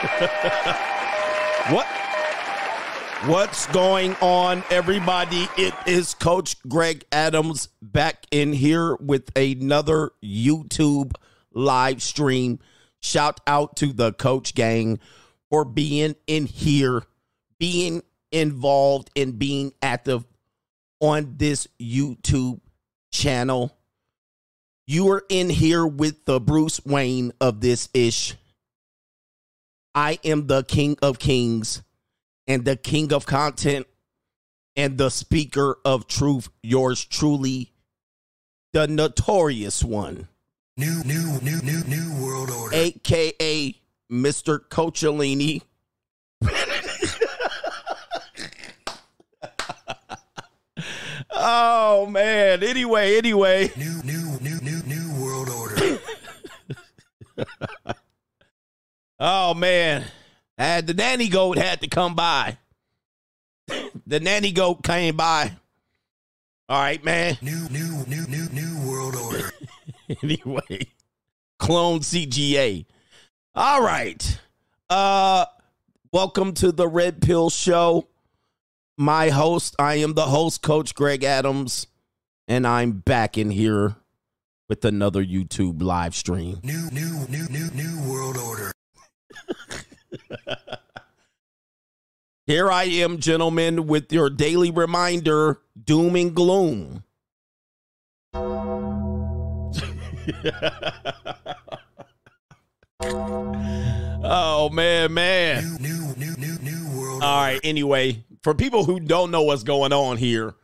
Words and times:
what? 1.68 1.86
What's 3.26 3.66
going 3.66 4.16
on, 4.22 4.64
everybody? 4.70 5.46
It 5.58 5.74
is 5.86 6.14
Coach 6.14 6.56
Greg 6.66 7.04
Adams 7.12 7.68
back 7.82 8.24
in 8.30 8.54
here 8.54 8.96
with 8.96 9.30
another 9.36 10.12
YouTube 10.24 11.12
live 11.52 12.02
stream. 12.02 12.60
Shout 13.00 13.42
out 13.46 13.76
to 13.76 13.92
the 13.92 14.14
Coach 14.14 14.54
Gang 14.54 15.00
for 15.50 15.66
being 15.66 16.16
in 16.26 16.46
here, 16.46 17.02
being 17.58 18.02
involved, 18.32 19.10
and 19.14 19.38
being 19.38 19.74
active 19.82 20.24
on 21.00 21.34
this 21.36 21.68
YouTube 21.78 22.60
channel. 23.12 23.76
You 24.86 25.10
are 25.10 25.26
in 25.28 25.50
here 25.50 25.86
with 25.86 26.24
the 26.24 26.40
Bruce 26.40 26.82
Wayne 26.86 27.32
of 27.38 27.60
this 27.60 27.90
ish. 27.92 28.34
I 29.94 30.18
am 30.24 30.46
the 30.46 30.62
King 30.62 30.96
of 31.02 31.18
Kings 31.18 31.82
and 32.46 32.64
the 32.64 32.76
King 32.76 33.12
of 33.12 33.26
Content 33.26 33.86
and 34.76 34.96
the 34.98 35.10
Speaker 35.10 35.78
of 35.84 36.06
Truth. 36.06 36.48
Yours 36.62 37.04
truly, 37.04 37.72
the 38.72 38.86
notorious 38.86 39.82
one. 39.82 40.28
New, 40.76 41.02
new, 41.04 41.40
new, 41.42 41.60
new, 41.62 41.82
new 41.84 42.24
world 42.24 42.50
order. 42.50 42.76
AKA 42.76 43.74
Mr. 44.10 44.60
Coachellini. 44.60 45.62
oh 51.32 52.06
man. 52.06 52.62
Anyway, 52.62 53.18
anyway. 53.18 53.72
New, 53.76 54.02
new, 54.04 54.38
new, 54.40 54.60
new, 54.60 54.82
new 54.84 55.20
world 55.20 55.48
order. 55.48 55.98
Oh 59.22 59.52
man. 59.52 60.04
Had 60.56 60.86
the 60.86 60.94
nanny 60.94 61.28
goat 61.28 61.58
had 61.58 61.82
to 61.82 61.88
come 61.88 62.14
by. 62.14 62.56
the 64.06 64.18
nanny 64.18 64.50
goat 64.50 64.82
came 64.82 65.14
by. 65.14 65.52
All 66.70 66.80
right, 66.80 67.04
man. 67.04 67.36
New, 67.42 67.68
new, 67.68 68.04
new, 68.06 68.26
new, 68.26 68.48
new 68.48 68.88
world 68.88 69.14
order. 69.16 69.52
anyway, 70.22 70.86
clone 71.58 72.00
CGA. 72.00 72.86
All 73.54 73.82
right. 73.82 74.40
Uh 74.88 75.44
welcome 76.12 76.54
to 76.54 76.72
the 76.72 76.88
Red 76.88 77.20
Pill 77.20 77.50
Show. 77.50 78.08
My 78.96 79.28
host, 79.28 79.76
I 79.78 79.96
am 79.96 80.14
the 80.14 80.26
host, 80.26 80.62
Coach 80.62 80.94
Greg 80.94 81.24
Adams, 81.24 81.86
and 82.48 82.66
I'm 82.66 82.92
back 82.92 83.36
in 83.36 83.50
here 83.50 83.96
with 84.68 84.84
another 84.84 85.22
YouTube 85.22 85.82
live 85.82 86.14
stream. 86.14 86.60
New, 86.62 86.90
new, 86.90 87.26
new, 87.28 87.46
new, 87.48 87.70
new 87.70 88.10
world 88.10 88.36
order. 88.38 88.72
Here 92.46 92.70
I 92.70 92.84
am, 92.84 93.18
gentlemen, 93.18 93.86
with 93.86 94.12
your 94.12 94.28
daily 94.30 94.70
reminder 94.70 95.60
doom 95.84 96.16
and 96.16 96.34
gloom. 96.34 97.04
oh, 104.22 104.68
man, 104.72 105.14
man. 105.14 105.76
New, 105.80 105.88
new, 105.88 106.14
new, 106.16 106.36
new, 106.36 106.58
new 106.60 106.98
world 106.98 107.22
All 107.22 107.58
anyway, 107.62 108.24
for 108.42 108.54
people 108.54 108.84
who 108.84 109.00
don't 109.00 109.30
know 109.30 109.42
what's 109.42 109.62
going 109.62 109.92
on 109.92 110.16
here, 110.16 110.54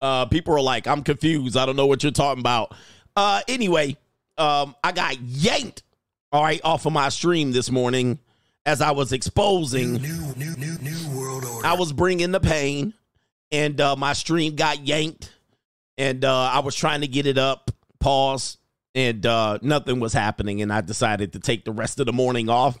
uh, 0.00 0.26
people 0.26 0.54
are 0.54 0.60
like, 0.60 0.86
I'm 0.86 1.02
confused. 1.02 1.56
I 1.56 1.66
don't 1.66 1.76
know 1.76 1.86
what 1.86 2.02
you're 2.02 2.12
talking 2.12 2.40
about. 2.40 2.74
Uh, 3.14 3.40
anyway, 3.48 3.96
um, 4.38 4.74
I 4.84 4.92
got 4.92 5.20
yanked, 5.20 5.82
all 6.36 6.42
right, 6.42 6.60
off 6.64 6.84
of 6.84 6.92
my 6.92 7.08
stream 7.08 7.52
this 7.52 7.70
morning 7.70 8.18
as 8.66 8.82
I 8.82 8.90
was 8.90 9.14
exposing. 9.14 9.94
New, 9.94 10.34
new, 10.36 10.54
new, 10.56 10.76
new 10.82 11.18
world 11.18 11.46
order. 11.46 11.66
I 11.66 11.72
was 11.72 11.94
bringing 11.94 12.30
the 12.30 12.40
pain, 12.40 12.92
and 13.50 13.80
uh, 13.80 13.96
my 13.96 14.12
stream 14.12 14.54
got 14.54 14.86
yanked, 14.86 15.32
and 15.96 16.22
uh, 16.26 16.50
I 16.52 16.58
was 16.58 16.76
trying 16.76 17.00
to 17.00 17.06
get 17.06 17.24
it 17.24 17.38
up, 17.38 17.70
pause, 18.00 18.58
and 18.94 19.24
uh, 19.24 19.58
nothing 19.62 19.98
was 19.98 20.12
happening, 20.12 20.60
and 20.60 20.70
I 20.70 20.82
decided 20.82 21.32
to 21.32 21.40
take 21.40 21.64
the 21.64 21.72
rest 21.72 22.00
of 22.00 22.06
the 22.06 22.12
morning 22.12 22.50
off, 22.50 22.78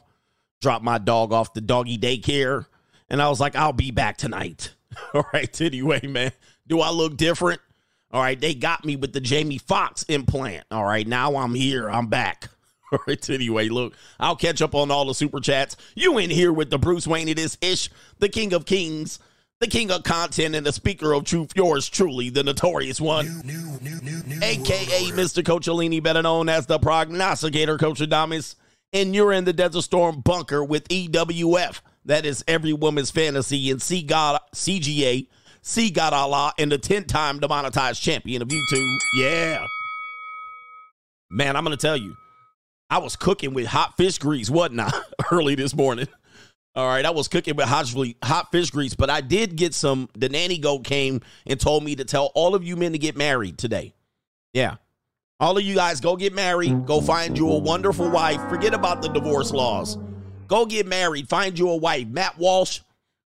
drop 0.60 0.82
my 0.82 0.98
dog 0.98 1.32
off 1.32 1.54
the 1.54 1.62
doggy 1.62 1.96
daycare, 1.96 2.66
and 3.08 3.22
I 3.22 3.30
was 3.30 3.40
like, 3.40 3.56
I'll 3.56 3.72
be 3.72 3.90
back 3.90 4.18
tonight. 4.18 4.74
All 5.14 5.24
right, 5.32 5.60
anyway, 5.62 6.06
man, 6.06 6.32
do 6.66 6.80
I 6.80 6.90
look 6.90 7.16
different? 7.16 7.62
All 8.10 8.20
right, 8.20 8.38
they 8.38 8.52
got 8.52 8.84
me 8.84 8.96
with 8.96 9.14
the 9.14 9.20
Jamie 9.20 9.56
Foxx 9.56 10.02
implant. 10.10 10.66
All 10.70 10.84
right, 10.84 11.06
now 11.06 11.36
I'm 11.36 11.54
here, 11.54 11.88
I'm 11.88 12.08
back. 12.08 12.50
All 12.92 13.00
right, 13.06 13.30
anyway, 13.30 13.68
look, 13.68 13.94
I'll 14.20 14.36
catch 14.36 14.62
up 14.62 14.74
on 14.74 14.90
all 14.90 15.06
the 15.06 15.14
super 15.14 15.40
chats. 15.40 15.76
You 15.96 16.18
in 16.18 16.30
here 16.30 16.52
with 16.52 16.70
the 16.70 16.78
Bruce 16.78 17.06
Wayne 17.06 17.28
it 17.28 17.38
is 17.38 17.58
ish, 17.60 17.90
the 18.18 18.28
king 18.28 18.52
of 18.52 18.64
kings, 18.64 19.18
the 19.58 19.66
king 19.66 19.90
of 19.90 20.04
content, 20.04 20.54
and 20.54 20.64
the 20.64 20.72
speaker 20.72 21.12
of 21.12 21.24
truth. 21.24 21.50
Yours 21.56 21.88
truly, 21.88 22.30
the 22.30 22.44
notorious 22.44 23.00
one, 23.00 23.42
New, 23.44 23.78
new, 23.80 24.00
new, 24.00 24.38
aka. 24.40 25.10
Mr. 25.12 25.42
Coachellini, 25.42 26.00
better 26.02 26.22
known 26.22 26.48
as 26.48 26.66
the 26.66 26.78
prognosticator, 26.78 27.76
Coach 27.78 27.98
Adamas. 28.00 28.54
And 28.92 29.14
you're 29.14 29.32
in 29.32 29.44
the 29.44 29.52
Desert 29.52 29.82
Storm 29.82 30.20
bunker 30.20 30.62
with 30.62 30.86
EWF. 30.88 31.80
That 32.04 32.24
is 32.24 32.44
every 32.46 32.72
woman's 32.72 33.10
fantasy 33.10 33.68
and 33.70 33.82
C 33.82 34.02
God 34.02 34.40
CGA, 34.54 35.26
C 35.60 35.90
God 35.90 36.12
Allah, 36.12 36.52
and 36.56 36.70
the 36.70 36.78
10-time 36.78 37.40
demonetized 37.40 38.00
champion 38.00 38.42
of 38.42 38.48
YouTube. 38.48 38.96
Yeah. 39.18 39.66
Man, 41.30 41.56
I'm 41.56 41.64
gonna 41.64 41.76
tell 41.76 41.96
you. 41.96 42.16
I 42.88 42.98
was 42.98 43.16
cooking 43.16 43.54
with 43.54 43.66
hot 43.66 43.96
fish 43.96 44.18
grease, 44.18 44.48
wasn't 44.48 44.80
early 45.32 45.54
this 45.54 45.74
morning? 45.74 46.08
All 46.74 46.86
right, 46.86 47.04
I 47.04 47.10
was 47.10 47.26
cooking 47.26 47.56
with 47.56 47.66
hot, 47.66 47.92
hot 48.22 48.52
fish 48.52 48.70
grease, 48.70 48.94
but 48.94 49.08
I 49.08 49.22
did 49.22 49.56
get 49.56 49.72
some. 49.72 50.08
The 50.16 50.28
nanny 50.28 50.58
goat 50.58 50.84
came 50.84 51.22
and 51.46 51.58
told 51.58 51.82
me 51.82 51.96
to 51.96 52.04
tell 52.04 52.30
all 52.34 52.54
of 52.54 52.64
you 52.64 52.76
men 52.76 52.92
to 52.92 52.98
get 52.98 53.16
married 53.16 53.56
today. 53.58 53.94
Yeah. 54.52 54.76
All 55.40 55.56
of 55.56 55.64
you 55.64 55.74
guys 55.74 56.00
go 56.00 56.16
get 56.16 56.34
married. 56.34 56.86
Go 56.86 57.00
find 57.00 57.36
you 57.36 57.50
a 57.50 57.58
wonderful 57.58 58.10
wife. 58.10 58.40
Forget 58.48 58.72
about 58.72 59.02
the 59.02 59.08
divorce 59.08 59.52
laws. 59.52 59.98
Go 60.48 60.64
get 60.64 60.86
married. 60.86 61.28
Find 61.28 61.58
you 61.58 61.70
a 61.70 61.76
wife. 61.76 62.06
Matt 62.08 62.38
Walsh. 62.38 62.80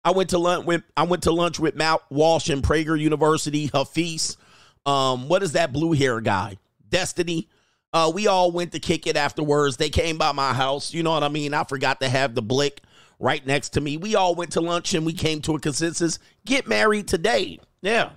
I 0.04 0.10
went 0.10 0.30
to 0.30 0.38
lunch 0.38 0.66
with 0.66 0.82
I 0.96 1.04
went 1.04 1.22
to 1.22 1.32
lunch 1.32 1.58
with 1.58 1.74
Matt 1.76 2.00
Walsh 2.10 2.50
in 2.50 2.60
Prager 2.60 2.98
University, 2.98 3.70
Hafiz. 3.72 4.36
Um, 4.84 5.28
what 5.28 5.42
is 5.42 5.52
that 5.52 5.72
blue 5.72 5.92
hair 5.92 6.20
guy? 6.20 6.58
Destiny. 6.90 7.48
Uh, 7.94 8.10
we 8.12 8.26
all 8.26 8.50
went 8.50 8.72
to 8.72 8.80
kick 8.80 9.06
it 9.06 9.16
afterwards. 9.16 9.76
They 9.76 9.88
came 9.88 10.18
by 10.18 10.32
my 10.32 10.52
house. 10.52 10.92
You 10.92 11.04
know 11.04 11.12
what 11.12 11.22
I 11.22 11.28
mean? 11.28 11.54
I 11.54 11.62
forgot 11.62 12.00
to 12.00 12.08
have 12.08 12.34
the 12.34 12.42
blick 12.42 12.82
right 13.20 13.46
next 13.46 13.70
to 13.74 13.80
me. 13.80 13.96
We 13.96 14.16
all 14.16 14.34
went 14.34 14.50
to 14.52 14.60
lunch 14.60 14.94
and 14.94 15.06
we 15.06 15.12
came 15.12 15.40
to 15.42 15.54
a 15.54 15.60
consensus. 15.60 16.18
Get 16.44 16.66
married 16.66 17.06
today. 17.06 17.60
Yeah. 17.82 18.10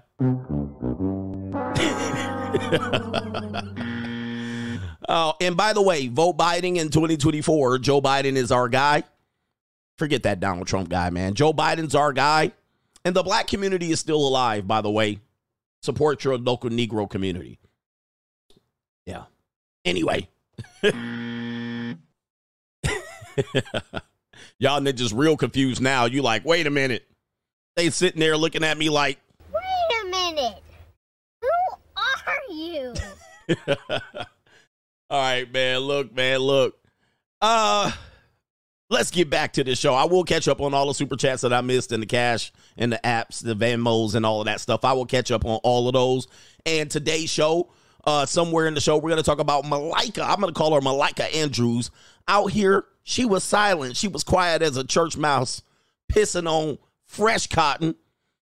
Oh, 5.07 5.35
and 5.41 5.55
by 5.55 5.73
the 5.73 5.81
way, 5.83 6.07
vote 6.07 6.39
Biden 6.39 6.77
in 6.77 6.89
2024. 6.89 7.77
Joe 7.77 8.01
Biden 8.01 8.35
is 8.35 8.51
our 8.51 8.67
guy. 8.69 9.03
Forget 9.99 10.23
that 10.23 10.39
Donald 10.39 10.65
Trump 10.65 10.89
guy, 10.89 11.11
man. 11.11 11.35
Joe 11.35 11.53
Biden's 11.53 11.94
our 11.94 12.13
guy. 12.13 12.51
And 13.05 13.15
the 13.15 13.21
black 13.21 13.45
community 13.45 13.91
is 13.91 13.99
still 13.99 14.27
alive, 14.27 14.67
by 14.67 14.81
the 14.81 14.89
way. 14.89 15.19
Support 15.83 16.23
your 16.23 16.39
local 16.39 16.71
Negro 16.71 17.07
community. 17.07 17.59
Yeah. 19.05 19.25
Anyway. 19.85 20.27
Y'all 24.59 24.81
just 24.81 25.13
real 25.13 25.38
confused 25.38 25.81
now. 25.81 26.05
You 26.05 26.21
like, 26.21 26.45
wait 26.45 26.67
a 26.67 26.69
minute. 26.69 27.07
They 27.75 27.89
sitting 27.89 28.19
there 28.19 28.35
looking 28.38 28.63
at 28.63 28.77
me 28.77 28.89
like, 28.89 29.19
Wait 29.53 29.61
a 30.01 30.09
minute. 30.09 30.63
Who 31.41 31.47
are 31.95 32.51
you? 32.51 32.93
All 35.09 35.21
right, 35.21 35.51
man. 35.51 35.79
Look, 35.79 36.13
man. 36.13 36.39
Look. 36.39 36.75
Uh, 37.41 37.91
let's 38.89 39.11
get 39.11 39.29
back 39.29 39.53
to 39.53 39.63
the 39.63 39.75
show. 39.75 39.94
I 39.94 40.06
will 40.06 40.24
catch 40.24 40.47
up 40.47 40.59
on 40.59 40.74
all 40.74 40.88
the 40.88 40.94
super 40.94 41.15
chats 41.15 41.44
that 41.44 41.53
I 41.53 41.62
missed 41.62 41.91
and 41.91 42.01
the 42.01 42.07
cash 42.07 42.51
and 42.77 42.91
the 42.91 43.00
apps, 43.03 43.44
the 43.44 43.56
Venmos 43.56 44.15
and 44.15 44.25
all 44.25 44.41
of 44.41 44.45
that 44.45 44.59
stuff. 44.59 44.83
I 44.83 44.94
will 44.94 45.06
catch 45.06 45.31
up 45.31 45.45
on 45.45 45.59
all 45.63 45.88
of 45.88 45.94
those. 45.94 46.27
And 46.65 46.89
today's 46.89 47.29
show, 47.29 47.69
uh, 48.07 48.25
somewhere 48.25 48.68
in 48.68 48.74
the 48.74 48.80
show, 48.80 48.98
we're 48.98 49.09
gonna 49.09 49.21
talk 49.21 49.39
about 49.39 49.65
Malika. 49.65 50.24
I'm 50.24 50.39
gonna 50.39 50.54
call 50.54 50.74
her 50.74 50.81
Malika 50.81 51.25
Andrews. 51.36 51.92
Out 52.27 52.51
here, 52.51 52.86
she 53.04 53.25
was 53.25 53.44
silent. 53.44 53.98
She 53.98 54.07
was 54.07 54.24
quiet 54.24 54.62
as 54.62 54.77
a 54.77 54.86
church 54.86 55.18
mouse, 55.18 55.62
pissing 56.12 56.50
on 56.50 56.77
fresh 57.06 57.48
cotton. 57.48 57.95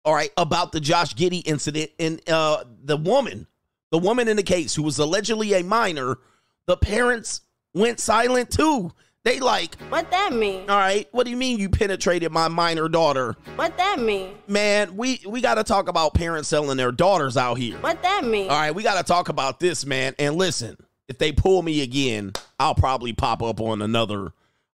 All 0.05 0.15
right, 0.15 0.31
about 0.37 0.71
the 0.71 0.81
Josh 0.81 1.15
Giddey 1.15 1.43
incident 1.45 1.91
and 1.99 2.27
uh, 2.31 2.63
the 2.85 2.97
woman, 2.97 3.49
the 3.91 3.99
woman 3.99 4.29
in 4.29 4.37
the 4.37 4.43
case 4.45 4.75
who 4.75 4.85
was 4.85 4.99
allegedly 4.99 5.53
a 5.55 5.65
minor, 5.65 6.19
the 6.67 6.77
parents 6.77 7.41
went 7.75 7.99
silent 7.99 8.51
too. 8.51 8.93
They 9.23 9.39
like, 9.39 9.79
What 9.91 10.11
that 10.13 10.33
mean? 10.33 10.71
all 10.71 10.79
right, 10.79 11.07
what 11.13 11.25
do 11.25 11.31
you 11.31 11.37
mean 11.37 11.59
you 11.59 11.69
penetrated 11.69 12.33
my 12.33 12.49
minor 12.49 12.89
daughter? 12.89 13.37
What 13.57 13.77
that 13.77 14.01
mean? 14.01 14.35
Man, 14.49 14.97
we 14.97 15.21
we 15.27 15.41
got 15.43 15.57
to 15.57 15.65
talk 15.65 15.89
about 15.89 16.15
parents 16.15 16.49
selling 16.49 16.77
their 16.79 16.93
daughters 16.93 17.37
out 17.37 17.59
here. 17.59 17.77
What 17.79 18.03
that 18.03 18.25
mean? 18.25 18.49
All 18.51 18.57
right, 18.59 18.75
we 18.75 18.83
got 18.83 18.97
to 18.97 19.05
talk 19.05 19.29
about 19.29 19.61
this, 19.61 19.85
man. 19.85 20.15
And 20.19 20.37
listen, 20.37 20.77
if 21.09 21.19
they 21.19 21.33
pull 21.33 21.63
me 21.63 21.83
again, 21.83 22.33
I'll 22.59 22.75
probably 22.75 23.13
pop 23.13 23.43
up 23.43 23.61
on 23.61 23.83
another 23.83 24.33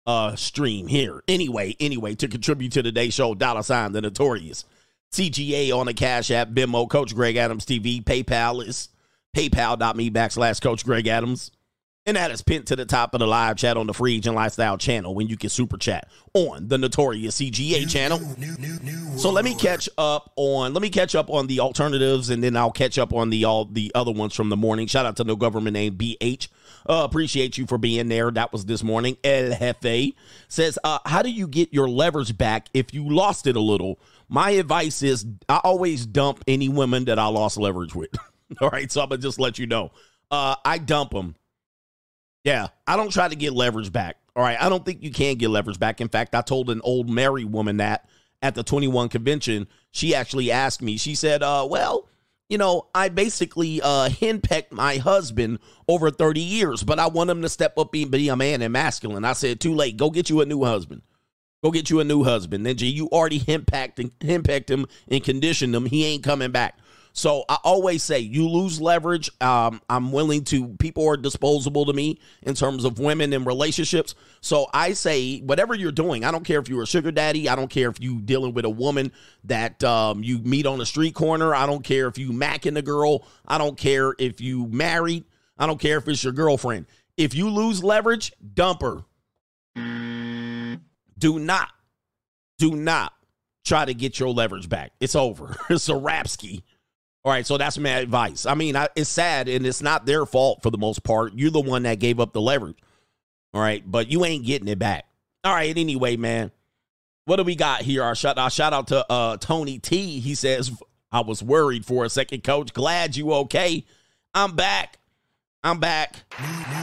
uh 0.06 0.34
stream 0.34 0.88
here. 0.88 1.22
Anyway, 1.28 1.76
anyway, 1.78 2.16
to 2.16 2.26
contribute 2.26 2.72
to 2.72 2.82
today's 2.82 3.14
show, 3.14 3.34
dollar 3.34 3.62
sign 3.62 3.92
the 3.92 4.00
notorious 4.00 4.64
CGA 5.12 5.76
on 5.76 5.86
the 5.86 5.94
Cash 5.94 6.30
App, 6.32 6.48
Venmo, 6.48 6.88
Coach 6.88 7.14
Greg 7.14 7.36
Adams 7.36 7.64
TV, 7.64 8.02
PayPal 8.02 8.66
is 8.66 8.88
paypal.me 9.36 10.10
backslash 10.10 10.60
Coach 10.60 10.84
Greg 10.84 11.06
Adams. 11.06 11.52
And 12.04 12.16
that 12.16 12.32
is 12.32 12.42
pinned 12.42 12.66
to 12.66 12.74
the 12.74 12.84
top 12.84 13.14
of 13.14 13.20
the 13.20 13.28
live 13.28 13.56
chat 13.56 13.76
on 13.76 13.86
the 13.86 13.94
Free 13.94 14.16
Agent 14.16 14.34
Lifestyle 14.34 14.76
channel 14.76 15.14
when 15.14 15.28
you 15.28 15.36
can 15.36 15.50
super 15.50 15.76
chat 15.78 16.08
on 16.34 16.66
the 16.66 16.76
Notorious 16.76 17.40
CGA 17.40 17.88
channel. 17.88 18.18
New, 18.36 18.56
new, 18.58 18.76
new 18.80 19.18
So 19.18 19.30
let 19.30 19.44
me 19.44 19.54
catch 19.54 19.88
up 19.96 20.32
on 20.34 20.74
let 20.74 20.82
me 20.82 20.90
catch 20.90 21.14
up 21.14 21.30
on 21.30 21.46
the 21.46 21.60
alternatives 21.60 22.28
and 22.28 22.42
then 22.42 22.56
I'll 22.56 22.72
catch 22.72 22.98
up 22.98 23.12
on 23.12 23.30
the 23.30 23.44
all 23.44 23.66
the 23.66 23.92
other 23.94 24.10
ones 24.10 24.34
from 24.34 24.48
the 24.48 24.56
morning. 24.56 24.88
Shout 24.88 25.06
out 25.06 25.16
to 25.18 25.24
no 25.24 25.36
government 25.36 25.74
name 25.74 25.94
BH. 25.94 26.48
Uh, 26.88 27.02
appreciate 27.04 27.56
you 27.56 27.68
for 27.68 27.78
being 27.78 28.08
there. 28.08 28.32
That 28.32 28.52
was 28.52 28.64
this 28.64 28.82
morning. 28.82 29.16
El 29.22 29.56
Jefe 29.56 30.14
says, 30.48 30.80
uh, 30.82 30.98
how 31.06 31.22
do 31.22 31.30
you 31.30 31.46
get 31.46 31.72
your 31.72 31.88
leverage 31.88 32.36
back 32.36 32.66
if 32.74 32.92
you 32.92 33.08
lost 33.08 33.46
it 33.46 33.54
a 33.54 33.60
little? 33.60 34.00
My 34.28 34.50
advice 34.50 35.04
is 35.04 35.24
I 35.48 35.60
always 35.62 36.04
dump 36.04 36.42
any 36.48 36.68
women 36.68 37.04
that 37.04 37.20
I 37.20 37.28
lost 37.28 37.58
leverage 37.58 37.94
with. 37.94 38.10
all 38.60 38.70
right, 38.70 38.90
so 38.90 39.02
I'm 39.02 39.08
gonna 39.08 39.22
just 39.22 39.38
let 39.38 39.60
you 39.60 39.68
know. 39.68 39.92
Uh, 40.32 40.56
I 40.64 40.78
dump 40.78 41.12
them. 41.12 41.36
Yeah, 42.44 42.68
I 42.86 42.96
don't 42.96 43.12
try 43.12 43.28
to 43.28 43.36
get 43.36 43.52
leverage 43.52 43.92
back. 43.92 44.16
All 44.34 44.42
right, 44.42 44.60
I 44.60 44.68
don't 44.68 44.84
think 44.84 45.02
you 45.02 45.10
can 45.10 45.36
get 45.36 45.50
leverage 45.50 45.78
back. 45.78 46.00
In 46.00 46.08
fact, 46.08 46.34
I 46.34 46.40
told 46.40 46.70
an 46.70 46.80
old 46.82 47.08
married 47.08 47.52
woman 47.52 47.76
that 47.76 48.08
at 48.40 48.54
the 48.54 48.62
21 48.62 49.08
convention, 49.08 49.68
she 49.90 50.14
actually 50.14 50.50
asked 50.50 50.82
me. 50.82 50.96
She 50.96 51.14
said, 51.14 51.42
"Uh, 51.42 51.66
well, 51.70 52.08
you 52.48 52.58
know, 52.58 52.88
I 52.94 53.08
basically 53.08 53.80
uh 53.80 54.08
henpecked 54.08 54.72
my 54.72 54.96
husband 54.96 55.58
over 55.86 56.10
30 56.10 56.40
years, 56.40 56.82
but 56.82 56.98
I 56.98 57.06
want 57.06 57.30
him 57.30 57.42
to 57.42 57.48
step 57.48 57.78
up 57.78 57.94
and 57.94 58.10
be 58.10 58.28
a 58.28 58.36
man 58.36 58.62
and 58.62 58.72
masculine." 58.72 59.24
I 59.24 59.34
said, 59.34 59.60
"Too 59.60 59.74
late. 59.74 59.96
Go 59.96 60.10
get 60.10 60.28
you 60.28 60.40
a 60.40 60.46
new 60.46 60.64
husband. 60.64 61.02
Go 61.62 61.70
get 61.70 61.90
you 61.90 62.00
a 62.00 62.04
new 62.04 62.24
husband. 62.24 62.66
Ninja, 62.66 62.92
you 62.92 63.06
already 63.08 63.38
henpecked 63.38 64.00
and 64.00 64.10
henpecked 64.18 64.68
him 64.68 64.86
and 65.06 65.22
conditioned 65.22 65.76
him. 65.76 65.86
He 65.86 66.04
ain't 66.06 66.24
coming 66.24 66.50
back." 66.50 66.76
So 67.12 67.44
I 67.48 67.58
always 67.62 68.02
say 68.02 68.20
you 68.20 68.48
lose 68.48 68.80
leverage. 68.80 69.30
Um, 69.40 69.82
I'm 69.88 70.12
willing 70.12 70.44
to. 70.44 70.68
People 70.78 71.06
are 71.08 71.16
disposable 71.16 71.84
to 71.86 71.92
me 71.92 72.18
in 72.42 72.54
terms 72.54 72.84
of 72.84 72.98
women 72.98 73.32
and 73.32 73.46
relationships. 73.46 74.14
So 74.40 74.66
I 74.72 74.94
say 74.94 75.40
whatever 75.40 75.74
you're 75.74 75.92
doing. 75.92 76.24
I 76.24 76.30
don't 76.30 76.44
care 76.44 76.58
if 76.58 76.68
you're 76.68 76.82
a 76.82 76.86
sugar 76.86 77.12
daddy. 77.12 77.48
I 77.48 77.56
don't 77.56 77.68
care 77.68 77.90
if 77.90 78.00
you 78.00 78.20
dealing 78.20 78.54
with 78.54 78.64
a 78.64 78.70
woman 78.70 79.12
that 79.44 79.82
um, 79.84 80.22
you 80.22 80.38
meet 80.38 80.66
on 80.66 80.80
a 80.80 80.86
street 80.86 81.14
corner. 81.14 81.54
I 81.54 81.66
don't 81.66 81.84
care 81.84 82.08
if 82.08 82.16
you 82.16 82.30
macking 82.30 82.78
a 82.78 82.82
girl. 82.82 83.26
I 83.46 83.58
don't 83.58 83.76
care 83.76 84.14
if 84.18 84.40
you 84.40 84.66
married. 84.68 85.24
I 85.58 85.66
don't 85.66 85.80
care 85.80 85.98
if 85.98 86.08
it's 86.08 86.24
your 86.24 86.32
girlfriend. 86.32 86.86
If 87.16 87.34
you 87.34 87.50
lose 87.50 87.84
leverage, 87.84 88.32
dump 88.54 88.82
her. 88.82 89.04
Do 89.74 91.38
not, 91.38 91.68
do 92.58 92.72
not 92.72 93.12
try 93.64 93.84
to 93.84 93.94
get 93.94 94.18
your 94.18 94.30
leverage 94.30 94.68
back. 94.68 94.92
It's 94.98 95.14
over. 95.14 95.56
It's 95.70 95.88
a 95.88 95.92
rapski. 95.92 96.62
All 97.24 97.32
right, 97.32 97.46
so 97.46 97.56
that's 97.56 97.78
my 97.78 97.90
advice. 97.90 98.46
I 98.46 98.54
mean, 98.54 98.74
I, 98.74 98.88
it's 98.96 99.08
sad 99.08 99.48
and 99.48 99.64
it's 99.64 99.80
not 99.80 100.06
their 100.06 100.26
fault 100.26 100.62
for 100.62 100.70
the 100.70 100.78
most 100.78 101.04
part. 101.04 101.34
You're 101.34 101.52
the 101.52 101.60
one 101.60 101.84
that 101.84 102.00
gave 102.00 102.18
up 102.18 102.32
the 102.32 102.40
leverage. 102.40 102.78
All 103.54 103.60
right, 103.60 103.82
but 103.88 104.10
you 104.10 104.24
ain't 104.24 104.44
getting 104.44 104.66
it 104.66 104.78
back. 104.78 105.04
All 105.44 105.52
right, 105.52 105.76
anyway, 105.76 106.16
man. 106.16 106.50
What 107.24 107.36
do 107.36 107.44
we 107.44 107.54
got 107.54 107.82
here? 107.82 108.02
Our 108.02 108.16
shout, 108.16 108.38
our 108.38 108.50
shout 108.50 108.72
out 108.72 108.88
to 108.88 109.06
uh, 109.10 109.36
Tony 109.36 109.78
T. 109.78 110.18
He 110.18 110.34
says, 110.34 110.72
I 111.12 111.20
was 111.20 111.42
worried 111.42 111.86
for 111.86 112.04
a 112.04 112.08
second, 112.08 112.42
coach. 112.42 112.72
Glad 112.72 113.16
you 113.16 113.32
okay. 113.34 113.84
I'm 114.34 114.56
back. 114.56 114.98
I'm 115.62 115.78
back. 115.78 116.24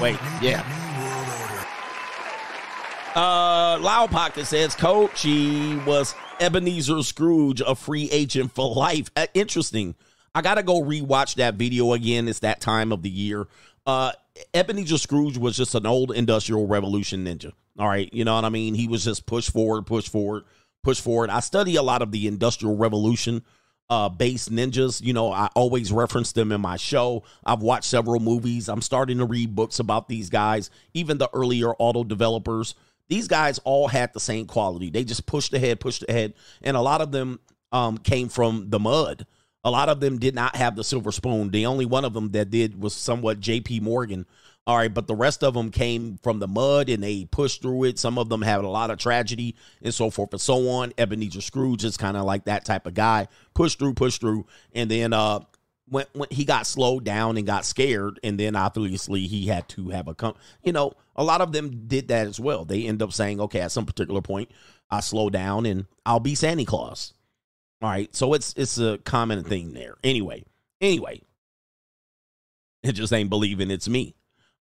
Wait, 0.02 0.18
yeah. 0.42 0.64
Uh, 3.14 3.78
Loud 3.82 4.12
Pocket 4.12 4.46
says, 4.46 4.76
Coach, 4.76 5.24
he 5.24 5.76
was 5.86 6.16
Ebenezer 6.40 7.04
Scrooge, 7.04 7.60
a 7.60 7.76
free 7.76 8.08
agent 8.12 8.54
for 8.54 8.74
life. 8.74 9.12
Uh, 9.18 9.28
interesting. 9.34 9.96
I 10.34 10.42
gotta 10.42 10.64
go 10.64 10.82
rewatch 10.82 11.36
that 11.36 11.56
video 11.56 11.94
again. 11.94 12.28
It's 12.28 12.40
that 12.40 12.62
time 12.62 12.92
of 12.92 13.02
the 13.02 13.10
year. 13.10 13.48
Uh, 13.86 14.12
Ebenezer 14.54 14.98
Scrooge 14.98 15.38
was 15.38 15.58
just 15.58 15.76
an 15.76 15.86
old 15.86 16.12
industrial 16.12 16.68
revolution 16.68 17.26
ninja. 17.26 17.52
All 17.78 17.88
right, 17.88 18.14
you 18.14 18.26
know 18.26 18.36
what 18.36 18.46
I 18.46 18.50
mean. 18.50 18.76
He 18.76 18.88
was 18.88 19.04
just 19.06 19.26
push 19.26 19.50
forward, 19.50 19.86
push 19.86 20.10
forward, 20.10 20.44
push 20.84 21.00
forward. 21.00 21.30
I 21.30 21.40
study 21.40 21.76
a 21.76 21.84
lot 21.84 22.02
of 22.02 22.12
the 22.12 22.28
industrial 22.28 22.78
revolution 22.78 23.44
uh 23.90 24.08
based 24.08 24.52
ninjas 24.52 25.02
you 25.02 25.14
know 25.14 25.32
i 25.32 25.50
always 25.56 25.92
reference 25.92 26.32
them 26.32 26.52
in 26.52 26.62
my 26.62 26.78
show 26.78 27.24
i've 27.46 27.62
watched 27.62 27.86
several 27.86 28.20
movies 28.20 28.70
i'm 28.70 28.82
starting 28.82 29.18
to 29.18 29.26
read 29.26 29.56
books 29.56 29.80
about 29.80 30.08
these 30.08 30.30
guys 30.30 30.70
even 30.94 31.18
the 31.18 31.30
earlier 31.34 31.72
auto 31.80 32.04
developers 32.04 32.76
these 33.08 33.28
guys 33.28 33.58
all 33.60 33.88
had 33.88 34.14
the 34.14 34.20
same 34.20 34.46
quality 34.46 34.90
they 34.90 35.04
just 35.04 35.26
pushed 35.26 35.54
ahead 35.54 35.80
pushed 35.80 36.06
ahead 36.08 36.34
and 36.62 36.78
a 36.78 36.82
lot 36.82 37.02
of 37.02 37.12
them 37.12 37.40
um 37.72 37.98
came 37.98 38.30
from 38.30 38.70
the 38.70 38.80
mud 38.80 39.26
a 39.64 39.72
lot 39.72 39.90
of 39.90 40.00
them 40.00 40.18
did 40.18 40.36
not 40.36 40.56
have 40.56 40.76
the 40.76 40.84
silver 40.84 41.12
spoon 41.12 41.50
the 41.52 41.66
only 41.66 41.86
one 41.86 42.06
of 42.06 42.14
them 42.14 42.32
that 42.32 42.50
did 42.50 42.82
was 42.82 42.94
somewhat 42.94 43.40
jp 43.40 43.82
morgan 43.82 44.26
all 44.70 44.78
right, 44.78 44.94
but 44.94 45.08
the 45.08 45.16
rest 45.16 45.44
of 45.44 45.56
them 45.56 45.72
came 45.72 46.20
from 46.22 46.38
the 46.38 46.48
mud 46.48 46.90
and 46.90 47.02
they 47.02 47.26
pushed 47.26 47.64
through 47.64 47.86
it. 47.86 47.98
Some 47.98 48.20
of 48.20 48.30
them 48.30 48.44
had 48.44 48.64
a 48.64 48.68
lot 48.68 48.92
of 48.92 49.00
tragedy 49.00 49.56
and 49.82 49.92
so 49.92 50.12
forth 50.12 50.32
and 50.32 50.40
so 50.40 50.70
on. 50.70 50.94
Ebenezer 50.96 51.42
Scrooge 51.42 51.84
is 51.84 51.98
kind 51.98 52.16
of 52.16 52.24
like 52.24 52.46
that 52.46 52.66
type 52.66 52.86
of 52.86 52.94
guy. 52.94 53.28
Push 53.56 53.78
through, 53.78 53.96
push 53.96 54.20
through, 54.20 54.46
and 54.74 54.92
then 54.92 55.12
uh, 55.12 55.40
when 55.88 56.06
when 56.14 56.30
he 56.30 56.46
got 56.46 56.68
slowed 56.68 57.04
down 57.04 57.36
and 57.36 57.48
got 57.48 57.66
scared, 57.66 58.20
and 58.24 58.40
then 58.40 58.56
obviously 58.56 59.26
he 59.26 59.48
had 59.48 59.68
to 59.70 59.90
have 59.90 60.08
a 60.08 60.14
com- 60.14 60.36
you 60.62 60.72
know 60.72 60.94
a 61.16 61.24
lot 61.24 61.42
of 61.42 61.52
them 61.52 61.88
did 61.88 62.10
that 62.10 62.28
as 62.28 62.40
well. 62.40 62.64
They 62.64 62.86
end 62.86 63.02
up 63.02 63.12
saying, 63.12 63.42
okay, 63.42 63.62
at 63.62 63.72
some 63.72 63.88
particular 63.88 64.22
point, 64.22 64.52
I 64.92 65.00
slow 65.00 65.32
down 65.32 65.66
and 65.66 65.88
I'll 66.06 66.20
be 66.20 66.36
Santa 66.36 66.64
Claus. 66.64 67.16
All 67.82 67.90
right, 67.90 68.14
so 68.14 68.34
it's 68.34 68.54
it's 68.58 68.78
a 68.78 68.98
common 69.00 69.44
thing 69.44 69.74
there. 69.74 69.96
Anyway, 70.04 70.44
anyway, 70.82 71.22
it 72.84 72.92
just 72.92 73.14
ain't 73.14 73.30
believing 73.30 73.72
it's 73.72 73.88
me. 73.88 74.16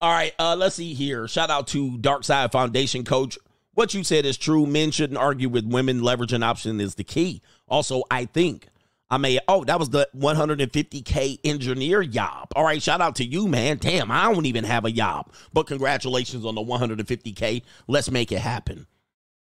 All 0.00 0.10
right, 0.10 0.34
uh, 0.38 0.56
let's 0.56 0.74
see 0.74 0.94
here. 0.94 1.28
Shout 1.28 1.48
out 1.48 1.68
to 1.68 1.96
Dark 1.98 2.24
Side 2.24 2.50
Foundation 2.50 3.04
coach. 3.04 3.38
What 3.74 3.94
you 3.94 4.02
said 4.02 4.26
is 4.26 4.36
true. 4.36 4.66
Men 4.66 4.90
shouldn't 4.90 5.18
argue 5.18 5.48
with 5.48 5.64
women. 5.64 6.00
Leveraging 6.00 6.44
option 6.44 6.80
is 6.80 6.96
the 6.96 7.04
key. 7.04 7.40
Also, 7.68 8.02
I 8.10 8.24
think 8.24 8.68
I 9.10 9.16
may. 9.16 9.38
Oh, 9.46 9.64
that 9.64 9.78
was 9.78 9.90
the 9.90 10.08
150k 10.16 11.38
engineer 11.44 12.02
job. 12.02 12.48
All 12.56 12.64
right, 12.64 12.82
shout 12.82 13.00
out 13.00 13.16
to 13.16 13.24
you, 13.24 13.46
man. 13.46 13.76
Damn, 13.78 14.10
I 14.10 14.32
don't 14.32 14.46
even 14.46 14.64
have 14.64 14.84
a 14.84 14.90
job, 14.90 15.32
but 15.52 15.68
congratulations 15.68 16.44
on 16.44 16.56
the 16.56 16.62
150k. 16.62 17.62
Let's 17.86 18.10
make 18.10 18.32
it 18.32 18.40
happen. 18.40 18.88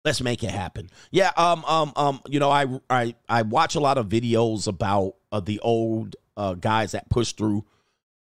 Let's 0.05 0.21
make 0.21 0.43
it 0.43 0.51
happen. 0.51 0.91
Yeah. 1.11 1.31
Um. 1.37 1.65
Um. 1.65 1.93
Um. 1.97 2.21
You 2.29 2.41
know, 2.41 2.51
I 2.51 2.67
I 2.91 3.15
I 3.29 3.43
watch 3.43 3.75
a 3.75 3.81
lot 3.81 3.99
of 3.99 4.09
videos 4.09 4.67
about 4.69 5.15
uh, 5.33 5.41
the 5.41 5.61
old 5.61 6.17
uh, 6.37 6.55
guys 6.55 6.93
that 6.93 7.09
push 7.09 7.33
through. 7.33 7.65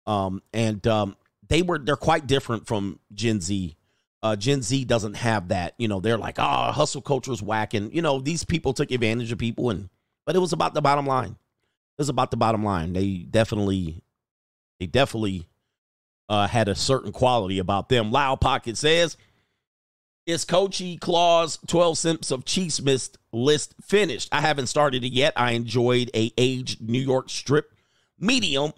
Um. 0.08 0.42
And 0.54 0.86
um 0.88 1.16
they 1.48 1.62
were 1.62 1.78
they're 1.80 1.96
quite 1.96 2.28
different 2.28 2.68
from 2.68 3.00
Gen 3.14 3.42
Z. 3.42 3.76
Uh, 4.24 4.36
Gen 4.36 4.62
Z 4.64 4.86
doesn't 4.86 5.16
have 5.18 5.50
that. 5.50 5.76
You 5.78 5.88
know, 5.88 6.00
they're 6.00 6.18
like, 6.18 6.40
oh, 6.40 6.72
hustle 6.72 7.02
culture 7.02 7.32
is 7.32 7.44
whacking. 7.44 7.92
You 7.94 8.02
know, 8.02 8.20
these 8.20 8.44
people 8.44 8.74
took 8.74 8.90
advantage 8.90 9.32
of 9.32 9.38
people, 9.38 9.70
and 9.70 9.90
but 10.26 10.36
it 10.36 10.40
was 10.40 10.54
about 10.54 10.74
the 10.74 10.82
bottom 10.82 11.06
line. 11.06 11.32
It 11.32 12.00
was 12.00 12.10
about 12.10 12.32
the 12.32 12.38
bottom 12.38 12.64
line. 12.64 12.94
They 12.94 13.18
definitely, 13.18 14.02
they 14.80 14.88
definitely 14.88 15.48
uh, 16.28 16.48
had 16.48 16.68
a 16.68 16.76
certain 16.76 17.12
quality 17.12 17.60
about 17.60 17.90
them. 17.90 18.12
Loud 18.12 18.42
Pocket 18.42 18.78
says, 18.78 19.16
"Is 20.26 20.46
Coachy 20.46 20.98
Claus 20.98 21.60
Twelve 21.68 21.98
Simps 21.98 22.32
of 22.32 22.46
Cheese 22.46 22.82
Mist 22.82 23.18
list 23.32 23.76
finished? 23.82 24.30
I 24.32 24.42
haven't 24.42 24.68
started 24.68 25.04
it 25.04 25.14
yet. 25.14 25.34
I 25.36 25.52
enjoyed 25.52 26.10
a 26.16 26.32
aged 26.38 26.82
New 26.82 27.02
York 27.02 27.30
strip 27.30 27.72
medium 28.20 28.74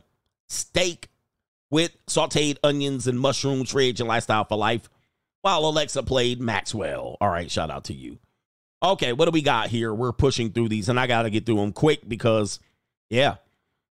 steak." 0.48 1.10
with 1.70 1.92
sauteed 2.08 2.58
onions 2.64 3.08
and 3.08 3.20
mushrooms 3.20 3.72
for 3.72 3.80
age 3.80 4.00
and 4.00 4.08
lifestyle 4.08 4.46
for 4.46 4.58
life 4.58 4.90
while 5.42 5.66
Alexa 5.66 6.04
played 6.04 6.40
Maxwell. 6.40 7.18
All 7.20 7.30
right, 7.30 7.50
shout 7.50 7.70
out 7.70 7.86
to 7.86 7.94
you. 7.94 8.18
Okay, 8.82 9.14
what 9.14 9.26
do 9.26 9.32
we 9.32 9.42
got 9.42 9.70
here? 9.70 9.94
We're 9.94 10.14
pushing 10.14 10.52
through 10.52 10.70
these, 10.70 10.88
and 10.88 11.00
I 11.00 11.08
got 11.08 11.24
to 11.24 11.30
get 11.30 11.46
through 11.46 11.56
them 11.56 11.74
quick 11.74 12.08
because, 12.08 12.60
yeah, 13.10 13.36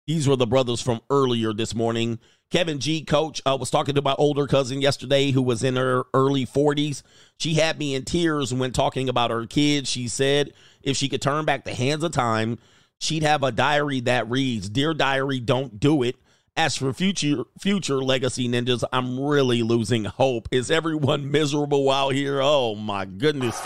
these 0.07 0.27
were 0.27 0.35
the 0.35 0.47
brothers 0.47 0.81
from 0.81 1.01
earlier 1.09 1.53
this 1.53 1.73
morning. 1.73 2.19
Kevin 2.51 2.79
G, 2.79 3.03
coach, 3.03 3.41
uh, 3.45 3.57
was 3.59 3.71
talking 3.71 3.95
to 3.95 4.01
my 4.01 4.13
older 4.17 4.45
cousin 4.45 4.81
yesterday 4.81 5.31
who 5.31 5.41
was 5.41 5.63
in 5.63 5.75
her 5.75 6.03
early 6.13 6.45
40s. 6.45 7.01
She 7.39 7.55
had 7.55 7.79
me 7.79 7.95
in 7.95 8.05
tears 8.05 8.53
when 8.53 8.71
talking 8.71 9.09
about 9.09 9.31
her 9.31 9.47
kids. 9.47 9.89
She 9.89 10.07
said 10.07 10.53
if 10.83 10.95
she 10.95 11.09
could 11.09 11.21
turn 11.21 11.45
back 11.45 11.63
the 11.63 11.73
hands 11.73 12.03
of 12.03 12.11
time, 12.11 12.59
she'd 12.99 13.23
have 13.23 13.41
a 13.43 13.51
diary 13.51 14.01
that 14.01 14.29
reads, 14.29 14.69
Dear 14.69 14.93
Diary, 14.93 15.39
don't 15.39 15.79
do 15.79 16.03
it. 16.03 16.15
As 16.55 16.75
for 16.75 16.93
future 16.93 17.45
future 17.57 18.03
legacy 18.03 18.47
ninjas, 18.47 18.83
I'm 18.93 19.19
really 19.19 19.63
losing 19.63 20.03
hope. 20.03 20.47
Is 20.51 20.69
everyone 20.69 21.31
miserable 21.31 21.89
out 21.89 22.13
here? 22.13 22.39
Oh 22.39 22.75
my 22.75 23.05
goodness. 23.05 23.59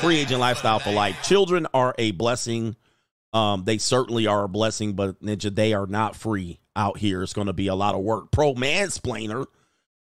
Free 0.00 0.20
agent 0.20 0.38
lifestyle 0.38 0.78
for 0.78 0.92
life. 0.92 1.20
Children 1.24 1.66
are 1.74 1.96
a 1.98 2.12
blessing. 2.12 2.76
Um, 3.32 3.64
they 3.64 3.78
certainly 3.78 4.26
are 4.26 4.44
a 4.44 4.48
blessing, 4.48 4.94
but 4.94 5.22
ninja, 5.22 5.54
they 5.54 5.72
are 5.72 5.86
not 5.86 6.16
free 6.16 6.60
out 6.74 6.98
here. 6.98 7.22
It's 7.22 7.32
going 7.32 7.46
to 7.46 7.52
be 7.52 7.68
a 7.68 7.74
lot 7.74 7.94
of 7.94 8.00
work. 8.00 8.30
Pro 8.32 8.54
mansplainer 8.54 9.46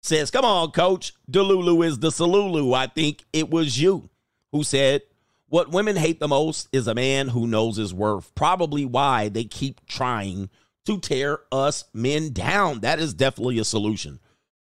says, 0.01 0.31
Come 0.31 0.45
on, 0.45 0.71
coach. 0.71 1.13
Delulu 1.29 1.86
is 1.86 2.00
the 2.00 2.09
Salulu. 2.09 2.75
I 2.75 2.88
think 2.88 3.24
it 3.33 3.50
was 3.50 3.79
you 3.79 4.09
who 4.51 4.63
said, 4.63 5.03
What 5.48 5.71
women 5.71 5.95
hate 5.95 6.19
the 6.19 6.27
most 6.27 6.69
is 6.71 6.88
a 6.88 6.95
man 6.95 7.29
who 7.29 7.45
knows 7.45 7.77
his 7.77 7.93
worth. 7.93 8.33
Probably 8.33 8.86
why 8.86 9.29
they 9.29 9.43
keep 9.43 9.86
trying 9.86 10.50
to 10.86 11.00
tear 11.00 11.41
us 11.51 11.83
men 11.93 12.33
down. 12.33 12.79
That 12.79 13.00
is 13.00 13.13
definitely 13.13 13.59
a 13.59 13.63
solution. 13.63 14.19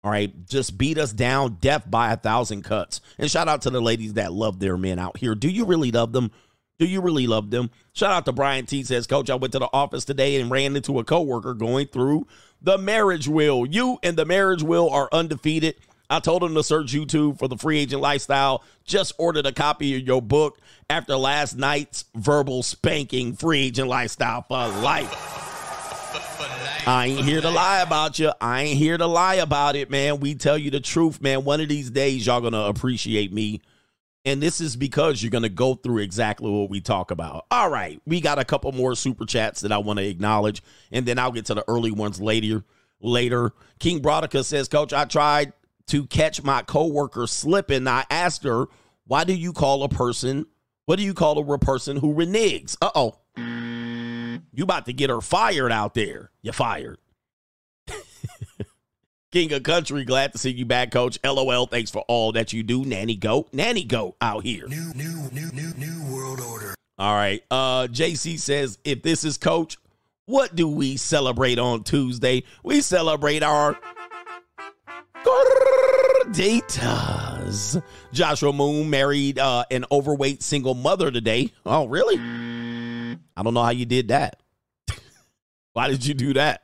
All 0.03 0.11
right. 0.11 0.33
Just 0.47 0.77
beat 0.77 0.97
us 0.97 1.13
down, 1.13 1.57
death 1.61 1.89
by 1.89 2.11
a 2.11 2.17
thousand 2.17 2.63
cuts. 2.63 3.01
And 3.17 3.31
shout 3.31 3.47
out 3.47 3.61
to 3.63 3.69
the 3.69 3.81
ladies 3.81 4.13
that 4.13 4.33
love 4.33 4.59
their 4.59 4.77
men 4.77 4.99
out 4.99 5.17
here. 5.17 5.33
Do 5.35 5.49
you 5.49 5.65
really 5.65 5.91
love 5.91 6.11
them? 6.11 6.31
Do 6.79 6.85
you 6.87 7.01
really 7.01 7.27
love 7.27 7.51
them? 7.51 7.69
Shout 7.93 8.11
out 8.11 8.25
to 8.25 8.31
Brian 8.31 8.65
T 8.65 8.83
says, 8.83 9.07
Coach, 9.07 9.29
I 9.29 9.35
went 9.35 9.53
to 9.53 9.59
the 9.59 9.69
office 9.71 10.05
today 10.05 10.39
and 10.41 10.49
ran 10.49 10.75
into 10.75 10.99
a 10.99 11.03
coworker 11.03 11.53
going 11.53 11.87
through 11.87 12.27
the 12.63 12.77
marriage 12.77 13.27
will. 13.27 13.65
You 13.65 13.99
and 14.01 14.17
the 14.17 14.25
marriage 14.25 14.63
will 14.63 14.89
are 14.89 15.09
undefeated. 15.11 15.75
I 16.09 16.19
told 16.19 16.43
him 16.43 16.55
to 16.55 16.63
search 16.63 16.93
YouTube 16.93 17.39
for 17.39 17.47
the 17.47 17.57
free 17.57 17.79
agent 17.79 18.01
lifestyle. 18.01 18.63
Just 18.85 19.13
ordered 19.17 19.45
a 19.45 19.51
copy 19.51 19.95
of 19.95 20.01
your 20.01 20.21
book 20.21 20.59
after 20.89 21.15
last 21.15 21.57
night's 21.57 22.05
verbal 22.15 22.63
spanking 22.63 23.35
free 23.35 23.67
agent 23.67 23.89
lifestyle 23.89 24.43
for 24.43 24.67
life. 24.81 25.11
I 26.85 27.07
ain't 27.07 27.25
here 27.25 27.41
to 27.41 27.49
lie 27.49 27.81
about 27.81 28.19
you. 28.19 28.31
I 28.41 28.63
ain't 28.63 28.77
here 28.77 28.97
to 28.97 29.07
lie 29.07 29.35
about 29.35 29.75
it, 29.75 29.89
man. 29.89 30.19
We 30.19 30.35
tell 30.35 30.57
you 30.57 30.69
the 30.69 30.81
truth, 30.81 31.21
man. 31.21 31.45
One 31.45 31.61
of 31.61 31.69
these 31.69 31.89
days, 31.89 32.25
y'all 32.25 32.41
gonna 32.41 32.63
appreciate 32.63 33.31
me. 33.31 33.61
And 34.25 34.41
this 34.41 34.61
is 34.61 34.75
because 34.75 35.21
you're 35.21 35.31
gonna 35.31 35.49
go 35.49 35.75
through 35.75 35.99
exactly 35.99 36.49
what 36.49 36.69
we 36.69 36.79
talk 36.79 37.11
about. 37.11 37.45
All 37.51 37.69
right, 37.69 38.01
we 38.05 38.21
got 38.21 38.39
a 38.39 38.45
couple 38.45 38.71
more 38.71 38.95
super 38.95 39.25
chats 39.25 39.61
that 39.61 39.71
I 39.71 39.77
want 39.79 39.99
to 39.99 40.05
acknowledge, 40.05 40.63
and 40.91 41.05
then 41.05 41.19
I'll 41.19 41.31
get 41.31 41.45
to 41.47 41.53
the 41.53 41.65
early 41.67 41.91
ones 41.91 42.21
later. 42.21 42.63
Later, 43.01 43.51
King 43.79 44.01
Brodica 44.01 44.45
says, 44.45 44.69
"Coach, 44.69 44.93
I 44.93 45.03
tried 45.05 45.51
to 45.87 46.05
catch 46.07 46.41
my 46.41 46.61
coworker 46.61 47.27
slipping. 47.27 47.85
I 47.85 48.05
asked 48.09 48.45
her, 48.45 48.67
why 49.05 49.25
do 49.25 49.33
you 49.33 49.51
call 49.51 49.83
a 49.83 49.89
person? 49.89 50.45
What 50.85 50.95
do 50.95 51.03
you 51.03 51.13
call 51.13 51.37
a 51.37 51.57
person 51.57 51.97
who 51.97 52.13
reneges? 52.13 52.77
Uh 52.81 52.91
oh." 52.95 53.15
You 54.55 54.63
about 54.63 54.85
to 54.85 54.93
get 54.93 55.09
her 55.09 55.19
fired 55.19 55.71
out 55.71 55.95
there. 55.95 56.31
You're 56.41 56.53
fired. 56.53 56.99
King 59.33 59.51
of 59.53 59.63
Country, 59.63 60.05
glad 60.05 60.31
to 60.33 60.37
see 60.37 60.51
you 60.51 60.63
back, 60.63 60.91
Coach. 60.91 61.17
LOL, 61.25 61.65
thanks 61.65 61.89
for 61.89 62.05
all 62.07 62.33
that 62.33 62.53
you 62.53 62.61
do. 62.61 62.85
Nanny 62.85 63.15
Goat, 63.15 63.49
Nanny 63.51 63.83
Goat 63.83 64.15
out 64.21 64.43
here. 64.43 64.67
New, 64.67 64.93
new, 64.93 65.27
new, 65.31 65.49
new, 65.51 65.73
new 65.75 66.13
world 66.13 66.39
order. 66.39 66.75
All 66.99 67.15
right. 67.15 67.43
Uh, 67.49 67.87
JC 67.87 68.37
says, 68.39 68.77
if 68.83 69.01
this 69.01 69.23
is 69.23 69.39
Coach, 69.39 69.77
what 70.27 70.53
do 70.53 70.67
we 70.67 70.97
celebrate 70.97 71.57
on 71.57 71.83
Tuesday? 71.83 72.43
We 72.63 72.81
celebrate 72.81 73.41
our 73.41 73.75
datas. 76.27 77.81
Joshua 78.11 78.53
Moon 78.53 78.91
married 78.91 79.39
uh, 79.39 79.65
an 79.71 79.85
overweight 79.91 80.43
single 80.43 80.75
mother 80.75 81.09
today. 81.09 81.51
Oh, 81.65 81.87
really? 81.87 82.19
I 82.19 83.41
don't 83.41 83.55
know 83.55 83.63
how 83.63 83.71
you 83.71 83.87
did 83.87 84.09
that. 84.09 84.39
Why 85.73 85.87
did 85.87 86.05
you 86.05 86.13
do 86.13 86.33
that? 86.33 86.62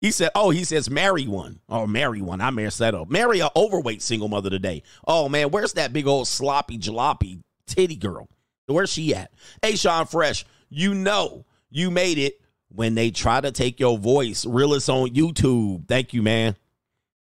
He 0.00 0.12
said, 0.12 0.30
oh, 0.34 0.50
he 0.50 0.64
says 0.64 0.88
marry 0.88 1.26
one. 1.26 1.60
Oh, 1.68 1.86
marry 1.86 2.22
one. 2.22 2.40
I 2.40 2.50
messed 2.50 2.78
that 2.78 2.94
up. 2.94 3.10
Marry 3.10 3.40
a 3.40 3.50
overweight 3.56 4.00
single 4.00 4.28
mother 4.28 4.50
today. 4.50 4.82
Oh, 5.06 5.28
man, 5.28 5.50
where's 5.50 5.72
that 5.72 5.92
big 5.92 6.06
old 6.06 6.28
sloppy 6.28 6.78
jalopy 6.78 7.42
titty 7.66 7.96
girl? 7.96 8.28
Where's 8.66 8.92
she 8.92 9.14
at? 9.14 9.32
Hey, 9.62 9.76
Sean 9.76 10.06
Fresh, 10.06 10.44
you 10.68 10.94
know 10.94 11.46
you 11.70 11.90
made 11.90 12.18
it 12.18 12.40
when 12.68 12.94
they 12.94 13.10
try 13.10 13.40
to 13.40 13.50
take 13.50 13.80
your 13.80 13.98
voice. 13.98 14.46
Realist 14.46 14.88
on 14.88 15.08
YouTube. 15.08 15.88
Thank 15.88 16.12
you, 16.12 16.22
man. 16.22 16.54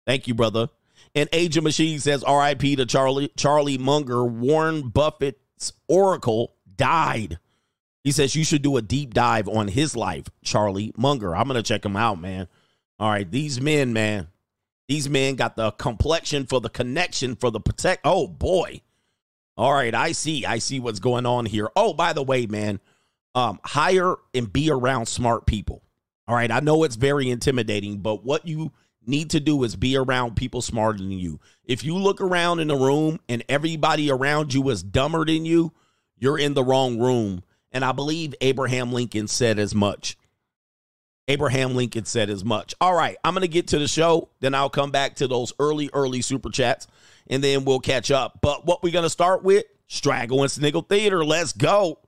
Thank 0.06 0.26
you, 0.26 0.34
brother. 0.34 0.68
And 1.14 1.28
Agent 1.32 1.64
Machine 1.64 2.00
says 2.00 2.24
RIP 2.28 2.60
to 2.76 2.86
Charlie 2.86 3.30
Charlie 3.36 3.78
Munger. 3.78 4.24
Warren 4.24 4.88
Buffett's 4.88 5.72
Oracle 5.86 6.54
died. 6.76 7.38
He 8.02 8.10
says 8.10 8.34
you 8.34 8.44
should 8.44 8.62
do 8.62 8.76
a 8.76 8.82
deep 8.82 9.14
dive 9.14 9.48
on 9.48 9.68
his 9.68 9.96
life, 9.96 10.26
Charlie 10.42 10.92
Munger. 10.96 11.34
I'm 11.34 11.48
to 11.48 11.62
check 11.62 11.84
him 11.84 11.96
out, 11.96 12.20
man. 12.20 12.48
All 12.98 13.10
right, 13.10 13.30
these 13.30 13.60
men, 13.60 13.92
man. 13.92 14.28
These 14.88 15.08
men 15.08 15.36
got 15.36 15.56
the 15.56 15.70
complexion 15.72 16.46
for 16.46 16.60
the 16.60 16.68
connection 16.68 17.36
for 17.36 17.50
the 17.50 17.60
protect. 17.60 18.02
Oh, 18.04 18.26
boy. 18.26 18.82
All 19.56 19.72
right, 19.72 19.94
I 19.94 20.12
see. 20.12 20.44
I 20.44 20.58
see 20.58 20.80
what's 20.80 21.00
going 21.00 21.26
on 21.26 21.46
here. 21.46 21.70
Oh, 21.74 21.94
by 21.94 22.12
the 22.12 22.22
way, 22.22 22.46
man, 22.46 22.80
um, 23.34 23.60
hire 23.64 24.16
and 24.34 24.52
be 24.52 24.70
around 24.70 25.06
smart 25.06 25.46
people. 25.46 25.82
All 26.26 26.34
right, 26.34 26.50
I 26.50 26.60
know 26.60 26.84
it's 26.84 26.96
very 26.96 27.30
intimidating, 27.30 27.98
but 27.98 28.24
what 28.24 28.46
you 28.46 28.72
need 29.06 29.30
to 29.30 29.40
do 29.40 29.62
is 29.64 29.76
be 29.76 29.96
around 29.96 30.36
people 30.36 30.62
smarter 30.62 30.98
than 30.98 31.10
you. 31.10 31.40
If 31.64 31.84
you 31.84 31.96
look 31.96 32.20
around 32.20 32.60
in 32.60 32.70
a 32.70 32.76
room 32.76 33.20
and 33.28 33.44
everybody 33.48 34.10
around 34.10 34.54
you 34.54 34.68
is 34.70 34.82
dumber 34.82 35.24
than 35.24 35.44
you, 35.44 35.72
you're 36.16 36.38
in 36.38 36.54
the 36.54 36.64
wrong 36.64 36.98
room 36.98 37.42
and 37.74 37.84
I 37.84 37.92
believe 37.92 38.34
Abraham 38.40 38.92
Lincoln 38.92 39.26
said 39.26 39.58
as 39.58 39.74
much. 39.74 40.16
Abraham 41.28 41.74
Lincoln 41.74 42.04
said 42.04 42.28
as 42.28 42.44
much. 42.44 42.74
All 42.80 42.94
right, 42.94 43.16
I'm 43.24 43.34
going 43.34 43.42
to 43.42 43.48
get 43.48 43.68
to 43.68 43.78
the 43.78 43.88
show. 43.88 44.28
Then 44.40 44.54
I'll 44.54 44.70
come 44.70 44.90
back 44.90 45.16
to 45.16 45.28
those 45.28 45.52
early, 45.58 45.88
early 45.92 46.20
super 46.20 46.50
chats, 46.50 46.86
and 47.28 47.42
then 47.42 47.64
we'll 47.64 47.80
catch 47.80 48.10
up. 48.10 48.38
But 48.42 48.66
what 48.66 48.82
we're 48.82 48.92
going 48.92 49.04
to 49.04 49.10
start 49.10 49.42
with, 49.42 49.64
Straggle 49.86 50.42
and 50.42 50.50
Sniggle 50.50 50.82
Theater. 50.82 51.24
Let's 51.24 51.52
go. 51.52 51.98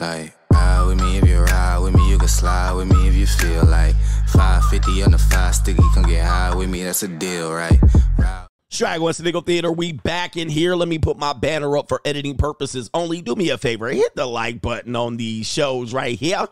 Like, 0.00 0.34
ride 0.52 0.84
with 0.86 1.00
me 1.00 1.18
if 1.18 1.28
you 1.28 1.38
ride 1.40 1.78
with 1.78 1.94
me, 1.94 2.10
you 2.10 2.18
can 2.18 2.28
slide 2.28 2.72
with 2.72 2.90
me 2.90 3.08
if 3.08 3.14
you 3.14 3.26
feel 3.26 3.64
like 3.66 3.94
550 4.28 5.02
on 5.04 5.12
the 5.12 5.18
five 5.18 5.54
sticky, 5.54 5.82
come 5.94 6.04
get 6.04 6.26
high 6.26 6.54
with 6.54 6.68
me, 6.68 6.82
that's 6.82 7.02
a 7.02 7.08
deal, 7.08 7.52
right? 7.52 7.78
Ride 8.18 8.48
Straggle 8.70 9.06
and 9.06 9.16
Sniggle 9.16 9.42
Theater, 9.42 9.70
we 9.70 9.92
back 9.92 10.36
in 10.36 10.48
here. 10.48 10.74
Let 10.74 10.88
me 10.88 10.98
put 10.98 11.16
my 11.16 11.32
banner 11.32 11.76
up 11.76 11.88
for 11.88 12.00
editing 12.04 12.36
purposes 12.36 12.90
only. 12.92 13.22
Do 13.22 13.36
me 13.36 13.50
a 13.50 13.58
favor, 13.58 13.88
hit 13.88 14.16
the 14.16 14.26
like 14.26 14.60
button 14.60 14.96
on 14.96 15.16
these 15.16 15.46
shows 15.46 15.94
right 15.94 16.18
here. 16.18 16.48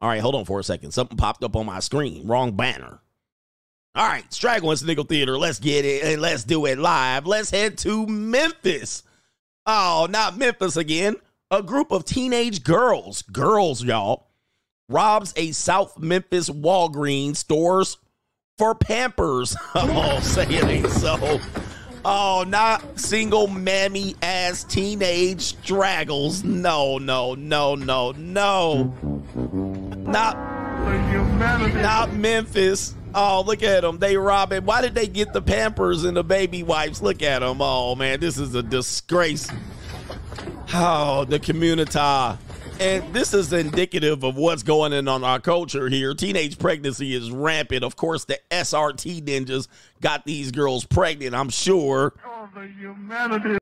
All 0.00 0.08
right, 0.08 0.20
hold 0.20 0.34
on 0.34 0.44
for 0.44 0.58
a 0.58 0.64
second. 0.64 0.92
Something 0.92 1.16
popped 1.16 1.44
up 1.44 1.56
on 1.56 1.66
my 1.66 1.80
screen. 1.80 2.26
Wrong 2.26 2.52
banner. 2.52 3.00
All 3.94 4.06
right, 4.06 4.32
Straggle 4.32 4.70
and 4.70 4.78
Sniggle 4.78 5.04
Theater, 5.04 5.36
let's 5.36 5.58
get 5.58 5.84
it 5.84 6.04
and 6.04 6.22
let's 6.22 6.44
do 6.44 6.64
it 6.66 6.78
live. 6.78 7.26
Let's 7.26 7.50
head 7.50 7.76
to 7.78 8.06
Memphis. 8.06 9.02
Oh, 9.66 10.06
not 10.08 10.38
Memphis 10.38 10.76
again. 10.76 11.16
A 11.50 11.60
group 11.62 11.90
of 11.90 12.04
teenage 12.04 12.62
girls, 12.62 13.22
girls, 13.22 13.82
y'all, 13.82 14.28
robs 14.88 15.32
a 15.36 15.50
South 15.50 15.98
Memphis 15.98 16.48
Walgreens 16.48 17.38
stores 17.38 17.98
for 18.58 18.76
Pampers. 18.76 19.56
oh, 19.74 20.20
say 20.20 20.46
it 20.48 20.88
so. 20.92 21.40
Oh, 22.04 22.44
not 22.46 22.98
single 22.98 23.48
mammy 23.48 24.14
ass 24.22 24.62
teenage 24.64 25.40
straggles. 25.40 26.44
No, 26.44 26.98
no, 26.98 27.34
no, 27.34 27.74
no, 27.74 28.12
no. 28.12 28.94
Not, 30.10 30.36
not 31.74 32.12
Memphis. 32.12 32.94
Oh, 33.14 33.42
look 33.46 33.62
at 33.62 33.82
them. 33.82 33.98
They 33.98 34.16
robbing. 34.16 34.64
Why 34.64 34.80
did 34.82 34.94
they 34.94 35.06
get 35.06 35.32
the 35.32 35.40
Pampers 35.40 36.04
and 36.04 36.16
the 36.16 36.24
baby 36.24 36.62
wipes? 36.62 37.00
Look 37.00 37.22
at 37.22 37.40
them. 37.40 37.58
Oh, 37.60 37.94
man, 37.94 38.20
this 38.20 38.36
is 38.36 38.54
a 38.54 38.62
disgrace. 38.62 39.48
Oh, 40.74 41.24
the 41.24 41.38
community. 41.38 41.98
And 42.80 43.12
this 43.12 43.34
is 43.34 43.52
indicative 43.52 44.24
of 44.24 44.36
what's 44.36 44.62
going 44.62 44.92
on 44.92 44.98
in 44.98 45.24
our 45.24 45.38
culture 45.38 45.88
here. 45.88 46.14
Teenage 46.14 46.58
pregnancy 46.58 47.14
is 47.14 47.30
rampant. 47.30 47.84
Of 47.84 47.94
course, 47.94 48.24
the 48.24 48.38
SRT 48.50 49.22
ninjas 49.22 49.68
got 50.00 50.24
these 50.24 50.50
girls 50.50 50.86
pregnant, 50.86 51.34
I'm 51.34 51.50
sure. 51.50 52.14
Oh, 52.24 52.48
the 52.54 52.66
humanity. 52.66 53.58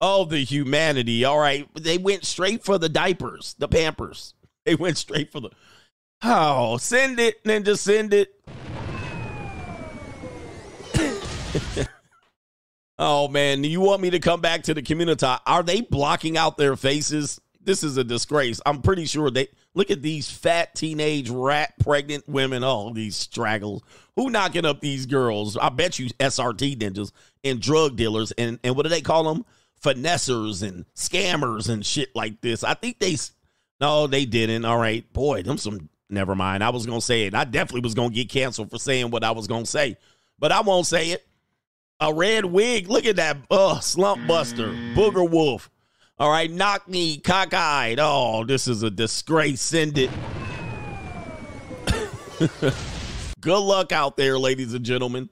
Oh, 0.00 0.24
the 0.24 0.44
humanity. 0.44 1.24
All 1.24 1.38
right. 1.38 1.68
They 1.74 1.96
went 1.96 2.24
straight 2.24 2.64
for 2.64 2.76
the 2.76 2.88
diapers, 2.88 3.54
the 3.58 3.68
Pampers. 3.68 4.34
They 4.64 4.74
went 4.74 4.98
straight 4.98 5.30
for 5.30 5.40
the. 5.40 5.50
Oh, 6.22 6.76
send 6.76 7.18
it, 7.18 7.42
ninja, 7.44 7.78
send 7.78 8.12
it. 8.14 8.34
oh, 12.98 13.28
man. 13.28 13.64
You 13.64 13.80
want 13.80 14.02
me 14.02 14.10
to 14.10 14.18
come 14.18 14.40
back 14.40 14.64
to 14.64 14.74
the 14.74 14.82
community? 14.82 15.26
Are 15.46 15.62
they 15.62 15.80
blocking 15.80 16.36
out 16.36 16.58
their 16.58 16.76
faces? 16.76 17.40
this 17.62 17.82
is 17.84 17.96
a 17.96 18.04
disgrace. 18.04 18.60
I'm 18.64 18.82
pretty 18.82 19.04
sure 19.04 19.30
they 19.30 19.48
look 19.74 19.90
at 19.90 20.02
these 20.02 20.30
fat 20.30 20.74
teenage 20.74 21.30
rat 21.30 21.74
pregnant 21.78 22.28
women. 22.28 22.64
Oh, 22.64 22.92
these 22.92 23.16
straggles. 23.16 23.82
Who 24.16 24.30
knocking 24.30 24.64
up 24.64 24.80
these 24.80 25.06
girls? 25.06 25.56
I 25.56 25.68
bet 25.68 25.98
you 25.98 26.08
SRT 26.08 26.78
ninjas 26.78 27.12
and 27.44 27.60
drug 27.60 27.96
dealers 27.96 28.32
and 28.32 28.58
and 28.64 28.76
what 28.76 28.84
do 28.84 28.88
they 28.88 29.02
call 29.02 29.32
them? 29.32 29.44
Finessers 29.82 30.66
and 30.66 30.84
scammers 30.94 31.68
and 31.68 31.84
shit 31.84 32.14
like 32.14 32.40
this. 32.40 32.64
I 32.64 32.74
think 32.74 32.98
they 32.98 33.16
no, 33.80 34.06
they 34.06 34.24
didn't. 34.24 34.64
All 34.64 34.78
right, 34.78 35.10
boy, 35.12 35.42
them 35.42 35.58
some. 35.58 35.88
Never 36.10 36.34
mind. 36.34 36.64
I 36.64 36.70
was 36.70 36.86
gonna 36.86 37.00
say 37.00 37.22
it. 37.22 37.34
I 37.34 37.44
definitely 37.44 37.82
was 37.82 37.94
gonna 37.94 38.10
get 38.10 38.28
canceled 38.28 38.70
for 38.70 38.78
saying 38.78 39.10
what 39.10 39.22
I 39.22 39.30
was 39.30 39.46
gonna 39.46 39.66
say, 39.66 39.96
but 40.38 40.50
I 40.52 40.60
won't 40.60 40.86
say 40.86 41.10
it. 41.10 41.26
A 42.00 42.12
red 42.12 42.44
wig. 42.44 42.88
Look 42.88 43.06
at 43.06 43.16
that. 43.16 43.36
Uh, 43.50 43.78
slump 43.80 44.26
buster, 44.26 44.68
booger 44.94 45.28
wolf. 45.28 45.70
All 46.18 46.30
right, 46.30 46.50
knock 46.50 46.88
me 46.88 47.18
cockeyed. 47.18 47.98
Oh, 47.98 48.44
this 48.44 48.66
is 48.68 48.82
a 48.82 48.90
disgrace. 48.90 49.60
Send 49.60 49.96
it. 49.98 50.10
Good 53.40 53.60
luck 53.60 53.92
out 53.92 54.16
there, 54.16 54.38
ladies 54.38 54.74
and 54.74 54.84
gentlemen. 54.84 55.30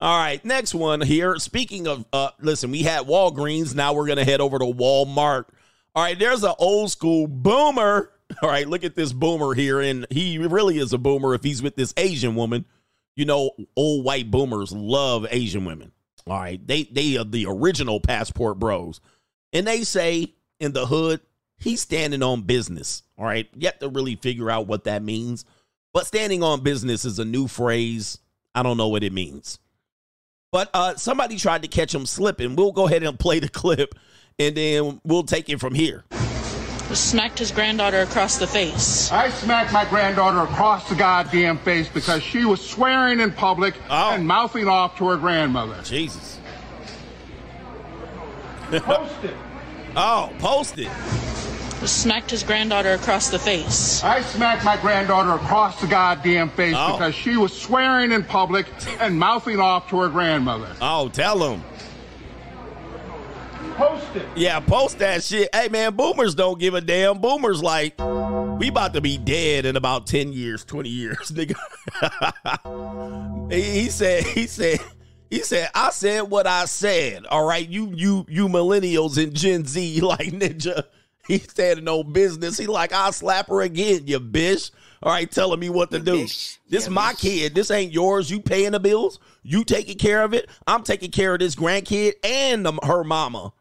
All 0.00 0.18
right, 0.18 0.44
next 0.44 0.74
one 0.74 1.00
here. 1.00 1.36
Speaking 1.38 1.88
of, 1.88 2.04
uh, 2.12 2.30
listen, 2.40 2.70
we 2.70 2.82
had 2.82 3.06
Walgreens. 3.06 3.74
Now 3.74 3.94
we're 3.94 4.06
gonna 4.06 4.24
head 4.24 4.42
over 4.42 4.58
to 4.58 4.66
Walmart. 4.66 5.46
All 5.94 6.02
right, 6.02 6.18
there's 6.18 6.44
an 6.44 6.54
old 6.58 6.90
school 6.90 7.26
boomer. 7.26 8.12
All 8.42 8.48
right, 8.48 8.68
look 8.68 8.84
at 8.84 8.94
this 8.94 9.12
boomer 9.12 9.54
here, 9.54 9.80
and 9.80 10.06
he 10.10 10.38
really 10.38 10.78
is 10.78 10.92
a 10.92 10.98
boomer 10.98 11.34
if 11.34 11.42
he's 11.42 11.62
with 11.62 11.76
this 11.76 11.94
Asian 11.96 12.34
woman. 12.34 12.64
You 13.14 13.24
know, 13.24 13.52
old 13.76 14.04
white 14.04 14.30
boomers 14.30 14.72
love 14.72 15.26
Asian 15.30 15.64
women. 15.64 15.92
All 16.26 16.38
right, 16.38 16.64
they 16.66 16.84
they 16.84 17.16
are 17.16 17.24
the 17.24 17.46
original 17.46 18.00
passport 18.00 18.58
bros, 18.58 19.00
and 19.52 19.66
they 19.66 19.84
say 19.84 20.34
in 20.58 20.72
the 20.72 20.86
hood 20.86 21.20
he's 21.56 21.80
standing 21.80 22.22
on 22.22 22.42
business. 22.42 23.02
All 23.16 23.24
right, 23.24 23.48
Yet 23.54 23.80
to 23.80 23.88
really 23.88 24.16
figure 24.16 24.50
out 24.50 24.66
what 24.66 24.84
that 24.84 25.02
means. 25.02 25.44
But 25.92 26.06
standing 26.06 26.42
on 26.42 26.62
business 26.62 27.04
is 27.04 27.18
a 27.18 27.24
new 27.24 27.48
phrase. 27.48 28.18
I 28.54 28.62
don't 28.62 28.76
know 28.76 28.88
what 28.88 29.02
it 29.02 29.12
means. 29.12 29.58
But 30.52 30.68
uh, 30.74 30.96
somebody 30.96 31.36
tried 31.36 31.62
to 31.62 31.68
catch 31.68 31.94
him 31.94 32.06
slipping. 32.06 32.56
We'll 32.56 32.72
go 32.72 32.86
ahead 32.86 33.02
and 33.02 33.18
play 33.18 33.38
the 33.38 33.48
clip, 33.50 33.94
and 34.38 34.56
then 34.56 35.00
we'll 35.04 35.22
take 35.22 35.48
it 35.48 35.60
from 35.60 35.74
here. 35.74 36.04
Smacked 36.92 37.38
his 37.40 37.50
granddaughter 37.50 38.00
across 38.02 38.38
the 38.38 38.46
face. 38.46 39.10
I 39.12 39.28
smacked 39.30 39.72
my 39.72 39.84
granddaughter 39.86 40.38
across 40.40 40.88
the 40.88 40.94
goddamn 40.94 41.58
face 41.58 41.88
because 41.88 42.22
she 42.22 42.44
was 42.44 42.60
swearing 42.64 43.20
in 43.20 43.32
public 43.32 43.74
Oh. 43.90 44.12
and 44.12 44.26
mouthing 44.26 44.68
off 44.68 44.96
to 44.98 45.08
her 45.08 45.16
grandmother. 45.16 45.80
Jesus. 45.82 46.38
Post 48.70 49.24
it. 49.24 49.34
Oh, 49.98 50.30
post 50.40 50.78
it. 50.78 50.90
Smacked 51.86 52.30
his 52.30 52.42
granddaughter 52.42 52.92
across 52.92 53.30
the 53.30 53.38
face. 53.38 54.04
I 54.04 54.20
smacked 54.20 54.62
my 54.62 54.76
granddaughter 54.76 55.32
across 55.42 55.80
the 55.80 55.86
goddamn 55.86 56.50
face 56.50 56.74
Oh. 56.76 56.92
because 56.92 57.14
she 57.14 57.38
was 57.38 57.50
swearing 57.58 58.12
in 58.12 58.22
public 58.22 58.66
and 59.00 59.18
mouthing 59.18 59.58
off 59.58 59.88
to 59.88 59.98
her 60.00 60.08
grandmother. 60.10 60.68
Oh, 60.82 61.08
tell 61.08 61.38
him. 61.50 61.62
Post 63.76 64.16
it. 64.16 64.26
Yeah, 64.36 64.60
post 64.60 64.98
that 65.00 65.22
shit. 65.22 65.54
Hey, 65.54 65.68
man, 65.68 65.94
boomers 65.96 66.34
don't 66.34 66.58
give 66.58 66.74
a 66.74 66.80
damn. 66.80 67.18
Boomers 67.20 67.62
like, 67.62 67.98
we 68.58 68.68
about 68.68 68.94
to 68.94 69.00
be 69.00 69.18
dead 69.18 69.66
in 69.66 69.76
about 69.76 70.06
10 70.06 70.32
years, 70.32 70.64
20 70.64 70.88
years, 70.88 71.30
nigga. 71.32 71.56
he, 73.52 73.62
he 73.62 73.88
said, 73.90 74.24
he 74.24 74.46
said, 74.46 74.78
he 75.30 75.40
said, 75.40 75.68
I 75.74 75.90
said 75.90 76.22
what 76.22 76.46
I 76.46 76.64
said. 76.64 77.26
All 77.26 77.46
right, 77.46 77.68
you, 77.68 77.92
you, 77.94 78.24
you 78.28 78.48
millennials 78.48 79.22
and 79.22 79.34
Gen 79.34 79.64
Z, 79.66 80.00
like 80.02 80.28
ninja. 80.28 80.84
He 81.26 81.38
standing 81.38 81.84
no 81.84 82.04
business. 82.04 82.56
He 82.56 82.66
like, 82.66 82.92
I'll 82.92 83.12
slap 83.12 83.48
her 83.48 83.60
again, 83.62 84.06
you 84.06 84.20
bitch. 84.20 84.70
All 85.02 85.12
right, 85.12 85.28
telling 85.30 85.58
me 85.60 85.68
what 85.68 85.90
to 85.90 85.98
do. 85.98 86.22
bitch. 86.24 86.58
This 86.68 86.84
Yeah, 86.86 86.92
my 86.92 87.12
bitch. 87.12 87.20
kid. 87.20 87.54
This 87.54 87.70
ain't 87.72 87.92
yours. 87.92 88.30
You 88.30 88.40
paying 88.40 88.70
the 88.72 88.80
bills. 88.80 89.18
You 89.42 89.64
taking 89.64 89.98
care 89.98 90.22
of 90.22 90.32
it. 90.34 90.48
I'm 90.68 90.82
taking 90.84 91.10
care 91.10 91.34
of 91.34 91.40
this 91.40 91.54
grandkid 91.56 92.12
and 92.24 92.64
the, 92.64 92.72
her 92.84 93.02
mama 93.04 93.52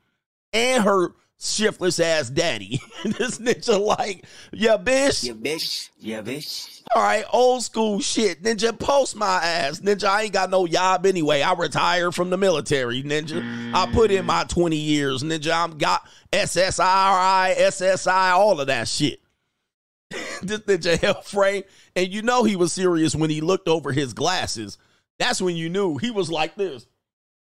and 0.56 0.84
her 0.84 1.14
shiftless 1.38 2.00
ass 2.00 2.30
daddy. 2.30 2.82
this 3.04 3.38
ninja 3.40 3.80
like, 3.80 4.26
yeah, 4.52 4.78
bitch. 4.78 5.24
Yeah, 5.26 5.34
bitch. 5.34 5.90
Yeah, 6.00 6.22
bitch. 6.22 6.82
All 6.96 7.04
right, 7.04 7.26
old 7.32 7.64
school 7.64 8.00
shit. 8.00 8.42
Ninja, 8.42 8.78
post 8.78 9.16
my 9.16 9.44
ass. 9.44 9.82
Ninja, 9.82 10.06
I 10.06 10.24
ain't 10.24 10.34
got 10.34 10.50
no 10.50 10.66
job 10.66 11.06
anyway. 11.06 11.42
I 11.42 11.54
retired 11.54 12.14
from 12.14 12.30
the 12.30 12.38
military, 12.38 13.04
Ninja. 13.04 13.74
I 13.74 13.92
put 13.92 14.12
in 14.12 14.26
my 14.26 14.46
20 14.46 14.76
years, 14.78 15.24
Ninja. 15.24 15.52
I'm 15.52 15.78
got 15.78 16.08
SSRI, 16.32 17.56
SSI, 17.56 18.32
all 18.32 18.62
of 18.62 18.68
that 18.68 18.88
shit. 18.88 19.20
this 20.42 20.60
Ninja 20.62 20.98
held 20.98 21.26
frame. 21.26 21.64
And 21.96 22.08
you 22.08 22.22
know 22.22 22.44
he 22.44 22.56
was 22.56 22.72
serious 22.72 23.16
when 23.16 23.30
he 23.30 23.42
looked 23.42 23.68
over 23.68 23.92
his 23.92 24.14
glasses. 24.14 24.78
That's 25.20 25.42
when 25.42 25.56
you 25.56 25.70
knew 25.70 25.98
he 25.98 26.12
was 26.12 26.30
like 26.30 26.56
this. 26.56 26.86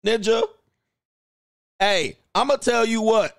Ninja, 0.05 0.43
hey, 1.79 2.17
I'm 2.37 2.49
to 2.51 2.59
tell 2.59 2.85
you 2.85 3.01
what. 3.01 3.33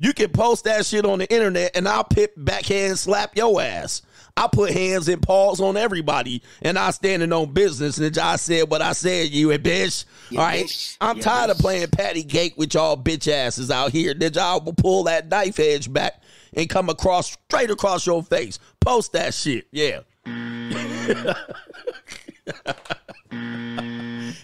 You 0.00 0.12
can 0.12 0.30
post 0.30 0.64
that 0.64 0.84
shit 0.86 1.04
on 1.04 1.18
the 1.20 1.32
internet 1.32 1.76
and 1.76 1.88
I'll 1.88 2.04
pip 2.04 2.32
backhand 2.36 2.98
slap 2.98 3.36
your 3.36 3.60
ass. 3.60 4.02
I 4.36 4.46
put 4.46 4.70
hands 4.72 5.08
and 5.08 5.20
paws 5.22 5.60
on 5.60 5.76
everybody 5.76 6.42
and 6.62 6.78
I 6.78 6.90
standing 6.90 7.32
on 7.32 7.52
business 7.52 7.98
and 7.98 8.16
I 8.18 8.36
said 8.36 8.70
what 8.70 8.82
I 8.82 8.92
said, 8.92 9.30
you 9.30 9.50
a 9.52 9.58
bitch. 9.58 10.04
Yeah, 10.30 10.40
All 10.40 10.46
right. 10.46 10.66
bitch. 10.66 10.96
I'm 11.00 11.16
Yeah, 11.18 11.22
tired 11.24 11.50
of 11.50 11.58
playing 11.58 11.88
patty 11.88 12.22
cake 12.24 12.54
with 12.56 12.74
y'all 12.74 12.96
bitch 12.96 13.30
asses 13.32 13.70
out 13.70 13.90
here. 13.92 14.14
Then 14.14 14.32
y'all 14.34 14.60
will 14.60 14.72
pull 14.74 15.04
that 15.04 15.28
knife 15.28 15.58
edge 15.58 15.92
back 15.92 16.22
and 16.54 16.68
come 16.68 16.88
across 16.88 17.32
straight 17.48 17.70
across 17.70 18.06
your 18.06 18.22
face. 18.22 18.58
Post 18.80 19.12
that 19.12 19.34
shit. 19.34 19.66
Yeah. 19.72 20.00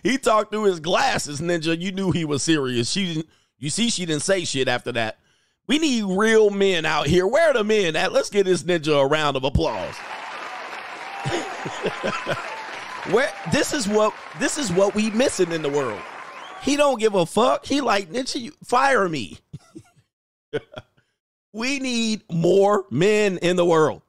he 0.03 0.19
talked 0.19 0.51
through 0.53 0.65
his 0.65 0.81
glasses, 0.81 1.41
Ninja. 1.41 1.81
You 1.81 1.93
knew 1.93 2.11
he 2.11 2.25
was 2.25 2.43
serious. 2.43 2.91
She 2.91 3.15
didn't 3.15 3.29
you 3.59 3.71
see 3.71 3.91
she 3.91 4.07
didn't 4.07 4.23
say 4.23 4.45
shit 4.45 4.69
after 4.69 4.93
that. 4.93 5.19
We 5.67 5.79
need 5.79 6.05
real 6.05 6.51
men 6.51 6.85
out 6.85 7.07
here. 7.07 7.27
Where 7.27 7.51
are 7.51 7.55
the 7.55 7.65
men 7.65 7.97
at? 7.97 8.13
Let's 8.13 8.29
give 8.31 8.45
this 8.47 8.63
ninja 8.63 9.03
a 9.03 9.07
round 9.07 9.37
of 9.37 9.45
applause. 9.45 9.95
Where 13.11 13.33
this 13.53 13.73
is 13.73 13.89
what 13.89 14.15
this 14.39 14.59
is 14.59 14.73
what 14.73 14.95
we 14.95 15.11
missing 15.11 15.53
in 15.53 15.63
the 15.63 15.71
world. 15.71 16.01
He 16.63 16.77
don't 16.77 17.01
give 17.01 17.15
a 17.15 17.27
fuck. 17.27 17.65
He 17.65 17.81
like 17.81 18.11
ninja, 18.11 18.53
fire 18.65 19.09
me. 19.09 19.39
we 21.53 21.79
need 21.79 22.23
more 22.31 22.85
men 22.91 23.39
in 23.39 23.57
the 23.57 23.65
world. 23.65 24.03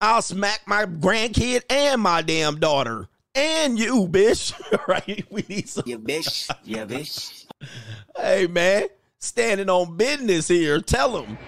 I'll 0.00 0.22
smack 0.22 0.60
my 0.66 0.84
grandkid 0.84 1.62
and 1.70 2.00
my 2.00 2.22
damn 2.22 2.58
daughter 2.60 3.08
and 3.34 3.78
you, 3.78 4.06
bitch. 4.08 4.54
right? 4.88 5.24
We 5.30 5.44
need 5.48 5.68
some. 5.68 5.84
Yeah, 5.86 5.96
bitch. 5.96 6.50
Yeah, 6.64 6.84
bitch. 6.84 7.43
Hey 8.16 8.46
man, 8.46 8.84
standing 9.18 9.68
on 9.68 9.96
business 9.96 10.48
here. 10.48 10.80
Tell 10.80 11.22
him. 11.22 11.38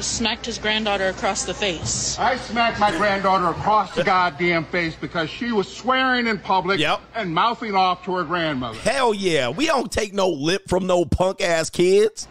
Smacked 0.00 0.46
his 0.46 0.58
granddaughter 0.58 1.08
across 1.08 1.44
the 1.44 1.54
face. 1.54 2.18
I 2.18 2.36
smacked 2.36 2.80
my 2.80 2.90
granddaughter 2.90 3.46
across 3.50 3.94
the 3.94 4.02
goddamn 4.02 4.64
face 4.64 4.96
because 4.96 5.30
she 5.30 5.52
was 5.52 5.68
swearing 5.68 6.26
in 6.26 6.38
public 6.40 6.80
Yep. 6.80 7.00
and 7.14 7.32
mouthing 7.32 7.76
off 7.76 8.04
to 8.06 8.16
her 8.16 8.24
grandmother. 8.24 8.78
Hell 8.80 9.14
yeah, 9.14 9.48
we 9.50 9.66
don't 9.66 9.92
take 9.92 10.12
no 10.12 10.28
lip 10.28 10.62
from 10.68 10.88
no 10.88 11.04
punk 11.04 11.40
ass 11.40 11.70
kids. 11.70 12.26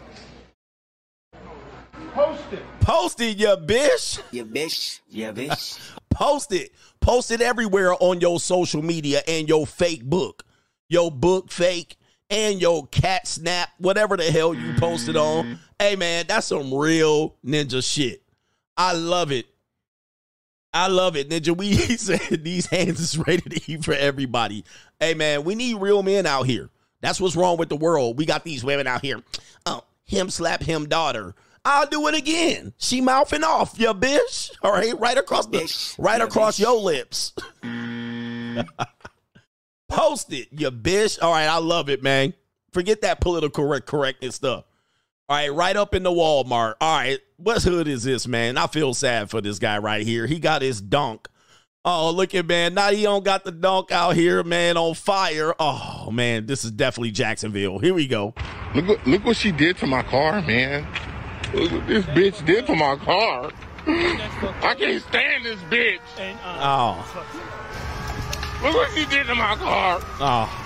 Post 2.12 2.42
it. 2.52 2.62
Post 2.80 3.20
it, 3.22 3.38
you 3.38 3.46
bitch. 3.48 4.20
Yeah, 4.32 4.42
bitch. 4.42 5.00
Yeah, 5.08 5.32
bitch. 5.32 5.78
Post 6.10 6.52
it. 6.52 6.72
Post 7.00 7.30
it 7.30 7.40
everywhere 7.40 7.94
on 8.00 8.20
your 8.20 8.38
social 8.38 8.82
media 8.82 9.22
and 9.26 9.48
your 9.48 9.66
fake 9.66 10.04
book. 10.04 10.44
Your 10.88 11.10
book 11.10 11.50
fake 11.50 11.96
and 12.32 12.60
your 12.62 12.86
cat 12.86 13.28
snap, 13.28 13.68
whatever 13.78 14.16
the 14.16 14.24
hell 14.24 14.54
you 14.54 14.72
posted 14.78 15.16
on. 15.16 15.44
Mm-hmm. 15.44 15.54
Hey 15.78 15.96
man, 15.96 16.24
that's 16.26 16.46
some 16.46 16.72
real 16.72 17.36
ninja 17.44 17.84
shit. 17.84 18.22
I 18.76 18.94
love 18.94 19.30
it. 19.30 19.46
I 20.74 20.86
love 20.86 21.16
it, 21.16 21.28
Ninja. 21.28 21.54
We 21.54 21.74
said 21.98 22.42
these 22.42 22.66
hands 22.66 22.98
is 22.98 23.18
ready 23.18 23.42
to 23.42 23.70
eat 23.70 23.84
for 23.84 23.92
everybody. 23.92 24.64
Hey 24.98 25.12
man, 25.12 25.44
we 25.44 25.54
need 25.54 25.74
real 25.74 26.02
men 26.02 26.24
out 26.24 26.46
here. 26.46 26.70
That's 27.02 27.20
what's 27.20 27.36
wrong 27.36 27.58
with 27.58 27.68
the 27.68 27.76
world. 27.76 28.16
We 28.16 28.24
got 28.24 28.44
these 28.44 28.64
women 28.64 28.86
out 28.86 29.02
here. 29.02 29.22
Oh, 29.66 29.84
him 30.04 30.30
slap 30.30 30.62
him 30.62 30.88
daughter. 30.88 31.34
I'll 31.64 31.86
do 31.86 32.08
it 32.08 32.14
again. 32.14 32.72
She 32.78 33.00
mouthing 33.02 33.44
off, 33.44 33.78
you 33.78 33.92
bitch. 33.92 34.52
All 34.62 34.72
right, 34.72 34.98
right 34.98 35.18
across 35.18 35.46
the 35.46 35.94
right 35.98 36.20
across 36.20 36.58
your 36.58 36.80
lips. 36.80 37.34
Post 39.92 40.32
it, 40.32 40.48
you 40.52 40.70
bitch. 40.70 41.22
All 41.22 41.32
right, 41.32 41.46
I 41.46 41.58
love 41.58 41.88
it, 41.90 42.02
man. 42.02 42.32
Forget 42.72 43.02
that 43.02 43.20
political 43.20 43.64
correct 43.64 43.86
correctness 43.86 44.36
stuff. 44.36 44.64
All 45.28 45.36
right, 45.36 45.52
right 45.52 45.76
up 45.76 45.94
in 45.94 46.02
the 46.02 46.10
Walmart. 46.10 46.74
All 46.80 46.98
right, 46.98 47.18
what 47.36 47.62
hood 47.62 47.88
is 47.88 48.02
this, 48.02 48.26
man? 48.26 48.56
I 48.56 48.66
feel 48.66 48.94
sad 48.94 49.28
for 49.30 49.40
this 49.40 49.58
guy 49.58 49.78
right 49.78 50.06
here. 50.06 50.26
He 50.26 50.38
got 50.38 50.62
his 50.62 50.80
dunk. 50.80 51.28
Oh, 51.84 52.10
look 52.10 52.34
at 52.34 52.46
man. 52.46 52.74
Now 52.74 52.90
he 52.90 53.02
don't 53.02 53.24
got 53.24 53.44
the 53.44 53.50
dunk 53.50 53.90
out 53.92 54.14
here, 54.14 54.42
man, 54.44 54.76
on 54.76 54.94
fire. 54.94 55.52
Oh 55.58 56.10
man, 56.10 56.46
this 56.46 56.64
is 56.64 56.70
definitely 56.70 57.10
Jacksonville. 57.10 57.78
Here 57.78 57.92
we 57.92 58.06
go. 58.06 58.34
Look, 58.74 58.88
what- 58.88 59.06
look 59.06 59.24
what 59.24 59.36
she 59.36 59.52
did 59.52 59.76
to 59.78 59.86
my 59.86 60.02
car, 60.02 60.40
man. 60.42 60.86
Look 61.52 61.70
what 61.72 61.86
this 61.86 62.04
bitch 62.06 62.44
did 62.46 62.66
to 62.68 62.74
my 62.76 62.96
car. 62.96 63.50
I 63.86 64.74
can't 64.78 65.02
stand 65.02 65.44
this 65.44 65.58
bitch. 65.62 65.98
Oh, 66.44 67.04
Look 68.62 68.74
what 68.74 68.90
she 68.92 69.04
did 69.06 69.26
to 69.26 69.34
my 69.34 69.56
car. 69.56 70.00
oh. 70.20 70.58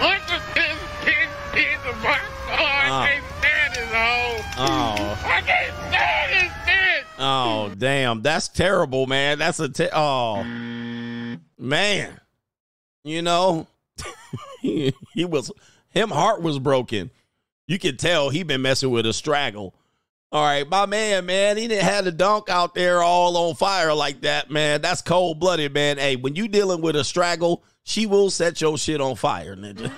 Look 0.00 0.28
what 0.28 0.54
this 0.54 0.78
bitch 1.04 1.54
did 1.54 1.78
to 1.82 1.92
my 1.98 2.18
car. 2.46 2.84
Ah. 2.90 3.02
I 3.02 3.08
can't 3.08 3.24
stand 3.38 3.74
this 3.74 3.88
hoe. 3.92 4.40
Oh. 4.58 5.20
I 5.26 5.40
can't 5.42 5.74
stand 5.88 6.32
this 6.32 6.52
bitch. 6.66 7.04
Oh, 7.18 7.74
damn. 7.76 8.22
That's 8.22 8.48
terrible, 8.48 9.06
man. 9.06 9.38
That's 9.38 9.60
a 9.60 9.68
te- 9.68 9.90
oh. 9.92 10.42
Man. 11.58 12.20
You 13.04 13.22
know, 13.22 13.66
he, 14.60 14.94
he 15.14 15.24
was 15.24 15.50
him 15.90 16.10
heart 16.10 16.42
was 16.42 16.58
broken. 16.58 17.10
You 17.66 17.78
could 17.78 17.98
tell 17.98 18.30
he 18.30 18.42
been 18.42 18.62
messing 18.62 18.90
with 18.90 19.06
a 19.06 19.12
straggle. 19.12 19.74
All 20.30 20.44
right, 20.44 20.68
my 20.68 20.84
man, 20.84 21.24
man, 21.24 21.56
he 21.56 21.68
didn't 21.68 21.84
have 21.86 22.04
the 22.04 22.12
dunk 22.12 22.50
out 22.50 22.74
there 22.74 23.02
all 23.02 23.34
on 23.48 23.54
fire 23.54 23.94
like 23.94 24.20
that, 24.22 24.50
man. 24.50 24.82
That's 24.82 25.00
cold 25.00 25.40
blooded, 25.40 25.72
man. 25.72 25.96
Hey, 25.96 26.16
when 26.16 26.36
you 26.36 26.48
dealing 26.48 26.82
with 26.82 26.96
a 26.96 27.04
straggle, 27.04 27.64
she 27.84 28.04
will 28.04 28.28
set 28.28 28.60
your 28.60 28.76
shit 28.76 29.00
on 29.00 29.16
fire, 29.16 29.56
ninja. 29.56 29.90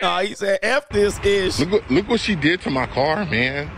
Uh, 0.00 0.20
he 0.24 0.36
said, 0.36 0.60
"F 0.62 0.88
this 0.90 1.18
ish." 1.24 1.58
Look, 1.58 1.72
what- 1.72 1.90
look 1.90 2.08
what 2.08 2.20
she 2.20 2.36
did 2.36 2.60
to 2.60 2.70
my 2.70 2.86
car, 2.86 3.24
man. 3.24 3.68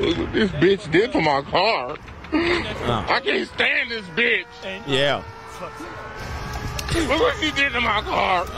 Look 0.00 0.16
what 0.16 0.32
this 0.32 0.50
bitch 0.52 0.90
did 0.90 1.12
to 1.12 1.20
my 1.20 1.42
car. 1.42 1.98
I 2.32 3.20
can't 3.22 3.46
stand 3.46 3.90
this 3.90 4.06
bitch. 4.16 4.46
Yeah. 4.86 5.22
Look 6.94 7.20
what 7.20 7.36
she 7.38 7.50
did 7.50 7.72
to 7.72 7.80
my 7.82 8.00
car. 8.00 8.44
Look 8.44 8.54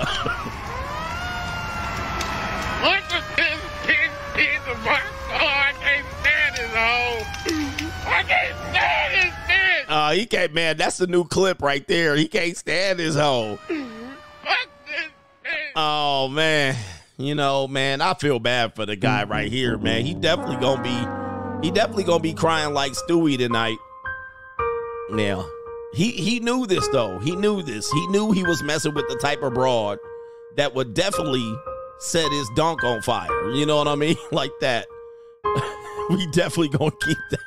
what 2.82 3.02
this 3.10 3.24
bitch 3.34 4.36
did 4.36 4.60
to 4.66 4.74
my 4.84 5.00
car. 5.00 5.15
I 5.30 5.72
can't 5.80 6.06
stand 6.20 6.56
this 6.56 6.70
hoe. 6.70 7.18
Mm-hmm. 7.44 8.08
I 8.08 8.22
can't 8.22 8.56
stand 8.70 9.14
this 9.14 9.34
bitch. 9.48 9.84
Uh, 9.88 10.10
he 10.12 10.26
can't, 10.26 10.54
man. 10.54 10.76
That's 10.76 10.98
the 10.98 11.06
new 11.06 11.24
clip 11.24 11.62
right 11.62 11.86
there. 11.86 12.16
He 12.16 12.28
can't 12.28 12.56
stand 12.56 12.98
his 12.98 13.14
hoe. 13.14 13.58
Mm-hmm. 13.68 14.12
Fuck 14.44 14.68
this 14.86 15.10
bitch. 15.44 15.72
Oh 15.76 16.28
man, 16.28 16.76
you 17.16 17.34
know, 17.34 17.68
man, 17.68 18.00
I 18.00 18.14
feel 18.14 18.38
bad 18.38 18.74
for 18.74 18.86
the 18.86 18.96
guy 18.96 19.24
right 19.24 19.46
mm-hmm. 19.46 19.54
here, 19.54 19.78
man. 19.78 20.04
He 20.04 20.14
definitely 20.14 20.56
gonna 20.56 20.82
be, 20.82 21.66
he 21.66 21.72
definitely 21.72 22.04
gonna 22.04 22.20
be 22.20 22.34
crying 22.34 22.74
like 22.74 22.92
Stewie 22.92 23.38
tonight. 23.38 23.78
Yeah, 25.16 25.42
he 25.94 26.10
he 26.10 26.40
knew 26.40 26.66
this 26.66 26.86
though. 26.88 27.18
He 27.20 27.36
knew 27.36 27.62
this. 27.62 27.90
He 27.90 28.06
knew 28.08 28.32
he 28.32 28.42
was 28.42 28.62
messing 28.62 28.94
with 28.94 29.08
the 29.08 29.16
type 29.16 29.42
of 29.42 29.54
broad 29.54 29.98
that 30.56 30.74
would 30.74 30.94
definitely 30.94 31.56
set 31.98 32.30
his 32.30 32.48
dunk 32.54 32.82
on 32.84 33.02
fire. 33.02 33.50
You 33.50 33.66
know 33.66 33.76
what 33.76 33.88
I 33.88 33.94
mean? 33.94 34.16
Like 34.32 34.52
that. 34.60 34.86
we 36.10 36.26
definitely 36.28 36.68
gonna 36.68 36.90
keep 37.02 37.18
that. 37.30 37.40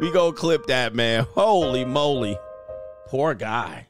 We 0.00 0.12
gonna 0.12 0.32
clip 0.32 0.66
that, 0.66 0.94
man. 0.94 1.26
Holy 1.34 1.84
moly, 1.84 2.38
poor 3.06 3.34
guy. 3.34 3.88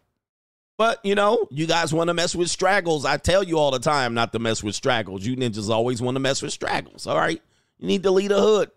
But 0.77 1.05
you 1.05 1.15
know, 1.15 1.47
you 1.51 1.67
guys 1.67 1.93
want 1.93 2.09
to 2.09 2.15
mess 2.15 2.35
with 2.35 2.49
straggles. 2.49 3.05
I 3.05 3.17
tell 3.17 3.43
you 3.43 3.59
all 3.59 3.73
the 3.73 3.81
time 3.81 4.15
not 4.15 4.33
to 4.33 4.39
mess 4.39 4.63
with 4.63 4.75
straggles. 4.75 5.27
You 5.27 5.37
ninjas 5.37 5.69
always 5.69 6.01
want 6.01 6.15
to 6.15 6.21
mess 6.21 6.41
with 6.41 6.53
straggles. 6.53 7.07
All 7.07 7.17
right, 7.17 7.43
you 7.79 7.87
need 7.87 8.05
to 8.05 8.11
lead 8.11 8.33
a 8.33 8.41
hood. 8.41 8.71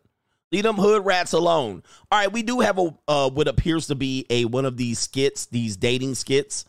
Leave 0.51 0.63
them 0.63 0.75
hood 0.75 1.05
rats 1.05 1.31
alone. 1.31 1.83
All 2.11 2.19
right, 2.19 2.31
we 2.31 2.43
do 2.43 2.59
have 2.59 2.77
a 2.77 2.93
uh, 3.07 3.29
what 3.29 3.47
appears 3.47 3.87
to 3.87 3.95
be 3.95 4.25
a 4.29 4.45
one 4.45 4.65
of 4.65 4.77
these 4.77 4.99
skits, 4.99 5.45
these 5.45 5.77
dating 5.77 6.15
skits. 6.15 6.65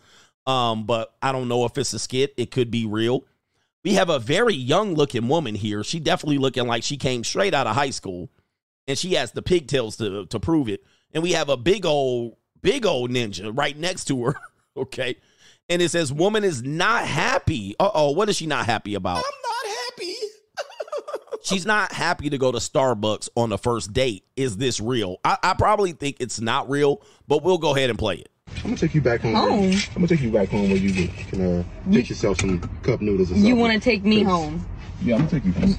Um, 0.47 0.87
but 0.87 1.15
I 1.23 1.33
don't 1.33 1.49
know 1.49 1.65
if 1.65 1.79
it's 1.79 1.93
a 1.93 1.99
skit. 1.99 2.35
It 2.37 2.51
could 2.51 2.71
be 2.71 2.87
real. 2.87 3.25
We 3.85 3.95
have 3.95 4.11
a 4.11 4.18
very 4.18 4.55
young 4.55 4.95
looking 4.95 5.29
woman 5.29 5.55
here. 5.55 5.83
She 5.83 5.99
definitely 5.99 6.38
looking 6.38 6.66
like 6.66 6.85
she 6.85 6.97
came 6.97 7.25
straight 7.25 7.55
out 7.55 7.66
of 7.66 7.75
high 7.75 7.90
school, 7.90 8.31
and 8.87 8.97
she 8.97 9.14
has 9.14 9.33
the 9.33 9.42
pigtails 9.42 9.97
to 9.97 10.27
to 10.27 10.40
prove 10.40 10.68
it. 10.68 10.85
And 11.12 11.23
we 11.23 11.33
have 11.33 11.49
a 11.49 11.57
big 11.57 11.85
old 11.85 12.37
big 12.61 12.87
old 12.87 13.11
ninja 13.11 13.51
right 13.57 13.77
next 13.77 14.05
to 14.07 14.25
her. 14.25 14.35
okay, 14.77 15.16
and 15.68 15.83
it 15.83 15.90
says 15.90 16.12
woman 16.12 16.45
is 16.45 16.62
not 16.62 17.07
happy. 17.07 17.75
Uh 17.81 17.90
oh, 17.92 18.11
what 18.12 18.29
is 18.29 18.37
she 18.37 18.47
not 18.47 18.66
happy 18.66 18.95
about? 18.95 19.16
I'm 19.16 19.23
not 19.23 19.77
happy. 19.77 20.14
She's 21.42 21.66
not 21.66 21.92
happy 21.92 22.31
to 22.31 22.38
go 22.38 22.53
to 22.53 22.59
Starbucks 22.59 23.31
on 23.37 23.49
the 23.49 23.59
first 23.59 23.92
date. 23.92 24.25
Is 24.37 24.59
this 24.59 24.79
real? 24.79 25.18
I, 25.25 25.38
I 25.42 25.55
probably 25.55 25.90
think 25.90 26.18
it's 26.21 26.40
not 26.40 26.71
real, 26.71 27.03
but 27.27 27.42
we'll 27.42 27.59
go 27.59 27.75
ahead 27.75 27.90
and 27.90 27.99
play 27.99 28.16
it. 28.16 28.32
I'm 28.59 28.62
gonna 28.62 28.77
take 28.77 28.95
you 28.95 29.01
back 29.01 29.21
home. 29.21 29.35
Home? 29.35 29.73
I'm 29.73 29.95
gonna 29.95 30.09
take 30.09 30.21
you 30.21 30.31
back 30.31 30.49
home 30.49 30.71
where 30.71 30.79
you 30.79 31.09
can 31.09 31.61
uh, 31.61 31.65
fix 31.91 32.11
yourself 32.11 32.41
some 32.41 32.61
cup 32.83 33.01
noodles 33.01 33.31
or 33.31 33.35
something. 33.35 33.47
You 33.47 33.57
want 33.57 33.73
to 33.73 33.81
take 33.81 34.05
me 34.05 34.23
home? 34.23 34.65
Yeah, 35.03 35.17
I'm 35.17 35.27
gonna 35.27 35.31
take 35.31 35.45
you 35.45 35.53
home. 35.53 35.79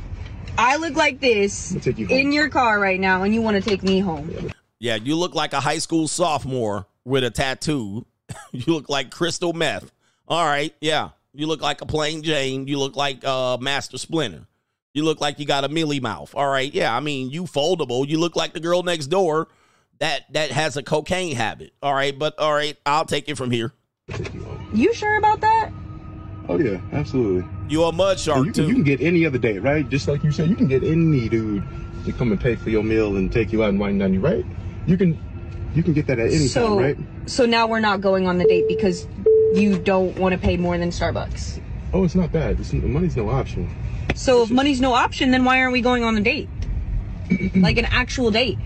I 0.58 0.76
look 0.78 0.96
like 0.96 1.20
this 1.20 1.76
take 1.82 1.98
you 1.98 2.08
in 2.08 2.32
your 2.32 2.50
car 2.50 2.80
right 2.80 3.00
now, 3.00 3.24
and 3.24 3.34
you 3.34 3.42
want 3.42 3.62
to 3.62 3.70
take 3.70 3.84
me 3.84 4.00
home? 4.00 4.52
Yeah, 4.80 4.96
you 4.96 5.16
look 5.16 5.34
like 5.34 5.54
a 5.54 5.60
high 5.60 5.78
school 5.78 6.08
sophomore 6.08 6.86
with 7.06 7.24
a 7.24 7.32
tattoo. 7.32 8.06
you 8.52 8.74
look 8.74 8.90
like 8.90 9.12
crystal 9.12 9.54
meth. 9.54 9.92
All 10.28 10.46
right, 10.46 10.74
yeah. 10.82 11.10
You 11.34 11.48
look 11.48 11.62
like 11.62 11.82
a 11.82 11.86
plain 11.86 12.22
Jane. 12.22 12.68
You 12.68 12.78
look 12.80 12.96
like 12.96 13.26
uh, 13.26 13.58
Master 13.60 13.98
Splinter. 13.98 14.46
You 14.94 15.04
look 15.04 15.20
like 15.20 15.40
you 15.40 15.46
got 15.46 15.64
a 15.64 15.70
mealy 15.70 16.00
mouth. 16.00 16.36
All 16.36 16.48
right, 16.48 16.72
yeah. 16.74 16.96
I 16.96 17.00
mean, 17.00 17.32
you 17.32 17.44
foldable. 17.46 18.08
You 18.08 18.20
look 18.20 18.36
like 18.36 18.54
the 18.54 18.60
girl 18.60 18.84
next 18.84 19.08
door 19.08 19.48
that 20.00 20.32
that 20.34 20.52
has 20.52 20.78
a 20.78 20.84
cocaine 20.84 21.36
habit. 21.36 21.74
All 21.82 21.94
right, 21.94 22.18
but 22.18 22.38
all 22.40 22.54
right, 22.54 22.78
I'll 22.86 23.06
take 23.06 23.30
it 23.30 23.38
from 23.38 23.52
here. 23.52 23.74
You 24.74 24.94
sure 24.94 25.18
about 25.18 25.42
that? 25.42 25.72
Oh 26.50 26.60
yeah, 26.60 26.80
absolutely. 26.92 27.48
You 27.70 27.84
a 27.84 27.92
mud 27.92 28.12
And 28.12 28.20
shark 28.20 28.46
you, 28.46 28.52
can, 28.52 28.54
too. 28.54 28.68
you 28.68 28.74
can 28.74 28.84
get 28.84 29.02
any 29.02 29.26
other 29.26 29.38
date, 29.38 29.60
right? 29.60 29.88
Just 29.88 30.08
like 30.08 30.24
you 30.24 30.32
said, 30.32 30.50
you 30.50 30.56
can 30.56 30.68
get 30.68 30.84
any 30.84 31.30
dude 31.30 31.64
to 32.06 32.12
come 32.12 32.32
and 32.32 32.40
pay 32.40 32.56
for 32.56 32.70
your 32.70 32.84
meal 32.84 33.16
and 33.16 33.32
take 33.32 33.54
you 33.54 33.64
out 33.64 33.70
and 33.70 33.80
wine 33.80 33.98
down 33.98 34.14
you, 34.14 34.20
right? 34.20 34.46
You 34.86 34.98
can, 34.98 35.18
you 35.74 35.84
can 35.84 35.94
get 35.94 36.06
that 36.08 36.20
at 36.20 36.28
any 36.28 36.48
so, 36.48 36.68
time, 36.68 36.78
right? 36.78 36.98
so 37.30 37.46
now 37.46 37.68
we're 37.68 37.80
not 37.80 38.02
going 38.02 38.28
on 38.28 38.38
the 38.38 38.44
date 38.46 38.66
because 38.68 39.08
you 39.54 39.80
don't 39.80 40.18
want 40.18 40.34
to 40.34 40.38
pay 40.40 40.58
more 40.58 40.78
than 40.78 40.90
Starbucks. 40.90 41.62
Oh, 41.94 42.04
it's 42.04 42.16
not 42.16 42.32
bad. 42.32 42.60
It's, 42.60 42.74
money's 42.74 43.16
no 43.16 43.30
option. 43.30 43.74
So 44.16 44.44
if 44.44 44.52
money's 44.52 44.82
no 44.82 44.94
option, 44.94 45.32
then 45.32 45.46
why 45.46 45.62
aren't 45.62 45.72
we 45.72 45.82
going 45.82 46.04
on 46.04 46.16
the 46.16 46.22
date? 46.22 46.50
like 47.56 47.78
an 47.78 47.86
actual 47.86 48.32
date. 48.32 48.58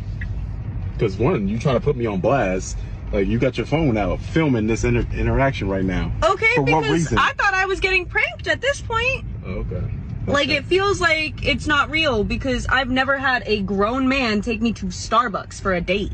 Because 0.97 1.17
one, 1.17 1.47
you 1.47 1.59
trying 1.59 1.75
to 1.75 1.81
put 1.81 1.95
me 1.95 2.07
on 2.07 2.19
blast. 2.19 2.77
Like 3.11 3.27
you 3.27 3.37
got 3.37 3.55
your 3.55 3.67
phone 3.67 3.97
out 3.97 4.19
filming 4.19 4.67
this 4.67 4.83
inter- 4.83 5.07
interaction 5.15 5.69
right 5.69 5.85
now. 5.85 6.11
Okay, 6.23 6.55
For 6.55 6.61
what 6.63 6.81
because 6.81 6.91
reason? 6.91 7.17
I 7.19 7.33
thought 7.33 7.53
I 7.53 7.65
was 7.65 7.79
getting 7.79 8.05
pranked 8.05 8.47
at 8.47 8.59
this 8.61 8.81
point. 8.81 9.23
Oh, 9.45 9.51
okay. 9.59 9.83
Like 10.25 10.49
it 10.49 10.65
feels 10.65 10.99
like 10.99 11.45
it's 11.45 11.67
not 11.67 11.89
real 11.89 12.23
because 12.25 12.65
I've 12.67 12.89
never 12.89 13.17
had 13.17 13.43
a 13.45 13.61
grown 13.61 14.09
man 14.09 14.41
take 14.41 14.61
me 14.61 14.73
to 14.73 14.87
Starbucks 14.87 15.61
for 15.61 15.73
a 15.75 15.79
date. 15.79 16.11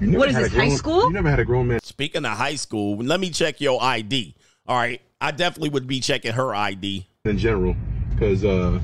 What 0.00 0.28
is 0.28 0.34
had 0.34 0.44
a 0.44 0.48
this, 0.48 0.54
high 0.58 0.68
school? 0.68 1.04
You 1.04 1.12
never 1.12 1.30
had 1.30 1.40
a 1.40 1.44
grown 1.44 1.68
man 1.68 1.80
Speaking 1.82 2.24
of 2.24 2.32
high 2.36 2.56
school, 2.56 2.98
let 2.98 3.18
me 3.18 3.30
check 3.30 3.60
your 3.60 3.82
ID. 3.82 4.34
All 4.66 4.76
right, 4.76 5.00
I 5.20 5.32
definitely 5.32 5.70
would 5.70 5.86
be 5.88 6.00
checking 6.00 6.32
her 6.34 6.54
ID. 6.54 7.06
in 7.24 7.38
general, 7.38 7.74
because 8.10 8.44
uh, 8.44 8.78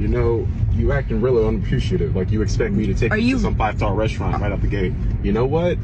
you 0.00 0.08
know 0.08 0.48
you 0.72 0.92
acting 0.92 1.20
really 1.20 1.44
unappreciative. 1.46 2.16
Like 2.16 2.30
you 2.30 2.42
expect 2.42 2.72
me 2.72 2.86
to 2.86 2.94
take 2.94 3.12
Are 3.12 3.18
you 3.18 3.28
you- 3.28 3.34
to 3.36 3.42
some 3.42 3.54
five 3.56 3.76
star 3.76 3.94
restaurant 3.94 4.40
right 4.40 4.50
out 4.50 4.60
the 4.62 4.66
gate. 4.66 4.92
You 5.22 5.32
know 5.32 5.46
what? 5.46 5.76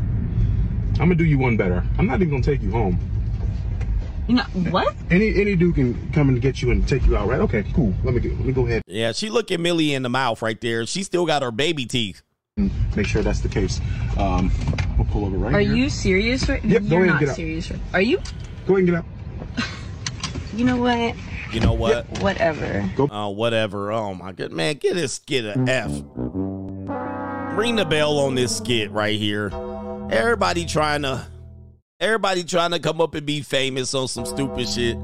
I'm 0.95 1.09
gonna 1.11 1.15
do 1.15 1.25
you 1.25 1.39
one 1.39 1.57
better. 1.59 1.85
I'm 1.99 2.07
not 2.07 2.17
even 2.23 2.31
gonna 2.31 2.43
take 2.43 2.63
you 2.63 2.71
home. 2.71 2.99
You 4.29 4.37
know 4.37 4.43
what? 4.71 4.95
Any 5.11 5.39
any 5.41 5.55
dude 5.55 5.75
can 5.77 6.11
come 6.13 6.31
and 6.31 6.41
get 6.41 6.61
you 6.63 6.71
and 6.73 6.89
take 6.89 7.05
you 7.07 7.17
out, 7.17 7.29
right? 7.29 7.41
Okay, 7.41 7.65
cool. 7.75 7.93
Let 8.03 8.15
me 8.15 8.21
get, 8.21 8.33
let 8.37 8.47
me 8.47 8.53
go 8.53 8.67
ahead 8.67 8.83
Yeah, 8.87 9.13
she 9.13 9.29
looking 9.31 9.57
at 9.57 9.61
Millie 9.61 9.93
in 9.95 10.03
the 10.03 10.09
mouth 10.09 10.41
right 10.43 10.61
there. 10.61 10.85
She 10.87 11.03
still 11.05 11.27
got 11.27 11.43
her 11.43 11.53
baby 11.53 11.85
teeth. 11.87 12.23
make 12.97 13.07
sure 13.07 13.23
that's 13.23 13.41
the 13.41 13.49
case. 13.49 13.81
Um, 14.17 14.51
we'll 14.97 15.07
pull 15.09 15.27
over 15.27 15.37
right 15.37 15.55
Are 15.55 15.61
here. 15.61 15.75
you 15.75 15.91
serious 15.91 16.49
right 16.49 16.65
Yep, 16.65 16.83
You're 16.87 17.03
ahead 17.03 17.03
and 17.03 17.07
not 17.11 17.21
get 17.21 17.29
out. 17.29 17.37
serious. 17.37 17.71
Right? 17.71 17.81
Are 17.93 18.01
you? 18.01 18.17
Go 18.67 18.77
ahead 18.77 18.79
and 18.79 18.87
get 18.87 18.95
out. 18.97 19.05
You 20.57 20.65
know 20.65 20.79
what? 20.79 21.15
You 21.53 21.61
know 21.61 21.73
what? 21.73 22.07
Whatever. 22.21 22.91
Oh, 23.11 23.31
whatever. 23.31 23.93
Oh 23.93 24.15
my 24.15 24.33
good 24.33 24.53
man, 24.53 24.77
get 24.77 24.95
this 24.95 25.15
skit 25.15 25.45
a 25.45 25.59
F. 25.69 25.91
Ring 27.57 27.77
the 27.77 27.87
bell 27.89 28.19
on 28.19 28.35
this 28.35 28.57
skit 28.57 28.91
right 28.91 29.19
here. 29.19 29.51
Everybody 30.11 30.67
trying 30.67 31.03
to, 31.03 31.27
everybody 32.01 32.45
trying 32.45 32.73
to 32.73 32.79
come 32.79 33.01
up 33.01 33.15
and 33.15 33.25
be 33.25 33.41
famous 33.41 33.95
on 33.95 34.09
some 34.09 34.27
stupid 34.27 34.69
shit. 34.69 34.99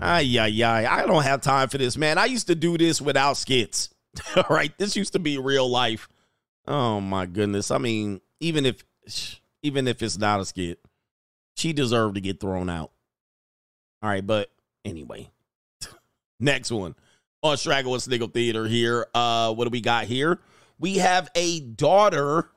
Ay 0.00 0.38
ay 0.38 0.62
ay! 0.62 0.86
I 0.86 1.04
don't 1.06 1.24
have 1.24 1.40
time 1.40 1.68
for 1.68 1.78
this, 1.78 1.96
man. 1.96 2.16
I 2.16 2.26
used 2.26 2.46
to 2.46 2.54
do 2.54 2.78
this 2.78 3.00
without 3.00 3.36
skits. 3.36 3.90
All 4.36 4.44
right, 4.48 4.72
this 4.78 4.96
used 4.96 5.12
to 5.12 5.18
be 5.18 5.36
real 5.38 5.68
life. 5.68 6.08
Oh 6.66 7.00
my 7.00 7.26
goodness! 7.26 7.70
I 7.70 7.78
mean, 7.78 8.20
even 8.38 8.64
if, 8.66 8.84
even 9.62 9.88
if 9.88 10.02
it's 10.02 10.16
not 10.16 10.40
a 10.40 10.44
skit, 10.44 10.78
she 11.56 11.72
deserved 11.72 12.14
to 12.14 12.20
get 12.20 12.40
thrown 12.40 12.70
out. 12.70 12.92
All 14.02 14.08
right, 14.08 14.26
but 14.26 14.50
anyway, 14.84 15.28
next 16.40 16.70
one 16.70 16.94
on 17.42 17.56
Straggle 17.56 17.94
and 17.94 18.02
Sniggle 18.02 18.28
Theater 18.28 18.66
here. 18.66 19.06
Uh, 19.14 19.52
what 19.54 19.64
do 19.64 19.70
we 19.70 19.80
got 19.80 20.04
here? 20.04 20.38
We 20.78 20.96
have 20.96 21.28
a 21.34 21.60
daughter. 21.60 22.50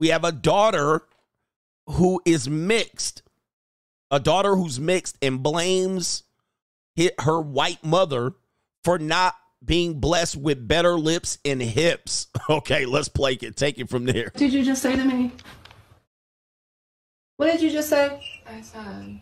We 0.00 0.08
have 0.08 0.24
a 0.24 0.32
daughter 0.32 1.02
who 1.86 2.20
is 2.24 2.48
mixed. 2.48 3.22
A 4.10 4.20
daughter 4.20 4.54
who's 4.54 4.78
mixed 4.78 5.18
and 5.22 5.42
blames 5.42 6.22
hit 6.94 7.14
her 7.20 7.40
white 7.40 7.82
mother 7.84 8.34
for 8.84 8.98
not 8.98 9.34
being 9.64 9.98
blessed 9.98 10.36
with 10.36 10.68
better 10.68 10.98
lips 10.98 11.38
and 11.44 11.60
hips. 11.60 12.28
Okay, 12.50 12.84
let's 12.84 13.08
play 13.08 13.32
it. 13.40 13.56
Take 13.56 13.78
it 13.78 13.88
from 13.88 14.04
there. 14.04 14.30
did 14.36 14.52
you 14.52 14.62
just 14.62 14.82
say 14.82 14.94
to 14.94 15.02
me? 15.02 15.32
What 17.38 17.46
did 17.46 17.62
you 17.62 17.70
just 17.70 17.88
say? 17.88 18.20
I 18.46 18.60
said 18.60 19.20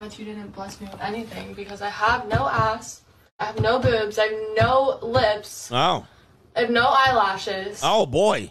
that 0.00 0.18
you 0.18 0.24
didn't 0.26 0.54
bless 0.54 0.80
me 0.80 0.88
with 0.92 1.00
anything 1.00 1.54
because 1.54 1.80
I 1.80 1.88
have 1.88 2.28
no 2.28 2.46
ass, 2.48 3.02
I 3.38 3.46
have 3.46 3.60
no 3.60 3.78
boobs, 3.78 4.18
I 4.18 4.24
have 4.24 4.34
no 4.58 4.98
lips, 5.02 5.70
Oh, 5.72 6.06
I 6.54 6.60
have 6.60 6.70
no 6.70 6.86
eyelashes. 6.86 7.80
oh 7.82 8.04
boy, 8.04 8.50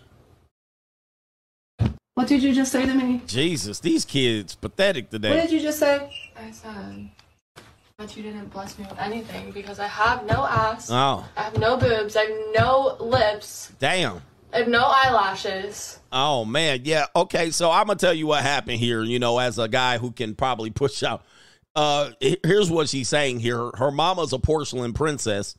What 2.16 2.28
did 2.28 2.42
you 2.42 2.54
just 2.54 2.72
say 2.72 2.86
to 2.86 2.94
me? 2.94 3.22
Jesus, 3.28 3.80
these 3.80 4.06
kids 4.06 4.56
pathetic 4.56 5.10
today. 5.12 5.30
What 5.30 5.36
today. 5.36 5.48
did 5.48 5.54
you 5.54 5.62
just 5.62 5.80
say? 5.80 6.12
I 6.36 6.50
said 6.52 7.10
that 8.00 8.18
you 8.18 8.24
didn't 8.24 8.48
bless 8.52 8.80
me 8.80 8.86
with 8.90 8.98
anything 9.00 9.52
because 9.52 9.80
I 9.80 9.88
have 9.88 10.26
no 10.26 10.46
ass. 10.46 10.90
Oh, 10.92 11.26
I 11.38 11.44
have 11.44 11.58
no 11.60 11.78
boobs. 11.78 12.16
I 12.16 12.22
have 12.22 12.38
no 12.56 12.98
lips. 13.00 13.72
damn. 13.80 14.22
I 14.54 14.60
have 14.60 14.68
no 14.70 14.84
eyelashes. 14.86 16.00
Oh 16.14 16.46
man, 16.46 16.82
yeah. 16.86 17.08
Okay, 17.16 17.52
so 17.52 17.70
I'm 17.70 17.88
gonna 17.88 18.00
tell 18.00 18.14
you 18.14 18.26
what 18.28 18.42
happened 18.42 18.80
here. 18.80 19.04
You 19.04 19.20
know, 19.20 19.38
as 19.38 19.60
a 19.60 19.68
guy 19.68 19.98
who 19.98 20.12
can 20.12 20.34
probably 20.34 20.70
push 20.72 21.04
out. 21.04 21.24
Uh, 21.76 22.12
here's 22.20 22.72
what 22.72 22.88
she's 22.88 23.10
saying 23.10 23.40
here. 23.40 23.72
Her 23.76 23.92
mama's 23.92 24.32
a 24.34 24.40
porcelain 24.40 24.94
princess, 24.94 25.56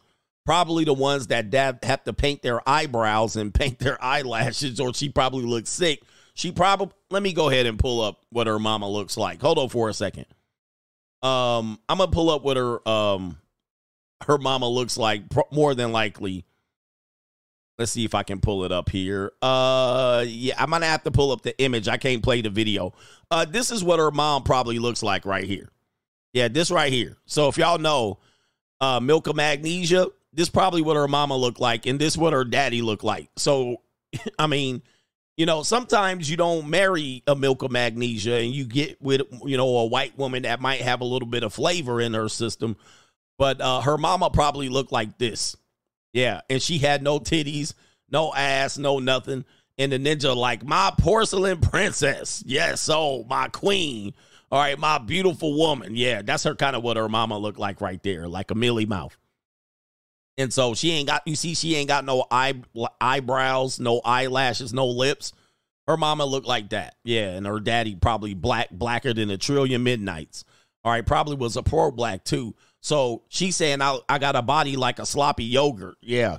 probably 0.46 0.84
the 0.84 0.94
ones 0.94 1.26
that 1.26 1.50
dad 1.50 1.80
have 1.82 2.04
to 2.04 2.12
paint 2.12 2.42
their 2.42 2.66
eyebrows 2.68 3.36
and 3.36 3.52
paint 3.54 3.78
their 3.78 4.02
eyelashes, 4.02 4.80
or 4.80 4.94
she 4.94 5.08
probably 5.08 5.44
looks 5.44 5.70
sick. 5.70 6.02
She 6.34 6.52
probably. 6.52 6.94
Let 7.10 7.22
me 7.22 7.32
go 7.32 7.48
ahead 7.48 7.66
and 7.66 7.78
pull 7.78 8.00
up 8.00 8.20
what 8.30 8.46
her 8.46 8.58
mama 8.58 8.88
looks 8.88 9.16
like. 9.16 9.40
Hold 9.40 9.58
on 9.58 9.68
for 9.68 9.88
a 9.88 9.94
second. 9.94 10.26
Um, 11.22 11.78
I'm 11.88 11.98
gonna 11.98 12.10
pull 12.10 12.30
up 12.30 12.42
what 12.42 12.56
her 12.56 12.86
um 12.88 13.38
her 14.26 14.38
mama 14.38 14.68
looks 14.68 14.96
like. 14.96 15.22
More 15.50 15.74
than 15.74 15.92
likely. 15.92 16.44
Let's 17.78 17.92
see 17.92 18.06
if 18.06 18.14
I 18.14 18.22
can 18.22 18.40
pull 18.40 18.64
it 18.64 18.72
up 18.72 18.88
here. 18.88 19.32
Uh 19.42 20.24
yeah, 20.26 20.54
I'm 20.58 20.70
gonna 20.70 20.86
have 20.86 21.02
to 21.04 21.10
pull 21.10 21.32
up 21.32 21.42
the 21.42 21.58
image. 21.60 21.88
I 21.88 21.96
can't 21.96 22.22
play 22.22 22.40
the 22.40 22.50
video. 22.50 22.92
Uh 23.30 23.44
this 23.44 23.70
is 23.70 23.82
what 23.82 23.98
her 23.98 24.10
mom 24.10 24.44
probably 24.44 24.78
looks 24.78 25.02
like 25.02 25.24
right 25.26 25.44
here. 25.44 25.70
Yeah, 26.36 26.48
this 26.48 26.70
right 26.70 26.92
here. 26.92 27.16
So 27.24 27.48
if 27.48 27.56
y'all 27.56 27.78
know 27.78 28.18
uh 28.80 29.00
Milk 29.00 29.26
of 29.26 29.36
Magnesia, 29.36 30.08
this 30.32 30.50
probably 30.50 30.82
what 30.82 30.96
her 30.96 31.08
mama 31.08 31.36
looked 31.36 31.60
like, 31.60 31.86
and 31.86 31.98
this 31.98 32.16
what 32.16 32.32
her 32.32 32.44
daddy 32.44 32.82
looked 32.82 33.04
like. 33.04 33.30
So 33.36 33.80
I 34.38 34.46
mean, 34.46 34.82
you 35.36 35.46
know, 35.46 35.62
sometimes 35.62 36.30
you 36.30 36.36
don't 36.36 36.68
marry 36.68 37.22
a 37.26 37.34
milk 37.34 37.62
of 37.62 37.70
magnesia 37.70 38.36
and 38.36 38.52
you 38.52 38.64
get 38.64 39.00
with, 39.02 39.22
you 39.44 39.56
know, 39.56 39.68
a 39.78 39.86
white 39.86 40.16
woman 40.18 40.42
that 40.42 40.60
might 40.60 40.80
have 40.80 41.00
a 41.00 41.04
little 41.04 41.28
bit 41.28 41.42
of 41.42 41.52
flavor 41.52 42.00
in 42.00 42.14
her 42.14 42.28
system. 42.28 42.76
But 43.38 43.60
uh, 43.60 43.82
her 43.82 43.98
mama 43.98 44.30
probably 44.30 44.70
looked 44.70 44.92
like 44.92 45.18
this. 45.18 45.56
Yeah. 46.14 46.40
And 46.48 46.62
she 46.62 46.78
had 46.78 47.02
no 47.02 47.18
titties, 47.18 47.74
no 48.10 48.32
ass, 48.34 48.78
no 48.78 48.98
nothing. 48.98 49.44
And 49.76 49.92
the 49.92 49.98
ninja, 49.98 50.34
like, 50.34 50.64
my 50.64 50.90
porcelain 50.98 51.60
princess. 51.60 52.42
Yes. 52.46 52.88
Oh, 52.90 53.24
my 53.28 53.48
queen. 53.48 54.14
All 54.50 54.60
right. 54.60 54.78
My 54.78 54.98
beautiful 54.98 55.56
woman. 55.56 55.96
Yeah. 55.96 56.22
That's 56.22 56.44
her 56.44 56.54
kind 56.54 56.76
of 56.76 56.82
what 56.82 56.96
her 56.96 57.08
mama 57.08 57.38
looked 57.38 57.58
like 57.58 57.80
right 57.80 58.02
there, 58.02 58.28
like 58.28 58.50
a 58.50 58.54
Millie 58.54 58.86
mouth. 58.86 59.16
And 60.38 60.52
so 60.52 60.74
she 60.74 60.90
ain't 60.90 61.08
got, 61.08 61.22
you 61.26 61.34
see, 61.34 61.54
she 61.54 61.76
ain't 61.76 61.88
got 61.88 62.04
no 62.04 62.26
eye, 62.30 62.54
eyebrows, 63.00 63.80
no 63.80 64.00
eyelashes, 64.04 64.72
no 64.72 64.86
lips. 64.86 65.32
Her 65.86 65.96
mama 65.96 66.26
looked 66.26 66.46
like 66.46 66.70
that. 66.70 66.96
Yeah. 67.04 67.30
And 67.30 67.46
her 67.46 67.60
daddy 67.60 67.96
probably 67.96 68.34
black, 68.34 68.70
blacker 68.70 69.14
than 69.14 69.30
a 69.30 69.38
trillion 69.38 69.82
midnights. 69.82 70.44
All 70.84 70.92
right. 70.92 71.04
Probably 71.04 71.36
was 71.36 71.56
a 71.56 71.62
poor 71.62 71.90
black 71.90 72.24
too. 72.24 72.54
So 72.80 73.22
she's 73.28 73.56
saying, 73.56 73.82
I, 73.82 73.98
I 74.08 74.18
got 74.18 74.36
a 74.36 74.42
body 74.42 74.76
like 74.76 74.98
a 74.98 75.06
sloppy 75.06 75.44
yogurt. 75.44 75.96
Yeah. 76.00 76.38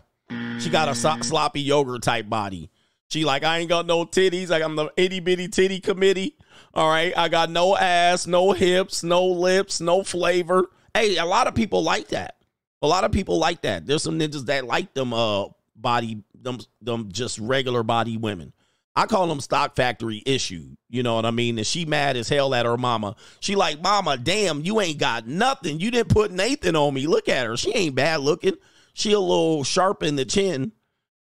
She 0.60 0.70
got 0.70 0.90
a 0.90 0.96
so- 0.96 1.22
sloppy 1.22 1.62
yogurt 1.62 2.04
type 2.04 2.30
body. 2.30 2.70
She 3.10 3.24
like, 3.24 3.44
I 3.44 3.60
ain't 3.60 3.70
got 3.70 3.86
no 3.86 4.06
titties. 4.06 4.50
Like 4.50 4.64
I'm 4.64 4.76
the 4.76 4.92
itty 4.98 5.22
bitty 5.22 5.48
titty 5.48 5.80
committee. 5.80 6.36
All 6.74 6.90
right. 6.90 7.14
I 7.18 7.30
got 7.30 7.50
no 7.50 7.76
ass, 7.76 8.28
no 8.28 8.52
hips, 8.52 9.04
no 9.04 9.26
lips, 9.26 9.82
no 9.82 10.04
flavor. 10.04 10.70
Hey, 10.94 11.18
a 11.18 11.26
lot 11.26 11.48
of 11.48 11.56
people 11.56 11.84
like 11.84 12.10
that. 12.10 12.36
A 12.82 12.88
lot 12.88 13.04
of 13.04 13.12
people 13.12 13.40
like 13.40 13.62
that. 13.62 13.86
There's 13.86 14.04
some 14.04 14.20
ninjas 14.20 14.46
that 14.46 14.66
like 14.66 14.94
them 14.94 15.14
uh 15.14 15.46
body 15.76 16.24
them 16.34 16.60
them 16.82 17.10
just 17.12 17.40
regular 17.40 17.84
body 17.84 18.18
women. 18.18 18.54
I 18.96 19.06
call 19.06 19.28
them 19.28 19.40
stock 19.42 19.76
factory 19.76 20.24
issue. 20.26 20.76
You 20.90 21.04
know 21.04 21.16
what 21.16 21.26
I 21.26 21.30
mean? 21.30 21.60
And 21.60 21.68
she 21.68 21.86
mad 21.86 22.18
as 22.18 22.30
hell 22.30 22.56
at 22.56 22.66
her 22.66 22.78
mama. 22.78 23.16
She 23.40 23.56
like, 23.56 23.80
Mama, 23.80 24.18
damn, 24.18 24.62
you 24.62 24.82
ain't 24.82 24.98
got 24.98 25.28
nothing. 25.28 25.80
You 25.80 25.92
didn't 25.92 26.10
put 26.10 26.32
Nathan 26.32 26.76
on 26.76 26.96
me. 26.96 27.06
Look 27.06 27.30
at 27.30 27.46
her. 27.46 27.56
She 27.56 27.72
ain't 27.76 27.94
bad 27.94 28.22
looking. 28.22 28.56
She 28.94 29.14
a 29.14 29.20
little 29.20 29.64
sharp 29.64 30.02
in 30.02 30.16
the 30.16 30.26
chin. 30.26 30.72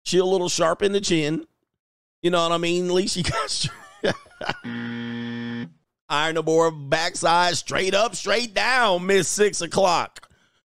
She 0.04 0.18
a 0.18 0.26
little 0.26 0.50
sharp 0.50 0.82
in 0.82 0.92
the 0.92 1.00
chin. 1.00 1.48
You 2.22 2.32
know 2.32 2.44
what 2.44 2.52
I 2.52 2.58
mean? 2.58 2.88
At 2.88 2.94
least 2.94 3.16
she 3.16 3.24
got 3.24 3.50
iron 6.10 6.36
board 6.44 6.90
backside, 6.90 7.56
straight 7.58 7.94
up, 7.94 8.16
straight 8.16 8.54
down, 8.54 9.06
miss 9.06 9.28
six 9.28 9.62
o'clock. 9.62 10.30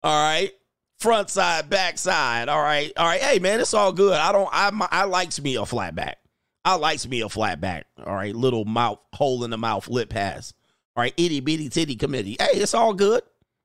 All 0.03 0.31
right. 0.31 0.53
Front 0.99 1.31
side, 1.31 1.69
back 1.69 1.99
side. 1.99 2.49
All 2.49 2.63
right. 2.63 2.93
All 2.97 3.07
right. 3.07 3.21
Hey 3.21 3.39
man, 3.39 3.61
it's 3.61 3.75
all 3.75 3.93
good. 3.93 4.15
I 4.15 4.33
don't 4.33 4.49
I 4.53 4.71
I 4.91 5.05
likes 5.05 5.41
me 5.41 5.57
a 5.57 5.67
flat 5.67 5.95
back. 5.95 6.19
I 6.65 6.77
likes 6.77 7.07
me 7.07 7.21
a 7.21 7.29
flat 7.29 7.61
back. 7.61 7.87
All 8.05 8.15
right. 8.15 8.35
Little 8.35 8.65
mouth, 8.65 9.01
hole 9.13 9.45
in 9.45 9.51
the 9.51 9.59
mouth, 9.59 9.89
lip 9.89 10.11
pass. 10.11 10.55
All 10.97 11.03
right. 11.03 11.15
Itty 11.17 11.41
bitty 11.41 11.69
titty 11.69 11.97
committee. 11.97 12.37
Hey, 12.39 12.59
it's 12.59 12.75
all 12.75 12.95
good. 12.95 13.23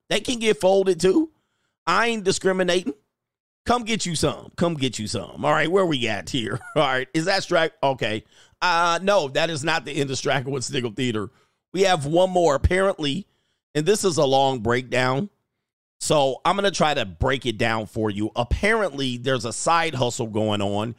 They 0.08 0.20
can 0.20 0.38
get 0.38 0.60
folded 0.60 1.00
too. 1.00 1.30
I 1.86 2.08
ain't 2.08 2.24
discriminating. 2.24 2.94
Come 3.66 3.84
get 3.84 4.06
you 4.06 4.16
some. 4.16 4.50
Come 4.56 4.74
get 4.74 4.98
you 4.98 5.06
some. 5.06 5.44
All 5.44 5.52
right, 5.52 5.70
where 5.70 5.86
we 5.86 6.08
at 6.08 6.30
here? 6.30 6.58
All 6.76 6.82
right, 6.82 7.08
is 7.14 7.26
that 7.26 7.42
strike? 7.42 7.72
Okay. 7.82 8.24
Uh 8.62 8.98
no, 9.02 9.28
that 9.28 9.50
is 9.50 9.64
not 9.64 9.84
the 9.84 9.92
end 9.92 10.10
of 10.10 10.18
Straggle 10.18 10.54
and 10.54 10.64
Sniggle 10.64 10.92
Theater. 10.92 11.30
We 11.72 11.82
have 11.82 12.06
one 12.06 12.30
more 12.30 12.54
apparently, 12.54 13.26
and 13.74 13.86
this 13.86 14.04
is 14.04 14.16
a 14.16 14.24
long 14.24 14.60
breakdown. 14.60 15.30
So 16.00 16.40
I'm 16.44 16.56
gonna 16.56 16.70
try 16.70 16.94
to 16.94 17.04
break 17.04 17.46
it 17.46 17.58
down 17.58 17.86
for 17.86 18.10
you. 18.10 18.30
Apparently, 18.36 19.16
there's 19.16 19.44
a 19.44 19.52
side 19.52 19.94
hustle 19.94 20.26
going 20.26 20.62
on, 20.62 20.94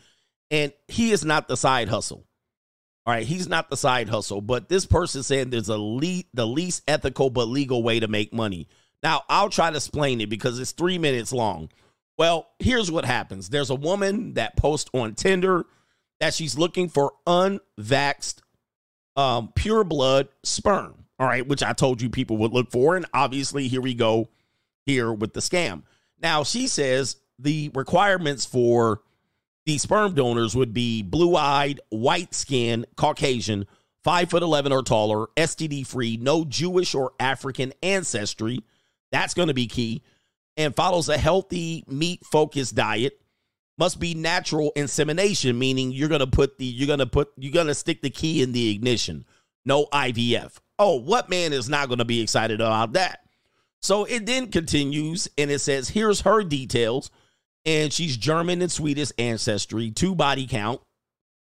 and 0.49 0.71
he 0.87 1.11
is 1.11 1.25
not 1.25 1.47
the 1.47 1.57
side 1.57 1.89
hustle. 1.89 2.25
All 3.05 3.13
right, 3.13 3.25
he's 3.25 3.47
not 3.49 3.69
the 3.69 3.77
side 3.77 4.09
hustle, 4.09 4.41
but 4.41 4.69
this 4.69 4.85
person 4.85 5.23
saying 5.23 5.49
there's 5.49 5.69
a 5.69 5.77
le- 5.77 6.23
the 6.35 6.45
least 6.45 6.83
ethical 6.87 7.31
but 7.31 7.45
legal 7.45 7.81
way 7.81 7.99
to 7.99 8.07
make 8.07 8.31
money. 8.31 8.67
Now, 9.01 9.23
I'll 9.27 9.49
try 9.49 9.71
to 9.71 9.77
explain 9.77 10.21
it 10.21 10.29
because 10.29 10.59
it's 10.59 10.71
three 10.71 10.99
minutes 10.99 11.33
long. 11.33 11.69
Well, 12.19 12.47
here's 12.59 12.91
what 12.91 13.05
happens 13.05 13.49
there's 13.49 13.71
a 13.71 13.75
woman 13.75 14.35
that 14.35 14.55
posts 14.55 14.91
on 14.93 15.15
Tinder 15.15 15.65
that 16.21 16.35
she's 16.35 16.57
looking 16.57 16.87
for 16.87 17.13
unvaxxed, 17.25 18.37
um, 19.17 19.51
pure 19.55 19.83
blood 19.83 20.29
sperm. 20.43 21.05
All 21.19 21.27
right, 21.27 21.45
which 21.45 21.61
I 21.61 21.73
told 21.73 22.01
you 22.01 22.09
people 22.09 22.37
would 22.37 22.53
look 22.53 22.71
for. 22.71 22.95
And 22.95 23.05
obviously, 23.13 23.67
here 23.67 23.81
we 23.81 23.93
go 23.93 24.29
here 24.85 25.11
with 25.11 25.33
the 25.33 25.39
scam. 25.39 25.83
Now, 26.19 26.43
she 26.43 26.67
says 26.67 27.17
the 27.37 27.71
requirements 27.73 28.45
for 28.45 29.01
the 29.65 29.77
sperm 29.77 30.13
donors 30.13 30.55
would 30.55 30.73
be 30.73 31.01
blue 31.01 31.35
eyed, 31.35 31.79
white 31.89 32.33
skin, 32.33 32.85
Caucasian, 32.95 33.65
five 34.03 34.29
foot 34.29 34.43
11 34.43 34.71
or 34.71 34.83
taller, 34.83 35.27
STD 35.37 35.85
free, 35.85 36.17
no 36.17 36.45
Jewish 36.45 36.95
or 36.95 37.13
African 37.19 37.73
ancestry. 37.83 38.59
That's 39.11 39.33
going 39.33 39.49
to 39.49 39.53
be 39.53 39.67
key. 39.67 40.03
And 40.57 40.75
follows 40.75 41.09
a 41.09 41.17
healthy, 41.17 41.83
meat 41.87 42.23
focused 42.25 42.75
diet. 42.75 43.20
Must 43.77 43.99
be 43.99 44.13
natural 44.13 44.71
insemination, 44.75 45.57
meaning 45.57 45.91
you're 45.91 46.09
gonna 46.09 46.27
put 46.27 46.57
the 46.57 46.65
you're 46.65 46.87
gonna 46.87 47.07
put 47.07 47.31
you're 47.37 47.53
gonna 47.53 47.73
stick 47.73 48.01
the 48.01 48.09
key 48.09 48.41
in 48.41 48.51
the 48.51 48.69
ignition. 48.69 49.25
No 49.65 49.85
IVF. 49.87 50.57
Oh, 50.77 50.95
what 50.95 51.29
man 51.29 51.53
is 51.53 51.69
not 51.69 51.89
gonna 51.89 52.05
be 52.05 52.21
excited 52.21 52.61
about 52.61 52.93
that? 52.93 53.21
So 53.81 54.05
it 54.05 54.25
then 54.25 54.51
continues 54.51 55.27
and 55.37 55.49
it 55.49 55.59
says, 55.59 55.89
here's 55.89 56.21
her 56.21 56.43
details. 56.43 57.09
And 57.65 57.91
she's 57.93 58.17
German 58.17 58.61
and 58.61 58.71
Swedish 58.71 59.11
ancestry, 59.17 59.91
two 59.91 60.15
body 60.15 60.47
count. 60.47 60.81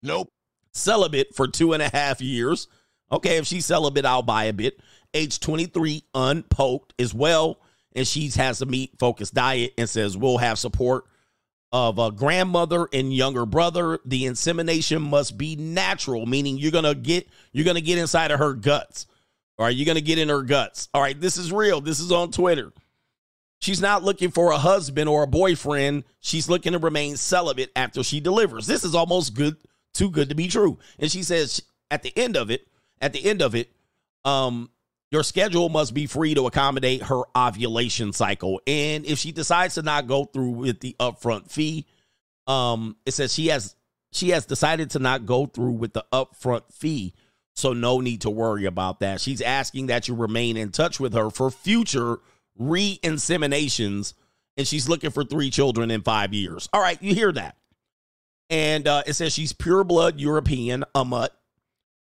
Nope. 0.03 0.29
Celibate 0.71 1.35
for 1.35 1.47
two 1.47 1.73
and 1.73 1.81
a 1.83 1.89
half 1.89 2.21
years. 2.21 2.67
Okay, 3.11 3.37
if 3.37 3.47
she's 3.47 3.65
celibate, 3.65 4.05
I'll 4.05 4.21
buy 4.21 4.45
a 4.45 4.53
bit. 4.53 4.79
Age 5.13 5.39
23, 5.39 6.03
unpoked 6.13 6.93
as 6.99 7.13
well. 7.13 7.59
And 7.95 8.07
she 8.07 8.29
has 8.29 8.61
a 8.61 8.65
meat 8.65 8.91
focused 8.99 9.33
diet 9.33 9.73
and 9.77 9.89
says, 9.89 10.15
we'll 10.15 10.37
have 10.37 10.59
support 10.59 11.05
of 11.71 11.99
a 11.99 12.11
grandmother 12.11 12.87
and 12.91 13.13
younger 13.13 13.45
brother. 13.45 13.99
The 14.05 14.25
insemination 14.25 15.01
must 15.01 15.37
be 15.37 15.55
natural, 15.55 16.25
meaning 16.25 16.57
you're 16.57 16.71
gonna 16.71 16.95
get 16.95 17.27
you're 17.51 17.65
gonna 17.65 17.81
get 17.81 17.97
inside 17.97 18.31
of 18.31 18.39
her 18.39 18.53
guts. 18.53 19.05
All 19.57 19.65
right, 19.65 19.75
you're 19.75 19.85
gonna 19.85 20.01
get 20.01 20.17
in 20.17 20.29
her 20.29 20.41
guts. 20.41 20.89
All 20.93 21.01
right, 21.01 21.19
this 21.19 21.37
is 21.37 21.51
real. 21.51 21.81
This 21.81 21.99
is 21.99 22.11
on 22.11 22.31
Twitter. 22.31 22.71
She's 23.61 23.81
not 23.81 24.03
looking 24.03 24.31
for 24.31 24.51
a 24.51 24.57
husband 24.57 25.09
or 25.09 25.23
a 25.23 25.27
boyfriend. 25.27 26.05
She's 26.21 26.49
looking 26.49 26.71
to 26.73 26.79
remain 26.79 27.17
celibate 27.17 27.71
after 27.75 28.03
she 28.03 28.21
delivers. 28.21 28.67
This 28.67 28.85
is 28.85 28.95
almost 28.95 29.33
good, 29.33 29.57
too 29.93 30.09
good 30.09 30.29
to 30.29 30.35
be 30.35 30.47
true. 30.47 30.79
And 30.97 31.11
she 31.11 31.23
says 31.23 31.61
at 31.91 32.01
the 32.01 32.17
end 32.17 32.37
of 32.37 32.49
it, 32.49 32.67
at 33.01 33.11
the 33.11 33.23
end 33.23 33.41
of 33.41 33.55
it, 33.55 33.69
um, 34.23 34.69
your 35.11 35.23
schedule 35.23 35.69
must 35.69 35.93
be 35.93 36.05
free 36.05 36.35
to 36.35 36.45
accommodate 36.45 37.03
her 37.03 37.21
ovulation 37.35 38.13
cycle. 38.13 38.61
And 38.67 39.05
if 39.05 39.17
she 39.17 39.31
decides 39.31 39.75
to 39.75 39.81
not 39.81 40.07
go 40.07 40.25
through 40.25 40.51
with 40.51 40.79
the 40.79 40.95
upfront 40.99 41.49
fee, 41.49 41.85
um, 42.47 42.95
it 43.05 43.13
says 43.13 43.33
she 43.33 43.47
has 43.47 43.75
she 44.11 44.29
has 44.29 44.45
decided 44.45 44.91
to 44.91 44.99
not 44.99 45.25
go 45.25 45.45
through 45.45 45.73
with 45.73 45.93
the 45.93 46.05
upfront 46.11 46.71
fee. 46.71 47.13
So 47.55 47.73
no 47.73 47.99
need 47.99 48.21
to 48.21 48.29
worry 48.29 48.65
about 48.65 49.01
that. 49.01 49.19
She's 49.19 49.41
asking 49.41 49.87
that 49.87 50.07
you 50.07 50.15
remain 50.15 50.57
in 50.57 50.71
touch 50.71 50.99
with 50.99 51.13
her 51.13 51.29
for 51.29 51.51
future 51.51 52.19
re-inseminations, 52.57 54.13
and 54.57 54.67
she's 54.67 54.87
looking 54.87 55.11
for 55.11 55.23
three 55.23 55.49
children 55.49 55.91
in 55.91 56.01
five 56.01 56.33
years. 56.33 56.69
All 56.71 56.81
right, 56.81 57.01
you 57.01 57.13
hear 57.13 57.31
that. 57.33 57.57
And 58.49 58.87
uh, 58.87 59.03
it 59.05 59.13
says 59.13 59.33
she's 59.33 59.53
pure 59.53 59.83
blood 59.83 60.19
European, 60.19 60.83
a 60.95 61.05
mutt, 61.05 61.37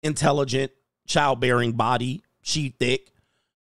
intelligent, 0.02 0.72
childbearing 1.06 1.72
body, 1.72 2.22
she 2.48 2.70
thick. 2.70 3.12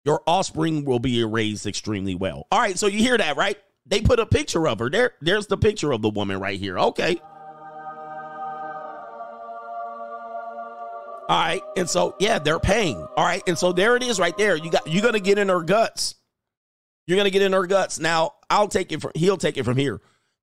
Your 0.06 0.22
offspring 0.26 0.86
will 0.86 1.00
be 1.00 1.24
raised 1.24 1.66
extremely 1.66 2.16
well. 2.16 2.48
All 2.52 2.60
right, 2.60 2.78
so 2.78 2.88
you 2.88 3.00
hear 3.00 3.18
that, 3.18 3.36
right? 3.36 3.58
They 3.86 4.02
put 4.02 4.20
a 4.20 4.26
picture 4.26 4.68
of 4.68 4.80
her. 4.80 4.90
There, 4.90 5.12
there's 5.22 5.48
the 5.48 5.58
picture 5.58 5.92
of 5.92 6.02
the 6.02 6.10
woman 6.10 6.40
right 6.40 6.60
here. 6.60 6.78
Okay. 6.78 7.20
All 11.30 11.38
right, 11.38 11.62
and 11.76 11.90
so 11.90 12.16
yeah, 12.20 12.40
they're 12.40 12.60
paying. 12.60 13.06
All 13.18 13.26
right, 13.26 13.44
and 13.48 13.58
so 13.58 13.74
there 13.74 13.98
it 13.98 14.04
is, 14.04 14.18
right 14.18 14.38
there. 14.38 14.56
You 14.56 14.72
got 14.72 14.88
you're 14.88 15.04
gonna 15.04 15.20
get 15.20 15.38
in 15.38 15.50
her 15.50 15.62
guts. 15.62 16.16
You're 17.06 17.18
gonna 17.18 17.30
get 17.30 17.42
in 17.42 17.52
her 17.52 17.68
guts. 17.68 18.00
Now 18.00 18.36
I'll 18.50 18.70
take 18.70 18.94
it 18.94 19.02
from. 19.02 19.12
He'll 19.13 19.36
take 19.36 19.58
it 19.58 19.66
from 19.66 19.76
here. 19.76 20.00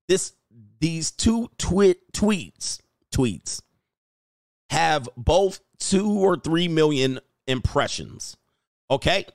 This 0.08 0.34
these 0.80 1.10
two 1.10 1.48
tweet 1.56 2.12
tweets 2.12 2.80
tweets 3.14 3.62
have 4.68 5.08
both 5.16 5.60
two 5.78 6.10
or 6.10 6.36
three 6.36 6.68
million 6.68 7.20
impressions. 7.46 8.36
Okay, 8.90 9.26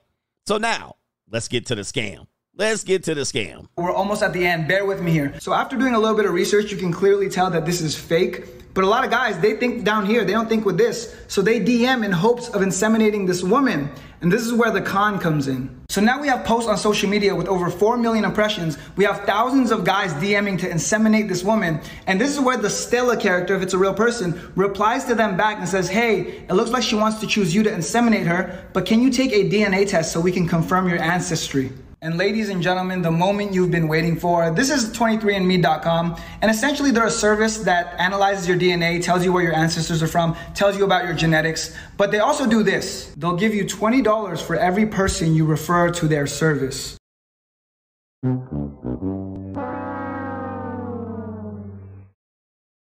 so 0.46 0.58
now 0.58 0.96
let's 1.30 1.48
get 1.48 1.66
to 1.68 1.76
the 1.76 1.82
scam. 1.82 2.28
Let's 2.60 2.84
get 2.84 3.04
to 3.04 3.16
the 3.16 3.22
scam. 3.22 3.70
We're 3.78 3.94
almost 3.94 4.22
at 4.22 4.34
the 4.34 4.46
end. 4.46 4.68
Bear 4.68 4.86
with 4.86 5.02
me 5.02 5.14
here. 5.14 5.34
So 5.40 5.54
after 5.54 5.78
doing 5.78 5.96
a 5.96 6.00
little 6.00 6.18
bit 6.18 6.26
of 6.26 6.34
research, 6.34 6.74
you 6.74 6.78
can 6.78 6.92
clearly 6.92 7.30
tell 7.30 7.50
that 7.52 7.66
this 7.66 7.80
is 7.80 7.96
fake. 7.96 8.74
But 8.74 8.84
a 8.84 8.88
lot 8.88 9.06
of 9.06 9.10
guys, 9.10 9.40
they 9.40 9.56
think 9.56 9.86
down 9.86 10.06
here, 10.06 10.26
they 10.26 10.34
don't 10.34 10.50
think 10.50 10.66
with 10.66 10.78
this. 10.78 11.16
So 11.30 11.42
they 11.42 11.62
DM 11.62 12.04
in 12.04 12.12
hopes 12.12 12.50
of 12.50 12.62
inseminating 12.62 13.26
this 13.26 13.44
woman. 13.44 13.90
And 14.20 14.30
this 14.30 14.46
is 14.46 14.52
where 14.52 14.72
the 14.72 14.82
con 14.82 15.20
comes 15.20 15.48
in. 15.48 15.74
So 15.88 16.02
now 16.02 16.20
we 16.20 16.28
have 16.28 16.44
posts 16.44 16.70
on 16.70 16.78
social 16.78 17.10
media 17.10 17.34
with 17.34 17.48
over 17.48 17.70
4 17.70 17.96
million 17.96 18.26
impressions. 18.26 18.78
We 18.98 19.06
have 19.06 19.24
thousands 19.24 19.72
of 19.72 19.86
guys 19.86 20.14
DMing 20.16 20.60
to 20.60 20.70
inseminate 20.70 21.30
this 21.30 21.46
woman. 21.46 21.80
And 22.08 22.20
this 22.20 22.32
is 22.32 22.42
where 22.42 22.58
the 22.58 22.70
Stella 22.70 23.16
character, 23.16 23.56
if 23.56 23.62
it's 23.62 23.74
a 23.74 23.78
real 23.78 23.94
person, 23.94 24.52
replies 24.56 25.06
to 25.06 25.16
them 25.16 25.38
back 25.38 25.60
and 25.60 25.70
says, 25.70 25.88
Hey, 25.88 26.44
it 26.50 26.54
looks 26.56 26.72
like 26.72 26.84
she 26.84 26.96
wants 26.96 27.22
to 27.22 27.28
choose 27.28 27.56
you 27.56 27.64
to 27.64 27.70
inseminate 27.70 28.26
her, 28.26 28.68
but 28.74 28.86
can 28.86 29.02
you 29.02 29.12
take 29.12 29.32
a 29.32 29.50
DNA 29.50 29.88
test 29.88 30.12
so 30.12 30.20
we 30.20 30.34
can 30.34 30.46
confirm 30.46 30.90
your 30.90 31.02
ancestry? 31.02 31.72
And 32.02 32.18
ladies 32.18 32.48
and 32.48 32.62
gentlemen, 32.64 33.02
the 33.02 33.12
moment 33.12 33.54
you've 33.54 33.72
been 33.72 33.90
waiting 33.90 34.18
for. 34.18 34.52
This 34.52 34.70
is 34.70 34.90
23andme.com. 34.92 36.16
And 36.42 36.50
essentially, 36.50 36.92
they're 36.92 37.08
a 37.08 37.12
service 37.12 37.58
that 37.60 38.00
analyzes 38.00 38.48
your 38.48 38.58
DNA, 38.58 39.04
tells 39.04 39.26
you 39.26 39.34
where 39.34 39.44
your 39.44 39.54
ancestors 39.54 40.02
are 40.02 40.08
from, 40.08 40.34
tells 40.56 40.78
you 40.78 40.86
about 40.86 41.04
your 41.04 41.14
genetics. 41.14 41.76
But 41.98 42.12
they 42.12 42.20
also 42.20 42.48
do 42.48 42.64
this 42.64 43.14
they'll 43.18 43.36
give 43.36 43.54
you 43.54 43.66
$20 43.66 44.42
for 44.42 44.56
every 44.56 44.86
person 44.86 45.36
you 45.36 45.46
refer 45.46 45.90
to 45.92 46.08
their 46.08 46.26
service. 46.26 46.98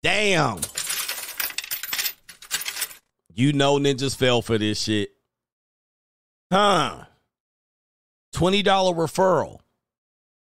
Damn. 0.03 0.61
You 3.33 3.51
know 3.51 3.77
ninjas 3.77 4.15
fell 4.15 4.41
for 4.41 4.57
this 4.57 4.81
shit. 4.81 5.09
Huh. 6.51 7.05
$20 8.33 8.63
referral. 8.63 9.59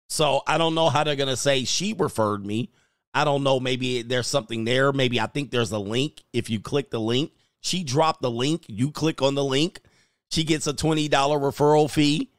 So 0.10 0.42
I 0.46 0.58
don't 0.58 0.76
know 0.76 0.90
how 0.90 1.04
they're 1.04 1.16
going 1.16 1.30
to 1.30 1.38
say 1.38 1.64
she 1.64 1.94
referred 1.94 2.46
me. 2.46 2.70
I 3.14 3.24
don't 3.24 3.44
know. 3.44 3.60
Maybe 3.60 4.02
there's 4.02 4.28
something 4.28 4.66
there. 4.66 4.92
Maybe 4.92 5.20
I 5.20 5.28
think 5.28 5.52
there's 5.52 5.72
a 5.72 5.80
link. 5.80 6.24
If 6.34 6.50
you 6.50 6.60
click 6.60 6.90
the 6.92 7.00
link, 7.00 7.32
she 7.62 7.84
dropped 7.84 8.22
the 8.22 8.32
link. 8.32 8.66
You 8.68 8.92
click 8.92 9.22
on 9.22 9.36
the 9.36 9.44
link. 9.44 9.80
She 10.32 10.44
gets 10.44 10.68
a 10.68 10.74
$20 10.74 11.10
referral 11.10 11.90
fee 11.90 12.32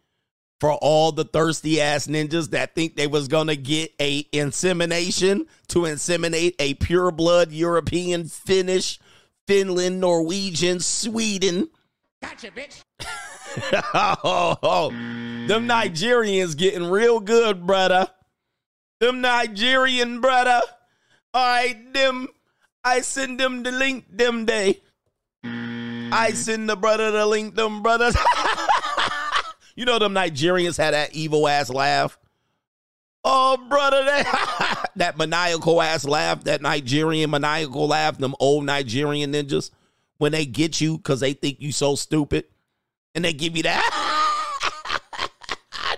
for 0.61 0.75
all 0.75 1.13
the 1.13 1.25
thirsty 1.25 1.81
ass 1.81 2.07
ninjas 2.07 2.51
that 2.51 2.75
think 2.75 2.95
they 2.95 3.07
was 3.07 3.27
going 3.29 3.49
to 3.49 3.57
get 3.57 3.93
a 4.01 4.27
insemination 4.33 5.47
to 5.69 5.81
inseminate 5.81 6.55
a 6.59 6.75
pure 6.75 7.11
blood 7.11 7.51
European, 7.53 8.27
Finnish, 8.27 9.01
Finland, 9.47 10.01
Norwegian, 10.01 10.79
Sweden. 10.79 11.69
Gotcha, 12.23 12.51
bitch. 12.53 12.83
oh, 13.93 14.57
oh, 14.63 14.89
them 14.91 15.69
Nigerians 15.69 16.57
getting 16.57 16.85
real 16.85 17.21
good, 17.21 17.67
brother. 17.67 18.09
Them 19.01 19.21
Nigerian 19.21 20.21
brother. 20.21 20.63
All 21.35 21.47
right, 21.47 21.93
them. 21.93 22.29
I 22.85 23.01
send 23.01 23.39
them 23.39 23.63
the 23.63 23.73
link 23.73 24.07
them 24.11 24.45
day. 24.45 24.81
I 25.45 26.33
send 26.35 26.69
the 26.69 26.77
brother 26.77 27.11
the 27.11 27.27
link 27.27 27.55
them 27.55 27.83
brothers. 27.83 28.17
you 29.77 29.85
know 29.85 29.99
them 29.99 30.15
Nigerians 30.15 30.77
had 30.77 30.95
that 30.95 31.15
evil 31.15 31.49
ass 31.49 31.71
laugh. 31.71 32.19
Oh, 33.25 33.57
brother, 33.69 34.05
that, 34.07 34.91
that 34.97 35.17
maniacal 35.17 35.81
ass 35.81 36.05
laugh, 36.05 36.45
that 36.45 36.61
Nigerian 36.61 37.31
maniacal 37.31 37.89
laugh, 37.89 38.19
them 38.19 38.35
old 38.41 38.65
Nigerian 38.65 39.33
ninjas, 39.33 39.71
when 40.23 40.31
they 40.31 40.47
get 40.47 40.81
you 40.81 40.99
because 40.99 41.19
they 41.19 41.33
think 41.33 41.61
you 41.61 41.73
so 41.73 41.97
stupid 41.97 42.45
and 43.13 43.25
they 43.25 43.33
give 43.33 43.57
you 43.57 43.65
that. 43.65 43.83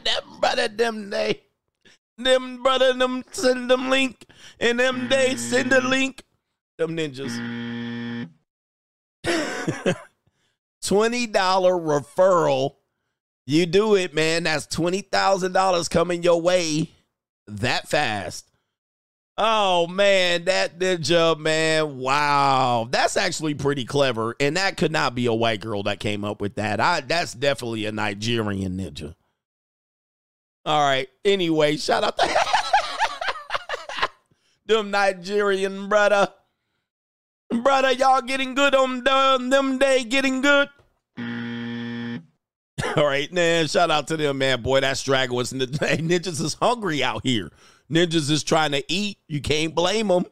them 0.04 0.40
brother, 0.40 0.66
them 0.66 1.10
they, 1.10 1.42
them 2.16 2.62
brother, 2.62 2.94
them 2.94 3.22
send 3.32 3.70
them 3.70 3.90
link, 3.90 4.24
and 4.58 4.80
them 4.80 5.10
they 5.10 5.36
send 5.36 5.70
the 5.70 5.82
link. 5.82 6.24
Them 6.78 6.96
ninjas. 6.96 7.36
Twenty 10.82 11.26
dollar 11.26 11.72
referral. 11.74 12.76
You 13.46 13.66
do 13.66 13.94
it, 13.94 14.14
man. 14.14 14.44
That's 14.44 14.66
twenty 14.66 15.02
thousand 15.02 15.52
dollars 15.52 15.90
coming 15.90 16.22
your 16.22 16.40
way 16.40 16.88
that 17.46 17.90
fast. 17.90 18.50
Oh 19.36 19.88
man, 19.88 20.44
that 20.44 20.78
ninja, 20.78 21.36
man. 21.36 21.98
Wow. 21.98 22.86
That's 22.90 23.16
actually 23.16 23.54
pretty 23.54 23.84
clever. 23.84 24.36
And 24.38 24.56
that 24.56 24.76
could 24.76 24.92
not 24.92 25.14
be 25.14 25.26
a 25.26 25.34
white 25.34 25.60
girl 25.60 25.82
that 25.84 25.98
came 25.98 26.24
up 26.24 26.40
with 26.40 26.54
that. 26.54 26.78
I 26.80 27.00
that's 27.00 27.34
definitely 27.34 27.86
a 27.86 27.92
Nigerian 27.92 28.78
ninja. 28.78 29.14
All 30.64 30.80
right. 30.80 31.08
Anyway, 31.24 31.76
shout 31.76 32.04
out 32.04 32.16
to 32.18 32.28
them 34.66 34.90
Nigerian 34.92 35.88
brother. 35.88 36.28
Brother, 37.50 37.92
y'all 37.92 38.22
getting 38.22 38.54
good 38.54 38.74
on 38.74 39.04
them, 39.04 39.50
them 39.50 39.78
day 39.78 40.04
getting 40.04 40.40
good. 40.42 40.68
All 42.96 43.06
right, 43.06 43.32
man. 43.32 43.66
Shout 43.66 43.90
out 43.90 44.06
to 44.08 44.16
them, 44.16 44.38
man. 44.38 44.62
Boy, 44.62 44.80
that's 44.80 45.02
dragon 45.02 45.34
was 45.34 45.52
ninjas 45.52 46.40
is 46.40 46.54
hungry 46.54 47.02
out 47.02 47.22
here. 47.24 47.50
Ninjas 47.94 48.28
is 48.28 48.42
trying 48.42 48.72
to 48.72 48.82
eat. 48.88 49.18
You 49.28 49.40
can't 49.40 49.72
blame 49.72 50.08
them. 50.08 50.26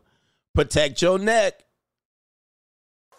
Protect 0.53 1.01
your 1.01 1.19
neck. 1.19 1.65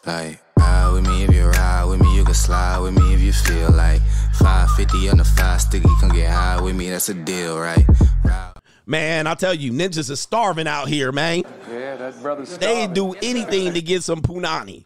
Like, 0.05 0.41
ride 0.59 0.91
with 0.91 1.07
me 1.07 1.23
if 1.23 1.33
you 1.33 1.45
ride 1.45 1.85
with 1.85 2.01
me, 2.01 2.13
you 2.13 2.25
can 2.25 2.33
slide 2.33 2.79
with 2.79 2.93
me 2.93 3.13
if 3.13 3.21
you 3.21 3.31
feel 3.31 3.71
like 3.71 4.01
550 4.39 5.09
on 5.09 5.17
the 5.19 5.23
five 5.23 5.61
sticky, 5.61 5.87
come 6.01 6.09
get 6.09 6.29
high 6.29 6.61
with 6.61 6.75
me, 6.75 6.89
that's 6.89 7.07
a 7.07 7.13
deal, 7.13 7.57
right? 7.57 7.85
Ride. 8.25 8.53
Man, 8.85 9.27
I 9.27 9.35
tell 9.35 9.53
you, 9.53 9.71
ninjas 9.71 10.09
is 10.09 10.19
starving 10.19 10.67
out 10.67 10.89
here, 10.89 11.13
man. 11.13 11.43
Yeah, 11.71 11.95
that 11.95 12.21
brother's 12.21 12.57
They 12.57 12.85
do 12.87 13.13
anything 13.21 13.73
to 13.73 13.81
get 13.81 14.03
some 14.03 14.21
punani. 14.21 14.85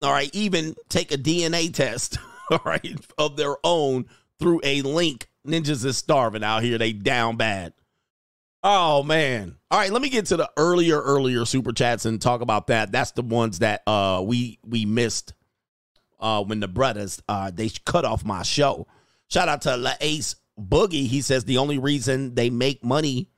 All 0.00 0.12
right, 0.12 0.30
even 0.32 0.74
take 0.88 1.12
a 1.12 1.18
DNA 1.18 1.72
test, 1.72 2.16
all 2.50 2.62
right, 2.64 2.98
of 3.18 3.36
their 3.36 3.56
own 3.62 4.06
through 4.38 4.62
a 4.64 4.80
link. 4.80 5.28
Ninjas 5.46 5.84
is 5.84 5.98
starving 5.98 6.42
out 6.42 6.62
here. 6.62 6.78
They 6.78 6.94
down 6.94 7.36
bad. 7.36 7.74
Oh 8.66 9.02
man. 9.02 9.56
All 9.70 9.78
right, 9.78 9.92
let 9.92 10.00
me 10.00 10.08
get 10.08 10.26
to 10.26 10.38
the 10.38 10.50
earlier 10.56 10.98
earlier 10.98 11.44
super 11.44 11.72
chats 11.72 12.06
and 12.06 12.20
talk 12.20 12.40
about 12.40 12.68
that. 12.68 12.90
That's 12.90 13.10
the 13.10 13.22
ones 13.22 13.58
that 13.58 13.82
uh 13.86 14.22
we 14.24 14.58
we 14.64 14.86
missed 14.86 15.34
uh 16.18 16.42
when 16.42 16.60
the 16.60 16.68
brothers 16.68 17.22
uh 17.28 17.50
they 17.54 17.68
cut 17.84 18.06
off 18.06 18.24
my 18.24 18.42
show. 18.42 18.86
Shout 19.28 19.48
out 19.48 19.60
to 19.62 19.76
La 19.76 19.92
Ace 20.00 20.36
Boogie. 20.58 21.06
He 21.06 21.20
says 21.20 21.44
the 21.44 21.58
only 21.58 21.76
reason 21.76 22.34
they 22.34 22.48
make 22.48 22.82
money 22.82 23.28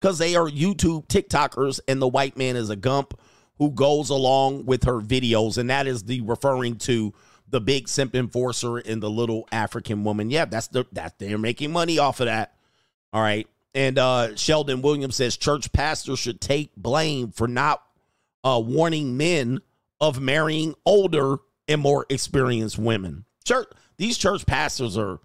cuz 0.00 0.18
they 0.18 0.36
are 0.36 0.48
YouTube 0.48 1.08
TikTokers 1.08 1.80
and 1.88 2.00
the 2.00 2.06
white 2.06 2.36
man 2.36 2.54
is 2.54 2.70
a 2.70 2.76
gump 2.76 3.18
who 3.58 3.72
goes 3.72 4.08
along 4.08 4.66
with 4.66 4.84
her 4.84 5.00
videos 5.00 5.58
and 5.58 5.68
that 5.68 5.88
is 5.88 6.04
the 6.04 6.20
referring 6.20 6.76
to 6.76 7.12
the 7.48 7.60
big 7.60 7.88
simp 7.88 8.14
enforcer 8.14 8.78
and 8.78 9.02
the 9.02 9.10
little 9.10 9.48
African 9.50 10.04
woman. 10.04 10.30
Yeah, 10.30 10.44
that's 10.44 10.68
the 10.68 10.86
that 10.92 11.18
they're 11.18 11.38
making 11.38 11.72
money 11.72 11.98
off 11.98 12.20
of 12.20 12.26
that. 12.26 12.54
All 13.12 13.22
right. 13.22 13.48
And 13.76 13.98
uh, 13.98 14.34
Sheldon 14.36 14.80
Williams 14.80 15.16
says 15.16 15.36
church 15.36 15.70
pastors 15.70 16.18
should 16.18 16.40
take 16.40 16.74
blame 16.76 17.30
for 17.30 17.46
not 17.46 17.82
uh, 18.42 18.60
warning 18.64 19.18
men 19.18 19.60
of 20.00 20.18
marrying 20.18 20.74
older 20.86 21.36
and 21.68 21.82
more 21.82 22.06
experienced 22.08 22.78
women. 22.78 23.26
Church, 23.44 23.68
these 23.98 24.16
church 24.16 24.46
pastors 24.46 24.96
are 24.96 25.20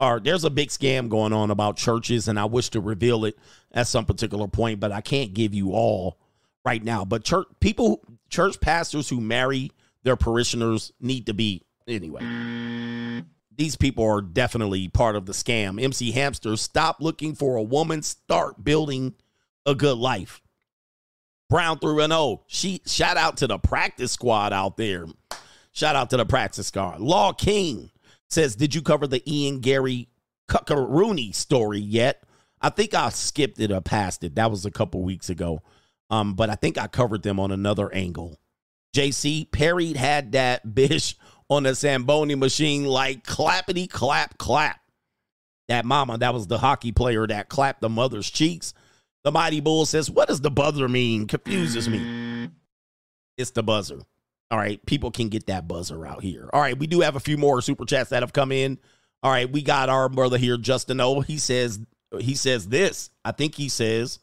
are 0.00 0.18
there's 0.18 0.44
a 0.44 0.50
big 0.50 0.70
scam 0.70 1.10
going 1.10 1.34
on 1.34 1.50
about 1.50 1.76
churches, 1.76 2.26
and 2.26 2.40
I 2.40 2.46
wish 2.46 2.70
to 2.70 2.80
reveal 2.80 3.26
it 3.26 3.38
at 3.70 3.86
some 3.86 4.06
particular 4.06 4.48
point, 4.48 4.80
but 4.80 4.90
I 4.90 5.02
can't 5.02 5.34
give 5.34 5.52
you 5.52 5.72
all 5.72 6.18
right 6.64 6.82
now. 6.82 7.04
But 7.04 7.22
church 7.22 7.48
people, 7.60 8.00
church 8.30 8.62
pastors 8.62 9.10
who 9.10 9.20
marry 9.20 9.72
their 10.04 10.16
parishioners 10.16 10.90
need 11.00 11.26
to 11.26 11.34
be 11.34 11.60
anyway 11.86 12.22
these 13.56 13.76
people 13.76 14.04
are 14.04 14.20
definitely 14.20 14.88
part 14.88 15.16
of 15.16 15.26
the 15.26 15.32
scam. 15.32 15.82
MC 15.82 16.12
Hamster, 16.12 16.56
stop 16.56 16.96
looking 17.00 17.34
for 17.34 17.56
a 17.56 17.62
woman, 17.62 18.02
start 18.02 18.62
building 18.62 19.14
a 19.66 19.74
good 19.74 19.98
life. 19.98 20.40
Brown 21.48 21.78
through 21.78 22.00
an 22.00 22.12
O. 22.12 22.42
She 22.46 22.80
shout 22.86 23.16
out 23.16 23.36
to 23.38 23.46
the 23.46 23.58
practice 23.58 24.12
squad 24.12 24.52
out 24.52 24.76
there. 24.76 25.06
Shout 25.72 25.96
out 25.96 26.10
to 26.10 26.16
the 26.16 26.26
practice 26.26 26.68
squad. 26.68 27.00
Law 27.00 27.32
King 27.32 27.90
says, 28.28 28.56
Did 28.56 28.74
you 28.74 28.82
cover 28.82 29.06
the 29.06 29.22
Ian 29.30 29.60
Gary 29.60 30.08
Cuckaroony 30.48 31.34
story 31.34 31.80
yet? 31.80 32.22
I 32.60 32.70
think 32.70 32.94
I 32.94 33.10
skipped 33.10 33.60
it 33.60 33.70
or 33.70 33.80
passed 33.80 34.24
it. 34.24 34.36
That 34.36 34.50
was 34.50 34.64
a 34.64 34.70
couple 34.70 35.02
weeks 35.02 35.28
ago. 35.28 35.62
Um, 36.10 36.34
but 36.34 36.48
I 36.48 36.54
think 36.54 36.78
I 36.78 36.86
covered 36.86 37.22
them 37.22 37.38
on 37.40 37.50
another 37.50 37.92
angle. 37.92 38.38
JC 38.94 39.50
Perry 39.50 39.92
had 39.92 40.32
that 40.32 40.74
bish 40.74 41.16
on 41.48 41.64
the 41.64 41.74
Zamboni 41.74 42.34
machine 42.34 42.84
like 42.84 43.24
clappity 43.24 43.88
clap 43.88 44.38
clap. 44.38 44.80
That 45.68 45.84
mama, 45.84 46.18
that 46.18 46.34
was 46.34 46.46
the 46.46 46.58
hockey 46.58 46.92
player 46.92 47.26
that 47.26 47.48
clapped 47.48 47.80
the 47.80 47.88
mother's 47.88 48.28
cheeks. 48.30 48.74
The 49.24 49.32
Mighty 49.32 49.60
Bull 49.60 49.86
says, 49.86 50.10
What 50.10 50.28
does 50.28 50.40
the 50.42 50.50
buzzer 50.50 50.88
mean? 50.88 51.26
Confuses 51.26 51.88
me. 51.88 52.50
It's 53.38 53.50
the 53.50 53.62
buzzer. 53.62 54.00
All 54.50 54.58
right, 54.58 54.84
people 54.84 55.10
can 55.10 55.30
get 55.30 55.46
that 55.46 55.66
buzzer 55.66 56.06
out 56.06 56.22
here. 56.22 56.48
All 56.52 56.60
right, 56.60 56.78
we 56.78 56.86
do 56.86 57.00
have 57.00 57.16
a 57.16 57.20
few 57.20 57.38
more 57.38 57.62
super 57.62 57.86
chats 57.86 58.10
that 58.10 58.22
have 58.22 58.32
come 58.32 58.52
in. 58.52 58.78
All 59.22 59.30
right, 59.30 59.50
we 59.50 59.62
got 59.62 59.88
our 59.88 60.08
brother 60.10 60.36
here, 60.36 60.58
Justin 60.58 61.00
O. 61.00 61.20
He 61.20 61.38
says 61.38 61.80
he 62.20 62.34
says 62.34 62.68
this. 62.68 63.10
I 63.24 63.32
think 63.32 63.54
he 63.54 63.68
says, 63.68 64.18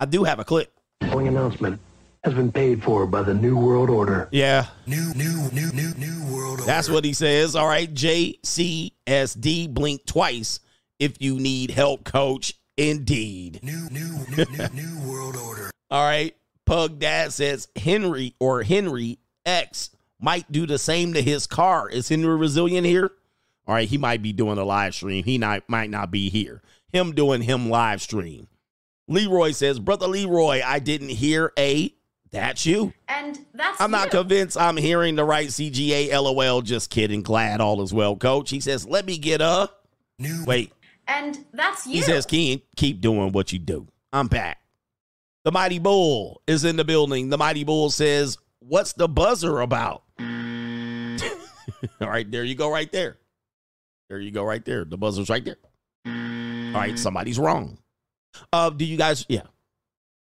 I 0.00 0.06
do 0.06 0.24
have 0.24 0.40
a 0.40 0.44
clip. 0.44 0.72
Following 1.02 1.28
announcement 1.28 1.80
has 2.24 2.34
been 2.34 2.52
paid 2.52 2.82
for 2.82 3.06
by 3.06 3.22
the 3.22 3.34
New 3.34 3.56
World 3.56 3.88
Order. 3.88 4.28
Yeah. 4.30 4.66
New, 4.86 5.14
new, 5.14 5.50
new, 5.52 5.72
new, 5.72 5.94
new 5.94 6.34
world 6.34 6.60
order. 6.60 6.64
That's 6.64 6.90
what 6.90 7.04
he 7.04 7.12
says. 7.12 7.56
All 7.56 7.66
right, 7.66 7.92
JCSD 7.92 9.72
blink 9.72 10.04
twice 10.04 10.60
if 10.98 11.20
you 11.20 11.38
need 11.38 11.70
help, 11.70 12.04
coach. 12.04 12.54
Indeed. 12.76 13.60
New, 13.62 13.88
new, 13.90 14.24
new, 14.30 14.44
new, 14.50 14.68
new 14.72 15.10
world 15.10 15.36
order. 15.36 15.70
All 15.90 16.04
right. 16.04 16.34
Pug 16.64 16.98
Dad 16.98 17.32
says 17.32 17.68
Henry 17.76 18.34
or 18.38 18.62
Henry 18.62 19.18
X 19.44 19.90
might 20.20 20.50
do 20.52 20.66
the 20.66 20.78
same 20.78 21.12
to 21.14 21.22
his 21.22 21.46
car. 21.46 21.88
Is 21.88 22.08
Henry 22.08 22.36
resilient 22.36 22.86
here? 22.86 23.10
All 23.66 23.74
right, 23.74 23.88
he 23.88 23.98
might 23.98 24.22
be 24.22 24.32
doing 24.32 24.58
a 24.58 24.64
live 24.64 24.94
stream. 24.94 25.24
He 25.24 25.36
not, 25.36 25.68
might 25.68 25.90
not 25.90 26.10
be 26.10 26.30
here. 26.30 26.62
Him 26.92 27.12
doing 27.12 27.42
him 27.42 27.68
live 27.68 28.00
stream. 28.00 28.48
Leroy 29.08 29.50
says, 29.50 29.78
Brother 29.78 30.06
Leroy, 30.06 30.60
I 30.64 30.78
didn't 30.78 31.08
hear 31.08 31.52
a 31.58 31.92
that's 32.30 32.64
you. 32.64 32.92
And 33.08 33.38
that's 33.52 33.80
I'm 33.80 33.90
not 33.90 34.10
convinced 34.10 34.56
I'm 34.56 34.76
hearing 34.76 35.16
the 35.16 35.24
right 35.24 35.48
CGA. 35.48 36.10
LOL. 36.12 36.62
Just 36.62 36.90
kidding. 36.90 37.22
Glad 37.22 37.60
all 37.60 37.82
is 37.82 37.92
well, 37.92 38.16
coach. 38.16 38.50
He 38.50 38.60
says, 38.60 38.86
let 38.86 39.04
me 39.04 39.18
get 39.18 39.40
a 39.40 39.70
new. 40.18 40.44
Wait. 40.44 40.72
And 41.08 41.44
that's 41.52 41.86
you. 41.86 41.94
He 41.94 42.02
says, 42.02 42.26
keep, 42.26 42.66
keep 42.76 43.00
doing 43.00 43.32
what 43.32 43.52
you 43.52 43.58
do. 43.58 43.88
I'm 44.12 44.28
back. 44.28 44.58
The 45.44 45.52
Mighty 45.52 45.78
Bull 45.78 46.42
is 46.46 46.64
in 46.64 46.76
the 46.76 46.84
building. 46.84 47.30
The 47.30 47.38
Mighty 47.38 47.64
Bull 47.64 47.90
says, 47.90 48.38
What's 48.60 48.92
the 48.92 49.08
buzzer 49.08 49.60
about? 49.60 50.02
All 50.20 52.08
right, 52.08 52.30
there 52.30 52.44
you 52.44 52.54
go, 52.54 52.70
right 52.70 52.90
there. 52.92 53.16
There 54.10 54.20
you 54.20 54.30
go, 54.30 54.44
right 54.44 54.62
there. 54.64 54.84
The 54.84 54.98
buzzer's 54.98 55.30
right 55.30 55.44
there. 55.44 55.56
All 56.06 56.80
right, 56.80 56.98
somebody's 56.98 57.38
wrong. 57.38 57.78
Uh, 58.52 58.68
do 58.70 58.84
you 58.84 58.98
guys, 58.98 59.24
yeah. 59.28 59.42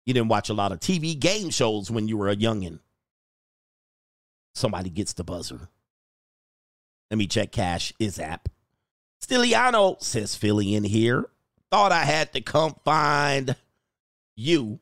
You 0.09 0.15
didn't 0.15 0.29
watch 0.29 0.49
a 0.49 0.55
lot 0.55 0.73
of 0.73 0.81
TV 0.81 1.19
game 1.21 1.51
shows 1.51 1.91
when 1.91 2.09
you 2.09 2.17
were 2.17 2.31
a 2.31 2.35
youngin'. 2.35 2.79
Somebody 4.55 4.89
gets 4.89 5.13
the 5.13 5.23
buzzer. 5.23 5.69
Let 7.11 7.19
me 7.19 7.27
check 7.27 7.53
cash 7.53 7.93
is 7.99 8.19
app. 8.19 8.49
Stiliano 9.23 10.03
says 10.03 10.35
Philly 10.35 10.75
in 10.75 10.85
here. 10.85 11.29
Thought 11.71 11.93
I 11.93 12.05
had 12.05 12.33
to 12.33 12.41
come 12.41 12.77
find 12.87 13.55
you, 14.35 14.81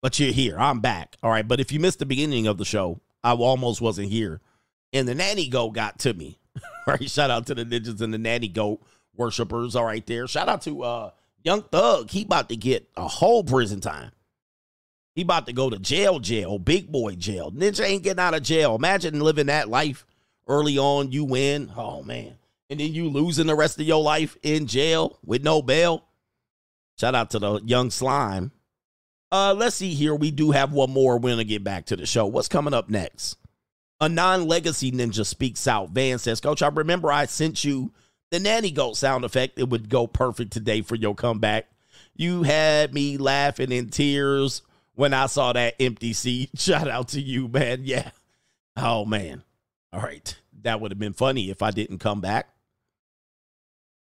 but 0.00 0.20
you're 0.20 0.30
here. 0.30 0.56
I'm 0.56 0.78
back. 0.78 1.16
All 1.20 1.32
right. 1.32 1.48
But 1.48 1.58
if 1.58 1.72
you 1.72 1.80
missed 1.80 1.98
the 1.98 2.06
beginning 2.06 2.46
of 2.46 2.56
the 2.56 2.64
show, 2.64 3.00
I 3.24 3.32
almost 3.32 3.80
wasn't 3.80 4.10
here. 4.10 4.40
And 4.92 5.08
the 5.08 5.16
nanny 5.16 5.48
goat 5.48 5.70
got 5.70 5.98
to 5.98 6.14
me. 6.14 6.38
All 6.56 6.62
right. 6.94 7.10
Shout 7.10 7.32
out 7.32 7.48
to 7.48 7.56
the 7.56 7.64
ninjas 7.64 8.00
and 8.00 8.14
the 8.14 8.18
nanny 8.18 8.46
goat 8.46 8.80
worshipers. 9.16 9.74
All 9.74 9.84
right, 9.84 10.06
there. 10.06 10.28
Shout 10.28 10.48
out 10.48 10.62
to 10.62 10.84
uh 10.84 11.10
Young 11.42 11.62
Thug. 11.62 12.08
He 12.08 12.22
about 12.22 12.48
to 12.50 12.56
get 12.56 12.88
a 12.96 13.08
whole 13.08 13.42
prison 13.42 13.80
time. 13.80 14.12
He 15.14 15.22
about 15.22 15.46
to 15.46 15.52
go 15.52 15.70
to 15.70 15.78
jail, 15.78 16.18
jail, 16.18 16.58
big 16.58 16.90
boy 16.90 17.14
jail. 17.14 17.52
Ninja 17.52 17.84
ain't 17.84 18.02
getting 18.02 18.20
out 18.20 18.34
of 18.34 18.42
jail. 18.42 18.74
Imagine 18.74 19.20
living 19.20 19.46
that 19.46 19.68
life 19.68 20.06
early 20.48 20.76
on. 20.78 21.12
You 21.12 21.24
win. 21.24 21.70
Oh 21.76 22.02
man 22.02 22.36
and 22.70 22.80
then 22.80 22.92
you 22.92 23.08
losing 23.08 23.46
the 23.46 23.54
rest 23.54 23.78
of 23.78 23.86
your 23.86 24.02
life 24.02 24.36
in 24.42 24.66
jail 24.66 25.18
with 25.24 25.44
no 25.44 25.62
bail. 25.62 26.04
Shout 26.98 27.14
out 27.14 27.30
to 27.30 27.38
the 27.38 27.60
young 27.64 27.90
slime. 27.90 28.52
Uh, 29.30 29.54
let's 29.56 29.76
see 29.76 29.94
here. 29.94 30.14
We 30.14 30.30
do 30.30 30.52
have 30.52 30.72
one 30.72 30.90
more. 30.90 31.18
We're 31.18 31.30
gonna 31.30 31.44
get 31.44 31.64
back 31.64 31.86
to 31.86 31.96
the 31.96 32.06
show. 32.06 32.26
What's 32.26 32.48
coming 32.48 32.74
up 32.74 32.88
next? 32.88 33.36
A 34.00 34.08
non-legacy 34.08 34.92
ninja 34.92 35.26
speaks 35.26 35.66
out. 35.66 35.90
Van 35.90 36.18
says, 36.18 36.40
Coach, 36.40 36.62
I 36.62 36.68
remember 36.68 37.10
I 37.10 37.26
sent 37.26 37.64
you 37.64 37.92
the 38.30 38.40
nanny 38.40 38.70
goat 38.70 38.96
sound 38.96 39.24
effect. 39.24 39.58
It 39.58 39.68
would 39.68 39.88
go 39.88 40.06
perfect 40.06 40.52
today 40.52 40.82
for 40.82 40.94
your 40.94 41.14
comeback. 41.14 41.66
You 42.16 42.42
had 42.42 42.94
me 42.94 43.16
laughing 43.18 43.72
in 43.72 43.90
tears 43.90 44.62
when 44.94 45.14
I 45.14 45.26
saw 45.26 45.52
that 45.52 45.74
empty 45.80 46.12
seat. 46.12 46.50
Shout 46.58 46.88
out 46.88 47.08
to 47.08 47.20
you, 47.20 47.48
man. 47.48 47.80
Yeah. 47.84 48.10
Oh 48.76 49.04
man. 49.04 49.42
All 49.92 50.00
right. 50.00 50.36
That 50.62 50.80
would 50.80 50.90
have 50.90 50.98
been 50.98 51.12
funny 51.12 51.50
if 51.50 51.62
I 51.62 51.70
didn't 51.70 51.98
come 51.98 52.20
back. 52.20 52.48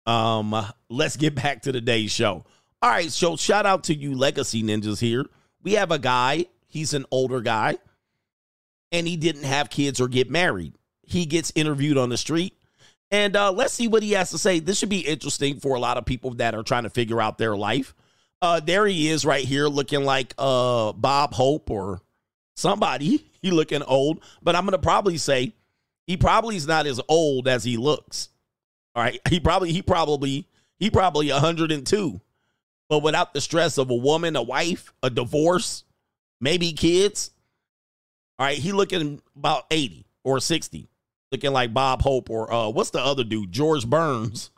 Um, 0.06 0.54
let's 0.88 1.16
get 1.16 1.34
back 1.34 1.62
to 1.62 1.72
today's 1.72 2.12
show. 2.12 2.44
All 2.82 2.90
right, 2.90 3.10
so 3.10 3.36
shout 3.36 3.64
out 3.64 3.84
to 3.84 3.94
you 3.94 4.16
legacy 4.16 4.62
ninjas 4.62 4.98
here. 5.00 5.24
We 5.62 5.74
have 5.74 5.92
a 5.92 5.98
guy, 6.00 6.46
he's 6.66 6.94
an 6.94 7.06
older 7.12 7.40
guy, 7.40 7.78
and 8.90 9.06
he 9.06 9.16
didn't 9.16 9.44
have 9.44 9.70
kids 9.70 10.00
or 10.00 10.08
get 10.08 10.28
married. 10.28 10.74
He 11.02 11.24
gets 11.24 11.52
interviewed 11.54 11.96
on 11.96 12.08
the 12.08 12.16
street. 12.16 12.54
And 13.12 13.36
uh, 13.36 13.52
let's 13.52 13.74
see 13.74 13.86
what 13.88 14.02
he 14.02 14.12
has 14.12 14.30
to 14.30 14.38
say. 14.38 14.58
This 14.58 14.78
should 14.78 14.88
be 14.88 15.06
interesting 15.06 15.60
for 15.60 15.76
a 15.76 15.80
lot 15.80 15.96
of 15.96 16.04
people 16.04 16.34
that 16.34 16.54
are 16.54 16.62
trying 16.62 16.84
to 16.84 16.90
figure 16.90 17.20
out 17.20 17.38
their 17.38 17.56
life. 17.56 17.94
Uh, 18.42 18.58
there 18.58 18.86
he 18.86 19.08
is 19.08 19.24
right 19.24 19.44
here 19.44 19.68
looking 19.68 20.04
like 20.04 20.34
uh, 20.36 20.92
Bob 20.92 21.32
Hope 21.32 21.70
or 21.70 22.02
somebody. 22.56 23.28
He 23.42 23.50
looking 23.50 23.82
old, 23.82 24.22
but 24.40 24.54
I'm 24.54 24.62
going 24.62 24.70
to 24.70 24.78
probably 24.78 25.18
say 25.18 25.52
he 26.06 26.16
probably 26.16 26.54
is 26.54 26.68
not 26.68 26.86
as 26.86 27.00
old 27.08 27.48
as 27.48 27.64
he 27.64 27.76
looks. 27.76 28.28
All 28.94 29.02
right. 29.02 29.18
He 29.28 29.40
probably, 29.40 29.72
he 29.72 29.82
probably, 29.82 30.46
he 30.78 30.88
probably 30.88 31.32
102. 31.32 32.20
But 32.88 33.02
without 33.02 33.34
the 33.34 33.40
stress 33.40 33.78
of 33.78 33.90
a 33.90 33.96
woman, 33.96 34.36
a 34.36 34.42
wife, 34.44 34.92
a 35.02 35.10
divorce, 35.10 35.82
maybe 36.40 36.72
kids. 36.72 37.32
All 38.38 38.46
right. 38.46 38.56
He 38.56 38.70
looking 38.70 39.20
about 39.34 39.64
80 39.72 40.06
or 40.22 40.38
60. 40.38 40.88
Looking 41.32 41.52
like 41.52 41.74
Bob 41.74 42.02
Hope 42.02 42.30
or 42.30 42.52
uh 42.52 42.68
what's 42.68 42.90
the 42.90 43.00
other 43.00 43.24
dude? 43.24 43.50
George 43.50 43.88
Burns. 43.88 44.52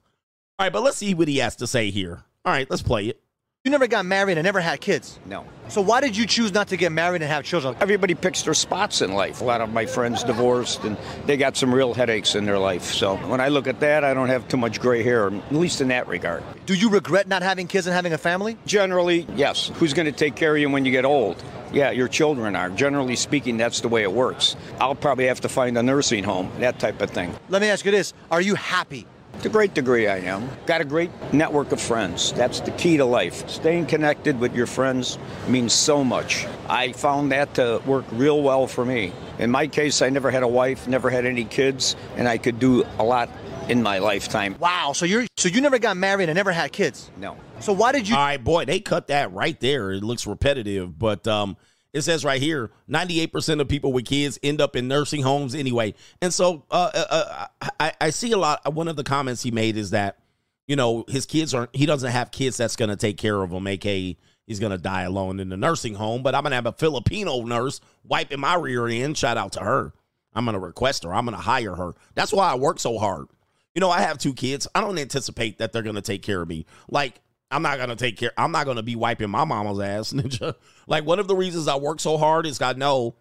All 0.58 0.66
right, 0.66 0.72
but 0.74 0.82
let's 0.82 0.98
see 0.98 1.14
what 1.14 1.28
he 1.28 1.38
has 1.38 1.56
to 1.56 1.66
say 1.66 1.90
here. 1.90 2.22
All 2.44 2.52
right, 2.52 2.68
let's 2.68 2.82
play 2.82 3.06
it. 3.06 3.23
You 3.64 3.70
never 3.70 3.86
got 3.86 4.04
married 4.04 4.36
and 4.36 4.44
never 4.44 4.60
had 4.60 4.82
kids? 4.82 5.18
No. 5.24 5.46
So 5.68 5.80
why 5.80 6.02
did 6.02 6.14
you 6.14 6.26
choose 6.26 6.52
not 6.52 6.68
to 6.68 6.76
get 6.76 6.92
married 6.92 7.22
and 7.22 7.30
have 7.30 7.44
children? 7.44 7.74
Everybody 7.80 8.14
picks 8.14 8.42
their 8.42 8.52
spots 8.52 9.00
in 9.00 9.14
life. 9.14 9.40
A 9.40 9.44
lot 9.44 9.62
of 9.62 9.72
my 9.72 9.86
friends 9.86 10.22
divorced 10.22 10.84
and 10.84 10.98
they 11.24 11.38
got 11.38 11.56
some 11.56 11.74
real 11.74 11.94
headaches 11.94 12.34
in 12.34 12.44
their 12.44 12.58
life. 12.58 12.82
So 12.82 13.16
when 13.16 13.40
I 13.40 13.48
look 13.48 13.66
at 13.66 13.80
that, 13.80 14.04
I 14.04 14.12
don't 14.12 14.28
have 14.28 14.46
too 14.48 14.58
much 14.58 14.82
gray 14.82 15.02
hair, 15.02 15.28
at 15.28 15.50
least 15.50 15.80
in 15.80 15.88
that 15.88 16.08
regard. 16.08 16.42
Do 16.66 16.74
you 16.74 16.90
regret 16.90 17.26
not 17.26 17.40
having 17.40 17.66
kids 17.66 17.86
and 17.86 17.96
having 17.96 18.12
a 18.12 18.18
family? 18.18 18.58
Generally, 18.66 19.26
yes. 19.34 19.72
Who's 19.76 19.94
going 19.94 20.04
to 20.04 20.12
take 20.12 20.34
care 20.34 20.54
of 20.54 20.60
you 20.60 20.68
when 20.68 20.84
you 20.84 20.92
get 20.92 21.06
old? 21.06 21.42
Yeah, 21.72 21.90
your 21.90 22.08
children 22.08 22.54
are. 22.56 22.68
Generally 22.68 23.16
speaking, 23.16 23.56
that's 23.56 23.80
the 23.80 23.88
way 23.88 24.02
it 24.02 24.12
works. 24.12 24.56
I'll 24.78 24.94
probably 24.94 25.28
have 25.28 25.40
to 25.40 25.48
find 25.48 25.78
a 25.78 25.82
nursing 25.82 26.22
home, 26.22 26.52
that 26.58 26.78
type 26.78 27.00
of 27.00 27.08
thing. 27.08 27.34
Let 27.48 27.62
me 27.62 27.70
ask 27.70 27.86
you 27.86 27.92
this 27.92 28.12
Are 28.30 28.42
you 28.42 28.56
happy? 28.56 29.06
To 29.42 29.48
a 29.48 29.52
great 29.52 29.74
degree, 29.74 30.08
I 30.08 30.18
am. 30.20 30.48
Got 30.64 30.80
a 30.80 30.84
great 30.84 31.10
network 31.32 31.72
of 31.72 31.80
friends. 31.80 32.32
That's 32.32 32.60
the 32.60 32.70
key 32.72 32.96
to 32.96 33.04
life. 33.04 33.46
Staying 33.48 33.86
connected 33.86 34.40
with 34.40 34.54
your 34.54 34.66
friends 34.66 35.18
means 35.48 35.74
so 35.74 36.02
much. 36.02 36.46
I 36.66 36.92
found 36.92 37.32
that 37.32 37.54
to 37.54 37.82
work 37.84 38.06
real 38.12 38.42
well 38.42 38.66
for 38.66 38.86
me. 38.86 39.12
In 39.38 39.50
my 39.50 39.66
case, 39.66 40.00
I 40.00 40.08
never 40.08 40.30
had 40.30 40.42
a 40.42 40.48
wife, 40.48 40.88
never 40.88 41.10
had 41.10 41.26
any 41.26 41.44
kids, 41.44 41.94
and 42.16 42.26
I 42.26 42.38
could 42.38 42.58
do 42.58 42.84
a 42.98 43.04
lot 43.04 43.28
in 43.68 43.82
my 43.82 43.98
lifetime. 43.98 44.56
Wow, 44.58 44.92
so 44.94 45.04
you're 45.04 45.26
so 45.36 45.48
you 45.48 45.60
never 45.60 45.78
got 45.78 45.96
married 45.96 46.28
and 46.28 46.36
never 46.36 46.52
had 46.52 46.72
kids? 46.72 47.10
No. 47.16 47.36
So 47.60 47.72
why 47.72 47.92
did 47.92 48.08
you 48.08 48.16
All 48.16 48.22
right, 48.22 48.42
boy, 48.42 48.64
they 48.64 48.80
cut 48.80 49.08
that 49.08 49.32
right 49.32 49.58
there. 49.60 49.92
It 49.92 50.02
looks 50.02 50.26
repetitive, 50.26 50.98
but 50.98 51.26
um 51.26 51.56
it 51.94 52.02
says 52.02 52.24
right 52.24 52.42
here 52.42 52.70
98% 52.90 53.60
of 53.60 53.68
people 53.68 53.92
with 53.92 54.04
kids 54.04 54.38
end 54.42 54.60
up 54.60 54.76
in 54.76 54.88
nursing 54.88 55.22
homes 55.22 55.54
anyway. 55.54 55.94
And 56.20 56.34
so 56.34 56.64
uh, 56.70 56.90
uh, 56.92 57.46
I, 57.80 57.92
I 58.00 58.10
see 58.10 58.32
a 58.32 58.36
lot. 58.36 58.74
One 58.74 58.88
of 58.88 58.96
the 58.96 59.04
comments 59.04 59.42
he 59.42 59.52
made 59.52 59.76
is 59.76 59.90
that, 59.90 60.18
you 60.66 60.76
know, 60.76 61.04
his 61.08 61.24
kids 61.24 61.54
aren't, 61.54 61.74
he 61.74 61.86
doesn't 61.86 62.10
have 62.10 62.32
kids 62.32 62.56
that's 62.56 62.76
going 62.76 62.90
to 62.90 62.96
take 62.96 63.16
care 63.16 63.40
of 63.40 63.50
him, 63.50 63.66
aka 63.66 64.16
he's 64.46 64.60
going 64.60 64.72
to 64.72 64.78
die 64.78 65.02
alone 65.02 65.40
in 65.40 65.48
the 65.48 65.56
nursing 65.56 65.94
home. 65.94 66.22
But 66.22 66.34
I'm 66.34 66.42
going 66.42 66.50
to 66.50 66.56
have 66.56 66.66
a 66.66 66.72
Filipino 66.72 67.42
nurse 67.42 67.80
wiping 68.02 68.40
my 68.40 68.56
rear 68.56 68.88
end. 68.88 69.16
Shout 69.16 69.38
out 69.38 69.52
to 69.52 69.60
her. 69.60 69.92
I'm 70.34 70.44
going 70.44 70.54
to 70.54 70.60
request 70.60 71.04
her. 71.04 71.14
I'm 71.14 71.24
going 71.24 71.36
to 71.36 71.42
hire 71.42 71.76
her. 71.76 71.94
That's 72.14 72.32
why 72.32 72.50
I 72.50 72.56
work 72.56 72.80
so 72.80 72.98
hard. 72.98 73.28
You 73.74 73.80
know, 73.80 73.90
I 73.90 74.00
have 74.00 74.18
two 74.18 74.34
kids. 74.34 74.66
I 74.74 74.80
don't 74.80 74.98
anticipate 74.98 75.58
that 75.58 75.72
they're 75.72 75.82
going 75.82 75.94
to 75.94 76.02
take 76.02 76.22
care 76.22 76.42
of 76.42 76.48
me. 76.48 76.66
Like, 76.88 77.20
I'm 77.50 77.62
not 77.62 77.78
gonna 77.78 77.96
take 77.96 78.16
care. 78.16 78.32
I'm 78.36 78.52
not 78.52 78.66
gonna 78.66 78.82
be 78.82 78.96
wiping 78.96 79.30
my 79.30 79.44
mama's 79.44 79.80
ass, 79.80 80.12
ninja. 80.14 80.54
Like 80.86 81.04
one 81.04 81.18
of 81.18 81.28
the 81.28 81.36
reasons 81.36 81.68
I 81.68 81.76
work 81.76 82.00
so 82.00 82.16
hard 82.16 82.46
is 82.46 82.60
I 82.60 82.72
know 82.72 83.16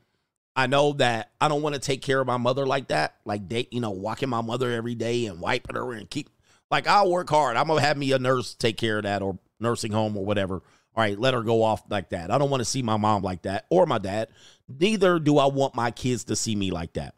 I 0.55 0.67
know 0.67 0.93
that 0.93 1.31
I 1.41 1.47
don't 1.47 1.61
want 1.61 1.75
to 1.75 1.81
take 1.81 2.01
care 2.01 2.19
of 2.19 2.27
my 2.27 2.37
mother 2.37 2.65
like 2.65 2.89
that. 2.89 3.15
Like 3.25 3.47
date, 3.47 3.73
you 3.73 3.81
know, 3.81 3.91
walking 3.91 4.29
my 4.29 4.41
mother 4.41 4.71
every 4.71 4.95
day 4.95 5.25
and 5.25 5.39
wiping 5.39 5.75
her 5.75 5.93
and 5.93 6.09
keep 6.09 6.29
like 6.69 6.87
I'll 6.87 7.11
work 7.11 7.29
hard. 7.29 7.57
I'm 7.57 7.67
gonna 7.67 7.81
have 7.81 7.97
me 7.97 8.11
a 8.11 8.19
nurse 8.19 8.53
take 8.53 8.77
care 8.77 8.97
of 8.97 9.03
that 9.03 9.21
or 9.21 9.37
nursing 9.59 9.91
home 9.91 10.17
or 10.17 10.25
whatever. 10.25 10.55
All 10.95 11.03
right, 11.03 11.17
let 11.17 11.33
her 11.33 11.41
go 11.41 11.63
off 11.63 11.83
like 11.89 12.09
that. 12.09 12.29
I 12.29 12.37
don't 12.37 12.51
want 12.51 12.61
to 12.61 12.65
see 12.65 12.83
my 12.83 12.97
mom 12.97 13.23
like 13.23 13.43
that 13.43 13.65
or 13.69 13.87
my 13.87 13.97
dad. 13.97 14.29
Neither 14.67 15.17
do 15.19 15.39
I 15.39 15.47
want 15.47 15.73
my 15.73 15.89
kids 15.89 16.25
to 16.25 16.35
see 16.35 16.55
me 16.55 16.69
like 16.69 16.93
that. 16.93 17.15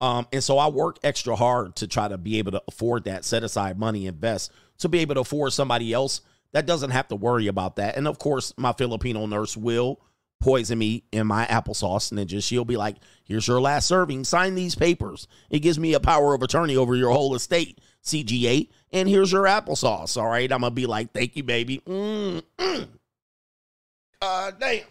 Um, 0.00 0.28
and 0.32 0.44
so 0.44 0.58
I 0.58 0.68
work 0.68 0.98
extra 1.02 1.34
hard 1.34 1.76
to 1.76 1.88
try 1.88 2.06
to 2.06 2.18
be 2.18 2.38
able 2.38 2.52
to 2.52 2.62
afford 2.68 3.04
that, 3.04 3.24
set 3.24 3.42
aside 3.42 3.78
money, 3.78 4.06
invest 4.06 4.52
to 4.78 4.88
be 4.88 5.00
able 5.00 5.14
to 5.16 5.20
afford 5.20 5.52
somebody 5.52 5.92
else 5.92 6.20
that 6.52 6.66
doesn't 6.66 6.90
have 6.90 7.08
to 7.08 7.16
worry 7.16 7.46
about 7.46 7.76
that. 7.76 7.96
And 7.96 8.08
of 8.08 8.18
course, 8.18 8.54
my 8.56 8.72
Filipino 8.72 9.26
nurse 9.26 9.56
will 9.56 10.00
poison 10.40 10.78
me 10.78 11.02
in 11.10 11.26
my 11.26 11.44
applesauce 11.46 12.26
just 12.26 12.46
she'll 12.46 12.64
be 12.64 12.76
like, 12.76 12.96
here's 13.24 13.48
your 13.48 13.60
last 13.60 13.86
serving, 13.86 14.24
sign 14.24 14.54
these 14.54 14.74
papers. 14.74 15.26
It 15.50 15.60
gives 15.60 15.78
me 15.78 15.94
a 15.94 16.00
power 16.00 16.34
of 16.34 16.42
attorney 16.42 16.76
over 16.76 16.94
your 16.94 17.10
whole 17.10 17.34
estate, 17.34 17.80
CGA, 18.04 18.68
and 18.92 19.08
here's 19.08 19.32
your 19.32 19.44
applesauce. 19.44 20.16
All 20.16 20.28
right. 20.28 20.50
I'm 20.50 20.60
gonna 20.60 20.70
be 20.70 20.86
like, 20.86 21.12
thank 21.12 21.36
you, 21.36 21.42
baby. 21.42 21.82
Mm, 21.86 22.42
mm. 22.58 22.88
Uh 24.22 24.52
damn. 24.58 24.84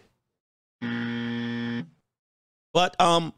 But 2.72 3.00
um 3.00 3.32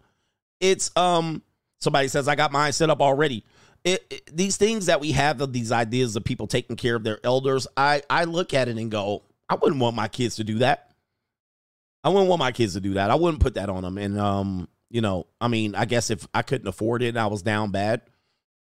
it's 0.60 0.90
um 0.96 1.42
somebody 1.78 2.08
says 2.08 2.28
I 2.28 2.34
got 2.34 2.52
mine 2.52 2.72
set 2.72 2.90
up 2.90 3.00
already. 3.00 3.44
It, 3.82 4.04
it, 4.10 4.36
these 4.36 4.56
things 4.56 4.86
that 4.86 5.00
we 5.00 5.12
have 5.12 5.40
of 5.40 5.52
these 5.52 5.72
ideas 5.72 6.14
of 6.16 6.24
people 6.24 6.46
taking 6.46 6.76
care 6.76 6.96
of 6.96 7.02
their 7.02 7.18
elders, 7.24 7.66
I 7.76 8.02
I 8.10 8.24
look 8.24 8.52
at 8.52 8.68
it 8.68 8.76
and 8.76 8.90
go, 8.90 9.22
I 9.48 9.54
wouldn't 9.54 9.80
want 9.80 9.96
my 9.96 10.08
kids 10.08 10.36
to 10.36 10.44
do 10.44 10.58
that. 10.58 10.90
I 12.04 12.08
wouldn't 12.08 12.28
want 12.28 12.40
my 12.40 12.52
kids 12.52 12.74
to 12.74 12.80
do 12.80 12.94
that. 12.94 13.10
I 13.10 13.14
wouldn't 13.14 13.42
put 13.42 13.54
that 13.54 13.68
on 13.68 13.82
them. 13.82 13.98
And 13.98 14.18
um, 14.18 14.68
you 14.90 15.00
know, 15.00 15.26
I 15.40 15.48
mean, 15.48 15.74
I 15.74 15.84
guess 15.84 16.10
if 16.10 16.26
I 16.34 16.42
couldn't 16.42 16.68
afford 16.68 17.02
it 17.02 17.08
and 17.08 17.18
I 17.18 17.26
was 17.26 17.42
down 17.42 17.70
bad, 17.70 18.02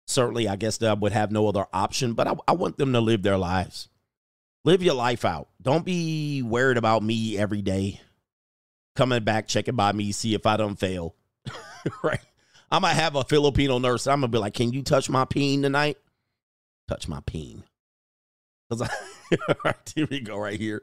certainly 0.07 0.47
I 0.47 0.55
guess 0.55 0.77
that 0.77 0.89
I 0.89 0.93
would 0.93 1.11
have 1.11 1.31
no 1.31 1.47
other 1.47 1.65
option. 1.73 2.13
But 2.13 2.27
I, 2.27 2.35
I 2.47 2.51
want 2.53 2.77
them 2.77 2.93
to 2.93 3.01
live 3.01 3.21
their 3.21 3.37
lives. 3.37 3.89
Live 4.63 4.81
your 4.81 4.95
life 4.95 5.25
out. 5.25 5.49
Don't 5.61 5.85
be 5.85 6.41
worried 6.41 6.77
about 6.77 7.03
me 7.03 7.37
every 7.37 7.61
day. 7.61 8.01
Coming 8.95 9.23
back, 9.23 9.47
checking 9.47 9.75
by 9.75 9.91
me, 9.91 10.11
see 10.11 10.33
if 10.33 10.45
I 10.45 10.57
don't 10.57 10.79
fail. 10.79 11.15
right. 12.03 12.19
I 12.71 12.79
might 12.79 12.93
have 12.93 13.15
a 13.15 13.23
Filipino 13.23 13.77
nurse. 13.79 14.07
I'm 14.07 14.21
gonna 14.21 14.27
be 14.27 14.37
like, 14.37 14.53
"Can 14.53 14.73
you 14.73 14.81
touch 14.81 15.09
my 15.09 15.25
peen 15.25 15.61
tonight? 15.61 15.97
Touch 16.87 17.07
my 17.07 17.21
peen." 17.25 17.63
Cause 18.69 18.81
I, 18.81 19.73
here 19.95 20.07
we 20.09 20.19
go, 20.21 20.37
right 20.37 20.59
here. 20.59 20.81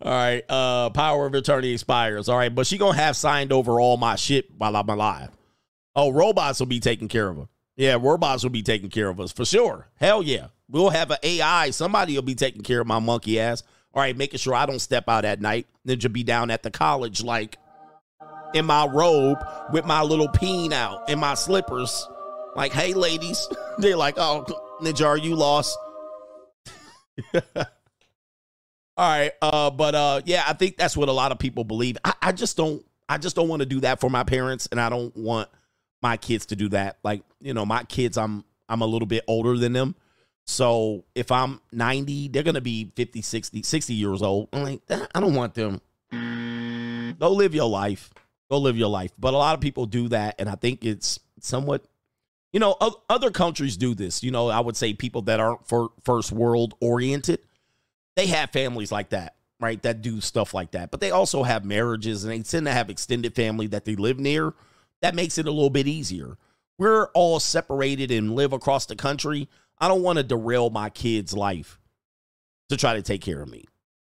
All 0.00 0.12
right, 0.12 0.44
uh, 0.48 0.90
power 0.90 1.26
of 1.26 1.34
attorney 1.34 1.72
expires. 1.72 2.28
All 2.28 2.36
right, 2.36 2.54
but 2.54 2.66
she 2.66 2.78
gonna 2.78 2.96
have 2.96 3.16
signed 3.16 3.52
over 3.52 3.80
all 3.80 3.96
my 3.96 4.16
shit 4.16 4.50
while 4.56 4.76
I'm 4.76 4.88
alive. 4.88 5.30
Oh, 5.96 6.10
robots 6.10 6.60
will 6.60 6.66
be 6.66 6.80
taking 6.80 7.08
care 7.08 7.28
of 7.28 7.36
her. 7.36 7.48
Yeah, 7.76 7.96
robots 8.00 8.42
will 8.42 8.50
be 8.50 8.62
taking 8.62 8.90
care 8.90 9.08
of 9.08 9.20
us 9.20 9.32
for 9.32 9.44
sure. 9.44 9.88
Hell 9.96 10.22
yeah, 10.22 10.48
we'll 10.68 10.90
have 10.90 11.10
an 11.10 11.18
AI. 11.22 11.70
Somebody 11.70 12.14
will 12.14 12.22
be 12.22 12.34
taking 12.34 12.62
care 12.62 12.80
of 12.80 12.86
my 12.86 12.98
monkey 12.98 13.40
ass. 13.40 13.62
All 13.94 14.02
right, 14.02 14.16
making 14.16 14.38
sure 14.38 14.54
I 14.54 14.66
don't 14.66 14.80
step 14.80 15.08
out 15.08 15.24
at 15.24 15.40
night. 15.40 15.66
To 15.86 16.08
be 16.08 16.22
down 16.22 16.50
at 16.50 16.62
the 16.62 16.70
college 16.70 17.22
like 17.22 17.56
in 18.54 18.66
my 18.66 18.86
robe 18.86 19.38
with 19.72 19.84
my 19.84 20.02
little 20.02 20.28
peen 20.28 20.72
out 20.72 21.08
in 21.08 21.18
my 21.18 21.34
slippers. 21.34 22.08
Like, 22.56 22.72
hey, 22.72 22.94
ladies. 22.94 23.48
They're 23.78 23.96
like, 23.96 24.14
oh, 24.18 24.44
Ninja, 24.80 25.06
are 25.06 25.18
you 25.18 25.36
lost? 25.36 25.78
All 27.34 27.42
right. 28.98 29.32
Uh, 29.40 29.70
but 29.70 29.94
uh, 29.94 30.20
yeah, 30.24 30.44
I 30.46 30.54
think 30.54 30.76
that's 30.76 30.96
what 30.96 31.08
a 31.08 31.12
lot 31.12 31.30
of 31.30 31.38
people 31.38 31.64
believe. 31.64 31.96
I, 32.04 32.14
I 32.20 32.32
just 32.32 32.56
don't 32.56 32.84
I 33.08 33.18
just 33.18 33.36
don't 33.36 33.48
want 33.48 33.60
to 33.60 33.66
do 33.66 33.80
that 33.80 34.00
for 34.00 34.10
my 34.10 34.24
parents, 34.24 34.68
and 34.70 34.80
I 34.80 34.88
don't 34.88 35.16
want 35.16 35.48
my 36.02 36.16
kids 36.16 36.46
to 36.46 36.56
do 36.56 36.68
that. 36.70 36.98
Like, 37.02 37.22
you 37.40 37.54
know, 37.54 37.64
my 37.64 37.84
kids, 37.84 38.18
I'm 38.18 38.44
I'm 38.68 38.82
a 38.82 38.86
little 38.86 39.06
bit 39.06 39.24
older 39.26 39.56
than 39.56 39.72
them. 39.72 39.94
So 40.44 41.04
if 41.14 41.30
I'm 41.30 41.60
90, 41.72 42.28
they're 42.28 42.42
gonna 42.42 42.60
be 42.60 42.92
50, 42.96 43.22
60, 43.22 43.62
60 43.62 43.94
years 43.94 44.22
old. 44.22 44.48
I'm 44.52 44.62
like, 44.62 44.80
I 44.90 45.20
don't 45.20 45.34
want 45.34 45.54
them. 45.54 45.80
Go 47.18 47.32
live 47.32 47.54
your 47.54 47.68
life 47.68 48.10
go 48.50 48.58
live 48.58 48.76
your 48.76 48.88
life. 48.88 49.12
But 49.18 49.34
a 49.34 49.36
lot 49.36 49.54
of 49.54 49.60
people 49.60 49.86
do 49.86 50.08
that, 50.08 50.36
and 50.38 50.48
I 50.48 50.54
think 50.54 50.84
it's 50.84 51.20
somewhat, 51.40 51.84
you 52.52 52.60
know, 52.60 52.76
other 53.08 53.30
countries 53.30 53.76
do 53.76 53.94
this. 53.94 54.22
You 54.22 54.30
know, 54.30 54.48
I 54.48 54.60
would 54.60 54.76
say 54.76 54.94
people 54.94 55.22
that 55.22 55.40
aren't 55.40 55.60
first 56.04 56.32
world 56.32 56.74
oriented, 56.80 57.40
they 58.16 58.26
have 58.26 58.50
families 58.50 58.90
like 58.90 59.10
that, 59.10 59.36
right? 59.60 59.82
That 59.82 60.02
do 60.02 60.20
stuff 60.20 60.54
like 60.54 60.72
that. 60.72 60.90
But 60.90 61.00
they 61.00 61.10
also 61.10 61.42
have 61.42 61.64
marriages, 61.64 62.24
and 62.24 62.32
they 62.32 62.40
tend 62.42 62.66
to 62.66 62.72
have 62.72 62.90
extended 62.90 63.34
family 63.34 63.66
that 63.68 63.84
they 63.84 63.96
live 63.96 64.18
near. 64.18 64.54
That 65.02 65.14
makes 65.14 65.38
it 65.38 65.46
a 65.46 65.52
little 65.52 65.70
bit 65.70 65.86
easier. 65.86 66.36
We're 66.78 67.06
all 67.14 67.38
separated 67.40 68.10
and 68.10 68.34
live 68.34 68.52
across 68.52 68.86
the 68.86 68.96
country. 68.96 69.48
I 69.78 69.88
don't 69.88 70.02
want 70.02 70.18
to 70.18 70.24
derail 70.24 70.70
my 70.70 70.90
kid's 70.90 71.34
life 71.34 71.78
to 72.68 72.76
try 72.76 72.94
to 72.94 73.02
take 73.02 73.20
care 73.20 73.40
of 73.40 73.48
me. 73.48 73.64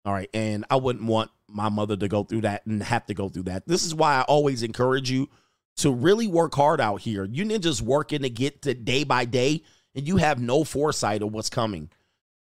All 0.06 0.14
right. 0.14 0.30
And 0.34 0.66
I 0.70 0.78
wouldn't 0.78 1.06
want 1.06 1.30
my 1.52 1.70
mother 1.70 1.98
to 1.98 2.08
go 2.08 2.24
through 2.24 2.42
that 2.42 2.66
and 2.66 2.82
have 2.84 3.06
to 3.08 3.14
go 3.14 3.30
through 3.30 3.44
that. 3.44 3.68
This 3.68 3.86
is 3.86 3.96
why 3.96 4.16
I 4.16 4.22
always 4.22 4.64
encourage 4.64 5.10
you 5.10 5.30
to 5.78 5.92
really 5.92 6.28
work 6.28 6.54
hard 6.56 6.82
out 6.82 7.02
here. 7.02 7.26
You 7.26 7.46
ninjas 7.46 7.82
working 7.82 8.22
to 8.22 8.30
get 8.30 8.62
to 8.64 8.74
day 8.74 9.04
by 9.04 9.26
day, 9.26 9.64
and 9.96 10.08
you 10.08 10.18
have 10.18 10.40
no 10.40 10.64
foresight 10.64 11.22
of 11.22 11.34
what's 11.34 11.50
coming. 11.50 11.90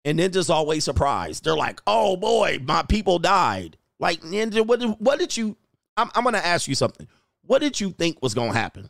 And 0.05 0.19
ninjas 0.19 0.49
always 0.49 0.83
surprised. 0.83 1.43
They're 1.43 1.55
like, 1.55 1.81
"Oh 1.87 2.15
boy, 2.17 2.59
my 2.63 2.83
people 2.83 3.19
died." 3.19 3.77
Like 3.99 4.21
ninja, 4.21 4.65
what 4.65 4.79
did, 4.79 4.91
what 4.99 5.19
did 5.19 5.35
you? 5.35 5.57
I'm, 5.97 6.09
I'm 6.15 6.23
gonna 6.23 6.37
ask 6.37 6.67
you 6.67 6.75
something. 6.75 7.07
What 7.45 7.59
did 7.59 7.79
you 7.79 7.91
think 7.91 8.21
was 8.21 8.33
gonna 8.33 8.53
happen? 8.53 8.89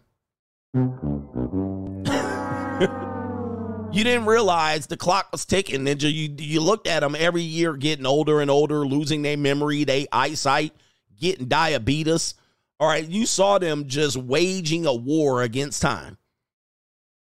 You 3.92 4.04
didn't 4.04 4.26
realize 4.26 4.88
the 4.88 4.98
clock 4.98 5.30
was 5.32 5.46
ticking, 5.46 5.82
Ninja. 5.82 6.12
You 6.12 6.34
you 6.38 6.62
looked 6.62 6.88
at 6.88 7.02
them 7.02 7.16
every 7.18 7.42
year 7.42 7.76
getting 7.76 8.06
older 8.06 8.42
and 8.42 8.52
older, 8.52 8.86
losing 8.86 9.22
their 9.22 9.38
memory, 9.38 9.84
their 9.84 10.06
eyesight, 10.12 10.74
getting 11.20 11.48
diabetes. 11.48 12.36
All 12.80 12.88
right, 12.88 13.08
you 13.08 13.26
saw 13.26 13.58
them 13.58 13.88
just 13.88 14.16
waging 14.16 14.86
a 14.86 14.94
war 14.94 15.42
against 15.42 15.82
time. 15.82 16.18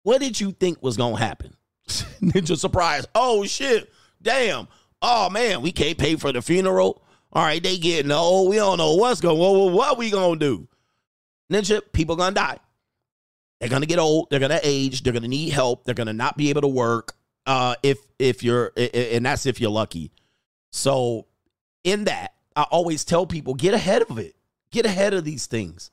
What 0.03 0.21
did 0.21 0.39
you 0.39 0.51
think 0.51 0.81
was 0.81 0.97
gonna 0.97 1.17
happen? 1.17 1.55
Ninja 1.87 2.57
surprise. 2.57 3.05
Oh 3.13 3.45
shit. 3.45 3.91
Damn. 4.21 4.67
Oh 5.01 5.29
man, 5.29 5.61
we 5.61 5.71
can't 5.71 5.97
pay 5.97 6.15
for 6.15 6.31
the 6.31 6.41
funeral. 6.41 7.03
All 7.33 7.43
right, 7.43 7.61
they 7.61 7.77
getting 7.77 8.11
old. 8.11 8.49
We 8.49 8.55
don't 8.55 8.77
know 8.77 8.95
what's 8.95 9.19
going. 9.19 9.37
What, 9.37 9.73
what 9.73 9.97
we 9.97 10.09
gonna 10.09 10.39
do? 10.39 10.67
Ninja, 11.51 11.81
people 11.91 12.15
gonna 12.15 12.33
die. 12.33 12.57
They're 13.59 13.69
gonna 13.69 13.85
get 13.85 13.99
old. 13.99 14.29
They're 14.29 14.39
gonna 14.39 14.59
age. 14.63 15.03
They're 15.03 15.13
gonna 15.13 15.27
need 15.27 15.49
help. 15.49 15.85
They're 15.85 15.95
gonna 15.95 16.13
not 16.13 16.37
be 16.37 16.49
able 16.49 16.61
to 16.61 16.67
work. 16.67 17.13
Uh, 17.45 17.75
if 17.83 17.99
if 18.19 18.43
you're, 18.43 18.71
and 18.75 19.25
that's 19.25 19.45
if 19.45 19.61
you're 19.61 19.71
lucky. 19.71 20.11
So, 20.71 21.27
in 21.83 22.05
that, 22.05 22.33
I 22.55 22.63
always 22.63 23.05
tell 23.05 23.25
people 23.25 23.53
get 23.53 23.73
ahead 23.73 24.01
of 24.09 24.17
it. 24.17 24.35
Get 24.71 24.85
ahead 24.85 25.13
of 25.13 25.23
these 25.23 25.45
things. 25.45 25.91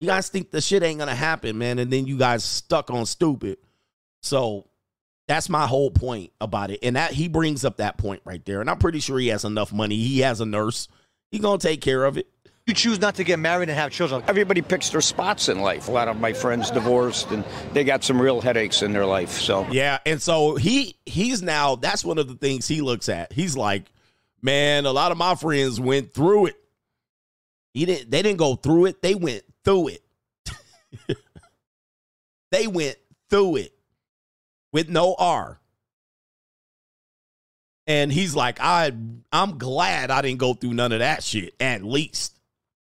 You 0.00 0.08
guys 0.08 0.28
think 0.28 0.50
the 0.50 0.60
shit 0.60 0.82
ain't 0.82 0.98
gonna 0.98 1.14
happen, 1.14 1.58
man, 1.58 1.78
and 1.78 1.90
then 1.90 2.06
you 2.06 2.18
guys 2.18 2.44
stuck 2.44 2.90
on 2.90 3.06
stupid. 3.06 3.58
So 4.22 4.68
that's 5.26 5.48
my 5.48 5.66
whole 5.66 5.90
point 5.90 6.32
about 6.40 6.70
it. 6.70 6.80
And 6.82 6.96
that 6.96 7.12
he 7.12 7.28
brings 7.28 7.64
up 7.64 7.78
that 7.78 7.96
point 7.96 8.22
right 8.24 8.44
there. 8.44 8.60
And 8.60 8.68
I'm 8.68 8.78
pretty 8.78 9.00
sure 9.00 9.18
he 9.18 9.28
has 9.28 9.44
enough 9.44 9.72
money. 9.72 9.96
He 9.96 10.20
has 10.20 10.40
a 10.40 10.46
nurse. 10.46 10.88
He 11.30 11.38
gonna 11.38 11.58
take 11.58 11.80
care 11.80 12.04
of 12.04 12.18
it. 12.18 12.28
You 12.66 12.72
choose 12.72 12.98
not 12.98 13.16
to 13.16 13.24
get 13.24 13.38
married 13.38 13.68
and 13.68 13.78
have 13.78 13.92
children. 13.92 14.22
Everybody 14.26 14.62
picks 14.62 14.88
their 14.88 15.02
spots 15.02 15.50
in 15.50 15.60
life. 15.60 15.88
A 15.88 15.90
lot 15.90 16.08
of 16.08 16.18
my 16.18 16.32
friends 16.32 16.70
divorced 16.70 17.30
and 17.30 17.44
they 17.74 17.84
got 17.84 18.02
some 18.02 18.20
real 18.20 18.40
headaches 18.40 18.80
in 18.80 18.94
their 18.94 19.04
life. 19.04 19.32
So 19.32 19.66
Yeah, 19.70 19.98
and 20.06 20.20
so 20.20 20.56
he 20.56 20.96
he's 21.04 21.42
now 21.42 21.76
that's 21.76 22.06
one 22.06 22.16
of 22.16 22.26
the 22.26 22.36
things 22.36 22.66
he 22.66 22.80
looks 22.80 23.10
at. 23.10 23.32
He's 23.32 23.54
like, 23.54 23.84
Man, 24.40 24.86
a 24.86 24.92
lot 24.92 25.12
of 25.12 25.18
my 25.18 25.34
friends 25.34 25.78
went 25.78 26.14
through 26.14 26.46
it. 26.46 26.56
He 27.74 27.84
didn't 27.84 28.10
they 28.10 28.22
didn't 28.22 28.38
go 28.38 28.54
through 28.54 28.86
it, 28.86 29.02
they 29.02 29.14
went 29.14 29.42
through 29.62 29.88
it. 29.88 30.02
they 32.50 32.66
went 32.66 32.96
through 33.28 33.56
it 33.56 33.74
with 34.72 34.88
no 34.88 35.14
R. 35.18 35.60
And 37.86 38.10
he's 38.10 38.34
like, 38.34 38.58
I 38.58 38.90
I'm 39.30 39.58
glad 39.58 40.10
I 40.10 40.22
didn't 40.22 40.38
go 40.38 40.54
through 40.54 40.72
none 40.72 40.92
of 40.92 41.00
that 41.00 41.22
shit, 41.22 41.54
at 41.60 41.84
least. 41.84 42.38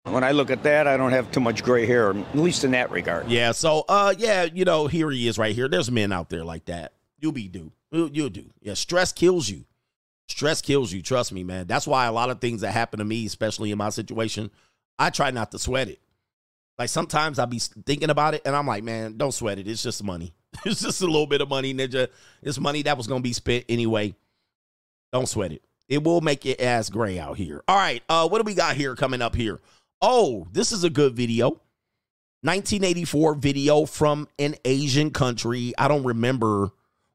When 0.04 0.22
I 0.22 0.32
look 0.32 0.50
at 0.50 0.62
that, 0.64 0.86
I 0.86 0.98
don't 0.98 1.12
have 1.12 1.30
too 1.32 1.40
much 1.40 1.64
gray 1.64 1.86
hair, 1.86 2.10
at 2.10 2.36
least 2.36 2.62
in 2.62 2.72
that 2.72 2.90
regard. 2.90 3.30
Yeah. 3.30 3.52
So, 3.52 3.84
uh, 3.88 4.14
yeah, 4.16 4.44
you 4.44 4.66
know, 4.66 4.86
here 4.86 5.10
he 5.10 5.26
is 5.26 5.38
right 5.38 5.54
here. 5.54 5.66
There's 5.66 5.90
men 5.90 6.12
out 6.12 6.28
there 6.28 6.44
like 6.44 6.66
that. 6.66 6.92
You'll 7.18 7.32
be 7.32 7.48
do. 7.48 7.72
You'll, 7.90 8.10
you'll 8.10 8.28
do. 8.28 8.50
Yeah. 8.60 8.74
Stress 8.74 9.12
kills 9.12 9.48
you. 9.48 9.64
Stress 10.28 10.60
kills 10.60 10.92
you. 10.92 11.00
Trust 11.00 11.32
me, 11.32 11.42
man. 11.42 11.66
That's 11.66 11.86
why 11.86 12.04
a 12.04 12.12
lot 12.12 12.28
of 12.28 12.40
things 12.40 12.60
that 12.60 12.72
happen 12.72 12.98
to 12.98 13.04
me, 13.04 13.24
especially 13.24 13.70
in 13.70 13.78
my 13.78 13.88
situation, 13.88 14.50
I 14.98 15.08
try 15.08 15.30
not 15.30 15.50
to 15.52 15.58
sweat 15.58 15.88
it. 15.88 16.00
Like 16.78 16.90
sometimes 16.90 17.38
I'll 17.38 17.46
be 17.46 17.60
thinking 17.60 18.10
about 18.10 18.34
it 18.34 18.42
and 18.44 18.54
I'm 18.54 18.66
like, 18.66 18.84
man, 18.84 19.16
don't 19.16 19.32
sweat 19.32 19.58
it. 19.58 19.66
It's 19.66 19.82
just 19.82 20.02
money. 20.04 20.34
it's 20.66 20.82
just 20.82 21.00
a 21.00 21.06
little 21.06 21.26
bit 21.26 21.40
of 21.40 21.48
money, 21.48 21.72
ninja. 21.72 22.08
It's 22.42 22.58
money 22.58 22.82
that 22.82 22.96
was 22.96 23.06
going 23.06 23.22
to 23.22 23.26
be 23.26 23.32
spent 23.32 23.64
anyway. 23.68 24.14
Don't 25.12 25.28
sweat 25.28 25.52
it. 25.52 25.62
It 25.88 26.02
will 26.02 26.20
make 26.20 26.44
your 26.44 26.56
ass 26.58 26.90
gray 26.90 27.18
out 27.18 27.36
here. 27.36 27.62
All 27.68 27.76
right. 27.76 28.02
Uh, 28.08 28.28
what 28.28 28.38
do 28.38 28.44
we 28.44 28.54
got 28.54 28.76
here 28.76 28.96
coming 28.96 29.22
up 29.22 29.34
here? 29.34 29.60
Oh, 30.06 30.46
this 30.52 30.70
is 30.70 30.84
a 30.84 30.90
good 30.90 31.16
video. 31.16 31.48
1984 32.42 33.36
video 33.36 33.86
from 33.86 34.28
an 34.38 34.54
Asian 34.66 35.10
country. 35.10 35.72
I 35.78 35.88
don't 35.88 36.04
remember 36.04 36.72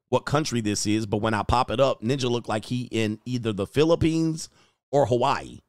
what 0.08 0.22
country 0.22 0.60
this 0.60 0.88
is, 0.88 1.06
but 1.06 1.22
when 1.22 1.36
I 1.36 1.44
pop 1.44 1.70
it 1.70 1.80
up, 1.80 2.02
Ninja 2.02 2.32
looked 2.32 2.50
like 2.50 2.66
he 2.66 2.90
in 2.90 3.20
either 3.26 3.54
the 3.54 3.68
Philippines 3.68 4.50
or 4.92 5.06
Hawaii. 5.06 5.60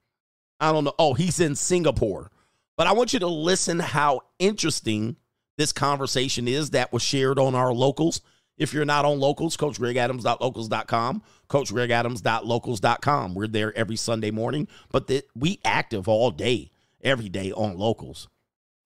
I 0.60 0.72
don't 0.72 0.84
know. 0.84 0.94
Oh, 0.98 1.12
he's 1.12 1.40
in 1.40 1.56
Singapore. 1.56 2.30
But 2.78 2.86
I 2.86 2.92
want 2.92 3.12
you 3.12 3.18
to 3.18 3.26
listen 3.26 3.80
how 3.80 4.22
interesting 4.38 5.16
this 5.58 5.74
conversation 5.74 6.48
is 6.48 6.70
that 6.70 6.90
was 6.90 7.02
shared 7.02 7.38
on 7.38 7.54
our 7.54 7.74
locals. 7.74 8.22
If 8.56 8.72
you're 8.72 8.86
not 8.86 9.04
on 9.04 9.20
locals, 9.20 9.58
CoachGregAdams.locals.com, 9.58 11.22
CoachGregAdams.locals.com. 11.50 13.34
We're 13.34 13.46
there 13.46 13.76
every 13.76 13.96
Sunday 13.96 14.30
morning, 14.30 14.68
but 14.90 15.06
the, 15.06 15.22
we 15.36 15.60
active 15.66 16.08
all 16.08 16.30
day, 16.30 16.70
every 17.02 17.28
day 17.28 17.52
on 17.52 17.78
locals. 17.78 18.28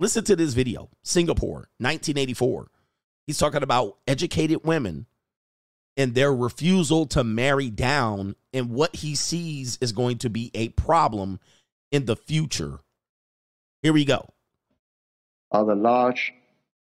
Listen 0.01 0.25
to 0.25 0.37
this 0.37 0.55
video, 0.55 0.91
Singapore, 1.03 1.69
1984. 1.79 2.71
He's 3.27 3.39
talking 3.39 3.62
about 3.62 3.99
educated 4.07 4.65
women 4.65 5.07
and 5.97 6.15
their 6.15 6.35
refusal 6.35 7.07
to 7.07 7.23
marry 7.23 7.71
down 7.71 8.35
and 8.53 8.71
what 8.71 8.97
he 8.97 9.15
sees 9.15 9.79
is 9.81 9.93
going 9.93 10.19
to 10.19 10.31
be 10.31 10.51
a 10.55 10.71
problem 10.71 11.39
in 11.93 12.07
the 12.07 12.17
future. 12.17 12.81
Here 13.83 13.93
we 13.93 14.05
go. 14.05 14.29
Are 15.53 15.65
the 15.65 15.75
large 15.75 16.33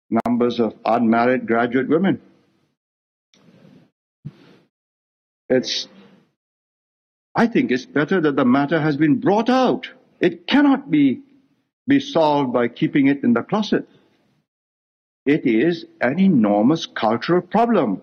numbers 0.09 0.59
of 0.59 0.75
unmarried 0.85 1.47
graduate 1.47 1.87
women. 1.87 2.21
It's, 5.49 5.87
I 7.35 7.47
think 7.47 7.71
it's 7.71 7.85
better 7.85 8.21
that 8.21 8.35
the 8.35 8.45
matter 8.45 8.79
has 8.79 8.97
been 8.97 9.19
brought 9.19 9.49
out. 9.49 9.89
It 10.19 10.47
cannot 10.47 10.91
be, 10.91 11.21
be 11.87 11.99
solved 11.99 12.53
by 12.53 12.67
keeping 12.67 13.07
it 13.07 13.23
in 13.23 13.33
the 13.33 13.41
closet. 13.41 13.87
It 15.25 15.45
is 15.45 15.85
an 16.01 16.19
enormous 16.19 16.85
cultural 16.85 17.41
problem. 17.41 18.01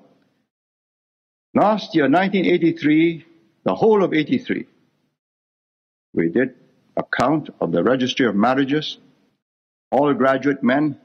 Last 1.55 1.95
year, 1.95 2.05
1983, 2.05 3.25
the 3.65 3.75
whole 3.75 4.03
of 4.03 4.15
83, 4.15 4.67
we 6.15 6.29
did 6.29 6.55
a 6.97 7.03
count 7.03 7.51
of 7.61 7.73
the 7.73 7.83
registry 7.83 8.27
of 8.27 8.35
marriages. 8.35 8.99
All 9.91 10.13
graduate 10.15 10.63
men, 10.63 10.99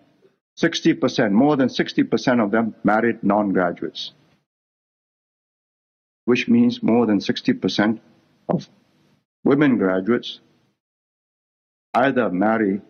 60%, 0.60 1.32
more 1.32 1.56
than 1.56 1.70
60% 1.70 2.44
of 2.44 2.52
them 2.52 2.76
married 2.84 3.24
non 3.24 3.52
graduates, 3.52 4.12
which 6.26 6.48
means 6.48 6.82
more 6.82 7.06
than 7.06 7.20
60% 7.20 8.00
of 8.50 8.68
women 9.44 9.78
graduates 9.78 10.40
either 11.94 12.30
marry 12.30 12.82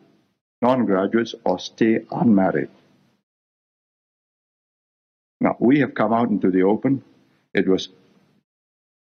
non 0.61 0.85
graduates 0.85 1.35
or 1.43 1.59
stay 1.59 2.05
unmarried. 2.11 2.69
Now, 5.39 5.55
we 5.59 5.79
have 5.79 5.95
come 5.95 6.13
out 6.13 6.29
into 6.29 6.51
the 6.51 6.63
open. 6.63 7.03
It 7.53 7.67
was 7.67 7.89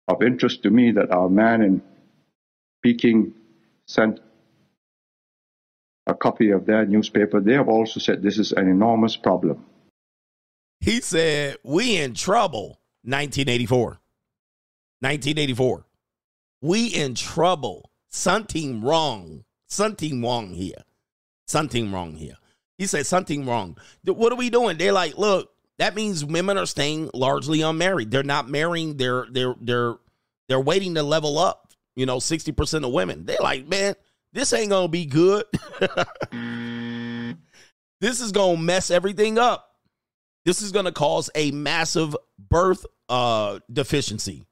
of 0.08 0.22
interest 0.22 0.64
to 0.64 0.70
me 0.70 0.92
that 0.92 1.12
our 1.12 1.30
man 1.30 1.62
in 1.62 1.82
Peking 2.84 3.34
sent 3.88 4.20
a 6.06 6.14
copy 6.14 6.52
of 6.52 6.66
their 6.66 6.86
newspaper. 6.86 7.40
They 7.40 7.54
have 7.54 7.70
also 7.70 8.00
said 8.00 8.22
this 8.22 8.38
is 8.38 8.52
an 8.52 8.68
enormous 8.68 9.16
problem. 9.16 9.66
He 10.80 11.02
said, 11.02 11.58
We 11.64 11.98
in 11.98 12.14
trouble. 12.14 12.80
1984. 13.04 14.00
1984. 15.00 15.86
We 16.62 16.88
in 16.88 17.16
trouble. 17.16 17.92
Something 18.10 18.82
wrong. 18.82 19.44
Something 19.72 20.22
wrong 20.22 20.50
here. 20.50 20.84
Something 21.48 21.94
wrong 21.94 22.16
here. 22.16 22.36
He 22.78 22.88
said 22.88 23.06
something 23.06 23.46
wrong. 23.46 23.78
What 24.04 24.34
are 24.34 24.36
we 24.36 24.50
doing? 24.50 24.78
They're 24.78 24.92
like, 24.92 25.18
look, 25.18 25.50
that 25.80 25.96
means 25.96 26.26
women 26.26 26.58
are 26.58 26.66
staying 26.66 27.10
largely 27.14 27.62
unmarried. 27.62 28.12
They're 28.12 28.22
not 28.22 28.50
marrying. 28.50 28.98
They're 28.98 29.28
they're 29.32 29.56
they're 29.62 29.96
they're 30.50 30.60
waiting 30.60 30.96
to 30.96 31.04
level 31.04 31.40
up. 31.40 31.70
You 31.96 32.06
know, 32.06 32.18
60% 32.18 32.86
of 32.86 32.92
women. 32.92 33.26
They're 33.26 33.38
like, 33.42 33.66
man, 33.68 33.96
this 34.34 34.52
ain't 34.52 34.72
gonna 34.72 34.90
be 34.90 35.06
good. 35.06 35.46
this 38.02 38.20
is 38.20 38.34
gonna 38.34 38.58
mess 38.58 38.92
everything 38.92 39.40
up. 39.40 39.70
This 40.44 40.62
is 40.62 40.74
gonna 40.74 40.92
cause 40.92 41.30
a 41.34 41.52
massive 41.52 42.16
birth 42.38 42.86
uh 43.08 43.60
deficiency. 43.72 44.46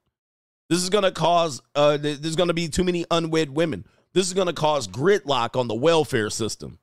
This 0.69 0.81
is 0.81 0.89
gonna 0.89 1.11
cause 1.11 1.61
uh 1.75 1.97
there's 1.97 2.37
gonna 2.37 2.53
be 2.53 2.69
too 2.69 2.85
many 2.85 3.05
unwed 3.11 3.49
women. 3.49 3.85
This 4.13 4.27
is 4.27 4.33
gonna 4.33 4.53
cause 4.53 4.87
gridlock 4.87 5.59
on 5.59 5.67
the 5.67 5.75
welfare 5.75 6.29
system. 6.29 6.79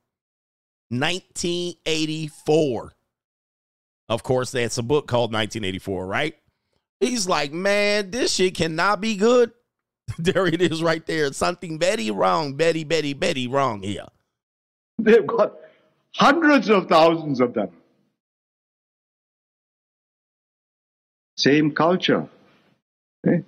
1984. 0.91 2.93
Of 4.09 4.23
course, 4.23 4.53
that's 4.53 4.79
a 4.79 4.83
book 4.83 5.09
called 5.09 5.33
1984, 5.33 6.07
right? 6.07 6.35
He's 7.01 7.29
like, 7.29 7.53
man, 7.53 8.11
this 8.11 8.35
shit 8.35 8.55
cannot 8.55 9.01
be 9.01 9.17
good. 9.17 9.51
there 10.19 10.47
it 10.47 10.63
is 10.63 10.83
right 10.83 11.05
there. 11.07 11.33
Something 11.33 11.79
Betty 11.79 12.11
wrong. 12.11 12.55
Betty, 12.55 12.85
Betty, 12.85 13.13
Betty 13.13 13.49
wrong 13.49 13.83
here. 13.83 14.07
They've 14.99 15.27
got 15.27 15.55
hundreds 16.15 16.71
of 16.71 16.89
thousands 16.89 17.41
of 17.41 17.53
them. 17.53 17.69
Same 21.37 21.73
culture. 21.73 22.27
Okay? 23.27 23.43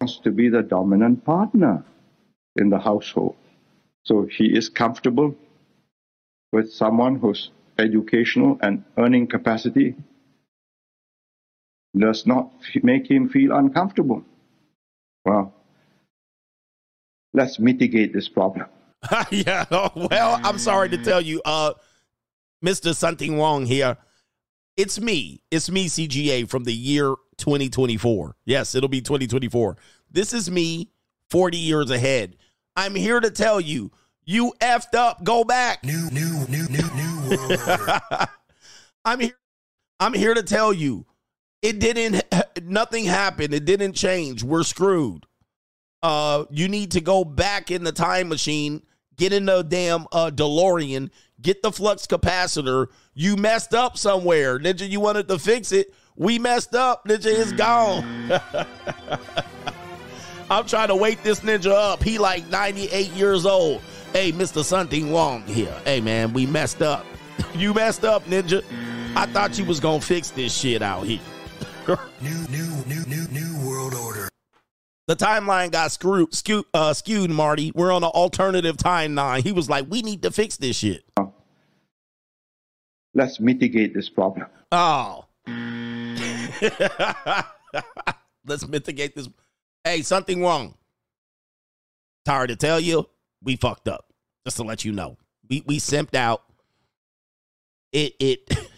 Wants 0.00 0.18
to 0.20 0.30
be 0.30 0.48
the 0.48 0.62
dominant 0.62 1.24
partner 1.24 1.84
in 2.56 2.70
the 2.70 2.78
household. 2.78 3.36
So 4.04 4.26
he 4.30 4.56
is 4.56 4.68
comfortable 4.68 5.34
with 6.52 6.72
someone 6.72 7.16
whose 7.16 7.50
educational 7.78 8.58
and 8.62 8.84
earning 8.96 9.26
capacity 9.26 9.94
does 11.96 12.26
not 12.26 12.50
make 12.82 13.10
him 13.10 13.28
feel 13.28 13.52
uncomfortable. 13.52 14.22
Well, 15.24 15.54
let's 17.32 17.58
mitigate 17.58 18.12
this 18.12 18.28
problem. 18.28 18.66
yeah. 19.30 19.64
Well, 19.70 20.40
I'm 20.42 20.58
sorry 20.58 20.88
to 20.90 20.98
tell 20.98 21.20
you, 21.20 21.40
uh, 21.44 21.72
Mr. 22.64 22.94
Something 22.94 23.38
Wrong 23.38 23.66
here. 23.66 23.96
It's 24.76 25.00
me. 25.00 25.42
It's 25.50 25.70
me, 25.70 25.86
CGA, 25.86 26.48
from 26.48 26.64
the 26.64 26.72
year 26.72 27.14
2024. 27.38 28.36
Yes, 28.44 28.74
it'll 28.74 28.88
be 28.88 29.00
2024. 29.00 29.76
This 30.10 30.32
is 30.32 30.50
me 30.50 30.90
40 31.30 31.56
years 31.56 31.90
ahead. 31.90 32.36
I'm 32.76 32.94
here 32.94 33.20
to 33.20 33.30
tell 33.30 33.60
you, 33.60 33.90
you 34.24 34.52
effed 34.60 34.94
up. 34.94 35.24
Go 35.24 35.44
back. 35.44 35.82
New, 35.82 36.10
new, 36.10 36.46
new, 36.48 36.68
new, 36.68 36.90
new 36.94 37.36
world. 37.36 37.58
I'm 39.04 39.20
here. 39.20 39.38
I'm 39.98 40.12
here 40.12 40.34
to 40.34 40.42
tell 40.42 40.74
you, 40.74 41.06
it 41.62 41.78
didn't. 41.78 42.22
Nothing 42.62 43.06
happened. 43.06 43.54
It 43.54 43.64
didn't 43.64 43.94
change. 43.94 44.42
We're 44.42 44.62
screwed. 44.62 45.24
Uh, 46.02 46.44
you 46.50 46.68
need 46.68 46.90
to 46.92 47.00
go 47.00 47.24
back 47.24 47.70
in 47.70 47.82
the 47.82 47.92
time 47.92 48.28
machine, 48.28 48.82
get 49.16 49.32
in 49.32 49.46
the 49.46 49.62
damn 49.62 50.06
uh, 50.12 50.30
DeLorean, 50.30 51.10
get 51.40 51.62
the 51.62 51.72
flux 51.72 52.06
capacitor. 52.06 52.88
You 53.14 53.36
messed 53.36 53.74
up 53.74 53.96
somewhere, 53.98 54.58
Ninja. 54.58 54.88
You 54.88 55.00
wanted 55.00 55.28
to 55.28 55.38
fix 55.38 55.72
it. 55.72 55.94
We 56.16 56.38
messed 56.38 56.74
up. 56.74 57.04
Ninja 57.06 57.26
is 57.26 57.52
gone. 57.52 58.40
I'm 60.50 60.64
trying 60.66 60.88
to 60.88 60.96
wake 60.96 61.22
this 61.22 61.40
ninja 61.40 61.72
up. 61.72 62.02
He 62.02 62.18
like 62.18 62.48
98 62.50 63.10
years 63.12 63.44
old. 63.44 63.82
Hey, 64.12 64.30
Mr. 64.30 64.62
Something 64.62 65.12
Wrong 65.12 65.42
here. 65.42 65.74
Hey 65.84 66.00
man, 66.00 66.32
we 66.32 66.46
messed 66.46 66.82
up. 66.82 67.04
you 67.54 67.74
messed 67.74 68.04
up, 68.04 68.24
ninja. 68.26 68.64
I 69.16 69.26
thought 69.26 69.58
you 69.58 69.64
was 69.64 69.80
gonna 69.80 70.00
fix 70.00 70.30
this 70.30 70.56
shit 70.56 70.82
out 70.82 71.02
here. 71.02 71.20
new, 72.20 72.48
new, 72.48 72.84
new, 72.86 73.04
new, 73.06 73.26
new 73.28 73.68
world 73.68 73.94
order. 73.94 74.28
The 75.06 75.14
timeline 75.14 75.70
got 75.70 75.92
screwed, 75.92 76.34
skewed, 76.34 76.64
uh, 76.74 76.92
skewed, 76.92 77.30
Marty. 77.30 77.70
We're 77.74 77.92
on 77.92 78.02
an 78.02 78.10
alternative 78.10 78.76
timeline. 78.76 79.42
He 79.44 79.52
was 79.52 79.70
like, 79.70 79.86
we 79.88 80.02
need 80.02 80.22
to 80.22 80.32
fix 80.32 80.56
this 80.56 80.76
shit. 80.76 81.04
Let's 83.14 83.38
mitigate 83.38 83.94
this 83.94 84.08
problem. 84.08 84.46
Oh. 84.72 85.26
Let's 88.44 88.66
mitigate 88.66 89.14
this. 89.14 89.28
Hey, 89.84 90.02
something 90.02 90.42
wrong. 90.42 90.74
Tired 92.24 92.48
to 92.48 92.56
tell 92.56 92.80
you, 92.80 93.08
we 93.42 93.54
fucked 93.54 93.86
up. 93.86 94.12
Just 94.44 94.56
to 94.56 94.64
let 94.64 94.84
you 94.84 94.92
know. 94.92 95.16
We 95.48 95.62
we 95.66 95.78
simped 95.78 96.16
out. 96.16 96.42
It 97.92 98.14
it 98.18 98.58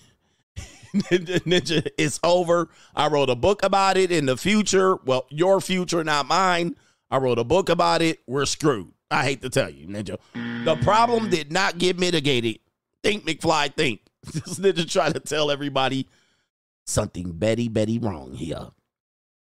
Ninja, 0.94 1.86
it's 1.98 2.20
over. 2.22 2.68
I 2.94 3.08
wrote 3.08 3.30
a 3.30 3.34
book 3.34 3.62
about 3.62 3.96
it 3.96 4.10
in 4.10 4.26
the 4.26 4.36
future. 4.36 4.96
Well, 4.96 5.26
your 5.30 5.60
future, 5.60 6.04
not 6.04 6.26
mine. 6.26 6.76
I 7.10 7.18
wrote 7.18 7.38
a 7.38 7.44
book 7.44 7.68
about 7.68 8.02
it. 8.02 8.20
We're 8.26 8.46
screwed. 8.46 8.92
I 9.10 9.24
hate 9.24 9.42
to 9.42 9.50
tell 9.50 9.70
you, 9.70 9.86
Ninja. 9.86 10.18
The 10.64 10.76
problem 10.82 11.30
did 11.30 11.50
not 11.50 11.78
get 11.78 11.98
mitigated. 11.98 12.58
Think 13.02 13.24
McFly 13.24 13.74
think. 13.74 14.00
This 14.32 14.58
Ninja 14.58 14.90
trying 14.90 15.14
to 15.14 15.20
tell 15.20 15.50
everybody 15.50 16.06
something 16.86 17.32
Betty 17.32 17.68
Betty 17.68 17.98
wrong 17.98 18.34
here. 18.34 18.68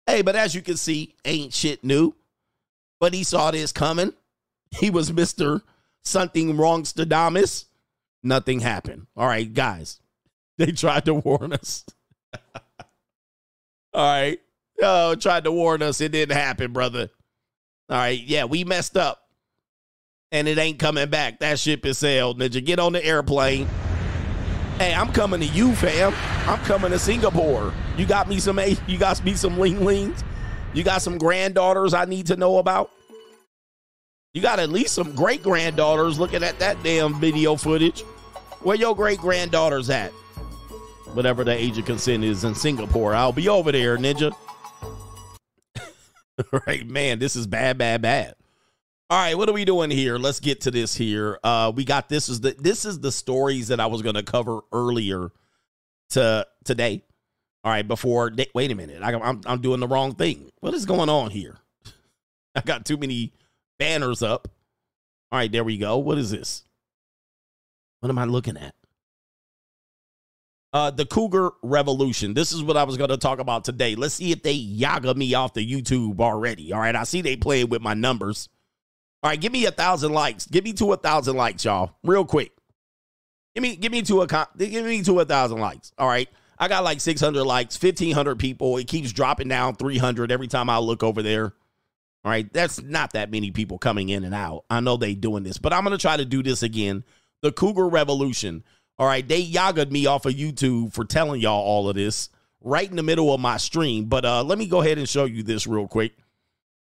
Hey, 0.06 0.22
but 0.22 0.36
as 0.36 0.54
you 0.54 0.62
can 0.62 0.76
see, 0.76 1.14
ain't 1.24 1.54
shit 1.54 1.84
new. 1.84 2.14
But 3.00 3.14
he 3.14 3.22
saw 3.24 3.50
this 3.50 3.72
coming. 3.72 4.12
He 4.70 4.90
was 4.90 5.12
Mr. 5.12 5.62
something 6.02 6.56
wrong, 6.56 6.82
Stadamus. 6.82 7.66
Nothing 8.22 8.60
happened. 8.60 9.06
All 9.16 9.26
right, 9.26 9.52
guys. 9.52 10.00
They 10.66 10.72
tried 10.72 11.04
to 11.04 11.14
warn 11.14 11.52
us. 11.52 11.84
All 13.94 14.04
right. 14.04 14.40
Oh, 14.82 15.14
tried 15.14 15.44
to 15.44 15.52
warn 15.52 15.82
us. 15.82 16.00
It 16.00 16.10
didn't 16.10 16.36
happen, 16.36 16.72
brother. 16.72 17.10
All 17.88 17.96
right. 17.96 18.20
Yeah, 18.20 18.44
we 18.44 18.64
messed 18.64 18.96
up. 18.96 19.22
And 20.32 20.48
it 20.48 20.58
ain't 20.58 20.80
coming 20.80 21.08
back. 21.08 21.38
That 21.38 21.60
ship 21.60 21.86
is 21.86 21.96
sailed. 21.96 22.40
Ninja, 22.40 22.64
get 22.64 22.80
on 22.80 22.92
the 22.92 23.04
airplane. 23.04 23.68
Hey, 24.78 24.92
I'm 24.92 25.12
coming 25.12 25.40
to 25.40 25.46
you, 25.46 25.74
fam. 25.76 26.12
I'm 26.48 26.58
coming 26.64 26.90
to 26.90 26.98
Singapore. 26.98 27.72
You 27.96 28.04
got 28.04 28.28
me 28.28 28.40
some 28.40 28.60
you 28.86 28.98
got 28.98 29.24
me 29.24 29.34
some 29.34 29.58
ling 29.58 29.84
lings. 29.84 30.22
You 30.74 30.82
got 30.82 31.02
some 31.02 31.18
granddaughters 31.18 31.94
I 31.94 32.04
need 32.04 32.26
to 32.26 32.36
know 32.36 32.58
about. 32.58 32.90
You 34.34 34.42
got 34.42 34.58
at 34.58 34.70
least 34.70 34.94
some 34.94 35.14
great 35.14 35.42
granddaughters 35.42 36.18
looking 36.18 36.42
at 36.42 36.58
that 36.58 36.82
damn 36.82 37.18
video 37.18 37.56
footage. 37.56 38.02
Where 38.60 38.76
your 38.76 38.94
great 38.94 39.18
granddaughters 39.18 39.88
at? 39.88 40.12
Whatever 41.14 41.44
the 41.44 41.52
age 41.52 41.78
of 41.78 41.84
consent 41.84 42.22
is 42.24 42.44
in 42.44 42.54
Singapore. 42.54 43.14
I'll 43.14 43.32
be 43.32 43.48
over 43.48 43.72
there, 43.72 43.96
ninja. 43.96 44.32
right, 46.66 46.86
man, 46.86 47.18
this 47.18 47.34
is 47.34 47.46
bad, 47.46 47.78
bad, 47.78 48.02
bad. 48.02 48.34
All 49.10 49.18
right, 49.18 49.36
what 49.36 49.48
are 49.48 49.54
we 49.54 49.64
doing 49.64 49.90
here? 49.90 50.18
Let's 50.18 50.38
get 50.38 50.60
to 50.62 50.70
this 50.70 50.94
here. 50.94 51.38
Uh, 51.42 51.72
we 51.74 51.84
got 51.84 52.10
this 52.10 52.28
is 52.28 52.40
the 52.42 52.54
this 52.58 52.84
is 52.84 53.00
the 53.00 53.10
stories 53.10 53.68
that 53.68 53.80
I 53.80 53.86
was 53.86 54.02
going 54.02 54.16
to 54.16 54.22
cover 54.22 54.60
earlier 54.70 55.30
to 56.10 56.46
today. 56.64 57.02
All 57.64 57.72
right, 57.72 57.88
before 57.88 58.30
wait 58.54 58.70
a 58.70 58.74
minute, 58.74 59.02
I, 59.02 59.14
I'm 59.14 59.40
I'm 59.46 59.62
doing 59.62 59.80
the 59.80 59.88
wrong 59.88 60.14
thing. 60.14 60.50
What 60.60 60.74
is 60.74 60.84
going 60.84 61.08
on 61.08 61.30
here? 61.30 61.56
I 62.54 62.60
got 62.60 62.84
too 62.84 62.98
many 62.98 63.32
banners 63.78 64.22
up. 64.22 64.48
All 65.32 65.38
right, 65.38 65.50
there 65.50 65.64
we 65.64 65.78
go. 65.78 65.96
What 65.96 66.18
is 66.18 66.30
this? 66.30 66.64
What 68.00 68.10
am 68.10 68.18
I 68.18 68.24
looking 68.24 68.58
at? 68.58 68.74
Uh, 70.70 70.90
the 70.90 71.06
Cougar 71.06 71.52
Revolution. 71.62 72.34
This 72.34 72.52
is 72.52 72.62
what 72.62 72.76
I 72.76 72.84
was 72.84 72.98
going 72.98 73.08
to 73.08 73.16
talk 73.16 73.38
about 73.38 73.64
today. 73.64 73.94
Let's 73.94 74.14
see 74.14 74.32
if 74.32 74.42
they 74.42 74.52
yaga 74.52 75.14
me 75.14 75.32
off 75.32 75.54
the 75.54 75.66
YouTube 75.66 76.20
already. 76.20 76.74
All 76.74 76.80
right, 76.80 76.94
I 76.94 77.04
see 77.04 77.22
they 77.22 77.36
playing 77.36 77.70
with 77.70 77.80
my 77.80 77.94
numbers. 77.94 78.50
All 79.22 79.30
right, 79.30 79.40
give 79.40 79.50
me 79.50 79.64
a 79.64 79.70
thousand 79.70 80.12
likes. 80.12 80.46
Give 80.46 80.64
me 80.64 80.74
to 80.74 80.92
a 80.92 80.98
thousand 80.98 81.36
likes, 81.36 81.64
y'all, 81.64 81.96
real 82.04 82.26
quick. 82.26 82.52
Give 83.54 83.62
me, 83.62 83.76
give 83.76 83.90
me 83.90 84.02
to 84.02 84.20
a, 84.20 84.26
give 84.58 84.84
me 84.84 85.02
to 85.04 85.20
a 85.20 85.24
thousand 85.24 85.58
likes. 85.58 85.90
All 85.96 86.06
right, 86.06 86.28
I 86.58 86.68
got 86.68 86.84
like 86.84 87.00
six 87.00 87.18
hundred 87.18 87.44
likes, 87.44 87.78
fifteen 87.78 88.12
hundred 88.12 88.38
people. 88.38 88.76
It 88.76 88.88
keeps 88.88 89.10
dropping 89.10 89.48
down 89.48 89.74
three 89.74 89.96
hundred 89.96 90.30
every 90.30 90.48
time 90.48 90.68
I 90.68 90.78
look 90.78 91.02
over 91.02 91.22
there. 91.22 91.54
All 92.24 92.30
right, 92.30 92.52
that's 92.52 92.82
not 92.82 93.14
that 93.14 93.30
many 93.30 93.52
people 93.52 93.78
coming 93.78 94.10
in 94.10 94.22
and 94.22 94.34
out. 94.34 94.66
I 94.68 94.80
know 94.80 94.98
they 94.98 95.14
doing 95.14 95.44
this, 95.44 95.56
but 95.56 95.72
I'm 95.72 95.82
gonna 95.82 95.96
try 95.96 96.18
to 96.18 96.26
do 96.26 96.42
this 96.42 96.62
again. 96.62 97.04
The 97.40 97.52
Cougar 97.52 97.88
Revolution. 97.88 98.64
All 98.98 99.06
right, 99.06 99.26
they 99.26 99.38
yagged 99.38 99.92
me 99.92 100.06
off 100.06 100.26
of 100.26 100.34
YouTube 100.34 100.92
for 100.92 101.04
telling 101.04 101.40
y'all 101.40 101.62
all 101.62 101.88
of 101.88 101.94
this 101.94 102.30
right 102.60 102.88
in 102.88 102.96
the 102.96 103.02
middle 103.02 103.32
of 103.32 103.40
my 103.40 103.56
stream. 103.56 104.06
But 104.06 104.24
uh, 104.24 104.42
let 104.42 104.58
me 104.58 104.66
go 104.66 104.80
ahead 104.80 104.98
and 104.98 105.08
show 105.08 105.24
you 105.24 105.42
this 105.42 105.66
real 105.66 105.86
quick. 105.86 106.16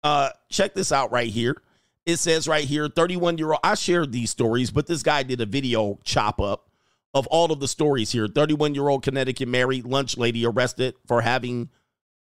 Uh, 0.03 0.31
check 0.49 0.75
this 0.75 0.93
out 0.93 1.11
right 1.11 1.29
here. 1.29 1.61
It 2.07 2.19
says 2.19 2.49
right 2.49 2.65
here, 2.65 2.89
31 2.89 3.39
year 3.39 3.51
old. 3.51 3.61
I 3.63 3.75
shared 3.75 4.13
these 4.13 4.31
stories, 4.31 4.71
but 4.71 4.87
this 4.87 5.03
guy 5.03 5.23
did 5.23 5.41
a 5.41 5.47
video 5.47 5.99
chop 6.05 6.41
up 6.41 6.71
of 7.15 7.27
all 7.27 7.53
of 7.53 7.61
the 7.61 7.69
stories 7.69 8.13
here. 8.13 8.29
31 8.29 8.75
year 8.75 8.89
old 8.89 9.03
Connecticut 9.03 9.49
married 9.49 9.85
lunch 9.85 10.17
lady 10.17 10.47
arrested 10.47 10.95
for 11.07 11.21
having 11.21 11.69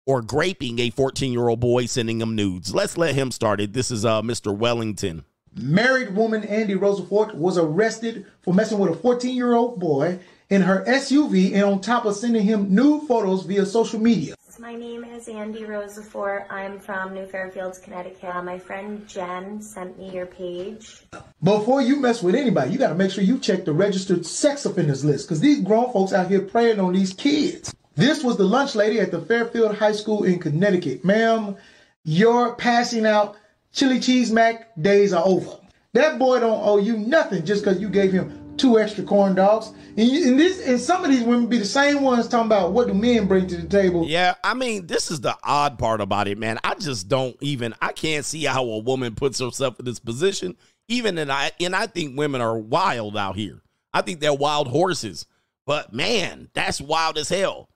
or 0.07 0.23
graping 0.23 0.79
a 0.81 0.91
14 0.91 1.33
year 1.33 1.49
old 1.49 1.61
boy, 1.61 1.87
sending 1.87 2.21
him 2.21 2.35
nudes. 2.35 2.75
Let's 2.75 2.97
let 2.97 3.15
him 3.15 3.31
start 3.31 3.61
it. 3.61 3.73
This 3.73 3.91
is 3.91 4.05
uh, 4.05 4.23
Mr. 4.23 4.57
Wellington. 4.57 5.25
Married 5.57 6.15
woman 6.15 6.45
Andy 6.45 6.77
Rosenfort 6.77 7.35
was 7.35 7.59
arrested 7.59 8.25
for 8.43 8.55
messing 8.55 8.79
with 8.79 8.91
a 8.91 8.95
14 8.95 9.35
year 9.35 9.55
old 9.55 9.81
boy 9.81 10.21
in 10.49 10.63
her 10.63 10.85
SUV 10.87 11.55
and 11.55 11.65
on 11.65 11.81
top 11.81 12.05
of 12.05 12.15
sending 12.15 12.43
him 12.43 12.73
nude 12.73 13.09
photos 13.09 13.45
via 13.45 13.67
social 13.67 13.99
media. 13.99 14.37
My 14.61 14.75
name 14.75 15.05
is 15.05 15.27
Andy 15.27 15.63
Rosafort. 15.63 16.45
I'm 16.51 16.79
from 16.79 17.15
New 17.15 17.25
Fairfields, 17.25 17.83
Connecticut. 17.83 18.45
My 18.45 18.59
friend 18.59 19.09
Jen 19.09 19.63
sent 19.63 19.99
me 19.99 20.11
your 20.11 20.27
page. 20.27 21.03
Before 21.43 21.81
you 21.81 21.97
mess 21.97 22.23
with 22.23 22.35
anybody, 22.35 22.71
you 22.71 22.79
got 22.79 22.91
to 22.91 22.95
make 22.95 23.11
sure 23.11 23.25
you 23.25 23.39
check 23.39 23.65
the 23.65 23.73
registered 23.73 24.27
sex 24.27 24.67
offenders 24.67 25.05
list 25.05 25.27
because 25.27 25.41
these 25.41 25.63
grown 25.63 25.91
folks 25.93 26.13
out 26.13 26.29
here 26.29 26.43
preying 26.43 26.79
on 26.79 26.93
these 26.93 27.15
kids. 27.15 27.75
This 27.95 28.23
was 28.23 28.37
the 28.37 28.45
lunch 28.45 28.75
lady 28.75 29.01
at 29.01 29.11
the 29.11 29.21
Fairfield 29.21 29.77
High 29.77 29.93
School 29.93 30.25
in 30.25 30.39
Connecticut. 30.39 31.05
Ma'am, 31.07 31.57
you're 32.05 32.55
passing 32.55 33.07
out 33.07 33.37
chili 33.73 34.01
cheese 34.01 34.31
mac 34.31 34.69
days 34.81 35.13
are 35.13 35.25
over. 35.25 35.59
That 35.93 36.19
boy 36.19 36.41
don't 36.41 36.61
owe 36.63 36.79
you 36.79 36.97
nothing 36.97 37.45
just 37.45 37.65
because 37.65 37.81
you 37.81 37.89
gave 37.89 38.13
him 38.13 38.57
two 38.57 38.79
extra 38.79 39.03
corn 39.03 39.35
dogs. 39.35 39.73
And, 39.97 40.09
you, 40.09 40.29
and 40.29 40.39
this 40.39 40.65
and 40.67 40.79
some 40.79 41.05
of 41.05 41.11
these 41.11 41.23
women 41.23 41.49
be 41.49 41.59
the 41.59 41.65
same 41.65 42.03
ones 42.03 42.29
talking 42.29 42.47
about 42.47 42.73
what 42.73 42.87
do 42.87 42.95
men 42.95 43.27
bring 43.27 43.47
to 43.49 43.57
the 43.57 43.67
table. 43.67 44.07
Yeah, 44.07 44.35
I 44.45 44.55
mean, 44.55 44.87
this 44.87 45.11
is 45.11 45.21
the 45.21 45.37
odd 45.43 45.79
part 45.79 46.01
about 46.01 46.29
it, 46.29 46.39
man. 46.39 46.59
I 46.63 46.75
just 46.75 47.09
don't 47.09 47.37
even 47.41 47.75
I 47.81 47.93
can't 47.93 48.25
see 48.25 48.45
how 48.45 48.65
a 48.65 48.79
woman 48.79 49.15
puts 49.15 49.41
herself 49.41 49.79
in 49.81 49.87
this 49.87 49.99
position. 49.99 50.57
Even 50.89 51.19
and 51.19 51.33
I 51.33 51.53
and 51.59 51.75
I 51.75 51.87
think 51.87 52.17
women 52.17 52.41
are 52.41 52.59
wild 52.59 53.17
out 53.17 53.37
here. 53.37 53.63
I 53.93 54.03
think 54.03 54.21
they're 54.21 54.35
wild 54.35 54.69
horses. 54.69 55.27
But 55.67 55.93
man, 55.93 56.51
that's 56.53 56.81
wild 56.81 57.19
as 57.19 57.29
hell. 57.29 57.69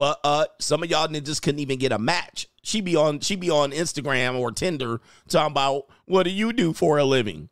But 0.00 0.18
uh 0.24 0.46
some 0.58 0.82
of 0.82 0.90
y'all 0.90 1.06
just 1.06 1.42
couldn't 1.42 1.60
even 1.60 1.78
get 1.78 1.92
a 1.92 1.98
match. 1.98 2.48
She 2.64 2.80
be 2.80 2.96
on 2.96 3.20
she 3.20 3.36
be 3.36 3.50
on 3.50 3.70
Instagram 3.70 4.36
or 4.36 4.50
Tinder 4.50 5.00
talking 5.28 5.52
about 5.52 5.84
what 6.06 6.24
do 6.24 6.30
you 6.30 6.52
do 6.52 6.72
for 6.72 6.98
a 6.98 7.04
living? 7.04 7.50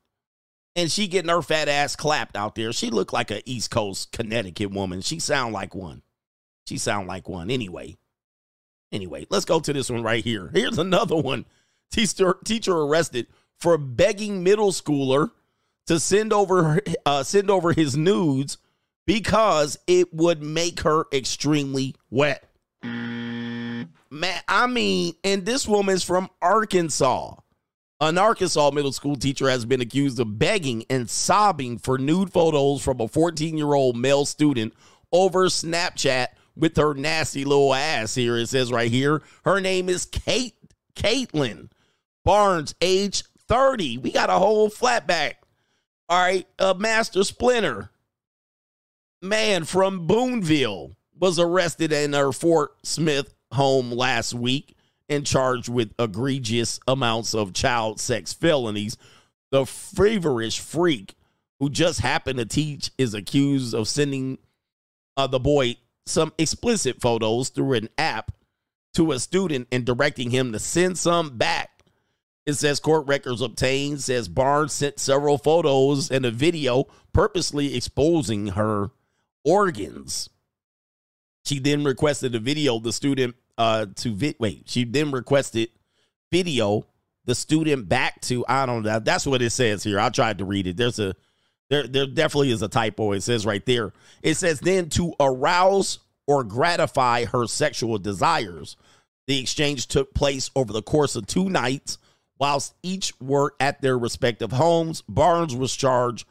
and 0.78 0.92
she 0.92 1.08
getting 1.08 1.28
her 1.28 1.42
fat 1.42 1.68
ass 1.68 1.96
clapped 1.96 2.36
out 2.36 2.54
there. 2.54 2.72
She 2.72 2.88
looked 2.88 3.12
like 3.12 3.32
a 3.32 3.42
East 3.50 3.68
Coast 3.68 4.12
Connecticut 4.12 4.70
woman. 4.70 5.00
She 5.00 5.18
sound 5.18 5.52
like 5.52 5.74
one. 5.74 6.02
She 6.68 6.78
sound 6.78 7.08
like 7.08 7.28
one. 7.28 7.50
Anyway, 7.50 7.96
anyway, 8.92 9.26
let's 9.28 9.44
go 9.44 9.58
to 9.58 9.72
this 9.72 9.90
one 9.90 10.04
right 10.04 10.22
here. 10.22 10.52
Here's 10.54 10.78
another 10.78 11.16
one. 11.16 11.46
Teacher 11.90 12.36
teacher 12.44 12.76
arrested 12.76 13.26
for 13.58 13.76
begging 13.76 14.44
middle 14.44 14.70
schooler 14.70 15.32
to 15.88 15.98
send 15.98 16.32
over 16.32 16.80
uh, 17.04 17.24
send 17.24 17.50
over 17.50 17.72
his 17.72 17.96
nudes 17.96 18.58
because 19.08 19.78
it 19.86 20.12
would 20.12 20.42
make 20.42 20.80
her 20.80 21.06
extremely 21.14 21.94
wet. 22.10 22.46
Man, 22.82 23.88
I 24.46 24.66
mean, 24.66 25.14
and 25.24 25.46
this 25.46 25.66
woman's 25.66 26.04
from 26.04 26.28
Arkansas. 26.42 27.34
An 28.02 28.18
Arkansas 28.18 28.70
middle 28.70 28.92
school 28.92 29.16
teacher 29.16 29.48
has 29.48 29.64
been 29.64 29.80
accused 29.80 30.20
of 30.20 30.38
begging 30.38 30.84
and 30.90 31.08
sobbing 31.08 31.78
for 31.78 31.96
nude 31.96 32.30
photos 32.30 32.82
from 32.82 33.00
a 33.00 33.08
14 33.08 33.56
year 33.56 33.72
old 33.72 33.96
male 33.96 34.26
student 34.26 34.74
over 35.10 35.46
Snapchat 35.46 36.26
with 36.54 36.76
her 36.76 36.92
nasty 36.92 37.46
little 37.46 37.72
ass 37.72 38.14
here. 38.14 38.36
It 38.36 38.50
says 38.50 38.70
right 38.70 38.90
here, 38.90 39.22
her 39.46 39.58
name 39.58 39.88
is 39.88 40.04
Kate 40.04 40.54
Caitlin 40.94 41.70
Barnes, 42.26 42.74
age 42.82 43.24
30. 43.48 43.96
We 43.98 44.12
got 44.12 44.28
a 44.28 44.34
whole 44.34 44.68
flatback. 44.68 45.36
All 46.10 46.20
right, 46.20 46.46
a 46.58 46.74
master 46.74 47.24
splinter. 47.24 47.90
Man 49.20 49.64
from 49.64 50.06
Booneville 50.06 50.94
was 51.18 51.40
arrested 51.40 51.92
in 51.92 52.12
her 52.12 52.30
Fort 52.30 52.74
Smith 52.84 53.34
home 53.52 53.90
last 53.90 54.32
week 54.32 54.76
and 55.08 55.26
charged 55.26 55.68
with 55.68 55.92
egregious 55.98 56.78
amounts 56.86 57.34
of 57.34 57.52
child 57.52 57.98
sex 57.98 58.32
felonies. 58.32 58.96
The 59.50 59.66
feverish 59.66 60.60
freak 60.60 61.16
who 61.58 61.68
just 61.68 62.00
happened 62.00 62.38
to 62.38 62.44
teach 62.44 62.92
is 62.96 63.12
accused 63.12 63.74
of 63.74 63.88
sending 63.88 64.38
uh, 65.16 65.26
the 65.26 65.40
boy 65.40 65.76
some 66.06 66.32
explicit 66.38 67.00
photos 67.00 67.48
through 67.48 67.72
an 67.72 67.88
app 67.98 68.30
to 68.94 69.10
a 69.10 69.18
student 69.18 69.66
and 69.72 69.84
directing 69.84 70.30
him 70.30 70.52
to 70.52 70.60
send 70.60 70.96
some 70.96 71.36
back. 71.36 71.82
It 72.46 72.52
says 72.52 72.78
court 72.78 73.08
records 73.08 73.40
obtained 73.40 74.00
says 74.00 74.28
Barnes 74.28 74.72
sent 74.72 75.00
several 75.00 75.38
photos 75.38 76.08
and 76.08 76.24
a 76.24 76.30
video 76.30 76.86
purposely 77.12 77.74
exposing 77.74 78.48
her 78.48 78.92
organs. 79.44 80.28
She 81.44 81.58
then 81.58 81.84
requested 81.84 82.34
a 82.34 82.38
video 82.38 82.78
the 82.78 82.92
student 82.92 83.34
uh 83.56 83.86
to 83.96 84.14
vi- 84.14 84.36
wait 84.38 84.62
she 84.66 84.84
then 84.84 85.10
requested 85.10 85.68
video 86.30 86.84
the 87.24 87.34
student 87.34 87.88
back 87.88 88.20
to 88.20 88.44
i 88.48 88.64
don't 88.64 88.84
know 88.84 89.00
that's 89.00 89.26
what 89.26 89.42
it 89.42 89.50
says 89.50 89.82
here. 89.82 89.98
I 89.98 90.10
tried 90.10 90.38
to 90.38 90.44
read 90.44 90.66
it. 90.66 90.76
There's 90.76 90.98
a 90.98 91.14
there 91.70 91.86
there 91.86 92.06
definitely 92.06 92.52
is 92.52 92.62
a 92.62 92.68
typo. 92.68 93.12
It 93.12 93.22
says 93.22 93.44
right 93.44 93.64
there. 93.66 93.92
It 94.22 94.34
says 94.36 94.60
then 94.60 94.88
to 94.90 95.14
arouse 95.20 95.98
or 96.26 96.44
gratify 96.44 97.24
her 97.26 97.46
sexual 97.46 97.98
desires. 97.98 98.76
The 99.26 99.38
exchange 99.38 99.88
took 99.88 100.14
place 100.14 100.50
over 100.56 100.72
the 100.72 100.82
course 100.82 101.16
of 101.16 101.26
two 101.26 101.50
nights 101.50 101.98
whilst 102.38 102.74
each 102.82 103.12
were 103.20 103.54
at 103.60 103.82
their 103.82 103.98
respective 103.98 104.52
homes. 104.52 105.02
Barnes 105.08 105.54
was 105.54 105.76
charged 105.76 106.26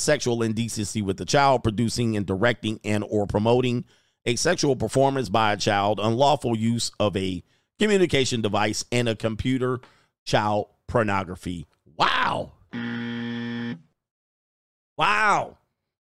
sexual 0.00 0.42
indecency 0.42 1.02
with 1.02 1.16
the 1.16 1.24
child 1.24 1.62
producing 1.62 2.16
and 2.16 2.26
directing 2.26 2.80
and 2.84 3.04
or 3.08 3.26
promoting 3.26 3.84
a 4.26 4.36
sexual 4.36 4.76
performance 4.76 5.28
by 5.28 5.52
a 5.52 5.56
child, 5.56 6.00
unlawful 6.00 6.56
use 6.56 6.90
of 6.98 7.16
a 7.16 7.42
communication 7.78 8.42
device, 8.42 8.84
and 8.92 9.08
a 9.08 9.16
computer 9.16 9.80
child 10.26 10.66
pornography. 10.86 11.66
Wow. 11.96 12.52
Wow. 14.98 15.56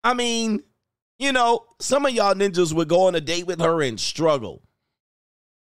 I 0.04 0.12
mean, 0.12 0.62
you 1.18 1.32
know, 1.32 1.64
some 1.80 2.04
of 2.04 2.12
y'all 2.12 2.34
ninjas 2.34 2.74
would 2.74 2.88
go 2.88 3.06
on 3.06 3.14
a 3.14 3.20
date 3.20 3.46
with 3.46 3.60
her 3.60 3.82
and 3.82 3.98
struggle. 3.98 4.62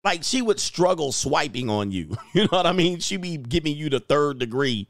Like 0.03 0.23
she 0.23 0.41
would 0.41 0.59
struggle 0.59 1.11
swiping 1.11 1.69
on 1.69 1.91
you. 1.91 2.15
You 2.33 2.43
know 2.43 2.49
what 2.51 2.67
I 2.67 2.73
mean? 2.73 2.99
She'd 2.99 3.21
be 3.21 3.37
giving 3.37 3.75
you 3.77 3.89
the 3.89 4.01
third 4.01 4.39
degree, 4.39 4.89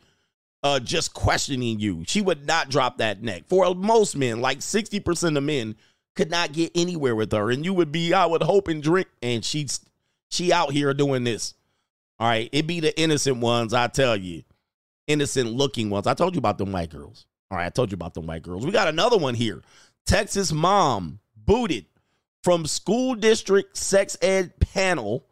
uh, 0.65 0.79
just 0.79 1.13
questioning 1.13 1.79
you. 1.79 2.03
She 2.07 2.21
would 2.21 2.47
not 2.47 2.69
drop 2.69 2.97
that 2.97 3.21
neck. 3.21 3.43
For 3.47 3.75
most 3.75 4.17
men, 4.17 4.41
like 4.41 4.59
60% 4.59 5.37
of 5.37 5.43
men 5.43 5.75
could 6.15 6.31
not 6.31 6.53
get 6.53 6.71
anywhere 6.73 7.15
with 7.15 7.31
her. 7.33 7.51
And 7.51 7.63
you 7.63 7.71
would 7.75 7.91
be, 7.91 8.15
I 8.15 8.25
would 8.25 8.41
hope 8.41 8.67
and 8.67 8.81
drink, 8.81 9.07
and 9.21 9.45
she's 9.45 9.79
she 10.31 10.51
out 10.51 10.71
here 10.71 10.91
doing 10.95 11.23
this. 11.23 11.53
All 12.17 12.27
right. 12.27 12.49
It 12.51 12.65
be 12.65 12.79
the 12.79 12.99
innocent 12.99 13.37
ones, 13.37 13.75
I 13.75 13.85
tell 13.87 14.15
you. 14.17 14.41
Innocent 15.05 15.51
looking 15.51 15.91
ones. 15.91 16.07
I 16.07 16.15
told 16.15 16.33
you 16.33 16.39
about 16.39 16.57
them 16.57 16.71
white 16.71 16.89
girls. 16.89 17.27
All 17.51 17.59
right, 17.59 17.67
I 17.67 17.69
told 17.69 17.91
you 17.91 17.95
about 17.95 18.15
them 18.15 18.25
white 18.25 18.41
girls. 18.41 18.65
We 18.65 18.71
got 18.71 18.87
another 18.87 19.19
one 19.19 19.35
here. 19.35 19.61
Texas 20.07 20.51
mom 20.51 21.19
booted 21.37 21.85
from 22.43 22.65
school 22.65 23.13
district 23.13 23.77
sex 23.77 24.17
ed 24.19 24.59
panel 24.59 25.27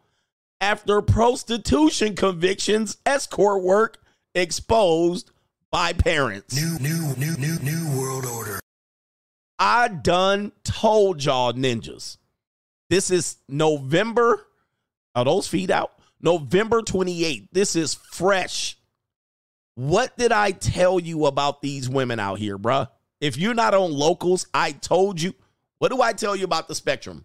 after 0.60 1.02
prostitution 1.02 2.14
convictions, 2.14 2.98
escort 3.04 3.64
work 3.64 4.03
exposed 4.34 5.30
by 5.70 5.92
parents. 5.92 6.54
New, 6.54 6.78
new, 6.78 7.14
new, 7.16 7.36
new, 7.36 7.58
new 7.58 7.98
world 7.98 8.26
order. 8.26 8.60
I 9.58 9.88
done 9.88 10.52
told 10.64 11.24
y'all 11.24 11.52
ninjas. 11.52 12.18
This 12.90 13.10
is 13.10 13.36
November. 13.48 14.46
Are 15.14 15.24
those 15.24 15.48
feet 15.48 15.70
out? 15.70 15.92
November 16.20 16.80
28th. 16.80 17.48
This 17.52 17.76
is 17.76 17.94
fresh. 17.94 18.76
What 19.74 20.16
did 20.16 20.32
I 20.32 20.52
tell 20.52 21.00
you 21.00 21.26
about 21.26 21.60
these 21.60 21.88
women 21.88 22.20
out 22.20 22.38
here, 22.38 22.58
bruh? 22.58 22.88
If 23.20 23.36
you're 23.36 23.54
not 23.54 23.74
on 23.74 23.92
locals, 23.92 24.46
I 24.52 24.72
told 24.72 25.20
you. 25.20 25.34
What 25.78 25.90
do 25.90 26.00
I 26.00 26.12
tell 26.12 26.36
you 26.36 26.44
about 26.44 26.68
the 26.68 26.74
spectrum? 26.74 27.24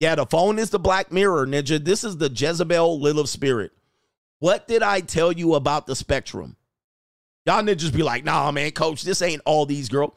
Yeah, 0.00 0.14
the 0.14 0.26
phone 0.26 0.58
is 0.58 0.70
the 0.70 0.78
black 0.78 1.10
mirror, 1.10 1.46
ninja. 1.46 1.82
This 1.84 2.04
is 2.04 2.16
the 2.16 2.30
Jezebel 2.30 3.00
Lilith 3.00 3.28
spirit. 3.28 3.72
What 4.40 4.68
did 4.68 4.82
I 4.82 5.00
tell 5.00 5.32
you 5.32 5.54
about 5.54 5.86
the 5.86 5.96
spectrum? 5.96 6.56
Y'all 7.44 7.62
ninjas 7.62 7.92
be 7.92 8.02
like, 8.02 8.24
nah, 8.24 8.50
man, 8.52 8.70
coach, 8.70 9.02
this 9.02 9.22
ain't 9.22 9.42
all 9.44 9.66
these 9.66 9.88
girls. 9.88 10.12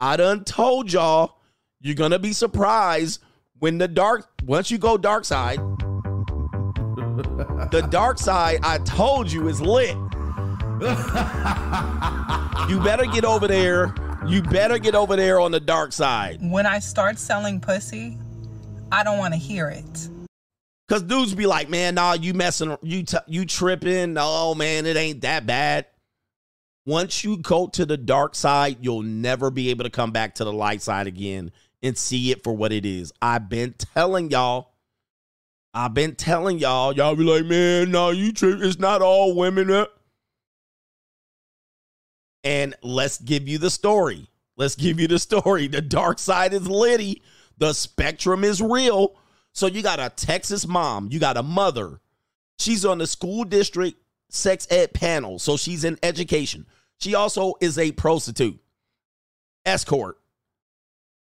I 0.00 0.16
done 0.16 0.44
told 0.44 0.92
y'all 0.92 1.36
you're 1.80 1.94
gonna 1.94 2.18
be 2.18 2.32
surprised 2.32 3.22
when 3.58 3.76
the 3.78 3.88
dark 3.88 4.30
once 4.46 4.70
you 4.70 4.78
go 4.78 4.96
dark 4.96 5.24
side. 5.24 5.58
the 7.70 7.86
dark 7.90 8.18
side, 8.18 8.60
I 8.62 8.78
told 8.78 9.30
you, 9.30 9.48
is 9.48 9.60
lit. 9.60 9.96
you 12.70 12.80
better 12.80 13.04
get 13.04 13.26
over 13.26 13.46
there. 13.46 13.94
You 14.26 14.42
better 14.42 14.78
get 14.78 14.94
over 14.94 15.16
there 15.16 15.38
on 15.40 15.50
the 15.50 15.60
dark 15.60 15.92
side. 15.92 16.38
When 16.40 16.64
I 16.64 16.78
start 16.78 17.18
selling 17.18 17.60
pussy, 17.60 18.16
I 18.90 19.04
don't 19.04 19.18
want 19.18 19.34
to 19.34 19.40
hear 19.40 19.68
it. 19.68 20.08
Cause 20.90 21.02
dudes 21.02 21.36
be 21.36 21.46
like, 21.46 21.70
man, 21.70 21.94
nah, 21.94 22.14
you 22.14 22.34
messing, 22.34 22.76
you 22.82 23.04
t- 23.04 23.16
you 23.28 23.44
tripping. 23.44 24.14
No, 24.14 24.56
man, 24.56 24.86
it 24.86 24.96
ain't 24.96 25.20
that 25.20 25.46
bad. 25.46 25.86
Once 26.84 27.22
you 27.22 27.36
go 27.36 27.68
to 27.68 27.86
the 27.86 27.96
dark 27.96 28.34
side, 28.34 28.78
you'll 28.80 29.02
never 29.04 29.52
be 29.52 29.70
able 29.70 29.84
to 29.84 29.90
come 29.90 30.10
back 30.10 30.34
to 30.34 30.44
the 30.44 30.52
light 30.52 30.82
side 30.82 31.06
again 31.06 31.52
and 31.80 31.96
see 31.96 32.32
it 32.32 32.42
for 32.42 32.52
what 32.52 32.72
it 32.72 32.84
is. 32.84 33.12
I've 33.22 33.48
been 33.48 33.72
telling 33.94 34.32
y'all. 34.32 34.72
I've 35.72 35.94
been 35.94 36.16
telling 36.16 36.58
y'all. 36.58 36.92
Y'all 36.92 37.14
be 37.14 37.22
like, 37.22 37.44
man, 37.44 37.92
no, 37.92 38.10
you 38.10 38.32
trip. 38.32 38.58
It's 38.60 38.80
not 38.80 39.00
all 39.00 39.36
women. 39.36 39.70
Uh. 39.70 39.86
And 42.42 42.74
let's 42.82 43.18
give 43.18 43.46
you 43.46 43.58
the 43.58 43.70
story. 43.70 44.28
Let's 44.56 44.74
give 44.74 44.98
you 44.98 45.06
the 45.06 45.20
story. 45.20 45.68
The 45.68 45.82
dark 45.82 46.18
side 46.18 46.52
is 46.52 46.66
litty. 46.66 47.22
The 47.58 47.74
spectrum 47.74 48.42
is 48.42 48.60
real. 48.60 49.14
So 49.52 49.66
you 49.66 49.82
got 49.82 50.00
a 50.00 50.10
Texas 50.14 50.66
mom, 50.66 51.08
you 51.10 51.18
got 51.18 51.36
a 51.36 51.42
mother. 51.42 52.00
She's 52.58 52.84
on 52.84 52.98
the 52.98 53.06
school 53.06 53.44
district 53.44 53.98
sex 54.28 54.66
ed 54.70 54.92
panel, 54.92 55.38
so 55.38 55.56
she's 55.56 55.84
in 55.84 55.98
education. 56.02 56.66
She 56.98 57.14
also 57.14 57.54
is 57.60 57.78
a 57.78 57.92
prostitute, 57.92 58.60
escort. 59.64 60.18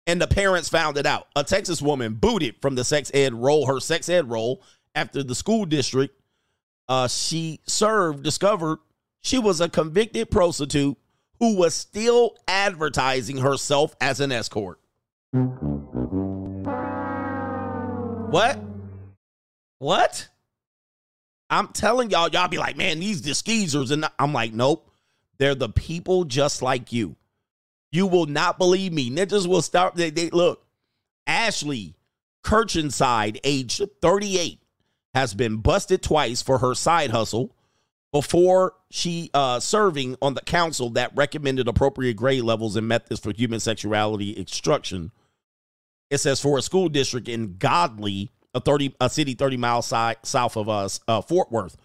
And 0.06 0.22
the 0.22 0.28
parents 0.28 0.70
found 0.70 0.98
it 0.98 1.06
out. 1.06 1.28
A 1.36 1.44
Texas 1.44 1.82
woman 1.82 2.16
booted 2.16 2.62
from 2.62 2.76
the 2.76 2.84
sex 2.84 3.12
ed 3.14 3.34
role, 3.34 3.68
her 3.68 3.80
sex 3.80 4.10
ed 4.10 4.30
role, 4.30 4.64
after 4.96 5.24
the 5.24 5.36
school 5.36 5.66
district 5.66 6.20
uh, 6.90 7.08
she 7.08 7.62
served 7.68 8.24
discovered 8.24 8.80
she 9.22 9.38
was 9.38 9.62
a 9.62 9.70
convicted 9.70 10.32
prostitute 10.32 10.98
who 11.40 11.56
was 11.56 11.76
still 11.76 12.36
advertising 12.48 13.38
herself 13.38 13.96
as 14.02 14.20
an 14.20 14.32
escort. 14.32 14.80
What? 18.30 18.60
What? 19.80 20.30
I'm 21.50 21.70
telling 21.70 22.12
y'all, 22.12 22.30
y'all 22.30 22.48
be 22.48 22.60
like, 22.60 22.78
man, 22.78 23.00
these 23.00 23.24
the 23.24 23.34
skeezers. 23.34 23.90
And 23.90 24.06
I'm 24.20 24.34
like, 24.34 24.54
nope. 24.54 24.92
They're 25.40 25.56
the 25.56 25.70
people 25.70 26.26
just 26.26 26.62
like 26.62 26.92
you. 26.92 27.16
You 27.92 28.06
will 28.06 28.28
not 28.28 28.60
believe 28.60 28.94
me. 28.94 29.10
Ninjas 29.10 29.48
will 29.48 29.64
start. 29.64 29.96
They, 29.96 30.12
they 30.12 30.30
look. 30.30 30.64
Ashley 31.26 31.96
Kirchenside, 32.44 33.40
age 33.44 33.82
38, 34.02 34.60
has 35.16 35.34
been 35.34 35.58
busted 35.58 36.04
twice 36.04 36.42
for 36.42 36.60
her 36.60 36.76
side 36.76 37.10
hustle 37.10 37.56
before 38.12 38.74
she 38.92 39.32
uh, 39.34 39.60
serving 39.60 40.18
on 40.22 40.36
the 40.36 40.42
council 40.42 40.92
that 40.92 41.16
recommended 41.16 41.68
appropriate 41.68 42.16
grade 42.16 42.44
levels 42.44 42.76
and 42.76 42.88
methods 42.88 43.20
for 43.22 43.32
human 43.32 43.60
sexuality 43.60 44.38
instruction. 44.38 45.12
It 46.10 46.20
says 46.20 46.42
for 46.42 46.58
a 46.58 46.62
school 46.62 46.90
district 46.90 47.28
in 47.28 47.58
Godley, 47.58 48.32
a 48.54 48.60
30 48.60 48.96
a 49.00 49.10
city 49.10 49.36
30 49.36 49.58
miles 49.58 49.86
side, 49.86 50.18
south 50.24 50.58
of 50.58 50.70
us, 50.70 51.00
uh, 51.08 51.22
Fort 51.22 51.52
Worth. 51.52 51.78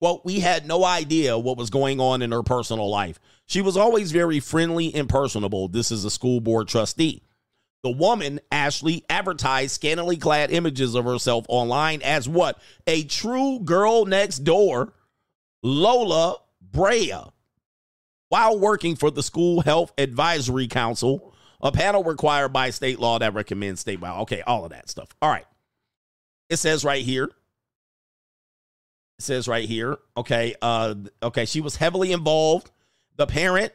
Well, 0.00 0.20
we 0.24 0.40
had 0.40 0.66
no 0.66 0.84
idea 0.84 1.38
what 1.38 1.56
was 1.56 1.70
going 1.70 2.00
on 2.00 2.22
in 2.22 2.32
her 2.32 2.42
personal 2.42 2.90
life. 2.90 3.20
She 3.46 3.60
was 3.60 3.76
always 3.76 4.10
very 4.10 4.40
friendly 4.40 4.92
and 4.94 5.08
personable. 5.08 5.68
This 5.68 5.90
is 5.90 6.04
a 6.04 6.10
school 6.10 6.40
board 6.40 6.68
trustee. 6.68 7.22
The 7.82 7.90
woman, 7.90 8.40
Ashley, 8.50 9.04
advertised 9.08 9.72
scantily 9.72 10.16
clad 10.16 10.50
images 10.50 10.94
of 10.94 11.04
herself 11.04 11.44
online 11.48 12.00
as 12.02 12.28
what? 12.28 12.60
A 12.86 13.04
true 13.04 13.60
girl 13.60 14.04
next 14.04 14.40
door, 14.40 14.92
Lola 15.62 16.36
Brea. 16.60 17.14
While 18.28 18.58
working 18.58 18.96
for 18.96 19.10
the 19.10 19.22
School 19.22 19.60
Health 19.60 19.92
Advisory 19.98 20.68
Council, 20.68 21.31
a 21.62 21.70
panel 21.70 22.02
required 22.02 22.52
by 22.52 22.70
state 22.70 22.98
law 22.98 23.18
that 23.18 23.34
recommends 23.34 23.84
statewide. 23.84 24.20
Okay, 24.22 24.42
all 24.42 24.64
of 24.64 24.70
that 24.70 24.88
stuff. 24.88 25.08
All 25.22 25.30
right. 25.30 25.46
It 26.50 26.56
says 26.56 26.84
right 26.84 27.04
here. 27.04 27.24
It 29.18 29.22
says 29.22 29.46
right 29.48 29.68
here. 29.68 29.96
Okay. 30.16 30.54
Uh. 30.60 30.94
Okay. 31.22 31.44
She 31.44 31.60
was 31.60 31.76
heavily 31.76 32.12
involved. 32.12 32.70
The 33.16 33.26
parent. 33.26 33.72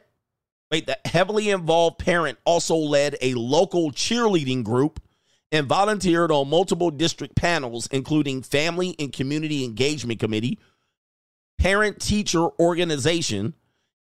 Wait. 0.70 0.86
The 0.86 0.98
heavily 1.06 1.50
involved 1.50 1.98
parent 1.98 2.38
also 2.44 2.76
led 2.76 3.16
a 3.20 3.34
local 3.34 3.90
cheerleading 3.90 4.62
group 4.62 5.00
and 5.50 5.66
volunteered 5.66 6.30
on 6.30 6.50
multiple 6.50 6.90
district 6.90 7.34
panels, 7.34 7.88
including 7.90 8.42
Family 8.42 8.94
and 8.98 9.12
Community 9.12 9.64
Engagement 9.64 10.20
Committee, 10.20 10.58
Parent 11.58 12.00
Teacher 12.00 12.48
Organization, 12.60 13.54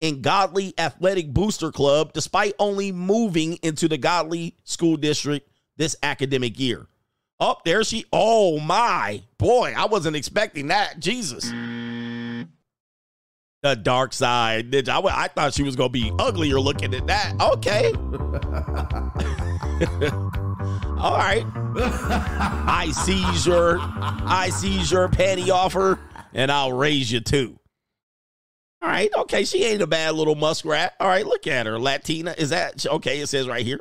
and 0.04 0.22
Godley 0.22 0.74
Athletic 0.78 1.34
Booster 1.34 1.72
Club, 1.72 2.14
despite 2.14 2.54
only 2.60 2.91
moving 2.91 3.54
into 3.64 3.88
the 3.88 3.97
Godley 3.97 4.56
School 4.66 4.97
District 4.97 5.49
this 5.78 5.95
academic 6.04 6.60
year. 6.60 6.88
Up 7.39 7.58
oh, 7.58 7.62
there 7.66 7.84
she. 7.84 8.06
Oh 8.14 8.60
my 8.60 9.24
boy, 9.38 9.74
I 9.76 9.86
wasn't 9.86 10.16
expecting 10.16 10.68
that. 10.68 10.99
Jesus. 10.99 11.49
The 13.64 13.76
dark 13.76 14.14
side. 14.14 14.76
I, 14.88 14.99
I 14.99 15.28
thought 15.30 15.54
she 15.54 15.64
was 15.64 15.76
gonna 15.76 15.89
be 15.89 16.12
uglier 16.20 16.60
looking 16.60 16.93
at 16.93 17.08
that. 17.08 17.34
Okay. 17.41 17.91
All 20.99 21.18
right. 21.18 21.43
I 21.76 22.91
seize 22.93 23.47
your, 23.47 23.78
I 23.80 24.49
seize 24.49 24.91
your 24.91 25.10
panty 25.10 25.49
offer, 25.49 25.99
and 26.34 26.51
I'll 26.51 26.74
raise 26.74 27.12
you 27.12 27.20
too. 27.20 27.58
All 28.84 28.89
right. 28.89 29.09
Okay. 29.15 29.45
She 29.45 29.63
ain't 29.63 29.81
a 29.81 29.88
bad 29.88 30.13
little 30.15 30.36
muskrat. 30.36 30.93
All 30.99 31.07
right. 31.07 31.25
Look 31.25 31.47
at 31.47 31.65
her. 31.65 31.79
Latina. 31.79 32.36
Is 32.38 32.49
that 32.49 32.86
okay? 32.86 33.21
It 33.21 33.27
says 33.27 33.47
right 33.47 33.65
here. 33.65 33.79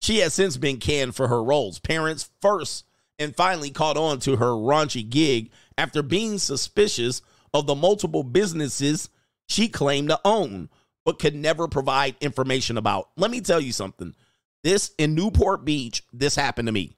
She 0.00 0.18
has 0.18 0.34
since 0.34 0.56
been 0.56 0.78
canned 0.78 1.16
for 1.16 1.26
her 1.26 1.42
roles. 1.42 1.80
Parents 1.80 2.30
first 2.40 2.84
and 3.18 3.34
finally 3.34 3.70
caught 3.70 3.96
on 3.96 4.20
to 4.20 4.36
her 4.36 4.52
raunchy 4.52 5.08
gig 5.08 5.50
after 5.76 6.02
being 6.02 6.38
suspicious 6.38 7.22
of 7.52 7.66
the 7.66 7.74
multiple 7.74 8.22
businesses 8.22 9.08
she 9.48 9.68
claimed 9.68 10.10
to 10.10 10.20
own, 10.24 10.68
but 11.04 11.18
could 11.18 11.34
never 11.34 11.66
provide 11.66 12.14
information 12.20 12.76
about. 12.76 13.08
Let 13.16 13.30
me 13.30 13.40
tell 13.40 13.60
you 13.60 13.72
something. 13.72 14.14
This 14.62 14.92
in 14.98 15.14
Newport 15.14 15.64
Beach, 15.64 16.02
this 16.12 16.36
happened 16.36 16.66
to 16.66 16.72
me. 16.72 16.96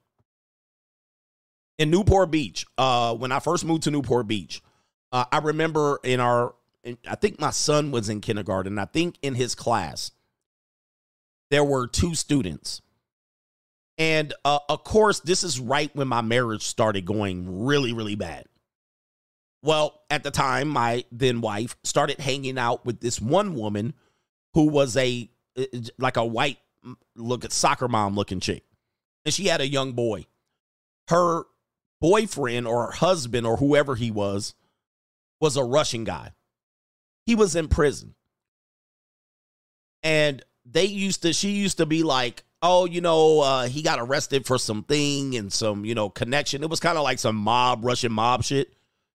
In 1.78 1.90
Newport 1.90 2.30
Beach, 2.30 2.66
uh, 2.76 3.14
when 3.14 3.30
I 3.30 3.38
first 3.38 3.64
moved 3.64 3.84
to 3.84 3.90
Newport 3.90 4.26
Beach, 4.26 4.62
uh, 5.12 5.24
I 5.30 5.38
remember 5.38 6.00
in 6.02 6.18
our, 6.18 6.54
I 7.06 7.14
think 7.16 7.40
my 7.40 7.50
son 7.50 7.90
was 7.90 8.08
in 8.08 8.20
kindergarten. 8.20 8.78
I 8.78 8.84
think 8.86 9.18
in 9.22 9.34
his 9.34 9.54
class, 9.54 10.12
there 11.50 11.64
were 11.64 11.86
two 11.86 12.14
students. 12.14 12.82
And 13.96 14.32
uh, 14.44 14.60
of 14.68 14.84
course, 14.84 15.20
this 15.20 15.42
is 15.42 15.58
right 15.58 15.94
when 15.94 16.08
my 16.08 16.20
marriage 16.20 16.62
started 16.62 17.04
going 17.04 17.64
really, 17.64 17.92
really 17.92 18.14
bad. 18.14 18.44
Well, 19.62 20.00
at 20.08 20.22
the 20.22 20.30
time, 20.30 20.68
my 20.68 21.04
then 21.10 21.40
wife 21.40 21.76
started 21.82 22.20
hanging 22.20 22.58
out 22.58 22.86
with 22.86 23.00
this 23.00 23.20
one 23.20 23.54
woman 23.54 23.94
who 24.54 24.68
was 24.68 24.96
a 24.96 25.28
uh, 25.58 25.64
like 25.98 26.16
a 26.16 26.24
white 26.24 26.58
look 27.16 27.44
at 27.44 27.52
soccer 27.52 27.88
mom 27.88 28.14
looking 28.14 28.38
chick. 28.38 28.64
And 29.24 29.34
she 29.34 29.46
had 29.46 29.60
a 29.60 29.68
young 29.68 29.92
boy. 29.92 30.26
Her 31.08 31.42
boyfriend 32.00 32.68
or 32.68 32.86
her 32.86 32.92
husband 32.92 33.46
or 33.46 33.56
whoever 33.56 33.96
he 33.96 34.12
was 34.12 34.54
was 35.40 35.56
a 35.56 35.64
Russian 35.64 36.04
guy. 36.04 36.32
He 37.28 37.34
was 37.34 37.54
in 37.54 37.68
prison. 37.68 38.14
And 40.02 40.42
they 40.64 40.86
used 40.86 41.20
to 41.22 41.34
she 41.34 41.50
used 41.50 41.76
to 41.76 41.84
be 41.84 42.02
like, 42.02 42.42
"Oh, 42.62 42.86
you 42.86 43.02
know, 43.02 43.40
uh 43.40 43.68
he 43.68 43.82
got 43.82 44.00
arrested 44.00 44.46
for 44.46 44.56
something 44.56 45.36
and 45.36 45.52
some, 45.52 45.84
you 45.84 45.94
know, 45.94 46.08
connection." 46.08 46.62
It 46.62 46.70
was 46.70 46.80
kind 46.80 46.96
of 46.96 47.04
like 47.04 47.18
some 47.18 47.36
mob 47.36 47.84
Russian 47.84 48.12
mob 48.12 48.44
shit. 48.44 48.72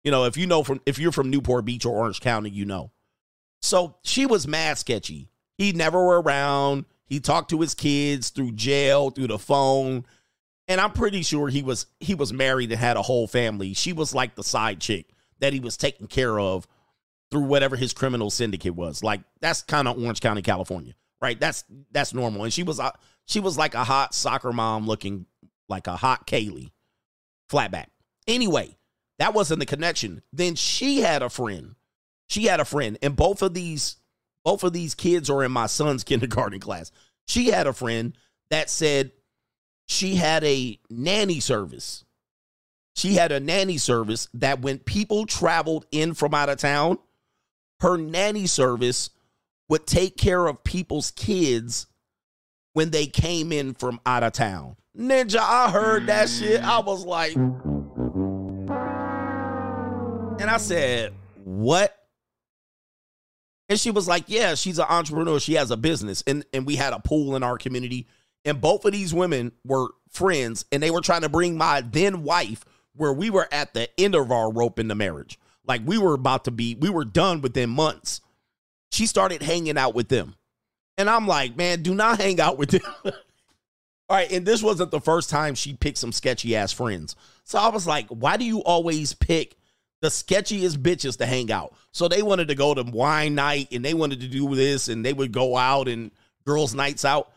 You 0.04 0.10
know, 0.10 0.26
if 0.26 0.38
you 0.38 0.48
know 0.48 0.64
from 0.64 0.82
if 0.88 0.98
you're 0.98 1.12
from 1.12 1.30
Newport 1.30 1.66
Beach 1.66 1.86
or 1.86 1.96
Orange 1.96 2.20
County, 2.20 2.50
you 2.50 2.66
know. 2.66 2.90
So 3.62 3.98
she 4.02 4.26
was 4.26 4.48
mad 4.48 4.80
sketchy. 4.80 5.30
He 5.60 5.72
never 5.72 6.04
were 6.04 6.20
around. 6.20 6.86
He 7.06 7.20
talked 7.20 7.52
to 7.52 7.62
his 7.62 7.76
kids 7.76 8.32
through 8.32 8.54
jail, 8.54 9.12
through 9.12 9.28
the 9.28 9.38
phone. 9.38 10.04
And 10.68 10.82
I'm 10.82 10.94
pretty 10.94 11.22
sure 11.22 11.48
he 11.48 11.62
was 11.62 11.86
he 12.00 12.16
was 12.16 12.34
married 12.34 12.72
and 12.72 12.80
had 12.80 12.98
a 12.98 13.04
whole 13.04 13.28
family. 13.28 13.76
She 13.76 13.94
was 13.94 14.16
like 14.16 14.34
the 14.34 14.44
side 14.44 14.80
chick 14.80 15.12
that 15.42 15.54
he 15.54 15.60
was 15.60 15.78
taking 15.78 16.08
care 16.08 16.40
of 16.40 16.68
through 17.32 17.44
whatever 17.44 17.76
his 17.76 17.94
criminal 17.94 18.30
syndicate 18.30 18.76
was. 18.76 19.04
Like 19.04 19.22
that's 19.42 19.62
kind 19.64 19.88
of 19.88 20.02
Orange 20.02 20.22
County, 20.22 20.42
California, 20.42 20.94
right? 21.22 21.40
That's 21.40 21.64
that's 21.92 22.14
normal. 22.14 22.44
And 22.44 22.54
she 22.54 22.64
was 22.64 22.80
uh, 22.80 22.92
she 23.26 23.40
was 23.40 23.58
like 23.58 23.76
a 23.76 23.84
hot 23.84 24.14
soccer 24.14 24.52
mom 24.52 24.88
looking 24.88 25.26
like 25.68 25.88
a 25.88 25.96
hot 25.96 26.28
Kaylee, 26.28 26.72
flatback. 27.52 27.88
Anyway, 28.28 28.78
that 29.20 29.34
wasn't 29.34 29.60
the 29.60 29.66
connection. 29.66 30.22
Then 30.34 30.56
she 30.56 31.00
had 31.00 31.22
a 31.22 31.30
friend. 31.30 31.76
She 32.28 32.46
had 32.46 32.60
a 32.60 32.66
friend, 32.66 32.98
and 33.02 33.16
both 33.16 33.42
of 33.42 33.54
these 33.54 33.98
both 34.44 34.64
of 34.64 34.74
these 34.74 34.96
kids 34.96 35.30
are 35.30 35.44
in 35.44 35.52
my 35.52 35.68
son's 35.68 36.04
kindergarten 36.06 36.60
class. 36.60 36.92
She 37.28 37.48
had 37.48 37.68
a 37.68 37.74
friend 37.74 38.18
that 38.50 38.70
said 38.70 39.12
she 39.88 40.16
had 40.16 40.44
a 40.44 40.80
nanny 40.90 41.40
service. 41.40 42.06
She 42.96 43.14
had 43.14 43.32
a 43.32 43.40
nanny 43.40 43.78
service 43.78 44.28
that 44.34 44.62
when 44.62 44.80
people 44.80 45.26
traveled 45.26 45.86
in 45.92 46.14
from 46.14 46.34
out 46.34 46.50
of 46.50 46.58
town, 46.58 46.98
her 47.82 47.98
nanny 47.98 48.48
service 48.48 49.10
would 49.68 49.86
take 49.86 50.18
care 50.18 50.48
of 50.48 50.64
people's 50.64 51.12
kids 51.12 51.88
when 52.74 52.90
they 52.92 53.06
came 53.06 53.52
in 53.52 53.74
from 53.74 54.00
out 54.06 54.24
of 54.24 54.34
town. 54.34 54.76
Ninja, 54.98 55.40
I 55.40 55.70
heard 55.70 56.08
that 56.08 56.30
shit. 56.30 56.62
I 56.64 56.80
was 56.80 57.06
like, 57.06 57.36
and 60.40 60.50
I 60.50 60.58
said, 60.58 61.14
What? 61.44 61.96
And 63.70 63.80
she 63.80 63.92
was 63.92 64.08
like, 64.08 64.26
Yeah, 64.28 64.56
she's 64.56 64.80
an 64.80 64.88
entrepreneur. 64.90 65.40
She 65.40 65.54
has 65.54 65.72
a 65.72 65.78
business. 65.78 66.24
And, 66.26 66.46
and 66.54 66.66
we 66.66 66.76
had 66.76 66.94
a 66.94 67.00
pool 67.00 67.36
in 67.36 67.44
our 67.44 67.58
community. 67.58 68.08
And 68.46 68.60
both 68.60 68.86
of 68.86 68.94
these 68.94 69.14
women 69.14 69.52
were 69.66 69.90
friends, 70.10 70.66
and 70.72 70.82
they 70.82 70.92
were 70.92 71.02
trying 71.02 71.22
to 71.22 71.30
bring 71.30 71.58
my 71.58 71.82
then 71.82 72.24
wife 72.24 72.64
where 72.96 73.14
we 73.14 73.30
were 73.30 73.48
at 73.52 73.74
the 73.74 73.90
end 74.00 74.16
of 74.16 74.32
our 74.32 74.52
rope 74.52 74.80
in 74.80 74.88
the 74.88 74.96
marriage. 74.96 75.38
Like 75.70 75.84
we 75.86 76.00
were 76.00 76.16
about 76.16 76.46
to 76.46 76.52
be, 76.52 76.74
we 76.74 76.90
were 76.90 77.06
done 77.06 77.42
within 77.42 77.70
months. 77.70 78.22
She 78.92 79.06
started 79.06 79.44
hanging 79.44 79.78
out 79.78 79.94
with 79.94 80.10
them. 80.10 80.36
And 80.98 81.08
I'm 81.08 81.28
like, 81.28 81.56
man, 81.56 81.84
do 81.84 81.94
not 81.94 82.20
hang 82.20 82.42
out 82.42 82.58
with 82.58 82.72
them. 82.72 82.82
All 83.06 83.14
right. 84.10 84.32
And 84.32 84.48
this 84.48 84.64
wasn't 84.64 84.90
the 84.90 85.00
first 85.00 85.30
time 85.30 85.54
she 85.54 85.76
picked 85.76 86.00
some 86.00 86.12
sketchy 86.12 86.56
ass 86.56 86.72
friends. 86.72 87.16
So 87.44 87.60
I 87.60 87.70
was 87.70 87.86
like, 87.86 88.08
why 88.08 88.36
do 88.36 88.46
you 88.46 88.64
always 88.64 89.14
pick 89.14 89.58
the 90.02 90.08
sketchiest 90.08 90.78
bitches 90.78 91.20
to 91.20 91.28
hang 91.28 91.52
out? 91.52 91.76
So 91.92 92.08
they 92.08 92.24
wanted 92.24 92.48
to 92.48 92.56
go 92.56 92.74
to 92.74 92.82
wine 92.82 93.36
night 93.36 93.68
and 93.72 93.86
they 93.86 93.94
wanted 93.94 94.22
to 94.22 94.28
do 94.28 94.56
this 94.56 94.88
and 94.88 95.06
they 95.06 95.14
would 95.14 95.32
go 95.32 95.56
out 95.56 95.88
and 95.88 96.10
girls' 96.48 96.74
nights 96.74 97.06
out. 97.06 97.32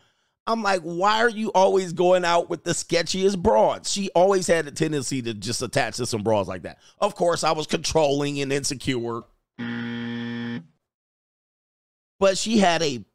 I'm 0.45 0.61
like, 0.61 0.81
why 0.81 1.19
are 1.19 1.29
you 1.29 1.51
always 1.53 1.93
going 1.93 2.25
out 2.25 2.49
with 2.49 2.63
the 2.63 2.71
sketchiest 2.71 3.41
broads? 3.41 3.91
She 3.91 4.09
always 4.13 4.45
had 4.47 4.67
a 4.67 4.71
tendency 4.71 5.21
to 5.21 5.33
just 5.33 5.61
attach 5.61 5.97
to 5.97 6.05
some 6.05 6.21
broads 6.21 6.49
like 6.49 6.63
that. 6.63 6.79
Of 6.99 7.15
course, 7.15 7.43
I 7.45 7.51
was 7.53 7.65
controlling 7.65 8.41
and 8.41 8.51
insecure. 8.51 9.21
But 12.19 12.37
she 12.37 12.57
had 12.57 12.83
a 12.83 13.05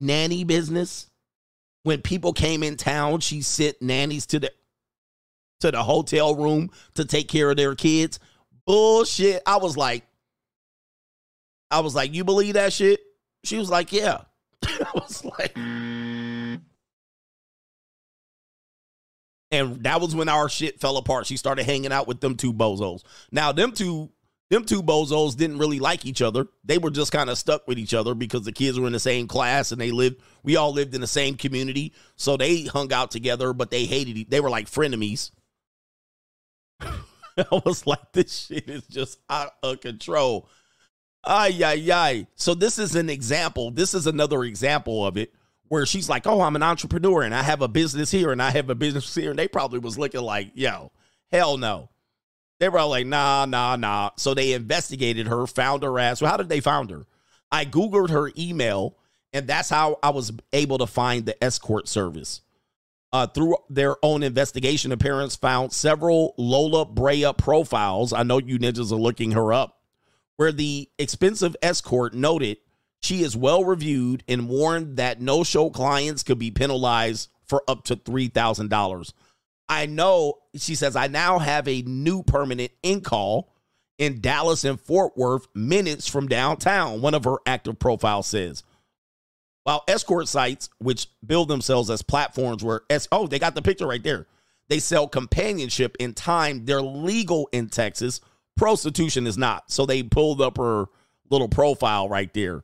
nanny 0.00 0.44
business. 0.44 1.10
When 1.82 2.02
people 2.02 2.32
came 2.32 2.62
in 2.62 2.76
town, 2.76 3.20
she 3.20 3.42
sent 3.42 3.80
nannies 3.80 4.26
to 4.26 4.40
the 4.40 4.52
to 5.60 5.70
the 5.70 5.82
hotel 5.82 6.34
room 6.34 6.70
to 6.94 7.04
take 7.04 7.28
care 7.28 7.50
of 7.50 7.56
their 7.56 7.74
kids. 7.74 8.18
Bullshit. 8.66 9.42
I 9.46 9.56
was 9.56 9.76
like, 9.76 10.04
I 11.70 11.80
was 11.80 11.94
like, 11.94 12.12
you 12.14 12.24
believe 12.24 12.54
that 12.54 12.72
shit? 12.72 13.00
She 13.44 13.56
was 13.56 13.70
like, 13.70 13.92
yeah. 13.92 14.22
I 14.64 14.90
was 14.94 15.24
like, 15.24 15.56
and 19.50 19.82
that 19.84 20.00
was 20.00 20.14
when 20.14 20.28
our 20.28 20.48
shit 20.48 20.80
fell 20.80 20.96
apart. 20.96 21.26
She 21.26 21.36
started 21.36 21.64
hanging 21.64 21.92
out 21.92 22.08
with 22.08 22.20
them 22.20 22.36
two 22.36 22.52
bozos. 22.52 23.02
Now, 23.30 23.52
them 23.52 23.72
two, 23.72 24.10
them 24.50 24.64
two 24.64 24.82
bozos 24.82 25.36
didn't 25.36 25.58
really 25.58 25.78
like 25.78 26.04
each 26.04 26.20
other. 26.20 26.46
They 26.64 26.78
were 26.78 26.90
just 26.90 27.12
kind 27.12 27.30
of 27.30 27.38
stuck 27.38 27.66
with 27.68 27.78
each 27.78 27.94
other 27.94 28.14
because 28.14 28.42
the 28.42 28.52
kids 28.52 28.78
were 28.78 28.86
in 28.86 28.92
the 28.92 29.00
same 29.00 29.28
class 29.28 29.72
and 29.72 29.80
they 29.80 29.92
lived. 29.92 30.20
We 30.42 30.56
all 30.56 30.72
lived 30.72 30.94
in 30.94 31.00
the 31.00 31.06
same 31.06 31.36
community, 31.36 31.92
so 32.16 32.36
they 32.36 32.64
hung 32.64 32.92
out 32.92 33.10
together. 33.10 33.52
But 33.52 33.70
they 33.70 33.84
hated. 33.84 34.30
They 34.30 34.40
were 34.40 34.50
like 34.50 34.68
frenemies. 34.68 35.30
I 36.80 37.60
was 37.64 37.86
like, 37.86 38.12
this 38.12 38.46
shit 38.46 38.68
is 38.68 38.86
just 38.86 39.18
out 39.30 39.52
of 39.62 39.80
control. 39.80 40.48
Ay, 41.22 41.60
ay, 41.62 41.92
ay. 41.92 42.26
So 42.36 42.54
this 42.54 42.78
is 42.78 42.94
an 42.94 43.10
example. 43.10 43.70
This 43.70 43.94
is 43.94 44.06
another 44.06 44.44
example 44.44 45.06
of 45.06 45.16
it 45.16 45.32
where 45.68 45.86
she's 45.86 46.08
like, 46.08 46.26
oh, 46.26 46.40
I'm 46.40 46.56
an 46.56 46.62
entrepreneur 46.62 47.22
and 47.22 47.34
I 47.34 47.42
have 47.42 47.62
a 47.62 47.68
business 47.68 48.10
here 48.10 48.32
and 48.32 48.42
I 48.42 48.50
have 48.50 48.70
a 48.70 48.74
business 48.74 49.14
here. 49.14 49.30
And 49.30 49.38
they 49.38 49.48
probably 49.48 49.78
was 49.78 49.98
looking 49.98 50.22
like, 50.22 50.52
yo, 50.54 50.92
hell 51.30 51.56
no. 51.56 51.88
They 52.58 52.68
were 52.68 52.78
all 52.78 52.88
like, 52.88 53.06
nah, 53.06 53.44
nah, 53.44 53.76
nah. 53.76 54.10
So 54.16 54.32
they 54.32 54.52
investigated 54.52 55.26
her, 55.28 55.46
found 55.46 55.82
her 55.82 55.98
ass. 55.98 56.20
So 56.20 56.26
how 56.26 56.36
did 56.36 56.48
they 56.48 56.60
find 56.60 56.90
her? 56.90 57.04
I 57.50 57.64
Googled 57.64 58.10
her 58.10 58.30
email, 58.36 58.96
and 59.32 59.46
that's 59.46 59.68
how 59.68 59.98
I 60.02 60.10
was 60.10 60.32
able 60.52 60.78
to 60.78 60.86
find 60.86 61.26
the 61.26 61.42
escort 61.44 61.86
service. 61.88 62.40
Uh, 63.12 63.26
through 63.26 63.56
their 63.70 63.96
own 64.02 64.22
investigation, 64.22 64.90
the 64.90 64.96
parents 64.96 65.36
found 65.36 65.72
several 65.72 66.34
Lola 66.38 66.84
Brea 66.84 67.32
profiles. 67.36 68.12
I 68.12 68.22
know 68.22 68.38
you 68.38 68.58
ninjas 68.58 68.90
are 68.90 68.96
looking 68.96 69.32
her 69.32 69.52
up, 69.52 69.80
where 70.36 70.52
the 70.52 70.88
expensive 70.98 71.56
escort 71.62 72.14
noted 72.14 72.58
she 73.02 73.22
is 73.22 73.36
well 73.36 73.64
reviewed 73.64 74.22
and 74.28 74.48
warned 74.48 74.96
that 74.96 75.20
no 75.20 75.44
show 75.44 75.70
clients 75.70 76.22
could 76.22 76.38
be 76.38 76.50
penalized 76.50 77.30
for 77.44 77.62
up 77.68 77.84
to 77.84 77.96
$3,000. 77.96 79.12
I 79.68 79.86
know, 79.86 80.34
she 80.54 80.74
says, 80.74 80.96
I 80.96 81.06
now 81.08 81.38
have 81.38 81.66
a 81.68 81.82
new 81.82 82.22
permanent 82.22 82.72
in 82.82 83.00
call 83.00 83.52
in 83.98 84.20
Dallas 84.20 84.64
and 84.64 84.80
Fort 84.80 85.16
Worth, 85.16 85.46
minutes 85.54 86.06
from 86.06 86.28
downtown, 86.28 87.00
one 87.00 87.14
of 87.14 87.24
her 87.24 87.36
active 87.46 87.78
profiles 87.78 88.26
says. 88.26 88.62
While 89.64 89.82
escort 89.88 90.28
sites, 90.28 90.68
which 90.78 91.08
build 91.24 91.48
themselves 91.48 91.90
as 91.90 92.02
platforms 92.02 92.62
where, 92.62 92.82
es- 92.90 93.08
oh, 93.10 93.26
they 93.26 93.38
got 93.38 93.54
the 93.54 93.62
picture 93.62 93.86
right 93.86 94.02
there. 94.02 94.26
They 94.68 94.78
sell 94.78 95.08
companionship 95.08 95.96
and 95.98 96.14
time. 96.16 96.64
They're 96.64 96.82
legal 96.82 97.48
in 97.52 97.68
Texas. 97.68 98.20
Prostitution 98.56 99.26
is 99.26 99.38
not. 99.38 99.70
So 99.70 99.86
they 99.86 100.02
pulled 100.02 100.40
up 100.40 100.56
her 100.58 100.86
little 101.30 101.48
profile 101.48 102.08
right 102.08 102.32
there. 102.32 102.62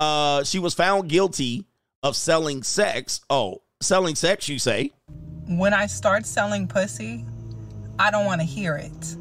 Uh, 0.00 0.42
she 0.44 0.58
was 0.58 0.72
found 0.72 1.08
guilty 1.08 1.66
of 2.02 2.16
selling 2.16 2.62
sex. 2.62 3.20
Oh, 3.28 3.62
selling 3.80 4.14
sex, 4.14 4.48
you 4.48 4.58
say? 4.58 4.92
When 5.46 5.74
I 5.74 5.86
start 5.86 6.24
selling 6.24 6.66
pussy, 6.66 7.26
I 7.98 8.10
don't 8.10 8.24
want 8.24 8.40
to 8.40 8.46
hear 8.46 8.76
it. 8.76 9.16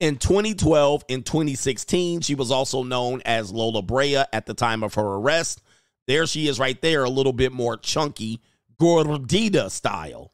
In 0.00 0.16
2012 0.16 1.04
and 1.08 1.24
2016, 1.24 2.20
she 2.20 2.34
was 2.34 2.50
also 2.50 2.82
known 2.82 3.22
as 3.24 3.52
Lola 3.52 3.82
Brea 3.82 4.24
at 4.32 4.46
the 4.46 4.54
time 4.54 4.82
of 4.82 4.94
her 4.94 5.06
arrest. 5.14 5.62
There 6.08 6.26
she 6.26 6.48
is 6.48 6.58
right 6.58 6.80
there, 6.82 7.04
a 7.04 7.10
little 7.10 7.32
bit 7.32 7.52
more 7.52 7.76
chunky, 7.76 8.40
gordita 8.80 9.70
style. 9.70 10.32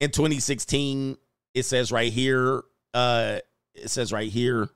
In 0.00 0.10
2016, 0.10 1.16
it 1.54 1.62
says 1.62 1.92
right 1.92 2.12
here, 2.12 2.62
uh, 2.92 3.38
it 3.74 3.88
says 3.88 4.12
right 4.12 4.28
here, 4.30 4.68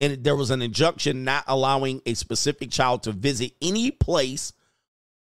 and 0.00 0.22
there 0.22 0.36
was 0.36 0.50
an 0.50 0.62
injunction 0.62 1.24
not 1.24 1.44
allowing 1.46 2.02
a 2.06 2.14
specific 2.14 2.70
child 2.70 3.02
to 3.04 3.12
visit 3.12 3.52
any 3.62 3.90
place 3.90 4.52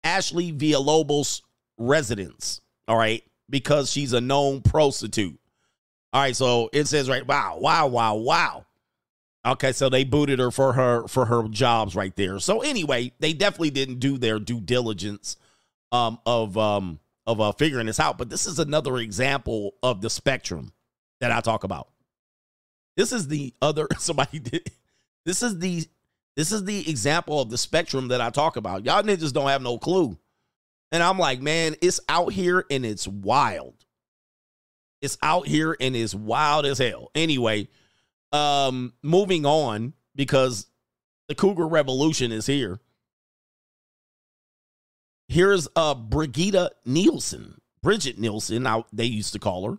Ashley 0.03 0.51
Villalobos' 0.51 1.41
residence. 1.77 2.61
All 2.87 2.97
right, 2.97 3.23
because 3.49 3.91
she's 3.91 4.13
a 4.13 4.21
known 4.21 4.61
prostitute. 4.61 5.39
All 6.13 6.21
right, 6.21 6.35
so 6.35 6.69
it 6.71 6.87
says 6.87 7.09
right, 7.09 7.25
wow, 7.25 7.57
wow, 7.59 7.87
wow, 7.87 8.15
wow. 8.15 8.65
Okay, 9.45 9.73
so 9.73 9.89
they 9.89 10.03
booted 10.03 10.39
her 10.39 10.49
for 10.49 10.73
her 10.73 11.07
for 11.07 11.25
her 11.25 11.47
jobs 11.47 11.95
right 11.95 12.15
there. 12.15 12.39
So 12.39 12.61
anyway, 12.61 13.11
they 13.19 13.33
definitely 13.33 13.69
didn't 13.69 13.99
do 13.99 14.17
their 14.17 14.39
due 14.39 14.59
diligence 14.59 15.37
um, 15.91 16.19
of 16.25 16.57
um, 16.57 16.99
of 17.27 17.39
uh, 17.41 17.51
figuring 17.53 17.87
this 17.87 17.99
out. 17.99 18.17
But 18.17 18.29
this 18.29 18.45
is 18.45 18.59
another 18.59 18.97
example 18.97 19.75
of 19.83 20.01
the 20.01 20.09
spectrum 20.09 20.71
that 21.21 21.31
I 21.31 21.41
talk 21.41 21.63
about. 21.63 21.89
This 22.95 23.11
is 23.11 23.27
the 23.27 23.53
other 23.61 23.87
somebody 23.97 24.39
did. 24.39 24.71
This 25.25 25.43
is 25.43 25.59
the 25.59 25.85
this 26.35 26.51
is 26.51 26.65
the 26.65 26.89
example 26.89 27.39
of 27.39 27.49
the 27.49 27.57
spectrum 27.57 28.09
that 28.09 28.21
I 28.21 28.29
talk 28.29 28.57
about. 28.57 28.85
Y'all 28.85 29.03
niggas 29.03 29.31
don't 29.31 29.47
have 29.47 29.61
no 29.61 29.77
clue. 29.77 30.17
And 30.91 31.01
I'm 31.01 31.17
like, 31.17 31.41
man, 31.41 31.75
it's 31.81 31.99
out 32.09 32.33
here 32.33 32.65
and 32.69 32.85
it's 32.85 33.07
wild. 33.07 33.73
It's 35.01 35.17
out 35.21 35.47
here 35.47 35.75
and 35.79 35.95
it's 35.95 36.13
wild 36.13 36.65
as 36.65 36.77
hell. 36.77 37.09
Anyway, 37.15 37.69
um, 38.31 38.93
moving 39.01 39.45
on 39.45 39.93
because 40.15 40.67
the 41.27 41.35
Cougar 41.35 41.67
Revolution 41.67 42.31
is 42.31 42.45
here. 42.45 42.79
Here's 45.27 45.67
uh 45.75 45.95
Brigida 45.95 46.71
Nielsen. 46.85 47.59
Bridget 47.81 48.17
Nielsen, 48.17 48.63
now 48.63 48.85
they 48.91 49.05
used 49.05 49.33
to 49.33 49.39
call 49.39 49.69
her. 49.69 49.77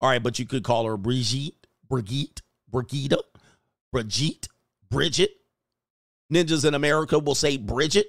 All 0.00 0.08
right, 0.08 0.22
but 0.22 0.38
you 0.38 0.46
could 0.46 0.64
call 0.64 0.86
her 0.86 0.96
Brigitte, 0.96 1.66
Brigitte, 1.88 2.42
Brigitte, 2.70 3.14
Brigitte, 3.92 4.48
Bridget. 4.90 5.30
Ninjas 6.32 6.64
in 6.64 6.74
America 6.74 7.18
will 7.18 7.34
say 7.34 7.56
Bridget. 7.56 8.06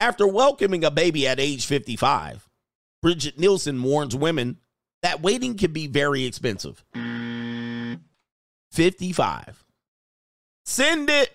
After 0.00 0.26
welcoming 0.26 0.84
a 0.84 0.90
baby 0.90 1.26
at 1.28 1.38
age 1.38 1.66
55, 1.66 2.48
Bridget 3.02 3.38
Nielsen 3.38 3.82
warns 3.82 4.16
women 4.16 4.58
that 5.02 5.22
waiting 5.22 5.56
can 5.56 5.72
be 5.72 5.86
very 5.86 6.24
expensive. 6.24 6.84
55. 8.72 9.64
Send 10.64 11.10
it. 11.10 11.30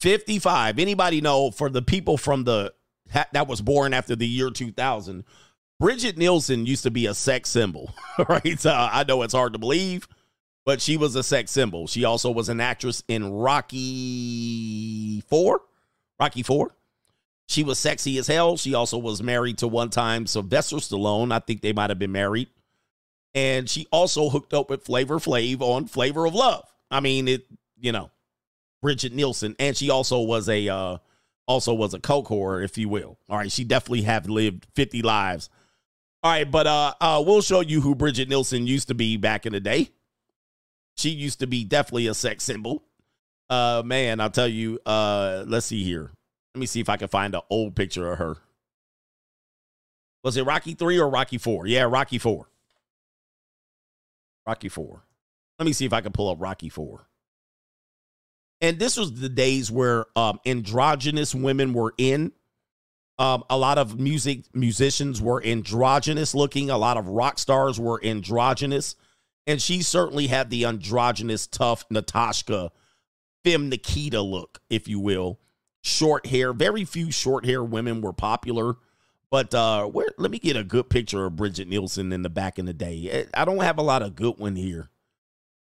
55. 0.00 0.78
Anybody 0.78 1.20
know 1.20 1.50
for 1.50 1.68
the 1.68 1.82
people 1.82 2.16
from 2.16 2.44
the 2.44 2.72
that 3.32 3.46
was 3.46 3.60
born 3.60 3.94
after 3.94 4.16
the 4.16 4.26
year 4.26 4.50
2000, 4.50 5.24
Bridget 5.78 6.16
Nielsen 6.16 6.64
used 6.66 6.84
to 6.84 6.90
be 6.90 7.06
a 7.06 7.14
sex 7.14 7.50
symbol, 7.50 7.92
right? 8.28 8.58
So 8.58 8.70
I 8.70 9.04
know 9.06 9.22
it's 9.22 9.34
hard 9.34 9.52
to 9.52 9.58
believe, 9.58 10.08
but 10.64 10.80
she 10.80 10.96
was 10.96 11.14
a 11.16 11.22
sex 11.22 11.50
symbol. 11.50 11.86
She 11.86 12.04
also 12.04 12.30
was 12.30 12.48
an 12.48 12.60
actress 12.60 13.02
in 13.08 13.30
Rocky 13.30 15.20
4. 15.28 15.60
Rocky 16.18 16.42
4. 16.42 16.74
She 17.48 17.62
was 17.62 17.78
sexy 17.78 18.18
as 18.18 18.26
hell. 18.26 18.56
She 18.56 18.74
also 18.74 18.98
was 18.98 19.22
married 19.22 19.58
to 19.58 19.68
one 19.68 19.90
time 19.90 20.26
Sylvester 20.26 20.76
Stallone. 20.76 21.30
I 21.32 21.38
think 21.38 21.60
they 21.60 21.72
might 21.72 21.90
have 21.90 21.98
been 21.98 22.12
married. 22.12 22.48
And 23.34 23.68
she 23.68 23.86
also 23.92 24.30
hooked 24.30 24.54
up 24.54 24.70
with 24.70 24.84
Flavor 24.84 25.18
Flav 25.18 25.60
on 25.60 25.86
Flavor 25.86 26.26
of 26.26 26.34
Love. 26.34 26.64
I 26.90 27.00
mean, 27.00 27.28
it, 27.28 27.46
you 27.78 27.92
know, 27.92 28.10
Bridget 28.82 29.12
Nielsen. 29.12 29.54
And 29.58 29.76
she 29.76 29.90
also 29.90 30.22
was 30.22 30.48
a 30.48 30.68
uh 30.68 30.96
also 31.46 31.74
was 31.74 31.94
a 31.94 32.00
coke 32.00 32.28
whore, 32.28 32.64
if 32.64 32.76
you 32.76 32.88
will. 32.88 33.18
All 33.28 33.36
right, 33.38 33.52
she 33.52 33.62
definitely 33.62 34.02
have 34.02 34.26
lived 34.28 34.66
50 34.74 35.02
lives. 35.02 35.48
All 36.22 36.32
right, 36.32 36.50
but 36.50 36.66
uh 36.66 36.94
uh 37.00 37.22
we'll 37.24 37.42
show 37.42 37.60
you 37.60 37.80
who 37.80 37.94
Bridget 37.94 38.28
Nielsen 38.28 38.66
used 38.66 38.88
to 38.88 38.94
be 38.94 39.16
back 39.16 39.46
in 39.46 39.52
the 39.52 39.60
day. 39.60 39.90
She 40.96 41.10
used 41.10 41.40
to 41.40 41.46
be 41.46 41.64
definitely 41.64 42.06
a 42.06 42.14
sex 42.14 42.44
symbol. 42.44 42.82
Uh 43.48 43.82
man, 43.84 44.20
I'll 44.20 44.30
tell 44.30 44.48
you, 44.48 44.80
uh 44.86 45.44
let's 45.46 45.66
see 45.66 45.84
here. 45.84 46.10
Let 46.54 46.60
me 46.60 46.66
see 46.66 46.80
if 46.80 46.88
I 46.88 46.96
can 46.96 47.08
find 47.08 47.34
an 47.34 47.42
old 47.50 47.76
picture 47.76 48.10
of 48.10 48.18
her. 48.18 48.36
Was 50.24 50.36
it 50.36 50.44
Rocky 50.44 50.74
3 50.74 50.98
or 50.98 51.08
Rocky 51.08 51.38
4? 51.38 51.66
Yeah, 51.68 51.82
Rocky 51.82 52.18
4. 52.18 52.48
Rocky 54.46 54.68
4. 54.68 55.04
Let 55.58 55.66
me 55.66 55.72
see 55.72 55.84
if 55.84 55.92
I 55.92 56.00
can 56.00 56.12
pull 56.12 56.28
up 56.28 56.40
Rocky 56.40 56.68
4. 56.68 57.06
And 58.60 58.78
this 58.78 58.96
was 58.96 59.20
the 59.20 59.28
days 59.28 59.70
where 59.70 60.06
um, 60.16 60.40
androgynous 60.46 61.34
women 61.34 61.74
were 61.74 61.94
in. 61.98 62.32
Um, 63.18 63.44
a 63.48 63.56
lot 63.56 63.78
of 63.78 63.98
music 63.98 64.44
musicians 64.54 65.22
were 65.22 65.42
androgynous 65.42 66.34
looking. 66.34 66.70
A 66.70 66.76
lot 66.76 66.96
of 66.96 67.08
rock 67.08 67.38
stars 67.38 67.80
were 67.80 68.00
androgynous. 68.04 68.94
And 69.46 69.62
she 69.62 69.82
certainly 69.82 70.26
had 70.26 70.50
the 70.50 70.66
androgynous, 70.66 71.46
tough 71.46 71.84
Natasha, 71.88 72.72
Femme 73.44 73.68
Nikita 73.68 74.20
look, 74.20 74.60
if 74.68 74.88
you 74.88 74.98
will 75.00 75.38
short 75.86 76.26
hair. 76.26 76.52
Very 76.52 76.84
few 76.84 77.10
short 77.10 77.46
hair 77.46 77.62
women 77.62 78.00
were 78.00 78.12
popular. 78.12 78.76
But 79.30 79.54
uh 79.54 79.86
where 79.86 80.08
let 80.18 80.30
me 80.30 80.38
get 80.38 80.56
a 80.56 80.64
good 80.64 80.88
picture 80.90 81.26
of 81.26 81.36
Bridget 81.36 81.68
Nielsen 81.68 82.12
in 82.12 82.22
the 82.22 82.28
back 82.28 82.58
in 82.58 82.66
the 82.66 82.72
day. 82.72 83.08
Eh, 83.10 83.24
I 83.34 83.44
don't 83.44 83.62
have 83.62 83.78
a 83.78 83.82
lot 83.82 84.02
of 84.02 84.14
good 84.14 84.38
one 84.38 84.56
here. 84.56 84.88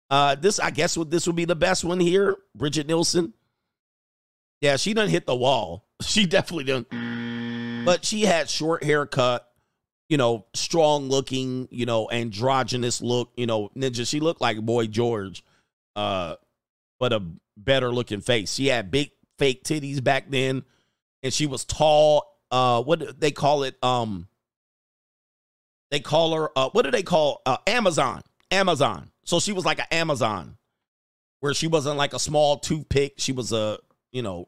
Uh 0.10 0.36
this 0.36 0.60
I 0.60 0.72
guess 0.72 0.98
what 0.98 1.10
this 1.10 1.26
would 1.28 1.36
be 1.36 1.46
the 1.46 1.56
best 1.56 1.84
one 1.84 2.00
here, 2.00 2.38
Bridget 2.56 2.88
Nielsen. 2.88 3.34
Yeah, 4.62 4.76
she 4.76 4.94
done 4.94 5.10
hit 5.10 5.26
the 5.26 5.36
wall. 5.36 5.86
She 6.02 6.26
definitely 6.26 6.64
done. 6.64 6.86
But 7.86 8.06
she 8.06 8.22
had 8.22 8.50
short 8.50 8.84
haircut, 8.84 9.48
you 10.08 10.18
know, 10.18 10.46
strong 10.54 11.10
looking, 11.10 11.68
you 11.72 11.86
know, 11.86 12.10
androgynous 12.10 13.02
look, 13.02 13.32
you 13.36 13.46
know, 13.46 13.70
ninja. 13.76 14.08
She 14.08 14.20
looked 14.20 14.42
like 14.42 14.60
Boy 14.60 14.88
George, 14.88 15.44
uh, 15.96 16.36
but 17.00 17.14
a 17.14 17.24
better 17.58 17.92
looking 17.92 18.22
face. 18.22 18.54
She 18.54 18.68
had 18.68 18.92
big 18.92 19.12
fake 19.38 19.64
titties 19.64 20.04
back 20.04 20.30
then, 20.30 20.64
and 21.24 21.34
she 21.34 21.46
was 21.46 21.66
tall. 21.66 22.38
Uh, 22.52 22.82
what 22.82 23.20
they 23.20 23.32
call 23.32 23.64
it? 23.64 23.76
Um, 23.84 24.28
they 25.92 26.00
call 26.00 26.34
her. 26.36 26.50
Uh, 26.56 26.70
what 26.72 26.86
do 26.86 26.92
they 26.92 27.04
call 27.04 27.42
uh, 27.46 27.58
Amazon? 27.68 28.22
Amazon. 28.52 29.12
So 29.24 29.40
she 29.40 29.54
was 29.54 29.66
like 29.66 29.80
an 29.80 29.86
Amazon, 29.92 30.58
where 31.40 31.54
she 31.54 31.68
wasn't 31.68 31.98
like 31.98 32.14
a 32.14 32.20
small 32.20 32.58
toothpick. 32.58 33.14
She 33.18 33.32
was 33.32 33.52
a 33.52 33.78
you 34.12 34.22
know 34.22 34.48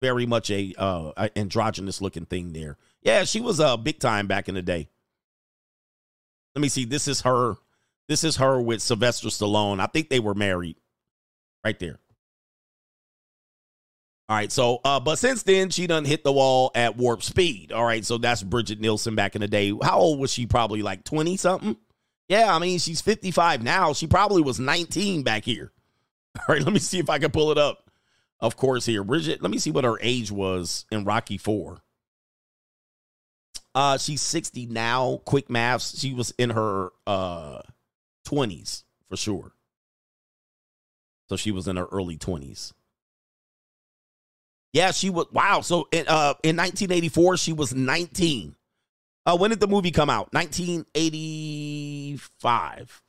very 0.00 0.26
much 0.26 0.50
a 0.50 0.74
uh 0.78 1.28
androgynous 1.36 2.00
looking 2.00 2.26
thing 2.26 2.52
there. 2.52 2.76
Yeah, 3.02 3.24
she 3.24 3.40
was 3.40 3.60
a 3.60 3.68
uh, 3.68 3.76
big 3.76 3.98
time 3.98 4.26
back 4.26 4.48
in 4.48 4.54
the 4.54 4.62
day. 4.62 4.88
Let 6.54 6.62
me 6.62 6.68
see. 6.68 6.84
This 6.84 7.08
is 7.08 7.22
her. 7.22 7.54
This 8.08 8.24
is 8.24 8.36
her 8.36 8.60
with 8.60 8.82
Sylvester 8.82 9.28
Stallone. 9.28 9.80
I 9.80 9.86
think 9.86 10.08
they 10.08 10.20
were 10.20 10.34
married. 10.34 10.76
Right 11.64 11.78
there. 11.78 11.98
All 14.28 14.36
right, 14.36 14.52
so 14.52 14.80
uh, 14.84 15.00
but 15.00 15.18
since 15.18 15.42
then 15.42 15.70
she 15.70 15.86
done 15.86 16.04
hit 16.04 16.22
the 16.22 16.32
wall 16.32 16.70
at 16.74 16.96
warp 16.98 17.22
speed. 17.22 17.72
All 17.72 17.84
right, 17.84 18.04
so 18.04 18.18
that's 18.18 18.42
Bridget 18.42 18.78
Nielsen 18.78 19.14
back 19.14 19.34
in 19.34 19.40
the 19.40 19.48
day. 19.48 19.72
How 19.82 19.98
old 20.00 20.20
was 20.20 20.30
she? 20.30 20.44
Probably 20.46 20.82
like 20.82 21.02
20 21.04 21.38
something. 21.38 21.76
Yeah, 22.28 22.54
I 22.54 22.58
mean 22.58 22.78
she's 22.78 23.00
55 23.00 23.62
now. 23.62 23.94
She 23.94 24.06
probably 24.06 24.42
was 24.42 24.60
19 24.60 25.22
back 25.22 25.44
here. 25.44 25.72
All 26.38 26.54
right, 26.54 26.62
let 26.62 26.74
me 26.74 26.78
see 26.78 26.98
if 26.98 27.08
I 27.08 27.18
can 27.18 27.30
pull 27.30 27.52
it 27.52 27.58
up. 27.58 27.87
Of 28.40 28.56
course, 28.56 28.86
here. 28.86 29.02
Bridget, 29.02 29.42
let 29.42 29.50
me 29.50 29.58
see 29.58 29.70
what 29.70 29.84
her 29.84 29.98
age 30.00 30.30
was 30.30 30.84
in 30.90 31.04
Rocky 31.04 31.38
4. 31.38 31.78
Uh, 33.74 33.98
she's 33.98 34.22
60 34.22 34.66
now. 34.66 35.20
Quick 35.24 35.50
maths. 35.50 35.98
She 35.98 36.12
was 36.12 36.32
in 36.38 36.50
her 36.50 36.90
uh 37.06 37.62
20s 38.26 38.84
for 39.08 39.16
sure. 39.16 39.52
So 41.28 41.36
she 41.36 41.50
was 41.50 41.66
in 41.68 41.76
her 41.76 41.86
early 41.86 42.16
20s. 42.16 42.72
Yeah, 44.72 44.92
she 44.92 45.10
was. 45.10 45.26
Wow. 45.32 45.62
So 45.62 45.88
in, 45.92 46.06
uh, 46.08 46.34
in 46.42 46.56
1984, 46.56 47.36
she 47.36 47.52
was 47.52 47.74
19. 47.74 48.54
Uh, 49.26 49.36
when 49.36 49.50
did 49.50 49.60
the 49.60 49.68
movie 49.68 49.90
come 49.90 50.08
out? 50.10 50.32
1985. 50.32 53.02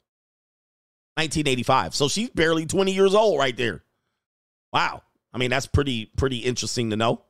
1985. 1.16 1.96
So 1.96 2.08
she's 2.08 2.30
barely 2.30 2.66
20 2.66 2.92
years 2.92 3.16
old 3.16 3.40
right 3.40 3.56
there. 3.56 3.84
Wow. 4.72 5.02
I 5.34 5.38
mean, 5.38 5.50
that's 5.50 5.68
pretty 5.68 6.08
pretty 6.18 6.38
interesting 6.38 6.90
to 6.90 6.96
know. 6.96 7.24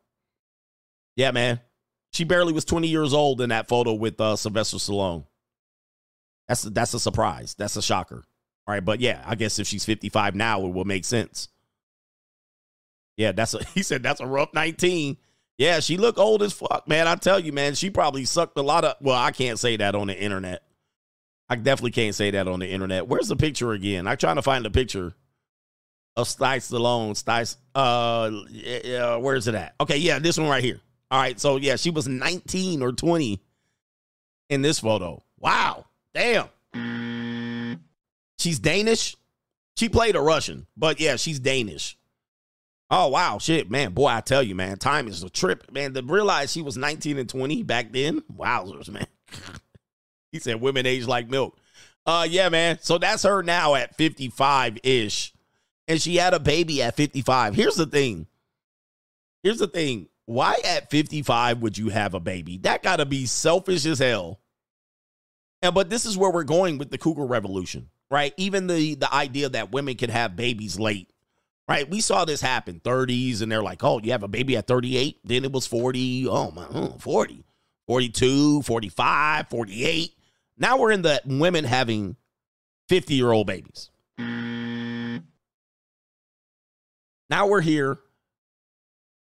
Yeah, 1.16 1.32
man. 1.32 1.60
She 2.12 2.24
barely 2.24 2.54
was 2.54 2.66
20 2.66 2.88
years 2.88 3.14
old 3.14 3.40
in 3.42 3.50
that 3.50 3.68
photo 3.68 3.94
with 3.94 4.20
uh, 4.20 4.36
Sylvester 4.36 4.78
Stallone. 4.78 5.26
That's 6.48 6.64
that's 6.64 6.94
a 6.94 7.00
surprise. 7.00 7.56
That's 7.58 7.76
a 7.76 7.82
shocker. 7.82 8.26
All 8.68 8.74
right, 8.74 8.84
but 8.84 9.00
yeah, 9.00 9.24
I 9.26 9.36
guess 9.36 9.60
if 9.60 9.68
she's 9.68 9.86
55 9.86 10.36
now, 10.36 10.66
it 10.66 10.74
will 10.74 10.86
make 10.86 11.06
sense. 11.06 11.50
Yeah, 13.18 13.32
that's 13.32 13.54
a 13.54 13.64
he 13.76 13.84
said 13.84 14.02
that's 14.02 14.22
a 14.22 14.28
rough 14.28 14.54
19. 14.54 15.18
Yeah, 15.58 15.82
she 15.82 15.98
look 15.98 16.18
old 16.18 16.42
as 16.42 16.54
fuck, 16.54 16.88
man. 16.88 17.08
I 17.08 17.16
tell 17.16 17.40
you, 17.40 17.52
man, 17.52 17.76
she 17.76 17.90
probably 17.90 18.26
sucked 18.26 18.58
a 18.58 18.62
lot 18.62 18.86
of 18.86 18.96
well, 19.02 19.18
I 19.22 19.32
can't 19.32 19.60
say 19.60 19.78
that 19.78 19.94
on 19.94 20.08
the 20.08 20.20
internet. 20.20 20.64
I 21.50 21.56
definitely 21.56 21.92
can't 21.92 22.16
say 22.16 22.32
that 22.32 22.48
on 22.48 22.60
the 22.60 22.68
internet. 22.70 23.08
Where's 23.08 23.28
the 23.28 23.36
picture 23.36 23.72
again? 23.72 24.08
I'm 24.08 24.18
trying 24.18 24.36
to 24.36 24.42
find 24.42 24.64
the 24.64 24.70
picture 24.70 25.16
of 26.22 26.28
Stice 26.28 26.72
Stallone. 26.72 27.56
Uh, 27.76 28.32
yeah, 28.50 29.16
where's 29.18 29.48
it 29.48 29.56
at? 29.56 29.76
Okay, 29.82 29.98
yeah, 29.98 30.20
this 30.20 30.38
one 30.38 30.50
right 30.50 30.64
here. 30.64 30.80
All 31.12 31.20
right, 31.20 31.40
so 31.40 31.58
yeah, 31.58 31.76
she 31.76 31.90
was 31.90 32.08
19 32.08 32.82
or 32.82 32.92
20 32.92 33.42
in 34.50 34.62
this 34.62 34.80
photo. 34.80 35.24
Wow, 35.40 35.86
damn. 36.14 36.50
She's 38.38 38.60
Danish. 38.60 39.16
She 39.78 39.90
played 39.90 40.16
a 40.16 40.22
Russian, 40.22 40.68
but 40.78 41.00
yeah, 41.00 41.16
she's 41.16 41.40
Danish. 41.40 41.98
Oh 42.92 43.08
wow, 43.10 43.38
shit, 43.38 43.70
man, 43.70 43.94
boy, 43.94 44.08
I 44.08 44.22
tell 44.22 44.42
you, 44.42 44.56
man, 44.56 44.78
time 44.78 45.08
is 45.08 45.22
a 45.24 45.30
trip, 45.30 45.72
man. 45.72 45.94
To 45.94 46.02
realize 46.02 46.52
she 46.52 46.62
was 46.62 46.76
19 46.76 47.20
and 47.20 47.30
20 47.30 47.64
back 47.64 47.92
then, 47.92 48.22
wowzers, 48.36 48.90
man. 48.90 49.08
he 50.32 50.40
said 50.40 50.60
women 50.60 50.86
age 50.86 51.06
like 51.06 51.30
milk. 51.30 51.58
Uh, 52.06 52.26
yeah, 52.28 52.50
man. 52.50 52.80
So 52.82 52.98
that's 52.98 53.24
her 53.24 53.44
now 53.44 53.76
at 53.76 53.96
55 53.96 54.80
ish, 54.84 55.34
and 55.90 56.00
she 56.00 56.16
had 56.16 56.36
a 56.36 56.40
baby 56.40 56.82
at 56.84 56.96
55. 56.96 57.56
Here's 57.56 57.76
the 57.76 57.88
thing. 57.88 58.28
Here's 59.42 59.58
the 59.58 59.68
thing. 59.68 60.08
Why 60.26 60.58
at 60.64 60.92
55 60.92 61.62
would 61.62 61.78
you 61.78 61.90
have 61.90 62.14
a 62.14 62.20
baby? 62.20 62.58
That 62.60 62.84
got 62.84 62.98
to 62.98 63.06
be 63.06 63.26
selfish 63.26 63.86
as 63.88 63.98
hell. 63.98 64.40
And 65.64 65.74
but 65.74 65.90
this 65.90 66.06
is 66.06 66.16
where 66.16 66.30
we're 66.30 66.44
going 66.44 66.78
with 66.78 66.92
the 66.92 67.00
cougar 67.00 67.26
revolution, 67.26 67.90
right? 68.12 68.34
Even 68.38 68.68
the 68.68 68.96
the 68.96 69.14
idea 69.14 69.50
that 69.50 69.72
women 69.72 69.96
can 69.96 70.12
have 70.12 70.36
babies 70.36 70.80
late. 70.80 71.12
Right? 71.68 71.88
We 71.88 72.02
saw 72.02 72.26
this 72.26 72.42
happen 72.42 72.80
30s 72.80 73.44
and 73.44 73.52
they're 73.52 73.62
like, 73.62 73.84
"Oh, 73.84 74.00
you 74.00 74.12
have 74.12 74.24
a 74.24 74.28
baby 74.28 74.58
at 74.58 74.66
38?" 74.66 75.20
Then 75.24 75.44
it 75.44 75.52
was 75.52 75.68
40. 75.68 76.28
Oh 76.28 76.50
my, 76.50 76.66
oh, 76.74 76.96
40. 77.00 77.44
42, 77.86 78.62
45, 78.64 79.50
48. 79.50 80.12
Now 80.58 80.78
we're 80.78 80.92
in 80.92 81.02
the 81.02 81.22
women 81.26 81.66
having 81.66 82.16
50 82.88 83.14
year 83.14 83.32
old 83.32 83.46
babies. 83.48 83.92
Now 87.30 87.48
we're 87.48 87.62
here. 87.62 88.00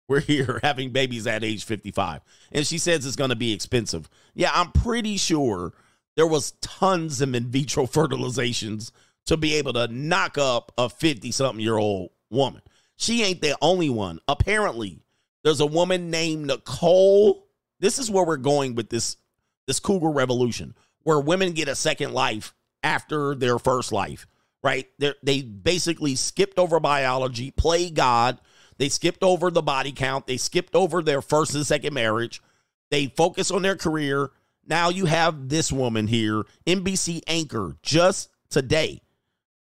We're 0.08 0.20
here 0.20 0.60
having 0.62 0.90
babies 0.90 1.26
at 1.26 1.44
age 1.44 1.64
55. 1.64 2.22
And 2.52 2.66
she 2.66 2.78
says 2.78 3.06
it's 3.06 3.16
going 3.16 3.30
to 3.30 3.36
be 3.36 3.52
expensive. 3.52 4.08
Yeah, 4.34 4.50
I'm 4.52 4.72
pretty 4.72 5.16
sure 5.16 5.72
there 6.16 6.26
was 6.26 6.52
tons 6.60 7.20
of 7.20 7.34
in 7.34 7.46
vitro 7.46 7.84
fertilizations 7.86 8.90
to 9.26 9.36
be 9.36 9.54
able 9.54 9.72
to 9.74 9.88
knock 9.88 10.36
up 10.38 10.72
a 10.76 10.88
50 10.88 11.30
something 11.30 11.60
year 11.60 11.78
old 11.78 12.10
woman. 12.30 12.62
She 12.96 13.22
ain't 13.22 13.40
the 13.40 13.56
only 13.60 13.90
one. 13.90 14.20
Apparently, 14.28 15.00
there's 15.42 15.60
a 15.60 15.66
woman 15.66 16.10
named 16.10 16.46
Nicolle. 16.46 17.42
This 17.80 17.98
is 17.98 18.10
where 18.10 18.24
we're 18.24 18.36
going 18.36 18.74
with 18.74 18.90
this 18.90 19.16
this 19.66 19.80
cougar 19.80 20.10
revolution, 20.10 20.74
where 21.02 21.18
women 21.18 21.52
get 21.52 21.68
a 21.68 21.74
second 21.74 22.12
life 22.12 22.54
after 22.82 23.34
their 23.34 23.58
first 23.58 23.92
life, 23.92 24.26
right? 24.64 24.88
They're, 24.98 25.14
they 25.22 25.42
basically 25.42 26.16
skipped 26.16 26.58
over 26.58 26.80
biology, 26.80 27.50
play 27.52 27.90
God. 27.90 28.40
They 28.78 28.88
skipped 28.88 29.22
over 29.22 29.50
the 29.50 29.62
body 29.62 29.92
count. 29.92 30.26
They 30.26 30.38
skipped 30.38 30.74
over 30.74 31.02
their 31.02 31.22
first 31.22 31.54
and 31.54 31.64
second 31.64 31.92
marriage. 31.92 32.42
They 32.90 33.06
focus 33.06 33.50
on 33.50 33.62
their 33.62 33.76
career. 33.76 34.30
Now 34.66 34.88
you 34.88 35.04
have 35.04 35.50
this 35.50 35.70
woman 35.70 36.06
here, 36.06 36.44
NBC 36.66 37.20
anchor, 37.26 37.76
just 37.82 38.30
today. 38.48 39.02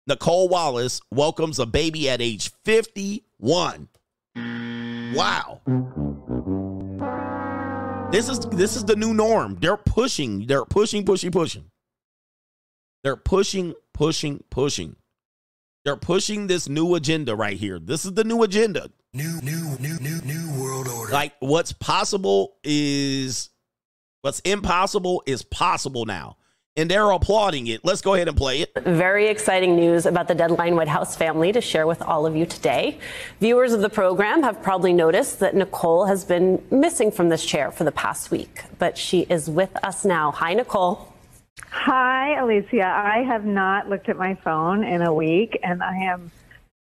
Nicolle 0.08 0.48
Wallace 0.48 1.02
welcomes 1.12 1.60
a 1.60 1.66
baby 1.66 2.10
at 2.10 2.22
age 2.22 2.52
51. 2.64 3.90
Wow. 5.14 5.62
This 8.10 8.30
is 8.30 8.40
this 8.40 8.78
is 8.78 8.86
the 8.86 8.96
new 8.96 9.14
norm. 9.14 9.58
They're 9.60 9.76
pushing, 9.76 10.48
they're 10.48 10.64
pushing, 10.64 11.04
pushing, 11.04 11.32
pushing. 11.32 11.66
They're 13.08 13.16
pushing, 13.16 13.74
pushing, 13.94 14.44
pushing. 14.50 14.98
They're 15.86 15.96
pushing 15.96 16.48
this 16.48 16.68
new 16.68 16.94
agenda 16.96 17.38
right 17.38 17.56
here. 17.56 17.80
This 17.80 18.04
is 18.04 18.16
the 18.16 18.26
new 18.26 18.44
agenda. 18.44 18.90
New, 19.14 19.40
new, 19.42 19.78
new, 19.80 19.98
new, 20.02 20.20
new 20.26 20.62
world 20.62 20.90
order. 20.90 21.14
Like 21.14 21.32
what's 21.40 21.72
possible 21.72 22.58
is 22.66 23.50
what's 24.24 24.42
impossible 24.42 25.24
is 25.26 25.42
possible 25.42 26.04
now. 26.04 26.36
And 26.76 26.92
they're 26.92 27.10
applauding 27.12 27.68
it. 27.68 27.80
Let's 27.86 28.02
go 28.02 28.14
ahead 28.14 28.28
and 28.28 28.36
play 28.36 28.60
it. 28.60 28.74
Very 28.84 29.28
exciting 29.28 29.78
news 29.78 30.06
about 30.06 30.28
the 30.28 30.36
Deadline 30.36 30.76
White 30.76 30.90
House 30.90 31.16
family 31.16 31.54
to 31.54 31.62
share 31.62 31.88
with 31.88 32.02
all 32.02 32.26
of 32.26 32.36
you 32.36 32.46
today. 32.46 33.00
Viewers 33.40 33.72
of 33.72 33.80
the 33.80 33.90
program 33.90 34.44
have 34.44 34.62
probably 34.62 34.92
noticed 34.92 35.40
that 35.40 35.56
Nicolle 35.56 36.08
has 36.10 36.26
been 36.26 36.62
missing 36.72 37.12
from 37.12 37.30
this 37.30 37.46
chair 37.46 37.72
for 37.72 37.86
the 37.86 37.92
past 37.94 38.32
week, 38.32 38.64
but 38.80 38.98
she 38.98 39.22
is 39.30 39.50
with 39.50 39.74
us 39.82 40.04
now. 40.04 40.32
Hi, 40.32 40.54
Nicolle. 40.54 41.14
Hi, 41.70 42.40
Alicia. 42.40 42.86
I 42.86 43.24
have 43.24 43.46
not 43.46 43.90
looked 43.90 44.10
at 44.10 44.18
my 44.18 44.36
phone 44.36 44.84
in 44.84 45.02
a 45.02 45.14
week, 45.14 45.60
and 45.64 45.82
I 45.84 45.96
am 45.98 46.32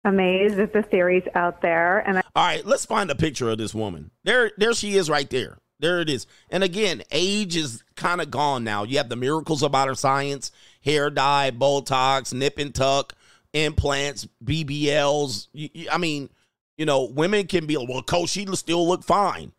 amazed 0.05 0.59
at 0.59 0.73
the 0.73 0.83
theories 0.83 1.25
out 1.35 1.63
there. 1.63 1.99
And 2.01 2.19
I- 2.19 2.23
All 2.35 2.45
right, 2.45 2.65
let's 2.65 2.85
find 2.85 3.11
a 3.11 3.15
picture 3.15 3.49
of 3.51 3.59
this 3.59 3.75
woman. 3.75 4.11
There, 4.25 4.53
there 4.57 4.75
she 4.75 4.97
is 4.97 5.11
right 5.11 5.29
there. 5.31 5.59
There 5.79 6.01
it 6.01 6.09
is. 6.09 6.27
And 6.51 6.65
again, 6.65 7.03
age 7.11 7.57
is 7.57 7.83
kind 7.97 8.21
of 8.21 8.31
gone 8.31 8.65
now. 8.65 8.85
You 8.85 8.97
have 8.99 9.09
the 9.09 9.17
miracles 9.17 9.63
of 9.63 9.73
modern 9.73 9.95
science, 9.95 10.51
hair 10.83 11.11
dye, 11.11 11.51
Botox, 11.51 12.33
nip 12.33 12.59
and 12.59 12.75
tuck, 12.75 13.15
implants, 13.53 14.27
BBLs. 14.43 15.49
I 15.91 15.99
mean, 15.99 16.31
you 16.79 16.87
know, 16.87 17.05
women 17.05 17.47
can 17.47 17.67
be 17.67 17.77
well, 17.77 18.03
coach, 18.03 18.31
she 18.31 18.47
still 18.55 18.87
look 18.89 19.05
fine. 19.05 19.53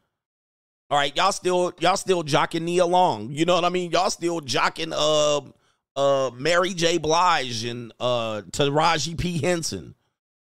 All 0.90 0.98
right, 0.98 1.16
y'all 1.18 1.32
still 1.32 1.74
y'all 1.80 1.98
still 1.98 2.24
jocking 2.24 2.62
me 2.62 2.78
along. 2.78 3.32
You 3.32 3.46
know 3.46 3.56
what 3.56 3.66
I 3.66 3.70
mean? 3.70 3.92
Y'all 3.92 4.10
still 4.10 4.40
jocking 4.40 4.94
uh 4.96 5.42
uh 6.00 6.32
Mary 6.32 6.74
J. 6.74 6.98
Blige 6.98 7.66
and 7.66 7.94
uh 8.00 8.42
Taraji 8.52 9.18
P. 9.18 9.40
Henson. 9.40 9.96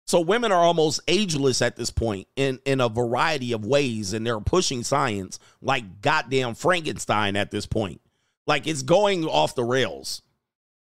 So 0.06 0.20
women 0.20 0.52
are 0.52 0.62
almost 0.62 1.00
ageless 1.08 1.62
at 1.62 1.78
this 1.78 1.90
point 1.90 2.28
in 2.36 2.60
in 2.66 2.82
a 2.82 2.90
variety 2.90 3.54
of 3.54 3.66
ways, 3.66 4.12
and 4.12 4.28
they're 4.28 4.42
pushing 4.42 4.84
science 4.84 5.40
like 5.62 6.02
goddamn 6.02 6.56
Frankenstein 6.56 7.38
at 7.38 7.50
this 7.50 7.66
point. 7.66 8.02
Like 8.46 8.68
it's 8.68 8.82
going 8.82 9.24
off 9.26 9.56
the 9.56 9.64
rails. 9.64 10.22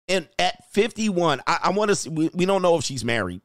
And 0.08 0.28
at 0.40 0.66
51, 0.74 1.42
I, 1.46 1.60
I 1.66 1.70
want 1.70 1.90
to 1.90 1.96
see. 1.96 2.10
We, 2.10 2.30
we 2.34 2.46
don't 2.46 2.62
know 2.64 2.78
if 2.78 2.84
she's 2.84 3.06
married. 3.06 3.42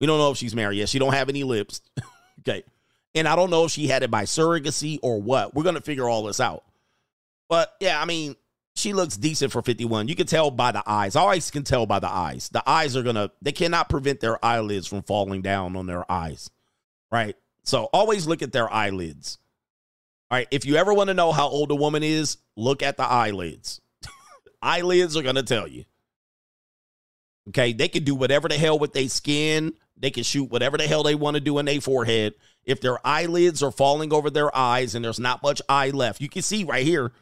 We 0.00 0.06
don't 0.06 0.18
know 0.18 0.30
if 0.30 0.38
she's 0.38 0.54
married 0.56 0.78
yet. 0.78 0.88
She 0.88 0.98
don't 0.98 1.12
have 1.12 1.28
any 1.28 1.44
lips. 1.44 1.82
okay. 2.40 2.64
And 3.14 3.26
I 3.26 3.34
don't 3.36 3.50
know 3.50 3.64
if 3.64 3.72
she 3.72 3.88
had 3.88 4.02
it 4.02 4.10
by 4.10 4.24
surrogacy 4.24 4.98
or 5.02 5.20
what. 5.20 5.54
We're 5.54 5.64
gonna 5.64 5.80
figure 5.80 6.08
all 6.08 6.24
this 6.24 6.40
out. 6.40 6.64
But 7.48 7.72
yeah, 7.80 8.00
I 8.00 8.04
mean, 8.04 8.36
she 8.76 8.92
looks 8.92 9.16
decent 9.16 9.52
for 9.52 9.62
51. 9.62 10.08
You 10.08 10.14
can 10.14 10.26
tell 10.26 10.50
by 10.50 10.72
the 10.72 10.82
eyes. 10.86 11.16
I 11.16 11.20
always 11.20 11.50
can 11.50 11.64
tell 11.64 11.86
by 11.86 11.98
the 11.98 12.08
eyes. 12.08 12.48
The 12.50 12.62
eyes 12.68 12.96
are 12.96 13.02
gonna 13.02 13.30
they 13.42 13.52
cannot 13.52 13.88
prevent 13.88 14.20
their 14.20 14.42
eyelids 14.44 14.86
from 14.86 15.02
falling 15.02 15.42
down 15.42 15.76
on 15.76 15.86
their 15.86 16.10
eyes. 16.10 16.50
Right? 17.10 17.36
So 17.64 17.84
always 17.92 18.26
look 18.26 18.42
at 18.42 18.52
their 18.52 18.72
eyelids. 18.72 19.38
All 20.30 20.38
right. 20.38 20.48
If 20.50 20.64
you 20.64 20.76
ever 20.76 20.94
want 20.94 21.08
to 21.08 21.14
know 21.14 21.32
how 21.32 21.48
old 21.48 21.70
a 21.72 21.74
woman 21.74 22.02
is, 22.02 22.38
look 22.56 22.82
at 22.82 22.96
the 22.96 23.04
eyelids. 23.04 23.80
eyelids 24.62 25.16
are 25.16 25.22
gonna 25.22 25.42
tell 25.42 25.66
you. 25.66 25.84
Okay, 27.48 27.72
they 27.72 27.88
can 27.88 28.04
do 28.04 28.14
whatever 28.14 28.48
the 28.48 28.56
hell 28.56 28.78
with 28.78 28.92
their 28.92 29.08
skin. 29.08 29.74
They 29.96 30.10
can 30.10 30.22
shoot 30.22 30.44
whatever 30.44 30.78
the 30.78 30.86
hell 30.86 31.02
they 31.02 31.14
want 31.14 31.34
to 31.34 31.40
do 31.40 31.58
in 31.58 31.66
their 31.66 31.80
forehead. 31.80 32.34
If 32.64 32.80
their 32.80 33.04
eyelids 33.06 33.62
are 33.62 33.70
falling 33.70 34.12
over 34.12 34.30
their 34.30 34.54
eyes 34.56 34.94
and 34.94 35.04
there's 35.04 35.18
not 35.18 35.42
much 35.42 35.62
eye 35.68 35.90
left, 35.90 36.20
you 36.20 36.28
can 36.28 36.42
see 36.42 36.64
right 36.64 36.86
here, 36.86 37.12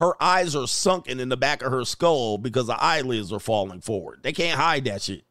her 0.00 0.20
eyes 0.22 0.56
are 0.56 0.66
sunken 0.66 1.20
in 1.20 1.28
the 1.28 1.36
back 1.36 1.62
of 1.62 1.72
her 1.72 1.84
skull 1.84 2.36
because 2.38 2.66
the 2.66 2.82
eyelids 2.82 3.32
are 3.32 3.40
falling 3.40 3.80
forward. 3.80 4.20
They 4.22 4.32
can't 4.32 4.58
hide 4.58 4.84
that 4.84 5.02
shit. 5.02 5.24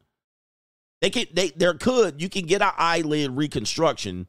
They 1.02 1.10
can 1.10 1.26
they 1.34 1.50
there 1.50 1.74
could 1.74 2.22
you 2.22 2.30
can 2.30 2.46
get 2.46 2.62
an 2.62 2.72
eyelid 2.78 3.32
reconstruction, 3.36 4.28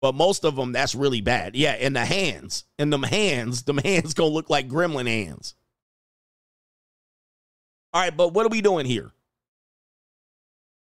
but 0.00 0.14
most 0.14 0.44
of 0.44 0.56
them 0.56 0.72
that's 0.72 0.94
really 0.94 1.20
bad. 1.20 1.56
Yeah, 1.56 1.72
and 1.72 1.94
the 1.94 2.04
hands, 2.06 2.64
and 2.78 2.92
them 2.92 3.02
hands, 3.02 3.64
them 3.64 3.78
hands 3.84 4.14
gonna 4.14 4.30
look 4.30 4.48
like 4.48 4.68
gremlin 4.68 5.06
hands. 5.08 5.54
All 7.92 8.00
right, 8.00 8.16
but 8.16 8.32
what 8.32 8.46
are 8.46 8.50
we 8.50 8.62
doing 8.62 8.86
here? 8.86 9.10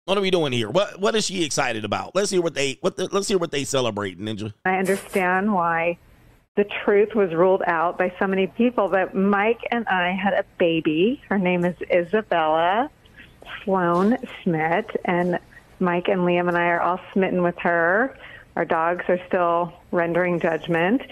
What 0.09 0.17
are 0.17 0.21
we 0.21 0.31
doing 0.31 0.51
here? 0.53 0.71
What 0.71 0.99
what 0.99 1.13
is 1.13 1.27
she 1.27 1.43
excited 1.43 1.85
about? 1.85 2.15
Let's 2.15 2.31
hear 2.31 2.41
what 2.41 2.55
they 2.55 2.79
what 2.81 2.97
the, 2.97 3.07
let's 3.11 3.27
hear 3.27 3.37
what 3.37 3.51
they 3.51 3.63
celebrate, 3.63 4.19
Ninja. 4.19 4.51
I 4.65 4.77
understand 4.77 5.53
why 5.53 5.99
the 6.55 6.65
truth 6.83 7.13
was 7.13 7.31
ruled 7.31 7.61
out 7.67 7.99
by 7.99 8.11
so 8.17 8.25
many 8.25 8.47
people. 8.47 8.87
But 8.87 9.13
Mike 9.13 9.59
and 9.69 9.87
I 9.87 10.13
had 10.13 10.33
a 10.33 10.43
baby. 10.57 11.21
Her 11.29 11.37
name 11.37 11.63
is 11.63 11.75
Isabella 11.93 12.89
Sloan 13.63 14.17
Schmidt, 14.41 14.89
and 15.05 15.37
Mike 15.79 16.07
and 16.07 16.21
Liam 16.21 16.47
and 16.47 16.57
I 16.57 16.69
are 16.69 16.81
all 16.81 16.99
smitten 17.13 17.43
with 17.43 17.59
her. 17.59 18.17
Our 18.55 18.65
dogs 18.65 19.05
are 19.09 19.19
still 19.27 19.71
rendering 19.91 20.39
judgment. 20.39 21.03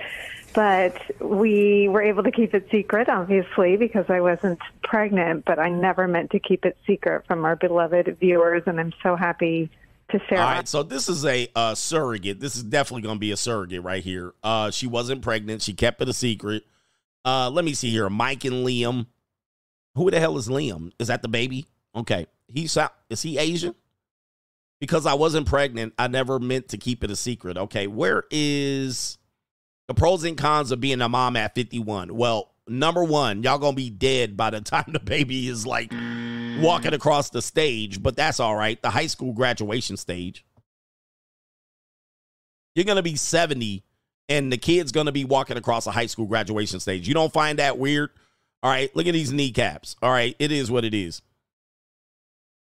But 0.53 0.97
we 1.19 1.87
were 1.87 2.01
able 2.01 2.23
to 2.23 2.31
keep 2.31 2.53
it 2.53 2.67
secret, 2.71 3.09
obviously, 3.09 3.77
because 3.77 4.05
I 4.09 4.21
wasn't 4.21 4.59
pregnant, 4.83 5.45
but 5.45 5.59
I 5.59 5.69
never 5.69 6.07
meant 6.07 6.31
to 6.31 6.39
keep 6.39 6.65
it 6.65 6.77
secret 6.87 7.27
from 7.27 7.45
our 7.45 7.55
beloved 7.55 8.17
viewers, 8.19 8.63
and 8.65 8.79
I'm 8.79 8.93
so 9.03 9.15
happy 9.15 9.69
to 10.09 10.19
share. 10.27 10.39
All 10.39 10.45
right, 10.45 10.67
so 10.67 10.83
this 10.83 11.09
is 11.09 11.25
a 11.25 11.47
uh, 11.55 11.75
surrogate. 11.75 12.39
This 12.39 12.55
is 12.55 12.63
definitely 12.63 13.03
going 13.03 13.17
to 13.17 13.19
be 13.19 13.31
a 13.31 13.37
surrogate 13.37 13.83
right 13.83 14.03
here. 14.03 14.33
Uh, 14.43 14.71
she 14.71 14.87
wasn't 14.87 15.21
pregnant. 15.21 15.61
She 15.61 15.73
kept 15.73 16.01
it 16.01 16.09
a 16.09 16.13
secret. 16.13 16.63
Uh, 17.25 17.49
let 17.49 17.65
me 17.65 17.73
see 17.73 17.89
here. 17.89 18.09
Mike 18.09 18.45
and 18.45 18.65
Liam. 18.65 19.07
Who 19.95 20.09
the 20.11 20.19
hell 20.19 20.37
is 20.37 20.47
Liam? 20.47 20.91
Is 20.99 21.07
that 21.07 21.21
the 21.21 21.27
baby? 21.27 21.67
Okay, 21.95 22.27
he's 22.47 22.77
out. 22.77 22.93
Is 23.09 23.21
he 23.21 23.37
Asian? 23.37 23.75
Because 24.79 25.07
I 25.07 25.15
wasn't 25.15 25.47
pregnant, 25.47 25.93
I 25.97 26.07
never 26.07 26.39
meant 26.39 26.69
to 26.69 26.77
keep 26.77 27.03
it 27.03 27.09
a 27.09 27.15
secret. 27.15 27.57
Okay, 27.57 27.87
where 27.87 28.25
is 28.29 29.16
the 29.87 29.93
pros 29.93 30.23
and 30.23 30.37
cons 30.37 30.71
of 30.71 30.79
being 30.79 31.01
a 31.01 31.09
mom 31.09 31.35
at 31.35 31.55
51? 31.55 32.15
Well, 32.15 32.51
number 32.67 33.03
one, 33.03 33.43
y'all 33.43 33.57
gonna 33.57 33.75
be 33.75 33.89
dead 33.89 34.37
by 34.37 34.49
the 34.49 34.61
time 34.61 34.85
the 34.87 34.99
baby 34.99 35.47
is 35.47 35.65
like 35.65 35.91
walking 36.59 36.93
across 36.93 37.29
the 37.29 37.41
stage, 37.41 38.01
but 38.01 38.15
that's 38.15 38.39
all 38.39 38.55
right. 38.55 38.81
The 38.81 38.89
high 38.89 39.07
school 39.07 39.33
graduation 39.33 39.97
stage. 39.97 40.45
You're 42.75 42.85
gonna 42.85 43.03
be 43.03 43.15
70 43.15 43.83
and 44.29 44.51
the 44.51 44.57
kid's 44.57 44.91
gonna 44.91 45.11
be 45.11 45.25
walking 45.25 45.57
across 45.57 45.87
a 45.87 45.91
high 45.91 46.05
school 46.05 46.25
graduation 46.25 46.79
stage. 46.79 47.07
You 47.07 47.13
don't 47.13 47.33
find 47.33 47.59
that 47.59 47.77
weird? 47.77 48.11
All 48.63 48.71
right, 48.71 48.93
look 48.95 49.07
at 49.07 49.13
these 49.13 49.31
kneecaps. 49.31 49.95
All 50.01 50.11
right, 50.11 50.35
it 50.39 50.51
is 50.51 50.69
what 50.69 50.83
it 50.83 50.93
is. 50.93 51.21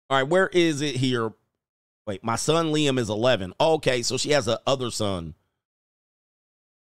All 0.10 0.18
right, 0.18 0.28
where 0.28 0.48
is 0.48 0.82
it 0.82 0.96
here? 0.98 1.34
Wait, 2.06 2.24
my 2.24 2.36
son 2.36 2.68
Liam 2.68 3.00
is 3.00 3.10
11. 3.10 3.54
Okay, 3.60 4.04
so 4.04 4.18
she 4.18 4.32
has 4.32 4.48
a 4.48 4.60
other 4.68 4.92
son. 4.92 5.34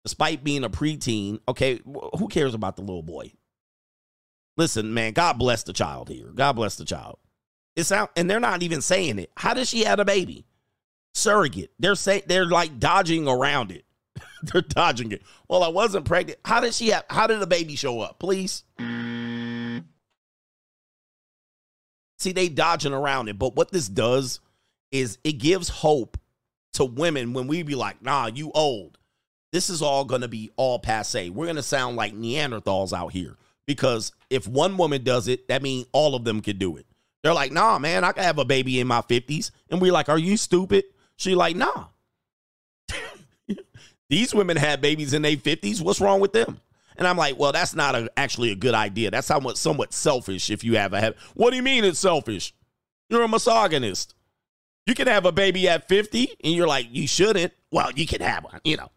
Despite 0.03 0.43
being 0.43 0.63
a 0.63 0.69
preteen, 0.69 1.39
okay, 1.47 1.79
who 1.85 2.27
cares 2.27 2.53
about 2.53 2.75
the 2.75 2.81
little 2.81 3.03
boy? 3.03 3.33
Listen, 4.57 4.93
man, 4.93 5.13
God 5.13 5.37
bless 5.37 5.63
the 5.63 5.73
child 5.73 6.09
here. 6.09 6.27
God 6.33 6.53
bless 6.53 6.75
the 6.75 6.85
child. 6.85 7.19
It's 7.75 7.91
out, 7.91 8.11
and 8.15 8.29
they're 8.29 8.39
not 8.39 8.63
even 8.63 8.81
saying 8.81 9.19
it. 9.19 9.31
How 9.37 9.53
does 9.53 9.69
she 9.69 9.83
have 9.83 9.99
a 9.99 10.05
baby? 10.05 10.45
Surrogate. 11.13 11.71
They're 11.79 11.95
saying 11.95 12.23
they're 12.27 12.45
like 12.45 12.79
dodging 12.79 13.27
around 13.27 13.71
it. 13.71 13.85
they're 14.43 14.61
dodging 14.61 15.11
it. 15.11 15.21
Well, 15.47 15.63
I 15.63 15.69
wasn't 15.69 16.05
pregnant. 16.05 16.39
How 16.43 16.59
did 16.59 16.73
she 16.73 16.89
have? 16.89 17.05
How 17.09 17.27
did 17.27 17.39
the 17.39 17.47
baby 17.47 17.75
show 17.75 18.01
up? 18.01 18.19
Please. 18.19 18.63
See, 22.19 22.33
they 22.33 22.49
dodging 22.49 22.93
around 22.93 23.29
it. 23.29 23.39
But 23.39 23.55
what 23.55 23.71
this 23.71 23.87
does 23.87 24.39
is 24.91 25.17
it 25.23 25.33
gives 25.33 25.69
hope 25.69 26.17
to 26.73 26.85
women 26.85 27.33
when 27.33 27.47
we 27.47 27.63
be 27.63 27.75
like, 27.75 28.01
nah, 28.01 28.27
you 28.27 28.51
old. 28.53 28.97
This 29.51 29.69
is 29.69 29.81
all 29.81 30.05
gonna 30.05 30.27
be 30.27 30.51
all 30.55 30.79
passe. 30.79 31.29
We're 31.29 31.47
gonna 31.47 31.63
sound 31.63 31.95
like 31.97 32.15
Neanderthals 32.15 32.93
out 32.93 33.11
here. 33.11 33.37
Because 33.67 34.11
if 34.29 34.47
one 34.47 34.77
woman 34.77 35.03
does 35.03 35.27
it, 35.27 35.47
that 35.47 35.61
means 35.61 35.87
all 35.91 36.15
of 36.15 36.23
them 36.23 36.41
can 36.41 36.57
do 36.57 36.77
it. 36.77 36.85
They're 37.23 37.33
like, 37.33 37.51
nah, 37.51 37.77
man, 37.79 38.03
I 38.03 38.11
can 38.11 38.23
have 38.23 38.39
a 38.39 38.45
baby 38.45 38.79
in 38.79 38.87
my 38.87 39.01
50s. 39.01 39.51
And 39.69 39.79
we're 39.79 39.91
like, 39.91 40.09
are 40.09 40.17
you 40.17 40.37
stupid? 40.37 40.85
She 41.17 41.35
like, 41.35 41.55
nah. 41.55 41.85
These 44.09 44.33
women 44.33 44.57
had 44.57 44.81
babies 44.81 45.13
in 45.13 45.21
their 45.21 45.37
50s. 45.37 45.81
What's 45.81 46.01
wrong 46.01 46.19
with 46.19 46.33
them? 46.33 46.59
And 46.97 47.07
I'm 47.07 47.17
like, 47.17 47.39
well, 47.39 47.51
that's 47.51 47.73
not 47.75 47.95
a, 47.95 48.11
actually 48.17 48.51
a 48.51 48.55
good 48.55 48.73
idea. 48.73 49.11
That's 49.11 49.27
somewhat 49.27 49.57
somewhat 49.57 49.93
selfish 49.93 50.49
if 50.49 50.63
you 50.63 50.77
have 50.77 50.93
a. 50.93 51.15
What 51.33 51.51
do 51.51 51.55
you 51.55 51.63
mean 51.63 51.83
it's 51.83 51.99
selfish? 51.99 52.53
You're 53.09 53.23
a 53.23 53.27
misogynist. 53.27 54.13
You 54.85 54.95
can 54.95 55.07
have 55.07 55.25
a 55.25 55.31
baby 55.31 55.69
at 55.69 55.87
50 55.87 56.37
and 56.43 56.53
you're 56.53 56.67
like, 56.67 56.87
you 56.91 57.07
shouldn't. 57.07 57.53
Well, 57.71 57.91
you 57.93 58.05
can 58.05 58.21
have 58.21 58.43
one, 58.43 58.59
you 58.63 58.77
know. 58.77 58.89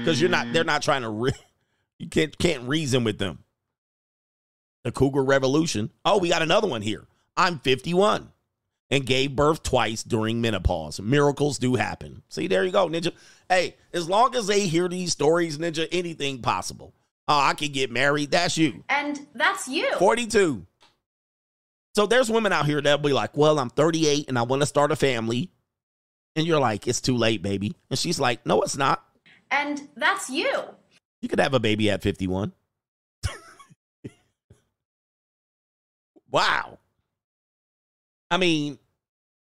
Because 0.00 0.20
you're 0.20 0.30
not, 0.30 0.52
they're 0.52 0.64
not 0.64 0.82
trying 0.82 1.02
to 1.02 1.10
re- 1.10 1.32
you 1.98 2.08
can't 2.08 2.36
can't 2.38 2.66
reason 2.68 3.04
with 3.04 3.18
them. 3.18 3.44
The 4.84 4.92
Cougar 4.92 5.22
Revolution. 5.22 5.90
Oh, 6.04 6.18
we 6.18 6.30
got 6.30 6.42
another 6.42 6.66
one 6.66 6.82
here. 6.82 7.06
I'm 7.36 7.58
51 7.58 8.30
and 8.90 9.06
gave 9.06 9.36
birth 9.36 9.62
twice 9.62 10.02
during 10.02 10.40
menopause. 10.40 11.00
Miracles 11.00 11.58
do 11.58 11.74
happen. 11.74 12.22
See, 12.28 12.46
there 12.46 12.64
you 12.64 12.72
go, 12.72 12.88
Ninja. 12.88 13.12
Hey, 13.48 13.76
as 13.92 14.08
long 14.08 14.34
as 14.34 14.46
they 14.46 14.66
hear 14.66 14.88
these 14.88 15.12
stories, 15.12 15.58
Ninja, 15.58 15.86
anything 15.92 16.40
possible. 16.40 16.94
Oh, 17.28 17.38
I 17.38 17.54
can 17.54 17.70
get 17.70 17.92
married. 17.92 18.30
That's 18.30 18.58
you. 18.58 18.82
And 18.88 19.26
that's 19.34 19.68
you. 19.68 19.92
42. 19.98 20.66
So 21.94 22.06
there's 22.06 22.30
women 22.30 22.52
out 22.52 22.66
here 22.66 22.80
that'll 22.80 22.98
be 22.98 23.12
like, 23.12 23.36
well, 23.36 23.58
I'm 23.58 23.70
38 23.70 24.28
and 24.28 24.38
I 24.38 24.42
want 24.42 24.62
to 24.62 24.66
start 24.66 24.92
a 24.92 24.96
family. 24.96 25.50
And 26.34 26.46
you're 26.46 26.60
like, 26.60 26.86
it's 26.88 27.00
too 27.00 27.16
late, 27.16 27.42
baby. 27.42 27.76
And 27.90 27.98
she's 27.98 28.18
like, 28.18 28.46
no, 28.46 28.62
it's 28.62 28.76
not. 28.76 29.04
And 29.50 29.88
that's 29.96 30.30
you. 30.30 30.52
You 31.20 31.28
could 31.28 31.40
have 31.40 31.54
a 31.54 31.60
baby 31.60 31.90
at 31.90 32.02
51. 32.02 32.52
wow. 36.30 36.78
I 38.30 38.36
mean, 38.36 38.78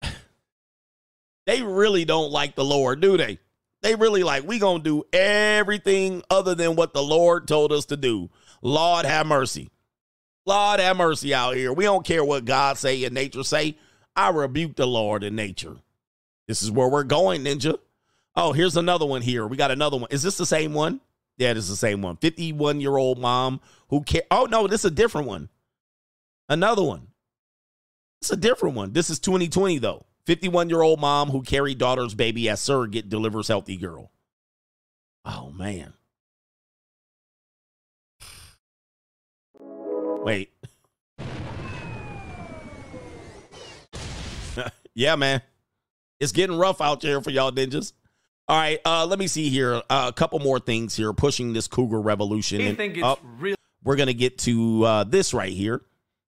they 1.47 1.63
really 1.63 2.05
don't 2.05 2.33
like 2.33 2.55
the 2.55 2.65
Lord, 2.65 3.01
do 3.01 3.17
they? 3.17 3.39
They 3.83 3.95
really 3.95 4.23
like, 4.23 4.47
we 4.47 4.59
going 4.59 4.83
to 4.83 4.85
do 4.85 5.05
everything 5.13 6.23
other 6.29 6.55
than 6.55 6.77
what 6.77 6.93
the 6.93 7.03
Lord 7.03 7.49
told 7.49 7.73
us 7.73 7.87
to 7.87 7.97
do. 7.97 8.31
Lord 8.63 9.07
have 9.07 9.27
mercy. 9.27 9.71
Lord 10.45 10.81
have 10.81 10.97
mercy 10.97 11.35
out 11.35 11.57
here. 11.57 11.73
We 11.73 11.85
don't 11.85 12.05
care 12.05 12.25
what 12.25 12.45
God 12.45 12.77
say 12.77 13.05
and 13.05 13.15
nature 13.15 13.43
say. 13.43 13.77
I 14.15 14.31
rebuke 14.31 14.77
the 14.77 14.87
Lord 14.87 15.25
and 15.25 15.37
nature. 15.37 15.77
This 16.47 16.63
is 16.63 16.71
where 16.71 16.89
we're 16.89 17.05
going, 17.05 17.45
ninja. 17.45 17.79
Oh, 18.37 18.53
here's 18.53 18.77
another 18.77 19.07
one 19.07 19.23
here. 19.23 19.47
We 19.47 19.57
got 19.57 19.71
another 19.71 19.97
one. 19.97 20.09
Is 20.11 20.23
this 20.23 20.37
the 20.37 20.47
same 20.47 20.73
one? 20.73 21.01
Yeah, 21.37 21.51
it 21.51 21.57
is 21.57 21.69
the 21.69 21.77
same 21.77 22.03
one. 22.03 22.17
51 22.17 22.81
year 22.81 22.97
old 22.97 23.19
mom 23.19 23.61
who 23.89 24.03
care. 24.03 24.23
Oh, 24.31 24.45
no, 24.45 24.67
this 24.67 24.83
is 24.83 24.87
a 24.87 24.91
different 24.91 25.27
one. 25.27 25.49
Another 26.49 26.83
one. 26.83 27.09
It's 28.21 28.31
a 28.31 28.37
different 28.37 28.77
one. 28.77 28.93
This 28.93 29.09
is 29.09 29.19
2020, 29.19 29.79
though. 29.79 30.05
51 30.27 30.69
year 30.69 30.83
old 30.83 31.01
mom 31.01 31.31
who 31.31 31.43
carried 31.43 31.79
daughter's 31.79 32.15
baby 32.15 32.49
as 32.49 32.61
surrogate 32.61 33.09
delivers 33.09 33.49
healthy 33.49 33.77
girl. 33.77 34.11
Oh, 35.25 35.51
man. 35.51 35.95
Wait. 40.23 40.53
yeah, 44.95 45.17
man. 45.17 45.41
It's 46.21 46.33
getting 46.33 46.59
rough 46.59 46.83
out 46.83 47.01
there 47.01 47.23
for 47.23 47.31
y'all 47.31 47.51
ninjas. 47.51 47.95
All 48.51 48.57
right, 48.57 48.81
uh, 48.85 49.07
let 49.07 49.21
me 49.21 49.29
see 49.29 49.49
here. 49.49 49.81
Uh, 49.89 50.07
a 50.09 50.13
couple 50.13 50.41
more 50.41 50.59
things 50.59 50.97
here 50.97 51.13
pushing 51.13 51.53
this 51.53 51.69
Cougar 51.69 52.01
Revolution. 52.01 52.61
And, 52.61 52.77
think 52.77 52.97
it's 52.97 53.21
real? 53.39 53.55
We're 53.85 53.95
going 53.95 54.09
to 54.09 54.15
get 54.15 54.39
to 54.39 54.85
uh, 54.85 55.05
this 55.05 55.33
right 55.33 55.53
here. 55.53 55.83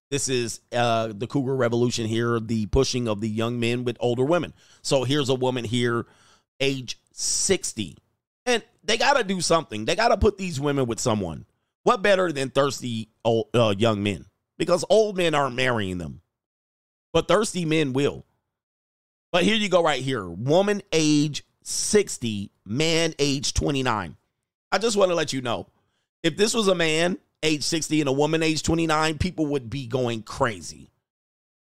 This 0.09 0.29
is 0.29 0.61
uh, 0.71 1.11
the 1.13 1.27
Cougar 1.27 1.53
Revolution 1.53 2.05
here, 2.05 2.39
the 2.39 2.67
pushing 2.67 3.09
of 3.09 3.19
the 3.19 3.27
young 3.27 3.59
men 3.59 3.83
with 3.83 3.97
older 3.99 4.23
women. 4.23 4.53
So 4.83 5.03
here's 5.03 5.27
a 5.27 5.35
woman 5.35 5.65
here, 5.65 6.05
age 6.61 6.97
60. 7.11 7.97
And 8.45 8.63
they 8.85 8.95
got 8.95 9.17
to 9.17 9.25
do 9.25 9.41
something. 9.41 9.83
They 9.83 9.97
got 9.97 10.07
to 10.07 10.17
put 10.17 10.37
these 10.37 10.61
women 10.61 10.85
with 10.85 11.01
someone. 11.01 11.45
What 11.83 12.01
better 12.01 12.31
than 12.31 12.51
thirsty 12.51 13.09
old, 13.25 13.47
uh, 13.53 13.75
young 13.77 14.01
men? 14.01 14.27
Because 14.57 14.85
old 14.89 15.17
men 15.17 15.35
aren't 15.35 15.57
marrying 15.57 15.97
them, 15.97 16.21
but 17.11 17.27
thirsty 17.27 17.65
men 17.65 17.91
will. 17.91 18.25
But 19.33 19.43
here 19.43 19.57
you 19.57 19.67
go, 19.67 19.83
right 19.83 20.01
here. 20.01 20.25
Woman 20.25 20.83
age 20.93 21.43
60, 21.67 22.51
man 22.65 23.13
age 23.19 23.53
29. 23.53 24.17
I 24.71 24.77
just 24.77 24.97
want 24.97 25.11
to 25.11 25.15
let 25.15 25.33
you 25.33 25.41
know 25.41 25.67
if 26.23 26.37
this 26.37 26.53
was 26.53 26.67
a 26.67 26.75
man 26.75 27.17
age 27.43 27.63
60 27.63 28.01
and 28.01 28.09
a 28.09 28.13
woman 28.13 28.41
age 28.41 28.63
29, 28.63 29.17
people 29.17 29.45
would 29.47 29.69
be 29.69 29.85
going 29.87 30.23
crazy. 30.23 30.89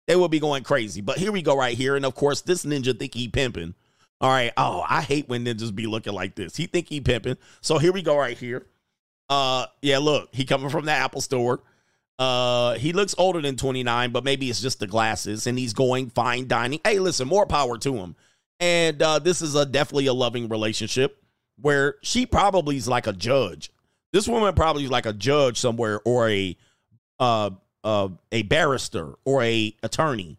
They 0.07 0.15
would 0.15 0.31
be 0.31 0.39
going 0.39 0.63
crazy. 0.63 1.01
But 1.01 1.17
here 1.17 1.31
we 1.31 1.41
go, 1.41 1.55
right 1.55 1.77
here. 1.77 1.95
And 1.95 2.05
of 2.05 2.15
course, 2.15 2.41
this 2.41 2.65
ninja 2.65 2.97
think 2.97 3.13
he 3.13 3.27
pimping. 3.29 3.73
All 4.19 4.29
right. 4.29 4.51
Oh, 4.57 4.83
I 4.87 5.01
hate 5.01 5.29
when 5.29 5.45
ninjas 5.45 5.73
be 5.73 5.87
looking 5.87 6.13
like 6.13 6.35
this. 6.35 6.55
He 6.55 6.67
think 6.67 6.89
he 6.89 7.01
pimping. 7.01 7.37
So 7.61 7.77
here 7.77 7.93
we 7.93 8.01
go, 8.01 8.17
right 8.17 8.37
here. 8.37 8.67
Uh, 9.29 9.65
yeah, 9.81 9.99
look, 9.99 10.29
he 10.33 10.43
coming 10.43 10.69
from 10.69 10.85
the 10.85 10.91
Apple 10.91 11.21
store. 11.21 11.61
Uh, 12.19 12.75
he 12.75 12.93
looks 12.93 13.15
older 13.17 13.41
than 13.41 13.55
29, 13.55 14.11
but 14.11 14.23
maybe 14.23 14.49
it's 14.49 14.61
just 14.61 14.79
the 14.79 14.85
glasses, 14.85 15.47
and 15.47 15.57
he's 15.57 15.73
going 15.73 16.09
fine 16.09 16.47
dining. 16.47 16.79
Hey, 16.83 16.99
listen, 16.99 17.27
more 17.27 17.47
power 17.47 17.77
to 17.79 17.95
him. 17.95 18.15
And 18.61 19.01
uh, 19.01 19.19
this 19.19 19.41
is 19.41 19.55
a 19.55 19.65
definitely 19.65 20.05
a 20.05 20.13
loving 20.13 20.47
relationship 20.47 21.17
where 21.59 21.95
she 22.03 22.25
probably 22.25 22.77
is 22.77 22.87
like 22.87 23.07
a 23.07 23.13
judge. 23.13 23.71
This 24.13 24.27
woman 24.27 24.53
probably 24.53 24.83
is 24.83 24.91
like 24.91 25.07
a 25.07 25.13
judge 25.13 25.59
somewhere, 25.59 25.99
or 26.05 26.29
a 26.29 26.55
uh, 27.19 27.49
uh, 27.83 28.09
a 28.31 28.43
barrister, 28.43 29.15
or 29.25 29.41
a 29.41 29.75
attorney, 29.81 30.37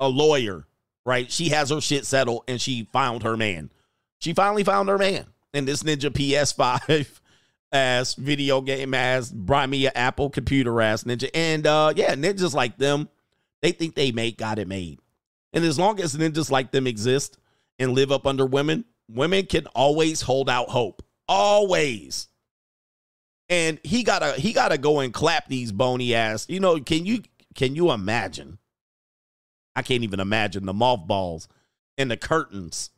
a 0.00 0.08
lawyer. 0.08 0.66
Right? 1.04 1.30
She 1.30 1.50
has 1.50 1.70
her 1.70 1.80
shit 1.80 2.06
settled, 2.06 2.44
and 2.48 2.60
she 2.60 2.88
found 2.92 3.24
her 3.24 3.36
man. 3.36 3.70
She 4.20 4.32
finally 4.32 4.64
found 4.64 4.88
her 4.88 4.98
man, 4.98 5.26
and 5.52 5.68
this 5.68 5.82
Ninja 5.82 6.10
PS5 6.10 7.20
ass 7.72 8.14
video 8.14 8.60
game 8.60 8.94
ass, 8.94 9.30
buy 9.30 9.66
me 9.66 9.86
an 9.86 9.92
Apple 9.94 10.30
computer 10.30 10.80
ass 10.80 11.04
ninja. 11.04 11.28
And 11.34 11.66
uh 11.66 11.92
yeah, 11.96 12.14
ninjas 12.14 12.54
like 12.54 12.76
them, 12.78 13.08
they 13.60 13.72
think 13.72 13.94
they 13.94 14.12
made 14.12 14.36
got 14.36 14.58
it 14.58 14.68
made. 14.68 15.00
And 15.52 15.64
as 15.64 15.78
long 15.78 16.00
as 16.00 16.16
ninjas 16.16 16.50
like 16.50 16.70
them 16.70 16.86
exist 16.86 17.38
and 17.78 17.92
live 17.92 18.12
up 18.12 18.26
under 18.26 18.46
women, 18.46 18.84
women 19.08 19.46
can 19.46 19.66
always 19.68 20.22
hold 20.22 20.48
out 20.48 20.70
hope. 20.70 21.02
Always. 21.28 22.28
And 23.48 23.78
he 23.82 24.02
gotta 24.02 24.32
he 24.40 24.52
gotta 24.52 24.78
go 24.78 25.00
and 25.00 25.12
clap 25.12 25.48
these 25.48 25.72
bony 25.72 26.14
ass. 26.14 26.46
You 26.48 26.60
know, 26.60 26.80
can 26.80 27.04
you 27.04 27.22
can 27.54 27.74
you 27.74 27.90
imagine? 27.90 28.58
I 29.76 29.82
can't 29.82 30.04
even 30.04 30.20
imagine 30.20 30.66
the 30.66 30.72
mothballs 30.72 31.48
and 31.98 32.10
the 32.10 32.16
curtains 32.16 32.90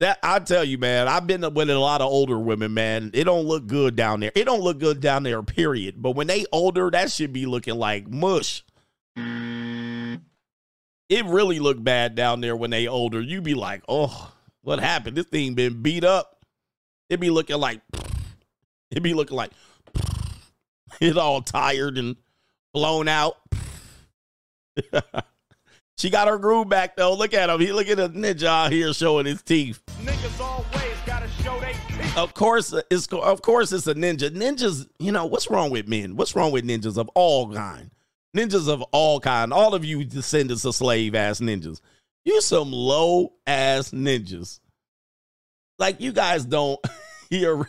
that 0.00 0.18
I 0.22 0.38
tell 0.40 0.64
you, 0.64 0.76
man, 0.78 1.08
I've 1.08 1.26
been 1.26 1.40
with 1.54 1.70
a 1.70 1.78
lot 1.78 2.00
of 2.00 2.08
older 2.08 2.38
women, 2.38 2.74
man. 2.74 3.10
It 3.14 3.24
don't 3.24 3.46
look 3.46 3.66
good 3.66 3.96
down 3.96 4.20
there. 4.20 4.32
It 4.34 4.44
don't 4.44 4.60
look 4.60 4.78
good 4.78 5.00
down 5.00 5.22
there, 5.22 5.42
period. 5.42 6.02
But 6.02 6.12
when 6.12 6.26
they 6.26 6.46
older, 6.52 6.90
that 6.90 7.10
should 7.10 7.32
be 7.32 7.46
looking 7.46 7.76
like 7.76 8.08
mush. 8.08 8.64
It 11.14 11.26
really 11.26 11.60
looked 11.60 11.84
bad 11.84 12.16
down 12.16 12.40
there 12.40 12.56
when 12.56 12.70
they 12.70 12.88
older. 12.88 13.20
You 13.20 13.40
be 13.40 13.54
like, 13.54 13.84
oh, 13.88 14.32
what 14.62 14.80
happened? 14.80 15.16
This 15.16 15.26
thing 15.26 15.54
been 15.54 15.80
beat 15.80 16.02
up. 16.02 16.44
It 17.08 17.20
be 17.20 17.30
looking 17.30 17.58
like 17.58 17.82
it 18.90 19.00
be 19.00 19.14
looking 19.14 19.36
like 19.36 19.52
it 21.00 21.16
all 21.16 21.40
tired 21.40 21.98
and 21.98 22.16
blown 22.72 23.06
out. 23.06 23.36
she 25.98 26.10
got 26.10 26.26
her 26.26 26.36
groove 26.36 26.68
back 26.68 26.96
though. 26.96 27.14
Look 27.14 27.32
at 27.32 27.48
him. 27.48 27.60
He 27.60 27.72
look 27.72 27.88
at 27.88 27.96
the 27.96 28.08
ninja 28.08 28.46
out 28.46 28.72
here 28.72 28.92
showing 28.92 29.26
his 29.26 29.40
teeth. 29.40 29.80
Niggas 30.02 30.40
always 30.40 30.98
gotta 31.06 31.28
show 31.28 31.60
they 31.60 31.74
teeth. 31.90 32.18
Of 32.18 32.34
course, 32.34 32.74
it's 32.90 33.06
of 33.06 33.40
course 33.40 33.70
it's 33.70 33.86
a 33.86 33.94
ninja. 33.94 34.30
Ninjas, 34.30 34.88
you 34.98 35.12
know 35.12 35.26
what's 35.26 35.48
wrong 35.48 35.70
with 35.70 35.86
men? 35.86 36.16
What's 36.16 36.34
wrong 36.34 36.50
with 36.50 36.64
ninjas 36.64 36.98
of 36.98 37.08
all 37.14 37.54
kind? 37.54 37.92
Ninjas 38.34 38.68
of 38.68 38.82
all 38.92 39.20
kind. 39.20 39.52
All 39.52 39.74
of 39.74 39.84
you 39.84 40.04
descendants 40.04 40.64
of 40.64 40.74
slave 40.74 41.14
ass 41.14 41.40
ninjas. 41.40 41.80
You 42.24 42.40
some 42.40 42.72
low 42.72 43.34
ass 43.46 43.90
ninjas. 43.90 44.60
Like 45.78 46.00
you 46.00 46.12
guys 46.12 46.44
don't 46.44 46.80
hear 47.30 47.68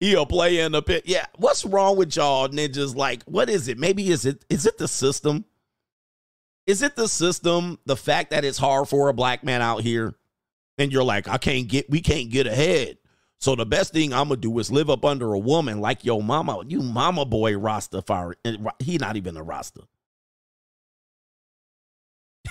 he'll 0.00 0.26
play 0.26 0.58
in 0.58 0.72
the 0.72 0.82
pit. 0.82 1.04
Yeah, 1.06 1.26
what's 1.36 1.64
wrong 1.64 1.96
with 1.96 2.14
y'all 2.16 2.48
ninjas? 2.48 2.94
Like, 2.94 3.22
what 3.24 3.48
is 3.48 3.68
it? 3.68 3.78
Maybe 3.78 4.10
is 4.10 4.26
it 4.26 4.44
is 4.48 4.66
it 4.66 4.78
the 4.78 4.88
system? 4.88 5.44
Is 6.66 6.82
it 6.82 6.94
the 6.96 7.08
system? 7.08 7.78
The 7.86 7.96
fact 7.96 8.30
that 8.30 8.44
it's 8.44 8.58
hard 8.58 8.88
for 8.88 9.08
a 9.08 9.14
black 9.14 9.42
man 9.42 9.62
out 9.62 9.82
here, 9.82 10.14
and 10.78 10.92
you're 10.92 11.02
like, 11.02 11.28
I 11.28 11.38
can't 11.38 11.66
get, 11.66 11.90
we 11.90 12.00
can't 12.00 12.30
get 12.30 12.46
ahead. 12.46 12.98
So 13.42 13.56
the 13.56 13.66
best 13.66 13.92
thing 13.92 14.12
I'm 14.12 14.28
gonna 14.28 14.40
do 14.40 14.56
is 14.60 14.70
live 14.70 14.88
up 14.88 15.04
under 15.04 15.32
a 15.32 15.38
woman 15.38 15.80
like 15.80 16.04
your 16.04 16.22
mama. 16.22 16.62
You 16.64 16.80
mama 16.80 17.24
boy 17.24 17.54
Rastafari. 17.54 18.34
He 18.78 18.98
not 18.98 19.16
even 19.16 19.36
a 19.36 19.42
Rasta. 19.42 19.82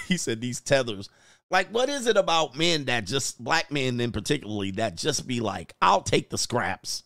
He 0.07 0.17
said 0.17 0.41
these 0.41 0.59
tethers. 0.59 1.09
Like, 1.49 1.69
what 1.69 1.87
is 1.87 2.07
it 2.07 2.17
about 2.17 2.57
men 2.57 2.85
that 2.85 3.05
just 3.05 3.41
black 3.41 3.71
men 3.71 4.01
in 4.01 4.11
particularly 4.11 4.71
that 4.71 4.95
just 4.95 5.25
be 5.25 5.39
like, 5.39 5.73
I'll 5.81 6.01
take 6.01 6.29
the 6.29 6.37
scraps. 6.37 7.03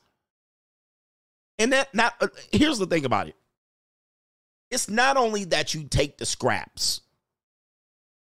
And 1.60 1.72
that 1.72 1.94
not 1.94 2.16
uh, 2.20 2.30
here's 2.52 2.80
the 2.80 2.88
thing 2.88 3.06
about 3.06 3.28
it. 3.28 3.36
It's 4.72 4.90
not 4.90 5.16
only 5.16 5.44
that 5.46 5.76
you 5.76 5.84
take 5.84 6.18
the 6.18 6.26
scraps. 6.26 7.02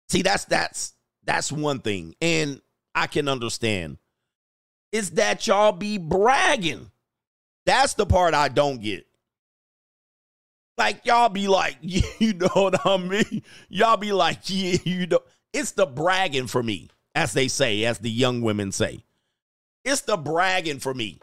See, 0.10 0.23
that's 0.23 0.44
that's 0.44 0.94
that's 1.23 1.53
one 1.53 1.80
thing. 1.80 2.15
And 2.22 2.60
I 2.94 3.07
can 3.07 3.30
understand. 3.30 3.98
Is 4.94 5.11
that 5.11 5.45
y'all 5.48 5.74
be 5.74 5.98
bragging. 5.98 6.90
That's 7.65 7.95
the 7.95 8.06
part 8.06 8.34
I 8.34 8.48
don't 8.48 8.82
get. 8.82 9.06
Like 10.78 11.06
y'all 11.06 11.30
be 11.30 11.48
like, 11.48 11.78
you 11.82 12.34
know 12.34 12.48
what 12.53 12.86
I 12.86 12.98
mean? 12.98 13.44
Y'all 13.68 13.98
be 13.98 14.14
like, 14.14 14.40
yeah, 14.45 14.78
you 14.86 15.07
know. 15.07 15.20
It's 15.52 15.72
the 15.72 15.86
bragging 15.86 16.48
for 16.48 16.64
me, 16.64 16.90
as 17.14 17.34
they 17.34 17.48
say, 17.48 17.84
as 17.84 17.99
the 17.99 18.10
young 18.10 18.41
women 18.41 18.72
say. 18.72 19.03
It's 19.84 20.02
the 20.02 20.18
bragging 20.18 20.80
for 20.80 20.94
me 20.94 21.20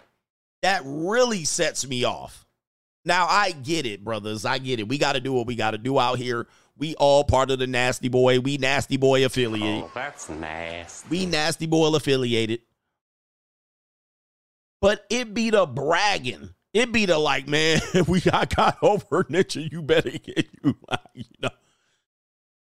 that 0.62 0.82
really 0.84 1.44
sets 1.44 1.86
me 1.86 2.04
off. 2.04 2.46
Now 3.04 3.26
I 3.26 3.52
get 3.52 3.86
it, 3.86 4.04
brothers. 4.04 4.44
I 4.44 4.58
get 4.58 4.78
it. 4.78 4.88
We 4.88 4.98
got 4.98 5.14
to 5.14 5.20
do 5.20 5.32
what 5.32 5.46
we 5.46 5.56
got 5.56 5.70
to 5.70 5.78
do 5.78 5.98
out 5.98 6.18
here. 6.18 6.46
We 6.76 6.94
all 6.96 7.24
part 7.24 7.50
of 7.50 7.58
the 7.58 7.66
nasty 7.66 8.08
boy. 8.08 8.40
We 8.40 8.58
nasty 8.58 8.96
boy 8.96 9.24
affiliated. 9.24 9.84
Oh, 9.84 9.90
that's 9.94 10.28
nasty. 10.28 11.08
We 11.08 11.26
nasty 11.26 11.66
boy 11.66 11.94
affiliated. 11.94 12.60
But 14.80 15.04
it 15.10 15.34
be 15.34 15.50
the 15.50 15.66
bragging. 15.66 16.54
It 16.72 16.92
be 16.92 17.06
the 17.06 17.18
like, 17.18 17.48
man, 17.48 17.80
we 18.08 18.20
got 18.20 18.54
got 18.54 18.78
over 18.82 19.24
ninja. 19.24 19.70
You 19.70 19.82
better 19.82 20.10
get 20.10 20.48
you, 20.62 20.76
you 21.14 21.24
know. 21.42 21.50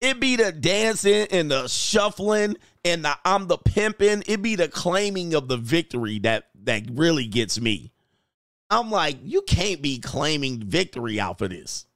It 0.00 0.18
be 0.18 0.34
the 0.34 0.50
dancing 0.50 1.28
and 1.30 1.48
the 1.48 1.68
shuffling 1.68 2.56
and 2.84 3.04
the 3.04 3.16
I'm 3.24 3.46
the 3.46 3.58
pimping. 3.58 4.24
It 4.26 4.42
be 4.42 4.56
the 4.56 4.68
claiming 4.68 5.34
of 5.34 5.46
the 5.46 5.56
victory 5.56 6.18
that 6.20 6.48
that 6.64 6.84
really 6.92 7.26
gets 7.26 7.60
me. 7.60 7.92
I'm 8.68 8.90
like, 8.90 9.18
you 9.22 9.42
can't 9.42 9.80
be 9.80 10.00
claiming 10.00 10.60
victory 10.60 11.20
out 11.20 11.38
for 11.38 11.46
this. 11.46 11.86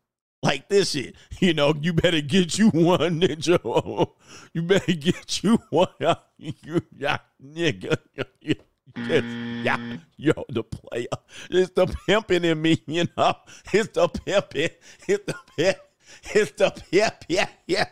Like 0.42 0.68
this 0.68 0.90
shit. 0.92 1.16
You 1.40 1.52
know, 1.52 1.74
you 1.78 1.92
better 1.92 2.22
get 2.22 2.56
you 2.58 2.70
one, 2.70 3.20
ninja. 3.20 4.10
You 4.54 4.62
better 4.62 4.92
get 4.92 5.42
you 5.42 5.58
one. 5.68 5.88
You, 6.38 6.54
nigga. 7.44 7.98
Yeah, 8.96 9.76
mm. 9.76 10.00
yo, 10.16 10.32
the 10.48 10.62
player. 10.62 11.06
It's 11.50 11.70
the 11.72 11.86
pimping 12.06 12.44
in 12.44 12.60
me, 12.62 12.82
you 12.86 13.06
know. 13.16 13.34
It's 13.72 13.88
the 13.90 14.08
pimping. 14.08 14.70
It's 15.06 15.24
the 15.26 15.34
pimp. 15.56 15.78
It's 16.34 16.50
the 16.52 16.70
pimp. 16.70 17.14
Yeah, 17.28 17.48
yeah. 17.66 17.88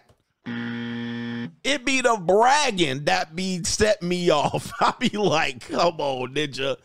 Mm. 0.46 1.52
It 1.62 1.84
be 1.84 2.00
the 2.00 2.16
bragging 2.16 3.04
that 3.04 3.36
be 3.36 3.62
set 3.64 4.02
me 4.02 4.30
off. 4.30 4.72
I 4.80 4.94
be 4.98 5.16
like, 5.16 5.68
come 5.68 6.00
on, 6.00 6.34
ninja. 6.34 6.76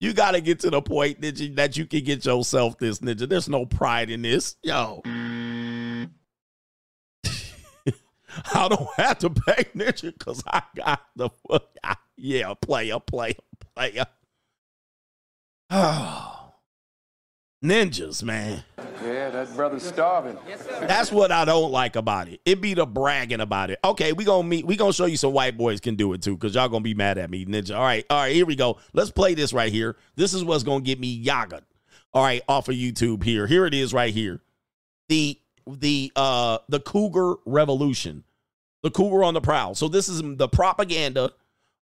You 0.00 0.12
got 0.12 0.32
to 0.32 0.40
get 0.40 0.60
to 0.60 0.70
the 0.70 0.80
point 0.80 1.20
that 1.22 1.40
you, 1.40 1.54
that 1.54 1.76
you 1.76 1.84
can 1.84 2.04
get 2.04 2.24
yourself 2.24 2.78
this, 2.78 3.00
ninja. 3.00 3.28
There's 3.28 3.48
no 3.48 3.66
pride 3.66 4.10
in 4.10 4.22
this. 4.22 4.56
Yo. 4.62 5.02
Mm. 5.04 6.10
I 8.54 8.68
don't 8.68 8.88
have 8.96 9.18
to 9.18 9.30
pay 9.30 9.64
ninja 9.74 10.12
because 10.16 10.42
I 10.46 10.62
got 10.76 11.00
the 11.16 11.30
yeah, 12.18 12.52
player, 12.60 12.98
player, 13.00 13.34
player. 13.78 14.06
Oh. 15.70 16.34
Ninjas, 17.64 18.22
man. 18.22 18.62
Yeah, 19.02 19.30
that 19.30 19.52
brother's 19.56 19.82
starving. 19.82 20.38
That's 20.82 21.10
what 21.10 21.32
I 21.32 21.44
don't 21.44 21.72
like 21.72 21.96
about 21.96 22.28
it. 22.28 22.40
It 22.44 22.60
be 22.60 22.74
the 22.74 22.86
bragging 22.86 23.40
about 23.40 23.70
it. 23.70 23.80
Okay, 23.82 24.12
we 24.12 24.24
gonna 24.24 24.46
meet. 24.46 24.64
We 24.64 24.76
gonna 24.76 24.92
show 24.92 25.06
you 25.06 25.16
some 25.16 25.32
white 25.32 25.56
boys 25.56 25.80
can 25.80 25.96
do 25.96 26.12
it 26.12 26.22
too, 26.22 26.36
cause 26.36 26.54
y'all 26.54 26.68
gonna 26.68 26.82
be 26.82 26.94
mad 26.94 27.18
at 27.18 27.30
me, 27.30 27.44
ninja. 27.46 27.76
All 27.76 27.82
right, 27.82 28.06
all 28.10 28.18
right. 28.18 28.32
Here 28.32 28.46
we 28.46 28.54
go. 28.54 28.78
Let's 28.92 29.10
play 29.10 29.34
this 29.34 29.52
right 29.52 29.72
here. 29.72 29.96
This 30.14 30.34
is 30.34 30.44
what's 30.44 30.62
gonna 30.62 30.82
get 30.82 31.00
me 31.00 31.08
yaga. 31.08 31.62
All 32.14 32.22
right, 32.22 32.42
off 32.48 32.68
of 32.68 32.76
YouTube 32.76 33.24
here. 33.24 33.48
Here 33.48 33.66
it 33.66 33.74
is 33.74 33.92
right 33.92 34.14
here. 34.14 34.40
The 35.08 35.36
the 35.66 36.12
uh 36.14 36.58
the 36.68 36.78
Cougar 36.78 37.40
Revolution, 37.44 38.22
the 38.84 38.90
Cougar 38.92 39.24
on 39.24 39.34
the 39.34 39.40
prowl. 39.40 39.74
So 39.74 39.88
this 39.88 40.08
is 40.08 40.22
the 40.22 40.48
propaganda 40.48 41.32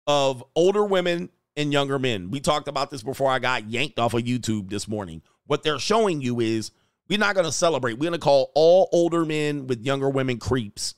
of 0.07 0.41
older 0.55 0.85
women 0.85 1.29
and 1.57 1.71
younger 1.71 1.99
men. 1.99 2.31
We 2.31 2.39
talked 2.39 2.67
about 2.67 2.89
this 2.89 3.03
before 3.03 3.31
I 3.31 3.39
got 3.39 3.69
yanked 3.69 3.99
off 3.99 4.13
of 4.13 4.23
YouTube 4.23 4.69
this 4.69 4.87
morning. 4.87 5.21
What 5.47 5.63
they're 5.63 5.79
showing 5.79 6.21
you 6.21 6.39
is 6.39 6.71
we're 7.07 7.19
not 7.19 7.35
going 7.35 7.45
to 7.45 7.51
celebrate. 7.51 7.93
We're 7.93 8.09
going 8.09 8.13
to 8.13 8.19
call 8.19 8.51
all 8.55 8.89
older 8.91 9.25
men 9.25 9.67
with 9.67 9.85
younger 9.85 10.09
women 10.09 10.37
creeps, 10.37 10.95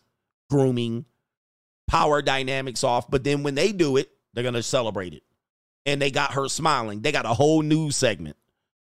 grooming, 0.49 1.05
power 1.87 2.21
dynamics 2.21 2.83
off. 2.83 3.09
But 3.09 3.23
then 3.23 3.43
when 3.43 3.55
they 3.55 3.71
do 3.71 3.97
it, 3.97 4.11
they're 4.33 4.43
going 4.43 4.53
to 4.53 4.63
celebrate 4.63 5.13
it. 5.13 5.23
And 5.85 6.01
they 6.01 6.11
got 6.11 6.33
her 6.33 6.49
smiling. 6.49 7.01
They 7.01 7.11
got 7.11 7.25
a 7.25 7.33
whole 7.33 7.61
news 7.61 7.95
segment. 7.95 8.35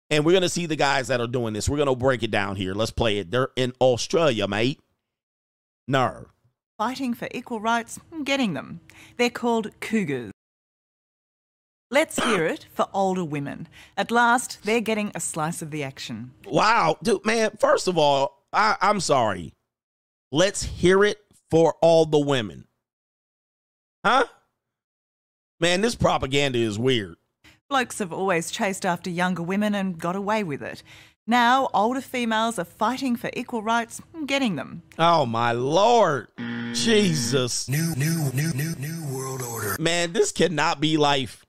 And 0.08 0.24
we're 0.24 0.32
going 0.32 0.42
to 0.42 0.48
see 0.48 0.66
the 0.66 0.76
guys 0.76 1.08
that 1.08 1.20
are 1.20 1.28
doing 1.28 1.54
this. 1.54 1.68
We're 1.68 1.76
going 1.76 1.88
to 1.88 1.94
break 1.94 2.22
it 2.24 2.32
down 2.32 2.56
here. 2.56 2.74
Let's 2.74 2.90
play 2.90 3.18
it. 3.18 3.30
They're 3.30 3.50
in 3.54 3.72
Australia, 3.80 4.48
mate. 4.48 4.80
No. 5.86 6.26
Fighting 6.78 7.14
for 7.14 7.28
equal 7.32 7.60
rights, 7.60 8.00
getting 8.24 8.54
them. 8.54 8.80
They're 9.18 9.30
called 9.30 9.70
cougars. 9.80 10.32
Let's 11.92 12.22
hear 12.22 12.46
it 12.46 12.66
for 12.72 12.86
older 12.92 13.24
women. 13.24 13.66
At 13.96 14.12
last, 14.12 14.60
they're 14.62 14.80
getting 14.80 15.10
a 15.12 15.18
slice 15.18 15.60
of 15.60 15.72
the 15.72 15.82
action. 15.82 16.30
Wow, 16.46 16.96
dude, 17.02 17.26
man. 17.26 17.50
First 17.58 17.88
of 17.88 17.98
all, 17.98 18.44
I, 18.52 18.76
I'm 18.80 19.00
sorry. 19.00 19.54
Let's 20.30 20.62
hear 20.62 21.04
it 21.04 21.18
for 21.50 21.74
all 21.82 22.06
the 22.06 22.20
women. 22.20 22.68
Huh? 24.04 24.26
Man, 25.58 25.80
this 25.80 25.96
propaganda 25.96 26.60
is 26.60 26.78
weird. 26.78 27.16
Blokes 27.68 27.98
have 27.98 28.12
always 28.12 28.52
chased 28.52 28.86
after 28.86 29.10
younger 29.10 29.42
women 29.42 29.74
and 29.74 29.98
got 29.98 30.14
away 30.14 30.44
with 30.44 30.62
it. 30.62 30.84
Now, 31.26 31.70
older 31.74 32.00
females 32.00 32.58
are 32.60 32.64
fighting 32.64 33.16
for 33.16 33.30
equal 33.34 33.62
rights, 33.62 34.00
and 34.14 34.28
getting 34.28 34.54
them. 34.54 34.82
Oh 34.96 35.26
my 35.26 35.50
lord. 35.50 36.28
Jesus. 36.72 37.68
New, 37.68 37.94
new, 37.96 38.30
new, 38.32 38.52
new, 38.52 38.74
new 38.76 39.14
world 39.14 39.42
order. 39.42 39.76
Man, 39.80 40.12
this 40.12 40.30
cannot 40.30 40.80
be 40.80 40.96
life. 40.96 41.44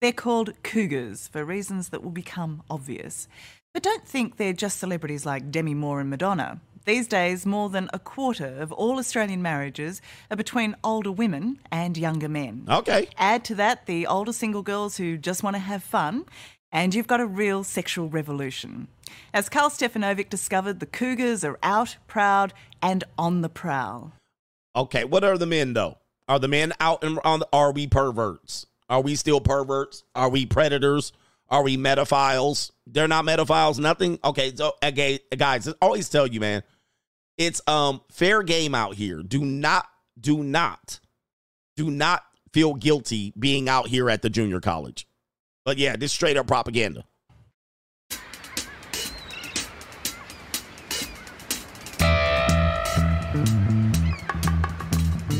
They're 0.00 0.12
called 0.12 0.54
cougars 0.62 1.28
for 1.28 1.44
reasons 1.44 1.90
that 1.90 2.02
will 2.02 2.10
become 2.10 2.62
obvious. 2.70 3.28
But 3.74 3.82
don't 3.82 4.06
think 4.06 4.36
they're 4.36 4.54
just 4.54 4.78
celebrities 4.78 5.26
like 5.26 5.50
Demi 5.50 5.74
Moore 5.74 6.00
and 6.00 6.08
Madonna. 6.08 6.60
These 6.86 7.06
days, 7.06 7.44
more 7.44 7.68
than 7.68 7.90
a 7.92 7.98
quarter 7.98 8.56
of 8.60 8.72
all 8.72 8.98
Australian 8.98 9.42
marriages 9.42 10.00
are 10.30 10.38
between 10.38 10.74
older 10.82 11.12
women 11.12 11.58
and 11.70 11.98
younger 11.98 12.30
men. 12.30 12.64
Okay. 12.66 13.08
Add 13.18 13.44
to 13.44 13.54
that 13.56 13.84
the 13.84 14.06
older 14.06 14.32
single 14.32 14.62
girls 14.62 14.96
who 14.96 15.18
just 15.18 15.42
want 15.42 15.56
to 15.56 15.60
have 15.60 15.82
fun, 15.82 16.24
and 16.72 16.94
you've 16.94 17.06
got 17.06 17.20
a 17.20 17.26
real 17.26 17.62
sexual 17.62 18.08
revolution. 18.08 18.88
As 19.34 19.50
Karl 19.50 19.68
Stefanovic 19.68 20.30
discovered, 20.30 20.80
the 20.80 20.86
cougars 20.86 21.44
are 21.44 21.58
out, 21.62 21.98
proud, 22.06 22.54
and 22.80 23.04
on 23.18 23.42
the 23.42 23.50
prowl. 23.50 24.14
Okay, 24.74 25.04
what 25.04 25.24
are 25.24 25.36
the 25.36 25.46
men 25.46 25.74
though? 25.74 25.98
Are 26.26 26.38
the 26.38 26.48
men 26.48 26.72
out 26.80 27.04
and 27.04 27.18
on? 27.22 27.40
The, 27.40 27.48
are 27.52 27.72
we 27.72 27.86
perverts? 27.86 28.66
Are 28.90 29.00
we 29.00 29.14
still 29.14 29.40
perverts? 29.40 30.02
Are 30.14 30.28
we 30.28 30.44
predators? 30.44 31.12
Are 31.48 31.62
we 31.62 31.76
metaphiles? 31.76 32.72
They're 32.86 33.08
not 33.08 33.24
metaphiles. 33.24 33.78
Nothing. 33.78 34.18
Okay, 34.24 34.54
so 34.54 34.74
guys, 34.82 35.68
I 35.68 35.72
always 35.80 36.08
tell 36.08 36.26
you, 36.26 36.40
man, 36.40 36.62
it's 37.38 37.62
um 37.66 38.02
fair 38.10 38.42
game 38.42 38.74
out 38.74 38.96
here. 38.96 39.22
Do 39.22 39.44
not, 39.44 39.86
do 40.18 40.42
not, 40.42 41.00
do 41.76 41.90
not 41.90 42.24
feel 42.52 42.74
guilty 42.74 43.32
being 43.38 43.68
out 43.68 43.86
here 43.86 44.10
at 44.10 44.22
the 44.22 44.28
junior 44.28 44.60
college. 44.60 45.06
But 45.64 45.78
yeah, 45.78 45.96
this 45.96 46.12
straight 46.12 46.36
up 46.36 46.48
propaganda. 46.48 47.04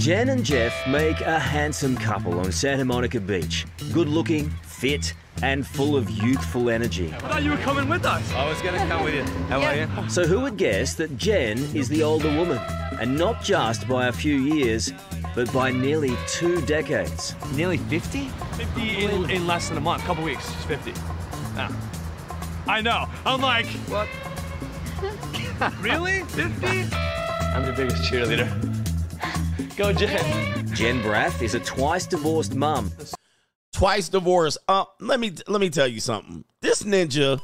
Jen 0.01 0.31
and 0.31 0.43
Jeff 0.43 0.75
make 0.87 1.21
a 1.21 1.39
handsome 1.39 1.95
couple 1.95 2.41
on 2.41 2.51
Santa 2.51 2.87
Monica 2.87 3.21
Beach. 3.21 3.67
Good 3.93 4.09
looking, 4.09 4.49
fit, 4.63 5.13
and 5.43 5.67
full 5.67 5.95
of 5.95 6.09
youthful 6.09 6.71
energy. 6.71 7.13
I 7.13 7.19
thought 7.19 7.43
you 7.43 7.51
were 7.51 7.59
coming 7.59 7.87
with 7.87 8.07
us. 8.07 8.33
I 8.33 8.49
was 8.49 8.63
going 8.63 8.81
to 8.81 8.87
come 8.87 9.05
with 9.05 9.15
you. 9.15 9.25
How 9.49 9.61
are 9.61 9.77
you? 9.77 9.89
So, 10.09 10.27
who 10.27 10.41
would 10.41 10.57
guess 10.57 10.95
that 10.95 11.19
Jen 11.19 11.59
is 11.77 11.87
the 11.91 12.03
older 12.03 12.35
woman? 12.35 12.57
And 12.99 13.19
not 13.19 13.45
just 13.45 13.87
by 13.87 14.07
a 14.07 14.13
few 14.13 14.37
years, 14.37 14.91
but 15.35 15.53
by 15.53 15.71
nearly 15.71 16.17
two 16.27 16.63
decades. 16.63 17.35
Nearly 17.55 17.77
50? 17.77 18.31
50 18.55 19.05
in, 19.05 19.31
in 19.31 19.47
less 19.47 19.69
than 19.69 19.77
a 19.77 19.83
month, 19.83 20.03
couple 20.05 20.25
weeks, 20.25 20.51
she's 20.51 20.65
50. 20.65 20.93
Yeah. 20.93 21.71
I 22.67 22.81
know. 22.81 23.07
I'm 23.27 23.43
like, 23.43 23.67
what? 23.91 24.09
really? 25.83 26.21
50? 26.29 26.67
I'm 26.67 27.67
the 27.67 27.75
biggest 27.77 28.11
cheerleader. 28.11 28.70
Go, 29.81 29.95
Jen. 29.95 30.75
Jen 30.75 31.03
Braff 31.03 31.41
is 31.41 31.55
a 31.55 31.61
twice 31.61 32.05
divorced 32.05 32.55
mum. 32.55 32.93
Twice 33.73 34.11
divorced. 34.11 34.59
Uh, 34.69 34.85
let 35.01 35.19
me 35.19 35.33
let 35.49 35.59
me 35.59 35.71
tell 35.71 35.87
you 35.87 36.01
something. 36.01 36.45
This 36.61 36.83
ninja, 36.83 37.41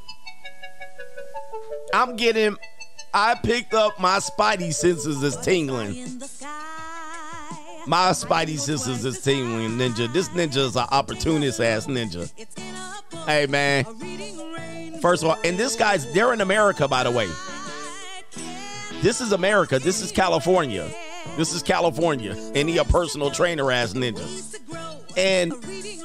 I'm 1.95 2.15
getting. 2.17 2.59
I 3.15 3.37
picked 3.37 3.73
up 3.73 3.99
my 3.99 4.19
spidey 4.19 4.75
senses 4.75 5.23
is 5.23 5.35
tingling. 5.39 5.95
My 7.87 8.11
spidey 8.11 8.59
senses 8.59 9.07
is 9.07 9.23
tingling, 9.23 9.71
ninja. 9.79 10.13
This 10.13 10.29
ninja 10.29 10.59
is 10.59 10.77
an 10.77 10.89
opportunist 10.91 11.59
ass 11.59 11.87
ninja. 11.87 12.31
Hey 13.25 13.47
man. 13.47 13.87
First 15.01 15.23
of 15.23 15.31
all, 15.31 15.39
and 15.43 15.57
this 15.57 15.75
guy's 15.75 16.13
they're 16.13 16.35
in 16.35 16.43
America, 16.43 16.87
by 16.87 17.03
the 17.03 17.11
way. 17.11 17.31
This 19.01 19.23
is 19.23 19.33
America. 19.33 19.79
This 19.79 20.03
is 20.03 20.13
California. 20.13 20.93
This 21.37 21.53
is 21.53 21.63
California. 21.63 22.35
And 22.55 22.69
he 22.69 22.79
a 22.79 22.85
personal 22.85 23.31
trainer 23.31 23.71
ass 23.71 23.93
ninja. 23.93 24.25
And 25.17 25.53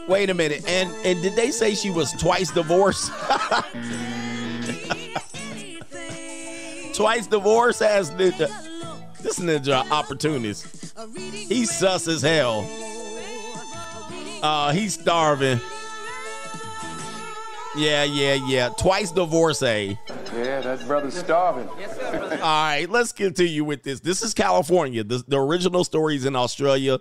wait 0.08 0.30
a 0.30 0.34
minute. 0.34 0.64
And 0.68 0.92
and 1.06 1.22
did 1.22 1.36
they 1.36 1.52
say 1.52 1.76
she 1.76 1.90
was 1.90 2.12
twice 2.14 2.52
divorced? 2.52 3.12
twice 6.94 7.28
divorced 7.28 7.82
ass 7.82 8.12
ninja. 8.12 8.50
This 9.22 9.40
ninja 9.40 9.90
opportunist. 9.92 10.94
He's 11.16 11.72
sus 11.72 12.08
as 12.08 12.22
hell. 12.22 12.68
Uh, 14.44 14.72
he's 14.74 14.96
starving. 14.96 15.60
Yeah, 17.76 18.04
yeah, 18.04 18.34
yeah. 18.34 18.70
Twice 18.70 19.12
divorcee. 19.12 19.66
Eh? 19.66 19.96
Yeah, 20.36 20.62
that 20.62 20.86
brother's 20.88 21.18
starving. 21.18 21.70
All 21.70 22.38
right, 22.40 22.86
let's 22.90 23.12
continue 23.12 23.64
with 23.64 23.84
this. 23.84 24.02
This 24.02 24.22
is 24.22 24.34
California. 24.34 25.04
The, 25.04 25.24
the 25.28 25.40
original 25.40 25.84
story 25.84 26.16
is 26.16 26.26
in 26.26 26.36
Australia, 26.36 27.00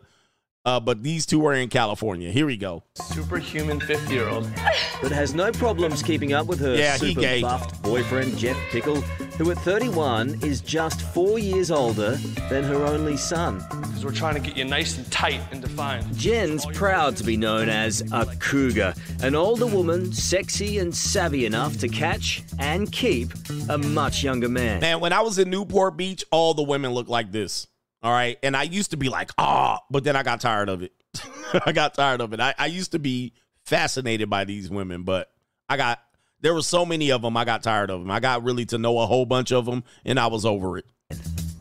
uh, 0.65 0.79
but 0.81 1.03
these 1.03 1.27
two 1.27 1.45
are 1.47 1.55
in 1.55 1.69
California. 1.69 2.31
Here 2.31 2.47
we 2.47 2.57
go. 2.57 2.83
Superhuman 2.95 3.81
50 3.81 4.13
year 4.15 4.29
old. 4.29 4.49
But 5.03 5.13
has 5.13 5.33
no 5.33 5.51
problems 5.51 6.03
keeping 6.03 6.35
up 6.35 6.47
with 6.47 6.61
her 6.61 6.75
Yeah, 6.75 6.93
he 6.99 7.09
super 7.09 7.23
gay. 7.23 7.41
buffed 7.41 7.81
boyfriend, 7.83 8.37
Jeff 8.37 8.59
Pickle, 8.71 9.01
who 9.39 9.51
at 9.51 9.57
31 9.57 10.39
is 10.43 10.61
just 10.61 11.01
four 11.01 11.39
years 11.39 11.71
older 11.71 12.17
than 12.51 12.65
her 12.65 12.85
only 12.85 13.17
son. 13.17 13.65
Because 13.71 14.05
we're 14.05 14.13
trying 14.13 14.35
to 14.35 14.41
get 14.41 14.59
you 14.59 14.67
nice 14.67 14.99
and 14.99 15.11
tight 15.11 15.41
and 15.53 15.63
defined. 15.63 16.15
Jen's 16.15 16.67
proud 16.67 17.17
to 17.17 17.25
be 17.25 17.39
known 17.39 17.71
as 17.71 18.03
a 18.13 18.27
cougar, 18.41 18.93
an 19.23 19.35
older 19.35 19.65
woman, 19.67 20.13
sexy 20.13 20.81
and 20.81 20.95
savvy 20.95 21.47
enough 21.47 21.79
to 21.79 21.89
catch 21.89 22.43
and 22.59 22.93
keep 22.93 23.31
a 23.71 23.79
much 23.79 24.23
younger 24.23 24.51
man. 24.51 24.81
Man, 24.81 25.01
when 25.01 25.15
I 25.15 25.23
was 25.23 25.39
in 25.39 25.49
Newport 25.49 25.97
Beach, 25.97 26.23
all 26.31 26.53
the 26.53 26.63
women 26.63 26.91
looked 26.93 27.09
like 27.09 27.33
this. 27.33 27.67
All 28.03 28.13
right. 28.13 28.39
And 28.43 28.57
I 28.57 28.63
used 28.63 28.93
to 28.93 28.97
be 28.97 29.09
like, 29.09 29.31
ah, 29.39 29.81
but 29.91 30.05
then 30.05 30.17
I 30.17 30.23
got 30.23 30.41
tired 30.41 30.69
of 30.69 30.83
it. 30.83 30.93
I 31.67 31.73
got 31.73 31.95
tired 31.95 32.21
of 32.21 32.33
it. 32.33 32.41
I, 32.41 32.55
I 32.59 32.67
used 32.67 32.93
to 32.93 32.99
be 32.99 33.35
fascinated 33.65 34.31
by 34.31 34.45
these 34.45 34.71
women, 34.71 35.03
but 35.03 35.31
I 35.69 35.77
got, 35.77 36.01
there 36.41 36.55
were 36.55 36.63
so 36.63 36.87
many 36.87 37.11
of 37.13 37.23
them, 37.23 37.37
I 37.37 37.45
got 37.45 37.63
tired 37.63 37.91
of 37.91 38.01
them. 38.01 38.11
I 38.11 38.21
got 38.21 38.43
really 38.43 38.65
to 38.67 38.79
know 38.79 38.99
a 39.01 39.07
whole 39.07 39.27
bunch 39.27 39.53
of 39.53 39.67
them, 39.67 39.85
and 40.05 40.19
I 40.19 40.29
was 40.29 40.47
over 40.47 40.79
it. 40.79 40.87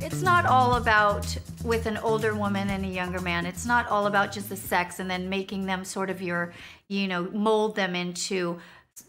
It's 0.02 0.22
not 0.22 0.46
all 0.46 0.76
about 0.76 1.38
with 1.64 1.86
an 1.86 1.98
older 1.98 2.34
woman 2.34 2.70
and 2.70 2.86
a 2.86 2.88
younger 2.88 3.20
man. 3.20 3.46
It's 3.46 3.66
not 3.66 3.88
all 3.90 4.08
about 4.08 4.32
just 4.32 4.48
the 4.48 4.56
sex 4.56 5.00
and 5.00 5.12
then 5.12 5.30
making 5.30 5.66
them 5.66 5.84
sort 5.84 6.10
of 6.10 6.22
your, 6.22 6.54
you 6.88 7.08
know, 7.08 7.24
mold 7.32 7.76
them 7.76 7.96
into 7.96 8.60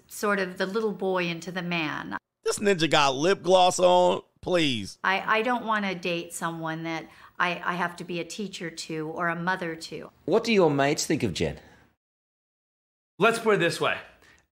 sort 0.08 0.40
of 0.40 0.58
the 0.58 0.66
little 0.66 0.92
boy 0.92 1.26
into 1.26 1.52
the 1.52 1.62
man. 1.62 2.16
This 2.44 2.58
ninja 2.58 2.90
got 2.90 3.14
lip 3.14 3.42
gloss 3.42 3.78
on. 3.78 4.22
Please. 4.42 4.98
I, 5.04 5.38
I 5.38 5.42
don't 5.42 5.66
want 5.66 5.84
to 5.84 5.94
date 5.94 6.32
someone 6.32 6.84
that 6.84 7.06
I, 7.38 7.60
I 7.64 7.74
have 7.74 7.96
to 7.96 8.04
be 8.04 8.20
a 8.20 8.24
teacher 8.24 8.70
to 8.70 9.08
or 9.08 9.28
a 9.28 9.36
mother 9.36 9.74
to. 9.76 10.10
What 10.24 10.44
do 10.44 10.52
your 10.52 10.70
mates 10.70 11.06
think 11.06 11.22
of 11.22 11.34
Jen? 11.34 11.58
Let's 13.18 13.38
put 13.38 13.56
it 13.56 13.60
this 13.60 13.80
way. 13.80 13.98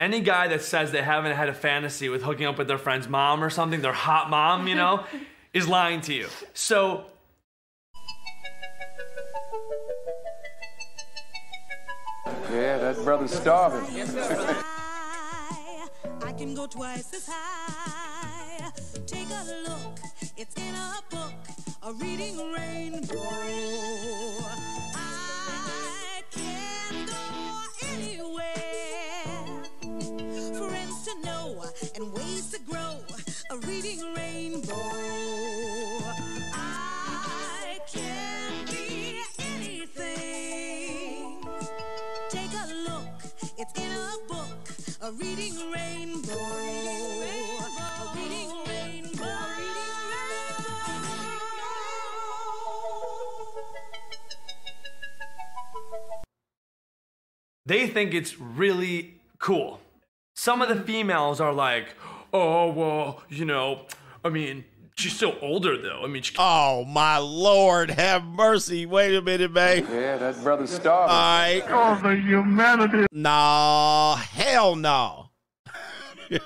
Any 0.00 0.20
guy 0.20 0.48
that 0.48 0.62
says 0.62 0.92
they 0.92 1.02
haven't 1.02 1.34
had 1.34 1.48
a 1.48 1.54
fantasy 1.54 2.08
with 2.08 2.22
hooking 2.22 2.46
up 2.46 2.58
with 2.58 2.68
their 2.68 2.78
friend's 2.78 3.08
mom 3.08 3.42
or 3.42 3.50
something, 3.50 3.80
their 3.80 3.92
hot 3.92 4.30
mom, 4.30 4.68
you 4.68 4.74
know, 4.74 5.04
is 5.54 5.66
lying 5.66 6.00
to 6.02 6.14
you. 6.14 6.28
So 6.54 7.06
Yeah, 12.50 12.78
that 12.78 12.96
brother's 13.04 13.32
starving. 13.32 13.84
Take 19.48 19.56
a 19.56 19.60
look, 19.70 19.96
it's 20.36 20.54
in 20.56 20.74
a 20.74 21.00
book, 21.08 21.32
a 21.82 21.92
reading 21.94 22.36
rainbow. 22.52 23.22
I 24.94 26.22
can 26.30 27.06
go 27.06 27.16
anywhere. 27.88 29.64
Friends 30.68 31.04
to 31.06 31.14
know 31.24 31.64
and 31.94 32.12
ways 32.12 32.50
to 32.50 32.58
grow, 32.70 32.98
a 33.50 33.56
reading 33.66 34.02
rainbow. 34.14 34.90
I 36.52 37.78
can 37.90 38.66
be 38.66 39.22
anything. 39.38 41.42
Take 42.28 42.52
a 42.52 42.66
look, 42.86 43.22
it's 43.56 43.72
in 43.80 43.92
a 43.92 44.18
book, 44.28 44.58
a 45.00 45.10
reading 45.12 45.54
rainbow. 45.70 45.87
They 57.68 57.86
think 57.86 58.14
it's 58.14 58.40
really 58.40 59.20
cool. 59.38 59.80
Some 60.34 60.62
of 60.62 60.68
the 60.68 60.76
females 60.82 61.40
are 61.40 61.52
like, 61.52 61.88
oh, 62.32 62.72
well, 62.72 63.22
you 63.28 63.44
know, 63.44 63.82
I 64.24 64.30
mean, 64.30 64.64
she's 64.96 65.14
still 65.14 65.36
older 65.42 65.76
though. 65.80 66.02
I 66.02 66.06
mean, 66.06 66.22
she 66.22 66.34
Oh, 66.38 66.84
my 66.84 67.18
Lord, 67.18 67.90
have 67.90 68.24
mercy. 68.24 68.86
Wait 68.86 69.14
a 69.14 69.20
minute, 69.22 69.52
man. 69.52 69.86
Yeah, 69.90 70.16
that 70.16 70.42
brother's 70.42 70.70
starving. 70.70 71.14
All 71.14 71.20
right. 71.20 71.62
Oh, 71.68 72.00
the 72.02 72.16
humanity. 72.16 73.06
Nah, 73.12 74.16
hell 74.16 74.74
no. 74.74 75.30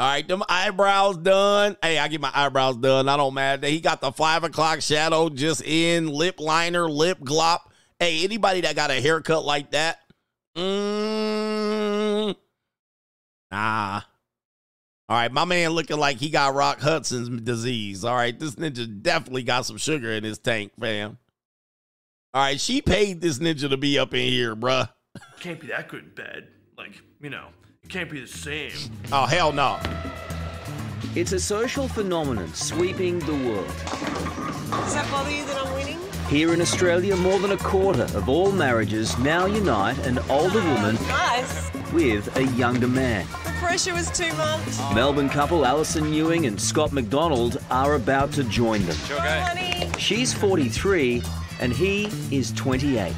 All 0.00 0.06
right, 0.06 0.26
them 0.28 0.44
eyebrows 0.48 1.16
done. 1.16 1.76
Hey, 1.82 1.98
I 1.98 2.06
get 2.06 2.20
my 2.20 2.30
eyebrows 2.32 2.76
done. 2.76 3.08
I 3.08 3.16
don't 3.16 3.34
matter. 3.34 3.66
He 3.66 3.80
got 3.80 4.00
the 4.00 4.12
five 4.12 4.44
o'clock 4.44 4.80
shadow 4.80 5.28
just 5.28 5.60
in, 5.64 6.06
lip 6.08 6.38
liner, 6.38 6.88
lip 6.88 7.18
glop. 7.18 7.58
Hey, 8.00 8.22
anybody 8.22 8.60
that 8.60 8.76
got 8.76 8.92
a 8.92 9.00
haircut 9.00 9.44
like 9.44 9.72
that, 9.72 9.98
mm, 10.56 12.36
nah. 13.50 14.00
All 15.08 15.16
right, 15.16 15.32
my 15.32 15.44
man 15.44 15.70
looking 15.70 15.98
like 15.98 16.18
he 16.18 16.30
got 16.30 16.54
Rock 16.54 16.80
Hudson's 16.80 17.28
disease. 17.40 18.04
All 18.04 18.14
right, 18.14 18.38
this 18.38 18.54
ninja 18.54 19.02
definitely 19.02 19.42
got 19.42 19.66
some 19.66 19.78
sugar 19.78 20.12
in 20.12 20.22
his 20.22 20.38
tank, 20.38 20.72
fam. 20.78 21.18
All 22.34 22.42
right, 22.42 22.60
she 22.60 22.82
paid 22.82 23.20
this 23.20 23.38
ninja 23.38 23.68
to 23.68 23.76
be 23.76 23.98
up 23.98 24.14
in 24.14 24.28
here, 24.28 24.54
bruh. 24.54 24.88
can't 25.40 25.58
be 25.58 25.66
that 25.68 25.88
good 25.88 26.04
in 26.04 26.10
bed. 26.10 26.48
Like, 26.76 27.00
you 27.20 27.30
know, 27.30 27.48
it 27.82 27.88
can't 27.88 28.08
be 28.08 28.20
the 28.20 28.28
same. 28.28 28.70
Oh, 29.10 29.26
hell 29.26 29.50
no. 29.50 29.80
It's 31.16 31.32
a 31.32 31.40
social 31.40 31.88
phenomenon 31.88 32.52
sweeping 32.54 33.18
the 33.20 33.34
world. 33.34 33.66
Does 33.66 34.94
that 34.94 35.08
bother 35.10 35.30
you 35.30 35.44
that 35.46 35.66
I'm 35.66 35.74
winning? 35.74 36.07
Here 36.28 36.52
in 36.52 36.60
Australia, 36.60 37.16
more 37.16 37.38
than 37.38 37.52
a 37.52 37.56
quarter 37.56 38.02
of 38.02 38.28
all 38.28 38.52
marriages 38.52 39.16
now 39.18 39.46
unite 39.46 39.96
an 40.06 40.18
older 40.28 40.60
woman 40.62 40.96
Nice. 41.06 41.72
with 41.92 42.36
a 42.36 42.44
younger 42.48 42.86
man. 42.86 43.26
The 43.44 43.50
pressure 43.58 43.94
was 43.94 44.10
too 44.10 44.30
much. 44.34 44.94
Melbourne 44.94 45.30
couple 45.30 45.64
Alison 45.64 46.12
Ewing 46.12 46.44
and 46.44 46.60
Scott 46.60 46.92
McDonald 46.92 47.56
are 47.70 47.94
about 47.94 48.30
to 48.32 48.44
join 48.44 48.84
them. 48.84 48.96
Honey. 49.08 49.90
She's 49.98 50.34
43 50.34 51.22
and 51.60 51.72
he 51.72 52.10
is 52.30 52.52
28. 52.52 53.14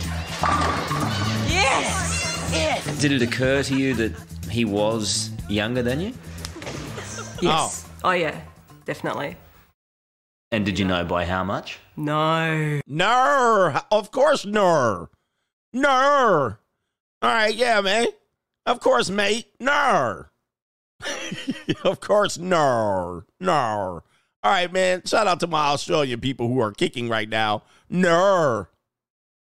Yes. 1.49 2.49
Yes. 2.53 3.01
Did 3.01 3.11
it 3.11 3.23
occur 3.23 3.65
to 3.65 3.77
you 3.77 3.93
that 3.95 4.13
he 4.49 4.65
was 4.65 5.31
younger 5.49 5.83
than 5.83 6.01
you? 6.01 6.13
Yes. 7.43 7.89
Oh. 8.05 8.11
oh 8.11 8.13
yeah, 8.13 8.41
definitely. 8.85 9.37
And 10.53 10.65
did 10.65 10.79
you 10.79 10.85
know 10.85 11.05
by 11.05 11.25
how 11.25 11.45
much? 11.45 11.79
No. 12.01 12.81
No, 12.87 13.79
of 13.91 14.11
course, 14.11 14.47
no, 14.47 15.11
no. 15.75 16.57
All 17.21 17.31
right, 17.31 17.55
yeah, 17.55 17.83
man. 17.83 18.07
Of 18.65 18.81
course, 18.81 19.11
mate. 19.11 19.49
No. 19.61 20.25
of 21.85 22.01
course, 22.01 22.39
no, 22.39 23.25
no. 23.39 23.53
All 23.53 24.03
right, 24.51 24.73
man. 24.73 25.03
Shout 25.05 25.27
out 25.27 25.41
to 25.41 25.47
my 25.47 25.67
Australian 25.67 26.21
people 26.21 26.49
who 26.49 26.59
are 26.61 26.73
kicking 26.73 27.11
right 27.11 27.29
now. 27.29 27.65
No. 27.91 28.67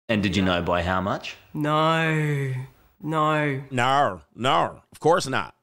And 0.08 0.22
did 0.22 0.36
you 0.36 0.44
know 0.44 0.62
by 0.62 0.84
how 0.84 1.02
much? 1.02 1.36
No, 1.52 2.54
no. 3.02 3.64
No, 3.72 4.22
no. 4.36 4.82
Of 4.92 5.00
course 5.00 5.26
not. 5.26 5.56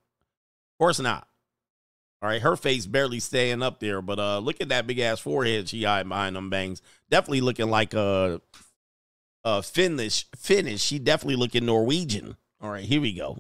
Of 0.72 0.78
course 0.80 0.98
not. 0.98 1.28
All 2.23 2.28
right, 2.28 2.40
her 2.40 2.55
face 2.55 2.86
barely 2.86 3.19
staying 3.19 3.62
up 3.65 3.81
there, 3.81 4.01
but 4.01 4.20
uh, 4.20 4.39
look 4.39 4.61
at 4.61 4.69
that 4.69 4.86
big 4.86 5.01
ass 5.01 5.19
forehead 5.19 5.69
she 5.69 5.82
had 5.82 6.09
behind 6.09 6.36
them 6.36 6.51
bangs. 6.51 6.81
Definitely 7.11 7.40
looking 7.40 7.69
like 7.69 7.94
a, 7.94 8.40
a 9.43 9.61
Finnish. 9.62 10.27
Finnish. 10.36 10.82
She 10.82 11.01
definitely 11.01 11.35
looking 11.35 11.66
Norwegian. 11.66 12.36
All 12.61 12.70
right, 12.70 12.85
here 12.85 13.01
we 13.01 13.12
go. 13.12 13.39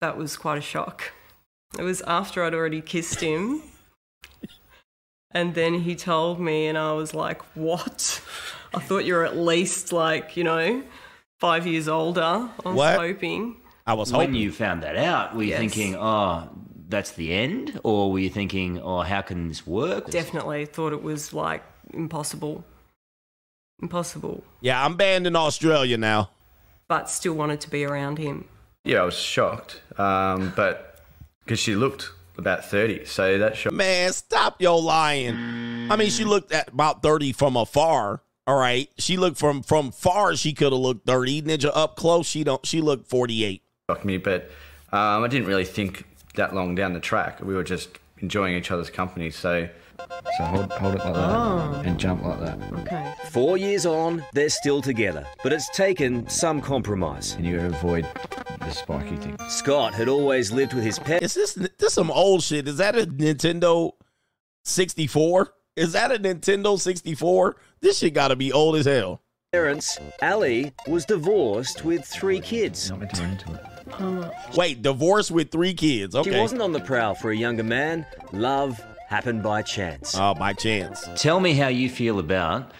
That 0.00 0.16
was 0.16 0.34
quite 0.34 0.56
a 0.56 0.62
shock. 0.62 1.12
It 1.78 1.82
was 1.82 2.00
after 2.02 2.42
I'd 2.42 2.54
already 2.54 2.80
kissed 2.80 3.20
him. 3.20 3.62
And 5.30 5.54
then 5.54 5.74
he 5.80 5.94
told 5.94 6.40
me, 6.40 6.68
and 6.68 6.78
I 6.78 6.92
was 6.94 7.12
like, 7.12 7.42
What? 7.54 8.22
I 8.74 8.80
thought 8.80 9.04
you 9.04 9.12
were 9.12 9.26
at 9.26 9.36
least 9.36 9.92
like, 9.92 10.38
you 10.38 10.42
know, 10.44 10.82
five 11.38 11.66
years 11.66 11.86
older. 11.86 12.22
I 12.22 12.50
was 12.64 12.74
What? 12.74 12.96
hoping. 12.98 13.56
I 13.86 13.92
was 13.92 14.10
When 14.10 14.34
you 14.34 14.50
found 14.50 14.82
that 14.84 14.96
out, 14.96 15.36
were 15.36 15.42
you 15.42 15.50
Yes. 15.50 15.58
thinking, 15.58 15.96
oh, 15.96 16.48
that's 16.88 17.12
the 17.12 17.32
end? 17.32 17.80
Or 17.84 18.10
were 18.10 18.18
you 18.18 18.30
thinking, 18.30 18.80
oh, 18.80 19.00
how 19.00 19.20
can 19.20 19.48
this 19.48 19.66
work? 19.66 20.10
Definitely 20.10 20.66
thought 20.66 20.92
it 20.92 21.02
was 21.02 21.32
like 21.32 21.62
impossible. 21.92 22.64
Impossible. 23.80 24.42
Yeah, 24.60 24.84
I'm 24.84 24.96
banned 24.96 25.26
in 25.26 25.36
Australia 25.36 25.96
now. 25.96 26.30
But 26.88 27.08
still 27.10 27.34
wanted 27.34 27.60
to 27.60 27.70
be 27.70 27.84
around 27.84 28.18
him. 28.18 28.46
Yeah, 28.84 29.02
I 29.02 29.04
was 29.04 29.18
shocked, 29.18 29.82
um, 29.98 30.52
but 30.56 31.00
because 31.44 31.60
she 31.60 31.74
looked 31.74 32.10
about 32.38 32.64
thirty, 32.64 33.04
so 33.04 33.36
that 33.38 33.56
shocked. 33.56 33.76
Man, 33.76 34.12
stop 34.12 34.60
your 34.62 34.80
lying. 34.80 35.36
I 35.90 35.96
mean, 35.96 36.10
she 36.10 36.24
looked 36.24 36.52
at 36.52 36.68
about 36.68 37.02
30 37.02 37.32
from 37.32 37.56
afar. 37.56 38.22
All 38.46 38.56
right. 38.58 38.88
She 38.98 39.16
looked 39.16 39.36
from 39.36 39.62
from 39.62 39.90
far, 39.90 40.34
she 40.36 40.52
could 40.54 40.72
have 40.72 40.80
looked 40.80 41.06
30. 41.06 41.42
Ninja 41.42 41.70
up 41.74 41.96
close, 41.96 42.26
she 42.26 42.44
don't 42.44 42.64
she 42.64 42.80
looked 42.80 43.08
48. 43.08 43.62
shocked 43.90 44.04
me, 44.04 44.16
but 44.16 44.50
um, 44.90 45.22
I 45.24 45.28
didn't 45.28 45.48
really 45.48 45.66
think 45.66 46.06
that 46.34 46.54
long 46.54 46.74
down 46.74 46.92
the 46.92 47.00
track. 47.00 47.40
We 47.42 47.54
were 47.54 47.64
just 47.64 47.88
enjoying 48.18 48.54
each 48.56 48.70
other's 48.70 48.90
company, 48.90 49.30
so 49.30 49.68
so 50.36 50.44
hold 50.44 50.72
hold 50.72 50.94
it 50.94 50.98
like 50.98 51.14
Oh. 51.16 51.72
that 51.74 51.86
and 51.86 51.98
jump 51.98 52.22
like 52.24 52.40
that. 52.40 52.58
Okay. 52.80 53.14
Four 53.30 53.56
years 53.56 53.84
on, 53.86 54.24
they're 54.32 54.48
still 54.48 54.80
together, 54.80 55.26
but 55.42 55.52
it's 55.52 55.68
taken 55.76 56.28
some 56.28 56.60
compromise. 56.60 57.34
And 57.34 57.44
you 57.46 57.58
avoid 57.60 58.06
the 58.60 58.70
spiky 58.70 59.16
thing. 59.16 59.36
Scott 59.48 59.94
had 59.94 60.08
always 60.08 60.52
lived 60.52 60.72
with 60.74 60.84
his 60.84 60.98
pet. 60.98 61.22
Is 61.22 61.34
this 61.34 61.54
this 61.78 61.94
some 61.94 62.10
old 62.10 62.42
shit? 62.42 62.68
Is 62.68 62.76
that 62.78 62.96
a 62.96 63.06
Nintendo 63.06 63.92
64? 64.64 65.52
Is 65.76 65.92
that 65.92 66.12
a 66.12 66.18
Nintendo 66.18 66.78
64? 66.78 67.56
This 67.80 67.98
shit 67.98 68.14
gotta 68.14 68.36
be 68.36 68.52
old 68.52 68.76
as 68.76 68.86
hell. 68.86 69.22
Parents, 69.52 69.98
Ali 70.20 70.72
was 70.86 71.04
divorced 71.06 71.84
with 71.84 72.04
three 72.04 72.40
kids. 72.40 72.92
Wait, 74.56 74.82
divorced 74.82 75.30
with 75.30 75.50
three 75.50 75.74
kids. 75.74 76.14
Okay. 76.14 76.30
She 76.30 76.38
wasn't 76.38 76.62
on 76.62 76.72
the 76.72 76.80
prowl 76.80 77.14
for 77.14 77.30
a 77.30 77.36
younger 77.36 77.64
man. 77.64 78.06
Love 78.32 78.80
happened 79.08 79.42
by 79.42 79.62
chance. 79.62 80.14
Oh, 80.18 80.34
by 80.34 80.52
chance. 80.52 81.08
Tell 81.16 81.40
me 81.40 81.54
how 81.54 81.68
you 81.68 81.88
feel 81.88 82.18
about 82.18 82.72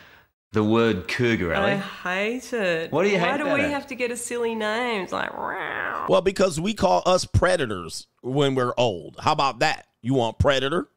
the 0.52 0.64
word 0.64 1.09
cougar, 1.09 1.55
I 1.55 1.76
hate 1.76 2.52
it. 2.55 2.90
What 2.90 3.02
do 3.02 3.10
you 3.10 3.18
Why 3.18 3.32
hate 3.32 3.36
do 3.39 3.43
about 3.44 3.59
we 3.59 3.64
it? 3.66 3.70
have 3.70 3.86
to 3.89 3.94
get 3.94 4.10
a 4.10 4.16
silly 4.16 4.55
name? 4.55 5.02
It's 5.02 5.12
like, 5.12 5.36
wow. 5.36 6.06
Well, 6.09 6.22
because 6.22 6.59
we 6.59 6.72
call 6.72 7.02
us 7.05 7.26
predators 7.26 8.06
when 8.22 8.55
we're 8.55 8.72
old. 8.78 9.16
How 9.20 9.32
about 9.32 9.59
that? 9.59 9.86
You 10.01 10.14
want 10.14 10.39
predator? 10.39 10.89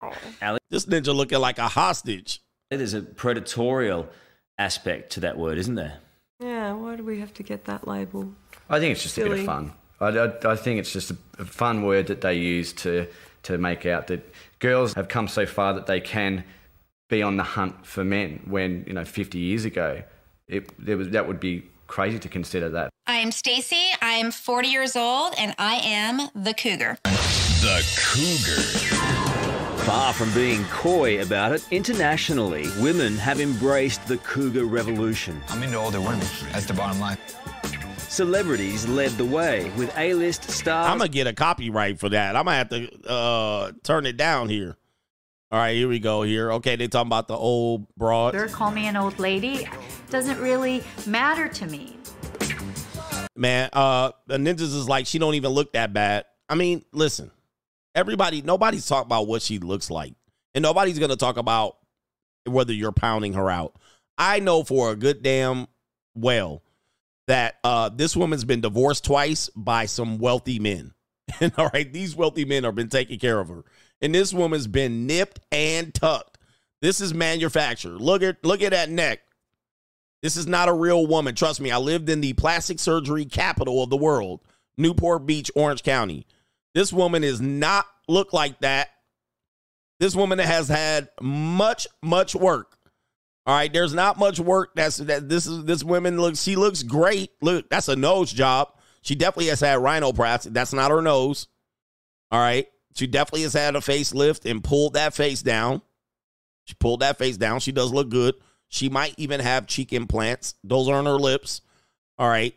Oh. 0.00 0.12
Ali, 0.40 0.58
This 0.70 0.86
ninja 0.86 1.14
looking 1.14 1.40
like 1.40 1.58
a 1.58 1.68
hostage. 1.68 2.40
There's 2.70 2.94
a 2.94 3.02
predatorial 3.02 4.06
aspect 4.58 5.12
to 5.12 5.20
that 5.20 5.36
word, 5.36 5.58
isn't 5.58 5.74
there? 5.74 5.98
Yeah, 6.40 6.72
why 6.72 6.96
do 6.96 7.04
we 7.04 7.18
have 7.20 7.34
to 7.34 7.42
get 7.42 7.64
that 7.64 7.86
label? 7.86 8.32
I 8.68 8.80
think 8.80 8.92
it's 8.92 9.02
just 9.02 9.18
a 9.18 9.22
bit 9.22 9.32
of 9.40 9.44
fun. 9.44 9.72
I, 10.00 10.08
I, 10.08 10.52
I 10.52 10.56
think 10.56 10.80
it's 10.80 10.92
just 10.92 11.10
a, 11.10 11.16
a 11.38 11.44
fun 11.44 11.82
word 11.82 12.08
that 12.08 12.20
they 12.20 12.34
use 12.34 12.72
to 12.74 13.06
to 13.44 13.58
make 13.58 13.86
out 13.86 14.06
that 14.06 14.32
girls 14.60 14.94
have 14.94 15.08
come 15.08 15.26
so 15.28 15.46
far 15.46 15.74
that 15.74 15.86
they 15.86 16.00
can 16.00 16.44
be 17.08 17.22
on 17.22 17.36
the 17.36 17.42
hunt 17.42 17.84
for 17.84 18.04
men. 18.04 18.40
When 18.46 18.84
you 18.86 18.94
know, 18.94 19.04
50 19.04 19.38
years 19.38 19.64
ago, 19.64 20.02
it 20.48 20.70
there 20.84 20.96
was 20.96 21.10
that 21.10 21.26
would 21.28 21.40
be 21.40 21.68
crazy 21.86 22.18
to 22.18 22.28
consider 22.28 22.68
that. 22.70 22.90
I'm 23.06 23.30
Stacy. 23.30 23.90
I'm 24.00 24.30
40 24.30 24.68
years 24.68 24.96
old 24.96 25.34
and 25.36 25.54
I 25.58 25.74
am 25.84 26.28
the 26.34 26.54
cougar. 26.54 26.98
The 27.04 27.82
cougar. 27.98 28.62
Far 29.84 30.12
from 30.12 30.32
being 30.32 30.64
coy 30.66 31.20
about 31.20 31.50
it, 31.52 31.66
internationally, 31.72 32.68
women 32.80 33.16
have 33.16 33.40
embraced 33.40 34.06
the 34.06 34.16
cougar 34.18 34.64
revolution. 34.64 35.42
I'm 35.48 35.62
into 35.64 35.76
older 35.76 36.00
women. 36.00 36.26
That's 36.52 36.66
the 36.66 36.74
bottom 36.74 37.00
line. 37.00 37.18
Celebrities 38.12 38.86
led 38.86 39.10
the 39.12 39.24
way 39.24 39.72
with 39.78 39.90
A-list 39.96 40.50
stars. 40.50 40.86
I'm 40.86 40.98
gonna 40.98 41.08
get 41.08 41.26
a 41.26 41.32
copyright 41.32 41.98
for 41.98 42.10
that. 42.10 42.36
I'm 42.36 42.44
gonna 42.44 42.58
have 42.58 42.68
to 42.68 43.08
uh 43.08 43.72
turn 43.82 44.04
it 44.04 44.18
down 44.18 44.50
here. 44.50 44.76
All 45.50 45.58
right, 45.58 45.74
here 45.74 45.88
we 45.88 45.98
go. 45.98 46.20
Here, 46.20 46.52
okay. 46.52 46.76
They 46.76 46.88
talking 46.88 47.08
about 47.08 47.26
the 47.26 47.38
old 47.38 47.86
broad. 47.96 48.34
Or 48.34 48.48
call 48.48 48.70
me 48.70 48.86
an 48.86 48.98
old 48.98 49.18
lady. 49.18 49.66
Doesn't 50.10 50.38
really 50.40 50.84
matter 51.06 51.48
to 51.48 51.66
me. 51.66 51.96
Man, 53.34 53.70
uh, 53.72 54.12
the 54.26 54.36
ninjas 54.36 54.60
is 54.60 54.86
like 54.86 55.06
she 55.06 55.18
don't 55.18 55.34
even 55.34 55.52
look 55.52 55.72
that 55.72 55.94
bad. 55.94 56.26
I 56.50 56.54
mean, 56.54 56.84
listen, 56.92 57.30
everybody, 57.94 58.42
nobody's 58.42 58.86
talking 58.86 59.06
about 59.06 59.26
what 59.26 59.40
she 59.40 59.58
looks 59.58 59.90
like, 59.90 60.12
and 60.54 60.60
nobody's 60.60 60.98
gonna 60.98 61.16
talk 61.16 61.38
about 61.38 61.78
whether 62.44 62.74
you're 62.74 62.92
pounding 62.92 63.32
her 63.32 63.48
out. 63.48 63.74
I 64.18 64.40
know 64.40 64.64
for 64.64 64.90
a 64.90 64.96
good 64.96 65.22
damn 65.22 65.66
well 66.14 66.62
that 67.28 67.56
uh 67.64 67.88
this 67.88 68.16
woman's 68.16 68.44
been 68.44 68.60
divorced 68.60 69.04
twice 69.04 69.48
by 69.54 69.86
some 69.86 70.18
wealthy 70.18 70.58
men. 70.58 70.92
And 71.40 71.52
all 71.56 71.70
right, 71.72 71.90
these 71.90 72.14
wealthy 72.14 72.44
men 72.44 72.64
have 72.64 72.74
been 72.74 72.90
taking 72.90 73.18
care 73.18 73.40
of 73.40 73.48
her. 73.48 73.64
And 74.02 74.14
this 74.14 74.34
woman's 74.34 74.66
been 74.66 75.06
nipped 75.06 75.40
and 75.50 75.94
tucked. 75.94 76.36
This 76.82 77.00
is 77.00 77.14
manufactured. 77.14 78.00
Look 78.00 78.22
at 78.22 78.44
look 78.44 78.60
at 78.60 78.72
that 78.72 78.90
neck. 78.90 79.20
This 80.20 80.36
is 80.36 80.46
not 80.46 80.68
a 80.68 80.72
real 80.72 81.06
woman. 81.06 81.34
Trust 81.34 81.60
me, 81.60 81.70
I 81.70 81.78
lived 81.78 82.08
in 82.08 82.20
the 82.20 82.32
plastic 82.34 82.78
surgery 82.78 83.24
capital 83.24 83.82
of 83.82 83.90
the 83.90 83.96
world, 83.96 84.40
Newport 84.76 85.26
Beach, 85.26 85.50
Orange 85.56 85.82
County. 85.82 86.26
This 86.74 86.92
woman 86.92 87.24
is 87.24 87.40
not 87.40 87.86
look 88.08 88.32
like 88.32 88.60
that. 88.60 88.88
This 90.00 90.16
woman 90.16 90.38
has 90.38 90.68
had 90.68 91.08
much, 91.20 91.86
much 92.02 92.34
work. 92.34 92.76
All 93.44 93.56
right, 93.56 93.72
there's 93.72 93.94
not 93.94 94.18
much 94.18 94.38
work. 94.38 94.70
That's 94.74 94.98
that. 94.98 95.28
This 95.28 95.46
is 95.46 95.64
this 95.64 95.82
woman 95.82 96.20
looks. 96.20 96.42
She 96.42 96.54
looks 96.54 96.82
great. 96.82 97.30
Look, 97.40 97.68
that's 97.70 97.88
a 97.88 97.96
nose 97.96 98.32
job. 98.32 98.68
She 99.02 99.16
definitely 99.16 99.48
has 99.48 99.60
had 99.60 99.80
rhinoplasty. 99.80 100.52
That's 100.52 100.72
not 100.72 100.92
her 100.92 101.02
nose. 101.02 101.48
All 102.30 102.40
right, 102.40 102.68
she 102.94 103.06
definitely 103.06 103.42
has 103.42 103.52
had 103.52 103.74
a 103.74 103.80
facelift 103.80 104.48
and 104.48 104.62
pulled 104.62 104.94
that 104.94 105.14
face 105.14 105.42
down. 105.42 105.82
She 106.64 106.74
pulled 106.74 107.00
that 107.00 107.18
face 107.18 107.36
down. 107.36 107.60
She 107.60 107.72
does 107.72 107.92
look 107.92 108.08
good. 108.08 108.36
She 108.68 108.88
might 108.88 109.14
even 109.18 109.40
have 109.40 109.66
cheek 109.66 109.92
implants. 109.92 110.54
Those 110.64 110.88
aren't 110.88 111.08
her 111.08 111.18
lips. 111.18 111.60
All 112.18 112.28
right. 112.28 112.54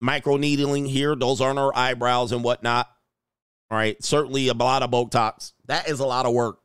Micro 0.00 0.36
needling 0.36 0.86
here. 0.86 1.14
Those 1.14 1.40
aren't 1.40 1.58
her 1.58 1.76
eyebrows 1.76 2.32
and 2.32 2.42
whatnot. 2.42 2.88
All 3.70 3.78
right. 3.78 4.02
Certainly 4.02 4.48
a 4.48 4.54
lot 4.54 4.82
of 4.82 4.90
Botox. 4.90 5.52
That 5.66 5.88
is 5.88 6.00
a 6.00 6.06
lot 6.06 6.26
of 6.26 6.32
work. 6.32 6.58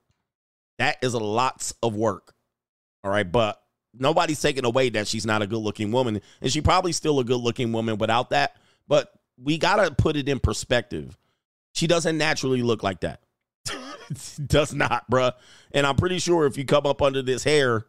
That 0.79 0.97
is 1.01 1.13
a 1.13 1.19
lots 1.19 1.73
of 1.83 1.95
work. 1.95 2.33
All 3.07 3.13
right. 3.13 3.29
But 3.29 3.61
nobody's 3.97 4.41
taking 4.41 4.65
away 4.65 4.89
that 4.89 5.07
she's 5.07 5.25
not 5.25 5.41
a 5.41 5.47
good 5.47 5.59
looking 5.59 5.93
woman. 5.93 6.21
And 6.41 6.51
she 6.51 6.59
probably 6.59 6.91
still 6.91 7.21
a 7.21 7.23
good 7.23 7.39
looking 7.39 7.71
woman 7.71 7.97
without 7.97 8.31
that. 8.31 8.57
But 8.85 9.13
we 9.41 9.57
got 9.57 9.77
to 9.77 9.95
put 9.95 10.17
it 10.17 10.27
in 10.27 10.39
perspective. 10.39 11.17
She 11.73 11.88
doesn't 11.88 12.17
naturally 12.17 12.61
look 12.61 12.84
like 12.84 12.99
that. 12.99 13.21
Does 14.45 14.73
not, 14.73 15.09
bruh. 15.09 15.31
And 15.71 15.88
I'm 15.88 15.95
pretty 15.95 16.19
sure 16.19 16.45
if 16.47 16.57
you 16.57 16.65
come 16.65 16.85
up 16.85 17.01
under 17.01 17.21
this 17.21 17.45
hair, 17.45 17.85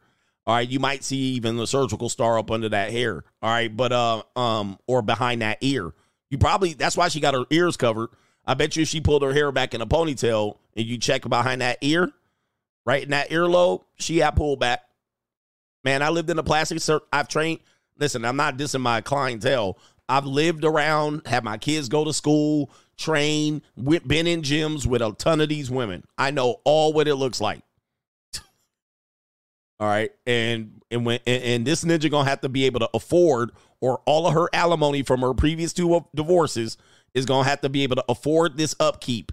all 0.47 0.55
right, 0.55 0.69
you 0.69 0.79
might 0.79 1.03
see 1.03 1.17
even 1.17 1.57
the 1.57 1.67
surgical 1.67 2.09
star 2.09 2.39
up 2.39 2.53
under 2.53 2.69
that 2.69 2.93
hair. 2.93 3.25
All 3.43 3.51
right, 3.51 3.75
but 3.75 3.93
uh 3.93 4.23
um 4.37 4.79
or 4.87 5.03
behind 5.03 5.43
that 5.43 5.59
ear. 5.63 5.93
You 6.31 6.39
probably 6.39 6.75
that's 6.75 6.97
why 6.97 7.09
she 7.09 7.19
got 7.19 7.35
her 7.35 7.45
ears 7.51 7.77
covered. 7.77 8.11
I 8.47 8.55
bet 8.55 8.77
you 8.77 8.83
if 8.83 8.89
she 8.89 9.01
pulled 9.01 9.23
her 9.23 9.33
hair 9.33 9.51
back 9.51 9.75
in 9.75 9.81
a 9.81 9.87
ponytail 9.87 10.59
and 10.77 10.87
you 10.87 10.97
check 10.97 11.29
behind 11.29 11.61
that 11.61 11.79
ear, 11.81 12.13
right 12.87 13.03
in 13.03 13.11
that 13.11 13.31
earlobe, 13.31 13.83
she 13.97 14.19
had 14.19 14.37
pulled 14.37 14.61
back. 14.61 14.88
Man, 15.89 16.03
I 16.03 16.11
lived 16.11 16.29
in 16.29 16.39
a 16.39 16.43
plastic 16.43 16.83
sur- 16.83 17.01
I've 17.11 17.29
trained. 17.29 17.61
Listen, 17.97 18.23
I'm 18.27 18.37
not 18.37 18.59
dissing 18.59 18.83
my 18.83 19.01
clientele. 19.01 19.79
I've 20.07 20.27
lived 20.27 20.67
around, 20.67 21.23
had 21.25 21.45
my 21.45 21.57
kids 21.57 21.89
go 21.89 22.05
to 22.05 22.13
school, 22.13 22.71
train, 22.99 23.63
went, 23.75 24.07
been 24.07 24.27
in 24.27 24.43
gyms 24.43 24.85
with 24.85 25.01
a 25.01 25.13
ton 25.13 25.41
of 25.41 25.49
these 25.49 25.71
women. 25.71 26.05
I 26.19 26.31
know 26.31 26.61
all 26.65 26.93
what 26.93 27.09
it 27.09 27.15
looks 27.15 27.41
like. 27.41 27.63
All 29.81 29.89
right, 29.89 30.11
and 30.27 30.83
and 30.91 31.07
when 31.07 31.21
and, 31.27 31.43
and 31.43 31.67
this 31.67 31.85
ninja 31.85 32.11
gonna 32.11 32.29
have 32.29 32.43
to 32.43 32.51
be 32.51 32.65
able 32.67 32.81
to 32.81 32.91
afford, 32.93 33.53
or 33.81 34.03
all 34.05 34.27
of 34.27 34.35
her 34.35 34.51
alimony 34.53 35.03
from 35.03 35.23
her 35.23 35.33
previous 35.33 35.73
two 35.73 36.05
divorces 36.15 36.77
is 37.15 37.25
gonna 37.25 37.49
have 37.49 37.63
to 37.63 37.71
be 37.71 37.83
able 37.83 37.97
to 37.97 38.05
afford 38.11 38.59
this 38.59 38.75
upkeep. 38.79 39.33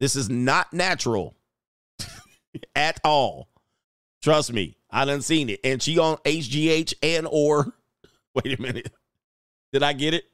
This 0.00 0.16
is 0.16 0.30
not 0.30 0.72
natural. 0.72 1.36
at 2.74 2.98
all. 3.04 3.50
Trust 4.22 4.52
me, 4.54 4.76
I 4.92 5.06
done 5.06 5.22
seen 5.22 5.48
it. 5.48 5.60
And 5.64 5.82
she 5.82 5.98
on 5.98 6.18
HGH 6.18 6.94
and 7.02 7.26
or 7.30 7.72
wait 8.34 8.58
a 8.58 8.62
minute. 8.62 8.92
Did 9.72 9.82
I 9.82 9.94
get 9.94 10.14
it? 10.14 10.24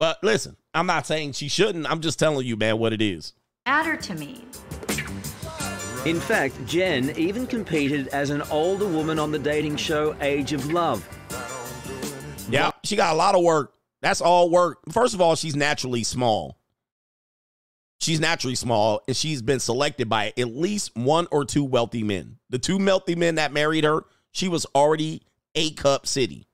But 0.00 0.22
listen, 0.22 0.56
I'm 0.74 0.86
not 0.86 1.06
saying 1.06 1.32
she 1.32 1.48
shouldn't. 1.48 1.88
I'm 1.88 2.00
just 2.00 2.18
telling 2.18 2.44
you, 2.44 2.56
man, 2.56 2.78
what 2.78 2.92
it 2.92 3.00
is. 3.00 3.32
Matter 3.64 3.96
to 3.96 4.14
me. 4.16 4.44
In 6.04 6.20
fact, 6.20 6.54
Jen 6.66 7.14
even 7.16 7.46
competed 7.46 8.08
as 8.08 8.28
an 8.28 8.42
older 8.50 8.86
woman 8.86 9.18
on 9.18 9.30
the 9.30 9.38
dating 9.38 9.76
show 9.76 10.14
Age 10.20 10.52
of 10.52 10.70
Love. 10.70 11.08
Yeah, 12.50 12.72
she 12.82 12.96
got 12.96 13.14
a 13.14 13.16
lot 13.16 13.34
of 13.34 13.42
work. 13.42 13.72
That's 14.02 14.20
all 14.20 14.50
work. 14.50 14.80
First 14.92 15.14
of 15.14 15.22
all, 15.22 15.34
she's 15.34 15.56
naturally 15.56 16.02
small. 16.02 16.58
She's 18.04 18.20
naturally 18.20 18.54
small, 18.54 19.00
and 19.08 19.16
she's 19.16 19.40
been 19.40 19.60
selected 19.60 20.10
by 20.10 20.34
at 20.36 20.48
least 20.48 20.94
one 20.94 21.26
or 21.30 21.46
two 21.46 21.64
wealthy 21.64 22.02
men. 22.02 22.36
The 22.50 22.58
two 22.58 22.76
wealthy 22.76 23.14
men 23.14 23.36
that 23.36 23.50
married 23.50 23.84
her, 23.84 24.04
she 24.30 24.46
was 24.46 24.66
already 24.74 25.22
A 25.54 25.70
cup 25.70 26.06
city. 26.06 26.46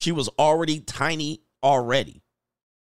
She 0.00 0.12
was 0.12 0.28
already 0.38 0.78
tiny 0.78 1.42
already. 1.60 2.22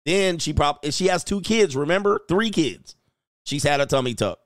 Then 0.05 0.37
she 0.37 0.53
probably 0.53 0.91
she 0.91 1.07
has 1.07 1.23
two 1.23 1.41
kids. 1.41 1.75
Remember, 1.75 2.21
three 2.29 2.51
kids. 2.51 2.95
She's 3.43 3.63
had 3.63 3.81
a 3.81 3.87
tummy 3.87 4.13
tuck. 4.13 4.37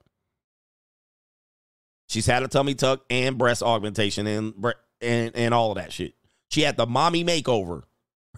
She's 2.07 2.25
had 2.25 2.43
a 2.43 2.47
tummy 2.47 2.75
tuck 2.75 3.01
and 3.09 3.37
breast 3.37 3.61
augmentation 3.61 4.25
and 4.25 4.53
and 5.01 5.35
and 5.35 5.53
all 5.53 5.71
of 5.71 5.75
that 5.75 5.91
shit. 5.91 6.13
She 6.49 6.61
had 6.61 6.77
the 6.77 6.87
mommy 6.87 7.25
makeover. 7.25 7.83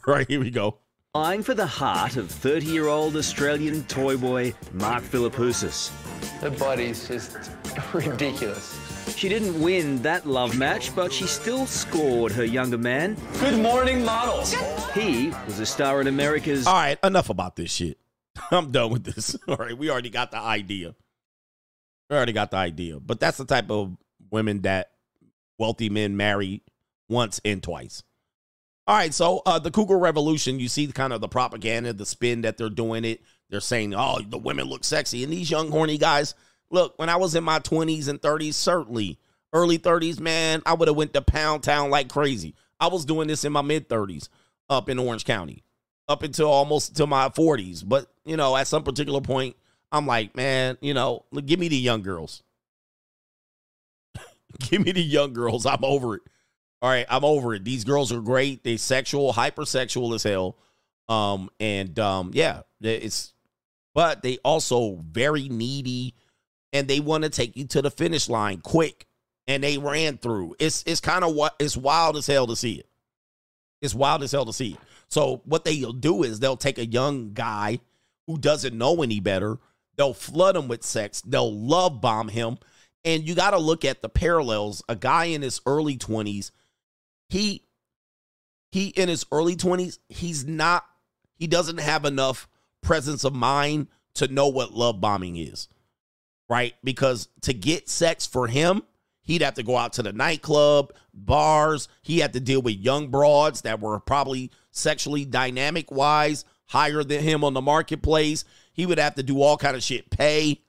Right 0.07 0.27
here 0.27 0.39
we 0.39 0.49
go. 0.49 0.79
Vying 1.15 1.43
for 1.43 1.53
the 1.53 1.67
heart 1.67 2.17
of 2.17 2.31
30 2.31 2.65
year 2.65 2.87
old 2.87 3.15
Australian 3.15 3.83
toy 3.83 4.17
boy 4.17 4.51
Mark 4.71 5.03
Philippoussis. 5.03 5.91
The 6.41 6.49
body's 6.49 7.07
just 7.07 7.51
ridiculous. 7.93 8.75
She 9.15 9.29
didn't 9.29 9.61
win 9.61 10.01
that 10.01 10.25
love 10.25 10.57
match, 10.57 10.95
but 10.95 11.13
she 11.13 11.27
still 11.27 11.67
scored 11.67 12.31
her 12.31 12.43
younger 12.43 12.79
man. 12.79 13.15
Good 13.39 13.61
morning, 13.61 14.03
models. 14.03 14.55
He 14.95 15.31
was 15.45 15.59
a 15.59 15.67
star 15.67 16.01
in 16.01 16.07
America's. 16.07 16.65
All 16.65 16.73
right, 16.73 16.97
enough 17.03 17.29
about 17.29 17.57
this 17.57 17.71
shit. 17.71 17.99
I'm 18.49 18.71
done 18.71 18.89
with 18.89 19.03
this. 19.03 19.37
All 19.47 19.57
right, 19.57 19.77
we 19.77 19.91
already 19.91 20.09
got 20.09 20.31
the 20.31 20.39
idea. 20.39 20.95
We 22.09 22.15
already 22.15 22.33
got 22.33 22.49
the 22.49 22.57
idea. 22.57 22.99
But 22.99 23.19
that's 23.19 23.37
the 23.37 23.45
type 23.45 23.69
of 23.69 23.95
women 24.31 24.63
that 24.63 24.89
wealthy 25.59 25.91
men 25.91 26.17
marry 26.17 26.63
once 27.07 27.39
and 27.45 27.61
twice. 27.61 28.01
All 28.85 28.95
right, 28.97 29.13
so 29.13 29.41
uh, 29.45 29.59
the 29.59 29.71
Cougar 29.71 29.97
Revolution, 29.97 30.59
you 30.59 30.67
see 30.67 30.87
kind 30.87 31.13
of 31.13 31.21
the 31.21 31.29
propaganda, 31.29 31.93
the 31.93 32.05
spin 32.05 32.41
that 32.41 32.57
they're 32.57 32.69
doing 32.69 33.05
it. 33.05 33.21
They're 33.49 33.61
saying, 33.61 33.93
oh, 33.95 34.19
the 34.27 34.37
women 34.37 34.67
look 34.67 34.83
sexy. 34.83 35.23
And 35.23 35.31
these 35.31 35.49
young, 35.49 35.71
horny 35.71 35.97
guys, 35.97 36.35
look, 36.69 36.97
when 36.97 37.07
I 37.07 37.15
was 37.15 37.33
in 37.35 37.45
my 37.45 37.59
20s 37.59 38.09
and 38.09 38.19
30s, 38.21 38.55
certainly, 38.55 39.19
early 39.53 39.79
30s, 39.79 40.19
man, 40.19 40.61
I 40.65 40.73
would 40.73 40.89
have 40.89 40.97
went 40.97 41.13
to 41.13 41.21
Pound 41.21 41.63
Town 41.63 41.89
like 41.91 42.09
crazy. 42.09 42.55
I 42.77 42.87
was 42.87 43.05
doing 43.05 43.29
this 43.29 43.45
in 43.45 43.53
my 43.53 43.61
mid 43.61 43.87
30s 43.87 44.27
up 44.69 44.89
in 44.89 44.99
Orange 44.99 45.23
County, 45.23 45.63
up 46.09 46.23
until 46.23 46.49
almost 46.49 46.97
to 46.97 47.07
my 47.07 47.29
40s. 47.29 47.87
But, 47.87 48.11
you 48.25 48.35
know, 48.35 48.57
at 48.57 48.67
some 48.67 48.83
particular 48.83 49.21
point, 49.21 49.55
I'm 49.93 50.07
like, 50.07 50.35
man, 50.35 50.77
you 50.81 50.93
know, 50.93 51.23
give 51.45 51.59
me 51.59 51.69
the 51.69 51.77
young 51.77 52.01
girls. 52.01 52.43
give 54.59 54.83
me 54.83 54.91
the 54.91 55.01
young 55.03 55.31
girls. 55.31 55.65
I'm 55.65 55.85
over 55.85 56.15
it. 56.15 56.21
All 56.83 56.89
right, 56.89 57.05
I'm 57.09 57.23
over 57.23 57.53
it. 57.53 57.63
These 57.63 57.85
girls 57.85 58.11
are 58.11 58.19
great. 58.19 58.65
They 58.65 58.75
sexual, 58.75 59.31
hypersexual 59.31 60.13
as 60.15 60.23
hell. 60.23 60.57
Um, 61.07 61.49
and 61.57 61.97
um, 61.97 62.31
yeah, 62.33 62.63
it's 62.81 63.33
but 63.95 64.21
they 64.21 64.37
also 64.43 64.99
very 65.09 65.47
needy 65.47 66.13
and 66.73 66.87
they 66.87 66.99
want 66.99 67.23
to 67.23 67.29
take 67.29 67.55
you 67.55 67.65
to 67.67 67.81
the 67.81 67.89
finish 67.89 68.27
line 68.27 68.59
quick. 68.59 69.07
And 69.47 69.63
they 69.63 69.77
ran 69.77 70.17
through. 70.17 70.55
It's 70.59 70.83
it's 70.85 70.99
kind 70.99 71.23
of 71.23 71.33
what 71.33 71.55
it's 71.57 71.77
wild 71.77 72.17
as 72.17 72.27
hell 72.27 72.47
to 72.47 72.55
see 72.55 72.73
it. 72.73 72.89
It's 73.81 73.95
wild 73.95 74.21
as 74.21 74.33
hell 74.33 74.45
to 74.45 74.53
see 74.53 74.73
it. 74.73 74.79
So 75.07 75.41
what 75.45 75.63
they'll 75.63 75.93
do 75.93 76.23
is 76.23 76.39
they'll 76.39 76.57
take 76.57 76.79
a 76.79 76.85
young 76.85 77.33
guy 77.33 77.79
who 78.27 78.37
doesn't 78.37 78.77
know 78.77 79.03
any 79.03 79.21
better. 79.21 79.57
They'll 79.95 80.13
flood 80.13 80.57
him 80.57 80.67
with 80.67 80.83
sex. 80.83 81.21
They'll 81.21 81.53
love 81.53 82.01
bomb 82.01 82.27
him. 82.27 82.57
And 83.05 83.27
you 83.27 83.35
got 83.35 83.51
to 83.51 83.57
look 83.57 83.85
at 83.85 84.01
the 84.01 84.09
parallels. 84.09 84.83
A 84.89 84.95
guy 84.95 85.25
in 85.25 85.41
his 85.41 85.61
early 85.65 85.97
20s, 85.97 86.51
he 87.33 87.63
he 88.71 88.87
in 88.89 89.09
his 89.09 89.25
early 89.31 89.55
20s, 89.55 89.97
he's 90.07 90.45
not 90.45 90.85
he 91.35 91.47
doesn't 91.47 91.79
have 91.79 92.05
enough 92.05 92.47
presence 92.81 93.23
of 93.23 93.33
mind 93.33 93.87
to 94.15 94.27
know 94.27 94.47
what 94.47 94.73
love 94.73 95.01
bombing 95.01 95.35
is. 95.35 95.67
Right? 96.47 96.75
Because 96.83 97.29
to 97.41 97.53
get 97.53 97.89
sex 97.89 98.27
for 98.27 98.47
him, 98.47 98.83
he'd 99.23 99.41
have 99.41 99.55
to 99.55 99.63
go 99.63 99.75
out 99.75 99.93
to 99.93 100.03
the 100.03 100.13
nightclub, 100.13 100.93
bars, 101.11 101.87
he 102.03 102.19
had 102.19 102.33
to 102.33 102.39
deal 102.39 102.61
with 102.61 102.75
young 102.75 103.07
broads 103.07 103.61
that 103.61 103.79
were 103.79 103.99
probably 103.99 104.51
sexually 104.69 105.25
dynamic 105.25 105.91
wise 105.91 106.45
higher 106.67 107.03
than 107.03 107.23
him 107.23 107.43
on 107.43 107.55
the 107.55 107.61
marketplace. 107.61 108.45
He 108.73 108.85
would 108.85 108.99
have 108.99 109.15
to 109.15 109.23
do 109.23 109.41
all 109.41 109.57
kind 109.57 109.75
of 109.75 109.81
shit, 109.81 110.11
pay. 110.11 110.61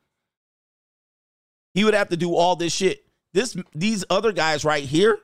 He 1.75 1.85
would 1.85 1.95
have 1.95 2.09
to 2.09 2.17
do 2.17 2.35
all 2.35 2.57
this 2.57 2.73
shit. 2.73 3.05
This 3.35 3.55
these 3.75 4.05
other 4.09 4.33
guys 4.33 4.65
right 4.65 4.85
here, 4.85 5.19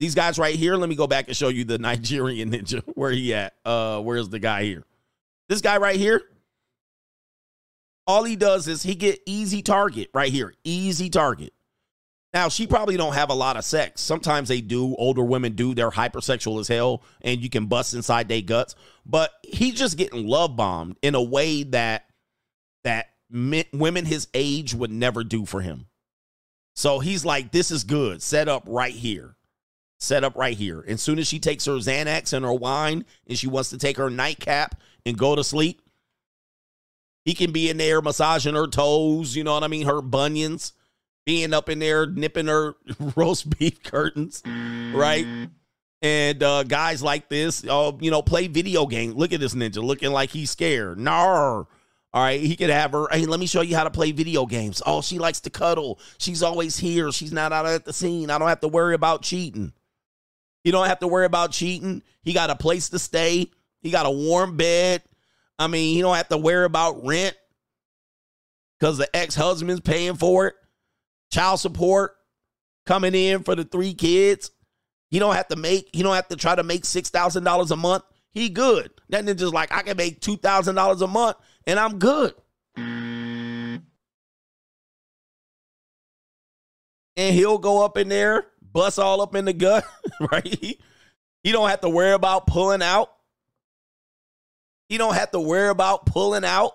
these 0.00 0.14
guys 0.14 0.38
right 0.38 0.54
here, 0.54 0.76
let 0.76 0.88
me 0.88 0.96
go 0.96 1.06
back 1.06 1.28
and 1.28 1.36
show 1.36 1.48
you 1.48 1.64
the 1.64 1.78
Nigerian 1.80 2.50
ninja. 2.50 2.82
Where 2.94 3.10
he 3.10 3.34
at? 3.34 3.54
Uh 3.64 4.00
where's 4.00 4.28
the 4.28 4.38
guy 4.38 4.64
here? 4.64 4.84
This 5.48 5.60
guy 5.60 5.76
right 5.78 5.96
here. 5.96 6.22
All 8.06 8.24
he 8.24 8.36
does 8.36 8.68
is 8.68 8.82
he 8.82 8.94
get 8.94 9.20
easy 9.26 9.62
target 9.62 10.10
right 10.12 10.30
here. 10.30 10.52
Easy 10.64 11.08
target. 11.08 11.54
Now, 12.34 12.48
she 12.48 12.66
probably 12.66 12.96
don't 12.96 13.14
have 13.14 13.30
a 13.30 13.34
lot 13.34 13.56
of 13.56 13.64
sex. 13.64 14.00
Sometimes 14.00 14.48
they 14.48 14.60
do. 14.60 14.96
Older 14.96 15.22
women 15.22 15.52
do. 15.52 15.72
They're 15.72 15.88
hypersexual 15.88 16.58
as 16.58 16.66
hell, 16.66 17.04
and 17.22 17.40
you 17.40 17.48
can 17.48 17.66
bust 17.66 17.94
inside 17.94 18.28
their 18.28 18.42
guts. 18.42 18.74
But 19.06 19.30
he's 19.44 19.74
just 19.74 19.96
getting 19.96 20.26
love 20.26 20.56
bombed 20.56 20.98
in 21.00 21.14
a 21.14 21.22
way 21.22 21.62
that 21.62 22.06
that 22.82 23.10
men, 23.30 23.64
women 23.72 24.04
his 24.04 24.26
age 24.34 24.74
would 24.74 24.90
never 24.90 25.22
do 25.22 25.46
for 25.46 25.60
him. 25.60 25.86
So 26.74 26.98
he's 26.98 27.24
like, 27.24 27.52
"This 27.52 27.70
is 27.70 27.84
good. 27.84 28.20
Set 28.20 28.48
up 28.48 28.64
right 28.66 28.92
here. 28.92 29.33
Set 30.04 30.24
up 30.24 30.36
right 30.36 30.56
here." 30.56 30.80
And 30.80 31.00
soon 31.00 31.18
as 31.18 31.26
she 31.26 31.38
takes 31.38 31.64
her 31.64 31.72
Xanax 31.74 32.32
and 32.32 32.44
her 32.44 32.52
wine, 32.52 33.04
and 33.26 33.38
she 33.38 33.46
wants 33.46 33.70
to 33.70 33.78
take 33.78 33.96
her 33.96 34.10
nightcap 34.10 34.80
and 35.06 35.18
go 35.18 35.34
to 35.34 35.44
sleep, 35.44 35.82
he 37.24 37.34
can 37.34 37.52
be 37.52 37.70
in 37.70 37.76
there 37.76 38.02
massaging 38.02 38.54
her 38.54 38.66
toes. 38.66 39.34
You 39.34 39.44
know 39.44 39.54
what 39.54 39.64
I 39.64 39.68
mean? 39.68 39.86
Her 39.86 40.02
bunions 40.02 40.72
being 41.24 41.54
up 41.54 41.68
in 41.68 41.78
there 41.78 42.06
nipping 42.06 42.46
her 42.46 42.74
roast 43.16 43.58
beef 43.58 43.82
curtains, 43.82 44.42
right? 44.46 45.26
And 46.02 46.42
uh, 46.42 46.64
guys 46.64 47.02
like 47.02 47.30
this, 47.30 47.64
uh, 47.66 47.92
you 47.98 48.10
know, 48.10 48.20
play 48.20 48.46
video 48.46 48.86
games. 48.86 49.14
Look 49.14 49.32
at 49.32 49.40
this 49.40 49.54
ninja 49.54 49.82
looking 49.82 50.12
like 50.12 50.30
he's 50.30 50.50
scared. 50.50 50.98
Nar. 50.98 51.66
All 52.14 52.22
right, 52.22 52.40
he 52.40 52.54
could 52.54 52.70
have 52.70 52.92
her. 52.92 53.08
Hey, 53.10 53.26
let 53.26 53.40
me 53.40 53.46
show 53.46 53.62
you 53.62 53.74
how 53.74 53.82
to 53.82 53.90
play 53.90 54.12
video 54.12 54.46
games. 54.46 54.80
Oh, 54.86 55.02
she 55.02 55.18
likes 55.18 55.40
to 55.40 55.50
cuddle. 55.50 55.98
She's 56.18 56.44
always 56.44 56.76
here. 56.76 57.10
She's 57.10 57.32
not 57.32 57.52
out 57.52 57.66
at 57.66 57.84
the 57.84 57.92
scene. 57.92 58.30
I 58.30 58.38
don't 58.38 58.48
have 58.48 58.60
to 58.60 58.68
worry 58.68 58.94
about 58.94 59.22
cheating. 59.22 59.72
You 60.64 60.72
don't 60.72 60.88
have 60.88 61.00
to 61.00 61.06
worry 61.06 61.26
about 61.26 61.52
cheating. 61.52 62.02
He 62.22 62.32
got 62.32 62.50
a 62.50 62.56
place 62.56 62.88
to 62.88 62.98
stay. 62.98 63.50
He 63.80 63.90
got 63.90 64.06
a 64.06 64.10
warm 64.10 64.56
bed. 64.56 65.02
I 65.58 65.68
mean, 65.68 65.94
he 65.94 66.00
don't 66.00 66.16
have 66.16 66.28
to 66.30 66.38
worry 66.38 66.64
about 66.64 67.06
rent 67.06 67.36
because 68.78 68.98
the 68.98 69.14
ex 69.14 69.34
husband's 69.34 69.80
paying 69.80 70.16
for 70.16 70.48
it 70.48 70.54
child 71.30 71.60
support 71.60 72.16
coming 72.86 73.14
in 73.14 73.42
for 73.42 73.54
the 73.54 73.64
three 73.64 73.94
kids. 73.94 74.50
He 75.10 75.18
don't 75.18 75.34
have 75.34 75.48
to 75.48 75.56
make, 75.56 75.90
he 75.92 76.02
don't 76.02 76.14
have 76.14 76.28
to 76.28 76.36
try 76.36 76.54
to 76.54 76.62
make 76.62 76.84
$6,000 76.84 77.70
a 77.70 77.76
month. 77.76 78.04
He 78.30 78.48
good. 78.48 78.90
That 79.10 79.24
ninja's 79.24 79.52
like, 79.52 79.72
I 79.72 79.82
can 79.82 79.96
make 79.96 80.20
$2,000 80.20 81.02
a 81.02 81.06
month 81.06 81.36
and 81.66 81.78
I'm 81.78 81.98
good. 81.98 82.34
And 82.76 83.82
he'll 87.16 87.58
go 87.58 87.84
up 87.84 87.96
in 87.96 88.08
there, 88.08 88.46
bust 88.74 88.98
all 88.98 89.22
up 89.22 89.34
in 89.34 89.46
the 89.46 89.54
gut, 89.54 89.86
right? 90.32 90.78
He 91.42 91.52
don't 91.52 91.70
have 91.70 91.80
to 91.80 91.88
worry 91.88 92.12
about 92.12 92.46
pulling 92.46 92.82
out. 92.82 93.10
He 94.90 94.98
don't 94.98 95.14
have 95.14 95.30
to 95.30 95.40
worry 95.40 95.70
about 95.70 96.04
pulling 96.04 96.44
out. 96.44 96.72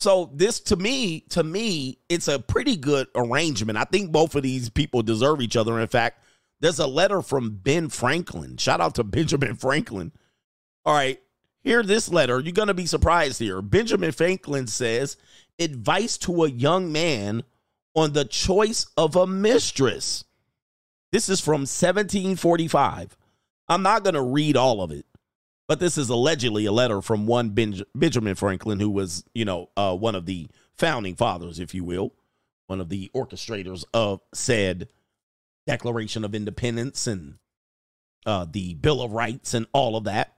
So 0.00 0.30
this 0.34 0.60
to 0.60 0.76
me, 0.76 1.20
to 1.30 1.44
me, 1.44 1.98
it's 2.08 2.26
a 2.26 2.38
pretty 2.38 2.76
good 2.76 3.06
arrangement. 3.14 3.78
I 3.78 3.84
think 3.84 4.10
both 4.10 4.34
of 4.34 4.42
these 4.42 4.68
people 4.68 5.02
deserve 5.02 5.40
each 5.40 5.56
other. 5.56 5.78
In 5.78 5.86
fact, 5.86 6.24
there's 6.60 6.80
a 6.80 6.86
letter 6.86 7.22
from 7.22 7.50
Ben 7.62 7.88
Franklin. 7.88 8.56
Shout 8.56 8.80
out 8.80 8.94
to 8.96 9.04
Benjamin 9.04 9.54
Franklin. 9.56 10.12
All 10.84 10.94
right, 10.94 11.20
hear 11.60 11.82
this 11.82 12.08
letter. 12.08 12.40
You're 12.40 12.52
gonna 12.52 12.74
be 12.74 12.86
surprised 12.86 13.38
here. 13.38 13.62
Benjamin 13.62 14.10
Franklin 14.10 14.66
says, 14.66 15.16
advice 15.58 16.18
to 16.18 16.44
a 16.44 16.50
young 16.50 16.90
man 16.90 17.44
on 17.94 18.12
the 18.12 18.24
choice 18.24 18.86
of 18.96 19.16
a 19.16 19.26
mistress. 19.26 20.24
This 21.10 21.28
is 21.28 21.40
from 21.40 21.62
1745. 21.62 23.16
I'm 23.68 23.82
not 23.82 24.04
gonna 24.04 24.22
read 24.22 24.56
all 24.56 24.82
of 24.82 24.90
it. 24.90 25.06
But 25.68 25.80
this 25.80 25.96
is 25.96 26.10
allegedly 26.10 26.66
a 26.66 26.72
letter 26.72 27.00
from 27.00 27.26
one 27.26 27.50
Benj- 27.50 27.84
Benjamin 27.94 28.34
Franklin, 28.34 28.80
who 28.80 28.90
was, 28.90 29.24
you 29.34 29.44
know, 29.44 29.70
uh, 29.76 29.96
one 29.96 30.14
of 30.14 30.26
the 30.26 30.48
founding 30.74 31.14
fathers, 31.14 31.58
if 31.58 31.74
you 31.74 31.84
will, 31.84 32.12
one 32.66 32.80
of 32.80 32.88
the 32.88 33.10
orchestrators 33.14 33.84
of 33.94 34.20
said 34.34 34.88
Declaration 35.66 36.24
of 36.24 36.34
Independence 36.34 37.06
and 37.06 37.36
uh, 38.26 38.44
the 38.50 38.74
Bill 38.74 39.00
of 39.00 39.12
Rights 39.12 39.54
and 39.54 39.66
all 39.72 39.96
of 39.96 40.04
that. 40.04 40.34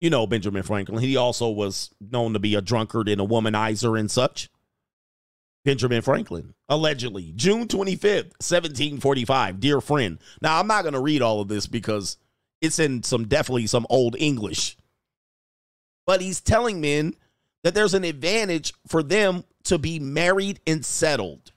You 0.00 0.10
know, 0.10 0.26
Benjamin 0.26 0.62
Franklin. 0.62 1.02
He 1.02 1.16
also 1.16 1.50
was 1.50 1.90
known 2.00 2.34
to 2.34 2.38
be 2.38 2.54
a 2.54 2.62
drunkard 2.62 3.08
and 3.08 3.20
a 3.20 3.26
womanizer 3.26 3.98
and 3.98 4.10
such. 4.10 4.48
Benjamin 5.64 6.02
Franklin, 6.02 6.54
allegedly, 6.68 7.32
June 7.34 7.66
25th, 7.66 8.34
1745. 8.38 9.60
Dear 9.60 9.80
friend. 9.80 10.18
Now, 10.42 10.60
I'm 10.60 10.66
not 10.66 10.82
going 10.82 10.94
to 10.94 11.00
read 11.00 11.22
all 11.22 11.40
of 11.40 11.48
this 11.48 11.66
because 11.66 12.18
it's 12.60 12.78
in 12.78 13.02
some 13.02 13.26
definitely 13.26 13.66
some 13.66 13.86
old 13.88 14.14
English. 14.18 14.76
But 16.06 16.20
he's 16.20 16.42
telling 16.42 16.82
men 16.82 17.14
that 17.62 17.74
there's 17.74 17.94
an 17.94 18.04
advantage 18.04 18.74
for 18.86 19.02
them 19.02 19.44
to 19.64 19.78
be 19.78 19.98
married 19.98 20.60
and 20.66 20.84
settled. 20.84 21.52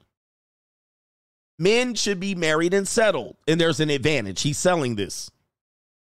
Men 1.59 1.95
should 1.95 2.19
be 2.19 2.33
married 2.33 2.73
and 2.73 2.87
settled, 2.87 3.35
and 3.47 3.59
there's 3.59 3.79
an 3.79 3.89
advantage. 3.89 4.41
He's 4.41 4.57
selling 4.57 4.95
this. 4.95 5.29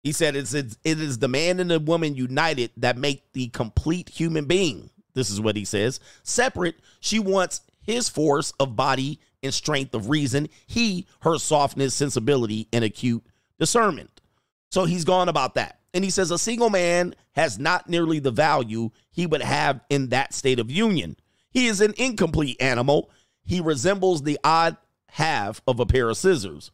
He 0.03 0.11
said 0.11 0.35
it's, 0.35 0.53
it's 0.53 0.77
it 0.83 1.01
is 1.01 1.17
the 1.17 1.27
man 1.27 1.59
and 1.59 1.71
the 1.71 1.79
woman 1.79 2.15
united 2.15 2.71
that 2.77 2.97
make 2.97 3.31
the 3.33 3.47
complete 3.47 4.09
human 4.09 4.45
being. 4.45 4.89
This 5.15 5.31
is 5.31 5.41
what 5.41 5.55
he 5.55 5.65
says. 5.65 5.99
Separate, 6.21 6.75
she 6.99 7.17
wants 7.17 7.61
his 7.87 8.09
force 8.09 8.51
of 8.59 8.75
body 8.75 9.19
and 9.41 9.53
strength 9.53 9.95
of 9.95 10.09
reason, 10.09 10.49
he 10.67 11.07
her 11.21 11.39
softness, 11.39 11.95
sensibility, 11.95 12.67
and 12.71 12.83
acute 12.83 13.23
discernment. 13.57 14.21
So 14.69 14.85
he's 14.85 15.05
gone 15.05 15.29
about 15.29 15.55
that. 15.55 15.79
And 15.93 16.03
he 16.03 16.09
says 16.09 16.29
a 16.29 16.37
single 16.37 16.69
man 16.69 17.15
has 17.31 17.57
not 17.57 17.89
nearly 17.89 18.19
the 18.19 18.29
value 18.29 18.91
he 19.09 19.25
would 19.25 19.41
have 19.41 19.79
in 19.89 20.09
that 20.09 20.33
state 20.33 20.59
of 20.59 20.69
union. 20.69 21.15
He 21.49 21.67
is 21.67 21.81
an 21.81 21.93
incomplete 21.97 22.61
animal. 22.61 23.09
He 23.43 23.61
resembles 23.61 24.21
the 24.21 24.37
odd 24.43 24.77
half 25.09 25.61
of 25.65 25.79
a 25.79 25.85
pair 25.85 26.09
of 26.09 26.17
scissors. 26.17 26.69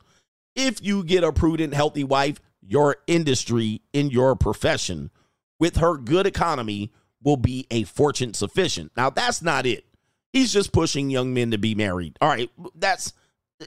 If 0.55 0.83
you 0.83 1.03
get 1.03 1.23
a 1.23 1.31
prudent, 1.31 1.73
healthy 1.73 2.03
wife, 2.03 2.41
your 2.61 2.97
industry 3.07 3.81
in 3.93 4.09
your 4.09 4.35
profession 4.35 5.11
with 5.59 5.77
her 5.77 5.97
good 5.97 6.25
economy 6.25 6.91
will 7.21 7.37
be 7.37 7.67
a 7.69 7.83
fortune 7.83 8.33
sufficient. 8.33 8.91
Now, 8.97 9.09
that's 9.09 9.41
not 9.41 9.65
it. 9.65 9.85
He's 10.33 10.51
just 10.51 10.73
pushing 10.73 11.09
young 11.09 11.33
men 11.33 11.51
to 11.51 11.57
be 11.57 11.75
married. 11.75 12.17
All 12.19 12.27
right, 12.27 12.49
that's 12.75 13.13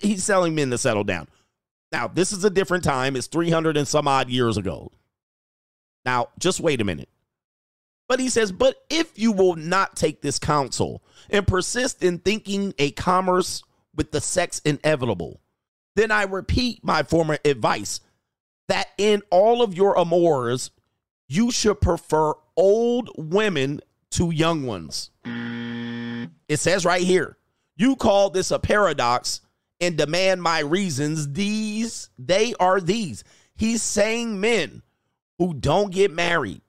he's 0.02 0.24
selling 0.24 0.54
men 0.54 0.70
to 0.70 0.78
settle 0.78 1.04
down. 1.04 1.28
Now, 1.92 2.08
this 2.08 2.32
is 2.32 2.44
a 2.44 2.50
different 2.50 2.84
time. 2.84 3.16
It's 3.16 3.28
300 3.28 3.76
and 3.76 3.86
some 3.86 4.08
odd 4.08 4.28
years 4.28 4.56
ago. 4.56 4.90
Now, 6.04 6.28
just 6.38 6.60
wait 6.60 6.80
a 6.80 6.84
minute. 6.84 7.08
But 8.08 8.20
he 8.20 8.28
says, 8.28 8.52
but 8.52 8.76
if 8.90 9.18
you 9.18 9.32
will 9.32 9.56
not 9.56 9.96
take 9.96 10.22
this 10.22 10.38
counsel 10.38 11.02
and 11.30 11.46
persist 11.46 12.02
in 12.02 12.18
thinking 12.18 12.74
a 12.78 12.90
commerce 12.92 13.62
with 13.94 14.12
the 14.12 14.20
sex 14.20 14.60
inevitable, 14.64 15.40
then 15.96 16.10
I 16.10 16.24
repeat 16.24 16.84
my 16.84 17.02
former 17.02 17.38
advice 17.44 18.00
that 18.68 18.88
in 18.98 19.22
all 19.30 19.62
of 19.62 19.74
your 19.74 19.94
amours, 19.94 20.70
you 21.28 21.50
should 21.50 21.80
prefer 21.80 22.34
old 22.56 23.10
women 23.16 23.80
to 24.10 24.30
young 24.30 24.66
ones. 24.66 25.10
It 26.48 26.58
says 26.58 26.84
right 26.84 27.02
here, 27.02 27.36
you 27.76 27.96
call 27.96 28.30
this 28.30 28.50
a 28.50 28.58
paradox 28.58 29.40
and 29.80 29.96
demand 29.96 30.42
my 30.42 30.60
reasons. 30.60 31.32
These, 31.32 32.10
they 32.18 32.54
are 32.58 32.80
these. 32.80 33.22
He's 33.54 33.82
saying 33.82 34.40
men 34.40 34.82
who 35.38 35.54
don't 35.54 35.92
get 35.92 36.10
married 36.10 36.62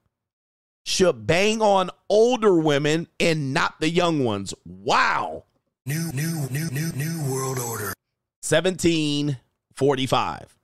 should 0.83 1.25
bang 1.27 1.61
on 1.61 1.89
older 2.09 2.57
women 2.57 3.07
and 3.19 3.53
not 3.53 3.79
the 3.79 3.89
young 3.89 4.23
ones. 4.23 4.53
Wow. 4.65 5.43
New, 5.85 6.11
new, 6.13 6.47
new, 6.49 6.69
new, 6.69 6.91
new 6.93 7.31
world 7.31 7.59
order. 7.59 7.93
1745. 8.41 10.55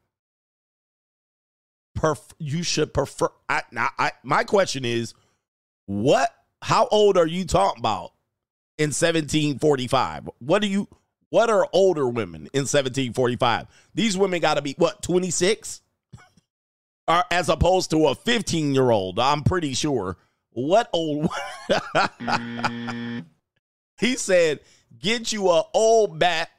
Perf- 1.98 2.34
you 2.40 2.64
should 2.64 2.94
prefer. 2.94 3.30
I, 3.48 3.62
now, 3.72 3.90
I, 4.00 4.12
my 4.24 4.44
question 4.44 4.84
is, 4.86 5.14
what? 5.86 6.30
How 6.62 6.88
old 6.88 7.18
are 7.18 7.28
you 7.28 7.46
talking 7.46 7.80
about 7.80 8.12
in 8.78 8.90
1745? 8.90 10.30
What 10.40 10.62
do 10.62 10.68
you? 10.68 10.88
What 11.30 11.50
are 11.50 11.68
older 11.74 12.08
women 12.08 12.42
in 12.54 12.62
1745? 12.62 13.66
These 13.96 14.18
women 14.18 14.40
got 14.40 14.56
to 14.56 14.62
be 14.62 14.76
what 14.78 15.02
26, 15.02 15.82
or 17.08 17.24
as 17.32 17.50
opposed 17.50 17.90
to 17.92 18.08
a 18.08 18.16
15 18.16 18.74
year 18.74 18.92
old. 18.92 19.20
I'm 19.20 19.44
pretty 19.44 19.74
sure. 19.74 20.18
What 20.52 20.90
old? 20.94 21.30
he 24.00 24.16
said, 24.16 24.60
"Get 25.00 25.32
you 25.32 25.50
a 25.50 25.64
old 25.74 26.20
bat 26.20 26.50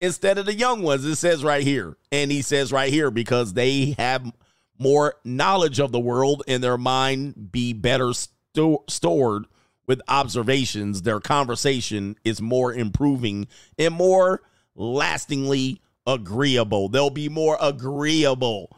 instead 0.00 0.38
of 0.38 0.46
the 0.46 0.54
young 0.54 0.82
ones." 0.82 1.04
It 1.04 1.16
says 1.16 1.44
right 1.44 1.62
here, 1.62 1.96
and 2.10 2.32
he 2.32 2.40
says 2.40 2.72
right 2.72 2.92
here 2.92 3.10
because 3.10 3.52
they 3.52 3.94
have 3.98 4.32
more 4.78 5.16
knowledge 5.24 5.80
of 5.80 5.92
the 5.92 6.00
world 6.00 6.42
and 6.48 6.62
their 6.62 6.78
mind 6.78 7.52
be 7.52 7.72
better 7.72 8.12
sto- 8.12 8.84
stored 8.88 9.44
with 9.86 10.00
observations. 10.08 11.02
Their 11.02 11.20
conversation 11.20 12.16
is 12.24 12.40
more 12.40 12.72
improving 12.72 13.48
and 13.78 13.94
more 13.94 14.42
lastingly 14.74 15.80
agreeable. 16.06 16.88
They'll 16.88 17.10
be 17.10 17.28
more 17.28 17.56
agreeable 17.60 18.76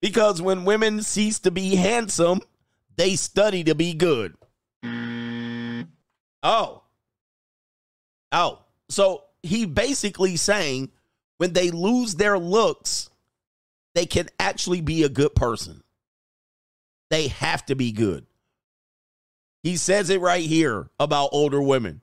because 0.00 0.40
when 0.40 0.64
women 0.64 1.02
cease 1.02 1.38
to 1.40 1.50
be 1.50 1.74
handsome, 1.76 2.40
they 2.96 3.16
study 3.16 3.64
to 3.64 3.74
be 3.74 3.94
good. 3.94 4.34
Oh. 6.42 6.82
Oh. 8.32 8.60
So 8.88 9.24
he 9.42 9.66
basically 9.66 10.36
saying 10.36 10.90
when 11.38 11.52
they 11.52 11.70
lose 11.70 12.14
their 12.14 12.38
looks, 12.38 13.10
they 13.94 14.06
can 14.06 14.28
actually 14.38 14.80
be 14.80 15.02
a 15.02 15.08
good 15.08 15.34
person. 15.34 15.82
They 17.10 17.28
have 17.28 17.64
to 17.66 17.74
be 17.74 17.92
good. 17.92 18.26
He 19.66 19.76
says 19.76 20.10
it 20.10 20.20
right 20.20 20.44
here 20.44 20.90
about 21.00 21.30
older 21.32 21.60
women. 21.60 22.00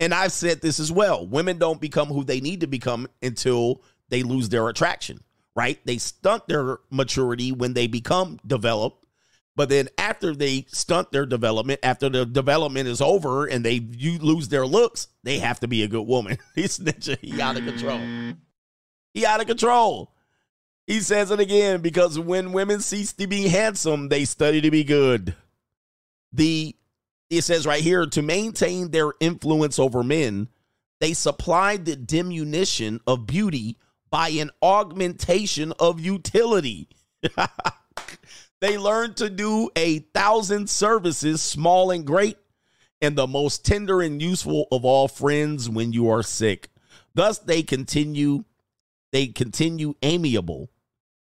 And 0.00 0.12
I've 0.12 0.32
said 0.32 0.60
this 0.60 0.80
as 0.80 0.90
well. 0.90 1.24
Women 1.24 1.56
don't 1.56 1.80
become 1.80 2.08
who 2.08 2.24
they 2.24 2.40
need 2.40 2.62
to 2.62 2.66
become 2.66 3.06
until 3.22 3.84
they 4.08 4.24
lose 4.24 4.48
their 4.48 4.68
attraction, 4.68 5.20
right? 5.54 5.78
They 5.84 5.98
stunt 5.98 6.48
their 6.48 6.78
maturity 6.90 7.52
when 7.52 7.74
they 7.74 7.86
become 7.86 8.40
developed. 8.44 9.06
But 9.54 9.68
then 9.68 9.88
after 9.98 10.34
they 10.34 10.66
stunt 10.66 11.12
their 11.12 11.26
development, 11.26 11.78
after 11.84 12.08
the 12.08 12.26
development 12.26 12.88
is 12.88 13.00
over 13.00 13.46
and 13.46 13.64
they 13.64 13.74
you 13.74 14.18
lose 14.18 14.48
their 14.48 14.66
looks, 14.66 15.06
they 15.22 15.38
have 15.38 15.60
to 15.60 15.68
be 15.68 15.84
a 15.84 15.88
good 15.88 16.08
woman. 16.08 16.38
He's 16.56 16.76
snitching. 16.80 17.20
He 17.20 17.40
out 17.40 17.56
of 17.56 17.64
control. 17.64 18.00
He 19.14 19.24
out 19.24 19.40
of 19.40 19.46
control. 19.46 20.12
He 20.88 20.98
says 21.02 21.30
it 21.30 21.38
again 21.38 21.82
because 21.82 22.18
when 22.18 22.50
women 22.50 22.80
cease 22.80 23.12
to 23.12 23.28
be 23.28 23.46
handsome, 23.46 24.08
they 24.08 24.24
study 24.24 24.60
to 24.62 24.72
be 24.72 24.82
good. 24.82 25.36
The 26.32 26.76
it 27.28 27.42
says 27.42 27.66
right 27.66 27.82
here 27.82 28.06
to 28.06 28.22
maintain 28.22 28.90
their 28.90 29.12
influence 29.20 29.78
over 29.78 30.02
men, 30.02 30.48
they 30.98 31.12
supplied 31.12 31.84
the 31.84 31.96
diminution 31.96 33.00
of 33.06 33.26
beauty 33.26 33.78
by 34.10 34.30
an 34.30 34.50
augmentation 34.60 35.72
of 35.78 36.00
utility. 36.00 36.88
they 38.60 38.76
learned 38.76 39.16
to 39.18 39.30
do 39.30 39.70
a 39.76 40.00
thousand 40.00 40.68
services, 40.68 41.40
small 41.40 41.92
and 41.92 42.04
great, 42.04 42.36
and 43.00 43.16
the 43.16 43.26
most 43.26 43.64
tender 43.64 44.02
and 44.02 44.20
useful 44.20 44.66
of 44.72 44.84
all 44.84 45.08
friends 45.08 45.70
when 45.70 45.92
you 45.92 46.10
are 46.10 46.22
sick. 46.22 46.68
Thus 47.14 47.38
they 47.38 47.62
continue, 47.62 48.44
they 49.12 49.28
continue 49.28 49.94
amiable, 50.02 50.70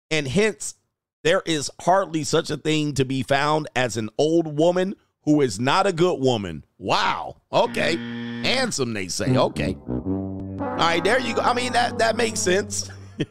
and 0.09 0.27
hence 0.27 0.75
there 1.23 1.41
is 1.45 1.69
hardly 1.81 2.23
such 2.23 2.49
a 2.49 2.57
thing 2.57 2.93
to 2.95 3.05
be 3.05 3.23
found 3.23 3.67
as 3.75 3.97
an 3.97 4.09
old 4.17 4.57
woman 4.57 4.95
who 5.23 5.41
is 5.41 5.59
not 5.59 5.85
a 5.85 5.93
good 5.93 6.19
woman. 6.19 6.65
Wow. 6.77 7.37
Okay. 7.51 7.95
Handsome, 8.43 8.93
they 8.93 9.07
say. 9.07 9.37
Okay. 9.37 9.77
All 9.87 10.77
right, 10.77 11.03
there 11.03 11.19
you 11.19 11.35
go. 11.35 11.41
I 11.41 11.53
mean, 11.53 11.73
that 11.73 11.99
that 11.99 12.15
makes 12.15 12.39
sense. 12.39 12.89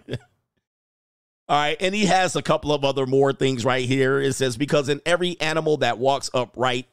All 1.48 1.56
right, 1.56 1.76
and 1.80 1.92
he 1.92 2.06
has 2.06 2.36
a 2.36 2.42
couple 2.42 2.72
of 2.72 2.84
other 2.84 3.06
more 3.06 3.32
things 3.32 3.64
right 3.64 3.84
here. 3.84 4.20
It 4.20 4.34
says 4.34 4.56
because 4.56 4.88
in 4.88 5.00
every 5.04 5.40
animal 5.40 5.78
that 5.78 5.98
walks 5.98 6.30
upright, 6.32 6.86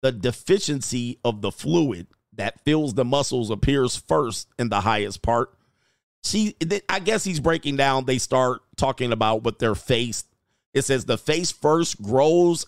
the 0.00 0.12
deficiency 0.12 1.18
of 1.24 1.40
the 1.40 1.50
fluid 1.50 2.06
that 2.34 2.60
fills 2.60 2.94
the 2.94 3.04
muscles 3.04 3.50
appears 3.50 3.96
first 3.96 4.48
in 4.58 4.68
the 4.68 4.80
highest 4.80 5.22
part. 5.22 5.52
See, 6.22 6.54
I 6.88 7.00
guess 7.00 7.24
he's 7.24 7.40
breaking 7.40 7.76
down. 7.76 8.04
They 8.04 8.18
start 8.18 8.60
talking 8.76 9.12
about 9.12 9.42
what 9.42 9.58
their 9.58 9.74
face. 9.74 10.24
It 10.76 10.84
says 10.84 11.06
the 11.06 11.16
face 11.16 11.50
first 11.50 12.02
grows 12.02 12.66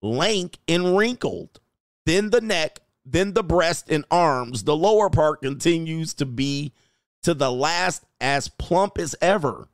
lank 0.00 0.58
and 0.66 0.96
wrinkled, 0.96 1.60
then 2.06 2.30
the 2.30 2.40
neck, 2.40 2.80
then 3.04 3.34
the 3.34 3.42
breast 3.42 3.90
and 3.90 4.06
arms. 4.10 4.64
The 4.64 4.74
lower 4.74 5.10
part 5.10 5.42
continues 5.42 6.14
to 6.14 6.24
be 6.24 6.72
to 7.22 7.34
the 7.34 7.52
last 7.52 8.02
as 8.18 8.48
plump 8.48 8.96
as 8.96 9.14
ever. 9.20 9.68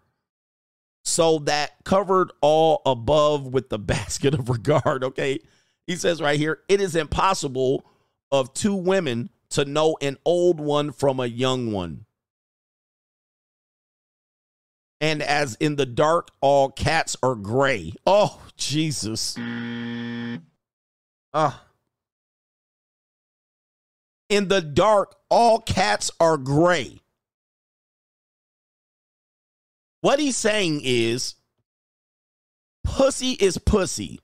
So 1.05 1.39
that 1.41 1.75
covered 1.85 2.33
all 2.41 2.83
above 2.85 3.47
with 3.47 3.69
the 3.69 3.79
basket 3.95 4.35
of 4.35 4.49
regard. 4.49 5.05
Okay. 5.05 5.39
He 5.87 5.95
says 5.95 6.21
right 6.21 6.41
here, 6.41 6.59
it 6.69 6.81
is 6.81 6.97
impossible 6.97 7.87
of 8.33 8.53
two 8.53 8.75
women 8.75 9.31
to 9.51 9.65
know 9.65 9.97
an 10.03 10.17
old 10.25 10.59
one 10.59 10.91
from 10.91 11.21
a 11.21 11.27
young 11.27 11.71
one. 11.71 12.06
And 15.01 15.23
as 15.23 15.57
in 15.57 15.77
the 15.77 15.87
dark, 15.87 16.31
all 16.41 16.71
cats 16.71 17.17
are 17.23 17.35
gray. 17.35 17.93
Oh, 18.07 18.41
Jesus. 18.57 19.37
Ah. 21.35 21.63
In 24.29 24.49
the 24.49 24.63
dark, 24.63 25.15
all 25.29 25.61
cats 25.61 26.11
are 26.19 26.37
gray. 26.39 27.01
What 30.01 30.19
he's 30.19 30.37
saying 30.37 30.81
is 30.85 31.35
pussy 32.85 33.33
is 33.33 33.59
pussy. 33.59 34.21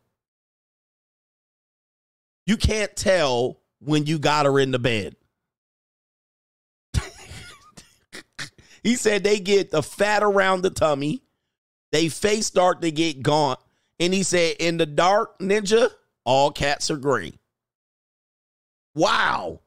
You 2.47 2.57
can't 2.57 2.95
tell 2.97 3.61
when 3.81 4.07
you 4.07 4.19
got 4.19 4.47
her 4.47 4.59
in 4.59 4.71
the 4.71 4.79
bed. 4.79 5.17
He 8.83 8.97
said 8.97 9.23
they 9.23 9.39
get 9.39 9.71
the 9.71 9.83
fat 9.83 10.23
around 10.23 10.63
the 10.63 10.71
tummy, 10.71 11.23
they 11.91 12.09
face 12.09 12.47
start 12.47 12.83
to 12.83 12.91
get 12.91 13.23
gaunt, 13.23 13.59
and 14.01 14.13
he 14.13 14.23
said 14.23 14.57
in 14.59 14.77
the 14.77 14.87
dark, 14.87 15.39
ninja, 15.39 15.91
all 16.25 16.51
cats 16.51 16.91
are 16.91 16.97
green. 16.97 17.39
Wow. 18.95 19.61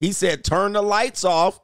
He 0.00 0.12
said 0.12 0.44
turn 0.44 0.72
the 0.72 0.82
lights 0.82 1.24
off. 1.24 1.60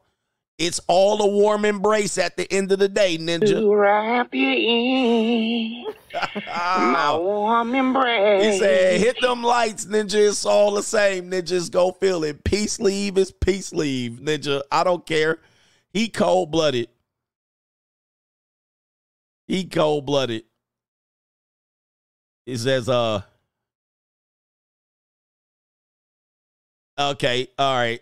It's 0.57 0.81
all 0.87 1.21
a 1.21 1.27
warm 1.27 1.65
embrace 1.65 2.17
at 2.17 2.37
the 2.37 2.51
end 2.53 2.71
of 2.71 2.79
the 2.79 2.89
day, 2.89 3.19
ninja. 3.19 3.59
To 3.61 3.75
wrap 3.75 4.33
you 4.33 4.53
in 4.53 5.85
my 6.53 7.17
warm 7.19 7.75
embrace. 7.75 8.55
He 8.55 8.59
said, 8.61 9.01
hit 9.01 9.21
them 9.21 9.43
lights, 9.43 9.87
ninja. 9.87 10.29
It's 10.29 10.47
all 10.47 10.73
the 10.73 10.83
same, 10.83 11.29
ninjas. 11.29 11.71
Go 11.71 11.91
feel 11.91 12.23
it. 12.23 12.45
Peace 12.45 12.79
leave 12.79 13.19
is 13.19 13.33
peace 13.33 13.73
leave, 13.73 14.21
ninja. 14.23 14.63
I 14.71 14.85
don't 14.85 15.05
care. 15.05 15.41
He 15.95 16.09
cold 16.09 16.51
blooded. 16.51 16.89
He 19.47 19.65
cold 19.65 20.05
blooded. 20.05 20.43
He 22.47 22.57
says, 22.57 22.89
uh, 22.89 23.23
okay, 26.99 27.47
all 27.57 27.77
right. 27.77 28.01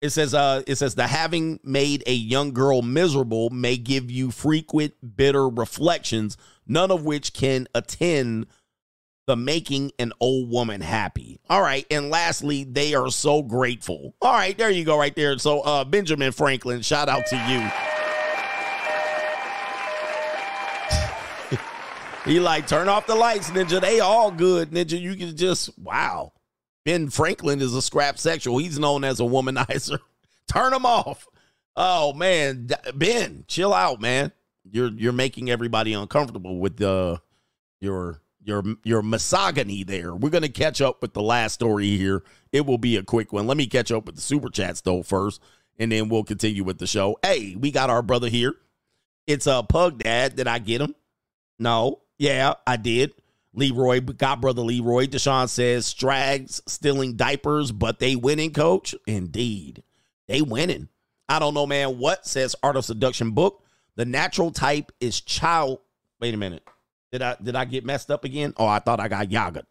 It 0.00 0.10
says, 0.10 0.34
uh, 0.34 0.62
it 0.66 0.76
says 0.76 0.96
the 0.96 1.06
having 1.06 1.60
made 1.62 2.02
a 2.06 2.12
young 2.12 2.52
girl 2.52 2.82
miserable 2.82 3.50
may 3.50 3.76
give 3.76 4.10
you 4.10 4.32
frequent 4.32 4.94
bitter 5.16 5.48
reflections, 5.48 6.36
none 6.66 6.90
of 6.90 7.04
which 7.04 7.32
can 7.32 7.68
attend 7.74 8.46
the 9.28 9.36
making 9.36 9.92
an 9.98 10.12
old 10.20 10.50
woman 10.50 10.80
happy. 10.80 11.38
All 11.50 11.60
right, 11.60 11.84
and 11.90 12.08
lastly, 12.08 12.64
they 12.64 12.94
are 12.94 13.10
so 13.10 13.42
grateful. 13.42 14.14
All 14.22 14.32
right, 14.32 14.56
there 14.56 14.70
you 14.70 14.86
go, 14.86 14.98
right 14.98 15.14
there. 15.14 15.36
So, 15.36 15.60
uh, 15.60 15.84
Benjamin 15.84 16.32
Franklin, 16.32 16.80
shout 16.80 17.10
out 17.10 17.26
to 17.26 17.36
you. 17.36 17.70
he 22.32 22.40
like 22.40 22.66
turn 22.66 22.88
off 22.88 23.06
the 23.06 23.14
lights, 23.14 23.50
ninja. 23.50 23.82
They 23.82 24.00
all 24.00 24.30
good, 24.30 24.70
ninja. 24.70 24.98
You 24.98 25.14
can 25.14 25.36
just 25.36 25.78
wow. 25.78 26.32
Ben 26.86 27.10
Franklin 27.10 27.60
is 27.60 27.74
a 27.74 27.82
scrap 27.82 28.18
sexual. 28.18 28.56
He's 28.56 28.78
known 28.78 29.04
as 29.04 29.20
a 29.20 29.24
womanizer. 29.24 29.98
Turn 30.50 30.72
him 30.72 30.86
off. 30.86 31.26
Oh 31.76 32.14
man, 32.14 32.70
Ben, 32.94 33.44
chill 33.46 33.74
out, 33.74 34.00
man. 34.00 34.32
You're 34.64 34.88
you're 34.88 35.12
making 35.12 35.50
everybody 35.50 35.92
uncomfortable 35.92 36.58
with 36.58 36.78
the 36.78 37.20
your 37.82 38.22
your 38.48 38.64
your 38.82 39.02
misogyny 39.02 39.84
there. 39.84 40.14
We're 40.14 40.30
gonna 40.30 40.48
catch 40.48 40.80
up 40.80 41.02
with 41.02 41.12
the 41.12 41.22
last 41.22 41.54
story 41.54 41.96
here. 41.96 42.24
It 42.50 42.66
will 42.66 42.78
be 42.78 42.96
a 42.96 43.02
quick 43.02 43.32
one. 43.32 43.46
Let 43.46 43.56
me 43.56 43.66
catch 43.66 43.92
up 43.92 44.06
with 44.06 44.16
the 44.16 44.20
super 44.20 44.48
chats 44.48 44.80
though 44.80 45.02
first, 45.02 45.40
and 45.78 45.92
then 45.92 46.08
we'll 46.08 46.24
continue 46.24 46.64
with 46.64 46.78
the 46.78 46.86
show. 46.86 47.18
Hey, 47.22 47.54
we 47.56 47.70
got 47.70 47.90
our 47.90 48.02
brother 48.02 48.28
here. 48.28 48.54
It's 49.26 49.46
a 49.46 49.62
pug 49.62 50.02
dad. 50.02 50.36
Did 50.36 50.48
I 50.48 50.58
get 50.58 50.80
him? 50.80 50.94
No. 51.58 52.00
Yeah, 52.18 52.54
I 52.66 52.76
did. 52.76 53.12
Leroy, 53.54 54.00
got 54.00 54.40
brother 54.40 54.62
Leroy. 54.62 55.06
Deshaun 55.06 55.48
says 55.48 55.86
Strags 55.86 56.62
stealing 56.66 57.16
diapers, 57.16 57.72
but 57.72 57.98
they 57.98 58.16
winning, 58.16 58.52
coach. 58.52 58.94
Indeed. 59.06 59.82
They 60.26 60.42
winning. 60.42 60.88
I 61.28 61.38
don't 61.38 61.54
know, 61.54 61.66
man. 61.66 61.98
What 61.98 62.26
says 62.26 62.56
Art 62.62 62.76
of 62.76 62.84
Seduction 62.84 63.32
book? 63.32 63.64
The 63.96 64.04
natural 64.04 64.50
type 64.50 64.92
is 65.00 65.20
child. 65.20 65.80
Wait 66.20 66.34
a 66.34 66.36
minute. 66.36 66.62
Did 67.12 67.22
I 67.22 67.36
did 67.42 67.56
I 67.56 67.64
get 67.64 67.84
messed 67.84 68.10
up 68.10 68.24
again? 68.24 68.52
Oh, 68.56 68.66
I 68.66 68.78
thought 68.80 69.00
I 69.00 69.08
got 69.08 69.30
yaga. 69.30 69.64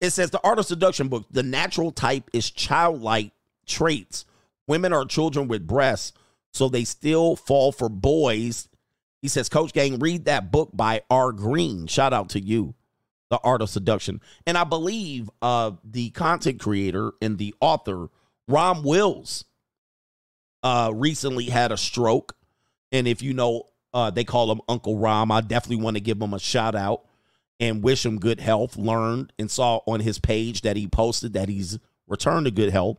It 0.00 0.10
says 0.10 0.30
the 0.30 0.40
Art 0.44 0.58
of 0.58 0.66
Seduction 0.66 1.08
book. 1.08 1.26
The 1.30 1.42
natural 1.42 1.90
type 1.90 2.30
is 2.32 2.50
childlike 2.50 3.32
traits. 3.66 4.24
Women 4.66 4.92
are 4.92 5.04
children 5.04 5.48
with 5.48 5.66
breasts, 5.66 6.12
so 6.52 6.68
they 6.68 6.84
still 6.84 7.36
fall 7.36 7.72
for 7.72 7.88
boys. 7.88 8.68
He 9.22 9.28
says, 9.28 9.48
Coach 9.48 9.72
Gang, 9.72 9.98
read 9.98 10.26
that 10.26 10.52
book 10.52 10.70
by 10.72 11.02
R. 11.10 11.32
Greene. 11.32 11.86
Shout 11.88 12.12
out 12.12 12.28
to 12.30 12.40
you. 12.40 12.74
The 13.30 13.40
Art 13.42 13.60
of 13.60 13.68
Seduction. 13.70 14.20
And 14.46 14.56
I 14.56 14.64
believe 14.64 15.30
uh 15.42 15.72
the 15.84 16.10
content 16.10 16.60
creator 16.60 17.12
and 17.20 17.38
the 17.38 17.54
author, 17.60 18.08
Rom 18.46 18.82
Wills, 18.82 19.44
uh 20.62 20.92
recently 20.94 21.46
had 21.46 21.72
a 21.72 21.76
stroke. 21.76 22.36
And 22.92 23.08
if 23.08 23.22
you 23.22 23.34
know 23.34 23.64
uh 23.94 24.10
they 24.10 24.24
call 24.24 24.50
him 24.50 24.60
Uncle 24.68 24.98
Rom, 24.98 25.30
I 25.32 25.40
definitely 25.40 25.82
want 25.82 25.96
to 25.96 26.00
give 26.02 26.20
him 26.20 26.34
a 26.34 26.38
shout 26.38 26.74
out 26.74 27.04
and 27.60 27.82
wish 27.82 28.04
him 28.04 28.18
good 28.18 28.40
health. 28.40 28.76
Learned 28.76 29.32
and 29.38 29.50
saw 29.50 29.80
on 29.86 30.00
his 30.00 30.18
page 30.18 30.62
that 30.62 30.76
he 30.76 30.86
posted 30.86 31.32
that 31.32 31.48
he's 31.48 31.78
returned 32.06 32.46
to 32.46 32.50
good 32.50 32.72
health. 32.72 32.98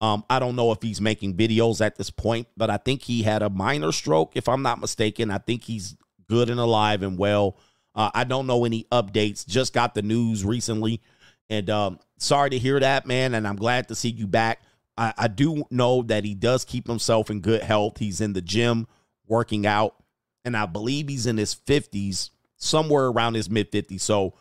Um, 0.00 0.24
I 0.30 0.38
don't 0.38 0.56
know 0.56 0.72
if 0.72 0.80
he's 0.80 1.00
making 1.00 1.36
videos 1.36 1.84
at 1.84 1.96
this 1.96 2.10
point, 2.10 2.48
but 2.56 2.70
I 2.70 2.78
think 2.78 3.02
he 3.02 3.22
had 3.22 3.42
a 3.42 3.50
minor 3.50 3.92
stroke, 3.92 4.32
if 4.34 4.48
I'm 4.48 4.62
not 4.62 4.80
mistaken. 4.80 5.30
I 5.30 5.38
think 5.38 5.64
he's 5.64 5.94
good 6.26 6.48
and 6.48 6.58
alive 6.58 7.02
and 7.02 7.18
well. 7.18 7.58
Uh, 7.94 8.10
I 8.14 8.24
don't 8.24 8.46
know 8.46 8.64
any 8.64 8.84
updates. 8.90 9.46
Just 9.46 9.74
got 9.74 9.94
the 9.94 10.00
news 10.00 10.44
recently, 10.44 11.02
and 11.50 11.68
um, 11.68 11.98
sorry 12.18 12.50
to 12.50 12.58
hear 12.58 12.80
that, 12.80 13.04
man. 13.04 13.34
And 13.34 13.46
I'm 13.46 13.56
glad 13.56 13.88
to 13.88 13.94
see 13.94 14.08
you 14.08 14.26
back. 14.26 14.62
I, 14.96 15.12
I 15.18 15.28
do 15.28 15.64
know 15.70 16.02
that 16.02 16.24
he 16.24 16.34
does 16.34 16.64
keep 16.64 16.86
himself 16.86 17.30
in 17.30 17.40
good 17.40 17.62
health. 17.62 17.98
He's 17.98 18.22
in 18.22 18.32
the 18.32 18.40
gym 18.40 18.86
working 19.26 19.66
out, 19.66 19.96
and 20.44 20.56
I 20.56 20.66
believe 20.66 21.08
he's 21.08 21.26
in 21.26 21.36
his 21.36 21.54
50s, 21.54 22.30
somewhere 22.56 23.06
around 23.06 23.34
his 23.34 23.50
mid 23.50 23.70
50s. 23.70 24.00
So 24.00 24.34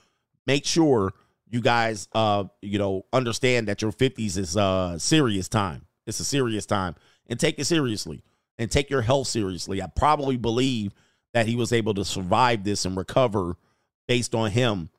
make 0.46 0.66
sure 0.66 1.14
you 1.50 1.62
guys, 1.62 2.08
uh, 2.14 2.46
you 2.62 2.78
know, 2.78 3.06
understand 3.12 3.68
that 3.68 3.82
your 3.82 3.92
50s 3.92 4.38
is 4.38 4.56
a 4.56 4.96
serious 5.00 5.48
time. 5.48 5.86
It's 6.06 6.20
a 6.20 6.26
serious 6.26 6.66
time, 6.66 6.96
and 7.28 7.40
take 7.40 7.60
it 7.60 7.66
seriously, 7.66 8.24
and 8.58 8.72
take 8.72 8.90
your 8.90 9.02
health 9.04 9.28
seriously. 9.28 9.82
I 9.82 9.88
probably 9.88 10.38
believe 10.38 10.94
that 11.34 11.46
he 11.46 11.56
was 11.56 11.72
able 11.72 11.94
to 11.96 12.06
survive 12.06 12.64
this 12.64 12.86
and 12.86 12.98
recover 12.98 13.58
based 14.08 14.34
on 14.34 14.50
him 14.50 14.90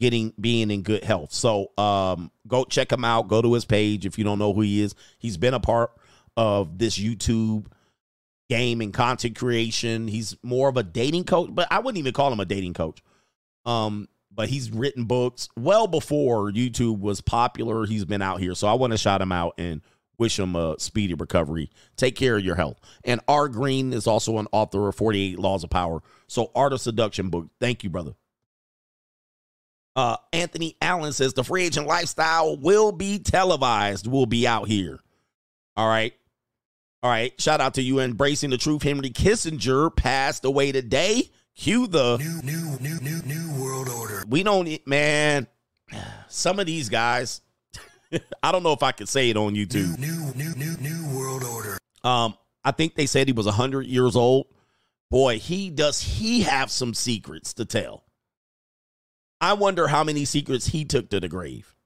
getting 0.00 0.32
being 0.40 0.70
in 0.70 0.82
good 0.82 1.04
health. 1.04 1.32
So 1.32 1.70
um 1.78 2.30
go 2.46 2.64
check 2.64 2.90
him 2.90 3.04
out, 3.04 3.28
go 3.28 3.42
to 3.42 3.52
his 3.54 3.64
page 3.64 4.06
if 4.06 4.18
you 4.18 4.24
don't 4.24 4.38
know 4.38 4.52
who 4.52 4.62
he 4.62 4.82
is. 4.82 4.94
He's 5.18 5.36
been 5.36 5.54
a 5.54 5.60
part 5.60 5.92
of 6.36 6.78
this 6.78 6.98
YouTube 6.98 7.66
game 8.48 8.80
and 8.80 8.92
content 8.92 9.36
creation. 9.36 10.08
He's 10.08 10.36
more 10.42 10.68
of 10.68 10.76
a 10.76 10.82
dating 10.82 11.24
coach, 11.24 11.50
but 11.52 11.68
I 11.70 11.78
wouldn't 11.78 11.98
even 11.98 12.12
call 12.12 12.32
him 12.32 12.40
a 12.40 12.44
dating 12.44 12.74
coach. 12.74 13.02
Um 13.64 14.08
but 14.36 14.48
he's 14.48 14.70
written 14.70 15.04
books 15.04 15.48
well 15.56 15.86
before 15.86 16.50
YouTube 16.50 16.98
was 17.00 17.20
popular. 17.20 17.86
He's 17.86 18.04
been 18.04 18.22
out 18.22 18.40
here. 18.40 18.54
So 18.54 18.66
I 18.66 18.74
want 18.74 18.92
to 18.92 18.98
shout 18.98 19.22
him 19.22 19.30
out 19.30 19.54
and 19.58 19.80
wish 20.18 20.38
him 20.38 20.56
a 20.56 20.76
speedy 20.78 21.14
recovery. 21.14 21.70
Take 21.96 22.16
care 22.16 22.36
of 22.36 22.44
your 22.44 22.56
health. 22.56 22.78
And 23.04 23.20
R. 23.28 23.48
Greene 23.48 23.92
is 23.92 24.06
also 24.06 24.38
an 24.38 24.48
author 24.52 24.88
of 24.88 24.96
48 24.96 25.38
Laws 25.38 25.64
of 25.64 25.70
Power. 25.70 26.02
So 26.26 26.50
Art 26.54 26.72
of 26.72 26.80
Seduction 26.80 27.30
book. 27.30 27.48
Thank 27.60 27.84
you, 27.84 27.90
brother. 27.90 28.14
Uh, 29.96 30.16
Anthony 30.32 30.76
Allen 30.82 31.12
says 31.12 31.34
the 31.34 31.44
free 31.44 31.64
agent 31.64 31.86
lifestyle 31.86 32.56
will 32.56 32.90
be 32.90 33.20
televised. 33.20 34.06
We'll 34.06 34.26
be 34.26 34.46
out 34.46 34.66
here. 34.66 34.98
All 35.76 35.88
right. 35.88 36.14
All 37.04 37.10
right. 37.10 37.38
Shout 37.38 37.60
out 37.60 37.74
to 37.74 37.82
you 37.82 38.00
embracing 38.00 38.48
the 38.48 38.56
truth. 38.56 38.82
Henry 38.82 39.10
Kissinger 39.10 39.94
passed 39.94 40.46
away 40.46 40.72
today. 40.72 41.30
Cue 41.54 41.86
the 41.86 42.16
New, 42.16 42.40
new, 42.42 42.78
new, 42.80 42.98
new, 43.00 43.20
new 43.26 43.62
world 43.62 43.88
order. 43.90 44.24
we 44.26 44.42
don't 44.42 44.68
man 44.86 45.46
some 46.28 46.58
of 46.58 46.66
these 46.66 46.88
guys 46.88 47.42
i 48.42 48.50
don't 48.50 48.64
know 48.64 48.72
if 48.72 48.82
i 48.82 48.90
could 48.90 49.08
say 49.08 49.30
it 49.30 49.36
on 49.36 49.54
youtube 49.54 49.96
New, 49.98 50.32
new, 50.34 50.52
new, 50.56 50.76
new 50.78 51.16
world 51.16 51.44
order. 51.44 51.78
um 52.02 52.34
i 52.64 52.72
think 52.72 52.96
they 52.96 53.06
said 53.06 53.28
he 53.28 53.32
was 53.32 53.46
100 53.46 53.86
years 53.86 54.16
old 54.16 54.46
boy 55.12 55.38
he 55.38 55.70
does 55.70 56.00
he 56.00 56.40
have 56.42 56.72
some 56.72 56.92
secrets 56.92 57.52
to 57.54 57.64
tell 57.64 58.02
i 59.40 59.52
wonder 59.52 59.86
how 59.86 60.02
many 60.02 60.24
secrets 60.24 60.66
he 60.66 60.84
took 60.84 61.08
to 61.10 61.20
the 61.20 61.28
grave 61.28 61.76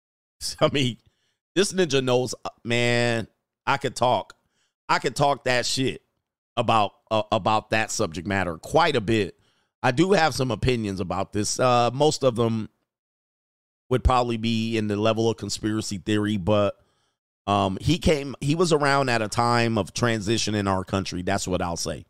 i 0.60 0.68
mean 0.70 0.96
this 1.56 1.72
ninja 1.72 2.04
knows 2.04 2.36
uh, 2.44 2.50
man 2.62 3.26
i 3.66 3.76
could 3.78 3.96
talk 3.96 4.34
i 4.88 4.98
could 4.98 5.14
talk 5.16 5.44
that 5.44 5.66
shit 5.66 6.02
about 6.56 6.92
uh, 7.10 7.22
about 7.32 7.70
that 7.70 7.90
subject 7.90 8.26
matter 8.26 8.56
quite 8.58 8.96
a 8.96 9.00
bit. 9.00 9.36
I 9.82 9.92
do 9.92 10.12
have 10.12 10.34
some 10.34 10.50
opinions 10.50 10.98
about 10.98 11.32
this. 11.32 11.60
Uh, 11.60 11.90
most 11.94 12.24
of 12.24 12.34
them 12.34 12.68
would 13.90 14.02
probably 14.02 14.36
be 14.36 14.76
in 14.76 14.88
the 14.88 14.96
level 14.96 15.30
of 15.30 15.36
conspiracy 15.36 15.98
theory, 15.98 16.36
but 16.36 16.76
um, 17.46 17.78
he 17.80 17.98
came. 17.98 18.34
He 18.40 18.54
was 18.56 18.72
around 18.72 19.08
at 19.08 19.22
a 19.22 19.28
time 19.28 19.78
of 19.78 19.94
transition 19.94 20.54
in 20.56 20.66
our 20.66 20.84
country. 20.84 21.22
That's 21.22 21.46
what 21.46 21.62
I'll 21.62 21.76
say, 21.76 22.04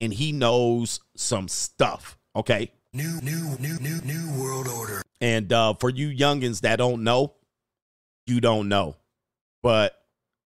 and 0.00 0.12
he 0.14 0.32
knows 0.32 1.00
some 1.14 1.46
stuff. 1.46 2.16
Okay, 2.34 2.72
New, 2.94 3.20
new, 3.20 3.56
new, 3.60 3.78
new, 3.78 4.00
new 4.00 4.40
world 4.40 4.66
order. 4.66 5.02
and 5.20 5.52
uh, 5.52 5.74
for 5.74 5.90
you 5.90 6.08
youngins 6.08 6.62
that 6.62 6.76
don't 6.76 7.04
know, 7.04 7.34
you 8.26 8.40
don't 8.40 8.68
know. 8.68 8.96
But 9.62 9.94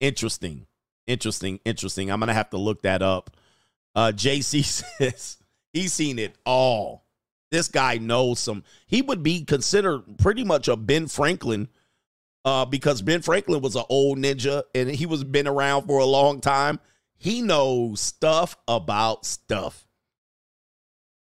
interesting, 0.01 0.67
interesting, 1.09 1.59
interesting. 1.65 2.11
I'm 2.11 2.21
gonna 2.21 2.35
have 2.35 2.51
to 2.51 2.59
look 2.59 2.83
that 2.83 3.03
up. 3.03 3.37
Uh, 3.97 4.13
JC 4.15 4.65
says 4.99 5.39
he's 5.73 5.93
seen 5.93 6.21
it 6.21 6.37
all. 6.47 7.05
This 7.51 7.69
guy 7.69 7.99
knows 7.99 8.39
some. 8.39 8.63
He 8.87 9.03
would 9.03 9.23
be 9.23 9.45
considered 9.45 10.03
pretty 10.19 10.45
much 10.45 10.69
a 10.69 10.77
Ben 10.77 11.09
Franklin, 11.09 11.69
uh, 12.45 12.65
because 12.65 13.03
Ben 13.03 13.23
Franklin 13.23 13.61
was 13.61 13.75
an 13.75 13.85
old 13.89 14.19
ninja 14.19 14.63
and 14.75 14.89
he 14.91 15.07
was 15.07 15.25
been 15.25 15.49
around 15.49 15.87
for 15.87 15.99
a 15.99 16.05
long 16.05 16.41
time. 16.41 16.79
He 17.17 17.43
knows 17.43 18.01
stuff 18.01 18.57
about 18.69 19.27
stuff 19.27 19.89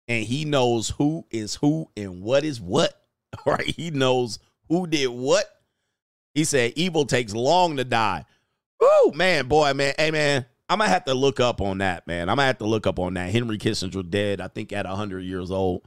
and 0.09 0.25
he 0.25 0.45
knows 0.45 0.89
who 0.91 1.27
is 1.31 1.55
who 1.55 1.89
and 1.97 2.23
what 2.23 2.45
is 2.45 2.61
what. 2.61 2.95
Right? 3.45 3.67
He 3.67 3.91
knows 3.91 4.39
who 4.69 4.87
did 4.87 5.09
what. 5.09 5.45
He 6.35 6.45
said 6.45 6.73
evil 6.77 7.05
takes 7.05 7.35
long 7.35 7.77
to 7.77 7.85
die. 7.85 8.25
Woo, 8.81 9.13
man, 9.13 9.47
boy, 9.47 9.73
man, 9.75 9.95
hey 9.99 10.11
man, 10.11 10.47
I'm 10.69 10.79
gonna 10.79 10.91
have 10.91 11.05
to 11.07 11.15
look 11.15 11.41
up 11.41 11.61
on 11.61 11.79
that, 11.79 12.07
man. 12.07 12.29
I'm 12.29 12.37
gonna 12.37 12.47
have 12.47 12.59
to 12.59 12.67
look 12.67 12.87
up 12.87 12.99
on 12.99 13.15
that. 13.15 13.31
Henry 13.31 13.59
Kissinger 13.59 14.09
dead, 14.09 14.41
I 14.41 14.49
think, 14.49 14.73
at 14.73 14.87
100 14.87 15.21
years 15.21 15.51
old. 15.51 15.83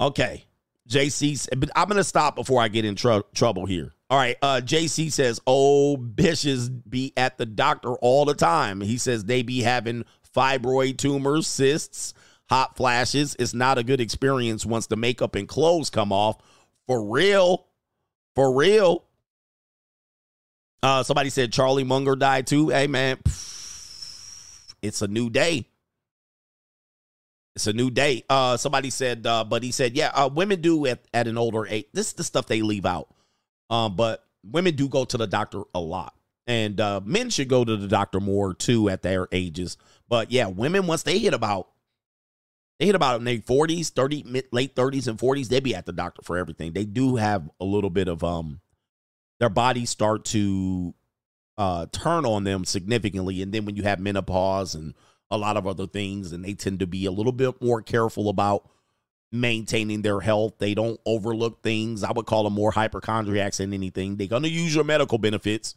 Okay, 0.00 0.44
JC, 0.88 1.48
but 1.58 1.70
I'm 1.76 1.88
gonna 1.88 2.04
stop 2.04 2.36
before 2.36 2.62
I 2.62 2.68
get 2.68 2.84
in 2.84 2.94
tr- 2.94 3.18
trouble 3.34 3.66
here. 3.66 3.92
All 4.10 4.18
right, 4.18 4.36
uh, 4.40 4.60
JC 4.64 5.10
says, 5.10 5.40
"Oh, 5.46 5.96
bitches 5.98 6.70
be 6.88 7.12
at 7.16 7.36
the 7.36 7.44
doctor 7.44 7.92
all 7.96 8.24
the 8.24 8.34
time." 8.34 8.80
He 8.80 8.96
says 8.96 9.24
they 9.24 9.42
be 9.42 9.60
having 9.60 10.04
fibroid 10.34 10.96
tumors, 10.96 11.46
cysts, 11.46 12.14
hot 12.48 12.76
flashes. 12.76 13.36
It's 13.38 13.54
not 13.54 13.76
a 13.76 13.82
good 13.84 14.00
experience 14.00 14.64
once 14.64 14.86
the 14.86 14.96
makeup 14.96 15.34
and 15.34 15.48
clothes 15.48 15.90
come 15.90 16.12
off. 16.12 16.38
For 16.86 17.04
real, 17.04 17.66
for 18.34 18.54
real. 18.54 19.04
Uh, 20.82 21.02
somebody 21.02 21.30
said 21.30 21.52
Charlie 21.52 21.84
Munger 21.84 22.16
died 22.16 22.46
too. 22.46 22.68
Hey 22.68 22.86
man, 22.86 23.18
it's 24.82 25.02
a 25.02 25.08
new 25.08 25.28
day. 25.30 25.66
It's 27.56 27.66
a 27.66 27.72
new 27.72 27.90
day. 27.90 28.22
Uh, 28.28 28.56
somebody 28.56 28.90
said, 28.90 29.26
uh, 29.26 29.42
but 29.42 29.64
he 29.64 29.72
said, 29.72 29.96
yeah, 29.96 30.12
uh, 30.14 30.28
women 30.32 30.60
do 30.60 30.86
at, 30.86 31.00
at 31.12 31.26
an 31.26 31.36
older 31.36 31.66
age. 31.66 31.86
This 31.92 32.08
is 32.08 32.12
the 32.12 32.22
stuff 32.22 32.46
they 32.46 32.62
leave 32.62 32.86
out. 32.86 33.08
Um, 33.68 33.96
but 33.96 34.24
women 34.44 34.76
do 34.76 34.88
go 34.88 35.04
to 35.04 35.16
the 35.16 35.26
doctor 35.26 35.62
a 35.74 35.80
lot, 35.80 36.14
and 36.46 36.80
uh, 36.80 37.00
men 37.04 37.30
should 37.30 37.48
go 37.48 37.64
to 37.64 37.76
the 37.76 37.88
doctor 37.88 38.20
more 38.20 38.54
too 38.54 38.88
at 38.88 39.02
their 39.02 39.26
ages. 39.32 39.76
But 40.08 40.30
yeah, 40.30 40.46
women 40.46 40.86
once 40.86 41.02
they 41.02 41.18
hit 41.18 41.34
about 41.34 41.68
they 42.78 42.86
hit 42.86 42.94
about 42.94 43.18
in 43.18 43.24
their 43.24 43.38
40s, 43.38 43.90
30, 43.90 44.22
mid, 44.22 44.46
late 44.52 44.76
30s 44.76 45.08
and 45.08 45.18
40s, 45.18 45.48
they 45.48 45.58
be 45.58 45.74
at 45.74 45.84
the 45.84 45.92
doctor 45.92 46.22
for 46.22 46.38
everything. 46.38 46.72
They 46.72 46.84
do 46.84 47.16
have 47.16 47.50
a 47.60 47.64
little 47.64 47.90
bit 47.90 48.06
of 48.06 48.22
um 48.22 48.60
their 49.40 49.48
bodies 49.48 49.90
start 49.90 50.24
to 50.26 50.94
uh 51.56 51.86
turn 51.92 52.24
on 52.24 52.44
them 52.44 52.64
significantly. 52.64 53.42
And 53.42 53.52
then 53.52 53.64
when 53.64 53.76
you 53.76 53.82
have 53.84 53.98
menopause 54.00 54.74
and 54.74 54.94
a 55.30 55.36
lot 55.36 55.56
of 55.56 55.66
other 55.66 55.86
things, 55.86 56.32
and 56.32 56.44
they 56.44 56.54
tend 56.54 56.80
to 56.80 56.86
be 56.86 57.04
a 57.04 57.10
little 57.10 57.32
bit 57.32 57.60
more 57.60 57.82
careful 57.82 58.28
about 58.28 58.68
maintaining 59.30 60.00
their 60.02 60.20
health. 60.20 60.54
They 60.58 60.72
don't 60.74 60.98
overlook 61.04 61.62
things. 61.62 62.02
I 62.02 62.12
would 62.12 62.24
call 62.26 62.44
them 62.44 62.54
more 62.54 62.70
hypochondriacs 62.70 63.58
than 63.58 63.74
anything. 63.74 64.16
They're 64.16 64.26
gonna 64.26 64.48
use 64.48 64.74
your 64.74 64.84
medical 64.84 65.18
benefits. 65.18 65.74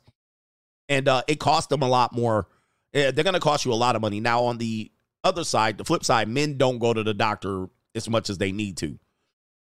And 0.88 1.08
uh 1.08 1.24
it 1.28 1.40
costs 1.40 1.68
them 1.68 1.82
a 1.82 1.88
lot 1.90 2.14
more. 2.14 2.48
eh, 2.94 3.12
They're 3.12 3.24
gonna 3.26 3.40
cost 3.42 3.66
you 3.66 3.74
a 3.74 3.76
lot 3.76 3.96
of 3.96 4.02
money. 4.02 4.20
Now 4.22 4.44
on 4.46 4.58
the 4.58 4.92
other 5.24 5.44
side, 5.44 5.78
the 5.78 5.84
flip 5.86 6.06
side, 6.06 6.30
men 6.30 6.58
don't 6.58 6.80
go 6.80 6.94
to 6.94 7.04
the 7.04 7.14
doctor 7.14 7.68
as 7.94 8.10
much 8.10 8.30
as 8.30 8.38
they 8.38 8.52
need 8.52 8.78
to. 8.78 8.98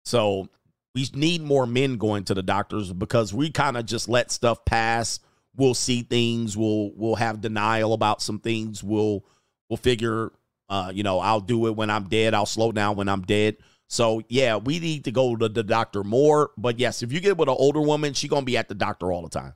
So 0.05 0.49
we 0.95 1.09
need 1.15 1.43
more 1.43 1.67
men 1.67 1.97
going 1.97 2.25
to 2.25 2.35
the 2.35 2.43
doctors 2.43 2.93
because 2.93 3.35
we 3.35 3.51
kind 3.51 3.77
of 3.77 3.85
just 3.85 4.09
let 4.09 4.31
stuff 4.31 4.65
pass. 4.65 5.19
We'll 5.57 5.75
see 5.75 6.03
things. 6.03 6.57
We'll 6.57 6.93
we'll 6.95 7.17
have 7.17 7.41
denial 7.41 7.93
about 7.93 8.23
some 8.23 8.39
things. 8.39 8.83
We'll 8.83 9.25
we'll 9.69 9.77
figure, 9.77 10.33
uh, 10.69 10.93
you 10.95 11.03
know, 11.03 11.19
I'll 11.19 11.41
do 11.41 11.67
it 11.67 11.77
when 11.77 11.91
I'm 11.91 12.09
dead. 12.09 12.35
I'll 12.35 12.47
slow 12.47 12.73
down 12.73 12.97
when 12.97 13.09
I'm 13.09 13.23
dead. 13.23 13.57
So 13.89 14.23
yeah, 14.29 14.57
we 14.57 14.79
need 14.79 15.05
to 15.05 15.13
go 15.13 15.37
to 15.37 15.49
the 15.49 15.63
doctor 15.63 16.05
more. 16.05 16.51
But 16.57 16.79
yes, 16.79 17.03
if 17.03 17.13
you 17.13 17.21
get 17.21 17.37
with 17.37 17.49
an 17.49 17.57
older 17.59 17.81
woman, 17.81 18.15
she 18.15 18.29
gonna 18.29 18.47
be 18.47 18.57
at 18.57 18.69
the 18.69 18.75
doctor 18.75 19.13
all 19.13 19.23
the 19.23 19.29
time. 19.29 19.55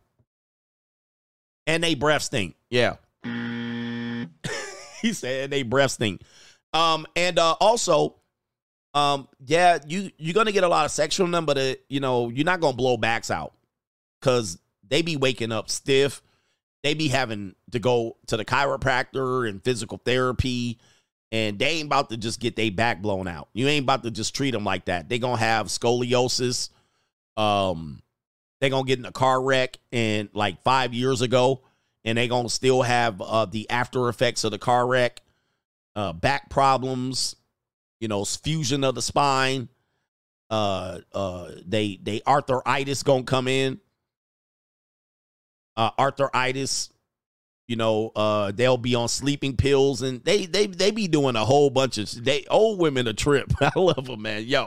And 1.66 1.82
they 1.84 1.94
breath 1.94 2.22
stink. 2.22 2.56
Yeah. 2.70 2.96
he 5.02 5.12
said 5.12 5.50
they 5.50 5.62
breath 5.62 5.92
stink. 5.92 6.22
Um, 6.72 7.06
and 7.16 7.38
uh, 7.38 7.52
also, 7.60 8.16
um, 8.94 9.28
yeah, 9.44 9.78
you 9.86 10.10
you're 10.18 10.34
gonna 10.34 10.52
get 10.52 10.64
a 10.64 10.68
lot 10.68 10.84
of 10.84 10.90
sex 10.90 11.14
from 11.14 11.30
them, 11.30 11.46
but 11.46 11.58
uh, 11.58 11.74
you 11.88 12.00
know 12.00 12.28
you're 12.28 12.44
not 12.44 12.60
gonna 12.60 12.76
blow 12.76 12.96
backs 12.96 13.30
out 13.30 13.52
because 14.20 14.58
they 14.88 15.02
be 15.02 15.16
waking 15.16 15.52
up 15.52 15.70
stiff. 15.70 16.22
They 16.82 16.94
be 16.94 17.08
having 17.08 17.54
to 17.72 17.78
go 17.78 18.16
to 18.28 18.36
the 18.36 18.44
chiropractor 18.44 19.48
and 19.48 19.62
physical 19.62 19.98
therapy, 20.04 20.78
and 21.30 21.58
they 21.58 21.66
ain't 21.66 21.86
about 21.86 22.08
to 22.10 22.16
just 22.16 22.40
get 22.40 22.56
their 22.56 22.70
back 22.70 23.02
blown 23.02 23.28
out. 23.28 23.48
You 23.52 23.68
ain't 23.68 23.82
about 23.82 24.02
to 24.04 24.10
just 24.10 24.34
treat 24.34 24.52
them 24.52 24.64
like 24.64 24.86
that. 24.86 25.08
They 25.08 25.18
gonna 25.18 25.36
have 25.36 25.66
scoliosis. 25.66 26.70
Um, 27.36 28.02
they 28.60 28.70
gonna 28.70 28.86
get 28.86 28.98
in 28.98 29.04
a 29.04 29.12
car 29.12 29.40
wreck 29.40 29.78
and 29.92 30.28
like 30.32 30.62
five 30.62 30.94
years 30.94 31.20
ago, 31.20 31.62
and 32.04 32.16
they 32.16 32.26
gonna 32.26 32.48
still 32.48 32.82
have 32.82 33.20
uh, 33.20 33.44
the 33.44 33.68
after 33.70 34.08
effects 34.08 34.44
of 34.44 34.50
the 34.50 34.58
car 34.58 34.86
wreck, 34.86 35.20
uh, 35.94 36.12
back 36.12 36.48
problems, 36.48 37.36
you 38.00 38.08
know, 38.08 38.24
fusion 38.24 38.84
of 38.84 38.94
the 38.94 39.02
spine. 39.02 39.68
Uh, 40.50 41.00
uh, 41.12 41.50
they 41.66 41.98
they 42.02 42.22
arthritis 42.26 43.02
gonna 43.02 43.24
come 43.24 43.48
in. 43.48 43.80
Uh, 45.76 45.90
arthritis, 45.98 46.90
you 47.68 47.76
know, 47.76 48.10
uh, 48.16 48.50
they'll 48.52 48.78
be 48.78 48.94
on 48.94 49.08
sleeping 49.08 49.56
pills 49.56 50.02
and 50.02 50.24
they 50.24 50.46
they 50.46 50.66
they 50.66 50.90
be 50.90 51.06
doing 51.06 51.36
a 51.36 51.44
whole 51.44 51.70
bunch 51.70 51.98
of 51.98 52.24
they 52.24 52.46
old 52.50 52.80
women 52.80 53.06
a 53.06 53.12
trip. 53.12 53.52
I 53.60 53.70
love 53.78 54.06
them, 54.06 54.22
man. 54.22 54.44
Yo. 54.44 54.66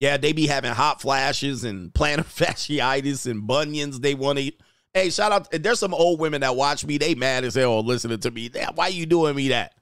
Yeah, 0.00 0.18
they 0.18 0.32
be 0.32 0.46
having 0.46 0.72
hot 0.72 1.00
flashes 1.00 1.64
and 1.64 1.92
plantar 1.94 2.24
fasciitis 2.24 3.30
and 3.30 3.46
bunions. 3.46 4.00
They 4.00 4.14
want 4.14 4.38
to. 4.38 4.52
Hey, 4.94 5.10
shout 5.10 5.30
out! 5.30 5.50
There's 5.50 5.78
some 5.78 5.92
old 5.92 6.20
women 6.20 6.40
that 6.40 6.56
watch 6.56 6.86
me. 6.86 6.96
They 6.96 7.14
mad 7.14 7.44
as 7.44 7.54
hell 7.54 7.84
listening 7.84 8.20
to 8.20 8.30
me. 8.30 8.50
Why 8.74 8.88
you 8.88 9.04
doing 9.04 9.36
me 9.36 9.48
that? 9.48 9.75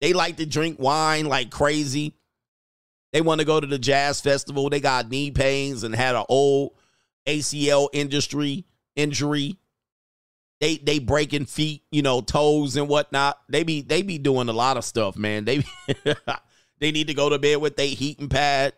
They 0.00 0.12
like 0.12 0.36
to 0.36 0.46
drink 0.46 0.78
wine 0.78 1.26
like 1.26 1.50
crazy. 1.50 2.14
They 3.12 3.20
want 3.20 3.40
to 3.40 3.44
go 3.44 3.60
to 3.60 3.66
the 3.66 3.78
jazz 3.78 4.20
festival. 4.20 4.70
They 4.70 4.80
got 4.80 5.10
knee 5.10 5.30
pains 5.30 5.82
and 5.82 5.94
had 5.94 6.14
an 6.14 6.24
old 6.28 6.72
ACL 7.26 7.88
industry 7.92 8.64
injury. 8.96 9.56
They 10.60 10.76
they 10.76 10.98
breaking 10.98 11.46
feet, 11.46 11.82
you 11.90 12.02
know, 12.02 12.20
toes 12.20 12.76
and 12.76 12.88
whatnot. 12.88 13.38
They 13.48 13.62
be 13.62 13.80
they 13.82 14.02
be 14.02 14.18
doing 14.18 14.48
a 14.48 14.52
lot 14.52 14.76
of 14.76 14.84
stuff, 14.84 15.16
man. 15.16 15.44
They 15.44 15.64
they 16.78 16.92
need 16.92 17.08
to 17.08 17.14
go 17.14 17.28
to 17.28 17.38
bed 17.38 17.56
with 17.56 17.76
their 17.76 17.86
heating 17.86 18.28
pad. 18.28 18.74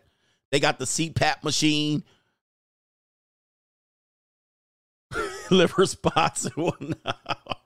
They 0.51 0.59
got 0.59 0.79
the 0.79 0.85
CPAP 0.85 1.43
machine, 1.43 2.03
liver 5.51 5.85
spots 5.85 6.45
and 6.45 6.55
whatnot. 6.55 7.62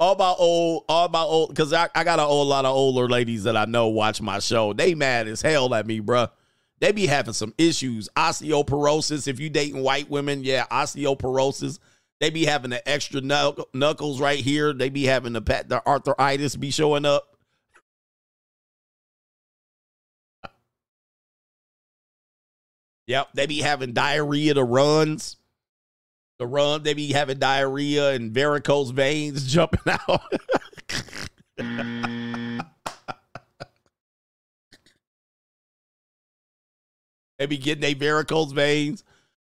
All 0.00 0.14
my 0.14 0.34
old, 0.38 0.84
all 0.88 1.08
my 1.08 1.22
old, 1.22 1.50
because 1.50 1.72
I, 1.72 1.88
I 1.94 2.04
got 2.04 2.18
a 2.18 2.22
whole 2.22 2.46
lot 2.46 2.64
of 2.64 2.74
older 2.74 3.08
ladies 3.08 3.44
that 3.44 3.56
I 3.56 3.64
know 3.64 3.88
watch 3.88 4.20
my 4.20 4.38
show. 4.38 4.72
They 4.72 4.94
mad 4.94 5.26
as 5.26 5.42
hell 5.42 5.74
at 5.74 5.86
me, 5.86 6.00
bruh. 6.00 6.30
They 6.80 6.92
be 6.92 7.06
having 7.06 7.34
some 7.34 7.52
issues. 7.58 8.08
Osteoporosis. 8.16 9.26
If 9.26 9.40
you 9.40 9.50
dating 9.50 9.82
white 9.82 10.08
women, 10.08 10.44
yeah, 10.44 10.66
osteoporosis. 10.70 11.80
They 12.20 12.30
be 12.30 12.44
having 12.44 12.70
the 12.70 12.88
extra 12.88 13.20
knuckles 13.20 14.20
right 14.20 14.38
here. 14.38 14.72
They 14.72 14.88
be 14.88 15.04
having 15.04 15.32
the 15.32 15.42
pat, 15.42 15.68
the 15.68 15.84
arthritis 15.86 16.56
be 16.56 16.70
showing 16.70 17.04
up. 17.04 17.36
Yep, 23.08 23.28
they 23.34 23.46
be 23.46 23.60
having 23.60 23.92
diarrhea 23.94 24.54
to 24.54 24.62
runs. 24.62 25.37
The 26.38 26.46
run, 26.46 26.82
they 26.84 26.94
be 26.94 27.12
having 27.12 27.38
diarrhea 27.38 28.10
and 28.12 28.32
varicose 28.32 28.90
veins 28.90 29.46
jumping 29.52 29.80
out. 29.86 30.22
they 37.38 37.46
be 37.46 37.58
getting 37.58 37.80
their 37.80 37.94
varicose 37.94 38.52
veins. 38.52 39.04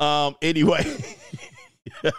Um, 0.01 0.37
anyway. 0.41 0.85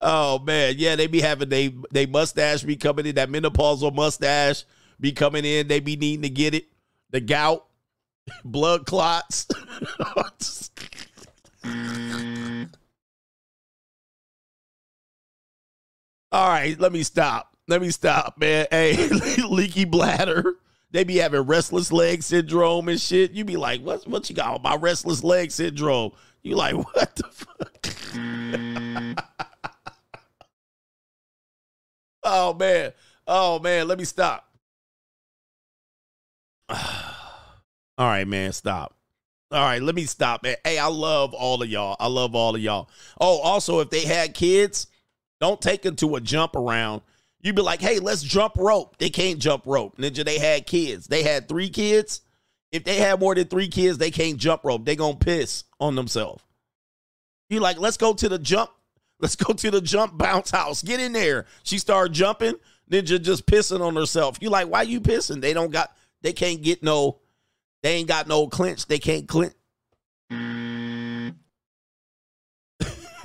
Oh 0.00 0.38
man, 0.38 0.74
yeah, 0.78 0.94
they 0.94 1.06
be 1.08 1.20
having 1.20 1.48
they 1.48 1.74
they 1.90 2.06
mustache 2.06 2.62
be 2.62 2.76
coming 2.76 3.06
in 3.06 3.16
that 3.16 3.30
menopausal 3.30 3.92
mustache 3.94 4.64
be 5.00 5.12
coming 5.12 5.44
in. 5.44 5.66
They 5.66 5.80
be 5.80 5.96
needing 5.96 6.22
to 6.22 6.28
get 6.30 6.54
it, 6.54 6.68
the 7.10 7.20
gout, 7.20 7.66
blood 8.44 8.86
clots. 8.86 9.46
All 16.30 16.48
right, 16.48 16.78
let 16.78 16.92
me 16.92 17.02
stop. 17.02 17.56
Let 17.68 17.80
me 17.80 17.90
stop, 17.90 18.38
man. 18.38 18.66
Hey, 18.72 19.08
leaky 19.48 19.84
bladder. 19.84 20.56
They 20.90 21.04
be 21.04 21.16
having 21.16 21.42
restless 21.42 21.92
leg 21.92 22.22
syndrome 22.22 22.88
and 22.88 23.00
shit. 23.00 23.32
You 23.32 23.44
be 23.44 23.56
like, 23.56 23.82
what? 23.82 24.06
What 24.06 24.28
you 24.30 24.36
got? 24.36 24.62
My 24.62 24.76
restless 24.76 25.22
leg 25.22 25.50
syndrome. 25.50 26.12
You 26.42 26.56
like 26.56 26.74
what 26.74 27.16
the 27.16 27.24
fuck? 27.24 27.58
oh 32.24 32.54
man. 32.54 32.92
Oh 33.26 33.58
man. 33.58 33.88
Let 33.88 33.98
me 33.98 34.04
stop. 34.04 34.48
All 37.98 38.06
right, 38.06 38.26
man. 38.26 38.52
Stop. 38.52 38.94
All 39.50 39.60
right, 39.60 39.82
let 39.82 39.94
me 39.94 40.04
stop. 40.04 40.42
Man. 40.42 40.56
Hey, 40.62 40.78
I 40.78 40.86
love 40.86 41.34
all 41.34 41.62
of 41.62 41.68
y'all. 41.68 41.96
I 41.98 42.06
love 42.06 42.34
all 42.34 42.54
of 42.54 42.60
y'all. 42.60 42.88
Oh, 43.20 43.38
also, 43.38 43.80
if 43.80 43.90
they 43.90 44.02
had 44.02 44.34
kids, 44.34 44.86
don't 45.40 45.60
take 45.60 45.82
them 45.82 45.96
to 45.96 46.16
a 46.16 46.20
jump 46.20 46.54
around. 46.54 47.02
You'd 47.40 47.56
be 47.56 47.62
like, 47.62 47.80
hey, 47.80 47.98
let's 47.98 48.22
jump 48.22 48.54
rope. 48.56 48.98
They 48.98 49.10
can't 49.10 49.38
jump 49.38 49.64
rope. 49.66 49.96
Ninja, 49.96 50.24
they 50.24 50.38
had 50.38 50.66
kids. 50.66 51.06
They 51.06 51.22
had 51.22 51.48
three 51.48 51.70
kids. 51.70 52.22
If 52.72 52.84
they 52.84 52.96
had 52.96 53.20
more 53.20 53.34
than 53.34 53.46
three 53.46 53.68
kids, 53.68 53.96
they 53.98 54.10
can't 54.10 54.36
jump 54.36 54.64
rope. 54.64 54.84
They 54.84 54.96
gonna 54.96 55.16
piss 55.16 55.64
on 55.80 55.94
themselves. 55.94 56.42
You 57.48 57.60
like, 57.60 57.78
let's 57.78 57.96
go 57.96 58.12
to 58.12 58.28
the 58.28 58.38
jump. 58.38 58.70
Let's 59.20 59.34
go 59.34 59.52
to 59.52 59.70
the 59.72 59.80
jump 59.80 60.16
bounce 60.16 60.52
house. 60.52 60.80
Get 60.80 61.00
in 61.00 61.12
there. 61.12 61.46
She 61.64 61.78
started 61.78 62.12
jumping. 62.12 62.54
Ninja 62.88 63.20
just 63.20 63.46
pissing 63.46 63.80
on 63.80 63.96
herself. 63.96 64.38
You 64.40 64.48
like, 64.48 64.68
why 64.68 64.82
you 64.82 65.00
pissing? 65.00 65.40
They 65.40 65.52
don't 65.52 65.72
got. 65.72 65.90
They 66.22 66.32
can't 66.32 66.62
get 66.62 66.84
no. 66.84 67.18
They 67.82 67.94
ain't 67.94 68.08
got 68.08 68.26
no 68.26 68.48
clinch. 68.48 68.86
They 68.86 68.98
can't 68.98 69.28
clinch. 69.28 69.54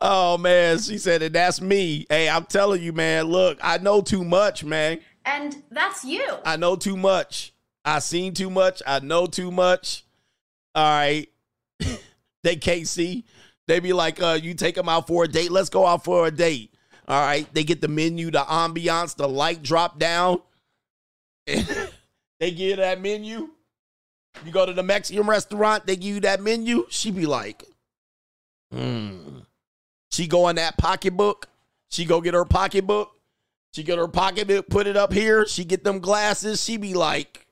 oh 0.00 0.38
man, 0.38 0.78
she 0.78 0.98
said 0.98 1.22
it. 1.22 1.32
That's 1.32 1.60
me. 1.60 2.06
Hey, 2.08 2.28
I'm 2.28 2.44
telling 2.44 2.82
you, 2.82 2.92
man. 2.92 3.26
Look, 3.26 3.58
I 3.62 3.78
know 3.78 4.02
too 4.02 4.24
much, 4.24 4.64
man. 4.64 4.98
And 5.24 5.62
that's 5.70 6.04
you. 6.04 6.26
I 6.44 6.56
know 6.56 6.76
too 6.76 6.96
much. 6.96 7.54
I 7.84 7.98
seen 7.98 8.34
too 8.34 8.50
much. 8.50 8.82
I 8.86 9.00
know 9.00 9.26
too 9.26 9.50
much. 9.50 10.04
All 10.74 10.84
right. 10.84 11.28
they 12.42 12.56
can't 12.56 12.86
see. 12.86 13.24
They 13.68 13.80
be 13.80 13.92
like, 13.92 14.20
uh, 14.20 14.38
you 14.40 14.54
take 14.54 14.74
them 14.74 14.88
out 14.88 15.06
for 15.06 15.24
a 15.24 15.28
date. 15.28 15.50
Let's 15.50 15.68
go 15.68 15.86
out 15.86 16.04
for 16.04 16.26
a 16.26 16.30
date. 16.30 16.71
All 17.08 17.20
right. 17.20 17.46
They 17.52 17.64
get 17.64 17.80
the 17.80 17.88
menu, 17.88 18.30
the 18.30 18.40
ambiance, 18.40 19.16
the 19.16 19.28
light 19.28 19.62
drop 19.62 19.98
down. 19.98 20.40
they 21.46 22.50
give 22.50 22.78
that 22.78 23.00
menu. 23.00 23.50
You 24.44 24.52
go 24.52 24.66
to 24.66 24.72
the 24.72 24.82
Mexican 24.82 25.26
restaurant, 25.26 25.86
they 25.86 25.96
give 25.96 26.14
you 26.14 26.20
that 26.20 26.40
menu. 26.40 26.86
She 26.88 27.10
be 27.10 27.26
like, 27.26 27.64
hmm. 28.72 29.40
She 30.10 30.26
go 30.26 30.48
in 30.48 30.56
that 30.56 30.76
pocketbook. 30.76 31.48
She 31.90 32.04
go 32.04 32.20
get 32.20 32.34
her 32.34 32.44
pocketbook. 32.44 33.12
She 33.74 33.82
get 33.82 33.96
her 33.98 34.08
pocketbook, 34.08 34.68
put 34.68 34.86
it 34.86 34.96
up 34.96 35.12
here. 35.12 35.46
She 35.46 35.64
get 35.64 35.82
them 35.84 36.00
glasses. 36.00 36.62
She 36.62 36.76
be 36.76 36.92
like, 36.92 37.46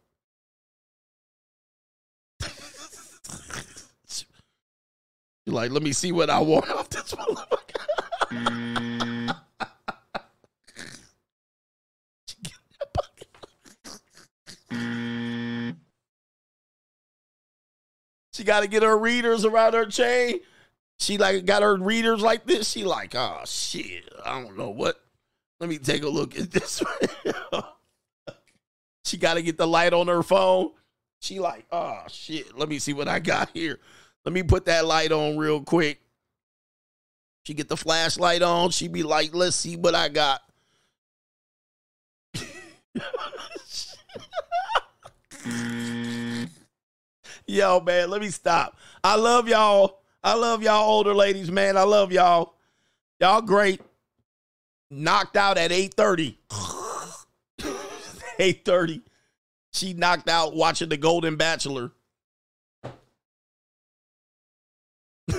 like, 5.47 5.71
let 5.71 5.83
me 5.83 5.93
see 5.93 6.13
what 6.13 6.29
I 6.29 6.41
want 6.41 6.69
off 6.71 6.91
this 6.91 7.15
motherfucker. 7.15 7.60
Got 18.51 18.63
to 18.63 18.67
get 18.67 18.83
her 18.83 18.99
readers 18.99 19.45
around 19.45 19.75
her 19.75 19.87
chain. 19.87 20.41
She 20.99 21.19
like 21.19 21.45
got 21.45 21.63
her 21.63 21.77
readers 21.77 22.21
like 22.21 22.47
this. 22.47 22.69
She 22.69 22.83
like, 22.83 23.15
oh 23.15 23.43
shit, 23.47 24.13
I 24.25 24.43
don't 24.43 24.59
know 24.59 24.71
what. 24.71 25.01
Let 25.61 25.71
me 25.71 25.79
take 25.79 26.03
a 26.03 26.09
look 26.09 26.37
at 26.37 26.51
this. 26.51 26.83
she 29.05 29.19
got 29.19 29.35
to 29.35 29.43
get 29.43 29.57
the 29.57 29.69
light 29.69 29.93
on 29.93 30.09
her 30.09 30.25
phone. 30.25 30.73
She 31.21 31.39
like, 31.39 31.65
oh 31.71 32.01
shit, 32.09 32.59
let 32.59 32.69
me 32.69 32.81
see 32.81 32.93
what 32.93 33.07
I 33.07 33.21
got 33.21 33.51
here. 33.55 33.79
Let 34.25 34.33
me 34.33 34.43
put 34.43 34.65
that 34.65 34.85
light 34.85 35.13
on 35.13 35.39
real 35.39 35.61
quick. 35.61 36.01
She 37.45 37.55
get 37.55 37.69
the 37.69 37.77
flashlight 37.77 38.43
on. 38.43 38.71
She 38.71 38.89
be 38.89 39.05
like, 39.05 39.33
let's 39.33 39.55
see 39.55 39.77
what 39.77 39.95
I 39.95 40.09
got. 40.09 40.41
Yo, 47.47 47.81
man, 47.81 48.11
let 48.11 48.21
me 48.21 48.31
stop. 48.31 48.77
I 49.03 49.17
love 49.17 49.49
y'all. 49.49 50.01
I 50.23 50.35
love 50.35 50.63
y'all 50.63 50.89
older 50.89 51.15
ladies, 51.15 51.51
man. 51.51 51.77
I 51.77 51.83
love 51.83 52.13
y'all. 52.13 52.55
Y'all 53.21 53.43
great. 53.43 53.81
Knocked 54.91 55.37
out 55.37 55.59
at 55.59 55.71
8:30. 55.71 56.37
8:30. 58.39 59.03
She 59.73 59.93
knocked 59.93 60.29
out 60.29 60.57
watching 60.57 60.89
The 60.89 60.97
Golden 60.97 61.37
Bachelor. 61.37 61.93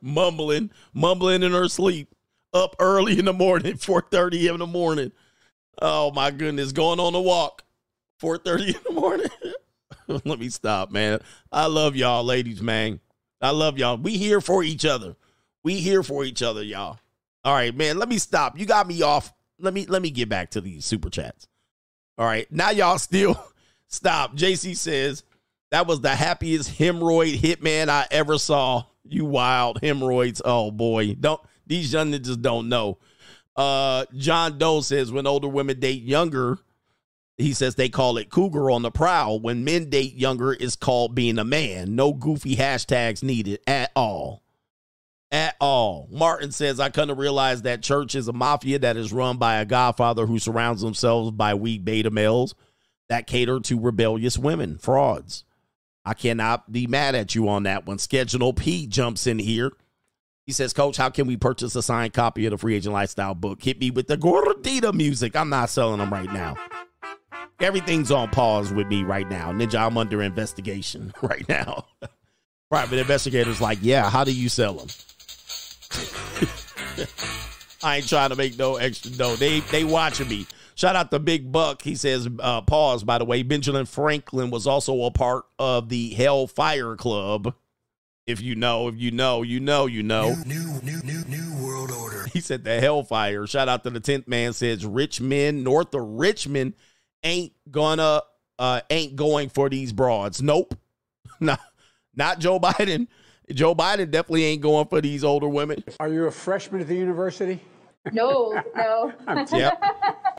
mumbling, 0.00 0.70
mumbling 0.94 1.42
in 1.42 1.50
her 1.50 1.68
sleep. 1.68 2.14
Up 2.54 2.76
early 2.78 3.18
in 3.18 3.24
the 3.24 3.32
morning, 3.32 3.74
4:30 3.78 4.52
in 4.52 4.58
the 4.60 4.66
morning. 4.66 5.10
Oh 5.80 6.10
my 6.12 6.30
goodness, 6.30 6.70
going 6.72 7.00
on 7.00 7.14
a 7.14 7.20
walk. 7.20 7.64
4:30 8.20 8.66
in 8.68 8.80
the 8.86 8.92
morning. 8.92 9.30
Let 10.24 10.38
me 10.38 10.48
stop, 10.48 10.90
man. 10.90 11.20
I 11.50 11.66
love 11.66 11.96
y'all, 11.96 12.24
ladies, 12.24 12.62
man. 12.62 13.00
I 13.40 13.50
love 13.50 13.78
y'all. 13.78 13.96
We 13.96 14.16
here 14.16 14.40
for 14.40 14.62
each 14.62 14.84
other. 14.84 15.16
We 15.64 15.74
here 15.74 16.02
for 16.02 16.24
each 16.24 16.42
other, 16.42 16.62
y'all. 16.62 16.98
All 17.44 17.54
right, 17.54 17.74
man. 17.74 17.98
Let 17.98 18.08
me 18.08 18.18
stop. 18.18 18.58
You 18.58 18.66
got 18.66 18.86
me 18.86 19.02
off. 19.02 19.32
Let 19.58 19.74
me 19.74 19.86
let 19.86 20.02
me 20.02 20.10
get 20.10 20.28
back 20.28 20.50
to 20.50 20.60
these 20.60 20.84
super 20.84 21.10
chats. 21.10 21.48
All 22.18 22.26
right. 22.26 22.50
Now 22.50 22.70
y'all 22.70 22.98
still 22.98 23.42
stop. 23.88 24.36
JC 24.36 24.76
says 24.76 25.24
that 25.70 25.86
was 25.86 26.00
the 26.00 26.10
happiest 26.14 26.78
hemorrhoid 26.78 27.38
hitman 27.38 27.88
I 27.88 28.06
ever 28.10 28.38
saw. 28.38 28.84
You 29.04 29.24
wild 29.24 29.80
hemorrhoids. 29.82 30.42
Oh 30.44 30.70
boy. 30.70 31.14
Don't 31.14 31.40
these 31.66 31.92
young 31.92 32.12
niggas 32.12 32.40
don't 32.40 32.68
know. 32.68 32.98
Uh 33.56 34.04
John 34.16 34.58
Doe 34.58 34.80
says 34.80 35.10
when 35.10 35.26
older 35.26 35.48
women 35.48 35.80
date 35.80 36.02
younger, 36.02 36.58
he 37.42 37.52
says 37.52 37.74
they 37.74 37.88
call 37.88 38.16
it 38.16 38.30
cougar 38.30 38.70
on 38.70 38.82
the 38.82 38.90
prowl. 38.90 39.40
When 39.40 39.64
men 39.64 39.90
date 39.90 40.14
younger, 40.14 40.52
it's 40.52 40.76
called 40.76 41.14
being 41.14 41.38
a 41.38 41.44
man. 41.44 41.94
No 41.94 42.12
goofy 42.12 42.56
hashtags 42.56 43.22
needed 43.22 43.60
at 43.66 43.90
all. 43.96 44.42
At 45.30 45.56
all. 45.60 46.08
Martin 46.10 46.52
says, 46.52 46.78
I 46.78 46.90
kind 46.90 47.10
of 47.10 47.18
realize 47.18 47.62
that 47.62 47.82
church 47.82 48.14
is 48.14 48.28
a 48.28 48.32
mafia 48.32 48.78
that 48.80 48.96
is 48.96 49.12
run 49.12 49.38
by 49.38 49.56
a 49.56 49.64
godfather 49.64 50.26
who 50.26 50.38
surrounds 50.38 50.82
themselves 50.82 51.30
by 51.30 51.54
weak 51.54 51.84
beta 51.84 52.10
males 52.10 52.54
that 53.08 53.26
cater 53.26 53.60
to 53.60 53.80
rebellious 53.80 54.38
women, 54.38 54.78
frauds. 54.78 55.44
I 56.04 56.14
cannot 56.14 56.72
be 56.72 56.86
mad 56.86 57.14
at 57.14 57.34
you 57.34 57.48
on 57.48 57.62
that 57.62 57.86
one. 57.86 57.98
Schedule 57.98 58.52
P 58.52 58.86
jumps 58.86 59.26
in 59.26 59.38
here. 59.38 59.72
He 60.46 60.52
says, 60.52 60.72
Coach, 60.72 60.96
how 60.96 61.10
can 61.10 61.26
we 61.26 61.36
purchase 61.36 61.76
a 61.76 61.82
signed 61.82 62.12
copy 62.12 62.46
of 62.46 62.50
the 62.50 62.58
Free 62.58 62.74
Agent 62.74 62.92
Lifestyle 62.92 63.34
book? 63.34 63.62
Hit 63.62 63.78
me 63.78 63.90
with 63.90 64.08
the 64.08 64.16
Gordita 64.16 64.92
music. 64.92 65.36
I'm 65.36 65.48
not 65.48 65.70
selling 65.70 65.98
them 65.98 66.12
right 66.12 66.32
now. 66.32 66.56
Everything's 67.62 68.10
on 68.10 68.28
pause 68.30 68.72
with 68.72 68.88
me 68.88 69.04
right 69.04 69.28
now. 69.30 69.52
Ninja, 69.52 69.86
I'm 69.86 69.96
under 69.96 70.20
investigation 70.20 71.14
right 71.22 71.48
now. 71.48 71.86
Private 72.68 72.98
investigators 72.98 73.60
like, 73.60 73.78
yeah, 73.82 74.10
how 74.10 74.24
do 74.24 74.32
you 74.32 74.48
sell 74.48 74.74
them? 74.74 74.88
I 77.84 77.98
ain't 77.98 78.08
trying 78.08 78.30
to 78.30 78.36
make 78.36 78.58
no 78.58 78.76
extra 78.76 79.12
dough. 79.12 79.36
They 79.36 79.60
they 79.60 79.84
watching 79.84 80.28
me. 80.28 80.46
Shout 80.74 80.96
out 80.96 81.12
to 81.12 81.20
Big 81.20 81.52
Buck. 81.52 81.82
He 81.82 81.94
says, 81.94 82.28
uh, 82.40 82.62
pause, 82.62 83.04
by 83.04 83.18
the 83.18 83.24
way. 83.24 83.44
Benjamin 83.44 83.86
Franklin 83.86 84.50
was 84.50 84.66
also 84.66 85.04
a 85.04 85.12
part 85.12 85.44
of 85.58 85.88
the 85.88 86.10
Hellfire 86.14 86.96
Club. 86.96 87.54
If 88.26 88.40
you 88.40 88.56
know, 88.56 88.88
if 88.88 88.96
you 88.96 89.12
know, 89.12 89.42
you 89.42 89.60
know, 89.60 89.86
you 89.86 90.02
know. 90.02 90.34
New, 90.46 90.80
new, 90.82 91.02
new, 91.02 91.24
new 91.26 91.64
world 91.64 91.92
order. 91.92 92.26
He 92.32 92.40
said 92.40 92.64
the 92.64 92.80
Hellfire. 92.80 93.46
Shout 93.46 93.68
out 93.68 93.84
to 93.84 93.90
the 93.90 94.00
10th 94.00 94.26
man 94.26 94.52
says 94.52 94.84
Richmond, 94.86 95.62
north 95.62 95.94
of 95.94 96.02
Richmond, 96.02 96.74
ain't 97.22 97.52
gonna, 97.70 98.22
uh, 98.58 98.80
ain't 98.90 99.16
going 99.16 99.48
for 99.48 99.68
these 99.68 99.92
broads. 99.92 100.42
Nope. 100.42 100.74
not, 101.40 101.60
not 102.14 102.38
Joe 102.38 102.58
Biden. 102.60 103.08
Joe 103.50 103.74
Biden 103.74 104.10
definitely 104.10 104.44
ain't 104.44 104.62
going 104.62 104.86
for 104.86 105.00
these 105.00 105.24
older 105.24 105.48
women. 105.48 105.82
Are 106.00 106.08
you 106.08 106.26
a 106.26 106.30
freshman 106.30 106.80
at 106.80 106.88
the 106.88 106.96
university? 106.96 107.60
No, 108.10 108.60
no. 108.74 109.12
Yep. 109.52 109.82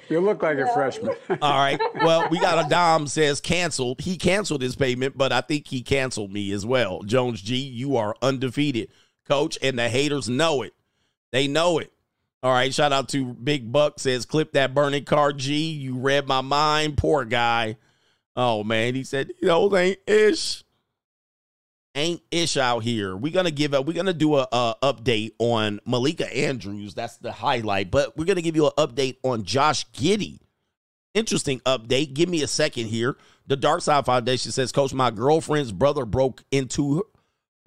You 0.09 0.19
look 0.19 0.43
like 0.43 0.57
a 0.57 0.67
freshman. 0.73 1.15
All 1.41 1.57
right. 1.57 1.79
Well, 1.95 2.27
we 2.29 2.39
got 2.39 2.65
a 2.65 2.69
Dom 2.69 3.07
says 3.07 3.39
canceled. 3.39 4.01
He 4.01 4.17
canceled 4.17 4.61
his 4.61 4.75
payment, 4.75 5.17
but 5.17 5.31
I 5.31 5.39
think 5.39 5.67
he 5.67 5.81
canceled 5.81 6.31
me 6.31 6.51
as 6.51 6.65
well. 6.65 7.03
Jones 7.03 7.41
G, 7.41 7.55
you 7.55 7.95
are 7.95 8.15
undefeated, 8.21 8.89
coach, 9.25 9.57
and 9.61 9.79
the 9.79 9.87
haters 9.87 10.27
know 10.27 10.61
it. 10.61 10.73
They 11.31 11.47
know 11.47 11.79
it. 11.79 11.92
All 12.43 12.51
right. 12.51 12.73
Shout 12.73 12.91
out 12.91 13.07
to 13.09 13.33
Big 13.33 13.71
Buck 13.71 13.99
says, 13.99 14.25
clip 14.25 14.51
that 14.51 14.73
burning 14.73 15.05
car, 15.05 15.31
G. 15.31 15.71
You 15.71 15.97
read 15.97 16.27
my 16.27 16.41
mind. 16.41 16.97
Poor 16.97 17.23
guy. 17.23 17.77
Oh, 18.35 18.65
man. 18.65 18.95
He 18.95 19.05
said, 19.05 19.31
those 19.41 19.73
ain't 19.73 19.99
ish. 20.05 20.65
Ain't 21.95 22.21
ish 22.31 22.57
out 22.57 22.83
here. 22.83 23.15
We're 23.15 23.31
gonna 23.31 23.51
give 23.51 23.75
a 23.75 23.81
we're 23.81 23.93
gonna 23.93 24.13
do 24.13 24.35
a, 24.37 24.47
a 24.51 24.75
update 24.81 25.33
on 25.37 25.79
Malika 25.85 26.35
Andrews. 26.35 26.95
That's 26.95 27.17
the 27.17 27.31
highlight, 27.31 27.91
but 27.91 28.17
we're 28.17 28.25
gonna 28.25 28.41
give 28.41 28.55
you 28.55 28.65
an 28.65 28.71
update 28.79 29.17
on 29.21 29.43
Josh 29.43 29.85
Giddey. 29.91 30.39
Interesting 31.13 31.59
update. 31.59 32.15
Give 32.15 32.27
me 32.27 32.41
a 32.41 32.47
second 32.47 32.87
here. 32.87 33.15
The 33.45 33.55
Dark 33.55 33.81
Side 33.81 34.05
Foundation 34.05 34.51
says, 34.51 34.71
Coach, 34.71 34.91
my 34.91 35.11
girlfriend's 35.11 35.71
brother 35.71 36.05
broke 36.05 36.43
into 36.51 37.03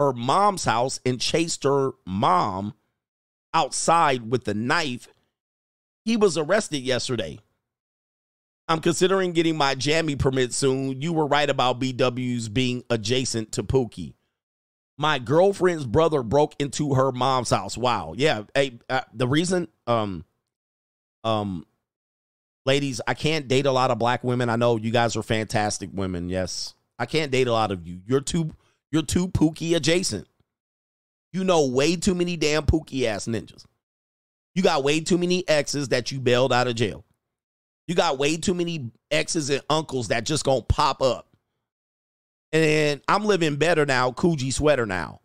her 0.00 0.12
mom's 0.12 0.64
house 0.64 0.98
and 1.06 1.20
chased 1.20 1.62
her 1.62 1.92
mom 2.04 2.74
outside 3.56 4.30
with 4.30 4.46
a 4.48 4.54
knife. 4.54 5.08
He 6.04 6.18
was 6.18 6.36
arrested 6.36 6.82
yesterday. 6.82 7.38
I'm 8.68 8.80
considering 8.80 9.32
getting 9.32 9.56
my 9.56 9.74
jammy 9.74 10.14
permit 10.14 10.52
soon. 10.52 11.00
You 11.00 11.14
were 11.14 11.26
right 11.26 11.48
about 11.48 11.80
BWs 11.80 12.52
being 12.52 12.84
adjacent 12.90 13.52
to 13.52 13.62
Pookie. 13.62 14.12
My 14.98 15.18
girlfriend's 15.18 15.86
brother 15.86 16.22
broke 16.22 16.54
into 16.58 16.94
her 16.94 17.12
mom's 17.12 17.48
house. 17.48 17.78
Wow. 17.78 18.12
Yeah. 18.16 18.42
Hey, 18.54 18.78
uh, 18.90 19.02
the 19.14 19.26
reason, 19.26 19.68
um, 19.86 20.26
um, 21.24 21.64
ladies, 22.66 23.00
I 23.06 23.14
can't 23.14 23.48
date 23.48 23.64
a 23.64 23.72
lot 23.72 23.90
of 23.90 23.98
black 23.98 24.22
women. 24.22 24.50
I 24.50 24.56
know 24.56 24.76
you 24.76 24.90
guys 24.90 25.16
are 25.16 25.22
fantastic 25.22 25.88
women. 25.94 26.28
Yes, 26.28 26.74
I 26.98 27.06
can't 27.06 27.32
date 27.32 27.46
a 27.46 27.52
lot 27.52 27.70
of 27.72 27.86
you. 27.86 28.00
You're 28.06 28.20
too, 28.20 28.50
you're 28.92 29.02
too 29.02 29.28
Pookie 29.28 29.74
adjacent. 29.74 30.28
You 31.36 31.44
know 31.44 31.66
way 31.66 31.96
too 31.96 32.14
many 32.14 32.38
damn 32.38 32.64
Pookie 32.64 33.04
ass 33.04 33.26
ninjas. 33.26 33.66
You 34.54 34.62
got 34.62 34.82
way 34.82 35.00
too 35.00 35.18
many 35.18 35.46
exes 35.46 35.90
that 35.90 36.10
you 36.10 36.18
bailed 36.18 36.50
out 36.50 36.66
of 36.66 36.76
jail. 36.76 37.04
You 37.86 37.94
got 37.94 38.16
way 38.16 38.38
too 38.38 38.54
many 38.54 38.90
exes 39.10 39.50
and 39.50 39.60
uncles 39.68 40.08
that 40.08 40.24
just 40.24 40.46
gonna 40.46 40.62
pop 40.62 41.02
up. 41.02 41.28
And 42.54 43.02
I'm 43.06 43.26
living 43.26 43.56
better 43.56 43.84
now, 43.84 44.12
Coogi 44.12 44.50
sweater 44.50 44.86
now. 44.86 45.20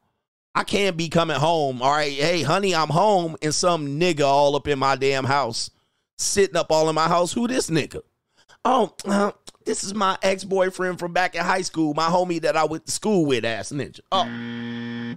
I 0.53 0.65
can't 0.65 0.97
be 0.97 1.07
coming 1.07 1.39
home. 1.39 1.81
All 1.81 1.91
right, 1.91 2.11
hey, 2.11 2.41
honey, 2.41 2.75
I'm 2.75 2.89
home, 2.89 3.37
and 3.41 3.55
some 3.55 3.97
nigga 3.97 4.25
all 4.25 4.57
up 4.57 4.67
in 4.67 4.79
my 4.79 4.97
damn 4.97 5.23
house, 5.23 5.71
sitting 6.17 6.57
up 6.57 6.73
all 6.73 6.89
in 6.89 6.95
my 6.95 7.07
house. 7.07 7.31
Who 7.31 7.47
this 7.47 7.69
nigga? 7.69 8.01
Oh, 8.63 8.93
uh, 9.05 9.31
this 9.65 9.83
is 9.83 9.93
my 9.95 10.17
ex 10.21 10.43
boyfriend 10.43 10.99
from 10.99 11.13
back 11.13 11.35
in 11.35 11.43
high 11.43 11.61
school, 11.61 11.93
my 11.93 12.07
homie 12.07 12.41
that 12.41 12.55
I 12.55 12.63
went 12.65 12.85
to 12.85 12.91
school 12.91 13.25
with, 13.25 13.43
ass 13.43 13.71
ninja. 13.71 14.01
Oh, 14.11 14.25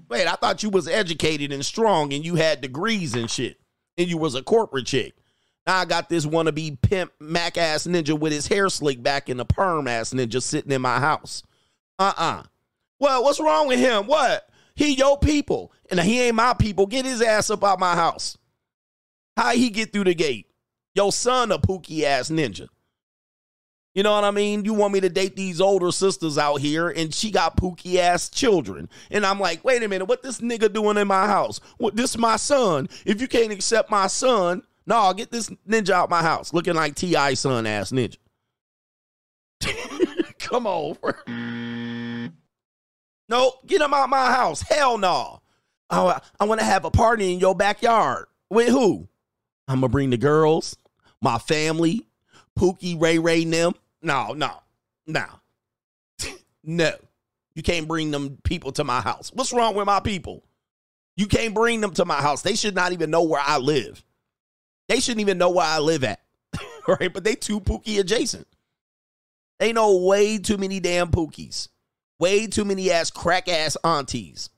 wait, 0.08 0.26
I 0.26 0.34
thought 0.34 0.62
you 0.62 0.70
was 0.70 0.88
educated 0.88 1.52
and 1.52 1.64
strong, 1.64 2.12
and 2.12 2.24
you 2.24 2.36
had 2.36 2.60
degrees 2.60 3.14
and 3.14 3.30
shit, 3.30 3.58
and 3.98 4.08
you 4.08 4.16
was 4.16 4.34
a 4.34 4.42
corporate 4.42 4.86
chick. 4.86 5.14
Now 5.66 5.78
I 5.78 5.84
got 5.84 6.08
this 6.08 6.26
wannabe 6.26 6.80
pimp 6.80 7.12
Mac 7.20 7.56
ass 7.56 7.86
ninja 7.86 8.18
with 8.18 8.32
his 8.32 8.46
hair 8.46 8.68
slicked 8.68 9.02
back 9.02 9.28
in 9.28 9.36
the 9.36 9.44
perm 9.44 9.88
ass 9.88 10.12
ninja 10.12 10.42
sitting 10.42 10.72
in 10.72 10.82
my 10.82 11.00
house. 11.00 11.42
Uh 11.98 12.12
uh 12.16 12.42
Well, 12.98 13.24
what's 13.24 13.40
wrong 13.40 13.68
with 13.68 13.78
him? 13.78 14.06
What? 14.06 14.48
He 14.74 14.94
your 14.94 15.18
people. 15.18 15.72
And 15.90 16.00
he 16.00 16.20
ain't 16.20 16.34
my 16.34 16.54
people. 16.54 16.86
Get 16.86 17.04
his 17.04 17.22
ass 17.22 17.50
up 17.50 17.64
out 17.64 17.80
my 17.80 17.94
house. 17.94 18.36
How 19.36 19.52
he 19.52 19.70
get 19.70 19.92
through 19.92 20.04
the 20.04 20.14
gate? 20.14 20.50
Your 20.94 21.12
son 21.12 21.50
a 21.50 21.58
pookie 21.58 22.02
ass 22.02 22.30
ninja. 22.30 22.68
You 23.94 24.02
know 24.02 24.12
what 24.12 24.24
I 24.24 24.32
mean? 24.32 24.64
You 24.64 24.74
want 24.74 24.92
me 24.92 25.00
to 25.00 25.08
date 25.08 25.36
these 25.36 25.60
older 25.60 25.92
sisters 25.92 26.36
out 26.36 26.56
here, 26.56 26.88
and 26.88 27.14
she 27.14 27.30
got 27.30 27.56
pookie 27.56 27.96
ass 27.96 28.28
children. 28.28 28.88
And 29.10 29.24
I'm 29.24 29.38
like, 29.38 29.64
wait 29.64 29.84
a 29.84 29.88
minute, 29.88 30.06
what 30.06 30.22
this 30.22 30.40
nigga 30.40 30.72
doing 30.72 30.96
in 30.96 31.06
my 31.06 31.26
house? 31.28 31.60
What 31.78 31.94
this 31.94 32.18
my 32.18 32.36
son? 32.36 32.88
If 33.06 33.20
you 33.20 33.28
can't 33.28 33.52
accept 33.52 33.90
my 33.90 34.08
son, 34.08 34.64
no, 34.84 34.96
I'll 34.96 35.14
get 35.14 35.30
this 35.30 35.48
ninja 35.68 35.90
out 35.90 36.10
my 36.10 36.22
house, 36.22 36.52
looking 36.52 36.74
like 36.74 36.96
T.I. 36.96 37.34
son 37.34 37.66
ass 37.66 37.92
ninja. 37.92 38.16
Come 40.40 40.66
on. 40.66 42.32
No, 43.28 43.52
get 43.64 43.80
him 43.80 43.94
out 43.94 44.10
my 44.10 44.32
house. 44.32 44.60
Hell 44.62 44.98
no. 44.98 45.40
Oh, 45.90 46.18
I 46.40 46.44
want 46.44 46.60
to 46.60 46.66
have 46.66 46.84
a 46.84 46.90
party 46.90 47.32
in 47.32 47.38
your 47.38 47.54
backyard. 47.54 48.26
With 48.50 48.68
who? 48.68 49.08
I'm 49.68 49.76
gonna 49.76 49.88
bring 49.88 50.10
the 50.10 50.16
girls, 50.16 50.76
my 51.22 51.38
family, 51.38 52.06
Pookie, 52.58 53.00
Ray 53.00 53.18
Ray, 53.18 53.42
and 53.42 53.52
them. 53.52 53.74
No, 54.04 54.34
no, 54.34 54.60
no, 55.06 55.24
no. 56.64 56.92
You 57.54 57.62
can't 57.62 57.88
bring 57.88 58.10
them 58.10 58.38
people 58.44 58.72
to 58.72 58.84
my 58.84 59.00
house. 59.00 59.30
What's 59.32 59.52
wrong 59.52 59.74
with 59.74 59.86
my 59.86 60.00
people? 60.00 60.44
You 61.16 61.26
can't 61.26 61.54
bring 61.54 61.80
them 61.80 61.92
to 61.94 62.04
my 62.04 62.20
house. 62.20 62.42
They 62.42 62.54
should 62.54 62.74
not 62.74 62.92
even 62.92 63.10
know 63.10 63.22
where 63.22 63.42
I 63.44 63.58
live. 63.58 64.04
They 64.88 65.00
shouldn't 65.00 65.20
even 65.20 65.38
know 65.38 65.50
where 65.50 65.66
I 65.66 65.78
live 65.78 66.04
at. 66.04 66.20
right? 66.88 67.12
But 67.12 67.24
they 67.24 67.34
too 67.34 67.60
Pookie 67.60 67.98
adjacent. 67.98 68.46
They 69.58 69.72
know 69.72 69.96
way 69.98 70.38
too 70.38 70.58
many 70.58 70.80
damn 70.80 71.10
Pookies. 71.10 71.68
Way 72.18 72.46
too 72.46 72.64
many 72.64 72.90
ass 72.90 73.10
crack 73.10 73.48
ass 73.48 73.76
aunties. 73.84 74.50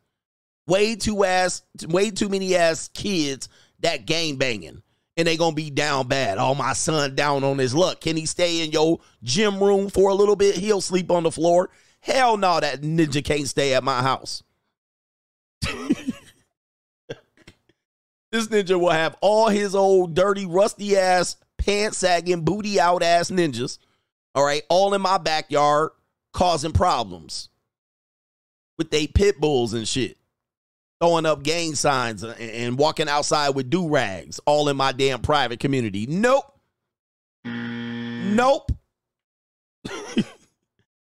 Way 0.67 0.97
too 0.97 1.25
ass, 1.25 1.63
way 1.87 2.11
too 2.11 2.29
many 2.29 2.57
ass 2.57 2.89
kids 2.93 3.49
that 3.81 4.07
gang 4.07 4.37
banging. 4.37 4.83
And 5.17 5.27
they 5.27 5.37
gonna 5.37 5.55
be 5.55 5.71
down 5.71 6.09
bad. 6.09 6.39
Oh, 6.39 6.55
my 6.55 6.75
son 6.75 7.15
down 7.15 7.43
on 7.43 7.59
his 7.59 7.75
luck. 7.75 8.01
Can 8.01 8.17
he 8.17 8.27
stay 8.27 8.63
in 8.63 8.71
your 8.71 9.01
gym 9.23 9.63
room 9.63 9.89
for 9.89 10.11
a 10.11 10.15
little 10.15 10.37
bit? 10.37 10.57
He'll 10.57 10.83
sleep 10.83 11.11
on 11.11 11.23
the 11.23 11.31
floor. 11.31 11.71
Hell 12.01 12.37
no, 12.37 12.61
that 12.61 12.83
ninja 12.83 13.25
can't 13.25 13.49
stay 13.49 13.75
at 13.75 13.83
my 13.83 14.03
house. 14.03 14.43
this 18.31 18.47
ninja 18.49 18.79
will 18.79 18.91
have 18.91 19.17
all 19.21 19.49
his 19.49 19.75
old 19.75 20.15
dirty, 20.15 20.45
rusty 20.45 20.97
ass, 20.97 21.37
pants 21.57 21.99
sagging, 21.99 22.43
booty 22.43 22.79
out 22.79 23.03
ass 23.03 23.31
ninjas. 23.31 23.79
All 24.35 24.45
right, 24.45 24.63
all 24.69 24.93
in 24.93 25.01
my 25.01 25.17
backyard 25.17 25.93
causing 26.33 26.73
problems 26.73 27.49
with 28.77 28.91
they 28.91 29.07
pit 29.07 29.41
bulls 29.41 29.73
and 29.73 29.89
shit. 29.89 30.19
Throwing 31.01 31.27
up 31.27 31.43
gang 31.43 31.75
signs 31.75 32.23
and, 32.23 32.39
and 32.41 32.79
walking 32.79 33.09
outside 33.09 33.51
with 33.51 33.69
do 33.69 33.89
rags, 33.89 34.41
all 34.47 34.69
in 34.69 34.77
my 34.77 34.93
damn 34.93 35.21
private 35.21 35.61
community. 35.61 36.07
Nope. 36.07 36.59
Nope. 37.45 38.73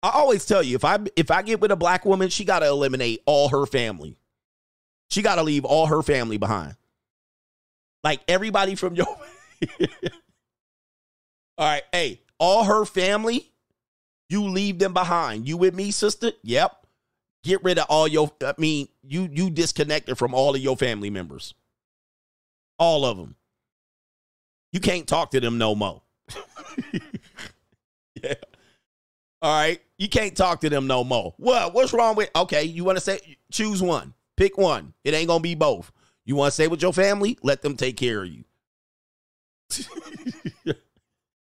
I 0.03 0.11
always 0.15 0.47
tell 0.47 0.63
you 0.63 0.77
if 0.77 0.85
I 0.85 0.99
if 1.17 1.31
I 1.31 1.43
get 1.43 1.61
with 1.61 1.71
a 1.71 1.77
black 1.77 2.05
woman, 2.05 2.29
she 2.29 2.45
got 2.45 2.61
to 2.61 2.67
eliminate 2.67 3.23
all 3.27 3.49
her 3.49 3.67
family. 3.67 4.17
She 5.11 5.23
got 5.23 5.37
to 5.37 5.43
leave 5.43 5.65
all 5.65 5.87
her 5.87 6.03
family 6.03 6.37
behind. 6.37 6.77
Like 8.05 8.21
everybody 8.29 8.75
from 8.77 8.95
your 8.95 9.07
All 11.59 11.67
right, 11.67 11.83
hey, 11.93 12.23
all 12.39 12.65
her 12.65 12.87
family, 12.87 13.53
you 14.31 14.45
leave 14.45 14.79
them 14.79 14.95
behind. 14.95 15.47
You 15.47 15.59
with 15.59 15.75
me, 15.75 15.91
sister? 15.91 16.33
Yep. 16.43 16.87
Get 17.43 17.65
rid 17.65 17.79
of 17.79 17.87
all 17.89 18.07
your 18.07 18.31
I 18.45 18.55
mean, 18.59 18.89
you 19.03 19.29
you 19.33 19.51
disconnected 19.51 20.19
from 20.19 20.35
all 20.35 20.55
of 20.55 20.61
your 20.61 20.77
family 20.77 21.11
members. 21.11 21.55
All 22.79 23.05
of 23.05 23.17
them. 23.17 23.37
You 24.73 24.81
can't 24.81 25.07
talk 25.07 25.31
to 25.33 25.41
them 25.41 25.59
no 25.59 25.75
more. 25.75 26.03
yeah. 28.23 28.35
All 29.43 29.59
right. 29.59 29.81
You 29.99 30.09
can't 30.09 30.37
talk 30.37 30.61
to 30.61 30.71
them 30.71 30.87
no 30.87 31.03
more. 31.03 31.35
What? 31.39 31.75
What's 31.75 31.93
wrong 31.93 32.17
with 32.17 32.31
Okay, 32.37 32.65
you 32.65 32.85
want 32.85 32.99
to 32.99 33.05
say 33.05 33.37
choose 33.51 33.83
one. 33.83 34.15
Pick 34.37 34.59
one. 34.59 34.95
It 35.05 35.15
ain't 35.15 35.29
gonna 35.29 35.41
be 35.41 35.55
both. 35.55 35.93
You 36.25 36.37
want 36.37 36.49
to 36.49 36.55
stay 36.55 36.69
with 36.69 36.83
your 36.83 36.93
family? 36.93 37.39
Let 37.43 37.63
them 37.63 37.77
take 37.77 37.97
care 37.97 38.23
of 38.23 38.29
you. 38.29 38.45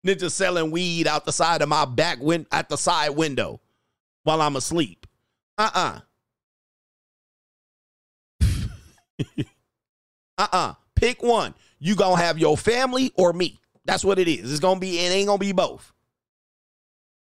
Ninja 0.05 0.29
selling 0.29 0.71
weed 0.71 1.07
out 1.07 1.25
the 1.25 1.31
side 1.31 1.61
of 1.61 1.69
my 1.69 1.85
back 1.85 2.19
win 2.21 2.45
at 2.51 2.69
the 2.69 2.77
side 2.77 3.09
window 3.11 3.59
while 4.23 4.41
I'm 4.41 4.55
asleep. 4.55 5.04
Uh-uh. 5.57 5.99
uh-uh. 10.37 10.73
Pick 10.95 11.23
one. 11.23 11.53
You 11.79 11.95
gonna 11.95 12.21
have 12.21 12.37
your 12.37 12.57
family 12.57 13.11
or 13.15 13.33
me. 13.33 13.59
That's 13.85 14.03
what 14.03 14.19
it 14.19 14.27
is. 14.27 14.51
It's 14.51 14.59
gonna 14.59 14.79
be, 14.79 14.99
it 14.99 15.11
ain't 15.11 15.27
gonna 15.27 15.37
be 15.37 15.51
both. 15.51 15.93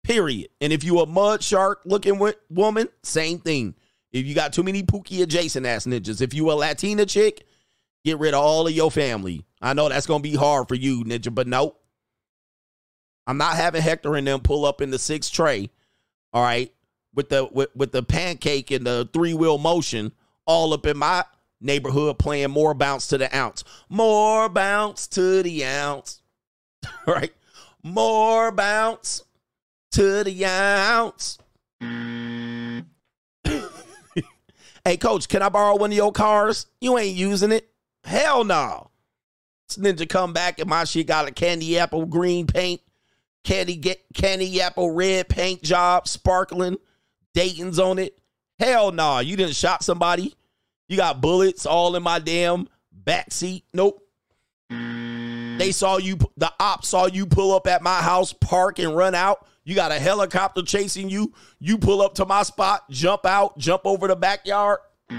Period. 0.04 0.50
And 0.62 0.72
if 0.72 0.84
you 0.84 1.00
a 1.00 1.06
mud 1.06 1.44
shark 1.44 1.82
looking 1.86 2.20
woman, 2.50 2.88
same 3.04 3.40
thing. 3.40 3.76
If 4.12 4.26
you 4.26 4.34
got 4.34 4.54
too 4.54 4.64
many 4.64 4.84
Pookie 4.84 5.22
adjacent 5.22 5.66
ass 5.66 5.86
ninjas, 5.86 6.22
if 6.22 6.34
you 6.34 6.50
a 6.50 6.54
Latina 6.54 7.06
chick, 7.06 7.46
get 8.06 8.18
rid 8.18 8.34
of 8.34 8.42
all 8.42 8.68
of 8.68 8.74
your 8.74 8.90
family. 8.90 9.46
I 9.62 9.74
know 9.74 9.90
that's 9.90 10.08
gonna 10.08 10.24
be 10.24 10.36
hard 10.36 10.68
for 10.68 10.76
you, 10.76 11.04
ninja, 11.04 11.34
but 11.34 11.48
nope. 11.48 11.80
I'm 13.28 13.38
not 13.38 13.58
having 13.58 13.82
Hector 13.82 14.16
and 14.16 14.26
them 14.26 14.40
pull 14.40 14.66
up 14.66 14.82
in 14.82 14.90
the 14.90 14.98
sixth 14.98 15.34
tray, 15.34 15.70
all 16.32 16.42
right, 16.42 16.74
with 17.18 17.30
the 17.30 17.50
with, 17.52 17.76
with 17.76 17.92
the 17.92 18.04
pancake 18.04 18.72
and 18.72 18.86
the 18.86 19.10
three 19.12 19.34
wheel 19.34 19.58
motion, 19.58 20.14
all 20.46 20.72
up 20.72 20.86
in 20.86 20.98
my 20.98 21.26
neighborhood 21.60 22.20
playing 22.20 22.52
more 22.52 22.76
bounce 22.76 23.08
to 23.08 23.18
the 23.18 23.36
ounce, 23.36 23.66
more 23.90 24.48
bounce 24.48 25.08
to 25.08 25.42
the 25.44 25.66
ounce. 25.66 26.22
right? 27.08 27.34
More 27.84 28.52
bounce 28.52 29.24
to 29.92 30.24
the 30.24 30.46
ounce. 30.46 31.40
hey, 34.86 34.98
coach, 34.98 35.28
can 35.28 35.42
I 35.42 35.50
borrow 35.50 35.76
one 35.76 35.92
of 35.92 35.98
your 35.98 36.12
cars? 36.12 36.68
You 36.80 37.00
ain't 37.00 37.16
using 37.16 37.52
it. 37.52 37.68
Hell 38.04 38.44
no. 38.44 38.92
This 39.68 39.78
ninja 39.78 40.08
come 40.08 40.34
back 40.34 40.60
and 40.60 40.70
my 40.70 40.84
shit 40.84 41.08
got 41.08 41.28
a 41.28 41.32
candy 41.32 41.80
apple 41.80 42.06
green 42.06 42.46
paint, 42.46 42.80
candy 43.44 43.76
get 43.76 44.02
candy 44.14 44.62
apple 44.62 44.92
red 44.92 45.28
paint 45.28 45.64
job, 45.64 46.08
sparkling, 46.08 46.78
Dayton's 47.38 47.78
on 47.78 48.00
it. 48.00 48.18
Hell 48.58 48.92
nah, 48.92 49.20
you 49.20 49.38
didn't 49.38 49.54
shot 49.54 49.84
somebody. 49.84 50.34
You 50.88 50.98
got 50.98 51.22
bullets 51.22 51.68
all 51.68 51.96
in 51.96 52.02
my 52.02 52.18
damn 52.18 52.68
backseat. 53.06 53.62
Nope. 53.76 54.02
They 54.72 55.72
saw 55.72 55.98
you, 55.98 56.18
the 56.36 56.52
op 56.60 56.84
saw 56.84 57.06
you 57.06 57.28
pull 57.28 57.54
up 57.54 57.68
at 57.68 57.84
my 57.84 58.02
house, 58.02 58.34
park 58.34 58.80
and 58.80 58.98
run 58.98 59.14
out. 59.14 59.46
You 59.66 59.76
got 59.76 59.92
a 59.92 60.00
helicopter 60.00 60.64
chasing 60.64 61.12
you. 61.12 61.32
You 61.60 61.78
pull 61.78 62.02
up 62.02 62.16
to 62.16 62.26
my 62.26 62.42
spot, 62.42 62.90
jump 62.90 63.24
out, 63.28 63.56
jump 63.60 63.84
over 63.86 64.08
the 64.08 64.16
backyard. 64.16 64.80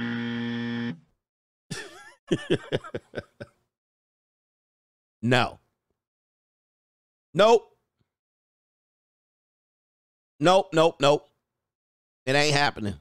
no. 5.22 5.60
Nope. 7.32 7.76
Nope, 10.40 10.70
nope, 10.72 10.96
nope. 10.98 11.28
It 12.28 12.36
ain't 12.36 12.54
happening. 12.54 12.94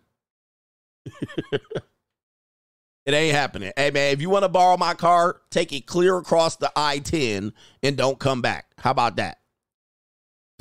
it 1.06 1.62
ain't 3.14 3.36
happening. 3.36 3.74
Hey 3.76 3.92
man, 3.92 4.14
if 4.14 4.22
you 4.22 4.30
want 4.30 4.44
to 4.44 4.50
borrow 4.50 4.78
my 4.78 4.94
car, 4.94 5.42
take 5.50 5.74
it 5.74 5.86
clear 5.86 6.18
across 6.18 6.56
the 6.56 6.72
I-10 6.74 7.52
and 7.84 7.98
don't 7.98 8.18
come 8.18 8.42
back. 8.42 8.68
How 8.78 8.92
about 8.92 9.18
that? 9.18 9.40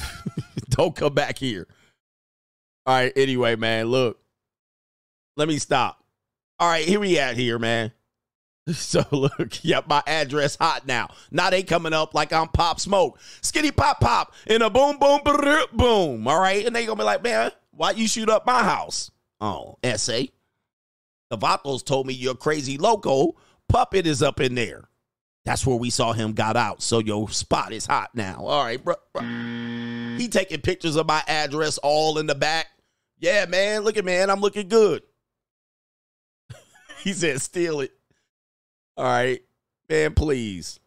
don't 0.70 0.96
come 0.96 1.14
back 1.14 1.38
here. 1.38 1.68
All 2.86 2.96
right, 2.96 3.12
anyway, 3.14 3.54
man, 3.54 3.86
look. 3.86 4.18
Let 5.36 5.46
me 5.46 5.58
stop. 5.58 6.02
All 6.58 6.68
right, 6.68 6.84
here 6.84 6.98
we 6.98 7.20
at 7.20 7.36
here, 7.36 7.60
man. 7.60 7.92
So 8.72 9.04
look, 9.12 9.62
yep, 9.62 9.86
my 9.86 10.02
address 10.08 10.56
hot 10.56 10.88
now. 10.88 11.10
Now 11.30 11.50
they 11.50 11.62
coming 11.62 11.92
up 11.92 12.14
like 12.14 12.32
I'm 12.32 12.48
Pop 12.48 12.80
Smoke. 12.80 13.20
Skinny 13.40 13.70
pop 13.70 14.00
pop 14.00 14.34
in 14.44 14.60
a 14.60 14.68
boom 14.68 14.98
boom 14.98 15.20
boom. 15.72 16.26
All 16.26 16.40
right. 16.40 16.66
And 16.66 16.74
they 16.74 16.84
gonna 16.84 16.98
be 16.98 17.04
like, 17.04 17.22
man, 17.22 17.52
why 17.76 17.92
you 17.92 18.08
shoot 18.08 18.28
up 18.28 18.46
my 18.46 18.62
house? 18.62 19.10
Oh, 19.40 19.78
SA. 19.84 20.22
The 21.30 21.38
Vatos 21.38 21.84
told 21.84 22.06
me 22.06 22.14
you're 22.14 22.34
crazy 22.34 22.78
loco. 22.78 23.36
Puppet 23.68 24.06
is 24.06 24.22
up 24.22 24.40
in 24.40 24.54
there. 24.54 24.88
That's 25.44 25.66
where 25.66 25.76
we 25.76 25.90
saw 25.90 26.12
him 26.12 26.32
got 26.32 26.56
out. 26.56 26.82
So 26.82 26.98
your 26.98 27.28
spot 27.30 27.72
is 27.72 27.86
hot 27.86 28.10
now. 28.14 28.46
All 28.46 28.64
right, 28.64 28.82
bro. 28.82 28.94
bro. 29.12 29.22
He 29.22 30.28
taking 30.28 30.60
pictures 30.60 30.96
of 30.96 31.06
my 31.06 31.22
address 31.28 31.78
all 31.78 32.18
in 32.18 32.26
the 32.26 32.34
back. 32.34 32.66
Yeah, 33.18 33.46
man. 33.46 33.82
Look 33.82 33.96
at 33.96 34.04
man. 34.04 34.30
I'm 34.30 34.40
looking 34.40 34.68
good. 34.68 35.02
he 36.98 37.12
said, 37.12 37.40
steal 37.40 37.80
it. 37.80 37.92
All 38.96 39.04
right, 39.04 39.42
man, 39.88 40.14
please. 40.14 40.80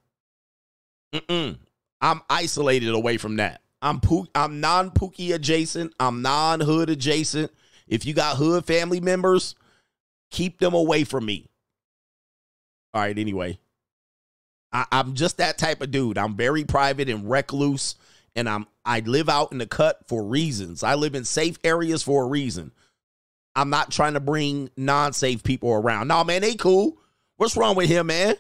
Mm-mm. 1.14 1.58
I'm 2.02 2.22
isolated 2.30 2.90
away 2.90 3.18
from 3.18 3.38
that. 3.38 3.62
I'm 3.82 4.02
I'm 4.36 4.60
non 4.60 4.92
Pookie 4.92 5.34
adjacent. 5.34 5.94
I'm 6.00 6.22
non 6.22 6.60
hood 6.60 6.90
adjacent. 6.90 7.52
If 7.88 8.06
you 8.06 8.14
got 8.14 8.38
hood 8.38 8.66
family 8.66 9.00
members, 9.00 9.56
keep 10.32 10.60
them 10.60 10.74
away 10.74 11.04
from 11.04 11.26
me. 11.26 11.48
All 12.94 13.02
right. 13.02 13.18
Anyway, 13.18 13.60
I, 14.72 14.86
I'm 14.92 15.16
just 15.16 15.38
that 15.38 15.58
type 15.58 15.82
of 15.82 15.92
dude. 15.92 16.18
I'm 16.18 16.36
very 16.36 16.66
private 16.66 17.10
and 17.10 17.30
recluse, 17.30 17.96
and 18.36 18.50
I'm 18.50 18.68
I 18.86 19.00
live 19.00 19.30
out 19.30 19.52
in 19.52 19.58
the 19.60 19.68
cut 19.68 20.08
for 20.08 20.24
reasons. 20.24 20.84
I 20.84 20.96
live 20.96 21.16
in 21.16 21.24
safe 21.24 21.58
areas 21.64 22.04
for 22.04 22.24
a 22.24 22.28
reason. 22.28 22.72
I'm 23.56 23.70
not 23.70 23.92
trying 23.92 24.14
to 24.14 24.20
bring 24.20 24.70
non-safe 24.78 25.44
people 25.44 25.72
around. 25.72 26.08
No, 26.08 26.24
man, 26.24 26.42
they 26.42 26.56
cool. 26.56 26.98
What's 27.38 27.58
wrong 27.58 27.76
with 27.76 27.90
him, 27.90 28.08
man? 28.08 28.36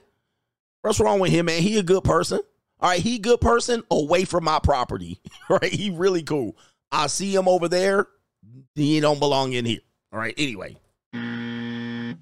What's 0.82 0.99
wrong 0.99 1.20
with 1.20 1.32
him, 1.32 1.48
man? 1.48 1.61
He 1.61 1.78
a 1.78 1.84
good 1.84 2.03
person. 2.03 2.40
All 2.80 2.90
right, 2.90 3.02
he 3.02 3.20
good 3.20 3.42
person 3.42 3.84
away 3.92 4.26
from 4.26 4.46
my 4.46 4.60
property. 4.60 5.20
right? 5.50 5.72
He 5.72 5.90
really 5.90 6.24
cool. 6.24 6.56
I 6.92 7.08
see 7.08 7.36
him 7.36 7.48
over 7.48 7.68
there. 7.68 8.08
He 8.76 9.00
don't 9.00 9.20
belong 9.20 9.54
in 9.54 9.66
here. 9.66 9.82
All 10.12 10.20
right. 10.20 10.34
Anyway. 10.38 10.78
All 11.14 12.16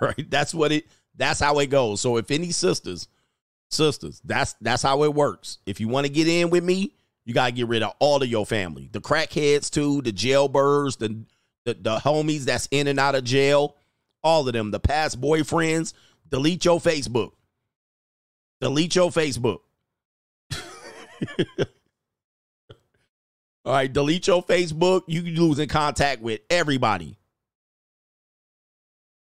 right. 0.00 0.30
That's 0.30 0.54
what 0.54 0.72
it 0.72 0.86
that's 1.16 1.40
how 1.40 1.58
it 1.58 1.68
goes. 1.68 2.00
So 2.00 2.16
if 2.16 2.30
any 2.30 2.50
sisters, 2.50 3.08
sisters, 3.70 4.20
that's 4.24 4.54
that's 4.60 4.82
how 4.82 5.04
it 5.04 5.14
works. 5.14 5.58
If 5.66 5.80
you 5.80 5.88
want 5.88 6.06
to 6.06 6.12
get 6.12 6.28
in 6.28 6.50
with 6.50 6.64
me, 6.64 6.94
you 7.24 7.34
gotta 7.34 7.52
get 7.52 7.68
rid 7.68 7.82
of 7.82 7.94
all 7.98 8.22
of 8.22 8.28
your 8.28 8.46
family. 8.46 8.88
The 8.92 9.00
crackheads 9.00 9.70
too, 9.70 10.02
the 10.02 10.12
jailbirds, 10.12 10.98
the 10.98 11.24
the, 11.64 11.74
the 11.74 11.96
homies 11.98 12.44
that's 12.44 12.68
in 12.72 12.88
and 12.88 12.98
out 12.98 13.14
of 13.14 13.22
jail, 13.22 13.76
all 14.24 14.46
of 14.46 14.52
them, 14.52 14.72
the 14.72 14.80
past 14.80 15.20
boyfriends, 15.20 15.92
delete 16.32 16.64
your 16.64 16.80
Facebook. 16.80 17.30
Delete 18.60 18.96
your 18.96 19.10
Facebook. 19.10 19.60
All 23.64 23.72
right, 23.72 23.92
delete 23.92 24.26
your 24.26 24.42
Facebook. 24.42 25.02
You 25.06 25.22
losing 25.22 25.68
contact 25.68 26.20
with 26.20 26.40
everybody. 26.50 27.16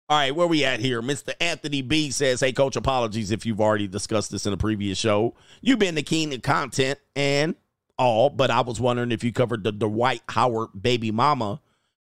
All 0.08 0.18
right, 0.18 0.34
where 0.34 0.46
we 0.46 0.64
at 0.64 0.80
here? 0.80 1.00
Mr. 1.00 1.32
Anthony 1.40 1.80
B 1.82 2.10
says, 2.10 2.40
Hey, 2.40 2.52
coach, 2.52 2.76
apologies 2.76 3.30
if 3.30 3.46
you've 3.46 3.60
already 3.60 3.88
discussed 3.88 4.30
this 4.30 4.44
in 4.46 4.52
a 4.52 4.58
previous 4.58 4.98
show. 4.98 5.34
You've 5.62 5.78
been 5.78 5.94
the 5.94 6.02
king 6.02 6.34
of 6.34 6.42
content 6.42 6.98
and 7.16 7.54
all, 7.98 8.28
but 8.28 8.50
I 8.50 8.60
was 8.60 8.78
wondering 8.78 9.10
if 9.10 9.24
you 9.24 9.32
covered 9.32 9.64
the 9.64 9.72
Dwight 9.72 10.22
Howard 10.28 10.70
baby 10.80 11.10
mama 11.10 11.60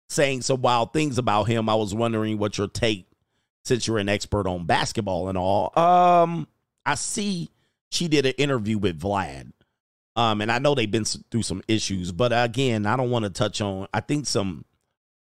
saying 0.10 0.42
some 0.42 0.62
wild 0.62 0.94
things 0.94 1.18
about 1.18 1.44
him. 1.44 1.70
I 1.70 1.76
was 1.76 1.94
wondering 1.94 2.38
what 2.38 2.58
your 2.58 2.68
take, 2.68 3.08
since 3.64 3.88
you're 3.88 4.00
an 4.00 4.10
expert 4.10 4.48
on 4.48 4.66
basketball 4.66 5.30
and 5.30 5.38
all. 5.38 5.78
Um, 5.78 6.48
I 6.86 6.96
see 6.96 7.50
she 7.92 8.08
did 8.08 8.26
an 8.26 8.34
interview 8.38 8.78
with 8.78 9.00
Vlad. 9.00 9.52
Um, 10.16 10.42
and 10.42 10.52
I 10.52 10.60
know 10.60 10.76
they've 10.76 10.92
been 10.92 11.06
through 11.06 11.44
some 11.44 11.64
issues, 11.68 12.12
but 12.12 12.32
again, 12.34 12.86
I 12.86 12.98
don't 12.98 13.12
want 13.12 13.24
to 13.24 13.30
touch 13.30 13.62
on. 13.62 13.88
I 13.94 14.02
think 14.02 14.26
some, 14.26 14.66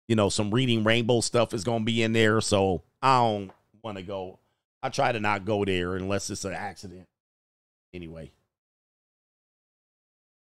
you 0.07 0.16
know, 0.16 0.30
some 0.30 0.52
reading 0.52 0.84
rainbow 0.84 1.22
stuff 1.22 1.53
is 1.53 1.64
going 1.64 1.80
to 1.80 1.86
be 1.86 2.03
in 2.03 2.14
there, 2.14 2.40
so 2.41 2.84
I 3.02 3.20
don't 3.20 3.52
want 3.82 3.98
to 3.98 4.03
go. 4.03 4.38
I 4.84 4.90
try 4.90 5.12
to 5.12 5.20
not 5.20 5.45
go 5.45 5.66
there 5.66 5.95
unless 5.95 6.30
it's 6.30 6.45
an 6.45 6.53
accident. 6.53 7.07
Anyway. 7.94 8.32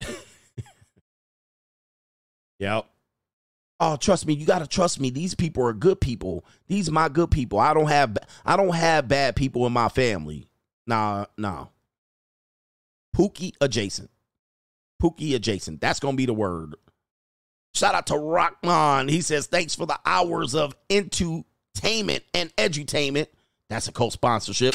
yep. 2.59 2.86
Oh, 3.78 3.97
trust 3.97 4.27
me, 4.27 4.32
you 4.35 4.47
gotta 4.47 4.66
trust 4.66 5.01
me. 5.01 5.11
These 5.11 5.35
people 5.35 5.62
are 5.66 5.74
good 5.74 6.01
people. 6.01 6.44
These 6.66 6.89
are 6.89 6.93
my 6.93 7.09
good 7.09 7.31
people. 7.31 7.59
I 7.59 7.74
don't 7.74 7.89
have 7.89 8.16
I 8.44 8.57
don't 8.57 8.74
have 8.74 9.07
bad 9.09 9.36
people 9.36 9.66
in 9.66 9.73
my 9.73 9.89
family. 9.89 10.48
Nah, 10.86 11.27
nah. 11.36 11.66
Pookie 13.15 13.53
adjacent. 13.61 14.11
Pookie 15.03 15.35
adjacent. 15.35 15.81
That's 15.81 16.01
gonna 16.01 16.16
be 16.16 16.27
the 16.27 16.32
word. 16.32 16.74
Shout 17.74 17.94
out 17.94 18.07
to 18.07 18.15
Rockman. 18.15 19.11
He 19.11 19.20
says, 19.20 19.47
thanks 19.47 19.74
for 19.74 19.85
the 19.85 19.98
hours 20.07 20.55
of 20.55 20.74
entertainment 20.89 22.24
and 22.32 22.57
edutainment. 22.57 23.27
That's 23.69 23.89
a 23.89 23.93
co-sponsorship. 23.93 24.74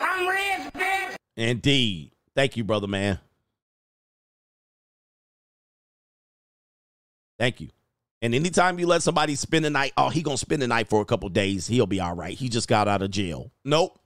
I'm 0.00 0.28
rich, 0.28 0.72
bitch. 0.74 1.16
Indeed. 1.36 2.12
Thank 2.36 2.56
you, 2.56 2.62
brother 2.62 2.86
man. 2.86 3.18
Thank 7.38 7.60
you. 7.60 7.68
And 8.20 8.34
anytime 8.34 8.78
you 8.78 8.86
let 8.86 9.02
somebody 9.02 9.36
spend 9.36 9.64
the 9.64 9.70
night, 9.70 9.92
oh, 9.96 10.08
he 10.08 10.22
gonna 10.22 10.36
spend 10.36 10.60
the 10.60 10.68
night 10.68 10.88
for 10.88 11.00
a 11.00 11.04
couple 11.04 11.28
days. 11.28 11.66
He'll 11.66 11.86
be 11.86 12.00
all 12.00 12.14
right. 12.14 12.36
He 12.36 12.48
just 12.48 12.68
got 12.68 12.88
out 12.88 13.02
of 13.02 13.10
jail. 13.10 13.52
Nope. 13.64 13.98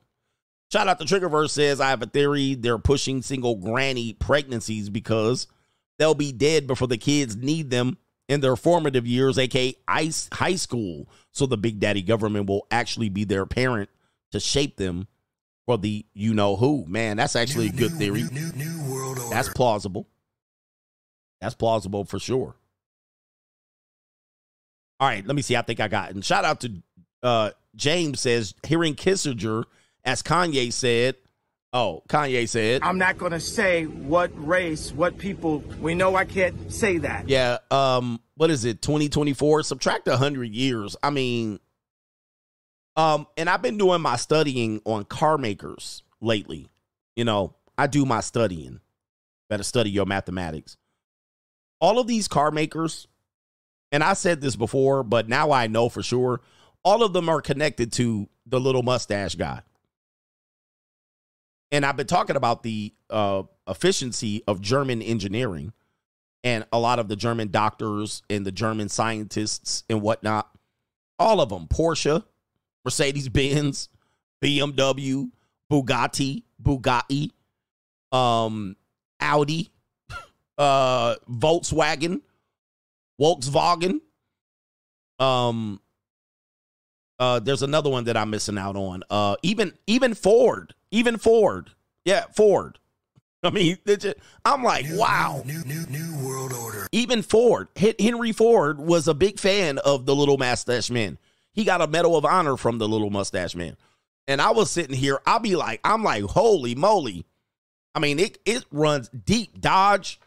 Shout 0.70 0.88
out 0.88 0.98
to 0.98 1.04
Triggerverse 1.04 1.50
says 1.50 1.80
I 1.80 1.90
have 1.90 2.02
a 2.02 2.06
theory 2.06 2.54
they're 2.54 2.78
pushing 2.78 3.22
single 3.22 3.56
granny 3.56 4.14
pregnancies 4.14 4.88
because 4.90 5.46
they'll 5.98 6.14
be 6.14 6.32
dead 6.32 6.66
before 6.66 6.88
the 6.88 6.98
kids 6.98 7.36
need 7.36 7.70
them 7.70 7.98
in 8.28 8.40
their 8.40 8.56
formative 8.56 9.06
years, 9.06 9.38
aka 9.38 9.74
ice 9.88 10.28
high 10.32 10.54
school. 10.56 11.08
So 11.32 11.46
the 11.46 11.58
big 11.58 11.80
daddy 11.80 12.02
government 12.02 12.48
will 12.48 12.66
actually 12.70 13.08
be 13.08 13.24
their 13.24 13.46
parent 13.46 13.90
to 14.32 14.40
shape 14.40 14.76
them 14.76 15.08
for 15.66 15.78
the 15.78 16.04
you 16.14 16.34
know 16.34 16.56
who. 16.56 16.84
Man, 16.86 17.16
that's 17.16 17.36
actually 17.36 17.68
a 17.68 17.72
good 17.72 17.92
theory. 17.92 18.24
That's 19.30 19.48
plausible. 19.50 20.08
That's 21.40 21.54
plausible 21.54 22.04
for 22.04 22.18
sure. 22.18 22.54
All 25.02 25.08
right, 25.08 25.26
let 25.26 25.34
me 25.34 25.42
see. 25.42 25.56
I 25.56 25.62
think 25.62 25.80
I 25.80 25.88
got 25.88 26.10
it. 26.10 26.14
And 26.14 26.24
shout 26.24 26.44
out 26.44 26.60
to 26.60 26.72
uh, 27.24 27.50
James 27.74 28.20
says 28.20 28.54
hearing 28.64 28.94
Kissinger, 28.94 29.64
as 30.04 30.22
Kanye 30.22 30.72
said. 30.72 31.16
Oh, 31.72 32.04
Kanye 32.08 32.48
said. 32.48 32.82
I'm 32.84 32.98
not 32.98 33.18
going 33.18 33.32
to 33.32 33.40
say 33.40 33.84
what 33.84 34.30
race, 34.36 34.92
what 34.92 35.18
people. 35.18 35.58
We 35.80 35.96
know 35.96 36.14
I 36.14 36.24
can't 36.24 36.72
say 36.72 36.98
that. 36.98 37.28
Yeah. 37.28 37.58
Um. 37.72 38.20
What 38.36 38.50
is 38.52 38.64
it? 38.64 38.80
2024. 38.80 39.64
Subtract 39.64 40.06
hundred 40.08 40.54
years. 40.54 40.94
I 41.02 41.10
mean, 41.10 41.58
Um, 42.96 43.26
and 43.36 43.50
I've 43.50 43.62
been 43.62 43.78
doing 43.78 44.02
my 44.02 44.14
studying 44.16 44.82
on 44.84 45.04
car 45.04 45.36
makers 45.36 46.04
lately. 46.20 46.68
You 47.16 47.24
know, 47.24 47.56
I 47.76 47.88
do 47.88 48.04
my 48.06 48.20
studying. 48.20 48.78
Better 49.48 49.64
study 49.64 49.90
your 49.90 50.06
mathematics. 50.06 50.76
All 51.80 51.98
of 51.98 52.06
these 52.06 52.28
car 52.28 52.52
makers, 52.52 53.08
and 53.92 54.02
I 54.02 54.14
said 54.14 54.40
this 54.40 54.56
before, 54.56 55.02
but 55.04 55.28
now 55.28 55.52
I 55.52 55.66
know 55.66 55.88
for 55.90 56.02
sure, 56.02 56.40
all 56.82 57.02
of 57.04 57.12
them 57.12 57.28
are 57.28 57.42
connected 57.42 57.92
to 57.92 58.28
the 58.46 58.58
little 58.58 58.82
mustache 58.82 59.34
guy. 59.34 59.60
And 61.70 61.86
I've 61.86 61.96
been 61.96 62.06
talking 62.06 62.36
about 62.36 62.62
the 62.62 62.92
uh, 63.10 63.44
efficiency 63.68 64.42
of 64.48 64.60
German 64.60 65.02
engineering 65.02 65.72
and 66.42 66.66
a 66.72 66.78
lot 66.78 66.98
of 66.98 67.08
the 67.08 67.16
German 67.16 67.50
doctors 67.50 68.22
and 68.28 68.44
the 68.44 68.52
German 68.52 68.88
scientists 68.88 69.84
and 69.88 70.02
whatnot. 70.02 70.50
All 71.18 71.40
of 71.40 71.50
them 71.50 71.68
Porsche, 71.68 72.24
Mercedes 72.84 73.28
Benz, 73.28 73.88
BMW, 74.42 75.30
Bugatti, 75.70 76.42
Bugatti, 76.62 77.30
um, 78.10 78.76
Audi, 79.20 79.70
uh, 80.58 81.14
Volkswagen, 81.30 82.22
Volkswagen. 83.20 84.00
Um, 85.18 85.80
uh, 87.18 87.38
there's 87.40 87.62
another 87.62 87.90
one 87.90 88.04
that 88.04 88.16
I'm 88.16 88.30
missing 88.30 88.58
out 88.58 88.76
on. 88.76 89.02
Uh, 89.10 89.36
even 89.42 89.72
even 89.86 90.14
Ford, 90.14 90.74
even 90.90 91.18
Ford, 91.18 91.70
yeah, 92.04 92.24
Ford. 92.34 92.78
I 93.44 93.50
mean, 93.50 93.76
just- 93.86 94.14
I'm 94.44 94.62
like, 94.62 94.86
wow. 94.90 95.42
New, 95.44 95.64
new, 95.64 95.84
new 95.86 96.24
world 96.26 96.52
order. 96.52 96.86
Even 96.92 97.22
Ford, 97.22 97.68
Hen- 97.74 97.94
Henry 97.98 98.30
Ford 98.32 98.78
was 98.78 99.08
a 99.08 99.14
big 99.14 99.40
fan 99.40 99.78
of 99.78 100.06
the 100.06 100.14
Little 100.14 100.38
Mustache 100.38 100.90
Man. 100.90 101.18
He 101.52 101.64
got 101.64 101.82
a 101.82 101.88
Medal 101.88 102.16
of 102.16 102.24
Honor 102.24 102.56
from 102.56 102.78
the 102.78 102.86
Little 102.88 103.10
Mustache 103.10 103.56
Man. 103.56 103.76
And 104.28 104.40
I 104.40 104.52
was 104.52 104.70
sitting 104.70 104.94
here, 104.96 105.20
I'll 105.26 105.40
be 105.40 105.56
like, 105.56 105.80
I'm 105.82 106.04
like, 106.04 106.22
holy 106.22 106.76
moly. 106.76 107.26
I 107.96 107.98
mean, 107.98 108.18
it 108.20 108.38
it 108.44 108.64
runs 108.70 109.08
deep. 109.08 109.60
Dodge, 109.60 110.20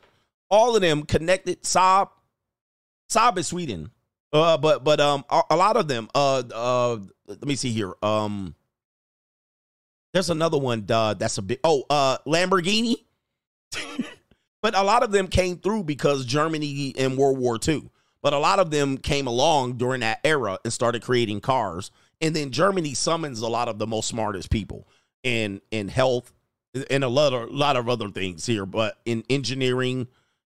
all 0.50 0.76
of 0.76 0.82
them 0.82 1.04
connected. 1.04 1.64
Saab, 1.64 2.10
Saab 3.10 3.38
is 3.38 3.48
Sweden. 3.48 3.92
Uh, 4.34 4.58
but 4.58 4.84
but 4.84 5.00
um, 5.00 5.24
a, 5.30 5.42
a 5.52 5.56
lot 5.56 5.78
of 5.78 5.88
them. 5.88 6.10
Uh, 6.14 6.44
uh, 6.54 6.98
let 7.28 7.46
me 7.46 7.56
see 7.56 7.72
here. 7.72 7.94
Um, 8.02 8.56
there's 10.14 10.30
another 10.30 10.58
one. 10.58 10.86
Uh, 10.90 11.14
that's 11.14 11.38
a 11.38 11.42
big. 11.42 11.60
Oh, 11.64 11.84
uh, 11.90 12.18
Lamborghini. 12.26 12.96
but 14.62 14.76
a 14.76 14.84
lot 14.84 15.04
of 15.04 15.12
them 15.12 15.28
came 15.28 15.58
through 15.58 15.84
because 15.84 16.26
Germany 16.26 16.90
in 16.90 17.18
World 17.18 17.38
War 17.38 17.60
II. 17.66 17.90
But 18.22 18.34
a 18.34 18.40
lot 18.40 18.60
of 18.60 18.72
them 18.72 18.98
came 18.98 19.28
along 19.28 19.74
during 19.74 20.02
that 20.02 20.20
era 20.24 20.58
and 20.64 20.74
started 20.74 21.04
creating 21.04 21.42
cars. 21.42 21.92
And 22.22 22.36
then 22.36 22.52
Germany 22.52 22.94
summons 22.94 23.42
a 23.42 23.48
lot 23.48 23.68
of 23.68 23.78
the 23.78 23.86
most 23.86 24.08
smartest 24.08 24.50
people 24.50 24.88
in 25.24 25.62
in 25.72 25.88
health 25.88 26.34
and 26.90 27.04
a 27.04 27.08
lot 27.08 27.34
of 27.34 27.52
lot 27.52 27.78
of 27.78 27.90
other 27.90 28.10
things 28.10 28.46
here, 28.46 28.66
but 28.66 28.98
in 29.06 29.24
engineering, 29.30 30.08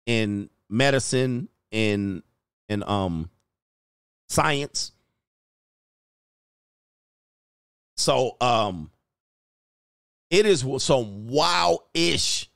in 0.06 0.50
medicine, 0.70 1.50
in 1.72 2.24
in 2.70 2.84
um 2.88 3.30
science. 4.30 4.92
So 7.98 8.38
um 8.42 8.92
it 10.30 10.48
is 10.48 10.66
some 10.80 11.28
wow-ish. 11.28 12.50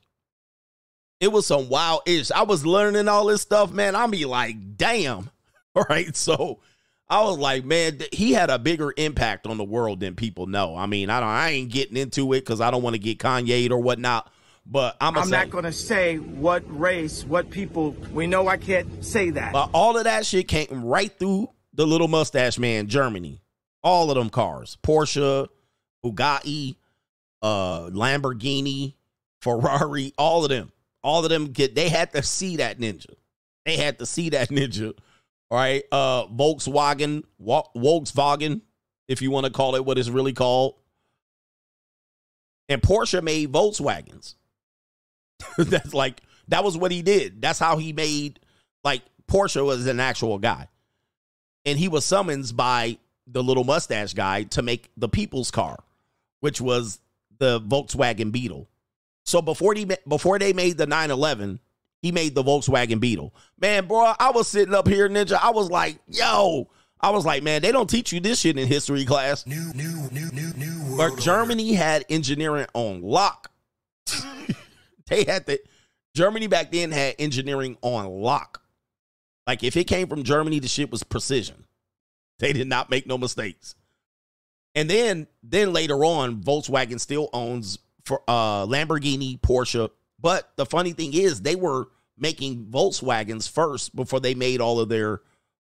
It 1.20 1.30
was 1.30 1.46
some 1.46 1.68
wow-ish. 1.68 2.32
I 2.32 2.42
was 2.42 2.66
learning 2.66 3.06
all 3.06 3.26
this 3.26 3.42
stuff, 3.42 3.70
man. 3.72 3.94
I'll 3.94 4.08
be 4.08 4.24
like, 4.24 4.76
damn. 4.76 5.30
All 5.76 5.84
right. 5.88 6.14
So 6.16 6.58
I 7.08 7.22
was 7.22 7.38
like, 7.38 7.64
man, 7.64 8.00
he 8.12 8.32
had 8.32 8.50
a 8.50 8.58
bigger 8.58 8.92
impact 8.96 9.46
on 9.46 9.56
the 9.56 9.64
world 9.64 10.00
than 10.00 10.14
people 10.14 10.46
know. 10.46 10.76
I 10.76 10.86
mean, 10.86 11.08
I 11.08 11.20
don't 11.20 11.28
I 11.28 11.50
ain't 11.50 11.70
getting 11.70 11.96
into 11.96 12.32
it 12.32 12.40
because 12.40 12.60
I 12.60 12.70
don't 12.70 12.82
want 12.82 12.94
to 12.94 13.00
get 13.00 13.18
Kanye'd 13.18 13.70
or 13.70 13.80
whatnot. 13.80 14.30
But 14.70 14.96
I'm 15.00 15.16
I'm 15.16 15.24
say, 15.24 15.30
not 15.30 15.50
going 15.50 15.64
to 15.64 15.72
say 15.72 16.16
what 16.16 16.62
race, 16.68 17.24
what 17.24 17.48
people. 17.50 17.92
We 18.12 18.26
know 18.26 18.48
I 18.48 18.58
can't 18.58 19.02
say 19.02 19.30
that. 19.30 19.54
But 19.54 19.70
all 19.72 19.96
of 19.96 20.04
that 20.04 20.26
shit 20.26 20.46
came 20.46 20.84
right 20.84 21.10
through 21.18 21.48
the 21.72 21.86
little 21.86 22.08
mustache 22.08 22.58
man, 22.58 22.86
Germany. 22.86 23.40
All 23.82 24.10
of 24.10 24.16
them 24.16 24.28
cars. 24.28 24.76
Porsche, 24.82 25.48
Bugatti, 26.04 26.76
uh, 27.40 27.88
Lamborghini, 27.90 28.94
Ferrari, 29.40 30.12
all 30.18 30.44
of 30.44 30.50
them. 30.50 30.70
All 31.02 31.24
of 31.24 31.30
them 31.30 31.46
get 31.46 31.74
they 31.74 31.88
had 31.88 32.12
to 32.12 32.22
see 32.22 32.56
that 32.56 32.78
ninja. 32.78 33.14
They 33.64 33.76
had 33.76 33.98
to 34.00 34.06
see 34.06 34.30
that 34.30 34.48
ninja. 34.50 34.92
All 35.50 35.58
right. 35.58 35.82
Uh 35.90 36.26
Volkswagen, 36.26 37.24
Volkswagen, 37.40 38.60
if 39.06 39.22
you 39.22 39.30
want 39.30 39.46
to 39.46 39.52
call 39.52 39.76
it 39.76 39.84
what 39.86 39.96
it's 39.96 40.10
really 40.10 40.34
called. 40.34 40.74
And 42.68 42.82
Porsche 42.82 43.22
made 43.22 43.50
Volkswagens. 43.50 44.34
That's 45.58 45.94
like 45.94 46.22
that 46.48 46.64
was 46.64 46.76
what 46.76 46.90
he 46.90 47.02
did. 47.02 47.40
That's 47.40 47.58
how 47.58 47.76
he 47.78 47.92
made 47.92 48.40
like 48.84 49.02
Porsche 49.26 49.64
was 49.64 49.86
an 49.86 50.00
actual 50.00 50.38
guy. 50.38 50.68
And 51.64 51.78
he 51.78 51.88
was 51.88 52.04
summoned 52.04 52.56
by 52.56 52.98
the 53.26 53.42
little 53.42 53.64
mustache 53.64 54.14
guy 54.14 54.44
to 54.44 54.62
make 54.62 54.90
the 54.96 55.08
people's 55.08 55.50
car, 55.50 55.78
which 56.40 56.60
was 56.60 56.98
the 57.38 57.60
Volkswagen 57.60 58.32
Beetle. 58.32 58.68
So 59.24 59.42
before 59.42 59.74
he 59.74 59.86
before 60.06 60.38
they 60.38 60.52
made 60.52 60.78
the 60.78 60.86
911, 60.86 61.60
he 62.00 62.12
made 62.12 62.34
the 62.34 62.42
Volkswagen 62.42 63.00
Beetle. 63.00 63.34
Man, 63.60 63.86
bro, 63.86 64.14
I 64.18 64.30
was 64.30 64.48
sitting 64.48 64.74
up 64.74 64.88
here, 64.88 65.08
Ninja. 65.08 65.38
I 65.40 65.50
was 65.50 65.70
like, 65.70 65.98
yo, 66.08 66.70
I 67.00 67.10
was 67.10 67.26
like, 67.26 67.42
man, 67.42 67.62
they 67.62 67.72
don't 67.72 67.90
teach 67.90 68.12
you 68.12 68.20
this 68.20 68.40
shit 68.40 68.58
in 68.58 68.66
history 68.66 69.04
class. 69.04 69.46
New, 69.46 69.72
new, 69.74 70.08
new, 70.10 70.30
new, 70.32 70.52
new 70.54 70.96
world 70.96 71.14
But 71.16 71.22
Germany 71.22 71.74
had 71.74 72.04
engineering 72.08 72.66
on 72.72 73.02
lock. 73.02 73.50
they 75.08 75.24
had 75.24 75.46
the 75.46 75.60
Germany 76.14 76.46
back 76.46 76.72
then 76.72 76.90
had 76.90 77.16
engineering 77.18 77.76
on 77.82 78.06
lock. 78.06 78.62
Like 79.46 79.64
if 79.64 79.76
it 79.76 79.84
came 79.84 80.08
from 80.08 80.22
Germany, 80.22 80.58
the 80.58 80.68
shit 80.68 80.90
was 80.90 81.02
precision. 81.02 81.64
They 82.38 82.52
did 82.52 82.68
not 82.68 82.90
make 82.90 83.06
no 83.06 83.18
mistakes. 83.18 83.74
And 84.74 84.88
then 84.88 85.26
then 85.42 85.72
later 85.72 86.04
on, 86.04 86.42
Volkswagen 86.42 87.00
still 87.00 87.30
owns 87.32 87.78
for 88.04 88.22
uh 88.28 88.66
Lamborghini, 88.66 89.40
Porsche. 89.40 89.90
But 90.20 90.50
the 90.56 90.66
funny 90.66 90.92
thing 90.92 91.14
is 91.14 91.40
they 91.40 91.56
were 91.56 91.88
making 92.16 92.66
Volkswagens 92.66 93.48
first 93.48 93.94
before 93.94 94.20
they 94.20 94.34
made 94.34 94.60
all 94.60 94.80
of 94.80 94.88
their 94.88 95.20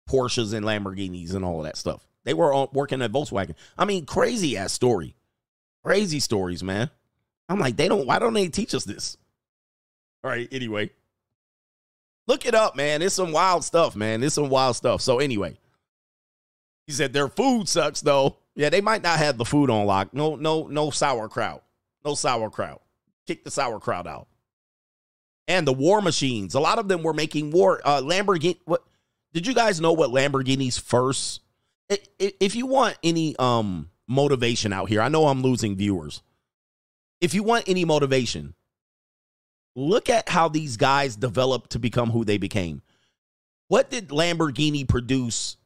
Porsches 0.09 0.53
and 0.53 0.65
Lamborghinis 0.65 1.33
and 1.33 1.43
all 1.43 1.59
of 1.59 1.65
that 1.65 1.77
stuff. 1.77 2.05
They 2.23 2.33
were 2.33 2.67
working 2.73 3.01
at 3.01 3.11
Volkswagen. 3.11 3.55
I 3.77 3.85
mean, 3.85 4.05
crazy 4.05 4.57
ass 4.57 4.73
story. 4.73 5.15
Crazy 5.83 6.19
stories, 6.19 6.63
man. 6.63 6.89
I'm 7.47 7.59
like, 7.59 7.77
they 7.77 7.87
don't, 7.87 8.07
why 8.07 8.17
don't 8.17 8.33
they 8.33 8.47
teach 8.47 8.73
us 8.73 8.83
this? 8.83 9.17
All 10.25 10.31
right, 10.31 10.47
anyway. 10.51 10.89
Look 12.25 12.47
it 12.47 12.55
up, 12.55 12.75
man. 12.75 13.03
It's 13.03 13.13
some 13.13 13.31
wild 13.31 13.63
stuff, 13.63 13.95
man. 13.95 14.23
It's 14.23 14.33
some 14.33 14.49
wild 14.49 14.75
stuff. 14.75 15.01
So, 15.01 15.19
anyway, 15.19 15.59
he 16.87 16.93
said 16.93 17.13
their 17.13 17.27
food 17.27 17.69
sucks, 17.69 18.01
though. 18.01 18.37
Yeah, 18.55 18.69
they 18.69 18.81
might 18.81 19.03
not 19.03 19.19
have 19.19 19.37
the 19.37 19.45
food 19.45 19.69
on 19.69 19.85
lock. 19.85 20.15
No, 20.15 20.35
no, 20.35 20.65
no 20.65 20.89
sauerkraut. 20.89 21.63
No 22.03 22.15
sauerkraut. 22.15 22.81
Kick 23.27 23.43
the 23.43 23.51
sauerkraut 23.51 24.07
out. 24.07 24.27
And 25.47 25.67
the 25.67 25.73
war 25.73 26.01
machines. 26.01 26.55
A 26.55 26.59
lot 26.59 26.79
of 26.79 26.87
them 26.87 27.03
were 27.03 27.13
making 27.13 27.51
war. 27.51 27.79
Uh, 27.85 28.01
Lamborghini. 28.01 28.57
What 28.65 28.83
did 29.31 29.45
you 29.45 29.53
guys 29.53 29.79
know? 29.79 29.93
What 29.93 30.09
Lamborghini's 30.09 30.79
first? 30.79 31.41
If 32.17 32.55
you 32.55 32.65
want 32.65 32.97
any 33.03 33.35
um 33.37 33.91
motivation 34.07 34.73
out 34.73 34.89
here, 34.89 35.01
I 35.01 35.09
know 35.09 35.27
I'm 35.27 35.43
losing 35.43 35.75
viewers. 35.75 36.23
If 37.21 37.35
you 37.35 37.43
want 37.43 37.65
any 37.67 37.85
motivation, 37.85 38.55
look 39.75 40.09
at 40.09 40.29
how 40.29 40.47
these 40.47 40.77
guys 40.77 41.15
developed 41.15 41.71
to 41.71 41.79
become 41.79 42.09
who 42.09 42.23
they 42.23 42.37
became. 42.37 42.81
What 43.67 43.89
did 43.89 44.09
Lamborghini 44.09 44.87
produce 44.87 45.57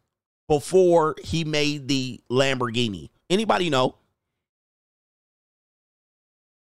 before 0.47 1.15
he 1.23 1.43
made 1.43 1.87
the 1.87 2.21
Lamborghini? 2.31 3.09
Anybody 3.29 3.69
know? 3.69 3.95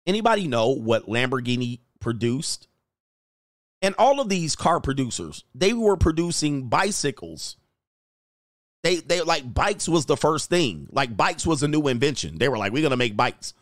Anybody 0.05 0.47
know 0.47 0.69
what 0.69 1.07
Lamborghini 1.07 1.79
produced? 1.99 2.67
And 3.81 3.95
all 3.97 4.19
of 4.19 4.27
these 4.27 4.55
car 4.55 4.79
producers, 4.79 5.45
they 5.55 5.73
were 5.73 5.95
producing 5.95 6.67
bicycles. 6.67 7.55
They 8.83 8.97
they 8.97 9.21
like 9.21 9.53
bikes 9.53 9.87
was 9.87 10.05
the 10.05 10.17
first 10.17 10.49
thing. 10.49 10.87
Like 10.91 11.15
bikes 11.15 11.45
was 11.45 11.63
a 11.63 11.67
new 11.67 11.87
invention. 11.87 12.37
They 12.37 12.49
were 12.49 12.57
like, 12.57 12.73
we're 12.73 12.83
gonna 12.83 12.97
make 12.97 13.15
bikes. 13.15 13.53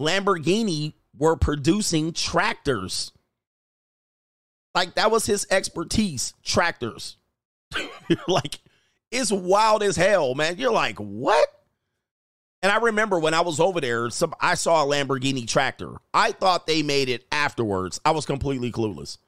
Lamborghini 0.00 0.94
were 1.16 1.36
producing 1.36 2.12
tractors. 2.12 3.12
Like 4.74 4.94
that 4.94 5.10
was 5.10 5.26
his 5.26 5.46
expertise, 5.50 6.34
tractors. 6.44 7.16
like 8.28 8.58
it's 9.10 9.32
wild 9.32 9.82
as 9.82 9.96
hell, 9.96 10.34
man. 10.34 10.56
You're 10.58 10.72
like, 10.72 10.98
what? 10.98 11.48
And 12.62 12.72
I 12.72 12.78
remember 12.78 13.18
when 13.18 13.34
I 13.34 13.40
was 13.40 13.60
over 13.60 13.80
there, 13.80 14.10
some 14.10 14.34
I 14.40 14.54
saw 14.54 14.84
a 14.84 14.86
Lamborghini 14.86 15.46
tractor. 15.46 15.94
I 16.12 16.32
thought 16.32 16.66
they 16.66 16.82
made 16.82 17.08
it 17.08 17.26
afterwards. 17.30 18.00
I 18.04 18.10
was 18.10 18.26
completely 18.26 18.72
clueless. 18.72 19.18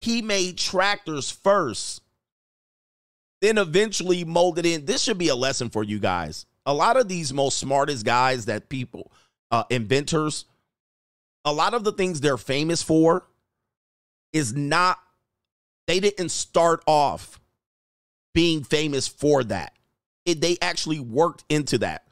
He 0.00 0.22
made 0.22 0.58
tractors 0.58 1.30
first, 1.30 2.02
then 3.40 3.58
eventually 3.58 4.24
molded 4.24 4.66
in. 4.66 4.84
This 4.84 5.02
should 5.02 5.18
be 5.18 5.28
a 5.28 5.36
lesson 5.36 5.70
for 5.70 5.82
you 5.82 5.98
guys. 5.98 6.46
A 6.64 6.74
lot 6.74 6.96
of 6.96 7.08
these 7.08 7.32
most 7.32 7.58
smartest 7.58 8.04
guys 8.04 8.46
that 8.46 8.68
people, 8.68 9.10
uh, 9.50 9.64
inventors, 9.70 10.44
a 11.44 11.52
lot 11.52 11.74
of 11.74 11.82
the 11.82 11.92
things 11.92 12.20
they're 12.20 12.36
famous 12.36 12.82
for 12.82 13.26
is 14.32 14.54
not, 14.54 14.98
they 15.86 16.00
didn't 16.00 16.30
start 16.30 16.82
off 16.86 17.40
being 18.34 18.64
famous 18.64 19.08
for 19.08 19.44
that. 19.44 19.72
It, 20.24 20.40
they 20.40 20.56
actually 20.62 21.00
worked 21.00 21.44
into 21.48 21.78
that. 21.78 22.06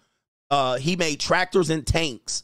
Uh, 0.51 0.77
he 0.77 0.97
made 0.97 1.21
tractors 1.21 1.71
and 1.71 1.87
tanks. 1.87 2.43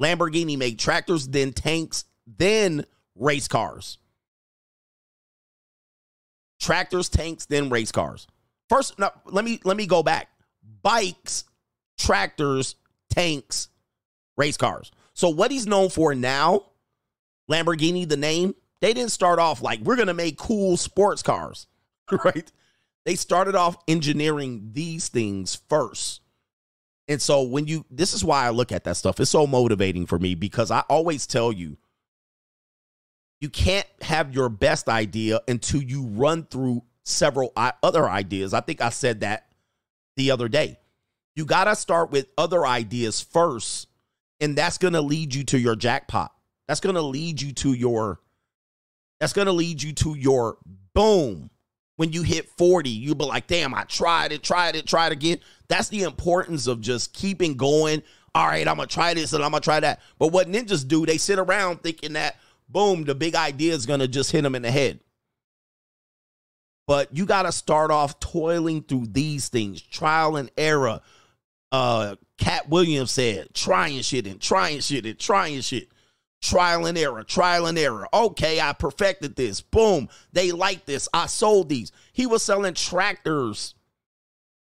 Lamborghini 0.00 0.56
made 0.56 0.78
tractors, 0.78 1.26
then 1.26 1.52
tanks, 1.52 2.04
then 2.38 2.84
race 3.16 3.48
cars. 3.48 3.98
Tractors, 6.60 7.08
tanks, 7.08 7.46
then 7.46 7.68
race 7.68 7.92
cars. 7.92 8.26
First, 8.68 8.98
no, 8.98 9.10
let 9.24 9.44
me 9.44 9.60
let 9.64 9.76
me 9.76 9.86
go 9.86 10.02
back. 10.02 10.28
Bikes, 10.82 11.44
tractors, 11.98 12.76
tanks, 13.10 13.68
race 14.36 14.56
cars. 14.56 14.90
So 15.14 15.28
what 15.30 15.50
he's 15.50 15.66
known 15.66 15.88
for 15.88 16.14
now, 16.14 16.66
Lamborghini, 17.50 18.08
the 18.08 18.16
name, 18.16 18.54
they 18.80 18.94
didn't 18.94 19.10
start 19.10 19.38
off 19.38 19.62
like 19.62 19.80
we're 19.80 19.96
gonna 19.96 20.14
make 20.14 20.38
cool 20.38 20.76
sports 20.76 21.22
cars, 21.22 21.66
right? 22.24 22.50
They 23.04 23.14
started 23.14 23.54
off 23.54 23.76
engineering 23.88 24.70
these 24.72 25.08
things 25.08 25.60
first. 25.68 26.20
And 27.08 27.22
so 27.22 27.42
when 27.42 27.66
you 27.66 27.86
this 27.90 28.12
is 28.12 28.24
why 28.24 28.44
I 28.44 28.50
look 28.50 28.70
at 28.70 28.84
that 28.84 28.96
stuff. 28.96 29.18
It's 29.18 29.30
so 29.30 29.46
motivating 29.46 30.06
for 30.06 30.18
me 30.18 30.34
because 30.34 30.70
I 30.70 30.80
always 30.90 31.26
tell 31.26 31.52
you 31.52 31.78
you 33.40 33.48
can't 33.48 33.86
have 34.02 34.34
your 34.34 34.48
best 34.48 34.88
idea 34.88 35.40
until 35.48 35.82
you 35.82 36.02
run 36.06 36.44
through 36.44 36.82
several 37.04 37.52
other 37.56 38.08
ideas. 38.08 38.52
I 38.52 38.60
think 38.60 38.80
I 38.80 38.90
said 38.90 39.20
that 39.20 39.46
the 40.16 40.30
other 40.30 40.48
day. 40.48 40.78
You 41.36 41.44
got 41.44 41.64
to 41.64 41.76
start 41.76 42.10
with 42.10 42.26
other 42.36 42.66
ideas 42.66 43.20
first, 43.20 43.88
and 44.40 44.56
that's 44.56 44.76
going 44.76 44.94
to 44.94 45.00
lead 45.00 45.34
you 45.34 45.44
to 45.44 45.58
your 45.58 45.76
jackpot. 45.76 46.32
That's 46.66 46.80
going 46.80 46.96
to 46.96 47.02
lead 47.02 47.40
you 47.40 47.52
to 47.52 47.72
your 47.72 48.20
that's 49.20 49.32
going 49.32 49.46
to 49.46 49.52
lead 49.52 49.82
you 49.82 49.92
to 49.94 50.14
your 50.14 50.58
boom. 50.94 51.50
When 51.96 52.12
you 52.12 52.22
hit 52.22 52.48
40, 52.50 52.88
you'll 52.90 53.16
be 53.16 53.24
like, 53.24 53.48
damn, 53.48 53.74
I 53.74 53.82
tried 53.82 54.30
it, 54.30 54.44
tried 54.44 54.76
it, 54.76 54.86
tried 54.86 55.10
again. 55.10 55.40
That's 55.66 55.88
the 55.88 56.04
importance 56.04 56.68
of 56.68 56.80
just 56.80 57.12
keeping 57.12 57.56
going. 57.56 58.02
All 58.34 58.46
right, 58.46 58.68
I'm 58.68 58.76
going 58.76 58.88
to 58.88 58.94
try 58.94 59.14
this 59.14 59.32
and 59.32 59.42
I'm 59.42 59.50
going 59.50 59.62
to 59.62 59.64
try 59.64 59.80
that. 59.80 60.00
But 60.18 60.28
what 60.28 60.48
ninjas 60.48 60.86
do, 60.86 61.04
they 61.04 61.18
sit 61.18 61.40
around 61.40 61.82
thinking 61.82 62.12
that, 62.12 62.36
boom, 62.68 63.02
the 63.02 63.16
big 63.16 63.34
idea 63.34 63.74
is 63.74 63.84
going 63.84 63.98
to 63.98 64.06
just 64.06 64.30
hit 64.30 64.42
them 64.42 64.54
in 64.54 64.62
the 64.62 64.70
head. 64.70 65.00
But 66.86 67.14
you 67.14 67.26
got 67.26 67.42
to 67.42 67.52
start 67.52 67.90
off 67.90 68.20
toiling 68.20 68.82
through 68.82 69.08
these 69.10 69.48
things, 69.48 69.82
trial 69.82 70.36
and 70.36 70.50
error. 70.56 71.00
Uh, 71.72 72.16
Katt 72.38 72.68
Williams 72.68 73.10
said, 73.10 73.52
trying 73.54 74.00
shit 74.02 74.26
and 74.26 74.40
trying 74.40 74.80
shit 74.80 75.04
and 75.04 75.18
trying 75.18 75.60
shit. 75.60 75.88
Trial 76.40 76.86
and 76.86 76.96
error, 76.96 77.24
trial 77.24 77.66
and 77.66 77.76
error. 77.76 78.08
Okay, 78.14 78.60
I 78.60 78.72
perfected 78.72 79.34
this. 79.34 79.60
Boom. 79.60 80.08
They 80.32 80.52
like 80.52 80.84
this. 80.84 81.08
I 81.12 81.26
sold 81.26 81.68
these. 81.68 81.90
He 82.12 82.26
was 82.26 82.42
selling 82.42 82.74
tractors 82.74 83.74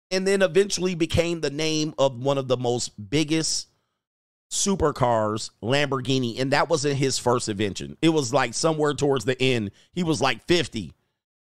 and 0.10 0.26
then 0.26 0.42
eventually 0.42 0.96
became 0.96 1.42
the 1.42 1.50
name 1.50 1.94
of 1.98 2.18
one 2.18 2.38
of 2.38 2.48
the 2.48 2.58
most 2.58 3.10
biggest 3.10 3.68
supercars, 4.50 5.52
Lamborghini. 5.62 6.40
And 6.40 6.54
that 6.54 6.70
wasn't 6.70 6.96
his 6.96 7.20
first 7.20 7.50
invention. 7.50 7.98
It 8.02 8.10
was 8.10 8.34
like 8.34 8.54
somewhere 8.54 8.94
towards 8.94 9.26
the 9.26 9.42
end, 9.42 9.72
he 9.92 10.04
was 10.04 10.22
like 10.22 10.46
50. 10.48 10.94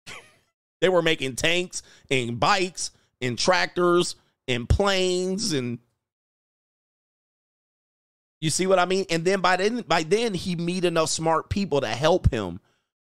they 0.82 0.90
were 0.90 1.02
making 1.04 1.36
tanks 1.36 1.84
and 2.10 2.40
bikes 2.40 2.92
and 3.22 3.38
tractors 3.38 4.16
and 4.48 4.68
planes 4.68 5.54
and 5.54 5.80
you 8.40 8.50
see 8.50 8.68
what 8.68 8.80
I 8.80 8.86
mean? 8.86 9.06
And 9.10 9.26
then 9.26 9.42
by 9.42 9.56
then, 9.56 9.82
by 9.88 10.04
then 10.04 10.34
he 10.34 10.56
meet 10.56 10.86
enough 10.86 11.10
smart 11.10 11.50
people 11.50 11.82
to 11.82 11.88
help 11.88 12.32
him 12.32 12.60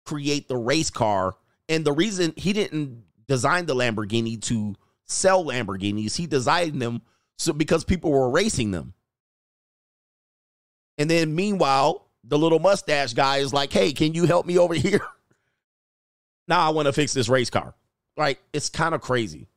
create 0.05 0.47
the 0.47 0.57
race 0.57 0.89
car. 0.89 1.35
And 1.67 1.83
the 1.83 1.93
reason 1.93 2.33
he 2.37 2.53
didn't 2.53 3.03
design 3.27 3.65
the 3.65 3.75
Lamborghini 3.75 4.39
to 4.43 4.75
sell 5.05 5.43
Lamborghinis, 5.43 6.15
he 6.15 6.27
designed 6.27 6.81
them 6.81 7.01
so 7.37 7.53
because 7.53 7.83
people 7.83 8.11
were 8.11 8.29
racing 8.29 8.71
them. 8.71 8.93
And 10.97 11.09
then 11.09 11.35
meanwhile, 11.35 12.07
the 12.23 12.37
little 12.37 12.59
mustache 12.59 13.13
guy 13.13 13.37
is 13.37 13.51
like, 13.51 13.73
"Hey, 13.73 13.91
can 13.91 14.13
you 14.13 14.25
help 14.25 14.45
me 14.45 14.57
over 14.57 14.73
here? 14.75 15.01
now 16.47 16.65
I 16.65 16.69
want 16.69 16.85
to 16.85 16.93
fix 16.93 17.13
this 17.13 17.29
race 17.29 17.49
car." 17.49 17.73
Right? 18.15 18.39
It's 18.53 18.69
kind 18.69 18.95
of 18.95 19.01
crazy. 19.01 19.47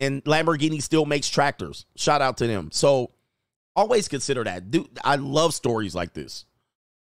And 0.00 0.24
Lamborghini 0.24 0.82
still 0.82 1.06
makes 1.06 1.28
tractors. 1.28 1.86
Shout 1.94 2.20
out 2.20 2.38
to 2.38 2.46
them. 2.46 2.70
So 2.72 3.12
always 3.76 4.08
consider 4.08 4.42
that. 4.44 4.70
Dude, 4.70 4.88
I 5.04 5.16
love 5.16 5.54
stories 5.54 5.94
like 5.94 6.14
this. 6.14 6.44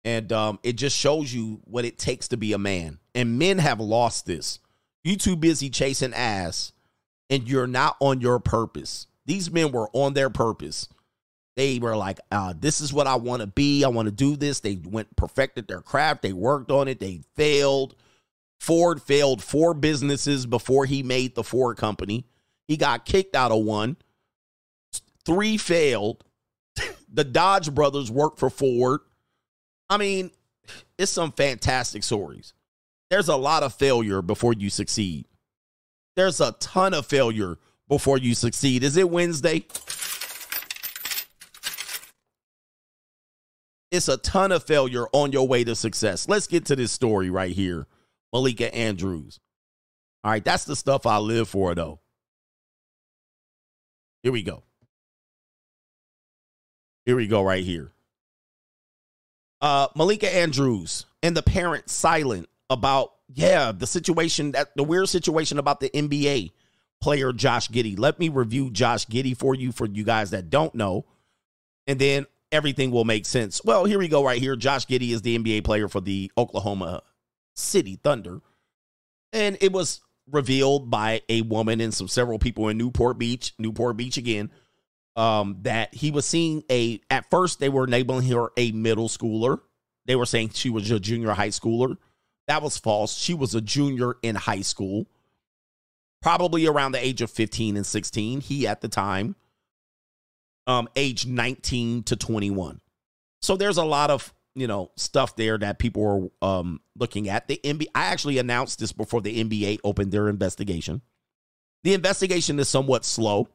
And 0.05 0.33
um, 0.33 0.59
it 0.62 0.75
just 0.75 0.97
shows 0.97 1.33
you 1.33 1.60
what 1.65 1.85
it 1.85 1.99
takes 1.99 2.28
to 2.28 2.36
be 2.36 2.52
a 2.52 2.59
man. 2.59 2.99
And 3.15 3.39
men 3.39 3.59
have 3.59 3.81
lost 3.81 4.26
this. 4.26 4.60
You 5.05 5.17
too 5.17 5.36
busy 5.36 5.70
chasing 5.70 6.15
ass, 6.15 6.73
and 7.31 7.49
you're 7.49 7.67
not 7.67 7.97
on 8.01 8.20
your 8.20 8.39
purpose. 8.39 9.07
These 9.26 9.51
men 9.51 9.73
were 9.73 9.89
on 9.93 10.15
their 10.15 10.31
purpose. 10.31 10.89
They 11.57 11.78
were 11.78 11.97
like, 11.97 12.20
uh, 12.31 12.55
this 12.59 12.81
is 12.81 12.93
what 12.93 13.07
I 13.07 13.17
want 13.17 13.41
to 13.41 13.47
be. 13.47 13.85
I 13.85 13.89
want 13.89 14.07
to 14.07 14.12
do 14.12 14.36
this. 14.36 14.60
They 14.60 14.76
went 14.76 15.15
perfected 15.17 15.67
their 15.67 15.81
craft. 15.81 16.23
They 16.23 16.33
worked 16.33 16.70
on 16.70 16.86
it. 16.86 17.01
They 17.01 17.23
failed. 17.35 17.94
Ford 18.60 19.02
failed 19.02 19.43
four 19.43 19.75
businesses 19.75 20.47
before 20.47 20.85
he 20.85 21.02
made 21.02 21.35
the 21.35 21.44
Ford 21.44 21.76
company. 21.76 22.26
He 22.68 22.76
got 22.76 23.05
kicked 23.05 23.35
out 23.35 23.52
of 23.52 23.65
one. 23.65 23.97
Three 25.25 25.57
failed. 25.57 26.25
The 27.16 27.24
Dodge 27.24 27.74
brothers 27.74 28.10
worked 28.10 28.38
for 28.38 28.50
Ford. 28.50 29.00
I 29.88 29.96
mean, 29.96 30.30
it's 30.98 31.10
some 31.10 31.32
fantastic 31.32 32.04
stories. 32.04 32.52
There's 33.10 33.28
a 33.28 33.36
lot 33.36 33.62
of 33.62 33.74
failure 33.74 34.20
before 34.20 34.52
you 34.52 34.68
succeed. 34.68 35.26
There's 36.14 36.40
a 36.40 36.52
ton 36.52 36.92
of 36.92 37.06
failure 37.06 37.56
before 37.88 38.18
you 38.18 38.34
succeed. 38.34 38.82
Is 38.82 38.96
it 38.96 39.08
Wednesday? 39.08 39.66
It's 43.90 44.08
a 44.08 44.18
ton 44.18 44.52
of 44.52 44.64
failure 44.64 45.06
on 45.12 45.32
your 45.32 45.48
way 45.48 45.64
to 45.64 45.74
success. 45.74 46.28
Let's 46.28 46.46
get 46.46 46.66
to 46.66 46.76
this 46.76 46.92
story 46.92 47.30
right 47.30 47.52
here. 47.52 47.86
Malika 48.32 48.74
Andrews. 48.74 49.40
All 50.22 50.32
right, 50.32 50.44
that's 50.44 50.64
the 50.64 50.76
stuff 50.76 51.06
I 51.06 51.18
live 51.18 51.48
for, 51.48 51.74
though. 51.74 52.00
Here 54.22 54.32
we 54.32 54.42
go. 54.42 54.65
Here 57.07 57.17
we 57.17 57.28
go, 57.28 57.41
right 57.43 57.65
here. 57.65 57.93
Uh, 59.60 59.86
Malika 59.94 60.33
Andrews 60.33 61.07
and 61.23 61.36
the 61.36 61.43
parents 61.43 61.93
silent 61.93 62.49
about, 62.68 63.15
yeah, 63.33 63.73
the 63.73 63.86
situation 63.86 64.52
that 64.52 64.76
the 64.76 64.83
weird 64.83 65.09
situation 65.09 65.59
about 65.59 65.81
the 65.81 65.89
NBA 65.91 66.51
player 67.01 67.33
Josh 67.33 67.70
Giddey. 67.70 67.99
Let 67.99 68.18
me 68.18 68.28
review 68.28 68.70
Josh 68.70 69.07
Giddey 69.07 69.36
for 69.36 69.55
you, 69.55 69.70
for 69.70 69.86
you 69.86 70.05
guys 70.05 70.31
that 70.31 70.51
don't 70.51 70.75
know, 70.75 71.07
and 71.86 71.99
then 71.99 72.26
everything 72.51 72.91
will 72.91 73.05
make 73.05 73.25
sense. 73.25 73.62
Well, 73.65 73.85
here 73.85 73.99
we 73.99 74.09
go, 74.09 74.25
right 74.25 74.41
here. 74.41 74.57
Josh 74.57 74.86
Giddey 74.86 75.10
is 75.10 75.23
the 75.23 75.39
NBA 75.39 75.65
player 75.65 75.89
for 75.89 76.01
the 76.01 76.31
Oklahoma 76.36 77.02
City 77.55 78.01
Thunder, 78.02 78.41
and 79.33 79.57
it 79.60 79.73
was 79.73 80.01
revealed 80.31 80.91
by 80.91 81.23
a 81.28 81.43
woman 81.43 81.81
and 81.81 81.94
some 81.94 82.09
several 82.09 82.41
people 82.41 82.68
in 82.68 82.76
Newport 82.76 83.17
Beach, 83.17 83.55
Newport 83.59 83.97
Beach 83.97 84.17
again, 84.17 84.51
um, 85.16 85.58
that 85.62 85.94
he 85.94 86.10
was 86.10 86.26
seeing 86.26 86.62
a. 86.70 87.00
At 87.10 87.28
first, 87.30 87.58
they 87.58 87.68
were 87.68 87.88
labeling 87.88 88.28
her 88.28 88.50
a 88.56 88.72
middle 88.72 89.08
schooler. 89.08 89.60
They 90.04 90.16
were 90.16 90.26
saying 90.26 90.50
she 90.50 90.70
was 90.70 90.90
a 90.90 91.00
junior 91.00 91.32
high 91.32 91.48
schooler. 91.48 91.96
That 92.46 92.62
was 92.62 92.78
false. 92.78 93.16
She 93.16 93.34
was 93.34 93.54
a 93.54 93.60
junior 93.60 94.16
in 94.22 94.36
high 94.36 94.60
school, 94.60 95.06
probably 96.22 96.66
around 96.66 96.92
the 96.92 97.04
age 97.04 97.22
of 97.22 97.30
15 97.30 97.76
and 97.76 97.86
16. 97.86 98.40
He, 98.40 98.68
at 98.68 98.82
the 98.82 98.88
time, 98.88 99.34
um, 100.66 100.88
age 100.94 101.26
19 101.26 102.04
to 102.04 102.16
21. 102.16 102.80
So 103.42 103.56
there's 103.56 103.78
a 103.78 103.84
lot 103.84 104.10
of, 104.10 104.32
you 104.54 104.66
know, 104.66 104.90
stuff 104.96 105.34
there 105.34 105.58
that 105.58 105.78
people 105.78 106.30
are 106.42 106.48
um, 106.48 106.80
looking 106.96 107.28
at. 107.28 107.48
The 107.48 107.60
NBA, 107.64 107.88
I 107.94 108.06
actually 108.06 108.38
announced 108.38 108.78
this 108.78 108.92
before 108.92 109.20
the 109.20 109.42
NBA 109.42 109.80
opened 109.82 110.12
their 110.12 110.28
investigation. 110.28 111.02
The 111.82 111.94
investigation 111.94 112.58
is 112.58 112.68
somewhat 112.68 113.04
slow. 113.04 113.48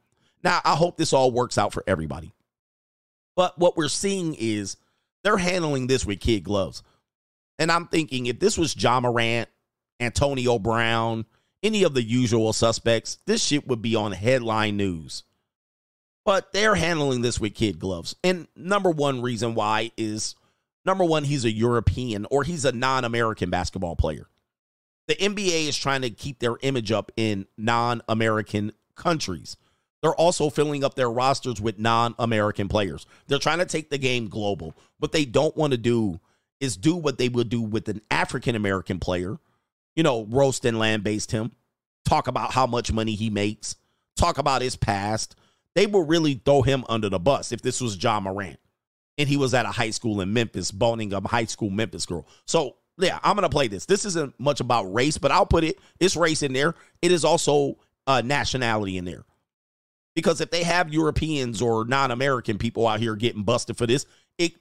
Now, 0.44 0.62
I 0.64 0.76
hope 0.76 0.98
this 0.98 1.14
all 1.14 1.32
works 1.32 1.58
out 1.58 1.74
for 1.74 1.84
everybody. 1.88 2.34
But 3.36 3.58
what 3.58 3.78
we're 3.78 3.88
seeing 3.88 4.36
is 4.38 4.78
they're 5.24 5.38
handling 5.38 5.88
this 5.88 6.06
with 6.06 6.20
kid 6.20 6.44
gloves. 6.44 6.84
And 7.60 7.72
I'm 7.72 7.88
thinking 7.88 8.26
if 8.26 8.40
this 8.40 8.58
was 8.58 8.82
Ja 8.82 9.00
Morant, 9.00 9.50
Antonio 10.00 10.58
Brown, 10.58 11.26
any 11.64 11.84
of 11.84 11.94
the 11.94 12.02
usual 12.02 12.54
suspects, 12.54 13.20
this 13.28 13.44
shit 13.44 13.68
would 13.68 13.82
be 13.82 13.96
on 13.96 14.12
headline 14.12 14.78
news. 14.78 15.24
But 16.26 16.54
they're 16.54 16.76
handling 16.76 17.22
this 17.22 17.40
with 17.40 17.56
kid 17.56 17.80
gloves. 17.80 18.16
And 18.24 18.48
number 18.56 18.90
one 18.90 19.22
reason 19.22 19.56
why 19.56 19.92
is 19.98 20.36
number 20.86 21.04
one, 21.04 21.24
he's 21.24 21.46
a 21.46 21.52
European 21.52 22.26
or 22.30 22.44
he's 22.44 22.66
a 22.66 22.72
non 22.72 23.06
American 23.06 23.50
basketball 23.50 23.96
player. 23.96 24.28
The 25.08 25.16
NBA 25.16 25.68
is 25.68 25.78
trying 25.78 26.02
to 26.02 26.10
keep 26.10 26.40
their 26.40 26.58
image 26.62 26.92
up 26.92 27.12
in 27.18 27.48
non 27.58 28.02
American 28.08 28.72
countries. 28.96 29.58
They're 30.02 30.16
also 30.16 30.50
filling 30.50 30.84
up 30.84 30.96
their 30.96 31.12
rosters 31.12 31.62
with 31.62 31.78
non-American 31.78 32.68
players. 32.68 33.06
They're 33.28 33.40
trying 33.40 33.60
to 33.60 33.66
take 33.66 33.90
the 33.90 33.98
game 33.98 34.30
global. 34.30 34.76
What 35.00 35.12
they 35.12 35.26
don't 35.26 35.56
want 35.56 35.72
to 35.72 35.78
do 35.78 36.20
is 36.60 36.78
do 36.78 36.96
what 36.96 37.18
they 37.18 37.30
would 37.30 37.50
do 37.50 37.62
with 37.62 37.88
an 37.88 38.02
African 38.10 38.56
American 38.56 39.00
player. 39.00 39.38
You 39.96 40.04
know, 40.04 40.26
roast 40.26 40.66
and 40.66 40.80
land 40.80 41.04
based 41.04 41.32
him, 41.32 41.52
talk 42.06 42.28
about 42.28 42.52
how 42.52 42.66
much 42.66 42.92
money 42.92 43.14
he 43.14 43.30
makes, 43.30 43.76
talk 44.16 44.38
about 44.38 44.62
his 44.62 44.76
past. 44.76 45.36
They 45.76 45.86
will 45.86 46.06
really 46.06 46.42
throw 46.44 46.62
him 46.62 46.84
under 46.90 47.10
the 47.10 47.20
bus 47.20 47.52
if 47.52 47.62
this 47.62 47.82
was 47.82 48.02
Ja 48.02 48.20
Morant 48.20 48.60
and 49.18 49.30
he 49.30 49.38
was 49.38 49.54
at 49.54 49.66
a 49.66 49.70
high 49.70 49.90
school 49.92 50.22
in 50.22 50.34
Memphis, 50.34 50.72
boning 50.72 51.14
a 51.14 51.26
high 51.28 51.46
school 51.46 51.70
Memphis 51.70 52.06
girl. 52.06 52.26
So 52.46 52.78
yeah, 52.98 53.20
I'm 53.24 53.36
gonna 53.36 53.50
play 53.50 53.68
this. 53.68 53.86
This 53.86 54.06
isn't 54.06 54.38
much 54.40 54.60
about 54.60 54.92
race, 54.94 55.18
but 55.18 55.32
I'll 55.32 55.46
put 55.46 55.64
it. 55.64 55.80
It's 56.00 56.16
race 56.16 56.42
in 56.44 56.54
there. 56.54 56.76
It 57.02 57.12
is 57.12 57.24
also 57.24 57.78
uh, 58.08 58.22
nationality 58.26 58.98
in 58.98 59.06
there. 59.06 59.24
Because 60.16 60.42
if 60.42 60.52
they 60.52 60.64
have 60.64 60.94
Europeans 60.94 61.62
or 61.62 61.86
non-American 61.86 62.58
people 62.58 62.88
out 62.88 63.00
here 63.00 63.16
getting 63.16 63.44
busted 63.44 63.78
for 63.78 63.88
this, 63.88 64.06
it 64.38 64.54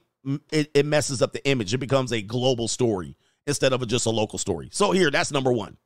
it, 0.51 0.71
it 0.73 0.85
messes 0.85 1.21
up 1.21 1.33
the 1.33 1.45
image. 1.47 1.73
It 1.73 1.79
becomes 1.79 2.13
a 2.13 2.21
global 2.21 2.67
story 2.67 3.15
instead 3.47 3.73
of 3.73 3.81
a, 3.81 3.85
just 3.85 4.05
a 4.05 4.11
local 4.11 4.37
story. 4.37 4.69
So 4.71 4.91
here, 4.91 5.09
that's 5.09 5.31
number 5.31 5.51
one. 5.51 5.77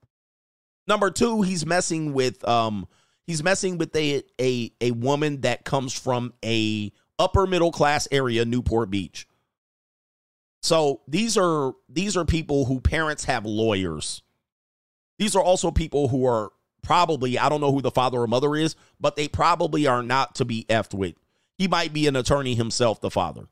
Number 0.88 1.10
two, 1.10 1.42
he's 1.42 1.66
messing 1.66 2.14
with 2.14 2.48
um 2.48 2.88
he's 3.26 3.44
messing 3.44 3.78
with 3.78 3.96
a 3.96 4.24
a 4.40 4.72
a 4.82 4.92
woman 4.92 5.42
that 5.42 5.66
comes 5.66 5.98
from 5.98 6.34
a 6.44 6.92
upper 7.18 7.48
middle 7.48 7.72
class 7.72 8.08
area, 8.12 8.46
Newport 8.46 8.90
Beach. 8.90 9.28
So 10.62 11.02
these 11.08 11.38
are 11.38 11.74
these 11.90 12.18
are 12.18 12.26
people 12.26 12.66
who 12.66 12.80
parents 12.82 13.26
have 13.26 13.46
lawyers. 13.46 14.22
These 15.18 15.36
are 15.36 15.44
also 15.44 15.72
people 15.72 16.08
who 16.10 16.26
are 16.26 16.52
probably, 16.86 17.38
I 17.38 17.50
don't 17.50 17.62
know 17.62 17.72
who 17.72 17.82
the 17.82 17.92
father 17.92 18.22
or 18.22 18.28
mother 18.28 18.56
is, 18.56 18.76
but 19.00 19.16
they 19.16 19.28
probably 19.28 19.88
are 19.88 20.04
not 20.04 20.36
to 20.36 20.46
be 20.46 20.66
effed 20.70 20.94
with. 20.94 21.16
He 21.58 21.68
might 21.68 21.94
be 21.94 22.08
an 22.08 22.16
attorney 22.16 22.56
himself, 22.56 23.02
the 23.02 23.12
father. 23.12 23.48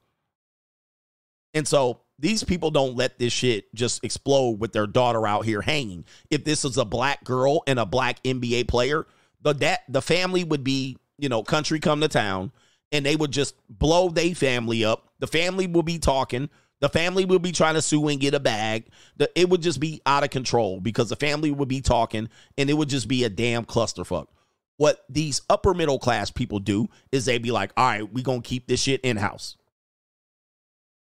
And 1.54 1.68
so 1.68 2.02
these 2.20 2.44
people 2.44 2.72
don't 2.72 2.96
let 2.96 3.20
this 3.20 3.34
shit 3.34 3.74
just 3.76 4.04
explode 4.04 4.60
with 4.60 4.72
their 4.72 4.88
daughter 4.88 5.28
out 5.28 5.46
here 5.46 5.62
hanging. 5.62 6.06
If 6.30 6.44
this 6.44 6.64
is 6.64 6.78
a 6.78 6.86
black 6.86 7.24
girl 7.24 7.64
and 7.68 7.80
a 7.80 7.86
black 7.86 8.24
NBA 8.24 8.68
player, 8.68 9.06
the 9.42 9.54
that 9.56 9.82
the 9.90 10.02
family 10.02 10.44
would 10.44 10.64
be, 10.64 10.98
you 11.18 11.30
know, 11.30 11.44
country 11.44 11.80
come 11.80 12.02
to 12.02 12.08
town 12.08 12.52
and 12.92 13.06
they 13.06 13.16
would 13.16 13.32
just 13.32 13.56
blow 13.68 14.10
their 14.10 14.36
family 14.36 14.86
up. 14.86 15.10
The 15.20 15.28
family 15.28 15.68
will 15.68 15.84
be 15.84 16.00
talking. 16.00 16.50
The 16.84 16.90
family 16.90 17.24
will 17.24 17.40
be 17.40 17.54
trying 17.54 17.76
to 17.76 17.82
sue 17.82 18.10
and 18.10 18.20
get 18.20 18.34
a 18.34 18.42
bag. 18.42 18.88
The, 19.16 19.32
it 19.40 19.50
would 19.50 19.62
just 19.62 19.80
be 19.80 20.02
out 20.06 20.26
of 20.26 20.32
control 20.32 20.82
because 20.82 21.08
the 21.08 21.16
family 21.16 21.50
would 21.50 21.70
be 21.70 21.80
talking 21.80 22.28
and 22.58 22.70
it 22.70 22.74
would 22.74 22.90
just 22.90 23.08
be 23.08 23.24
a 23.24 23.30
damn 23.30 23.64
clusterfuck. 23.64 24.28
What 24.76 25.06
these 25.08 25.44
upper 25.50 25.74
middle 25.74 25.98
class 25.98 26.30
people 26.30 26.60
do 26.60 26.90
is 27.10 27.24
they 27.24 27.38
be 27.38 27.52
like, 27.52 27.72
all 27.78 27.86
right, 27.86 28.14
we're 28.14 28.26
going 28.26 28.42
to 28.42 28.50
keep 28.50 28.68
this 28.68 28.82
shit 28.82 29.00
in 29.00 29.16
house. 29.16 29.56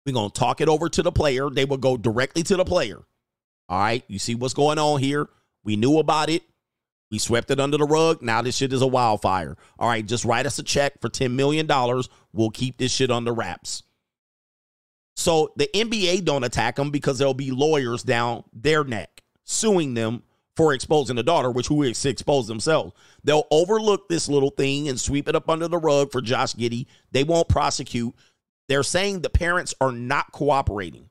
We're 0.06 0.12
going 0.12 0.32
to 0.32 0.38
talk 0.38 0.60
it 0.60 0.68
over 0.68 0.90
to 0.90 1.02
the 1.02 1.12
player. 1.14 1.50
They 1.50 1.64
will 1.64 1.78
go 1.78 1.96
directly 1.96 2.44
to 2.44 2.58
the 2.58 2.66
player. 2.66 3.00
All 3.70 3.80
right, 3.80 4.04
you 4.10 4.20
see 4.20 4.36
what's 4.36 4.54
going 4.54 4.78
on 4.78 5.00
here. 5.00 5.30
We 5.64 5.78
knew 5.78 6.00
about 6.00 6.30
it. 6.30 6.44
We 7.12 7.18
swept 7.18 7.50
it 7.50 7.62
under 7.62 7.78
the 7.78 7.86
rug. 7.86 8.22
Now 8.22 8.42
this 8.42 8.58
shit 8.58 8.74
is 8.74 8.82
a 8.82 8.88
wildfire. 8.88 9.56
All 9.80 9.88
right, 9.88 10.06
just 10.06 10.26
write 10.26 10.46
us 10.46 10.60
a 10.60 10.64
check 10.64 11.00
for 11.00 11.08
$10 11.08 11.32
million. 11.32 11.66
We'll 12.34 12.50
keep 12.50 12.78
this 12.78 12.92
shit 12.92 13.10
under 13.10 13.34
wraps. 13.34 13.84
So 15.22 15.54
the 15.56 15.70
NBA 15.74 16.26
don't 16.26 16.44
attack 16.44 16.78
them 16.78 16.90
because 16.90 17.20
there'll 17.20 17.36
be 17.36 17.52
lawyers 17.52 18.02
down 18.02 18.44
their 18.54 18.84
neck 18.84 19.22
suing 19.44 19.94
them 19.94 20.24
for 20.56 20.74
exposing 20.74 21.16
the 21.16 21.22
daughter, 21.22 21.52
which 21.52 21.68
who 21.68 21.84
exposed 21.84 22.50
themselves. 22.50 22.94
They'll 23.24 23.46
overlook 23.52 24.10
this 24.10 24.28
little 24.28 24.50
thing 24.50 24.90
and 24.90 25.00
sweep 25.00 25.30
it 25.30 25.36
up 25.36 25.48
under 25.48 25.68
the 25.68 25.78
rug 25.78 26.12
for 26.12 26.22
Josh 26.22 26.56
Giddey. 26.56 26.88
They 27.12 27.24
won't 27.24 27.50
prosecute. 27.50 28.16
They're 28.68 28.82
saying 28.82 29.22
the 29.22 29.30
parents 29.30 29.76
are 29.80 29.92
not 29.92 30.32
cooperating. 30.32 31.10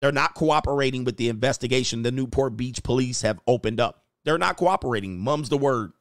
They're 0.00 0.10
not 0.10 0.34
cooperating 0.34 1.04
with 1.04 1.16
the 1.16 1.28
investigation 1.28 2.02
the 2.02 2.10
Newport 2.10 2.56
Beach 2.56 2.82
police 2.82 3.22
have 3.22 3.38
opened 3.46 3.80
up. 3.80 4.04
They're 4.24 4.38
not 4.38 4.56
cooperating. 4.56 5.18
Mum's 5.18 5.50
the 5.50 5.58
word. 5.58 5.92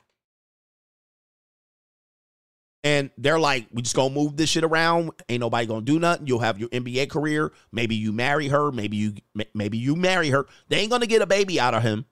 And 2.83 3.09
they're 3.17 3.39
like, 3.39 3.67
we 3.73 3.81
just 3.81 3.95
gonna 3.95 4.13
move 4.13 4.37
this 4.37 4.49
shit 4.49 4.63
around. 4.63 5.11
Ain't 5.27 5.41
nobody 5.41 5.65
gonna 5.65 5.81
do 5.81 5.99
nothing. 5.99 6.27
You'll 6.27 6.39
have 6.39 6.59
your 6.59 6.69
NBA 6.69 7.09
career. 7.09 7.51
Maybe 7.71 7.95
you 7.95 8.13
marry 8.13 8.47
her. 8.47 8.71
Maybe 8.71 8.95
you 8.95 9.13
maybe 9.53 9.77
you 9.77 9.95
marry 9.95 10.29
her. 10.29 10.45
They 10.69 10.77
ain't 10.77 10.91
gonna 10.91 11.07
get 11.07 11.21
a 11.21 11.27
baby 11.27 11.59
out 11.59 11.73
of 11.73 11.83
him. 11.83 12.05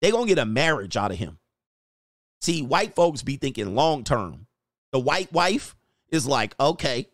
They 0.00 0.12
gonna 0.12 0.26
get 0.26 0.38
a 0.38 0.46
marriage 0.46 0.96
out 0.96 1.10
of 1.10 1.18
him. 1.18 1.38
See, 2.40 2.62
white 2.62 2.94
folks 2.94 3.22
be 3.22 3.36
thinking 3.36 3.74
long 3.74 4.04
term. 4.04 4.46
The 4.92 5.00
white 5.00 5.32
wife 5.32 5.74
is 6.10 6.26
like, 6.26 6.54
okay, 6.60 7.08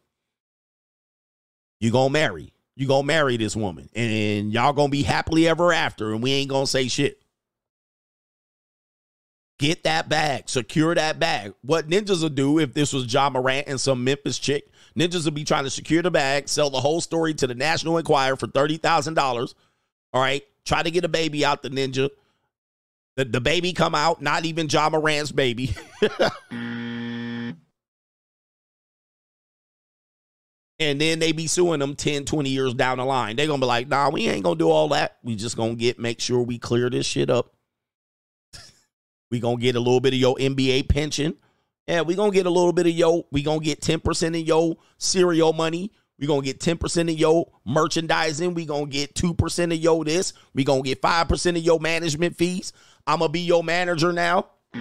you 1.81 1.91
gonna 1.91 2.11
marry. 2.11 2.53
You 2.77 2.87
gonna 2.87 3.07
marry 3.07 3.37
this 3.37 3.57
woman, 3.57 3.89
and 3.95 4.53
y'all 4.53 4.73
gonna 4.73 4.89
be 4.89 5.03
happily 5.03 5.49
ever 5.49 5.73
after, 5.73 6.12
and 6.12 6.23
we 6.23 6.33
ain't 6.33 6.51
gonna 6.51 6.67
say 6.67 6.89
shit. 6.89 7.22
Get 9.59 9.85
that 9.85 10.09
bag, 10.09 10.49
secure 10.49 10.95
that 10.95 11.21
bag. 11.21 11.55
What 11.63 11.89
ninjas 11.89 12.23
will 12.23 12.31
do 12.31 12.59
if 12.59 12.75
this 12.75 12.93
was 12.93 13.13
Ja 13.13 13.31
Morant 13.31 13.69
and 13.69 13.81
some 13.81 14.03
Memphis 14.03 14.39
chick, 14.39 14.69
ninjas 14.99 15.25
will 15.25 15.33
be 15.33 15.45
trying 15.45 15.65
to 15.65 15.71
secure 15.71 16.03
the 16.03 16.11
bag, 16.11 16.49
sell 16.49 16.71
the 16.71 16.81
whole 16.81 17.01
story 17.01 17.33
to 17.35 17.47
the 17.47 17.55
National 17.55 17.99
Enquirer 17.99 18.37
for 18.37 18.49
thirty 18.49 18.77
thousand 18.77 19.15
dollars. 19.15 19.55
All 20.13 20.21
right, 20.21 20.43
try 20.65 20.83
to 20.83 20.91
get 20.91 21.05
a 21.05 21.09
baby 21.09 21.45
out 21.45 21.63
the 21.63 21.71
ninja. 21.71 22.11
The, 23.17 23.27
the 23.27 23.41
baby 23.41 23.73
come 23.73 23.95
out, 23.95 24.23
not 24.23 24.45
even 24.47 24.69
Ja 24.69 24.89
Morant's 24.89 25.33
baby. 25.33 25.75
and 30.83 31.01
then 31.01 31.19
they 31.19 31.33
be 31.33 31.47
suing 31.47 31.81
them 31.81 31.95
10, 31.95 32.25
20 32.25 32.51
years 32.51 32.75
down 32.75 32.99
the 32.99 33.05
line. 33.05 33.37
They're 33.37 33.47
gonna 33.47 33.61
be 33.61 33.67
like, 33.67 33.89
nah, 33.89 34.11
we 34.11 34.29
ain't 34.29 34.43
gonna 34.43 34.57
do 34.57 34.71
all 34.71 34.89
that. 34.89 35.19
We 35.23 35.37
just 35.37 35.57
gonna 35.57 35.75
get 35.75 35.99
make 35.99 36.21
sure 36.21 36.43
we 36.43 36.59
clear 36.59 36.91
this 36.91 37.07
shit 37.07 37.31
up. 37.31 37.52
We 39.33 39.41
gonna 39.41 39.57
get 39.57 39.77
a 39.77 39.81
little 39.81 39.99
bit 39.99 40.12
of 40.12 40.20
your 40.20 40.36
NBA 40.36 40.91
pension. 40.91 41.35
Yeah, 41.89 42.02
we 42.02 42.15
gonna 42.15 42.33
get 42.33 42.44
a 42.44 42.51
little 42.51 42.75
bit 42.75 42.86
of 42.86 42.93
yo. 42.93 43.27
We 43.31 43.43
gonna 43.43 43.61
get 43.61 43.81
ten 43.81 43.99
percent 43.99 44.36
of 44.36 44.43
your 44.43 44.77
cereal 44.99 45.55
money. 45.55 45.91
We 46.19 46.27
gonna 46.27 46.43
get 46.43 46.61
ten 46.61 46.77
percent 46.77 47.09
of 47.09 47.19
your 47.19 47.51
merchandising. 47.65 48.52
We 48.52 48.67
gonna 48.67 48.89
get 48.89 49.15
two 49.15 49.33
percent 49.33 49.73
of 49.73 49.78
your 49.78 50.05
this. 50.05 50.35
We 50.52 50.65
gonna 50.65 50.83
get 50.83 51.01
five 51.01 51.28
percent 51.28 51.57
of 51.57 51.62
your 51.62 51.81
management 51.81 52.36
fees. 52.36 52.75
I'm 53.07 53.20
gonna 53.20 53.31
be 53.31 53.41
your 53.41 53.65
manager 53.65 54.12
now. 54.12 54.49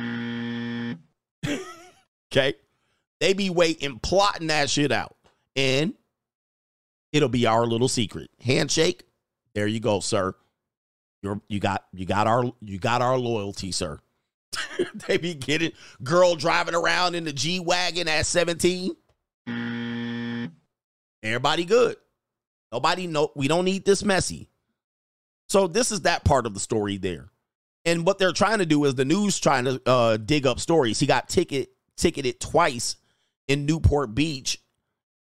okay, 2.30 2.56
they 3.22 3.32
be 3.34 3.50
waiting, 3.50 4.00
plotting 4.00 4.48
that 4.48 4.70
shit 4.70 4.92
out, 4.92 5.16
and 5.56 5.94
it'll 7.14 7.30
be 7.30 7.46
our 7.46 7.66
little 7.66 7.88
secret 7.88 8.30
handshake. 8.42 9.04
There 9.56 9.66
you 9.66 9.80
go, 9.80 10.02
sir. 10.02 10.36
You're 11.24 11.40
you 11.48 11.62
got 11.62 11.86
you 11.94 12.06
got 12.06 12.28
our 12.28 12.52
you 12.60 12.80
got 12.80 13.02
our 13.02 13.18
loyalty, 13.18 13.72
sir. 13.72 13.98
they 15.08 15.18
be 15.18 15.34
getting 15.34 15.72
girl 16.04 16.36
driving 16.36 16.76
around 16.76 17.16
in 17.16 17.24
the 17.24 17.34
G 17.34 17.60
Wagon 17.60 18.08
at 18.08 18.26
17. 18.26 18.96
Everybody 21.24 21.66
good. 21.66 21.96
Nobody 22.72 23.08
know 23.08 23.32
we 23.36 23.48
don't 23.48 23.66
need 23.66 23.86
this 23.86 24.04
messy. 24.04 24.50
So 25.50 25.68
this 25.68 25.92
is 25.92 26.02
that 26.02 26.24
part 26.24 26.46
of 26.46 26.54
the 26.54 26.60
story 26.60 26.98
there. 26.98 27.32
And 27.84 28.06
what 28.06 28.20
they're 28.20 28.32
trying 28.32 28.60
to 28.60 28.66
do 28.66 28.86
is 28.86 28.96
the 28.96 29.06
news 29.06 29.40
trying 29.40 29.66
to 29.66 29.82
uh, 29.86 30.18
dig 30.18 30.46
up 30.46 30.60
stories. 30.60 31.00
He 31.00 31.06
got 31.06 31.30
ticket 31.30 31.70
ticketed 31.98 32.40
twice 32.40 32.96
in 33.48 33.66
Newport 33.66 34.16
Beach 34.16 34.62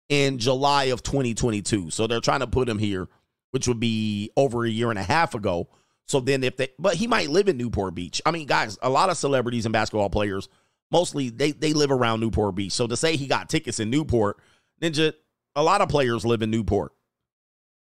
in 0.10 0.38
July 0.38 0.86
of 0.86 1.04
2022. 1.04 1.90
So 1.90 2.06
they're 2.06 2.22
trying 2.22 2.42
to 2.42 2.48
put 2.48 2.70
him 2.70 2.78
here, 2.78 3.08
which 3.52 3.68
would 3.68 3.80
be 3.80 4.32
over 4.38 4.66
a 4.66 4.70
year 4.70 4.90
and 4.90 5.00
a 5.00 5.04
half 5.04 5.36
ago. 5.36 5.70
So 6.08 6.20
then 6.20 6.44
if 6.44 6.58
they 6.58 6.70
but 6.78 6.96
he 6.96 7.08
might 7.08 7.30
live 7.30 7.48
in 7.48 7.58
Newport 7.58 7.96
Beach. 7.96 8.22
I 8.26 8.32
mean, 8.32 8.48
guys, 8.48 8.78
a 8.82 8.90
lot 8.90 9.10
of 9.10 9.18
celebrities 9.18 9.66
and 9.66 9.74
basketball 9.74 10.10
players, 10.10 10.50
mostly 10.92 11.30
they 11.30 11.52
they 11.52 11.74
live 11.74 11.92
around 11.92 12.20
Newport 12.20 12.56
Beach. 12.56 12.74
So 12.74 12.88
to 12.88 12.98
say 12.98 13.16
he 13.16 13.28
got 13.28 13.50
tickets 13.50 13.80
in 13.80 13.90
Newport, 13.90 14.38
Ninja, 14.82 15.14
a 15.56 15.64
lot 15.64 15.82
of 15.82 15.90
players 15.90 16.26
live 16.26 16.42
in 16.42 16.52
Newport. 16.52 16.94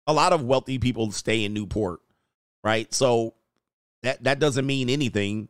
A 0.07 0.13
lot 0.13 0.33
of 0.33 0.43
wealthy 0.43 0.79
people 0.79 1.11
stay 1.11 1.43
in 1.45 1.53
Newport, 1.53 1.99
right? 2.63 2.91
So 2.93 3.35
that 4.03 4.23
that 4.23 4.39
doesn't 4.39 4.65
mean 4.65 4.89
anything. 4.89 5.47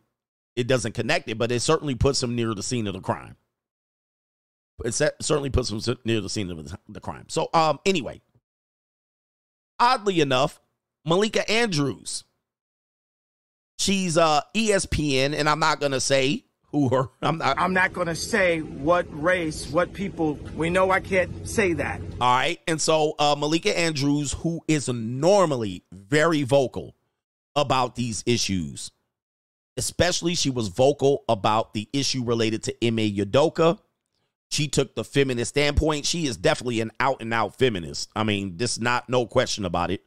It 0.56 0.66
doesn't 0.66 0.92
connect 0.92 1.28
it, 1.28 1.38
but 1.38 1.50
it 1.50 1.60
certainly 1.60 1.94
puts 1.94 2.22
him 2.22 2.36
near 2.36 2.54
the 2.54 2.62
scene 2.62 2.86
of 2.86 2.92
the 2.92 3.00
crime. 3.00 3.36
It 4.84 4.92
certainly 4.92 5.50
puts 5.50 5.70
him 5.70 5.80
near 6.04 6.20
the 6.20 6.28
scene 6.28 6.50
of 6.50 6.76
the 6.88 7.00
crime. 7.00 7.26
So 7.28 7.48
um 7.54 7.80
anyway, 7.86 8.20
oddly 9.78 10.20
enough, 10.20 10.60
Malika 11.04 11.48
Andrews 11.50 12.24
She's 13.82 14.16
uh 14.16 14.40
ESPN, 14.54 15.34
and 15.34 15.48
I'm 15.48 15.58
not 15.58 15.80
gonna 15.80 16.00
say 16.00 16.44
who 16.70 16.88
her. 16.88 17.08
I'm 17.22 17.38
not. 17.38 17.58
I'm 17.58 17.74
not 17.74 17.92
gonna 17.92 18.14
say 18.14 18.60
what 18.60 19.06
race, 19.10 19.68
what 19.68 19.92
people. 19.92 20.34
We 20.54 20.70
know 20.70 20.90
I 20.90 21.00
can't 21.00 21.48
say 21.48 21.72
that. 21.74 22.00
All 22.20 22.36
right, 22.36 22.60
and 22.68 22.80
so 22.80 23.14
uh, 23.18 23.34
Malika 23.36 23.76
Andrews, 23.76 24.32
who 24.32 24.60
is 24.68 24.88
normally 24.88 25.82
very 25.92 26.44
vocal 26.44 26.94
about 27.56 27.96
these 27.96 28.22
issues, 28.24 28.92
Especially, 29.76 30.34
she 30.34 30.50
was 30.50 30.68
vocal 30.68 31.24
about 31.28 31.72
the 31.72 31.88
issue 31.92 32.22
related 32.24 32.62
to 32.64 32.86
Ime 32.86 32.98
Udoka. 32.98 33.78
She 34.50 34.68
took 34.68 34.94
the 34.94 35.04
feminist 35.04 35.50
standpoint. 35.50 36.04
She 36.04 36.26
is 36.26 36.36
definitely 36.36 36.80
an 36.82 36.90
out 37.00 37.22
and 37.22 37.32
out 37.32 37.58
feminist. 37.58 38.10
I 38.14 38.22
mean, 38.22 38.58
this 38.58 38.78
not 38.78 39.08
no 39.08 39.26
question 39.26 39.64
about 39.64 39.90
it. 39.90 40.04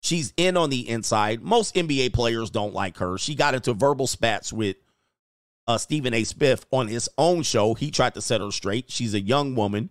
She's 0.00 0.32
in 0.36 0.56
on 0.56 0.70
the 0.70 0.88
inside. 0.88 1.42
Most 1.42 1.74
NBA 1.74 2.12
players 2.12 2.50
don't 2.50 2.74
like 2.74 2.96
her. 2.98 3.18
She 3.18 3.34
got 3.34 3.54
into 3.54 3.74
verbal 3.74 4.06
spats 4.06 4.52
with 4.52 4.76
uh, 5.66 5.78
Stephen 5.78 6.14
A. 6.14 6.24
Smith 6.24 6.66
on 6.70 6.88
his 6.88 7.08
own 7.18 7.42
show. 7.42 7.74
He 7.74 7.90
tried 7.90 8.14
to 8.14 8.22
set 8.22 8.40
her 8.40 8.50
straight. 8.50 8.90
She's 8.90 9.14
a 9.14 9.20
young 9.20 9.54
woman. 9.54 9.90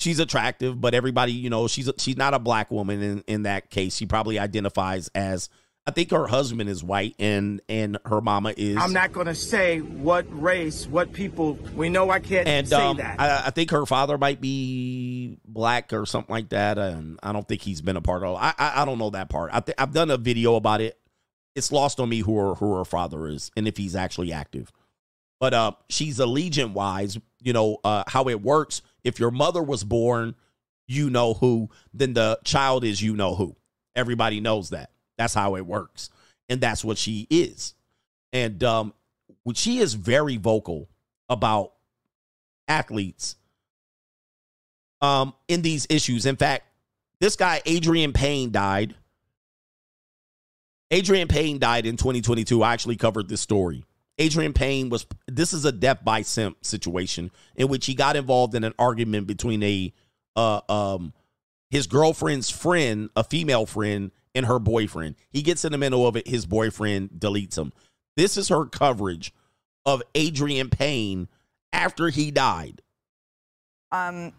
She's 0.00 0.20
attractive, 0.20 0.80
but 0.80 0.94
everybody, 0.94 1.32
you 1.32 1.50
know, 1.50 1.66
she's 1.66 1.88
a, 1.88 1.94
she's 1.98 2.16
not 2.16 2.32
a 2.32 2.38
black 2.38 2.70
woman 2.70 3.02
in, 3.02 3.24
in 3.26 3.42
that 3.42 3.68
case. 3.68 3.96
She 3.96 4.06
probably 4.06 4.38
identifies 4.38 5.08
as 5.14 5.50
I 5.88 5.90
think 5.90 6.10
her 6.10 6.26
husband 6.26 6.68
is 6.68 6.84
white 6.84 7.14
and 7.18 7.62
and 7.66 7.96
her 8.04 8.20
mama 8.20 8.52
is 8.54 8.76
I'm 8.76 8.92
not 8.92 9.10
going 9.10 9.24
to 9.24 9.34
say 9.34 9.78
what 9.78 10.26
race, 10.28 10.86
what 10.86 11.14
people. 11.14 11.54
We 11.74 11.88
know 11.88 12.10
I 12.10 12.20
can't 12.20 12.46
and 12.46 12.68
say 12.68 12.76
um, 12.76 12.98
that. 12.98 13.18
I, 13.18 13.46
I 13.46 13.50
think 13.52 13.70
her 13.70 13.86
father 13.86 14.18
might 14.18 14.38
be 14.38 15.38
black 15.46 15.94
or 15.94 16.04
something 16.04 16.30
like 16.30 16.50
that. 16.50 16.76
And 16.76 17.18
I 17.22 17.32
don't 17.32 17.48
think 17.48 17.62
he's 17.62 17.80
been 17.80 17.96
a 17.96 18.02
part 18.02 18.22
of. 18.22 18.36
I 18.36 18.52
I, 18.58 18.82
I 18.82 18.84
don't 18.84 18.98
know 18.98 19.08
that 19.10 19.30
part. 19.30 19.48
I 19.54 19.60
th- 19.60 19.76
I've 19.78 19.94
done 19.94 20.10
a 20.10 20.18
video 20.18 20.56
about 20.56 20.82
it. 20.82 21.00
It's 21.54 21.72
lost 21.72 22.00
on 22.00 22.10
me 22.10 22.18
who 22.18 22.36
her 22.36 22.54
who 22.56 22.76
her 22.76 22.84
father 22.84 23.26
is 23.26 23.50
and 23.56 23.66
if 23.66 23.78
he's 23.78 23.96
actually 23.96 24.30
active. 24.30 24.70
But 25.40 25.54
uh, 25.54 25.72
she's 25.88 26.18
allegiant 26.18 26.74
wise. 26.74 27.16
You 27.40 27.54
know 27.54 27.78
uh, 27.82 28.04
how 28.06 28.28
it 28.28 28.42
works. 28.42 28.82
If 29.04 29.18
your 29.18 29.30
mother 29.30 29.62
was 29.62 29.84
born, 29.84 30.34
you 30.86 31.08
know 31.08 31.32
who. 31.32 31.70
Then 31.94 32.12
the 32.12 32.40
child 32.44 32.84
is 32.84 33.00
you 33.00 33.16
know 33.16 33.34
who. 33.34 33.56
Everybody 33.96 34.40
knows 34.40 34.68
that. 34.68 34.90
That's 35.18 35.34
how 35.34 35.56
it 35.56 35.66
works, 35.66 36.08
and 36.48 36.60
that's 36.60 36.82
what 36.82 36.96
she 36.96 37.26
is. 37.28 37.74
And 38.32 38.62
um, 38.64 38.94
she 39.54 39.78
is 39.78 39.94
very 39.94 40.36
vocal 40.38 40.88
about 41.28 41.72
athletes 42.68 43.36
um 45.00 45.34
in 45.48 45.62
these 45.62 45.86
issues. 45.90 46.26
In 46.26 46.36
fact, 46.36 46.64
this 47.20 47.36
guy 47.36 47.62
Adrian 47.66 48.12
Payne 48.12 48.50
died. 48.50 48.94
Adrian 50.90 51.28
Payne 51.28 51.58
died 51.58 51.86
in 51.86 51.96
2022. 51.96 52.62
I 52.62 52.72
actually 52.72 52.96
covered 52.96 53.28
this 53.28 53.40
story. 53.40 53.84
Adrian 54.18 54.52
Payne 54.52 54.88
was 54.88 55.06
this 55.26 55.52
is 55.52 55.64
a 55.64 55.72
death 55.72 56.04
by 56.04 56.22
simp 56.22 56.64
situation 56.64 57.30
in 57.56 57.68
which 57.68 57.86
he 57.86 57.94
got 57.94 58.16
involved 58.16 58.54
in 58.54 58.64
an 58.64 58.74
argument 58.78 59.26
between 59.26 59.62
a 59.62 59.92
uh 60.36 60.60
um 60.68 61.12
his 61.70 61.86
girlfriend's 61.86 62.50
friend, 62.50 63.10
a 63.14 63.22
female 63.22 63.66
friend, 63.66 64.10
and 64.38 64.46
her 64.46 64.60
boyfriend. 64.60 65.16
He 65.30 65.42
gets 65.42 65.64
in 65.64 65.72
the 65.72 65.78
middle 65.78 66.06
of 66.06 66.14
it, 66.14 66.28
his 66.28 66.46
boyfriend 66.46 67.10
deletes 67.18 67.58
him. 67.58 67.72
This 68.16 68.36
is 68.36 68.48
her 68.48 68.66
coverage 68.66 69.34
of 69.84 70.00
Adrian 70.14 70.70
Payne 70.70 71.26
after 71.72 72.08
he 72.08 72.30
died. 72.30 72.80
Um, 73.90 74.32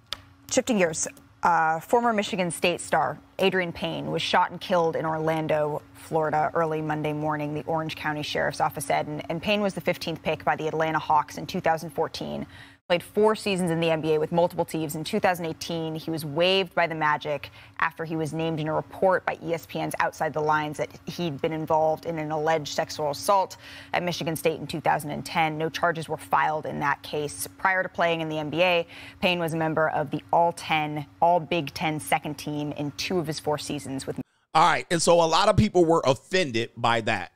shifting 0.49 0.77
gears, 0.77 1.05
uh, 1.43 1.81
former 1.81 2.13
Michigan 2.13 2.49
State 2.49 2.79
star 2.79 3.19
Adrian 3.39 3.73
Payne 3.73 4.09
was 4.09 4.21
shot 4.21 4.51
and 4.51 4.61
killed 4.61 4.95
in 4.95 5.05
Orlando, 5.05 5.81
Florida, 5.93 6.49
early 6.53 6.81
Monday 6.81 7.13
morning, 7.13 7.53
the 7.53 7.63
Orange 7.63 7.97
County 7.97 8.23
Sheriff's 8.23 8.61
Office 8.61 8.85
said. 8.85 9.05
And, 9.07 9.21
and 9.29 9.41
Payne 9.41 9.61
was 9.61 9.73
the 9.73 9.81
15th 9.81 10.21
pick 10.21 10.45
by 10.45 10.55
the 10.55 10.67
Atlanta 10.69 10.99
Hawks 10.99 11.37
in 11.37 11.45
2014. 11.45 12.45
Played 12.89 13.03
four 13.03 13.35
seasons 13.35 13.69
in 13.69 13.79
the 13.79 13.89
NBA 13.89 14.19
with 14.19 14.31
multiple 14.31 14.65
teams. 14.65 14.95
In 14.95 15.03
2018, 15.03 15.93
he 15.93 16.09
was 16.09 16.25
waived 16.25 16.73
by 16.73 16.87
the 16.87 16.95
Magic 16.95 17.51
after 17.79 18.03
he 18.03 18.15
was 18.15 18.33
named 18.33 18.59
in 18.59 18.67
a 18.67 18.73
report 18.73 19.23
by 19.27 19.35
ESPN's 19.35 19.93
Outside 19.99 20.33
the 20.33 20.39
Lines 20.39 20.77
that 20.77 20.89
he'd 21.05 21.39
been 21.39 21.53
involved 21.53 22.07
in 22.07 22.17
an 22.17 22.31
alleged 22.31 22.73
sexual 22.73 23.11
assault 23.11 23.57
at 23.93 24.01
Michigan 24.01 24.35
State 24.35 24.59
in 24.59 24.65
2010. 24.65 25.55
No 25.55 25.69
charges 25.69 26.09
were 26.09 26.17
filed 26.17 26.65
in 26.65 26.79
that 26.79 26.99
case. 27.03 27.45
Prior 27.59 27.83
to 27.83 27.89
playing 27.89 28.21
in 28.21 28.29
the 28.29 28.37
NBA, 28.37 28.87
Payne 29.21 29.37
was 29.37 29.53
a 29.53 29.57
member 29.57 29.89
of 29.89 30.09
the 30.09 30.23
All 30.33 30.51
10, 30.51 31.05
All 31.21 31.39
Big 31.39 31.71
Ten 31.75 31.99
second 31.99 32.39
team 32.39 32.71
in 32.71 32.89
two 32.97 33.19
of 33.19 33.27
his 33.27 33.39
four 33.39 33.59
seasons 33.59 34.07
with. 34.07 34.19
All 34.55 34.67
right. 34.67 34.87
And 34.89 34.99
so 34.99 35.21
a 35.21 35.29
lot 35.29 35.47
of 35.47 35.55
people 35.55 35.85
were 35.85 36.01
offended 36.07 36.71
by 36.75 37.01
that 37.01 37.33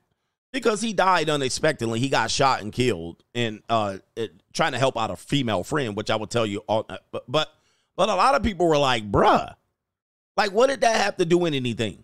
because 0.53 0.79
he 0.79 0.93
died 0.93 1.29
unexpectedly. 1.29 1.99
He 1.99 2.07
got 2.07 2.31
shot 2.31 2.61
and 2.61 2.71
killed 2.71 3.23
and 3.35 3.61
uh, 3.67 3.97
it, 4.15 4.31
trying 4.53 4.71
to 4.71 4.77
help 4.77 4.97
out 4.97 5.11
a 5.11 5.17
female 5.17 5.63
friend, 5.63 5.97
which 5.97 6.09
I 6.09 6.15
will 6.15 6.27
tell 6.27 6.45
you. 6.45 6.59
All, 6.67 6.85
uh, 6.87 6.97
but, 7.11 7.29
but 7.29 7.53
but 7.97 8.07
a 8.07 8.15
lot 8.15 8.35
of 8.35 8.43
people 8.43 8.67
were 8.67 8.77
like, 8.77 9.11
"Bruh, 9.11 9.55
like 10.37 10.51
what 10.51 10.69
did 10.69 10.81
that 10.81 11.01
have 11.01 11.17
to 11.17 11.25
do 11.25 11.39
with 11.39 11.53
anything? 11.53 12.03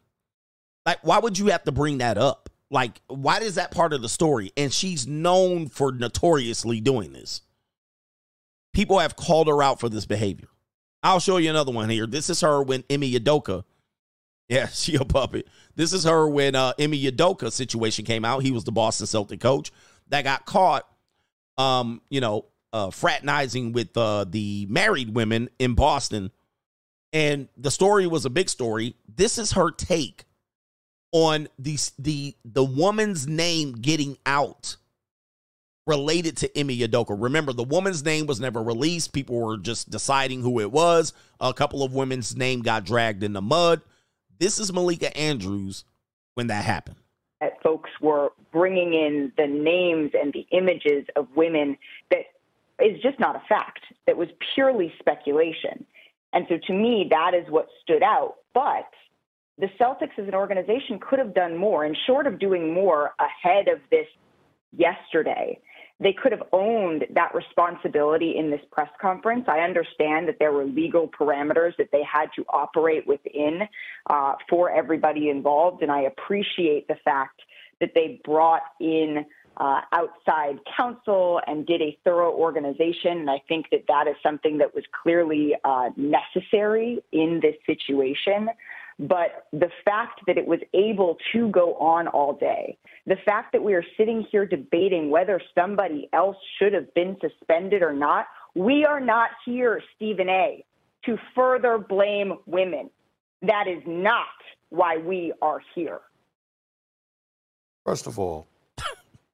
Like 0.86 1.00
why 1.04 1.20
would 1.20 1.38
you 1.38 1.48
have 1.48 1.64
to 1.64 1.72
bring 1.72 2.00
that 2.00 2.18
up? 2.18 2.50
Like 2.70 3.02
why 3.08 3.38
is 3.38 3.56
that 3.56 3.72
part 3.72 3.94
of 3.94 4.02
the 4.02 4.10
story?" 4.10 4.52
And 4.58 4.74
she's 4.74 5.08
known 5.08 5.70
for 5.70 5.92
notoriously 5.92 6.82
doing 6.82 7.14
this. 7.14 7.42
People 8.74 9.00
have 9.00 9.16
called 9.16 9.48
her 9.48 9.64
out 9.64 9.80
for 9.80 9.90
this 9.90 10.06
behavior. 10.06 10.48
I'll 11.02 11.20
show 11.20 11.38
you 11.38 11.50
another 11.50 11.72
one 11.72 11.90
here. 11.90 12.06
This 12.06 12.30
is 12.30 12.42
her 12.42 12.62
when 12.62 12.84
Ime 12.92 13.02
Udoka 13.02 13.64
yeah, 14.60 14.68
she 14.68 14.96
a 14.96 15.06
puppet. 15.06 15.48
This 15.76 15.94
is 15.94 16.04
her 16.04 16.28
when 16.28 16.56
uh 16.56 16.74
Ime 16.80 16.94
Udoka 16.94 17.52
situation 17.52 18.04
came 18.04 18.26
out. 18.26 18.44
He 18.44 18.52
was 18.52 18.64
the 18.64 18.72
Boston 18.72 19.08
Celtic 19.08 19.40
coach 19.40 19.72
that 20.10 20.24
got 20.24 20.46
caught 20.46 20.88
um, 21.58 22.02
you 22.10 22.20
know, 22.20 22.46
uh 22.74 22.90
fraternizing 22.90 23.72
with 23.74 23.96
uh 23.96 24.26
the 24.28 24.66
married 24.70 25.14
women 25.14 25.50
in 25.60 25.76
Boston. 25.76 26.32
And 27.14 27.48
the 27.58 27.72
story 27.72 28.08
was 28.08 28.26
a 28.26 28.30
big 28.30 28.50
story. 28.50 28.96
This 29.08 29.38
is 29.38 29.54
her 29.54 29.72
take 29.72 30.26
on 31.12 31.48
the 31.58 31.78
the 32.00 32.36
the 32.44 32.64
woman's 32.64 33.28
name 33.28 33.74
getting 33.74 34.18
out 34.26 34.78
related 35.88 36.38
to 36.38 36.60
Ime 36.60 36.70
Udoka. 36.70 37.16
Remember, 37.20 37.52
the 37.52 37.64
woman's 37.64 38.04
name 38.04 38.28
was 38.28 38.40
never 38.40 38.62
released. 38.62 39.12
People 39.12 39.40
were 39.40 39.58
just 39.58 39.90
deciding 39.90 40.42
who 40.42 40.60
it 40.60 40.72
was. 40.72 41.14
A 41.40 41.54
couple 41.54 41.84
of 41.84 41.94
women's 41.94 42.36
name 42.36 42.62
got 42.62 42.84
dragged 42.84 43.24
in 43.24 43.34
the 43.34 43.42
mud. 43.42 43.82
This 44.40 44.58
is 44.58 44.72
Malika 44.72 45.16
Andrews 45.18 45.84
when 46.36 46.48
that 46.48 46.64
happened. 46.64 46.96
that 47.42 47.62
folks 47.64 47.90
were 48.02 48.30
bringing 48.52 48.94
in 48.94 49.32
the 49.38 49.48
names 49.48 50.12
and 50.14 50.34
the 50.34 50.46
images 50.52 51.06
of 51.16 51.28
women 51.36 51.78
that 52.12 52.26
is 52.84 53.02
just 53.02 53.20
not 53.20 53.36
a 53.36 53.42
fact. 53.48 53.82
That 54.08 54.18
was 54.18 54.30
purely 54.54 54.94
speculation. 55.00 55.86
And 56.34 56.46
so 56.50 56.58
to 56.68 56.74
me, 56.74 57.08
that 57.10 57.34
is 57.34 57.50
what 57.50 57.68
stood 57.82 58.04
out. 58.04 58.36
But 58.54 58.90
the 59.58 59.68
Celtics 59.80 60.18
as 60.18 60.28
an 60.28 60.36
organization 60.36 61.00
could 61.00 61.20
have 61.20 61.34
done 61.34 61.58
more. 61.58 61.84
And 61.86 61.98
short 62.08 62.28
of 62.28 62.40
doing 62.40 62.74
more 62.74 63.14
ahead 63.20 63.68
of 63.68 63.80
this 63.92 64.08
yesterday, 64.76 65.60
they 66.00 66.14
could 66.14 66.32
have 66.32 66.44
owned 66.54 67.06
that 67.14 67.36
responsibility 67.36 68.38
in 68.38 68.50
this 68.50 68.62
press 68.72 68.90
conference. 69.02 69.46
I 69.48 69.60
understand 69.60 70.28
that 70.30 70.38
there 70.40 70.54
were 70.54 70.66
legal 70.66 71.08
parameters 71.08 71.76
that 71.78 71.90
they 71.92 72.04
had 72.04 72.28
to 72.38 72.46
operate 72.50 73.06
within 73.06 73.68
uh, 74.10 74.36
for 74.50 74.72
everybody 74.72 75.30
involved, 75.30 75.82
and 75.84 75.92
I 75.92 76.02
appreciate 76.02 76.88
the 76.88 76.96
fact 77.04 77.42
that 77.82 77.92
they 77.96 78.22
brought 78.24 78.64
in 78.80 79.26
uh, 79.58 79.82
outside 79.92 80.58
counsel 80.78 81.42
and 81.46 81.66
did 81.66 81.82
a 81.82 81.98
thorough 82.06 82.32
organization. 82.32 83.20
And 83.20 83.30
I 83.30 83.42
think 83.48 83.70
that 83.72 83.84
that 83.90 84.08
is 84.08 84.16
something 84.24 84.58
that 84.60 84.74
was 84.74 84.86
clearly 85.04 85.54
uh, 85.66 85.90
necessary 85.98 87.04
in 87.12 87.42
this 87.42 87.56
situation. 87.66 88.50
But 89.00 89.48
the 89.54 89.70
fact 89.86 90.22
that 90.28 90.38
it 90.38 90.46
was 90.46 90.60
able 90.74 91.18
to 91.32 91.50
go 91.50 91.76
on 91.76 92.08
all 92.08 92.34
day, 92.34 92.78
the 93.06 93.16
fact 93.26 93.54
that 93.54 93.64
we 93.64 93.74
are 93.74 93.84
sitting 93.98 94.26
here 94.30 94.46
debating 94.46 95.10
whether 95.10 95.42
somebody 95.56 96.10
else 96.12 96.36
should 96.58 96.74
have 96.74 96.94
been 96.94 97.16
suspended 97.22 97.82
or 97.82 97.94
not, 97.94 98.28
we 98.56 98.86
are 98.86 99.00
not 99.00 99.30
here, 99.46 99.82
Stephen 99.96 100.28
A., 100.28 100.66
to 101.06 101.18
further 101.34 101.78
blame 101.78 102.34
women. 102.46 102.90
That 103.42 103.68
is 103.68 103.82
not 103.88 104.26
why 104.70 104.98
we 104.98 105.32
are 105.42 105.62
here. 105.74 106.02
First 107.86 108.06
of 108.06 108.20
all, 108.20 108.48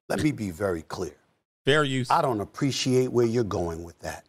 let 0.08 0.22
me 0.22 0.30
be 0.30 0.52
very 0.52 0.82
clear. 0.82 1.16
Fair 1.64 1.82
use. 1.82 2.08
I 2.08 2.22
don't 2.22 2.40
appreciate 2.40 3.10
where 3.10 3.26
you're 3.26 3.42
going 3.42 3.82
with 3.82 3.98
that. 3.98 4.24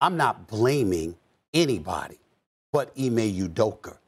I'm 0.00 0.16
not 0.16 0.48
blaming 0.48 1.14
anybody 1.54 2.18
but 2.72 2.90
Ime 2.98 3.30
Udoka. 3.30 3.98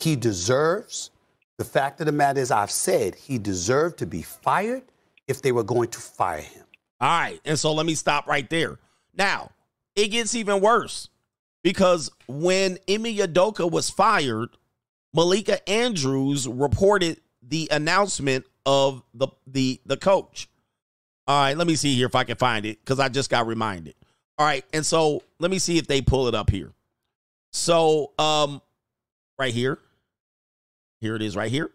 He 0.00 0.16
deserves, 0.16 1.10
the 1.58 1.64
fact 1.64 2.00
of 2.00 2.06
the 2.06 2.12
matter 2.12 2.40
is, 2.40 2.50
I've 2.50 2.70
said 2.70 3.14
he 3.14 3.38
deserved 3.38 3.98
to 3.98 4.06
be 4.06 4.22
fired 4.22 4.82
if 5.26 5.42
they 5.42 5.52
were 5.52 5.64
going 5.64 5.88
to 5.90 5.98
fire 5.98 6.40
him. 6.40 6.64
All 7.00 7.08
right. 7.08 7.40
And 7.44 7.58
so 7.58 7.72
let 7.72 7.86
me 7.86 7.94
stop 7.94 8.26
right 8.26 8.48
there. 8.48 8.78
Now, 9.16 9.50
it 9.96 10.08
gets 10.08 10.34
even 10.34 10.60
worse 10.60 11.08
because 11.62 12.10
when 12.28 12.78
Ime 12.88 13.16
Udoka 13.16 13.70
was 13.70 13.90
fired, 13.90 14.50
Malika 15.14 15.68
Andrews 15.68 16.46
reported 16.46 17.20
the 17.42 17.68
announcement 17.70 18.44
of 18.66 19.02
the 19.14 19.28
the 19.46 19.80
the 19.86 19.96
coach. 19.96 20.48
All 21.26 21.40
right, 21.40 21.56
let 21.56 21.66
me 21.66 21.74
see 21.74 21.94
here 21.94 22.06
if 22.06 22.14
I 22.14 22.24
can 22.24 22.36
find 22.36 22.64
it 22.64 22.78
because 22.80 23.00
I 23.00 23.08
just 23.08 23.30
got 23.30 23.46
reminded. 23.46 23.94
All 24.38 24.46
right, 24.46 24.64
and 24.72 24.84
so 24.84 25.22
let 25.38 25.50
me 25.50 25.58
see 25.58 25.78
if 25.78 25.86
they 25.86 26.00
pull 26.00 26.28
it 26.28 26.34
up 26.34 26.50
here. 26.50 26.72
So, 27.52 28.12
um, 28.18 28.62
right 29.38 29.52
here, 29.52 29.78
here 31.00 31.16
it 31.16 31.22
is, 31.22 31.36
right 31.36 31.50
here. 31.50 31.70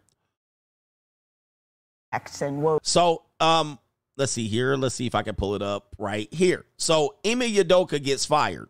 So, 2.84 3.24
um, 3.40 3.80
let's 4.18 4.32
see 4.32 4.48
here. 4.48 4.76
Let's 4.76 4.96
see 4.96 5.08
if 5.08 5.16
I 5.16 5.24
can 5.24 5.36
pull 5.36 5.56
it 5.56 5.62
up 5.62 5.96
right 5.98 6.32
here. 6.32 6.66
So, 6.78 7.16
Ime 7.26 7.42
Udoka 7.42 8.04
gets 8.04 8.26
fired. 8.26 8.70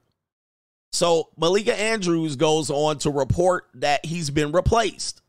So, 0.92 1.30
Malika 1.38 1.78
Andrews 1.78 2.36
goes 2.36 2.70
on 2.70 3.00
to 3.00 3.10
report 3.10 3.68
that 3.76 4.06
he's 4.06 4.30
been 4.30 4.52
replaced. 4.52 5.22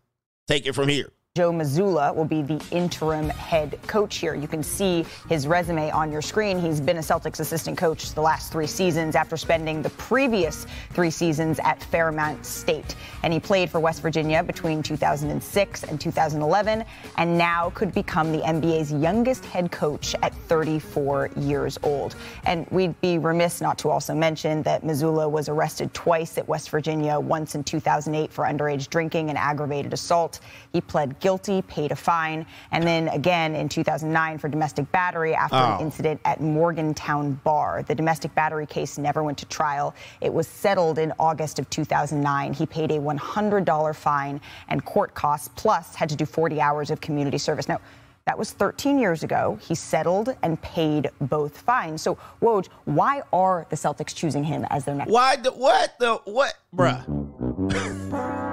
Take 0.47 0.67
it 0.67 0.75
from 0.75 0.89
here. 0.89 1.11
Joe 1.37 1.51
Mazzulla 1.51 2.15
will 2.15 2.25
be 2.25 2.43
the 2.43 2.65
interim 2.71 3.29
head 3.29 3.77
coach 3.89 4.19
here. 4.19 4.37
You 4.37 4.47
can 4.47 4.63
see 4.63 5.05
his 5.29 5.49
resume 5.49 5.91
on 5.91 6.13
your 6.13 6.23
screen. 6.23 6.61
He's 6.61 6.81
been 6.81 6.99
a 6.99 7.01
Celtics 7.01 7.41
assistant 7.41 7.77
coach 7.77 8.15
the 8.15 8.21
last 8.21 8.53
three 8.53 8.69
seasons 8.69 9.17
after 9.17 9.37
spending 9.37 9.83
the 9.83 9.91
previous 9.91 10.65
three 10.93 11.11
seasons 11.11 11.59
at 11.65 11.83
Fairmont 11.83 12.47
State. 12.47 12.95
And 13.25 13.33
he 13.33 13.41
played 13.41 13.69
for 13.69 13.81
West 13.81 14.01
Virginia 14.01 14.45
between 14.45 14.81
2006 14.81 15.83
and 15.83 16.01
2011 16.01 16.85
and 17.19 17.37
now 17.37 17.71
could 17.71 17.93
become 17.93 18.31
the 18.31 18.39
NBA's 18.39 18.93
youngest 18.93 19.45
head 19.45 19.73
coach 19.73 20.15
at 20.23 20.33
34 20.47 21.31
years 21.37 21.81
old. 21.83 22.15
And 22.47 22.65
we'd 22.71 23.01
be 23.01 23.19
remiss 23.19 23.61
not 23.61 23.77
to 23.79 23.91
also 23.91 24.15
mention 24.15 24.63
that 24.63 24.85
Mazzulla 24.85 25.29
was 25.29 25.49
arrested 25.49 25.93
twice 25.95 26.39
at 26.39 26.47
West 26.47 26.71
Virginia, 26.71 27.19
once 27.19 27.57
in 27.57 27.65
2008 27.65 28.33
for 28.33 28.45
underage 28.45 28.89
drinking 28.89 29.31
and 29.31 29.37
aggravated 29.37 29.93
assault. 29.93 30.39
He 30.73 30.81
pled 30.81 31.19
guilty, 31.25 31.63
paid 31.63 31.91
a 31.91 31.97
fine, 31.97 32.45
and 32.71 32.85
then 32.85 33.09
again 33.09 33.55
in 33.57 33.67
2009 33.67 34.37
for 34.37 34.49
domestic 34.49 34.85
battery 34.93 35.35
after 35.35 35.57
Oh. 35.57 35.77
an 35.77 35.81
incident 35.81 36.21
at 36.27 36.43
Morgantown 36.43 37.41
Bar. 37.45 37.83
The 37.83 37.95
domestic 37.95 38.35
battery 38.35 38.67
case 38.67 38.99
never 38.99 39.23
went 39.23 39.39
to 39.39 39.47
trial. 39.47 39.95
It 40.21 40.33
was 40.35 40.47
settled 40.47 40.99
in 40.99 41.15
August 41.19 41.59
of 41.59 41.71
2009. 41.71 42.53
He 42.53 42.67
paid 42.67 42.91
a 42.91 43.01
$100 43.01 43.95
fine 43.97 44.39
and 44.69 44.85
court 44.85 45.15
costs, 45.15 45.49
plus 45.57 45.95
had 45.95 46.11
to 46.11 46.17
do 46.17 46.27
40 46.27 46.61
hours 46.61 46.91
of 46.91 47.01
community 47.01 47.39
service. 47.39 47.69
Now, 47.69 47.79
that 48.27 48.39
was 48.39 48.53
13 48.53 48.99
years 48.99 49.23
ago. 49.23 49.59
He 49.63 49.75
settled 49.75 50.35
and 50.43 50.61
paid 50.61 51.11
both 51.23 51.57
fines. 51.59 52.03
So, 52.03 52.19
Woj, 52.43 52.69
why 52.85 53.23
are 53.33 53.67
the 53.71 53.77
Celtics 53.77 54.15
choosing 54.15 54.45
him 54.45 54.67
as 54.71 54.85
their 54.85 54.95
next? 54.95 55.11
Why 55.11 55.37
the 55.37 55.53
what 55.53 55.99
the 55.99 56.15
what, 56.25 56.55
bruh? 56.77 57.01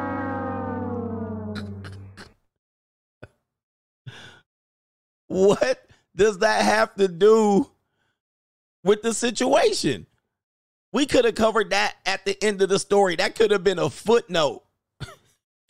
what 5.32 5.88
does 6.16 6.40
that 6.40 6.64
have 6.64 6.94
to 6.96 7.08
do 7.08 7.70
with 8.84 9.02
the 9.02 9.14
situation? 9.14 10.06
We 10.94 11.06
could 11.06 11.24
have 11.26 11.36
covered 11.36 11.70
that 11.70 11.96
at 12.06 12.26
the 12.26 12.42
end 12.44 12.62
of 12.62 12.70
the 12.70 12.80
story. 12.80 13.16
That 13.16 13.36
could 13.36 13.52
have 13.52 13.64
been 13.64 13.80
a 13.80 13.90
footnote. 13.90 14.64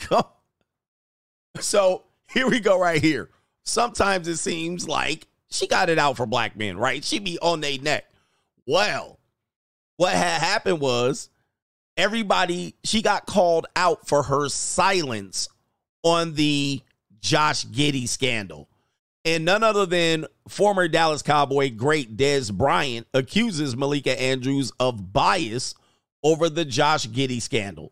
So 1.59 2.03
here 2.33 2.47
we 2.49 2.59
go, 2.59 2.79
right 2.79 3.01
here. 3.01 3.29
Sometimes 3.63 4.27
it 4.27 4.37
seems 4.37 4.87
like 4.87 5.27
she 5.49 5.67
got 5.67 5.89
it 5.89 5.99
out 5.99 6.17
for 6.17 6.25
black 6.25 6.55
men, 6.55 6.77
right? 6.77 7.03
She 7.03 7.19
be 7.19 7.37
on 7.39 7.59
their 7.59 7.77
neck. 7.77 8.05
Well, 8.65 9.19
what 9.97 10.13
had 10.13 10.41
happened 10.41 10.79
was 10.79 11.29
everybody, 11.97 12.75
she 12.83 13.01
got 13.01 13.25
called 13.25 13.67
out 13.75 14.07
for 14.07 14.23
her 14.23 14.49
silence 14.49 15.49
on 16.03 16.33
the 16.33 16.81
Josh 17.19 17.65
Giddey 17.65 18.07
scandal. 18.07 18.69
And 19.23 19.45
none 19.45 19.63
other 19.63 19.85
than 19.85 20.25
former 20.47 20.87
Dallas 20.87 21.21
Cowboy 21.21 21.71
great 21.71 22.17
Dez 22.17 22.51
Bryant 22.51 23.07
accuses 23.13 23.77
Malika 23.77 24.19
Andrews 24.19 24.71
of 24.79 25.13
bias 25.13 25.75
over 26.23 26.49
the 26.49 26.65
Josh 26.65 27.07
Giddey 27.07 27.41
scandal. 27.41 27.91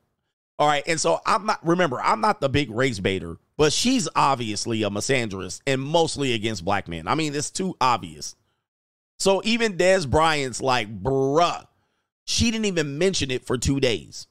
All 0.58 0.67
right. 0.67 0.83
And 0.88 0.99
so 0.99 1.22
I'm 1.25 1.45
not, 1.45 1.66
remember, 1.66 2.01
I'm 2.01 2.22
not 2.22 2.41
the 2.41 2.49
big 2.49 2.72
race 2.72 2.99
baiter, 2.99 3.38
but 3.58 3.72
she's 3.72 4.09
obviously 4.16 4.83
a 4.83 4.90
misandrist 4.90 5.61
and 5.67 5.82
mostly 5.82 6.33
against 6.33 6.66
black 6.66 6.88
men. 6.88 7.08
I 7.08 7.16
mean, 7.16 7.35
it's 7.35 7.51
too 7.51 7.77
obvious. 7.80 8.35
So 9.19 9.41
even 9.45 9.77
Dez 9.77 10.09
Bryant's 10.09 10.61
like, 10.61 11.01
bruh, 11.01 11.66
she 12.25 12.51
didn't 12.51 12.66
even 12.66 12.98
mention 12.98 13.32
it 13.32 13.45
for 13.45 13.58
two 13.58 13.80
days. 13.80 14.27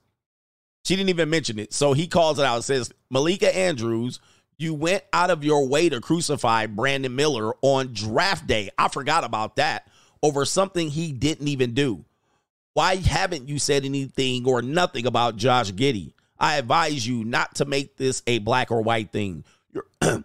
She 0.85 0.97
didn't 0.97 1.11
even 1.11 1.31
mention 1.31 1.59
it. 1.59 1.73
So 1.73 1.93
he 1.93 2.07
calls 2.07 2.39
it 2.39 2.45
out 2.45 2.57
and 2.57 2.65
says, 2.65 2.93
Malika 3.11 3.55
Andrews, 3.55 4.21
you 4.59 4.75
went 4.75 5.05
out 5.13 5.31
of 5.31 5.45
your 5.45 5.67
way 5.67 5.89
to 5.89 6.01
crucify 6.01 6.67
Brandon 6.67 7.15
Miller 7.15 7.55
on 7.63 7.93
draft 7.93 8.47
day. 8.47 8.71
I 8.77 8.89
forgot 8.89 9.25
about 9.25 9.57
that 9.57 9.89
over 10.23 10.45
something 10.45 10.91
he 10.91 11.13
didn't 11.13 11.49
even 11.49 11.75
do. 11.75 12.05
Why 12.75 12.97
haven't 12.97 13.49
you 13.49 13.59
said 13.59 13.85
anything 13.85 14.47
or 14.47 14.61
nothing 14.61 15.07
about 15.07 15.37
Josh 15.37 15.73
Giddey? 15.73 16.13
I 16.39 16.57
advise 16.57 17.07
you 17.07 17.25
not 17.25 17.57
to 17.57 17.65
make 17.65 17.97
this 17.97 18.23
a 18.27 18.39
black 18.39 18.71
or 18.71 18.83
white 18.83 19.11
thing. 19.13 19.45
Your, 19.73 19.85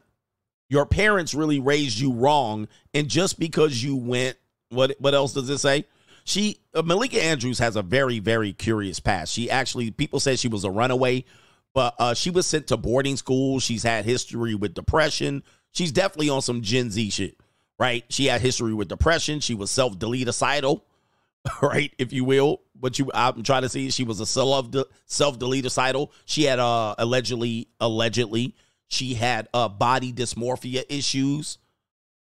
your 0.69 0.85
parents 0.85 1.33
really 1.33 1.59
raised 1.59 1.99
you 1.99 2.13
wrong, 2.13 2.67
and 2.93 3.07
just 3.07 3.39
because 3.39 3.83
you 3.83 3.95
went, 3.95 4.37
what 4.69 4.95
what 4.99 5.13
else 5.13 5.33
does 5.33 5.49
it 5.49 5.59
say? 5.59 5.85
She 6.23 6.59
uh, 6.73 6.83
Malika 6.83 7.23
Andrews 7.23 7.59
has 7.59 7.75
a 7.75 7.81
very 7.81 8.19
very 8.19 8.53
curious 8.53 8.99
past. 8.99 9.33
She 9.33 9.49
actually 9.49 9.91
people 9.91 10.19
say 10.19 10.35
she 10.35 10.47
was 10.47 10.63
a 10.63 10.71
runaway, 10.71 11.25
but 11.73 11.95
uh, 11.99 12.13
she 12.13 12.29
was 12.29 12.45
sent 12.45 12.67
to 12.67 12.77
boarding 12.77 13.17
school. 13.17 13.59
She's 13.59 13.83
had 13.83 14.05
history 14.05 14.55
with 14.55 14.73
depression. 14.73 15.43
She's 15.71 15.91
definitely 15.91 16.29
on 16.29 16.41
some 16.41 16.61
Gen 16.61 16.91
Z 16.91 17.09
shit, 17.09 17.37
right? 17.79 18.03
She 18.09 18.25
had 18.25 18.41
history 18.41 18.73
with 18.73 18.87
depression. 18.87 19.39
She 19.39 19.55
was 19.55 19.71
self 19.71 19.97
deletericidal, 19.97 20.81
right, 21.61 21.91
if 21.97 22.13
you 22.13 22.23
will. 22.23 22.61
But 22.75 22.99
you, 22.99 23.09
I'm 23.13 23.43
trying 23.43 23.63
to 23.63 23.69
see, 23.69 23.89
she 23.89 24.03
was 24.03 24.19
a 24.19 24.25
self 24.25 24.67
self 25.05 25.39
deletericidal. 25.39 26.09
She 26.25 26.43
had 26.43 26.59
uh 26.59 26.95
allegedly 26.97 27.69
allegedly 27.79 28.55
she 28.93 29.15
had 29.15 29.47
uh 29.53 29.69
body 29.69 30.13
dysmorphia 30.13 30.83
issues, 30.89 31.57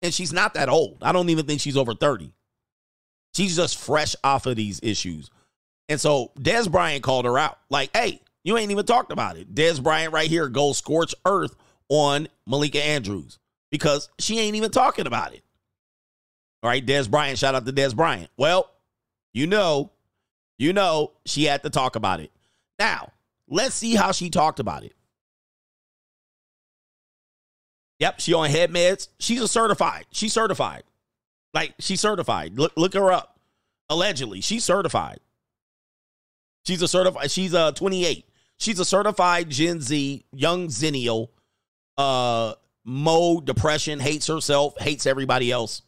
and 0.02 0.14
she's 0.14 0.32
not 0.32 0.54
that 0.54 0.68
old. 0.68 0.98
I 1.02 1.12
don't 1.12 1.30
even 1.30 1.46
think 1.46 1.60
she's 1.60 1.76
over 1.76 1.94
thirty. 1.94 2.32
She's 3.34 3.56
just 3.56 3.78
fresh 3.78 4.14
off 4.22 4.46
of 4.46 4.56
these 4.56 4.80
issues. 4.82 5.30
And 5.88 6.00
so 6.00 6.32
Dez 6.38 6.70
Bryant 6.70 7.02
called 7.02 7.24
her 7.24 7.38
out. 7.38 7.58
Like, 7.68 7.90
hey, 7.96 8.20
you 8.44 8.56
ain't 8.56 8.70
even 8.70 8.86
talked 8.86 9.12
about 9.12 9.36
it. 9.36 9.54
Dez 9.54 9.82
Bryant 9.82 10.12
right 10.12 10.28
here 10.28 10.48
goes 10.48 10.78
scorch 10.78 11.14
earth 11.24 11.54
on 11.88 12.28
Malika 12.46 12.82
Andrews 12.82 13.38
because 13.70 14.08
she 14.18 14.38
ain't 14.38 14.56
even 14.56 14.70
talking 14.70 15.06
about 15.06 15.34
it. 15.34 15.42
All 16.62 16.70
right, 16.70 16.84
Dez 16.84 17.10
Bryant, 17.10 17.38
shout 17.38 17.54
out 17.54 17.66
to 17.66 17.72
Dez 17.72 17.94
Bryant. 17.94 18.30
Well, 18.36 18.70
you 19.32 19.46
know, 19.46 19.92
you 20.58 20.72
know, 20.72 21.12
she 21.24 21.44
had 21.44 21.62
to 21.62 21.70
talk 21.70 21.96
about 21.96 22.20
it. 22.20 22.30
Now, 22.78 23.12
let's 23.48 23.74
see 23.74 23.94
how 23.94 24.12
she 24.12 24.30
talked 24.30 24.60
about 24.60 24.84
it. 24.84 24.94
Yep, 27.98 28.20
she 28.20 28.32
on 28.32 28.48
head 28.48 28.70
meds. 28.70 29.08
She's 29.18 29.42
a 29.42 29.48
certified. 29.48 30.06
She's 30.10 30.32
certified. 30.32 30.84
Like 31.52 31.74
she's 31.78 32.00
certified. 32.00 32.58
Look, 32.58 32.72
look 32.76 32.94
her 32.94 33.12
up. 33.12 33.38
Allegedly, 33.90 34.40
she's 34.40 34.64
certified. 34.64 35.20
She's 36.66 36.80
a 36.82 36.88
certified. 36.88 37.30
She's 37.30 37.54
a 37.54 37.72
28. 37.72 38.24
She's 38.60 38.78
a 38.78 38.84
certified 38.84 39.48
Gen 39.48 39.80
Z 39.80 40.24
young 40.32 40.68
zennial. 40.68 41.28
Uh, 41.96 42.54
Mo 42.84 43.40
depression 43.40 44.00
hates 44.00 44.26
herself, 44.26 44.78
hates 44.78 45.06
everybody 45.06 45.50
else. 45.50 45.82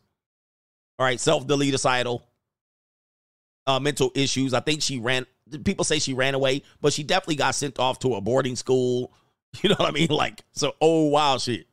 All 0.99 1.07
right, 1.07 1.21
self 1.21 1.47
deletericidal. 1.47 2.23
Uh, 3.67 3.79
mental 3.79 4.11
issues. 4.15 4.55
I 4.55 4.61
think 4.61 4.83
she 4.83 4.99
ran. 4.99 5.27
People 5.65 5.85
say 5.85 5.99
she 5.99 6.15
ran 6.15 6.35
away, 6.35 6.63
but 6.81 6.93
she 6.93 7.03
definitely 7.03 7.37
got 7.37 7.55
sent 7.55 7.79
off 7.79 7.99
to 8.01 8.15
a 8.15 8.21
boarding 8.21 8.57
school. 8.57 9.13
You 9.63 9.69
know 9.69 9.77
what 9.79 9.91
I 9.91 9.93
mean? 9.93 10.09
Like 10.09 10.43
so. 10.53 10.73
Oh 10.81 11.09
wow, 11.09 11.37
shit. 11.37 11.67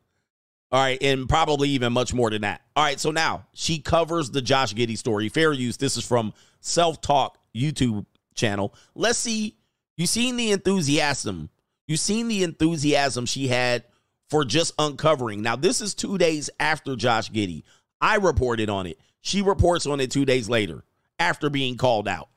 All 0.69 0.81
right, 0.81 1.01
and 1.01 1.29
probably 1.29 1.69
even 1.69 1.93
much 1.93 2.13
more 2.13 2.29
than 2.29 2.41
that. 2.41 2.61
All 2.75 2.83
right, 2.83 2.99
so 2.99 3.11
now 3.11 3.45
she 3.53 3.79
covers 3.79 4.31
the 4.31 4.41
Josh 4.41 4.73
Giddey 4.73 4.97
story. 4.97 5.29
Fair 5.29 5.53
use. 5.53 5.77
This 5.77 5.95
is 5.95 6.05
from 6.05 6.33
Self 6.59 6.99
Talk 6.99 7.37
YouTube 7.55 8.05
channel. 8.35 8.75
Let's 8.95 9.17
see. 9.17 9.55
You 9.99 10.07
seen 10.07 10.37
the 10.37 10.53
enthusiasm. 10.53 11.49
You 11.85 11.97
seen 11.97 12.29
the 12.29 12.43
enthusiasm 12.43 13.25
she 13.25 13.49
had 13.49 13.83
for 14.29 14.45
just 14.45 14.73
uncovering. 14.79 15.41
Now 15.41 15.57
this 15.57 15.81
is 15.81 15.93
two 15.93 16.17
days 16.17 16.49
after 16.57 16.95
Josh 16.95 17.29
Giddey. 17.29 17.63
I 17.99 18.15
reported 18.15 18.69
on 18.69 18.87
it. 18.87 18.97
She 19.19 19.41
reports 19.41 19.85
on 19.85 19.99
it 19.99 20.09
two 20.09 20.23
days 20.23 20.47
later 20.47 20.85
after 21.19 21.49
being 21.49 21.75
called 21.75 22.07
out. 22.07 22.29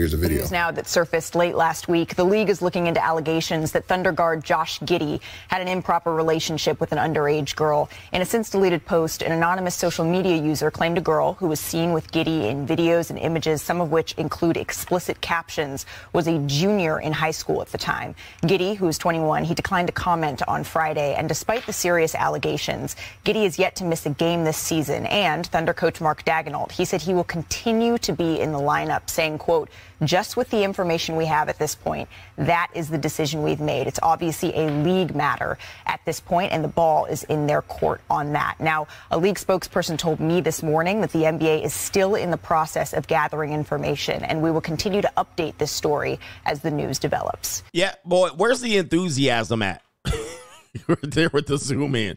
Here's 0.00 0.14
a 0.14 0.16
video. 0.16 0.38
News 0.38 0.50
now 0.50 0.70
that 0.70 0.88
surfaced 0.88 1.34
late 1.34 1.54
last 1.54 1.86
week. 1.86 2.14
The 2.14 2.24
league 2.24 2.48
is 2.48 2.62
looking 2.62 2.86
into 2.86 3.04
allegations 3.04 3.72
that 3.72 3.84
Thunder 3.84 4.12
guard 4.12 4.42
Josh 4.42 4.80
Giddey 4.80 5.20
had 5.48 5.60
an 5.60 5.68
improper 5.68 6.14
relationship 6.14 6.80
with 6.80 6.92
an 6.92 6.96
underage 6.96 7.54
girl. 7.54 7.90
In 8.10 8.22
a 8.22 8.24
since 8.24 8.48
deleted 8.48 8.86
post, 8.86 9.20
an 9.20 9.30
anonymous 9.30 9.74
social 9.74 10.06
media 10.06 10.36
user 10.36 10.70
claimed 10.70 10.96
a 10.96 11.02
girl 11.02 11.34
who 11.34 11.48
was 11.48 11.60
seen 11.60 11.92
with 11.92 12.10
Giddey 12.12 12.48
in 12.48 12.66
videos 12.66 13.10
and 13.10 13.18
images, 13.18 13.60
some 13.60 13.82
of 13.82 13.92
which 13.92 14.14
include 14.14 14.56
explicit 14.56 15.20
captions, 15.20 15.84
was 16.14 16.26
a 16.26 16.38
junior 16.46 16.98
in 16.98 17.12
high 17.12 17.30
school 17.30 17.60
at 17.60 17.68
the 17.68 17.76
time. 17.76 18.14
Giddey, 18.44 18.74
who 18.74 18.88
is 18.88 18.96
21, 18.96 19.44
he 19.44 19.52
declined 19.52 19.88
to 19.88 19.92
comment 19.92 20.40
on 20.48 20.64
Friday. 20.64 21.12
And 21.12 21.28
despite 21.28 21.66
the 21.66 21.74
serious 21.74 22.14
allegations, 22.14 22.96
Giddey 23.26 23.44
is 23.44 23.58
yet 23.58 23.76
to 23.76 23.84
miss 23.84 24.06
a 24.06 24.10
game 24.10 24.44
this 24.44 24.56
season. 24.56 25.04
And 25.04 25.46
Thunder 25.46 25.74
coach 25.74 26.00
Mark 26.00 26.24
Daigneault, 26.24 26.72
he 26.72 26.86
said 26.86 27.02
he 27.02 27.12
will 27.12 27.22
continue 27.22 27.98
to 27.98 28.14
be 28.14 28.40
in 28.40 28.52
the 28.52 28.58
lineup, 28.58 29.10
saying, 29.10 29.36
quote, 29.36 29.68
just 30.02 30.36
with 30.36 30.50
the 30.50 30.64
information 30.64 31.16
we 31.16 31.26
have 31.26 31.48
at 31.48 31.58
this 31.58 31.74
point, 31.74 32.08
that 32.36 32.70
is 32.74 32.88
the 32.88 32.98
decision 32.98 33.42
we've 33.42 33.60
made. 33.60 33.86
It's 33.86 34.00
obviously 34.02 34.54
a 34.54 34.70
league 34.82 35.14
matter 35.14 35.58
at 35.86 36.00
this 36.04 36.20
point, 36.20 36.52
and 36.52 36.64
the 36.64 36.68
ball 36.68 37.06
is 37.06 37.24
in 37.24 37.46
their 37.46 37.62
court 37.62 38.00
on 38.08 38.32
that. 38.32 38.56
Now, 38.60 38.86
a 39.10 39.18
league 39.18 39.36
spokesperson 39.36 39.98
told 39.98 40.20
me 40.20 40.40
this 40.40 40.62
morning 40.62 41.00
that 41.00 41.12
the 41.12 41.20
NBA 41.20 41.64
is 41.64 41.74
still 41.74 42.14
in 42.14 42.30
the 42.30 42.36
process 42.36 42.92
of 42.92 43.06
gathering 43.06 43.52
information, 43.52 44.24
and 44.24 44.42
we 44.42 44.50
will 44.50 44.60
continue 44.60 45.02
to 45.02 45.12
update 45.16 45.58
this 45.58 45.70
story 45.70 46.18
as 46.46 46.60
the 46.60 46.70
news 46.70 46.98
develops. 46.98 47.62
Yeah, 47.72 47.94
boy, 48.04 48.28
where's 48.36 48.60
the 48.60 48.76
enthusiasm 48.76 49.62
at? 49.62 49.82
right 50.86 50.98
there 51.02 51.30
with 51.32 51.46
the 51.46 51.58
zoom 51.58 51.94
in. 51.94 52.16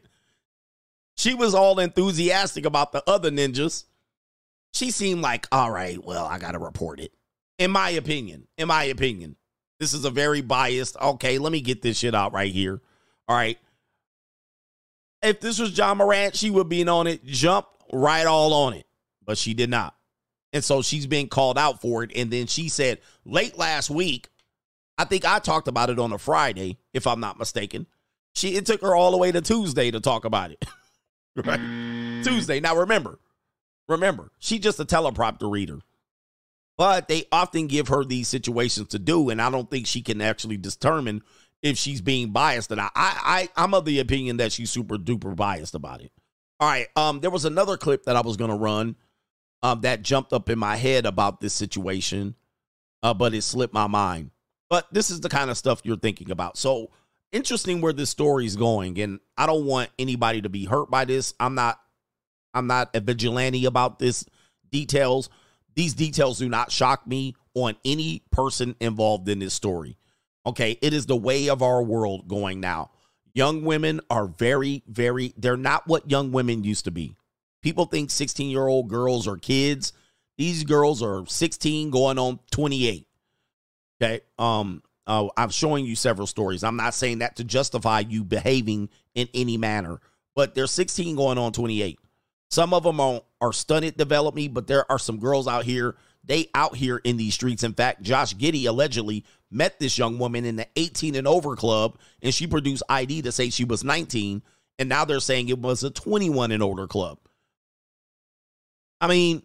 She 1.16 1.34
was 1.34 1.54
all 1.54 1.80
enthusiastic 1.80 2.66
about 2.66 2.92
the 2.92 3.04
other 3.08 3.30
ninjas. 3.30 3.86
She 4.74 4.90
seemed 4.90 5.22
like, 5.22 5.48
all 5.52 5.70
right, 5.70 6.04
well, 6.04 6.26
I 6.26 6.40
got 6.40 6.54
to 6.54 6.60
report 6.60 7.00
it. 7.00 7.12
In 7.58 7.72
my 7.72 7.92
opinion, 7.92 8.48
in 8.58 8.68
my 8.68 8.86
opinion, 8.86 9.36
this 9.80 9.94
is 9.94 10.06
a 10.06 10.10
very 10.10 10.42
biased. 10.42 10.98
Okay, 10.98 11.38
let 11.38 11.52
me 11.52 11.62
get 11.62 11.82
this 11.82 12.00
shit 12.00 12.16
out 12.16 12.34
right 12.34 12.52
here. 12.52 12.82
All 13.28 13.36
right. 13.36 13.58
If 15.22 15.40
this 15.40 15.60
was 15.60 15.78
Ja 15.78 15.94
Morant, 15.94 16.36
she 16.36 16.50
would 16.50 16.68
be 16.68 16.86
on 16.88 17.08
it, 17.08 17.24
jump 17.26 17.68
right 17.92 18.26
all 18.26 18.54
on 18.54 18.74
it, 18.74 18.86
but 19.26 19.38
she 19.38 19.54
did 19.54 19.70
not. 19.70 19.96
And 20.52 20.64
so 20.64 20.82
she's 20.82 21.08
been 21.08 21.28
called 21.28 21.58
out 21.58 21.82
for 21.82 22.04
it. 22.04 22.12
And 22.16 22.30
then 22.30 22.48
she 22.48 22.70
said 22.70 23.00
late 23.26 23.58
last 23.58 23.90
week, 23.90 24.30
I 24.98 25.06
think 25.06 25.26
I 25.26 25.40
talked 25.40 25.68
about 25.68 25.90
it 25.90 26.00
on 26.00 26.12
a 26.12 26.18
Friday, 26.18 26.78
if 26.94 27.08
I'm 27.08 27.20
not 27.20 27.40
mistaken. 27.40 27.88
She 28.36 28.56
it 28.56 28.66
took 28.66 28.82
her 28.82 28.96
all 28.96 29.12
the 29.12 29.18
way 29.18 29.32
to 29.32 29.42
Tuesday 29.42 29.92
to 29.92 30.00
talk 30.00 30.26
about 30.26 30.52
it. 30.52 30.66
right? 31.36 31.60
Mm. 31.60 32.24
Tuesday. 32.24 32.60
Now 32.60 32.76
remember, 32.76 33.20
remember, 33.88 34.32
she's 34.40 34.60
just 34.60 34.80
a 34.80 34.86
teleprompter 34.86 35.52
reader. 35.52 35.80
But 36.78 37.08
they 37.08 37.26
often 37.32 37.68
give 37.68 37.90
her 37.90 38.04
these 38.04 38.28
situations 38.28 38.90
to 38.90 39.00
do, 39.00 39.30
and 39.30 39.42
I 39.42 39.50
don't 39.52 39.70
think 39.70 39.86
she 39.86 40.02
can 40.02 40.22
actually 40.22 40.58
determine 40.58 41.22
if 41.62 41.78
she's 41.78 42.02
being 42.02 42.32
biased. 42.32 42.72
And 42.72 42.82
I, 42.82 42.90
I, 42.96 43.50
I'm 43.56 43.74
of 43.74 43.86
the 43.86 44.00
opinion 44.00 44.38
that 44.38 44.52
she's 44.52 44.72
super 44.72 44.98
duper 44.98 45.36
biased 45.36 45.76
about 45.76 46.02
it. 46.02 46.12
All 46.60 46.68
right. 46.68 46.88
Um, 46.96 47.20
there 47.20 47.30
was 47.30 47.46
another 47.46 47.78
clip 47.78 48.06
that 48.06 48.16
I 48.16 48.22
was 48.22 48.38
gonna 48.38 48.56
run, 48.56 48.96
um, 49.62 49.82
that 49.82 50.02
jumped 50.02 50.34
up 50.34 50.50
in 50.50 50.60
my 50.60 50.76
head 50.76 51.06
about 51.06 51.40
this 51.40 51.54
situation, 51.54 52.36
uh, 53.02 53.14
but 53.14 53.34
it 53.34 53.44
slipped 53.44 53.74
my 53.74 53.88
mind. 53.88 54.32
But 54.70 54.92
this 54.92 55.12
is 55.12 55.22
the 55.22 55.30
kind 55.30 55.50
of 55.50 55.58
stuff 55.58 55.82
you're 55.84 55.98
thinking 55.98 56.32
about. 56.32 56.58
So 56.58 56.90
interesting 57.32 57.82
where 57.82 57.94
this 57.94 58.10
story 58.10 58.46
is 58.46 58.56
going, 58.56 59.00
and 59.00 59.20
I 59.38 59.46
don't 59.46 59.66
want 59.66 59.90
anybody 60.00 60.42
to 60.42 60.50
be 60.50 60.66
hurt 60.66 60.90
by 60.90 61.06
this. 61.06 61.34
I'm 61.40 61.56
not, 61.56 61.80
I'm 62.54 62.68
not 62.68 62.96
a 62.96 63.00
vigilante 63.00 63.66
about 63.66 64.00
this 64.00 64.26
details. 64.72 65.30
These 65.76 65.94
details 65.94 66.40
do 66.40 66.50
not 66.50 66.72
shock 66.72 67.08
me 67.08 67.36
on 67.54 67.76
any 67.86 68.24
person 68.32 68.76
involved 68.80 69.28
in 69.30 69.40
this 69.40 69.54
story. 69.54 69.98
Okay, 70.46 70.78
it 70.82 70.94
is 70.94 71.06
the 71.06 71.16
way 71.16 71.50
of 71.50 71.62
our 71.62 71.82
world 71.82 72.28
going 72.28 72.60
now. 72.60 72.92
Young 73.34 73.64
women 73.64 74.02
are 74.10 74.28
very, 74.28 74.84
very, 74.88 75.34
they're 75.38 75.58
not 75.58 75.88
what 75.88 76.10
young 76.10 76.32
women 76.32 76.64
used 76.64 76.86
to 76.86 76.92
be. 76.92 77.16
People 77.62 77.86
think 77.86 78.12
16 78.12 78.50
year 78.50 78.68
old 78.68 78.90
girls 78.90 79.28
are 79.28 79.38
kids. 79.38 79.94
These 80.38 80.64
girls 80.66 81.02
are 81.02 81.26
16 81.26 81.90
going 81.90 82.20
on 82.20 82.40
28. 82.52 83.08
Okay. 84.02 84.22
Um, 84.38 84.84
uh, 85.08 85.28
I'm 85.38 85.50
showing 85.50 85.86
you 85.86 85.96
several 85.96 86.28
stories. 86.28 86.64
I'm 86.64 86.76
not 86.76 86.94
saying 86.94 87.20
that 87.20 87.38
to 87.38 87.44
justify 87.44 88.02
you 88.02 88.24
behaving 88.24 88.90
in 89.16 89.28
any 89.34 89.58
manner, 89.58 90.00
but 90.36 90.56
they're 90.56 90.68
16 90.68 91.16
going 91.16 91.38
on 91.38 91.52
28. 91.52 92.00
Some 92.54 92.72
of 92.72 92.84
them 92.84 93.00
are, 93.00 93.24
are 93.42 93.52
stunted 93.52 93.98
develop 93.98 94.36
me, 94.36 94.48
but 94.48 94.68
there 94.68 94.90
are 94.92 95.00
some 95.00 95.18
girls 95.18 95.48
out 95.48 95.64
here. 95.64 95.96
They 96.24 96.52
out 96.54 96.76
here 96.76 96.98
in 96.98 97.18
these 97.18 97.34
streets. 97.34 97.64
In 97.64 97.74
fact, 97.74 98.04
Josh 98.04 98.36
Giddey 98.36 98.68
allegedly 98.68 99.26
met 99.50 99.80
this 99.80 99.98
young 99.98 100.20
woman 100.20 100.46
in 100.46 100.58
the 100.58 100.68
18 100.76 101.16
and 101.16 101.28
over 101.28 101.56
club, 101.56 101.98
and 102.22 102.32
she 102.32 102.46
produced 102.46 102.84
ID 102.88 103.24
to 103.24 103.32
say 103.32 103.50
she 103.50 103.66
was 103.66 103.84
19, 103.84 104.44
and 104.78 104.88
now 104.88 105.04
they're 105.04 105.20
saying 105.20 105.50
it 105.50 105.58
was 105.58 105.84
a 105.84 105.90
21 105.90 106.52
and 106.52 106.62
older 106.62 106.86
club. 106.86 107.18
I 109.02 109.08
mean, 109.08 109.42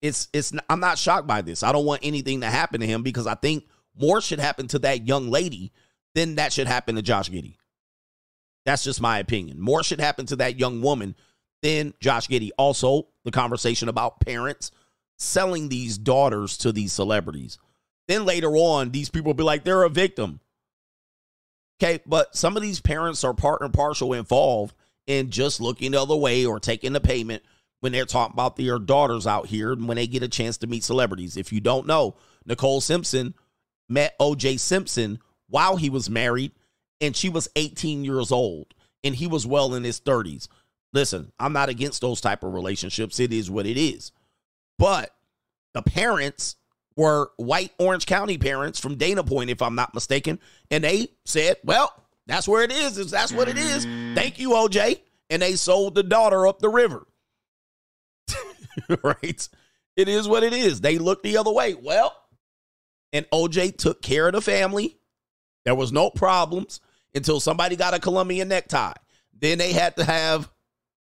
it's 0.00 0.28
it's. 0.32 0.52
I'm 0.70 0.78
not 0.78 0.98
shocked 0.98 1.26
by 1.26 1.42
this. 1.42 1.64
I 1.64 1.72
don't 1.72 1.84
want 1.84 2.04
anything 2.04 2.42
to 2.42 2.46
happen 2.46 2.82
to 2.82 2.86
him 2.86 3.02
because 3.02 3.26
I 3.26 3.34
think 3.34 3.64
more 4.00 4.20
should 4.20 4.38
happen 4.38 4.68
to 4.68 4.78
that 4.78 5.08
young 5.08 5.28
lady 5.28 5.72
than 6.14 6.36
that 6.36 6.52
should 6.52 6.68
happen 6.68 6.94
to 6.94 7.02
Josh 7.02 7.30
Giddey. 7.30 7.56
That's 8.64 8.84
just 8.84 9.00
my 9.00 9.18
opinion. 9.18 9.60
More 9.60 9.82
should 9.82 10.00
happen 10.00 10.26
to 10.26 10.36
that 10.36 10.56
young 10.56 10.82
woman 10.82 11.16
than 11.62 11.94
Josh 12.00 12.28
Giddey. 12.28 12.50
Also, 12.58 13.08
the 13.24 13.30
conversation 13.30 13.88
about 13.88 14.20
parents 14.20 14.70
selling 15.18 15.68
these 15.68 15.96
daughters 15.98 16.58
to 16.58 16.72
these 16.72 16.92
celebrities. 16.92 17.58
Then 18.08 18.24
later 18.24 18.50
on, 18.50 18.90
these 18.90 19.08
people 19.08 19.30
will 19.30 19.34
be 19.34 19.44
like, 19.44 19.64
they're 19.64 19.84
a 19.84 19.88
victim. 19.88 20.40
Okay, 21.82 22.00
but 22.06 22.36
some 22.36 22.56
of 22.56 22.62
these 22.62 22.80
parents 22.80 23.24
are 23.24 23.34
part 23.34 23.62
and 23.62 23.72
partial 23.72 24.12
involved 24.12 24.74
in 25.06 25.30
just 25.30 25.60
looking 25.60 25.92
the 25.92 26.02
other 26.02 26.16
way 26.16 26.44
or 26.44 26.60
taking 26.60 26.92
the 26.92 27.00
payment 27.00 27.42
when 27.80 27.90
they're 27.90 28.04
talking 28.04 28.34
about 28.34 28.56
their 28.56 28.78
daughters 28.78 29.26
out 29.26 29.46
here 29.46 29.74
when 29.74 29.96
they 29.96 30.06
get 30.06 30.22
a 30.22 30.28
chance 30.28 30.58
to 30.58 30.68
meet 30.68 30.84
celebrities. 30.84 31.36
If 31.36 31.52
you 31.52 31.60
don't 31.60 31.86
know, 31.86 32.14
Nicole 32.46 32.80
Simpson 32.80 33.34
met 33.88 34.18
OJ 34.20 34.60
Simpson 34.60 35.18
while 35.48 35.76
he 35.76 35.90
was 35.90 36.08
married, 36.08 36.52
and 37.00 37.16
she 37.16 37.28
was 37.28 37.48
18 37.56 38.04
years 38.04 38.30
old, 38.30 38.74
and 39.02 39.14
he 39.16 39.26
was 39.26 39.46
well 39.46 39.74
in 39.74 39.82
his 39.82 40.00
30s. 40.00 40.46
Listen, 40.92 41.32
I'm 41.38 41.52
not 41.52 41.68
against 41.68 42.00
those 42.00 42.20
type 42.20 42.42
of 42.42 42.52
relationships. 42.52 43.18
It 43.18 43.32
is 43.32 43.50
what 43.50 43.66
it 43.66 43.78
is. 43.78 44.12
But 44.78 45.14
the 45.72 45.82
parents 45.82 46.56
were 46.96 47.30
white 47.36 47.72
Orange 47.78 48.06
County 48.06 48.36
parents 48.36 48.78
from 48.78 48.96
Dana 48.96 49.24
Point, 49.24 49.50
if 49.50 49.62
I'm 49.62 49.74
not 49.74 49.94
mistaken, 49.94 50.38
and 50.70 50.84
they 50.84 51.08
said, 51.24 51.56
"Well, 51.64 51.92
that's 52.26 52.46
where 52.46 52.62
it 52.62 52.72
is. 52.72 53.10
That's 53.10 53.32
what 53.32 53.48
it 53.48 53.56
is. 53.56 53.86
Mm. 53.86 54.14
Thank 54.14 54.38
you, 54.38 54.50
OJ." 54.50 55.00
And 55.30 55.40
they 55.40 55.56
sold 55.56 55.94
the 55.94 56.02
daughter 56.02 56.46
up 56.46 56.58
the 56.58 56.68
river. 56.68 57.06
right? 59.02 59.48
It 59.96 60.08
is 60.08 60.28
what 60.28 60.42
it 60.42 60.52
is. 60.52 60.80
They 60.80 60.98
looked 60.98 61.22
the 61.22 61.38
other 61.38 61.52
way. 61.52 61.74
Well, 61.74 62.14
and 63.12 63.26
OJ 63.30 63.76
took 63.76 64.02
care 64.02 64.26
of 64.26 64.32
the 64.32 64.42
family. 64.42 64.98
There 65.64 65.74
was 65.74 65.92
no 65.92 66.10
problems 66.10 66.80
until 67.14 67.40
somebody 67.40 67.76
got 67.76 67.94
a 67.94 67.98
Colombian 67.98 68.48
necktie. 68.48 68.94
Then 69.38 69.58
they 69.58 69.72
had 69.72 69.96
to 69.96 70.04
have 70.04 70.50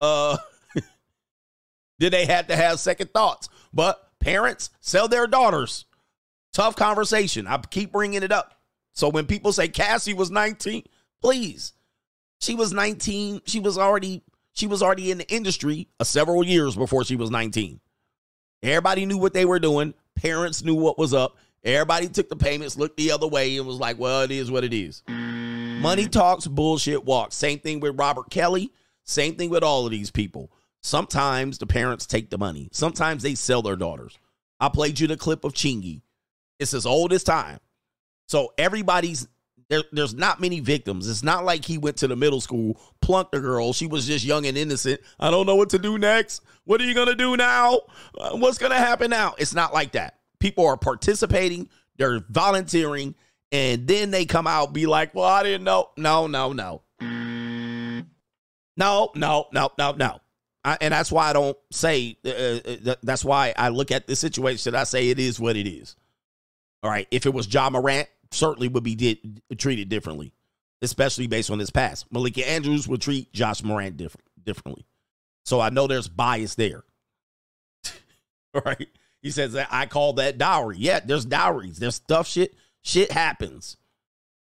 uh 0.00 0.36
then 1.98 2.10
they 2.10 2.26
had 2.26 2.48
to 2.48 2.56
have 2.56 2.80
second 2.80 3.12
thoughts. 3.12 3.48
But 3.72 4.10
parents 4.20 4.70
sell 4.80 5.08
their 5.08 5.26
daughters. 5.26 5.84
Tough 6.52 6.76
conversation. 6.76 7.46
I 7.46 7.58
keep 7.58 7.92
bringing 7.92 8.22
it 8.22 8.32
up. 8.32 8.54
So 8.92 9.08
when 9.08 9.26
people 9.26 9.52
say 9.52 9.68
Cassie 9.68 10.14
was 10.14 10.30
19, 10.30 10.82
please. 11.20 11.72
She 12.40 12.54
was 12.54 12.72
19. 12.72 13.42
She 13.44 13.60
was 13.60 13.78
already 13.78 14.22
she 14.52 14.66
was 14.66 14.82
already 14.82 15.10
in 15.12 15.18
the 15.18 15.32
industry 15.32 15.88
uh, 16.00 16.04
several 16.04 16.44
years 16.44 16.74
before 16.74 17.04
she 17.04 17.14
was 17.16 17.30
19. 17.30 17.80
Everybody 18.62 19.06
knew 19.06 19.18
what 19.18 19.32
they 19.32 19.44
were 19.44 19.60
doing. 19.60 19.94
Parents 20.16 20.64
knew 20.64 20.74
what 20.74 20.98
was 20.98 21.14
up. 21.14 21.36
Everybody 21.62 22.08
took 22.08 22.28
the 22.28 22.36
payments, 22.36 22.76
looked 22.76 22.96
the 22.96 23.12
other 23.12 23.26
way, 23.26 23.56
and 23.56 23.66
was 23.66 23.78
like, 23.78 23.98
well, 23.98 24.22
it 24.22 24.30
is 24.30 24.50
what 24.50 24.64
it 24.64 24.74
is. 24.74 25.02
Money 25.08 26.08
talks, 26.08 26.46
bullshit 26.46 27.04
walks. 27.04 27.36
Same 27.36 27.60
thing 27.60 27.78
with 27.78 27.98
Robert 27.98 28.30
Kelly. 28.30 28.72
Same 29.08 29.36
thing 29.36 29.48
with 29.48 29.62
all 29.62 29.86
of 29.86 29.90
these 29.90 30.10
people. 30.10 30.52
Sometimes 30.82 31.58
the 31.58 31.66
parents 31.66 32.06
take 32.06 32.28
the 32.28 32.38
money. 32.38 32.68
Sometimes 32.72 33.22
they 33.22 33.34
sell 33.34 33.62
their 33.62 33.74
daughters. 33.74 34.18
I 34.60 34.68
played 34.68 35.00
you 35.00 35.06
the 35.06 35.16
clip 35.16 35.44
of 35.44 35.54
Chingy. 35.54 36.02
It's 36.58 36.74
as 36.74 36.84
old 36.84 37.12
as 37.14 37.24
time. 37.24 37.58
So 38.26 38.52
everybody's 38.58 39.26
there, 39.70 39.82
there's 39.92 40.14
not 40.14 40.40
many 40.40 40.60
victims. 40.60 41.08
It's 41.08 41.22
not 41.22 41.44
like 41.44 41.64
he 41.64 41.78
went 41.78 41.96
to 41.98 42.06
the 42.06 42.16
middle 42.16 42.40
school, 42.40 42.80
plunked 43.00 43.34
a 43.34 43.40
girl. 43.40 43.72
She 43.72 43.86
was 43.86 44.06
just 44.06 44.24
young 44.24 44.46
and 44.46 44.56
innocent. 44.56 45.00
I 45.18 45.30
don't 45.30 45.46
know 45.46 45.56
what 45.56 45.70
to 45.70 45.78
do 45.78 45.98
next. 45.98 46.42
What 46.64 46.80
are 46.80 46.84
you 46.84 46.94
going 46.94 47.08
to 47.08 47.14
do 47.14 47.36
now? 47.36 47.80
Uh, 48.18 48.36
what's 48.36 48.58
going 48.58 48.72
to 48.72 48.78
happen 48.78 49.10
now? 49.10 49.34
It's 49.38 49.54
not 49.54 49.72
like 49.72 49.92
that. 49.92 50.18
People 50.38 50.66
are 50.66 50.76
participating, 50.76 51.68
they're 51.96 52.20
volunteering, 52.28 53.14
and 53.52 53.86
then 53.86 54.10
they 54.10 54.24
come 54.24 54.46
out 54.46 54.72
be 54.72 54.86
like, 54.86 55.14
well, 55.14 55.24
I 55.24 55.42
didn't 55.42 55.64
know. 55.64 55.90
No, 55.96 56.26
no, 56.26 56.52
no. 56.52 56.82
No, 58.78 59.10
no, 59.14 59.48
no, 59.52 59.70
no, 59.76 59.92
no. 59.92 60.20
I, 60.64 60.78
and 60.80 60.92
that's 60.92 61.10
why 61.12 61.30
I 61.30 61.32
don't 61.32 61.58
say, 61.70 62.16
uh, 62.24 62.88
uh, 62.88 62.94
that's 63.02 63.24
why 63.24 63.52
I 63.56 63.68
look 63.68 63.90
at 63.90 64.06
the 64.06 64.16
situation. 64.16 64.74
I 64.74 64.84
say 64.84 65.10
it 65.10 65.18
is 65.18 65.40
what 65.40 65.56
it 65.56 65.68
is. 65.68 65.96
All 66.82 66.90
right. 66.90 67.08
If 67.10 67.26
it 67.26 67.34
was 67.34 67.52
Ja 67.52 67.68
Morant, 67.70 68.08
certainly 68.30 68.68
would 68.68 68.84
be 68.84 68.94
did, 68.94 69.42
treated 69.58 69.88
differently, 69.88 70.32
especially 70.80 71.26
based 71.26 71.50
on 71.50 71.58
his 71.58 71.70
past. 71.70 72.06
Malika 72.12 72.48
Andrews 72.48 72.86
would 72.86 73.02
treat 73.02 73.32
Josh 73.32 73.62
Morant 73.62 73.96
different, 73.96 74.26
differently. 74.42 74.86
So 75.44 75.60
I 75.60 75.70
know 75.70 75.86
there's 75.86 76.08
bias 76.08 76.54
there. 76.54 76.84
All 78.54 78.62
right. 78.64 78.88
He 79.22 79.30
says 79.32 79.54
that 79.54 79.68
I 79.72 79.86
call 79.86 80.12
that 80.14 80.38
dowry. 80.38 80.76
Yeah, 80.78 81.00
there's 81.00 81.24
dowries. 81.24 81.78
There's 81.78 81.96
stuff 81.96 82.28
shit. 82.28 82.54
Shit 82.82 83.10
happens. 83.10 83.76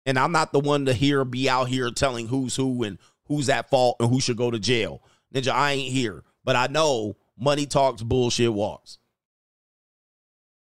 And 0.05 0.17
I'm 0.17 0.31
not 0.31 0.53
the 0.53 0.59
one 0.59 0.85
to 0.85 0.93
hear 0.93 1.25
be 1.25 1.49
out 1.49 1.67
here 1.67 1.91
telling 1.91 2.27
who's 2.27 2.55
who 2.55 2.83
and 2.83 2.97
who's 3.31 3.47
at 3.49 3.69
fault 3.69 3.95
and 4.01 4.09
who 4.09 4.19
should 4.19 4.35
go 4.35 4.51
to 4.51 4.59
jail. 4.59 5.01
Ninja, 5.33 5.53
I 5.53 5.71
ain't 5.71 5.91
here. 5.91 6.23
But 6.43 6.57
I 6.57 6.67
know 6.67 7.15
money 7.39 7.65
talks, 7.65 8.03
bullshit 8.03 8.51
walks. 8.53 8.97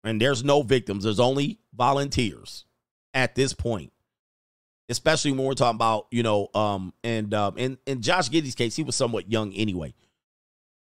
and 0.04 0.22
there's 0.22 0.44
no 0.44 0.64
victims. 0.64 1.06
There's 1.06 1.20
only 1.20 1.60
volunteers 1.74 2.66
at 3.14 3.36
this 3.36 3.54
point. 3.54 3.94
Especially 4.90 5.32
when 5.32 5.44
we're 5.46 5.54
talking 5.54 5.76
about, 5.76 6.08
you 6.12 6.24
know, 6.24 6.50
um, 6.54 6.94
and 7.04 7.34
um, 7.34 7.58
in 7.58 7.78
in 7.86 8.02
Josh 8.02 8.30
Giddey's 8.30 8.56
case, 8.56 8.76
he 8.76 8.84
was 8.84 8.96
somewhat 8.96 9.32
young 9.32 9.54
anyway. 9.54 9.94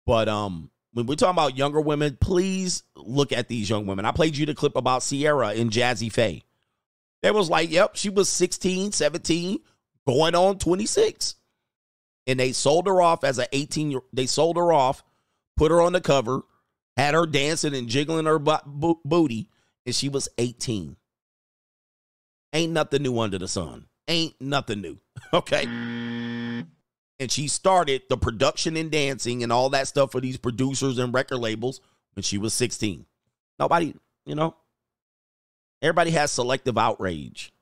But 0.06 0.28
um, 0.28 0.70
when 0.92 1.06
we're 1.06 1.16
talking 1.16 1.34
about 1.34 1.56
younger 1.56 1.80
women, 1.80 2.16
please 2.20 2.82
look 2.96 3.32
at 3.32 3.48
these 3.48 3.68
young 3.68 3.86
women. 3.86 4.04
I 4.04 4.12
played 4.12 4.36
you 4.36 4.46
the 4.46 4.54
clip 4.54 4.76
about 4.76 5.02
Sierra 5.02 5.48
and 5.48 5.70
Jazzy 5.70 6.10
Faye. 6.12 6.44
It 7.22 7.34
was 7.34 7.50
like, 7.50 7.70
yep, 7.70 7.96
she 7.96 8.08
was 8.08 8.28
16, 8.28 8.92
17, 8.92 9.58
going 10.06 10.34
on 10.36 10.58
26. 10.58 11.34
And 12.26 12.40
they 12.40 12.52
sold 12.52 12.86
her 12.86 13.00
off 13.00 13.22
as 13.24 13.38
an 13.38 13.46
18 13.52 13.90
year 13.90 14.00
they 14.12 14.26
sold 14.26 14.56
her 14.56 14.72
off, 14.72 15.04
put 15.56 15.70
her 15.70 15.80
on 15.80 15.92
the 15.92 16.00
cover, 16.00 16.42
had 16.96 17.14
her 17.14 17.26
dancing 17.26 17.74
and 17.74 17.88
jiggling 17.88 18.26
her 18.26 18.38
bo- 18.38 18.58
bo- 18.66 19.00
booty, 19.04 19.48
and 19.84 19.94
she 19.94 20.08
was 20.08 20.28
18. 20.38 20.96
Ain't 22.52 22.72
nothing 22.72 23.02
new 23.02 23.18
under 23.18 23.38
the 23.38 23.48
sun. 23.48 23.86
Ain't 24.08 24.34
nothing 24.40 24.80
new. 24.80 24.98
Okay. 25.32 25.64
And 27.18 27.32
she 27.32 27.48
started 27.48 28.02
the 28.10 28.18
production 28.18 28.76
and 28.76 28.90
dancing 28.90 29.42
and 29.42 29.50
all 29.50 29.70
that 29.70 29.88
stuff 29.88 30.12
for 30.12 30.20
these 30.20 30.36
producers 30.36 30.98
and 30.98 31.12
record 31.14 31.38
labels 31.38 31.80
when 32.14 32.22
she 32.22 32.36
was 32.36 32.52
16. 32.52 33.06
Nobody, 33.58 33.94
you 34.26 34.34
know, 34.34 34.54
everybody 35.80 36.10
has 36.10 36.30
selective 36.30 36.76
outrage. 36.76 37.52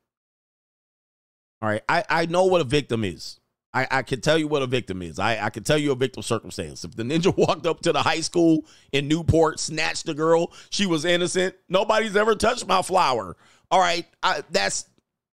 All 1.62 1.68
right. 1.68 1.82
I, 1.88 2.04
I 2.08 2.26
know 2.26 2.44
what 2.46 2.60
a 2.60 2.64
victim 2.64 3.04
is. 3.04 3.38
I, 3.74 3.88
I 3.90 4.02
can 4.02 4.20
tell 4.20 4.38
you 4.38 4.46
what 4.46 4.62
a 4.62 4.66
victim 4.66 5.02
is. 5.02 5.18
I, 5.18 5.44
I 5.44 5.50
can 5.50 5.64
tell 5.64 5.76
you 5.76 5.90
a 5.90 5.96
victim 5.96 6.22
circumstance. 6.22 6.84
If 6.84 6.94
the 6.94 7.02
ninja 7.02 7.36
walked 7.36 7.66
up 7.66 7.80
to 7.80 7.92
the 7.92 8.02
high 8.02 8.20
school 8.20 8.64
in 8.92 9.08
Newport, 9.08 9.58
snatched 9.58 10.06
the 10.06 10.14
girl, 10.14 10.52
she 10.70 10.86
was 10.86 11.04
innocent. 11.04 11.56
Nobody's 11.68 12.14
ever 12.14 12.36
touched 12.36 12.66
my 12.68 12.82
flower. 12.82 13.36
All 13.70 13.80
right. 13.80 14.06
I, 14.22 14.42
that's, 14.50 14.86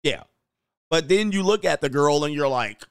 yeah. 0.03 0.23
But 0.89 1.07
then 1.07 1.31
you 1.31 1.43
look 1.43 1.65
at 1.65 1.79
the 1.81 1.89
girl 1.89 2.25
and 2.25 2.33
you're 2.33 2.47
like, 2.47 2.83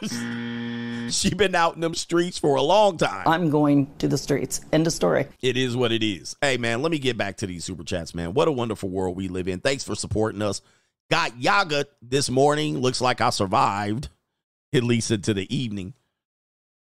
she 1.10 1.34
been 1.34 1.54
out 1.54 1.74
in 1.74 1.80
them 1.80 1.94
streets 1.94 2.38
for 2.38 2.56
a 2.56 2.62
long 2.62 2.96
time. 2.96 3.26
I'm 3.26 3.50
going 3.50 3.92
to 3.98 4.08
the 4.08 4.18
streets. 4.18 4.60
End 4.72 4.86
of 4.86 4.92
story. 4.92 5.26
It 5.42 5.56
is 5.56 5.76
what 5.76 5.90
it 5.90 6.04
is. 6.04 6.36
Hey, 6.40 6.56
man, 6.56 6.82
let 6.82 6.92
me 6.92 6.98
get 6.98 7.16
back 7.16 7.38
to 7.38 7.46
these 7.46 7.64
super 7.64 7.84
chats, 7.84 8.14
man. 8.14 8.34
What 8.34 8.48
a 8.48 8.52
wonderful 8.52 8.88
world 8.88 9.16
we 9.16 9.28
live 9.28 9.48
in. 9.48 9.60
Thanks 9.60 9.84
for 9.84 9.94
supporting 9.94 10.42
us. 10.42 10.62
Got 11.10 11.40
Yaga 11.40 11.86
this 12.02 12.30
morning. 12.30 12.78
Looks 12.78 13.00
like 13.00 13.20
I 13.20 13.30
survived, 13.30 14.08
at 14.76 14.84
least 14.84 15.10
into 15.10 15.34
the 15.34 15.54
evening. 15.54 15.94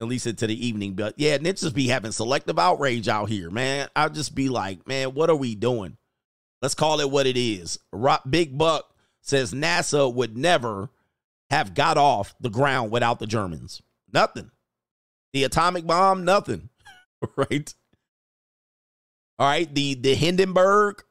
At 0.01 0.09
least 0.09 0.27
into 0.27 0.47
the 0.47 0.67
evening. 0.67 0.95
But 0.95 1.15
yeah, 1.17 1.39
ninjas 1.39 1.73
be 1.73 1.89
having 1.89 2.13
selective 2.13 2.59
outrage 2.59 3.09
out 3.09 3.29
here, 3.29 3.51
man. 3.51 3.89
I'll 3.95 4.11
just 4.11 4.35
be 4.35 4.49
like, 4.49 4.87
man, 4.89 5.15
what 5.15 5.31
are 5.31 5.37
we 5.37 5.55
doing? 5.55 5.97
Let's 6.61 6.75
call 6.75 7.01
it 7.01 7.11
what 7.11 7.27
it 7.27 7.37
is. 7.37 7.79
Rock, 7.93 8.23
Big 8.29 8.57
Buck 8.59 8.93
says 9.21 9.53
NASA 9.53 10.13
would 10.13 10.37
never 10.37 10.91
have 11.51 11.75
got 11.75 11.97
off 11.97 12.35
the 12.41 12.51
ground 12.51 12.91
without 12.91 13.19
the 13.19 13.27
Germans. 13.27 13.83
Nothing. 14.13 14.51
The 15.33 15.45
atomic 15.45 15.87
bomb, 15.87 16.25
nothing. 16.25 16.71
right? 17.37 17.75
All 19.39 19.49
right. 19.49 19.73
The 19.73 19.95
the 19.95 20.15
Hindenburg 20.15 21.03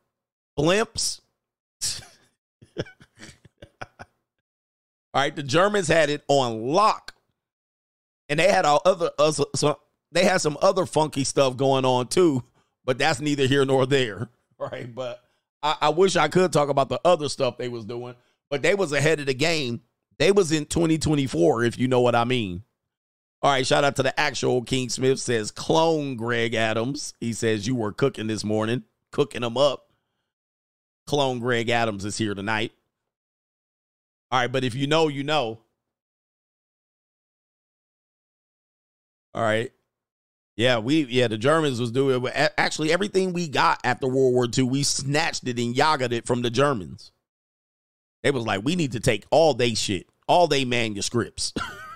blimps. 0.57 1.21
All 5.13 5.21
right, 5.21 5.35
the 5.35 5.43
Germans 5.43 5.87
had 5.87 6.09
it 6.09 6.23
on 6.27 6.63
lock, 6.63 7.13
and 8.29 8.39
they 8.39 8.49
had 8.49 8.65
all 8.65 8.81
other 8.85 9.11
uh, 9.19 9.31
so, 9.31 9.79
they 10.11 10.23
had 10.23 10.41
some 10.41 10.57
other 10.61 10.85
funky 10.85 11.23
stuff 11.23 11.55
going 11.55 11.85
on 11.85 12.07
too, 12.07 12.43
but 12.83 12.97
that's 12.97 13.19
neither 13.19 13.45
here 13.47 13.65
nor 13.65 13.85
there. 13.85 14.29
Right, 14.59 14.95
but 14.95 15.21
I, 15.61 15.75
I 15.81 15.89
wish 15.89 16.15
I 16.15 16.29
could 16.29 16.53
talk 16.53 16.69
about 16.69 16.87
the 16.87 17.01
other 17.03 17.27
stuff 17.27 17.57
they 17.57 17.67
was 17.67 17.83
doing, 17.83 18.15
but 18.49 18.61
they 18.61 18.75
was 18.75 18.93
ahead 18.93 19.19
of 19.19 19.25
the 19.25 19.33
game. 19.33 19.81
They 20.19 20.31
was 20.31 20.53
in 20.53 20.67
2024, 20.67 21.65
if 21.65 21.77
you 21.77 21.89
know 21.89 21.99
what 21.99 22.15
I 22.15 22.23
mean. 22.23 22.63
All 23.41 23.51
right, 23.51 23.67
shout 23.67 23.83
out 23.83 23.97
to 23.97 24.03
the 24.03 24.17
actual 24.17 24.61
King 24.61 24.87
Smith 24.87 25.19
says 25.19 25.51
clone 25.51 26.15
Greg 26.15 26.53
Adams. 26.53 27.13
He 27.19 27.33
says 27.33 27.67
you 27.67 27.75
were 27.75 27.91
cooking 27.91 28.27
this 28.27 28.45
morning, 28.45 28.83
cooking 29.11 29.41
them 29.41 29.57
up. 29.57 29.87
Clone 31.07 31.39
Greg 31.39 31.67
Adams 31.67 32.05
is 32.05 32.17
here 32.17 32.35
tonight. 32.35 32.71
All 34.33 34.39
right, 34.39 34.51
but 34.51 34.63
if 34.63 34.73
you 34.73 34.87
know, 34.87 35.09
you 35.09 35.23
know. 35.23 35.59
All 39.35 39.43
right. 39.43 39.71
Yeah, 40.55 40.79
we 40.79 41.03
yeah, 41.03 41.27
the 41.27 41.37
Germans 41.37 41.79
was 41.79 41.91
doing 41.91 42.27
actually 42.57 42.91
everything 42.91 43.33
we 43.33 43.47
got 43.47 43.79
after 43.83 44.07
World 44.07 44.33
War 44.33 44.47
II, 44.57 44.63
we 44.63 44.81
snatched 44.81 45.47
it 45.47 45.59
and 45.59 45.75
yagged 45.75 46.11
it 46.13 46.25
from 46.25 46.41
the 46.41 46.49
Germans. 46.49 47.11
They 48.23 48.31
was 48.31 48.43
like, 48.43 48.65
we 48.65 48.75
need 48.75 48.93
to 48.93 48.99
take 48.99 49.23
all 49.29 49.53
they 49.53 49.75
shit, 49.75 50.07
all 50.27 50.47
they 50.47 50.65
manuscripts. 50.65 51.53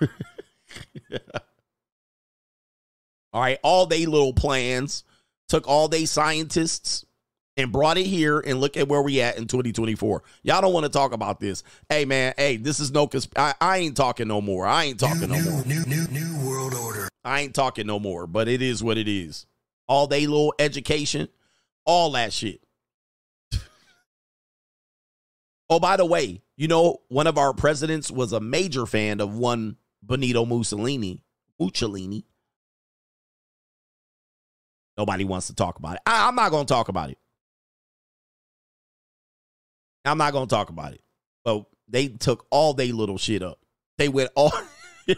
all 3.32 3.40
right, 3.40 3.58
all 3.64 3.86
they 3.86 4.06
little 4.06 4.32
plans, 4.32 5.02
took 5.48 5.66
all 5.66 5.88
they 5.88 6.04
scientists 6.04 7.04
and 7.58 7.72
brought 7.72 7.98
it 7.98 8.06
here 8.06 8.38
and 8.38 8.60
look 8.60 8.76
at 8.76 8.86
where 8.86 9.02
we 9.02 9.20
at 9.20 9.36
in 9.36 9.48
2024. 9.48 10.22
Y'all 10.44 10.62
don't 10.62 10.72
want 10.72 10.84
to 10.84 10.90
talk 10.90 11.12
about 11.12 11.40
this. 11.40 11.64
Hey 11.88 12.04
man, 12.04 12.32
hey, 12.38 12.56
this 12.56 12.78
is 12.78 12.92
no 12.92 13.08
consp- 13.08 13.36
I, 13.36 13.52
I 13.60 13.78
ain't 13.78 13.96
talking 13.96 14.28
no 14.28 14.40
more. 14.40 14.64
I 14.66 14.84
ain't 14.84 15.00
talking 15.00 15.28
new, 15.28 15.42
no 15.42 15.50
more. 15.50 15.64
New, 15.64 15.84
new, 15.84 16.06
new 16.08 16.46
world 16.48 16.72
order. 16.72 17.08
I 17.24 17.40
ain't 17.40 17.54
talking 17.54 17.86
no 17.86 17.98
more, 17.98 18.28
but 18.28 18.46
it 18.48 18.62
is 18.62 18.82
what 18.82 18.96
it 18.96 19.08
is. 19.08 19.44
All 19.88 20.06
they 20.06 20.26
little 20.26 20.54
education, 20.58 21.28
all 21.84 22.12
that 22.12 22.32
shit. 22.32 22.60
oh, 25.68 25.80
by 25.80 25.96
the 25.96 26.06
way, 26.06 26.42
you 26.56 26.68
know, 26.68 26.98
one 27.08 27.26
of 27.26 27.36
our 27.38 27.52
presidents 27.52 28.08
was 28.10 28.32
a 28.32 28.40
major 28.40 28.86
fan 28.86 29.20
of 29.20 29.34
one 29.36 29.76
Benito 30.02 30.44
Mussolini. 30.44 31.24
Mussolini. 31.58 32.24
Nobody 34.96 35.24
wants 35.24 35.48
to 35.48 35.54
talk 35.54 35.78
about 35.78 35.96
it. 35.96 36.02
I, 36.06 36.28
I'm 36.28 36.36
not 36.36 36.50
going 36.50 36.66
to 36.66 36.72
talk 36.72 36.88
about 36.88 37.10
it. 37.10 37.18
I'm 40.04 40.18
not 40.18 40.32
to 40.48 40.54
talk 40.54 40.70
about 40.70 40.94
it. 40.94 41.02
But 41.44 41.64
they 41.88 42.08
took 42.08 42.46
all 42.50 42.74
they 42.74 42.92
little 42.92 43.18
shit 43.18 43.42
up. 43.42 43.58
They 43.96 44.08
went 44.08 44.30
all. 44.34 44.52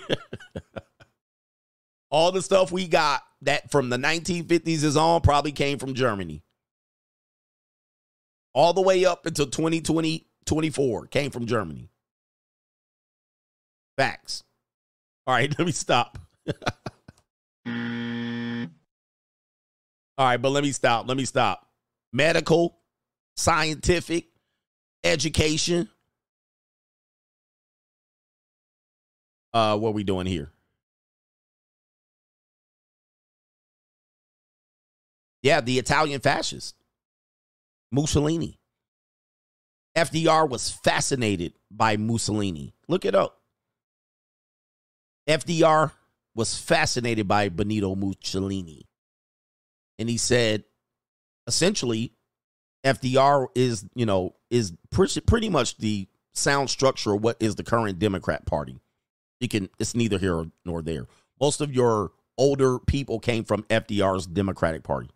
all 2.10 2.32
the 2.32 2.42
stuff 2.42 2.72
we 2.72 2.88
got 2.88 3.22
that 3.42 3.70
from 3.70 3.88
the 3.88 3.96
1950s 3.96 4.84
is 4.84 4.96
on 4.96 5.20
probably 5.20 5.52
came 5.52 5.78
from 5.78 5.94
Germany. 5.94 6.42
All 8.52 8.72
the 8.72 8.80
way 8.80 9.04
up 9.04 9.26
until 9.26 9.46
2020, 9.46 10.26
24 10.44 11.06
came 11.06 11.30
from 11.30 11.46
Germany. 11.46 11.88
Facts. 13.96 14.42
All 15.26 15.34
right, 15.34 15.54
let 15.58 15.66
me 15.66 15.72
stop. 15.72 16.18
all 17.66 17.72
right, 20.18 20.36
but 20.36 20.50
let 20.50 20.64
me 20.64 20.72
stop. 20.72 21.06
Let 21.06 21.16
me 21.16 21.24
stop. 21.24 21.66
Medical, 22.12 22.78
scientific, 23.36 24.29
education. 25.04 25.88
Uh, 29.52 29.76
what 29.76 29.94
we 29.94 30.04
doing 30.04 30.26
here? 30.26 30.50
Yeah, 35.42 35.60
the 35.60 35.78
Italian 35.78 36.20
fascist, 36.20 36.74
Mussolini. 37.90 38.58
FDR 39.96 40.48
was 40.48 40.70
fascinated 40.70 41.54
by 41.70 41.96
Mussolini. 41.96 42.74
Look 42.88 43.04
it 43.04 43.14
up. 43.14 43.40
FDR 45.28 45.92
was 46.34 46.56
fascinated 46.56 47.26
by 47.26 47.48
Benito 47.48 47.94
Mussolini. 47.94 48.86
And 49.98 50.08
he 50.08 50.16
said, 50.16 50.64
essentially, 51.46 52.12
FDR 52.84 53.48
is, 53.54 53.84
you 53.94 54.06
know, 54.06 54.34
is 54.50 54.72
pretty, 54.90 55.20
pretty 55.20 55.48
much 55.48 55.76
the 55.78 56.08
sound 56.34 56.70
structure 56.70 57.14
of 57.14 57.22
what 57.22 57.36
is 57.40 57.54
the 57.54 57.62
current 57.62 57.98
Democrat 57.98 58.46
Party. 58.46 58.80
You 59.40 59.48
can, 59.48 59.68
it's 59.78 59.94
neither 59.94 60.18
here 60.18 60.46
nor 60.64 60.82
there. 60.82 61.06
Most 61.40 61.60
of 61.60 61.72
your 61.72 62.12
older 62.38 62.78
people 62.78 63.20
came 63.20 63.44
from 63.44 63.62
FDR's 63.64 64.26
Democratic 64.26 64.82
Party. 64.82 65.10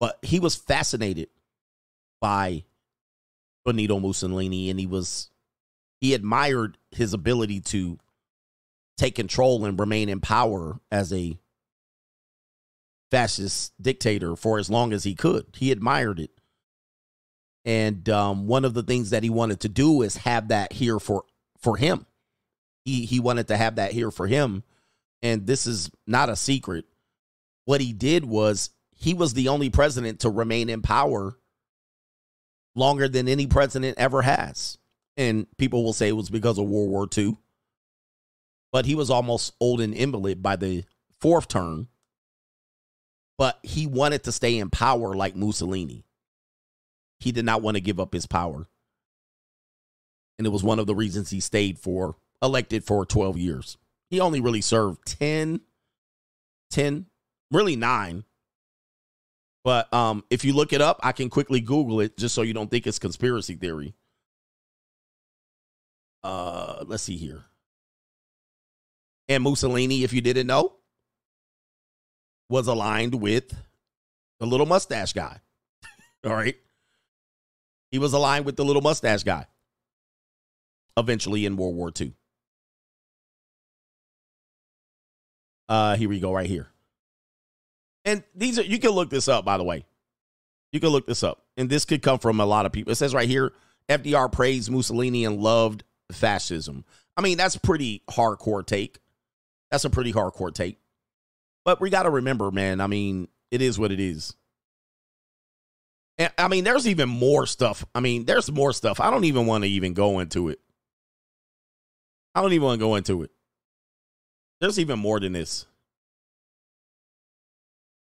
But 0.00 0.18
he 0.22 0.40
was 0.40 0.56
fascinated 0.56 1.28
by 2.20 2.64
Benito 3.64 4.00
Mussolini 4.00 4.70
and 4.70 4.80
he 4.80 4.86
was 4.86 5.30
he 6.00 6.14
admired 6.14 6.78
his 6.90 7.14
ability 7.14 7.60
to 7.60 7.98
take 8.96 9.14
control 9.14 9.64
and 9.64 9.78
remain 9.78 10.08
in 10.08 10.20
power 10.20 10.80
as 10.90 11.12
a 11.12 11.38
fascist 13.12 13.72
dictator 13.80 14.34
for 14.34 14.58
as 14.58 14.68
long 14.68 14.92
as 14.92 15.04
he 15.04 15.14
could. 15.14 15.46
He 15.54 15.70
admired 15.70 16.18
it. 16.18 16.30
And 17.64 18.08
um, 18.08 18.46
one 18.46 18.64
of 18.64 18.74
the 18.74 18.82
things 18.82 19.10
that 19.10 19.22
he 19.22 19.30
wanted 19.30 19.60
to 19.60 19.68
do 19.68 20.02
is 20.02 20.16
have 20.16 20.48
that 20.48 20.72
here 20.72 20.98
for 20.98 21.24
for 21.58 21.76
him. 21.76 22.06
He 22.84 23.04
he 23.04 23.20
wanted 23.20 23.48
to 23.48 23.56
have 23.56 23.76
that 23.76 23.92
here 23.92 24.10
for 24.10 24.26
him. 24.26 24.64
And 25.22 25.46
this 25.46 25.66
is 25.66 25.90
not 26.06 26.28
a 26.28 26.36
secret. 26.36 26.84
What 27.64 27.80
he 27.80 27.92
did 27.92 28.24
was 28.24 28.70
he 28.96 29.14
was 29.14 29.34
the 29.34 29.48
only 29.48 29.70
president 29.70 30.20
to 30.20 30.30
remain 30.30 30.68
in 30.68 30.82
power 30.82 31.36
longer 32.74 33.08
than 33.08 33.28
any 33.28 33.46
president 33.46 33.98
ever 33.98 34.22
has. 34.22 34.78
And 35.16 35.46
people 35.58 35.84
will 35.84 35.92
say 35.92 36.08
it 36.08 36.16
was 36.16 36.30
because 36.30 36.58
of 36.58 36.66
World 36.66 36.90
War 36.90 37.08
II. 37.16 37.36
But 38.72 38.86
he 38.86 38.94
was 38.94 39.10
almost 39.10 39.54
old 39.60 39.80
and 39.80 39.94
invalid 39.94 40.42
by 40.42 40.56
the 40.56 40.84
fourth 41.20 41.48
term. 41.48 41.88
But 43.38 43.58
he 43.62 43.86
wanted 43.86 44.24
to 44.24 44.32
stay 44.32 44.58
in 44.58 44.70
power 44.70 45.14
like 45.14 45.36
Mussolini. 45.36 46.04
He 47.22 47.30
did 47.30 47.44
not 47.44 47.62
want 47.62 47.76
to 47.76 47.80
give 47.80 48.00
up 48.00 48.12
his 48.12 48.26
power. 48.26 48.66
And 50.38 50.46
it 50.46 50.50
was 50.50 50.64
one 50.64 50.80
of 50.80 50.88
the 50.88 50.94
reasons 50.94 51.30
he 51.30 51.38
stayed 51.38 51.78
for 51.78 52.16
elected 52.42 52.82
for 52.82 53.06
12 53.06 53.38
years. 53.38 53.78
He 54.10 54.18
only 54.18 54.40
really 54.40 54.60
served 54.60 55.06
10, 55.06 55.60
10, 56.70 57.06
really 57.52 57.76
nine. 57.76 58.24
But 59.62 59.92
um, 59.94 60.24
if 60.30 60.44
you 60.44 60.52
look 60.52 60.72
it 60.72 60.80
up, 60.80 60.98
I 61.04 61.12
can 61.12 61.30
quickly 61.30 61.60
Google 61.60 62.00
it 62.00 62.16
just 62.16 62.34
so 62.34 62.42
you 62.42 62.54
don't 62.54 62.68
think 62.68 62.88
it's 62.88 62.98
conspiracy 62.98 63.54
theory. 63.54 63.94
Uh, 66.24 66.82
let's 66.86 67.04
see 67.04 67.16
here. 67.16 67.44
And 69.28 69.44
Mussolini, 69.44 70.02
if 70.02 70.12
you 70.12 70.20
didn't 70.20 70.48
know, 70.48 70.74
was 72.48 72.66
aligned 72.66 73.14
with 73.14 73.54
the 74.40 74.46
little 74.46 74.66
mustache 74.66 75.12
guy. 75.12 75.38
All 76.26 76.34
right. 76.34 76.56
He 77.92 77.98
was 77.98 78.14
aligned 78.14 78.46
with 78.46 78.56
the 78.56 78.64
little 78.64 78.82
mustache 78.82 79.22
guy 79.22 79.46
eventually 80.96 81.46
in 81.46 81.56
World 81.56 81.76
War 81.76 81.92
II. 81.98 82.12
Uh, 85.68 85.96
here 85.96 86.08
we 86.08 86.18
go, 86.18 86.32
right 86.32 86.48
here. 86.48 86.68
And 88.04 88.24
these 88.34 88.58
are, 88.58 88.62
you 88.62 88.78
can 88.78 88.90
look 88.90 89.10
this 89.10 89.28
up, 89.28 89.44
by 89.44 89.56
the 89.56 89.64
way. 89.64 89.84
You 90.72 90.80
can 90.80 90.88
look 90.88 91.06
this 91.06 91.22
up. 91.22 91.44
And 91.56 91.70
this 91.70 91.84
could 91.84 92.02
come 92.02 92.18
from 92.18 92.40
a 92.40 92.46
lot 92.46 92.66
of 92.66 92.72
people. 92.72 92.92
It 92.92 92.96
says 92.96 93.14
right 93.14 93.28
here 93.28 93.52
FDR 93.88 94.30
praised 94.30 94.70
Mussolini 94.70 95.24
and 95.24 95.40
loved 95.40 95.84
fascism. 96.10 96.84
I 97.16 97.20
mean, 97.20 97.36
that's 97.36 97.56
pretty 97.56 98.02
hardcore 98.10 98.66
take. 98.66 98.98
That's 99.70 99.84
a 99.84 99.90
pretty 99.90 100.12
hardcore 100.12 100.52
take. 100.52 100.78
But 101.64 101.80
we 101.80 101.90
got 101.90 102.04
to 102.04 102.10
remember, 102.10 102.50
man, 102.50 102.80
I 102.80 102.86
mean, 102.86 103.28
it 103.50 103.62
is 103.62 103.78
what 103.78 103.92
it 103.92 104.00
is. 104.00 104.34
I 106.38 106.48
mean, 106.48 106.64
there's 106.64 106.86
even 106.86 107.08
more 107.08 107.46
stuff. 107.46 107.84
I 107.94 108.00
mean, 108.00 108.24
there's 108.24 108.50
more 108.50 108.72
stuff. 108.72 109.00
I 109.00 109.10
don't 109.10 109.24
even 109.24 109.46
want 109.46 109.64
to 109.64 109.70
even 109.70 109.94
go 109.94 110.18
into 110.18 110.48
it. 110.48 110.60
I 112.34 112.42
don't 112.42 112.52
even 112.52 112.66
want 112.66 112.80
to 112.80 112.84
go 112.84 112.94
into 112.96 113.22
it. 113.22 113.30
There's 114.60 114.78
even 114.78 114.98
more 114.98 115.20
than 115.20 115.32
this. 115.32 115.66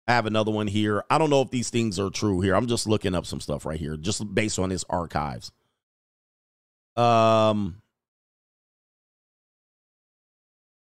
I 0.07 0.13
have 0.13 0.25
another 0.25 0.51
one 0.51 0.67
here. 0.67 1.03
I 1.09 1.17
don't 1.17 1.29
know 1.29 1.41
if 1.41 1.51
these 1.51 1.69
things 1.69 1.99
are 1.99 2.09
true 2.09 2.41
here. 2.41 2.55
I'm 2.55 2.67
just 2.67 2.87
looking 2.87 3.15
up 3.15 3.25
some 3.25 3.39
stuff 3.39 3.65
right 3.65 3.79
here, 3.79 3.97
just 3.97 4.33
based 4.33 4.59
on 4.59 4.69
his 4.69 4.83
archives. 4.89 5.51
Um, 6.95 7.81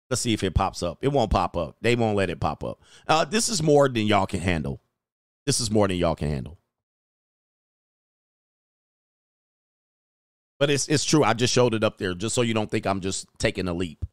let's 0.10 0.22
see 0.22 0.34
if 0.34 0.44
it 0.44 0.54
pops 0.54 0.84
up. 0.84 1.00
It 1.02 1.10
won't 1.10 1.32
pop 1.32 1.56
up. 1.56 1.78
They 1.82 1.96
won't 1.96 2.18
let 2.18 2.30
it 2.30 2.40
pop 2.40 2.64
up. 2.64 2.82
Uh, 3.08 3.24
this 3.26 3.50
is 3.50 3.64
more 3.64 3.88
than 3.88 4.08
y'all 4.08 4.26
can 4.26 4.42
handle. 4.42 4.82
This 5.46 5.60
is 5.60 5.72
more 5.72 5.88
than 5.88 5.98
y'all 5.98 6.16
can 6.16 6.30
handle. 6.30 6.58
But 10.64 10.70
it's 10.70 10.88
it's 10.88 11.04
true. 11.04 11.26
I 11.26 11.34
just 11.34 11.54
showed 11.54 11.74
it 11.74 11.84
up 11.84 11.98
there 11.98 12.14
just 12.14 12.34
so 12.34 12.42
you 12.42 12.54
don't 12.54 12.72
think 12.72 12.88
I'm 12.88 13.02
just 13.02 13.28
taking 13.38 13.68
a 13.68 13.74
leap. 13.74 14.06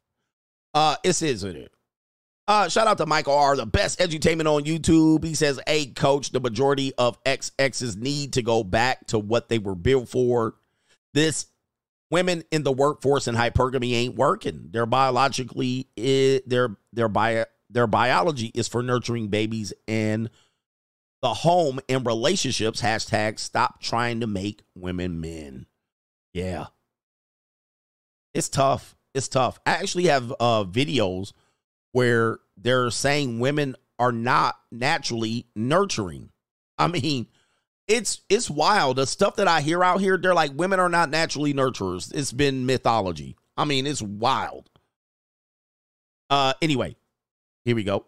Uh, 0.74 0.96
it 1.04 1.10
is 1.10 1.22
isn't 1.22 1.54
it. 1.54 1.72
Uh, 2.48 2.68
shout 2.68 2.88
out 2.88 2.98
to 2.98 3.06
Michael 3.06 3.36
R, 3.36 3.54
the 3.54 3.66
best 3.66 4.00
edutainment 4.00 4.52
on 4.52 4.64
YouTube. 4.64 5.22
He 5.22 5.36
says, 5.36 5.60
"Hey, 5.64 5.86
coach, 5.86 6.30
the 6.30 6.40
majority 6.40 6.92
of 6.98 7.22
XXs 7.22 7.96
need 7.96 8.32
to 8.32 8.42
go 8.42 8.64
back 8.64 9.06
to 9.06 9.18
what 9.20 9.48
they 9.48 9.60
were 9.60 9.76
built 9.76 10.08
for. 10.08 10.56
This 11.14 11.46
women 12.10 12.42
in 12.50 12.64
the 12.64 12.72
workforce 12.72 13.28
and 13.28 13.38
hypergamy 13.38 13.92
ain't 13.92 14.16
working. 14.16 14.70
They're 14.72 14.86
biologically 14.86 15.86
their 15.96 16.76
their 16.92 17.08
bio 17.08 17.44
their 17.70 17.86
biology 17.86 18.50
is 18.56 18.66
for 18.66 18.82
nurturing 18.82 19.28
babies 19.28 19.72
and 19.86 20.30
the 21.22 21.32
home 21.32 21.78
and 21.88 22.04
relationships. 22.04 22.82
Hashtag 22.82 23.38
stop 23.38 23.80
trying 23.80 24.18
to 24.18 24.26
make 24.26 24.62
women 24.74 25.20
men. 25.20 25.66
Yeah, 26.33 26.67
it's 28.34 28.49
tough. 28.49 28.97
It's 29.15 29.28
tough. 29.28 29.59
I 29.67 29.73
actually 29.73 30.07
have 30.07 30.33
uh, 30.39 30.65
videos 30.65 31.33
where 31.92 32.39
they're 32.57 32.91
saying 32.91 33.41
women 33.41 33.75
are 33.99 34.12
not 34.12 34.57
naturally 34.70 35.47
nurturing. 35.57 36.31
I 36.78 36.86
mean, 36.86 37.26
it's 37.89 38.23
it's 38.28 38.49
wild. 38.49 38.97
The 38.97 39.07
stuff 39.07 39.36
that 39.36 39.49
I 39.49 39.60
hear 39.60 39.83
out 39.83 40.00
here, 40.00 40.17
they're 40.17 40.34
like 40.34 40.52
women 40.55 40.81
are 40.81 40.89
not 40.89 41.10
naturally 41.10 41.52
nurturers. 41.52 42.15
It's 42.15 42.33
been 42.33 42.65
mythology. 42.67 43.36
I 43.57 43.65
mean, 43.65 43.86
it's 43.86 44.00
wild. 44.00 44.70
Uh 46.31 46.55
anyway, 46.62 46.97
here 47.65 47.75
we 47.75 47.84
go. 47.84 48.07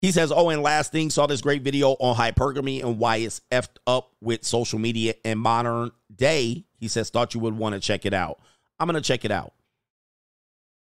He 0.00 0.12
says, 0.12 0.32
Oh, 0.34 0.48
and 0.48 0.62
last 0.62 0.92
thing, 0.92 1.10
saw 1.10 1.26
this 1.26 1.42
great 1.42 1.62
video 1.62 1.90
on 1.92 2.16
hypergamy 2.16 2.82
and 2.82 2.98
why 2.98 3.16
it's 3.16 3.42
effed 3.50 3.76
up 3.86 4.12
with 4.20 4.44
social 4.44 4.78
media 4.78 5.14
in 5.24 5.38
modern 5.38 5.90
day. 6.14 6.64
He 6.78 6.88
says, 6.88 7.10
Thought 7.10 7.34
you 7.34 7.40
would 7.40 7.56
want 7.56 7.74
to 7.74 7.80
check 7.80 8.06
it 8.06 8.14
out. 8.14 8.40
I'm 8.78 8.86
going 8.88 9.00
to 9.00 9.06
check 9.06 9.24
it 9.24 9.30
out. 9.30 9.52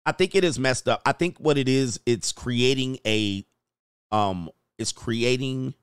I 0.05 0.11
think 0.11 0.35
it 0.35 0.43
is 0.43 0.59
messed 0.59 0.88
up. 0.88 1.01
I 1.05 1.11
think 1.11 1.38
what 1.39 1.57
it 1.57 1.67
is, 1.67 1.99
it's 2.05 2.31
creating 2.31 2.99
a, 3.05 3.45
um, 4.11 4.49
it's 4.77 4.91
creating. 4.91 5.73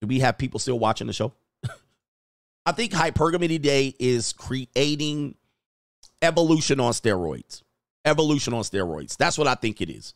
Do 0.00 0.06
we 0.06 0.20
have 0.20 0.38
people 0.38 0.60
still 0.60 0.78
watching 0.78 1.06
the 1.06 1.12
show? 1.12 1.32
I 2.66 2.72
think 2.72 2.92
hypergamy 2.92 3.48
today 3.48 3.94
is 3.98 4.32
creating 4.32 5.34
evolution 6.22 6.80
on 6.80 6.92
steroids. 6.92 7.62
Evolution 8.04 8.54
on 8.54 8.62
steroids. 8.62 9.16
That's 9.16 9.36
what 9.36 9.46
I 9.46 9.54
think 9.54 9.80
it 9.80 9.90
is. 9.90 10.14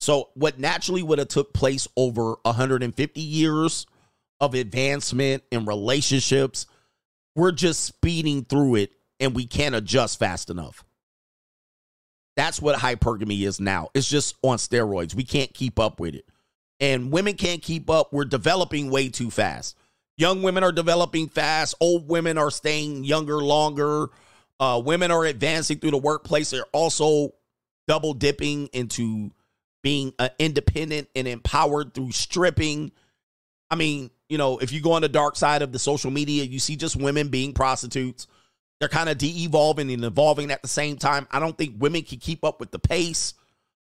So 0.00 0.30
what 0.34 0.58
naturally 0.58 1.02
would 1.02 1.18
have 1.18 1.28
took 1.28 1.52
place 1.52 1.86
over 1.96 2.36
150 2.42 3.20
years 3.20 3.86
of 4.40 4.54
advancement 4.54 5.42
in 5.50 5.66
relationships, 5.66 6.66
we're 7.36 7.52
just 7.52 7.84
speeding 7.84 8.44
through 8.44 8.76
it 8.76 8.92
and 9.20 9.34
we 9.34 9.46
can't 9.46 9.74
adjust 9.74 10.18
fast 10.18 10.48
enough. 10.48 10.84
That's 12.36 12.62
what 12.62 12.78
hypergamy 12.78 13.42
is 13.42 13.60
now. 13.60 13.88
It's 13.92 14.08
just 14.08 14.36
on 14.42 14.56
steroids. 14.56 15.14
We 15.14 15.24
can't 15.24 15.52
keep 15.52 15.78
up 15.78 16.00
with 16.00 16.14
it. 16.14 16.24
And 16.80 17.12
women 17.12 17.34
can't 17.34 17.60
keep 17.60 17.90
up. 17.90 18.12
We're 18.12 18.24
developing 18.24 18.90
way 18.90 19.10
too 19.10 19.30
fast. 19.30 19.76
Young 20.16 20.42
women 20.42 20.64
are 20.64 20.72
developing 20.72 21.28
fast. 21.28 21.74
Old 21.80 22.08
women 22.08 22.38
are 22.38 22.50
staying 22.50 23.04
younger 23.04 23.44
longer. 23.44 24.08
Uh, 24.58 24.80
women 24.82 25.10
are 25.10 25.26
advancing 25.26 25.78
through 25.78 25.90
the 25.90 25.98
workplace. 25.98 26.50
They're 26.50 26.64
also 26.72 27.34
double 27.86 28.14
dipping 28.14 28.68
into 28.68 29.30
being 29.82 30.12
uh, 30.18 30.28
independent 30.38 31.08
and 31.14 31.26
empowered 31.26 31.94
through 31.94 32.12
stripping. 32.12 32.92
I 33.70 33.76
mean, 33.76 34.10
you 34.28 34.38
know, 34.38 34.58
if 34.58 34.72
you 34.72 34.80
go 34.80 34.92
on 34.92 35.02
the 35.02 35.08
dark 35.08 35.36
side 35.36 35.62
of 35.62 35.72
the 35.72 35.78
social 35.78 36.10
media, 36.10 36.44
you 36.44 36.58
see 36.58 36.76
just 36.76 36.96
women 36.96 37.28
being 37.28 37.52
prostitutes. 37.52 38.26
They're 38.78 38.88
kind 38.88 39.08
of 39.08 39.18
de 39.18 39.44
evolving 39.44 39.90
and 39.90 40.04
evolving 40.04 40.50
at 40.50 40.62
the 40.62 40.68
same 40.68 40.96
time. 40.96 41.26
I 41.30 41.38
don't 41.38 41.56
think 41.56 41.76
women 41.78 42.02
can 42.02 42.18
keep 42.18 42.44
up 42.44 42.60
with 42.60 42.70
the 42.70 42.78
pace 42.78 43.34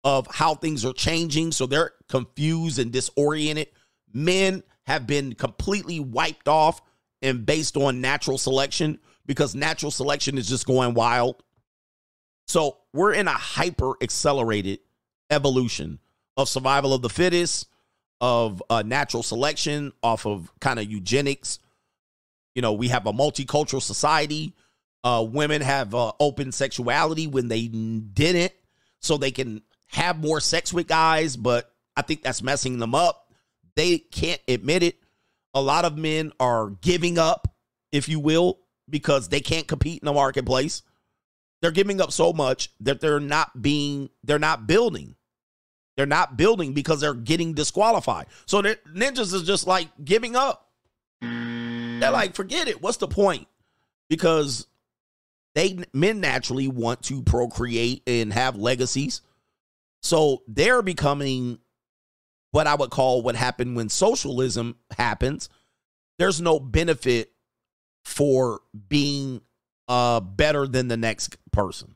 of 0.04 0.28
how 0.28 0.54
things 0.54 0.84
are 0.84 0.92
changing. 0.92 1.52
So 1.52 1.66
they're 1.66 1.92
confused 2.08 2.78
and 2.78 2.92
disoriented. 2.92 3.68
Men 4.12 4.62
have 4.86 5.06
been 5.06 5.34
completely 5.34 5.98
wiped 5.98 6.46
off 6.46 6.80
and 7.22 7.44
based 7.44 7.76
on 7.76 8.00
natural 8.00 8.38
selection 8.38 9.00
because 9.26 9.54
natural 9.54 9.90
selection 9.90 10.38
is 10.38 10.48
just 10.48 10.66
going 10.66 10.94
wild. 10.94 11.42
So 12.46 12.78
we're 12.92 13.14
in 13.14 13.26
a 13.26 13.32
hyper 13.32 13.94
accelerated 14.00 14.78
evolution 15.30 15.98
of 16.36 16.48
survival 16.48 16.92
of 16.94 17.02
the 17.02 17.08
fittest, 17.08 17.68
of 18.20 18.62
uh, 18.70 18.82
natural 18.84 19.22
selection, 19.22 19.92
off 20.02 20.26
of 20.26 20.52
kind 20.60 20.78
of 20.78 20.90
eugenics. 20.90 21.58
You 22.54 22.62
know, 22.62 22.72
we 22.72 22.88
have 22.88 23.06
a 23.06 23.12
multicultural 23.12 23.82
society. 23.82 24.54
Uh, 25.04 25.26
women 25.28 25.60
have 25.60 25.94
uh, 25.94 26.12
open 26.18 26.52
sexuality 26.52 27.26
when 27.26 27.48
they 27.48 27.68
didn't, 27.68 28.52
so 29.00 29.16
they 29.16 29.30
can 29.30 29.62
have 29.88 30.18
more 30.18 30.40
sex 30.40 30.72
with 30.72 30.86
guys, 30.86 31.36
but 31.36 31.70
I 31.96 32.02
think 32.02 32.22
that's 32.22 32.42
messing 32.42 32.78
them 32.78 32.94
up. 32.94 33.32
They 33.76 33.98
can't 33.98 34.40
admit 34.48 34.82
it. 34.82 34.96
A 35.54 35.60
lot 35.60 35.84
of 35.84 35.96
men 35.96 36.32
are 36.40 36.70
giving 36.80 37.18
up, 37.18 37.48
if 37.92 38.08
you 38.08 38.20
will, 38.20 38.58
because 38.88 39.28
they 39.28 39.40
can't 39.40 39.66
compete 39.66 40.02
in 40.02 40.06
the 40.06 40.12
marketplace. 40.12 40.82
They're 41.60 41.70
giving 41.70 42.00
up 42.00 42.12
so 42.12 42.32
much 42.32 42.70
that 42.80 43.00
they're 43.00 43.20
not 43.20 43.62
being, 43.62 44.10
they're 44.22 44.38
not 44.38 44.66
building. 44.66 45.15
They're 45.96 46.06
not 46.06 46.36
building 46.36 46.72
because 46.72 47.00
they're 47.00 47.14
getting 47.14 47.54
disqualified. 47.54 48.26
So 48.44 48.60
the 48.60 48.78
ninjas 48.88 49.32
is 49.32 49.42
just 49.42 49.66
like 49.66 49.88
giving 50.04 50.36
up. 50.36 50.68
They're 51.20 52.10
like, 52.10 52.34
forget 52.34 52.68
it. 52.68 52.82
What's 52.82 52.98
the 52.98 53.08
point? 53.08 53.48
Because 54.10 54.66
they 55.54 55.78
men 55.94 56.20
naturally 56.20 56.68
want 56.68 57.02
to 57.04 57.22
procreate 57.22 58.02
and 58.06 58.32
have 58.32 58.56
legacies. 58.56 59.22
So 60.02 60.42
they're 60.46 60.82
becoming 60.82 61.58
what 62.50 62.66
I 62.66 62.74
would 62.74 62.90
call 62.90 63.22
what 63.22 63.34
happened 63.34 63.74
when 63.74 63.88
socialism 63.88 64.76
happens. 64.90 65.48
There's 66.18 66.40
no 66.40 66.60
benefit 66.60 67.32
for 68.04 68.60
being 68.88 69.40
uh 69.88 70.20
better 70.20 70.66
than 70.66 70.88
the 70.88 70.96
next 70.96 71.36
person. 71.52 71.95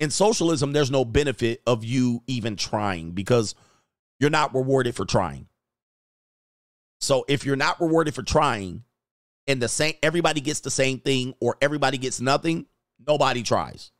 In 0.00 0.10
socialism, 0.10 0.72
there's 0.72 0.90
no 0.90 1.04
benefit 1.04 1.60
of 1.66 1.84
you 1.84 2.22
even 2.26 2.56
trying 2.56 3.12
because 3.12 3.54
you're 4.20 4.30
not 4.30 4.54
rewarded 4.54 4.94
for 4.94 5.04
trying. 5.04 5.48
So 7.00 7.24
if 7.28 7.44
you're 7.44 7.56
not 7.56 7.80
rewarded 7.80 8.14
for 8.14 8.22
trying 8.22 8.84
and 9.46 9.62
the 9.62 9.68
same 9.68 9.94
everybody 10.02 10.40
gets 10.40 10.60
the 10.60 10.70
same 10.70 10.98
thing 10.98 11.34
or 11.40 11.56
everybody 11.60 11.98
gets 11.98 12.20
nothing, 12.20 12.66
nobody 13.06 13.42
tries. 13.42 13.90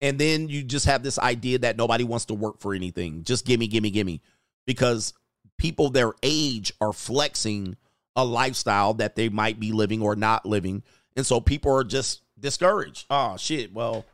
And 0.00 0.18
then 0.18 0.48
you 0.48 0.62
just 0.62 0.86
have 0.86 1.02
this 1.02 1.18
idea 1.18 1.58
that 1.58 1.76
nobody 1.76 2.04
wants 2.04 2.26
to 2.26 2.34
work 2.34 2.60
for 2.60 2.74
anything. 2.74 3.22
Just 3.22 3.44
gimme, 3.44 3.66
gimme, 3.66 3.90
gimme. 3.90 4.22
Because 4.66 5.12
people 5.58 5.90
their 5.90 6.14
age 6.22 6.72
are 6.80 6.92
flexing 6.92 7.76
a 8.16 8.24
lifestyle 8.24 8.94
that 8.94 9.14
they 9.14 9.28
might 9.28 9.60
be 9.60 9.72
living 9.72 10.00
or 10.00 10.16
not 10.16 10.46
living. 10.46 10.82
And 11.16 11.26
so 11.26 11.40
people 11.40 11.74
are 11.76 11.84
just 11.84 12.22
discouraged. 12.40 13.06
Oh 13.10 13.36
shit. 13.36 13.72
Well, 13.72 14.04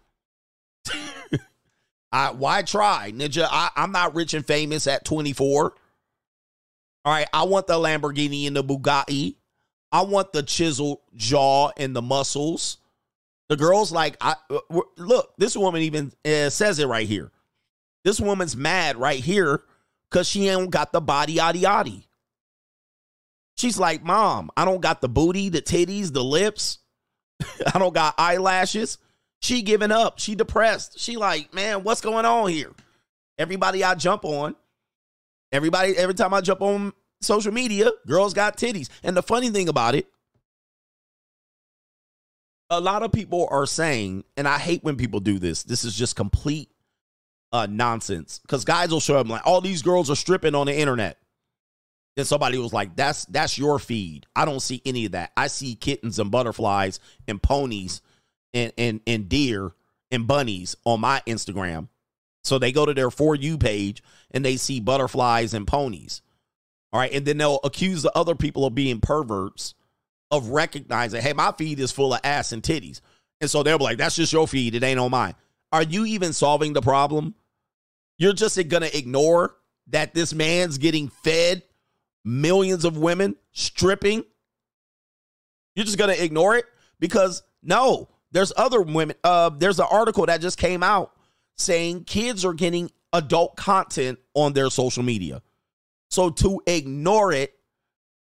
I 2.13 2.31
why 2.31 2.63
try? 2.63 3.13
Ninja, 3.15 3.47
I, 3.51 3.71
I'm 3.77 3.93
not 3.93 4.15
rich 4.15 4.35
and 4.35 4.47
famous 4.47 4.87
at 4.87 5.05
24. 5.05 5.75
All 7.05 7.13
right, 7.13 7.29
I 7.33 7.45
want 7.45 7.67
the 7.67 7.75
Lamborghini 7.75 8.47
and 8.47 8.57
the 8.57 8.65
Bugatti. 8.65 9.37
I 9.93 10.03
want 10.03 10.33
the 10.33 10.43
chiseled 10.43 10.99
jaw 11.15 11.71
and 11.77 11.95
the 11.95 12.03
muscles. 12.03 12.79
The 13.49 13.57
girls 13.57 13.93
like 13.93 14.17
I 14.21 14.35
uh, 14.51 14.81
look. 14.97 15.35
This 15.39 15.57
woman 15.57 15.83
even 15.83 16.13
uh, 16.25 16.51
says 16.51 16.81
it 16.81 16.87
right 16.87 17.07
here. 17.07 17.31
This 18.05 18.21
woman's 18.21 18.57
mad 18.57 18.97
right 18.97 19.21
here 19.21 19.63
because 20.11 20.29
she 20.29 20.49
ain't 20.49 20.71
got 20.71 20.93
the 20.93 21.01
body 21.01 21.37
yaddy 21.37 21.63
yaddy. 21.63 22.05
She's 23.57 23.79
like, 23.79 24.05
Mom, 24.05 24.51
I 24.57 24.65
don't 24.65 24.81
got 24.81 25.01
the 25.01 25.09
booty, 25.09 25.49
the 25.49 25.63
titties, 25.63 26.13
the 26.13 26.25
lips. 26.25 26.79
I 27.75 27.79
don't 27.79 27.95
got 27.95 28.15
eyelashes. 28.19 28.99
She 29.41 29.63
giving 29.63 29.93
up. 29.93 30.19
She 30.19 30.35
depressed. 30.35 30.99
She 30.99 31.17
like, 31.17 31.53
man, 31.55 31.83
what's 31.83 32.01
going 32.01 32.25
on 32.25 32.49
here? 32.51 32.73
Everybody 33.39 33.85
I 33.85 33.95
jump 33.95 34.25
on, 34.25 34.57
everybody, 35.53 35.97
every 35.97 36.15
time 36.15 36.33
I 36.33 36.41
jump 36.41 36.63
on 36.63 36.93
social 37.21 37.53
media, 37.53 37.91
girls 38.07 38.35
got 38.35 38.57
titties. 38.57 38.89
And 39.03 39.17
the 39.17 39.23
funny 39.23 39.51
thing 39.51 39.69
about 39.69 39.95
it, 39.95 40.07
a 42.71 42.81
lot 42.81 43.03
of 43.03 43.13
people 43.13 43.47
are 43.51 43.67
saying, 43.67 44.25
and 44.37 44.49
I 44.49 44.59
hate 44.59 44.83
when 44.83 44.97
people 44.97 45.21
do 45.21 45.39
this. 45.39 45.63
This 45.63 45.85
is 45.85 45.95
just 45.95 46.17
complete 46.17 46.71
uh, 47.53 47.67
nonsense. 47.71 48.39
Because 48.39 48.65
guys 48.65 48.91
will 48.91 49.01
show 49.01 49.19
up 49.19 49.29
like, 49.29 49.47
all 49.47 49.61
these 49.61 49.83
girls 49.83 50.11
are 50.11 50.17
stripping 50.17 50.55
on 50.55 50.67
the 50.67 50.77
internet. 50.77 51.19
Then 52.17 52.25
somebody 52.25 52.59
was 52.59 52.73
like, 52.73 52.97
"That's 52.97 53.27
that's 53.27 53.59
your 53.59 53.79
feed. 53.79 54.27
I 54.35 54.45
don't 54.45 54.61
see 54.61 54.83
any 54.85 55.05
of 55.05 55.13
that. 55.13 55.33
I 55.37 55.49
see 55.49 55.75
kittens 55.75 56.19
and 56.19 56.31
butterflies 56.31 56.99
and 57.29 57.43
ponies 57.43 58.01
and 58.55 58.73
and 58.79 59.01
and 59.07 59.29
deer 59.29 59.73
and 60.11 60.27
bunnies 60.27 60.77
on 60.85 61.01
my 61.01 61.23
Instagram." 61.27 61.89
So 62.43 62.59
they 62.59 62.73
go 62.73 62.87
to 62.87 62.95
their 62.95 63.11
for 63.11 63.35
you 63.35 63.59
page 63.59 64.03
and 64.31 64.45
they 64.45 64.57
see 64.57 64.81
butterflies 64.81 65.53
and 65.53 65.67
ponies. 65.67 66.23
All 66.93 67.01
right, 67.01 67.13
and 67.13 67.27
then 67.27 67.37
they'll 67.39 67.61
accuse 67.65 68.03
the 68.03 68.17
other 68.17 68.35
people 68.35 68.65
of 68.65 68.75
being 68.75 69.01
perverts 69.01 69.75
of 70.31 70.49
recognizing, 70.49 71.21
"Hey, 71.21 71.35
my 71.35 71.53
feed 71.53 71.81
is 71.81 71.93
full 71.93 72.15
of 72.15 72.21
ass 72.25 72.53
and 72.53 72.63
titties." 72.63 73.01
And 73.41 73.51
so 73.51 73.63
they'll 73.63 73.79
be 73.79 73.85
like, 73.85 73.99
"That's 73.99 74.17
just 74.17 74.33
your 74.33 74.49
feed. 74.49 74.75
It 74.75 74.83
ain't 74.83 74.99
on 74.99 75.11
mine." 75.11 75.35
Are 75.73 75.83
you 75.83 76.07
even 76.07 76.33
solving 76.33 76.73
the 76.73 76.81
problem? 76.81 77.35
You're 78.19 78.33
just 78.33 78.57
going 78.69 78.83
to 78.83 78.97
ignore 78.97 79.57
that 79.89 80.15
this 80.15 80.33
man's 80.33 80.79
getting 80.79 81.09
fed 81.09 81.63
millions 82.27 82.85
of 82.85 82.99
women 82.99 83.37
stripping? 83.53 84.25
You're 85.75 85.87
just 85.87 85.99
going 85.99 86.15
to 86.15 86.23
ignore 86.23 86.57
it 86.57 86.67
because 86.99 87.43
no, 87.63 88.09
there's 88.33 88.53
other 88.57 88.83
women. 88.83 89.17
Uh, 89.25 89.51
there's 89.51 89.79
an 89.79 89.87
article 89.91 90.27
that 90.27 90.41
just 90.41 90.59
came 90.59 90.83
out 90.83 91.13
saying 91.57 92.05
kids 92.05 92.45
are 92.45 92.53
getting 92.53 92.91
adult 93.13 93.57
content 93.57 94.19
on 94.35 94.53
their 94.53 94.69
social 94.69 95.03
media. 95.03 95.43
So 96.11 96.31
to 96.31 96.61
ignore 96.67 97.33
it 97.33 97.55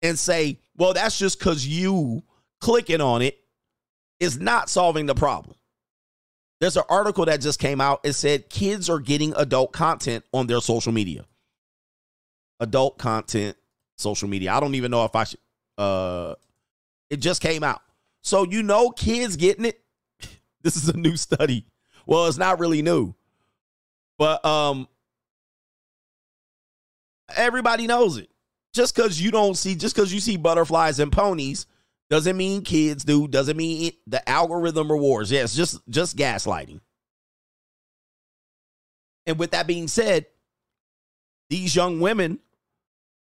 and 0.02 0.18
say, 0.18 0.60
well, 0.76 0.94
that's 0.94 1.18
just 1.18 1.38
because 1.38 1.66
you 1.66 2.22
clicking 2.60 3.00
on 3.00 3.22
it 3.22 3.38
is 4.20 4.38
not 4.38 4.68
solving 4.68 5.06
the 5.06 5.14
problem. 5.14 5.56
There's 6.60 6.76
an 6.76 6.84
article 6.88 7.24
that 7.26 7.40
just 7.40 7.60
came 7.60 7.80
out. 7.80 8.00
It 8.04 8.14
said 8.14 8.50
kids 8.50 8.90
are 8.90 8.98
getting 8.98 9.32
adult 9.36 9.72
content 9.72 10.24
on 10.32 10.46
their 10.46 10.60
social 10.60 10.92
media. 10.92 11.24
Adult 12.60 12.98
content 12.98 13.56
social 13.98 14.28
media. 14.28 14.52
I 14.52 14.60
don't 14.60 14.74
even 14.74 14.90
know 14.90 15.04
if 15.04 15.14
I 15.14 15.24
should. 15.24 15.40
Uh, 15.76 16.34
it 17.10 17.18
just 17.18 17.40
came 17.42 17.62
out, 17.62 17.80
so 18.22 18.44
you 18.44 18.62
know, 18.62 18.90
kids 18.90 19.36
getting 19.36 19.64
it. 19.64 19.80
this 20.62 20.76
is 20.76 20.88
a 20.88 20.96
new 20.96 21.16
study. 21.16 21.66
Well, 22.06 22.26
it's 22.26 22.38
not 22.38 22.58
really 22.58 22.82
new, 22.82 23.14
but 24.16 24.44
um, 24.44 24.88
everybody 27.36 27.86
knows 27.86 28.16
it. 28.18 28.30
Just 28.74 28.94
because 28.94 29.20
you 29.20 29.30
don't 29.30 29.56
see, 29.56 29.74
just 29.74 29.94
because 29.94 30.12
you 30.12 30.20
see 30.20 30.36
butterflies 30.36 31.00
and 31.00 31.10
ponies, 31.10 31.66
doesn't 32.10 32.36
mean 32.36 32.62
kids 32.62 33.04
do. 33.04 33.28
Doesn't 33.28 33.56
mean 33.56 33.88
it, 33.88 33.94
the 34.06 34.26
algorithm 34.28 34.90
rewards. 34.90 35.30
Yes, 35.30 35.54
just 35.54 35.80
just 35.88 36.16
gaslighting. 36.16 36.80
And 39.26 39.38
with 39.38 39.50
that 39.50 39.66
being 39.66 39.88
said, 39.88 40.26
these 41.50 41.76
young 41.76 42.00
women, 42.00 42.38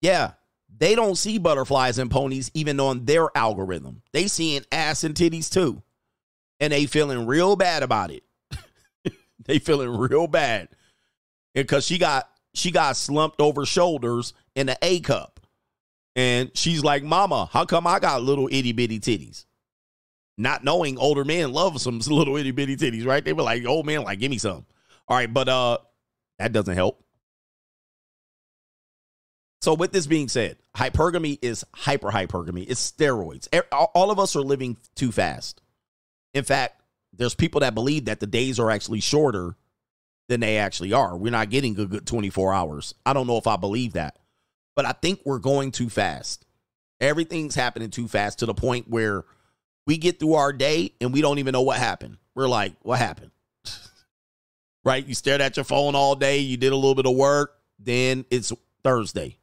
yeah, 0.02 0.34
they 0.78 0.96
don't 0.96 1.16
see 1.16 1.38
butterflies 1.38 1.98
and 1.98 2.12
ponies 2.12 2.52
even 2.54 2.80
on 2.80 3.06
their 3.06 3.30
algorithm. 3.36 4.02
They 4.12 4.28
seeing 4.28 4.66
ass 4.72 5.04
and 5.04 5.16
titties 5.16 5.52
too. 5.52 5.82
And 6.60 6.72
they 6.72 6.86
feeling 6.86 7.26
real 7.26 7.56
bad 7.56 7.84
about 7.84 8.12
it. 8.12 8.24
they 9.46 9.60
feeling 9.60 9.90
real 9.90 10.28
bad. 10.28 10.70
Because 11.54 11.86
she 11.86 11.98
got 11.98 12.30
she 12.54 12.72
got 12.72 12.96
slumped 12.96 13.42
over 13.42 13.66
shoulders 13.66 14.34
in 14.56 14.70
an 14.70 14.78
A 14.82 15.00
cup. 15.02 15.40
And 16.16 16.50
she's 16.56 16.84
like, 16.84 17.04
Mama, 17.04 17.50
how 17.52 17.66
come 17.66 17.86
I 17.86 18.00
got 18.00 18.22
little 18.22 18.48
itty 18.50 18.72
bitty 18.72 19.00
titties? 19.00 19.46
Not 20.38 20.64
knowing 20.64 20.98
older 20.98 21.26
men 21.26 21.52
love 21.52 21.80
some 21.82 22.00
little 22.08 22.38
itty 22.38 22.52
bitty 22.52 22.78
titties, 22.78 23.06
right? 23.06 23.24
They 23.24 23.34
were 23.34 23.44
like, 23.44 23.66
old 23.66 23.86
man, 23.86 24.04
like, 24.04 24.20
give 24.20 24.32
me 24.32 24.38
some. 24.38 24.66
All 25.08 25.18
right, 25.18 25.32
but 25.32 25.48
uh 25.50 25.78
that 26.40 26.52
doesn't 26.52 26.76
help. 26.76 27.05
So, 29.66 29.74
with 29.74 29.92
this 29.92 30.06
being 30.06 30.28
said, 30.28 30.58
hypergamy 30.78 31.40
is 31.42 31.66
hyper 31.74 32.12
hypergamy. 32.12 32.68
It's 32.70 32.92
steroids. 32.92 33.48
All 33.72 34.12
of 34.12 34.20
us 34.20 34.36
are 34.36 34.44
living 34.44 34.78
too 34.94 35.12
fast. 35.12 35.60
In 36.36 36.44
fact, 36.44 36.84
there's 37.14 37.34
people 37.34 37.62
that 37.62 37.74
believe 37.74 38.06
that 38.06 38.20
the 38.20 38.28
days 38.28 38.60
are 38.60 38.70
actually 38.70 39.00
shorter 39.00 39.56
than 40.30 40.42
they 40.42 40.58
actually 40.58 40.94
are. 40.94 41.18
We're 41.18 41.32
not 41.32 41.50
getting 41.50 41.80
a 41.80 41.88
good 41.88 42.06
24 42.06 42.54
hours. 42.54 42.94
I 43.08 43.14
don't 43.14 43.26
know 43.26 43.40
if 43.40 43.48
I 43.48 43.56
believe 43.56 43.94
that, 43.94 44.20
but 44.76 44.86
I 44.86 44.92
think 44.92 45.22
we're 45.26 45.40
going 45.40 45.72
too 45.72 45.90
fast. 45.90 46.46
Everything's 47.02 47.56
happening 47.56 47.90
too 47.90 48.08
fast 48.08 48.38
to 48.40 48.46
the 48.46 48.54
point 48.54 48.88
where 48.88 49.26
we 49.88 49.98
get 49.98 50.20
through 50.20 50.36
our 50.36 50.54
day 50.54 50.92
and 51.02 51.12
we 51.12 51.22
don't 51.22 51.40
even 51.40 51.54
know 51.54 51.64
what 51.64 51.80
happened. 51.80 52.18
We're 52.36 52.48
like, 52.48 52.74
what 52.84 53.00
happened? 53.00 53.32
right? 54.86 55.04
You 55.04 55.16
stared 55.16 55.42
at 55.42 55.58
your 55.58 55.64
phone 55.64 55.96
all 55.96 56.16
day, 56.16 56.38
you 56.38 56.56
did 56.56 56.72
a 56.72 56.76
little 56.76 56.94
bit 56.94 57.08
of 57.08 57.16
work, 57.16 57.56
then 57.80 58.26
it's 58.30 58.54
Thursday 58.84 59.40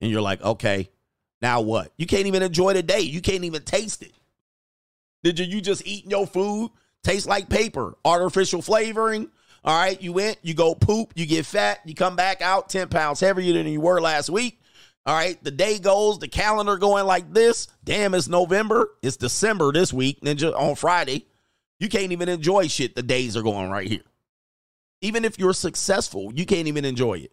and 0.00 0.10
you're 0.10 0.22
like, 0.22 0.42
okay, 0.42 0.90
now 1.40 1.60
what? 1.60 1.92
You 1.96 2.06
can't 2.06 2.26
even 2.26 2.42
enjoy 2.42 2.74
the 2.74 2.82
day. 2.82 3.00
You 3.00 3.20
can't 3.20 3.44
even 3.44 3.62
taste 3.62 4.02
it. 4.02 4.12
Did 5.22 5.38
you 5.38 5.46
you 5.46 5.60
just 5.60 5.86
eating 5.86 6.10
your 6.10 6.26
food? 6.26 6.70
Tastes 7.02 7.26
like 7.26 7.48
paper, 7.48 7.96
artificial 8.04 8.62
flavoring. 8.62 9.30
All 9.64 9.78
right, 9.78 10.00
you 10.00 10.12
went, 10.12 10.38
you 10.42 10.54
go 10.54 10.74
poop, 10.74 11.12
you 11.16 11.26
get 11.26 11.44
fat, 11.44 11.80
you 11.84 11.94
come 11.94 12.16
back 12.16 12.40
out 12.40 12.68
10 12.68 12.88
pounds 12.88 13.20
heavier 13.20 13.52
than 13.52 13.66
you 13.66 13.80
were 13.80 14.00
last 14.00 14.30
week. 14.30 14.60
All 15.04 15.14
right, 15.14 15.42
the 15.42 15.50
day 15.50 15.78
goes, 15.78 16.18
the 16.18 16.28
calendar 16.28 16.76
going 16.76 17.06
like 17.06 17.32
this. 17.32 17.68
Damn, 17.82 18.14
it's 18.14 18.28
November. 18.28 18.90
It's 19.02 19.16
December 19.16 19.72
this 19.72 19.92
week, 19.92 20.20
Ninja, 20.20 20.54
on 20.54 20.74
Friday. 20.74 21.26
You 21.80 21.88
can't 21.88 22.12
even 22.12 22.28
enjoy 22.28 22.68
shit. 22.68 22.94
The 22.94 23.02
days 23.02 23.36
are 23.36 23.42
going 23.42 23.70
right 23.70 23.86
here. 23.86 24.02
Even 25.00 25.24
if 25.24 25.38
you're 25.38 25.54
successful, 25.54 26.32
you 26.34 26.44
can't 26.44 26.68
even 26.68 26.84
enjoy 26.84 27.14
it. 27.14 27.32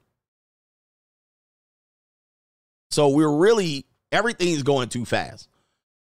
So 2.95 3.09
we're 3.09 3.30
really 3.30 3.85
everything's 4.09 4.64
going 4.64 4.88
too 4.88 5.03
fast. 5.03 5.49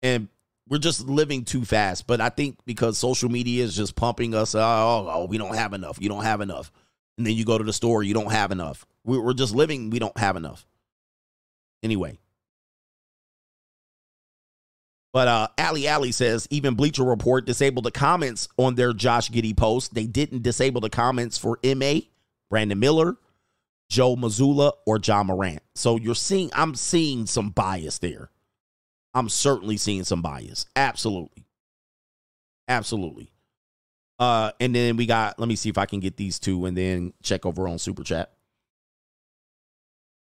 And 0.02 0.26
we're 0.68 0.78
just 0.78 1.06
living 1.06 1.44
too 1.44 1.64
fast. 1.64 2.08
But 2.08 2.20
I 2.20 2.28
think 2.28 2.58
because 2.64 2.98
social 2.98 3.28
media 3.28 3.62
is 3.62 3.76
just 3.76 3.94
pumping 3.94 4.34
us, 4.34 4.56
oh, 4.56 4.60
oh, 5.08 5.26
we 5.26 5.38
don't 5.38 5.54
have 5.54 5.74
enough. 5.74 5.98
You 6.00 6.08
don't 6.08 6.24
have 6.24 6.40
enough. 6.40 6.72
And 7.16 7.24
then 7.24 7.34
you 7.36 7.44
go 7.44 7.56
to 7.56 7.62
the 7.62 7.72
store, 7.72 8.02
you 8.02 8.14
don't 8.14 8.32
have 8.32 8.50
enough. 8.50 8.84
We're 9.04 9.32
just 9.32 9.54
living, 9.54 9.90
we 9.90 10.00
don't 10.00 10.18
have 10.18 10.34
enough. 10.34 10.66
Anyway. 11.84 12.18
But 15.12 15.28
uh 15.28 15.48
Ali 15.58 15.86
Ali 15.86 16.10
says 16.10 16.48
even 16.50 16.74
Bleacher 16.74 17.04
Report 17.04 17.46
disabled 17.46 17.84
the 17.84 17.92
comments 17.92 18.48
on 18.56 18.74
their 18.74 18.92
Josh 18.92 19.30
Giddey 19.30 19.56
post. 19.56 19.94
They 19.94 20.06
didn't 20.06 20.42
disable 20.42 20.80
the 20.80 20.90
comments 20.90 21.38
for 21.38 21.60
MA, 21.62 22.00
Brandon 22.50 22.80
Miller, 22.80 23.18
Joe 23.92 24.16
Mazzulla 24.16 24.72
or 24.86 24.98
Ja 25.04 25.22
Morant. 25.22 25.60
So 25.74 25.98
you're 25.98 26.14
seeing, 26.14 26.50
I'm 26.54 26.74
seeing 26.74 27.26
some 27.26 27.50
bias 27.50 27.98
there. 27.98 28.30
I'm 29.12 29.28
certainly 29.28 29.76
seeing 29.76 30.04
some 30.04 30.22
bias. 30.22 30.64
Absolutely. 30.74 31.44
Absolutely. 32.66 33.30
Uh, 34.18 34.52
and 34.60 34.74
then 34.74 34.96
we 34.96 35.04
got, 35.04 35.38
let 35.38 35.46
me 35.46 35.56
see 35.56 35.68
if 35.68 35.76
I 35.76 35.84
can 35.84 36.00
get 36.00 36.16
these 36.16 36.38
two 36.38 36.64
and 36.64 36.74
then 36.74 37.12
check 37.22 37.44
over 37.44 37.68
on 37.68 37.78
Super 37.78 38.02
Chat. 38.02 38.32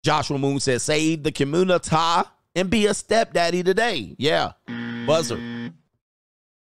Joshua 0.02 0.36
Moon 0.36 0.58
says, 0.58 0.82
save 0.82 1.22
the 1.22 1.30
community 1.30 1.96
and 2.56 2.70
be 2.70 2.86
a 2.86 2.94
stepdaddy 2.94 3.62
today. 3.62 4.16
Yeah. 4.18 4.54
Buzzer. 5.06 5.70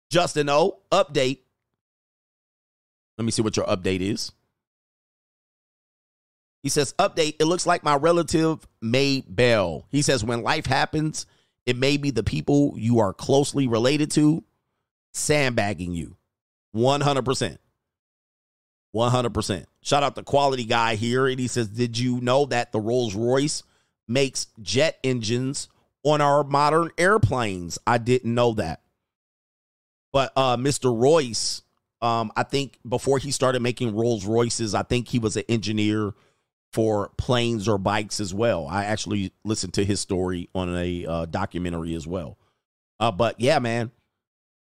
Justin 0.09 0.49
O, 0.49 0.79
update. 0.91 1.39
Let 3.17 3.23
me 3.23 3.31
see 3.31 3.43
what 3.43 3.55
your 3.55 3.67
update 3.67 4.01
is. 4.01 4.33
He 6.63 6.69
says, 6.69 6.93
update. 6.99 7.35
It 7.39 7.45
looks 7.45 7.65
like 7.65 7.83
my 7.83 7.95
relative 7.95 8.67
made 8.81 9.35
bail. 9.35 9.87
He 9.89 10.01
says, 10.01 10.23
when 10.23 10.43
life 10.43 10.65
happens, 10.65 11.25
it 11.65 11.75
may 11.75 11.97
be 11.97 12.11
the 12.11 12.23
people 12.23 12.75
you 12.77 12.99
are 12.99 13.13
closely 13.13 13.67
related 13.67 14.11
to 14.11 14.43
sandbagging 15.13 15.93
you. 15.93 16.17
100%. 16.75 17.57
100%. 18.95 19.65
Shout 19.81 20.03
out 20.03 20.15
the 20.15 20.23
quality 20.23 20.65
guy 20.65 20.95
here. 20.95 21.27
And 21.27 21.39
he 21.39 21.47
says, 21.47 21.67
Did 21.67 21.97
you 21.97 22.21
know 22.21 22.45
that 22.45 22.71
the 22.71 22.79
Rolls 22.79 23.15
Royce 23.15 23.63
makes 24.07 24.47
jet 24.61 24.99
engines 25.03 25.69
on 26.03 26.21
our 26.21 26.43
modern 26.43 26.91
airplanes? 26.97 27.79
I 27.87 27.97
didn't 27.97 28.33
know 28.33 28.53
that. 28.53 28.81
But 30.11 30.33
uh, 30.35 30.57
Mr. 30.57 30.95
Royce, 30.95 31.61
um, 32.01 32.31
I 32.35 32.43
think 32.43 32.77
before 32.87 33.17
he 33.17 33.31
started 33.31 33.61
making 33.61 33.95
Rolls 33.95 34.25
Royces, 34.25 34.75
I 34.75 34.83
think 34.83 35.07
he 35.07 35.19
was 35.19 35.37
an 35.37 35.43
engineer 35.47 36.13
for 36.71 37.09
planes 37.17 37.67
or 37.67 37.77
bikes 37.77 38.19
as 38.19 38.33
well. 38.33 38.67
I 38.67 38.85
actually 38.85 39.33
listened 39.43 39.73
to 39.73 39.85
his 39.85 39.99
story 39.99 40.49
on 40.55 40.75
a 40.75 41.05
uh, 41.05 41.25
documentary 41.25 41.95
as 41.95 42.07
well. 42.07 42.37
Uh, 42.99 43.11
but 43.11 43.39
yeah, 43.39 43.59
man. 43.59 43.91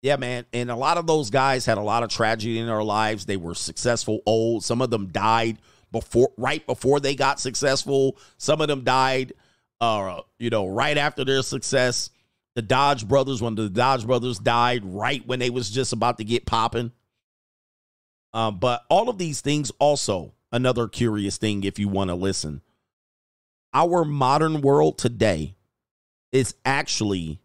Yeah, 0.02 0.16
man. 0.16 0.46
And 0.52 0.72
a 0.72 0.76
lot 0.76 0.98
of 0.98 1.06
those 1.06 1.30
guys 1.30 1.66
had 1.66 1.78
a 1.78 1.82
lot 1.82 2.02
of 2.02 2.10
tragedy 2.10 2.58
in 2.58 2.66
their 2.66 2.84
lives. 2.84 3.26
They 3.26 3.38
were 3.38 3.54
successful 3.54 4.22
old. 4.26 4.64
Some 4.64 4.82
of 4.82 4.90
them 4.90 5.08
died 5.08 5.60
before 5.92 6.32
right 6.38 6.66
before 6.66 7.00
they 7.00 7.14
got 7.14 7.40
successful. 7.40 8.18
Some 8.38 8.62
of 8.62 8.68
them 8.68 8.84
died 8.84 9.34
uh, 9.82 10.22
you 10.38 10.52
know, 10.52 10.68
right 10.68 10.98
after 10.98 11.26
their 11.26 11.42
success. 11.42 12.12
The 12.56 12.62
Dodge 12.62 13.08
brothers, 13.08 13.42
when 13.42 13.56
the 13.56 13.70
Dodge 13.70 14.06
brothers 14.06 14.38
died, 14.38 14.86
right 14.86 15.26
when 15.26 15.40
they 15.40 15.50
was 15.50 15.70
just 15.70 15.92
about 15.92 16.20
to 16.20 16.24
get 16.24 16.46
popping. 16.46 16.92
Um, 18.34 18.60
but 18.60 18.84
all 18.90 19.10
of 19.10 19.18
these 19.18 19.42
things 19.42 19.72
also 19.80 20.34
another 20.52 20.88
curious 20.88 21.38
thing 21.38 21.64
if 21.64 21.80
you 21.80 21.88
want 21.88 22.10
to 22.10 22.16
listen. 22.16 22.62
Our 23.74 24.04
modern 24.04 24.62
world 24.62 24.98
today 24.98 25.56
is 26.32 26.56
actually 26.66 27.40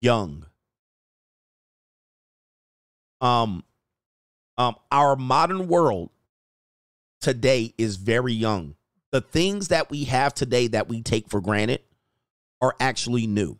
young. 0.00 0.46
Um, 3.20 3.64
um, 4.56 4.76
our 4.90 5.16
modern 5.16 5.68
world 5.68 6.10
today 7.20 7.74
is 7.78 7.96
very 7.96 8.32
young. 8.32 8.74
The 9.10 9.20
things 9.20 9.68
that 9.68 9.90
we 9.90 10.04
have 10.04 10.34
today 10.34 10.66
that 10.68 10.88
we 10.88 11.02
take 11.02 11.28
for 11.28 11.40
granted 11.40 11.80
are 12.60 12.74
actually 12.80 13.26
new 13.26 13.58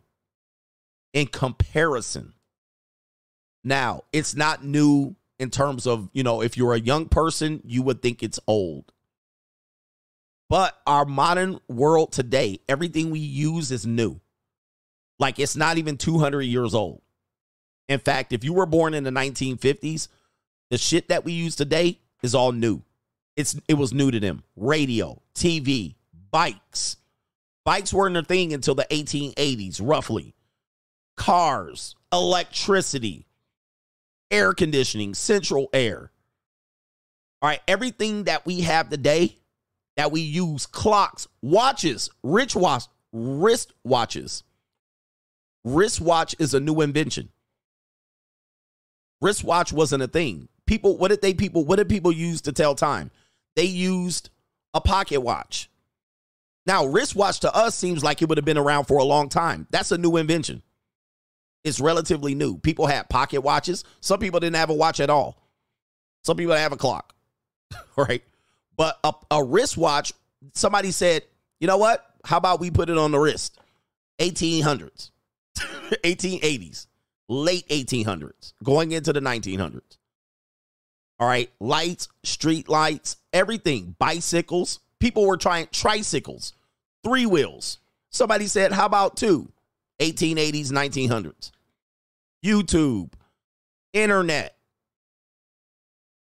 in 1.13 1.27
comparison. 1.27 2.33
Now, 3.63 4.03
it's 4.13 4.35
not 4.35 4.63
new 4.63 5.15
in 5.39 5.49
terms 5.49 5.87
of, 5.87 6.09
you 6.13 6.23
know, 6.23 6.41
if 6.41 6.57
you're 6.57 6.73
a 6.73 6.79
young 6.79 7.07
person, 7.07 7.61
you 7.63 7.81
would 7.81 8.01
think 8.01 8.21
it's 8.21 8.39
old. 8.45 8.91
But 10.49 10.77
our 10.85 11.05
modern 11.05 11.59
world 11.67 12.11
today, 12.11 12.59
everything 12.67 13.09
we 13.09 13.19
use 13.19 13.71
is 13.71 13.85
new. 13.85 14.19
Like 15.17 15.39
it's 15.39 15.55
not 15.55 15.77
even 15.77 15.97
200 15.97 16.41
years 16.41 16.73
old. 16.73 17.01
In 17.87 17.99
fact, 17.99 18.33
if 18.33 18.43
you 18.43 18.53
were 18.53 18.65
born 18.65 18.93
in 18.93 19.03
the 19.03 19.11
1950s, 19.11 20.07
the 20.69 20.77
shit 20.77 21.09
that 21.09 21.25
we 21.25 21.33
use 21.33 21.55
today 21.55 21.99
is 22.21 22.35
all 22.35 22.51
new. 22.51 22.83
It's 23.35 23.59
it 23.67 23.75
was 23.75 23.93
new 23.93 24.11
to 24.11 24.19
them. 24.19 24.43
Radio, 24.55 25.21
TV, 25.33 25.95
bikes. 26.31 26.97
Bikes 27.63 27.93
weren't 27.93 28.17
a 28.17 28.23
thing 28.23 28.53
until 28.53 28.75
the 28.75 28.87
1880s, 28.89 29.79
roughly. 29.83 30.35
Cars, 31.15 31.95
electricity, 32.11 33.27
air 34.31 34.53
conditioning, 34.53 35.13
central 35.13 35.69
air. 35.73 36.11
All 37.41 37.49
right, 37.49 37.61
everything 37.67 38.25
that 38.25 38.45
we 38.45 38.61
have 38.61 38.89
today 38.89 39.37
that 39.95 40.11
we 40.11 40.21
use 40.21 40.65
clocks, 40.65 41.27
watches, 41.41 42.09
rich 42.23 42.55
watch, 42.55 42.85
wrist 43.11 43.73
watches. 43.83 44.43
Wristwatch 45.65 46.35
is 46.39 46.53
a 46.53 46.59
new 46.59 46.81
invention. 46.81 47.29
Wristwatch 49.21 49.73
wasn't 49.73 50.03
a 50.03 50.07
thing. 50.07 50.47
People, 50.65 50.97
what 50.97 51.09
did 51.09 51.21
they 51.21 51.33
people, 51.33 51.65
what 51.65 51.75
did 51.75 51.89
people 51.89 52.11
use 52.11 52.41
to 52.41 52.53
tell 52.53 52.75
time? 52.75 53.11
They 53.55 53.65
used 53.65 54.29
a 54.73 54.79
pocket 54.79 55.19
watch. 55.19 55.69
Now, 56.65 56.85
wristwatch 56.85 57.41
to 57.41 57.53
us 57.53 57.75
seems 57.75 58.03
like 58.03 58.21
it 58.21 58.29
would 58.29 58.37
have 58.37 58.45
been 58.45 58.57
around 58.57 58.85
for 58.85 58.99
a 58.99 59.03
long 59.03 59.27
time. 59.27 59.67
That's 59.69 59.91
a 59.91 59.97
new 59.97 60.15
invention. 60.17 60.61
It's 61.63 61.79
relatively 61.79 62.35
new. 62.35 62.57
People 62.57 62.87
had 62.87 63.09
pocket 63.09 63.41
watches. 63.41 63.83
Some 64.01 64.19
people 64.19 64.39
didn't 64.39 64.55
have 64.55 64.69
a 64.69 64.73
watch 64.73 64.99
at 64.99 65.09
all. 65.09 65.37
Some 66.23 66.37
people 66.37 66.55
have 66.55 66.71
a 66.71 66.77
clock, 66.77 67.13
right? 67.95 68.23
But 68.77 68.97
a, 69.03 69.13
a 69.31 69.43
wristwatch, 69.43 70.13
somebody 70.53 70.91
said, 70.91 71.23
you 71.59 71.67
know 71.67 71.77
what? 71.77 72.05
How 72.23 72.37
about 72.37 72.59
we 72.59 72.71
put 72.71 72.89
it 72.89 72.97
on 72.97 73.11
the 73.11 73.19
wrist? 73.19 73.57
1800s, 74.19 75.11
1880s, 75.57 76.87
late 77.29 77.67
1800s, 77.69 78.53
going 78.63 78.91
into 78.91 79.13
the 79.13 79.21
1900s. 79.21 79.97
All 81.19 81.27
right, 81.27 81.49
lights, 81.59 82.07
street 82.23 82.69
lights, 82.69 83.17
everything, 83.33 83.95
bicycles. 83.99 84.79
People 84.99 85.25
were 85.25 85.37
trying 85.37 85.67
tricycles, 85.71 86.53
three 87.03 87.25
wheels. 87.25 87.79
Somebody 88.09 88.47
said, 88.47 88.71
how 88.71 88.85
about 88.85 89.17
two? 89.17 89.51
1880s, 89.99 90.71
1900s. 90.71 91.51
YouTube, 92.43 93.11
internet, 93.93 94.55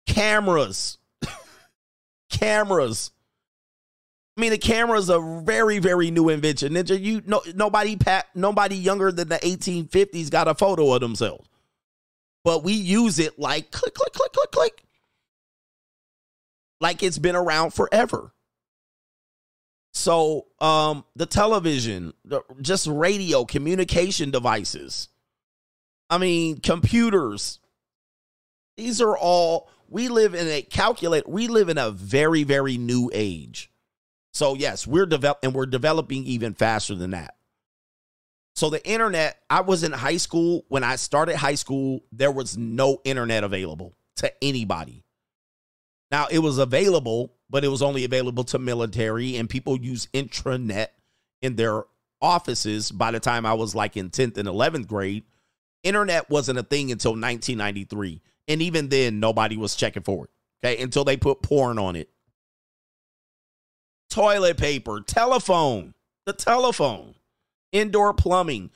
cameras, 0.05 0.97
cameras. 2.29 3.11
I 4.35 4.41
mean, 4.41 4.51
the 4.51 4.57
camera 4.57 4.97
is 4.97 5.09
a 5.09 5.19
very, 5.43 5.79
very 5.79 6.11
new 6.11 6.29
invention. 6.29 6.73
Ninja, 6.73 6.99
you 6.99 7.21
no 7.25 7.41
nobody 7.55 7.97
nobody 8.33 8.75
younger 8.75 9.11
than 9.11 9.29
the 9.29 9.37
1850s 9.37 10.29
got 10.31 10.47
a 10.47 10.55
photo 10.55 10.91
of 10.93 11.01
themselves. 11.01 11.47
But 12.43 12.63
we 12.63 12.73
use 12.73 13.19
it 13.19 13.39
like 13.39 13.71
click, 13.71 13.93
click, 13.93 14.11
click, 14.11 14.31
click, 14.33 14.51
click. 14.51 14.83
Like 16.81 17.03
it's 17.03 17.19
been 17.19 17.35
around 17.35 17.73
forever. 17.73 18.33
So, 19.93 20.47
um, 20.59 21.05
the 21.15 21.25
television, 21.27 22.13
the, 22.25 22.41
just 22.61 22.87
radio, 22.87 23.45
communication 23.45 24.31
devices. 24.31 25.09
I 26.09 26.17
mean, 26.17 26.59
computers. 26.59 27.59
These 28.75 29.01
are 29.01 29.15
all 29.15 29.69
we 29.93 30.07
live 30.07 30.33
in 30.33 30.47
a 30.47 30.63
calculate. 30.63 31.29
We 31.29 31.47
live 31.47 31.69
in 31.69 31.77
a 31.77 31.91
very, 31.91 32.43
very 32.43 32.77
new 32.77 33.11
age. 33.13 33.69
So 34.33 34.55
yes, 34.55 34.87
we're 34.87 35.05
develop 35.05 35.39
and 35.43 35.53
we're 35.53 35.67
developing 35.67 36.25
even 36.25 36.55
faster 36.55 36.95
than 36.95 37.11
that. 37.11 37.35
So 38.55 38.69
the 38.71 38.85
internet, 38.87 39.39
I 39.49 39.61
was 39.61 39.83
in 39.83 39.91
high 39.91 40.17
school 40.17 40.65
when 40.67 40.83
I 40.83 40.95
started 40.95 41.35
high 41.35 41.55
school, 41.55 42.03
there 42.11 42.31
was 42.31 42.57
no 42.57 43.01
internet 43.03 43.43
available 43.43 43.93
to 44.17 44.31
anybody. 44.43 45.03
Now 46.11 46.27
it 46.29 46.39
was 46.39 46.57
available, 46.57 47.31
but 47.53 47.63
it 47.63 47.67
was 47.67 47.83
only 47.83 48.03
available 48.03 48.43
to 48.43 48.57
military 48.57 49.37
and 49.37 49.47
people 49.47 49.77
use 49.77 50.07
intranet 50.11 50.87
in 51.43 51.55
their 51.55 51.83
offices 52.19 52.91
by 52.91 53.11
the 53.11 53.19
time 53.19 53.45
I 53.45 53.53
was 53.53 53.75
like 53.75 53.95
in 53.95 54.09
10th 54.09 54.39
and 54.39 54.47
11th 54.47 54.87
grade. 54.87 55.23
Internet 55.83 56.31
wasn't 56.31 56.57
a 56.57 56.63
thing 56.63 56.91
until 56.91 57.11
1993. 57.11 58.21
And 58.47 58.59
even 58.63 58.89
then, 58.89 59.19
nobody 59.19 59.55
was 59.55 59.75
checking 59.75 60.01
for 60.01 60.25
it. 60.25 60.31
Okay. 60.65 60.81
Until 60.81 61.03
they 61.03 61.15
put 61.15 61.43
porn 61.43 61.77
on 61.77 61.95
it. 61.95 62.09
Toilet 64.09 64.57
paper, 64.57 65.01
telephone, 65.01 65.93
the 66.25 66.33
telephone, 66.33 67.13
indoor 67.71 68.15
plumbing, 68.15 68.71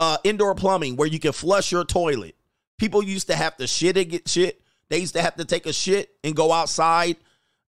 uh, 0.00 0.16
indoor 0.24 0.54
plumbing 0.54 0.96
where 0.96 1.08
you 1.08 1.18
can 1.18 1.32
flush 1.32 1.70
your 1.70 1.84
toilet. 1.84 2.34
People 2.78 3.02
used 3.02 3.26
to 3.26 3.36
have 3.36 3.58
to 3.58 3.66
shit 3.66 3.98
and 3.98 4.08
get 4.08 4.26
shit. 4.26 4.62
They 4.88 5.00
used 5.00 5.14
to 5.16 5.20
have 5.20 5.36
to 5.36 5.44
take 5.44 5.66
a 5.66 5.72
shit 5.72 6.14
and 6.24 6.34
go 6.34 6.50
outside 6.50 7.16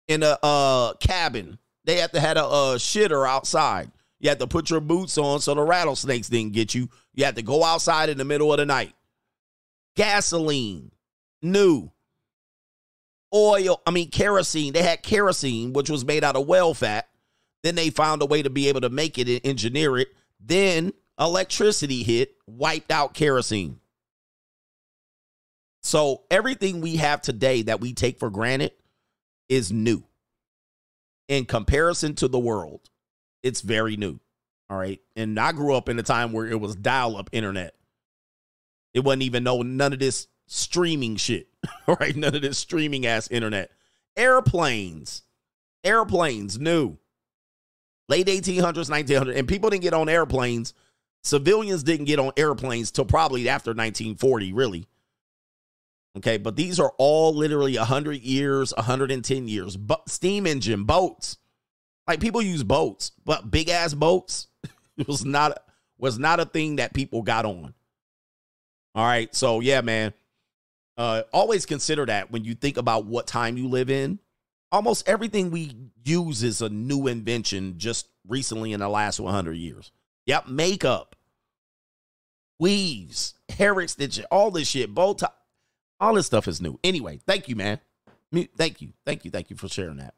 in 0.07 0.23
a 0.23 0.37
uh, 0.43 0.93
cabin. 0.95 1.57
They 1.85 1.97
had 1.97 2.13
to 2.13 2.19
a, 2.19 2.73
a 2.73 2.75
shitter 2.77 3.27
outside. 3.27 3.91
You 4.19 4.29
had 4.29 4.39
to 4.39 4.47
put 4.47 4.69
your 4.69 4.79
boots 4.79 5.17
on 5.17 5.41
so 5.41 5.53
the 5.53 5.61
rattlesnakes 5.61 6.29
didn't 6.29 6.53
get 6.53 6.73
you. 6.73 6.89
You 7.13 7.25
had 7.25 7.35
to 7.35 7.41
go 7.41 7.63
outside 7.63 8.09
in 8.09 8.17
the 8.17 8.23
middle 8.23 8.53
of 8.53 8.57
the 8.57 8.65
night. 8.65 8.93
Gasoline, 9.95 10.91
new. 11.41 11.91
oil, 13.33 13.81
I 13.85 13.91
mean, 13.91 14.09
kerosene. 14.09 14.73
They 14.73 14.81
had 14.81 15.03
kerosene, 15.03 15.73
which 15.73 15.89
was 15.89 16.05
made 16.05 16.23
out 16.23 16.37
of 16.37 16.47
whale 16.47 16.73
fat. 16.73 17.09
Then 17.63 17.75
they 17.75 17.89
found 17.89 18.21
a 18.21 18.25
way 18.25 18.41
to 18.41 18.49
be 18.49 18.69
able 18.69 18.81
to 18.81 18.89
make 18.89 19.17
it 19.17 19.27
and 19.27 19.41
engineer 19.43 19.97
it. 19.97 20.09
Then 20.39 20.93
electricity 21.19 22.03
hit, 22.03 22.35
wiped 22.47 22.91
out 22.91 23.13
kerosene. 23.13 23.79
So 25.81 26.23
everything 26.31 26.79
we 26.79 26.95
have 26.95 27.21
today 27.21 27.63
that 27.63 27.81
we 27.81 27.93
take 27.93 28.19
for 28.19 28.29
granted 28.29 28.71
is 29.49 29.71
new. 29.71 30.03
In 31.27 31.45
comparison 31.45 32.15
to 32.15 32.27
the 32.27 32.39
world, 32.39 32.89
it's 33.41 33.61
very 33.61 33.97
new. 33.97 34.19
All 34.69 34.77
right. 34.77 34.99
And 35.15 35.39
I 35.39 35.51
grew 35.51 35.75
up 35.75 35.89
in 35.89 35.99
a 35.99 36.03
time 36.03 36.31
where 36.31 36.47
it 36.47 36.59
was 36.59 36.75
dial 36.75 37.17
up 37.17 37.29
internet. 37.31 37.75
It 38.93 39.01
wasn't 39.01 39.23
even 39.23 39.43
no 39.43 39.61
none 39.61 39.93
of 39.93 39.99
this 39.99 40.27
streaming 40.47 41.15
shit. 41.15 41.47
All 41.87 41.97
right. 41.99 42.15
None 42.15 42.35
of 42.35 42.41
this 42.41 42.57
streaming 42.57 43.05
ass 43.05 43.27
internet. 43.29 43.71
Airplanes. 44.17 45.23
Airplanes 45.83 46.59
new. 46.59 46.97
Late 48.09 48.27
1800s, 48.27 48.89
1900s. 48.89 49.37
And 49.37 49.47
people 49.47 49.69
didn't 49.69 49.83
get 49.83 49.93
on 49.93 50.09
airplanes. 50.09 50.73
Civilians 51.23 51.83
didn't 51.83 52.05
get 52.05 52.19
on 52.19 52.31
airplanes 52.35 52.91
till 52.91 53.05
probably 53.05 53.47
after 53.47 53.69
1940, 53.71 54.53
really. 54.53 54.87
Okay, 56.15 56.37
but 56.37 56.55
these 56.55 56.79
are 56.79 56.93
all 56.97 57.33
literally 57.33 57.77
100 57.77 58.21
years, 58.21 58.73
110 58.75 59.47
years. 59.47 59.75
But 59.75 60.07
steam 60.09 60.45
engine, 60.45 60.83
boats. 60.83 61.37
Like 62.07 62.19
people 62.19 62.41
use 62.41 62.63
boats, 62.63 63.11
but 63.25 63.49
big 63.49 63.69
ass 63.69 63.93
boats 63.93 64.47
it 64.97 65.07
was 65.07 65.23
not 65.25 65.57
was 65.97 66.19
not 66.19 66.39
a 66.39 66.45
thing 66.45 66.75
that 66.77 66.93
people 66.93 67.21
got 67.21 67.45
on. 67.45 67.73
All 68.93 69.05
right, 69.05 69.33
so 69.33 69.59
yeah, 69.59 69.81
man. 69.81 70.13
Uh 70.97 71.23
always 71.31 71.65
consider 71.65 72.05
that 72.05 72.29
when 72.29 72.43
you 72.43 72.53
think 72.53 72.77
about 72.77 73.05
what 73.05 73.25
time 73.25 73.57
you 73.57 73.67
live 73.67 73.89
in. 73.89 74.19
Almost 74.71 75.07
everything 75.07 75.49
we 75.49 75.75
use 76.03 76.43
is 76.43 76.61
a 76.61 76.69
new 76.69 77.07
invention 77.07 77.75
just 77.77 78.07
recently 78.27 78.73
in 78.73 78.79
the 78.79 78.89
last 78.89 79.19
100 79.19 79.53
years. 79.53 79.91
Yep, 80.25 80.47
makeup, 80.47 81.15
weaves, 82.59 83.35
hair 83.49 83.79
extension, 83.81 84.25
all 84.31 84.49
this 84.51 84.67
shit, 84.67 84.93
bow 84.93 85.13
tie, 85.13 85.29
all 86.03 86.13
this 86.13 86.25
stuff 86.25 86.49
is 86.49 86.61
new. 86.61 86.77
Anyway, 86.83 87.19
thank 87.25 87.47
you, 87.47 87.55
man. 87.55 87.79
Thank 88.57 88.81
you, 88.81 88.93
thank 89.05 89.23
you, 89.23 89.31
thank 89.31 89.49
you 89.49 89.55
for 89.55 89.69
sharing 89.69 89.97
that. 89.97 90.13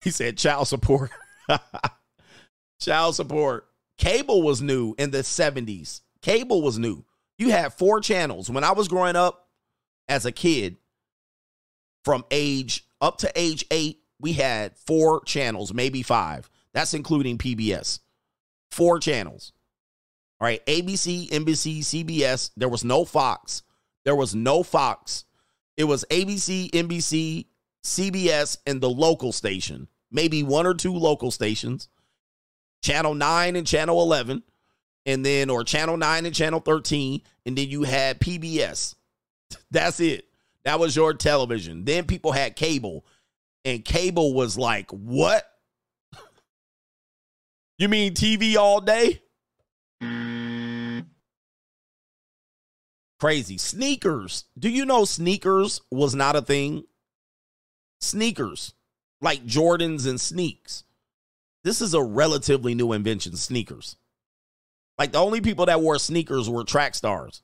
He 0.00 0.10
said 0.10 0.38
child 0.38 0.68
support. 0.68 1.10
child 2.80 3.16
support. 3.16 3.66
Cable 3.98 4.42
was 4.42 4.62
new 4.62 4.94
in 4.98 5.10
the 5.10 5.18
70s. 5.18 6.02
Cable 6.22 6.62
was 6.62 6.78
new. 6.78 7.04
You 7.38 7.50
had 7.50 7.72
four 7.72 8.00
channels. 8.00 8.48
When 8.48 8.62
I 8.62 8.72
was 8.72 8.86
growing 8.86 9.16
up 9.16 9.48
as 10.08 10.24
a 10.24 10.32
kid, 10.32 10.76
from 12.04 12.24
age 12.30 12.84
up 13.00 13.18
to 13.18 13.32
age 13.34 13.64
eight, 13.72 14.02
we 14.20 14.34
had 14.34 14.76
four 14.76 15.24
channels, 15.24 15.74
maybe 15.74 16.02
five. 16.02 16.48
That's 16.72 16.94
including 16.94 17.38
PBS. 17.38 17.98
Four 18.70 19.00
channels. 19.00 19.52
All 20.40 20.46
right, 20.46 20.64
ABC, 20.66 21.28
NBC, 21.30 21.80
CBS. 21.80 22.50
There 22.56 22.68
was 22.68 22.84
no 22.84 23.04
Fox. 23.04 23.62
There 24.06 24.14
was 24.14 24.36
no 24.36 24.62
Fox. 24.62 25.24
It 25.76 25.84
was 25.84 26.04
ABC, 26.10 26.70
NBC, 26.70 27.46
CBS, 27.84 28.56
and 28.64 28.80
the 28.80 28.88
local 28.88 29.32
station. 29.32 29.88
Maybe 30.12 30.44
one 30.44 30.64
or 30.64 30.74
two 30.74 30.94
local 30.94 31.32
stations. 31.32 31.88
Channel 32.82 33.14
9 33.16 33.56
and 33.56 33.66
Channel 33.66 34.00
11. 34.00 34.44
And 35.06 35.26
then, 35.26 35.50
or 35.50 35.64
Channel 35.64 35.96
9 35.96 36.24
and 36.24 36.34
Channel 36.34 36.60
13. 36.60 37.20
And 37.46 37.58
then 37.58 37.68
you 37.68 37.82
had 37.82 38.20
PBS. 38.20 38.94
That's 39.72 39.98
it. 39.98 40.26
That 40.64 40.78
was 40.78 40.94
your 40.94 41.12
television. 41.12 41.84
Then 41.84 42.04
people 42.04 42.30
had 42.30 42.54
cable. 42.54 43.04
And 43.64 43.84
cable 43.84 44.34
was 44.34 44.56
like, 44.56 44.88
what? 44.92 45.44
You 47.78 47.90
mean 47.90 48.14
TV 48.14 48.56
all 48.56 48.80
day? 48.80 49.20
Crazy. 53.18 53.58
Sneakers. 53.58 54.44
Do 54.58 54.68
you 54.68 54.84
know 54.84 55.04
sneakers 55.04 55.80
was 55.90 56.14
not 56.14 56.36
a 56.36 56.42
thing? 56.42 56.84
Sneakers, 58.00 58.74
like 59.20 59.44
Jordans 59.46 60.06
and 60.06 60.20
sneaks. 60.20 60.84
This 61.64 61.80
is 61.80 61.94
a 61.94 62.02
relatively 62.02 62.74
new 62.74 62.92
invention, 62.92 63.36
sneakers. 63.36 63.96
Like 64.98 65.12
the 65.12 65.18
only 65.18 65.40
people 65.40 65.66
that 65.66 65.80
wore 65.80 65.98
sneakers 65.98 66.48
were 66.48 66.64
track 66.64 66.94
stars 66.94 67.42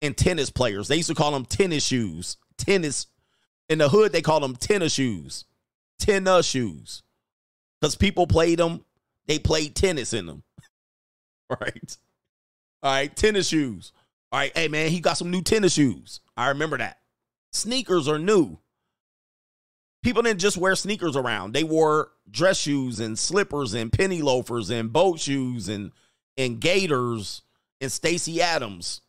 and 0.00 0.16
tennis 0.16 0.50
players. 0.50 0.88
They 0.88 0.96
used 0.96 1.08
to 1.08 1.14
call 1.14 1.32
them 1.32 1.44
tennis 1.44 1.84
shoes. 1.84 2.36
Tennis. 2.56 3.06
In 3.68 3.78
the 3.78 3.88
hood, 3.88 4.12
they 4.12 4.22
called 4.22 4.42
them 4.42 4.56
tennis 4.56 4.92
shoes. 4.92 5.44
Tennis 5.98 6.46
shoes. 6.46 7.02
Because 7.80 7.96
people 7.96 8.26
played 8.26 8.58
them, 8.58 8.84
they 9.26 9.38
played 9.38 9.74
tennis 9.74 10.12
in 10.12 10.26
them. 10.26 10.42
right? 11.50 11.96
All 12.82 12.92
right, 12.92 13.14
tennis 13.14 13.48
shoes. 13.48 13.92
All 14.32 14.38
right, 14.38 14.56
hey 14.56 14.68
man, 14.68 14.90
he 14.90 15.00
got 15.00 15.18
some 15.18 15.30
new 15.30 15.42
tennis 15.42 15.74
shoes. 15.74 16.20
I 16.38 16.48
remember 16.48 16.78
that. 16.78 16.98
Sneakers 17.52 18.08
are 18.08 18.18
new. 18.18 18.58
People 20.02 20.22
didn't 20.22 20.40
just 20.40 20.56
wear 20.56 20.74
sneakers 20.74 21.16
around. 21.16 21.52
They 21.52 21.64
wore 21.64 22.12
dress 22.30 22.58
shoes 22.58 22.98
and 22.98 23.18
slippers 23.18 23.74
and 23.74 23.92
penny 23.92 24.22
loafers 24.22 24.70
and 24.70 24.90
boat 24.92 25.20
shoes 25.20 25.68
and 25.68 25.92
and 26.38 26.60
gaiters 26.60 27.42
and 27.82 27.92
Stacy 27.92 28.40
Adams. 28.40 29.02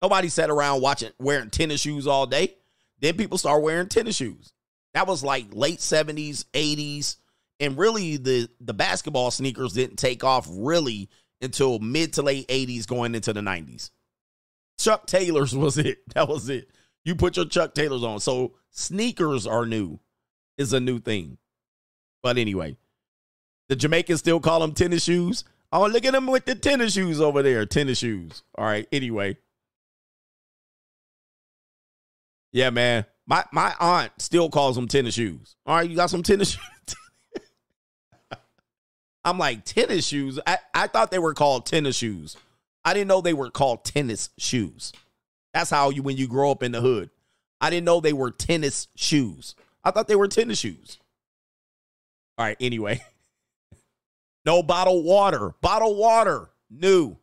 Nobody 0.00 0.30
sat 0.30 0.48
around 0.48 0.80
watching 0.80 1.12
wearing 1.18 1.50
tennis 1.50 1.82
shoes 1.82 2.06
all 2.06 2.26
day. 2.26 2.54
Then 3.00 3.18
people 3.18 3.36
start 3.36 3.62
wearing 3.62 3.88
tennis 3.88 4.16
shoes. 4.16 4.54
That 4.94 5.06
was 5.06 5.22
like 5.22 5.46
late 5.52 5.78
70s, 5.78 6.46
80s. 6.54 7.16
And 7.60 7.76
really 7.76 8.16
the 8.16 8.48
the 8.60 8.74
basketball 8.74 9.30
sneakers 9.30 9.74
didn't 9.74 9.96
take 9.96 10.24
off 10.24 10.48
really 10.50 11.10
until 11.42 11.78
mid 11.78 12.12
to 12.14 12.22
late 12.22 12.48
80s 12.48 12.86
going 12.86 13.14
into 13.14 13.32
the 13.32 13.40
90s. 13.40 13.90
Chuck 14.78 15.06
Taylors 15.06 15.54
was 15.56 15.78
it. 15.78 15.98
That 16.14 16.28
was 16.28 16.48
it. 16.48 16.70
You 17.04 17.14
put 17.14 17.36
your 17.36 17.46
Chuck 17.46 17.74
Taylors 17.74 18.04
on. 18.04 18.20
So 18.20 18.54
sneakers 18.70 19.46
are 19.46 19.66
new. 19.66 19.98
Is 20.58 20.72
a 20.72 20.80
new 20.80 21.00
thing. 21.00 21.38
But 22.22 22.36
anyway, 22.36 22.76
the 23.68 23.74
Jamaicans 23.74 24.20
still 24.20 24.38
call 24.38 24.60
them 24.60 24.74
tennis 24.74 25.02
shoes. 25.02 25.44
Oh, 25.72 25.86
look 25.86 26.04
at 26.04 26.12
them 26.12 26.26
with 26.26 26.44
the 26.44 26.54
tennis 26.54 26.92
shoes 26.92 27.20
over 27.20 27.42
there. 27.42 27.64
Tennis 27.64 27.98
shoes. 27.98 28.42
All 28.56 28.66
right. 28.66 28.86
Anyway. 28.92 29.38
Yeah, 32.52 32.68
man. 32.70 33.06
My 33.26 33.44
my 33.52 33.74
aunt 33.80 34.12
still 34.18 34.50
calls 34.50 34.76
them 34.76 34.88
tennis 34.88 35.14
shoes. 35.14 35.56
All 35.64 35.76
right, 35.76 35.88
you 35.88 35.96
got 35.96 36.10
some 36.10 36.22
tennis 36.22 36.50
shoes. 36.52 36.60
I'm 39.24 39.38
like, 39.38 39.64
tennis 39.64 40.06
shoes? 40.06 40.38
I, 40.46 40.58
I 40.74 40.86
thought 40.88 41.10
they 41.10 41.18
were 41.18 41.34
called 41.34 41.66
tennis 41.66 41.96
shoes. 41.96 42.36
I 42.84 42.94
didn't 42.94 43.08
know 43.08 43.20
they 43.20 43.34
were 43.34 43.50
called 43.50 43.84
tennis 43.84 44.30
shoes. 44.38 44.92
That's 45.54 45.70
how 45.70 45.90
you 45.90 46.02
when 46.02 46.16
you 46.16 46.26
grow 46.26 46.50
up 46.50 46.62
in 46.62 46.72
the 46.72 46.80
hood. 46.80 47.10
I 47.60 47.70
didn't 47.70 47.84
know 47.84 48.00
they 48.00 48.12
were 48.12 48.30
tennis 48.30 48.88
shoes. 48.96 49.54
I 49.84 49.90
thought 49.90 50.08
they 50.08 50.16
were 50.16 50.28
tennis 50.28 50.58
shoes. 50.58 50.98
All 52.38 52.46
right, 52.46 52.56
anyway. 52.60 53.00
No 54.44 54.62
bottled 54.62 55.04
water. 55.04 55.54
Bottled 55.60 55.96
water, 55.96 56.50
new. 56.68 57.16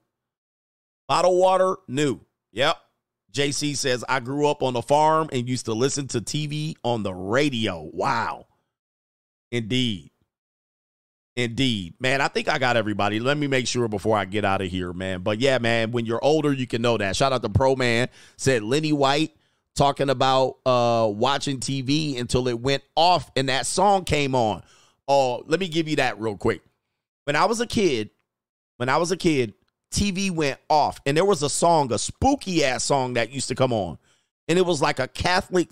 Bottled 1.08 1.38
water, 1.38 1.78
new. 1.88 2.22
Yep. 2.54 2.78
JC 3.34 3.76
says, 3.76 4.04
I 4.08 4.20
grew 4.20 4.48
up 4.48 4.64
on 4.64 4.76
a 4.76 4.82
farm 4.82 5.30
and 5.32 5.48
used 5.48 5.66
to 5.66 5.74
listen 5.74 6.08
to 6.10 6.22
TV 6.22 6.76
on 6.84 7.04
the 7.04 7.14
radio. 7.14 7.90
Wow. 7.94 8.48
Indeed. 9.52 10.12
Indeed. 11.36 11.94
Man, 12.00 12.22
I 12.22 12.28
think 12.28 12.50
I 12.50 12.58
got 12.60 12.76
everybody. 12.76 13.20
Let 13.20 13.38
me 13.38 13.48
make 13.48 13.68
sure 13.68 13.88
before 13.88 14.18
I 14.18 14.26
get 14.26 14.44
out 14.44 14.62
of 14.62 14.70
here, 14.70 14.92
man. 14.92 15.22
But 15.22 15.40
yeah, 15.40 15.58
man, 15.58 15.92
when 15.92 16.06
you're 16.06 16.24
older, 16.24 16.52
you 16.52 16.68
can 16.68 16.82
know 16.82 16.98
that. 16.98 17.16
Shout 17.16 17.32
out 17.32 17.42
to 17.44 17.50
Pro 17.50 17.76
Man. 17.76 18.10
Said 18.38 18.64
Lenny 18.64 18.92
White 18.92 19.36
talking 19.76 20.10
about 20.10 20.58
uh 20.66 21.08
watching 21.10 21.60
TV 21.60 22.20
until 22.20 22.48
it 22.50 22.60
went 22.60 22.84
off 22.96 23.32
and 23.36 23.48
that 23.48 23.66
song 23.66 24.04
came 24.04 24.36
on. 24.36 24.64
Oh, 25.08 25.44
let 25.48 25.60
me 25.60 25.68
give 25.70 25.88
you 25.88 25.96
that 25.98 26.20
real 26.20 26.36
quick. 26.36 26.62
When 27.24 27.36
I 27.36 27.46
was 27.46 27.62
a 27.62 27.68
kid, 27.68 28.10
when 28.78 28.90
I 28.90 28.98
was 28.98 29.12
a 29.12 29.18
kid, 29.18 29.54
TV 29.92 30.32
went 30.32 30.60
off 30.70 31.00
and 31.06 31.16
there 31.16 31.26
was 31.26 31.44
a 31.44 31.50
song, 31.50 31.92
a 31.94 31.98
spooky 31.98 32.64
ass 32.64 32.84
song 32.84 33.14
that 33.14 33.32
used 33.32 33.48
to 33.48 33.56
come 33.56 33.74
on. 33.74 33.98
And 34.48 34.58
it 34.58 34.66
was 34.66 34.82
like 34.82 35.00
a 35.00 35.08
Catholic, 35.08 35.70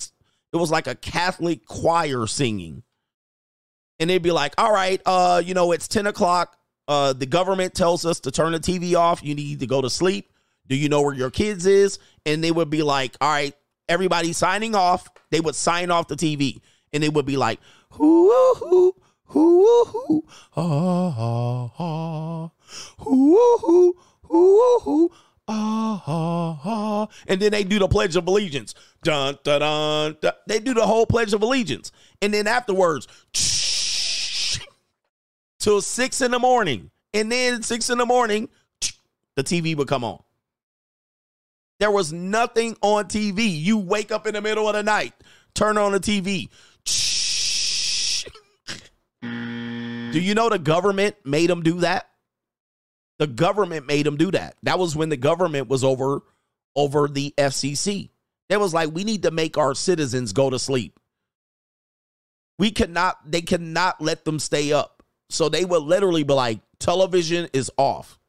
it 0.54 0.58
was 0.58 0.72
like 0.72 0.88
a 0.88 0.96
Catholic 0.96 1.66
choir 1.66 2.28
singing. 2.28 2.84
And 4.00 4.10
they'd 4.10 4.22
be 4.22 4.32
like, 4.32 4.54
all 4.58 4.72
right, 4.72 5.02
uh, 5.06 5.42
you 5.44 5.54
know, 5.54 5.72
it's 5.72 5.88
10 5.88 6.08
o'clock. 6.08 6.58
Uh, 6.88 7.14
the 7.14 7.26
government 7.26 7.74
tells 7.74 8.06
us 8.06 8.20
to 8.22 8.32
turn 8.32 8.54
the 8.54 8.60
TV 8.60 8.96
off. 8.96 9.24
You 9.24 9.36
need 9.36 9.60
to 9.60 9.68
go 9.68 9.82
to 9.82 9.90
sleep. 9.90 10.32
Do 10.68 10.76
you 10.76 10.90
know 10.90 11.02
where 11.02 11.14
your 11.14 11.32
kids 11.32 11.66
is? 11.66 12.00
And 12.26 12.44
they 12.44 12.52
would 12.52 12.70
be 12.70 12.84
like, 12.84 13.16
all 13.20 13.30
right, 13.30 13.54
everybody 13.90 14.34
signing 14.34 14.76
off. 14.76 15.08
They 15.32 15.40
would 15.40 15.56
sign 15.56 15.92
off 15.92 16.08
the 16.08 16.16
TV. 16.16 16.62
And 16.94 17.04
it 17.04 17.14
would 17.14 17.26
be 17.26 17.38
like, 17.38 17.60
hoo, 17.92 18.54
hoo, 18.56 18.94
hoo, 19.26 19.86
hoo, 19.86 20.24
ah, 20.56 21.16
ah, 21.18 21.72
ah, 21.80 22.52
hoo, 23.00 23.58
hoo, 23.58 23.98
hoo, 24.24 24.80
hoo, 24.80 25.12
ah. 25.48 27.08
And 27.28 27.42
then 27.42 27.52
they 27.52 27.64
do 27.64 27.80
the 27.80 27.88
Pledge 27.88 28.16
of 28.16 28.28
Allegiance. 28.28 28.74
Dun, 29.04 29.38
dun, 29.44 29.62
dun, 29.62 30.18
dun. 30.22 30.34
They 30.48 30.60
do 30.60 30.74
the 30.74 30.86
whole 30.86 31.06
Pledge 31.06 31.34
of 31.34 31.42
Allegiance. 31.42 31.92
And 32.22 32.34
then 32.34 32.48
afterwards, 32.48 33.08
till 35.60 35.82
six 35.82 36.22
in 36.22 36.32
the 36.32 36.40
morning. 36.40 36.92
And 37.14 37.32
then 37.32 37.64
six 37.64 37.90
in 37.90 37.98
the 37.98 38.06
morning, 38.06 38.50
the 39.36 39.44
TV 39.44 39.76
would 39.76 39.88
come 39.88 40.04
on. 40.04 40.22
There 41.80 41.92
was 41.92 42.12
nothing 42.12 42.76
on 42.82 43.06
TV. 43.06 43.48
You 43.50 43.78
wake 43.78 44.12
up 44.12 44.28
in 44.28 44.34
the 44.34 44.42
middle 44.42 44.68
of 44.68 44.76
the 44.76 44.84
night, 44.84 45.14
turn 45.54 45.78
on 45.78 45.92
the 45.92 46.00
TV. 46.00 46.50
Do 50.12 50.20
you 50.20 50.34
know 50.34 50.50
the 50.50 50.60
government 50.60 51.16
made 51.24 51.50
them 51.50 51.62
do 51.62 51.80
that? 51.82 52.10
The 53.20 53.28
government 53.28 53.88
made 53.88 54.06
them 54.06 54.18
do 54.18 54.32
that. 54.32 54.56
That 54.64 54.80
was 54.80 54.96
when 54.96 55.10
the 55.10 55.18
government 55.18 55.68
was 55.68 55.84
over 55.84 56.22
over 56.76 57.08
the 57.08 57.34
FCC. 57.38 58.10
It 58.50 58.60
was 58.60 58.74
like 58.74 58.94
we 58.94 59.04
need 59.04 59.24
to 59.24 59.32
make 59.32 59.58
our 59.58 59.74
citizens 59.74 60.34
go 60.34 60.50
to 60.50 60.60
sleep. 60.60 61.00
We 62.60 62.72
cannot 62.72 63.18
they 63.30 63.42
cannot 63.42 64.02
let 64.02 64.24
them 64.24 64.40
stay 64.40 64.72
up. 64.72 64.97
So 65.30 65.50
they 65.50 65.66
would 65.66 65.84
literally 65.84 66.24
be 66.24 66.34
like 66.34 66.60
television 66.80 67.50
is 67.54 67.72
off. 67.78 68.20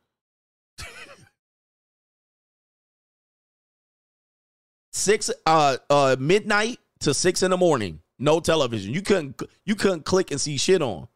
Six 4.93 5.31
uh 5.47 5.77
uh 5.89 6.17
midnight 6.19 6.81
to 7.01 7.15
six 7.15 7.45
in 7.45 7.53
the 7.53 7.57
morning, 7.57 8.01
no 8.19 8.41
television. 8.41 8.93
You 8.93 9.03
couldn't 9.03 9.41
you 9.65 9.77
couldn't 9.77 10.05
click 10.05 10.33
and 10.33 10.41
see 10.41 10.57
shit 10.57 10.83
on. 10.83 11.07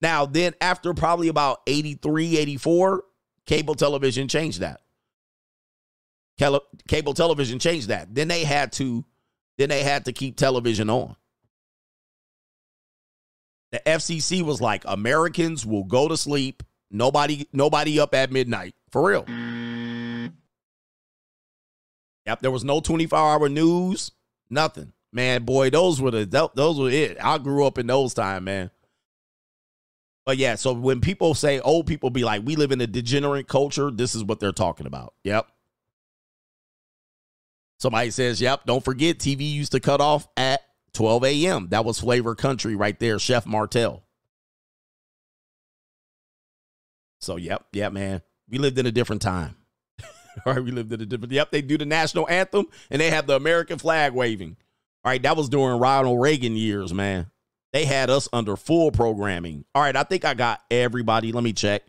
Now, 0.00 0.24
then 0.24 0.54
after 0.60 0.94
probably 0.94 1.28
about 1.28 1.60
83, 1.66 2.38
84, 2.38 3.04
cable 3.44 3.74
television 3.74 4.28
changed 4.28 4.60
that. 4.60 4.80
Cable 6.88 7.12
television 7.12 7.58
changed 7.58 7.88
that. 7.88 8.14
Then 8.14 8.28
they 8.28 8.44
had 8.44 8.72
to 8.72 9.04
then 9.58 9.68
they 9.68 9.82
had 9.82 10.06
to 10.06 10.12
keep 10.12 10.36
television 10.36 10.88
on. 10.88 11.16
The 13.72 13.80
FCC 13.86 14.42
was 14.42 14.60
like 14.60 14.82
Americans 14.84 15.64
will 15.64 15.84
go 15.84 16.08
to 16.08 16.16
sleep, 16.16 16.62
nobody 16.90 17.46
nobody 17.52 18.00
up 18.00 18.14
at 18.14 18.32
midnight. 18.32 18.74
For 18.90 19.08
real. 19.08 19.24
Yep, 22.26 22.40
there 22.42 22.50
was 22.50 22.64
no 22.64 22.80
24-hour 22.80 23.48
news, 23.48 24.12
nothing. 24.50 24.92
Man, 25.12 25.44
boy, 25.44 25.70
those 25.70 26.00
were 26.00 26.10
the 26.10 26.50
those 26.54 26.78
were 26.78 26.90
it. 26.90 27.16
I 27.22 27.38
grew 27.38 27.66
up 27.66 27.78
in 27.78 27.86
those 27.86 28.14
time, 28.14 28.44
man. 28.44 28.70
But 30.26 30.36
yeah, 30.36 30.54
so 30.56 30.72
when 30.72 31.00
people 31.00 31.34
say 31.34 31.60
old 31.60 31.86
people 31.86 32.10
be 32.10 32.24
like, 32.24 32.42
we 32.44 32.54
live 32.54 32.72
in 32.72 32.80
a 32.80 32.86
degenerate 32.86 33.48
culture, 33.48 33.90
this 33.90 34.14
is 34.14 34.22
what 34.22 34.38
they're 34.38 34.52
talking 34.52 34.86
about. 34.86 35.14
Yep. 35.24 35.48
Somebody 37.78 38.10
says, 38.10 38.40
yep, 38.40 38.64
don't 38.66 38.84
forget 38.84 39.18
TV 39.18 39.50
used 39.50 39.72
to 39.72 39.80
cut 39.80 40.00
off 40.00 40.28
at 40.36 40.60
12 40.92 41.24
a.m. 41.24 41.68
That 41.70 41.84
was 41.84 42.00
Flavor 42.00 42.34
Country 42.34 42.74
right 42.74 42.98
there, 42.98 43.18
Chef 43.18 43.46
Martel. 43.46 44.02
So, 47.20 47.36
yep, 47.36 47.66
yep, 47.72 47.92
man. 47.92 48.22
We 48.48 48.58
lived 48.58 48.78
in 48.78 48.86
a 48.86 48.92
different 48.92 49.22
time. 49.22 49.56
All 50.46 50.54
right, 50.54 50.64
we 50.64 50.70
lived 50.70 50.92
in 50.92 51.00
a 51.00 51.06
different. 51.06 51.32
Yep, 51.32 51.50
they 51.50 51.62
do 51.62 51.78
the 51.78 51.84
national 51.84 52.28
anthem 52.28 52.66
and 52.90 53.00
they 53.00 53.10
have 53.10 53.26
the 53.26 53.36
American 53.36 53.78
flag 53.78 54.12
waving. 54.12 54.56
All 55.04 55.10
right, 55.10 55.22
that 55.22 55.36
was 55.36 55.48
during 55.48 55.78
Ronald 55.78 56.20
Reagan 56.20 56.56
years, 56.56 56.92
man. 56.92 57.30
They 57.72 57.84
had 57.84 58.10
us 58.10 58.28
under 58.32 58.56
full 58.56 58.90
programming. 58.90 59.64
All 59.74 59.82
right, 59.82 59.94
I 59.94 60.02
think 60.02 60.24
I 60.24 60.34
got 60.34 60.60
everybody. 60.70 61.32
Let 61.32 61.44
me 61.44 61.52
check. 61.52 61.82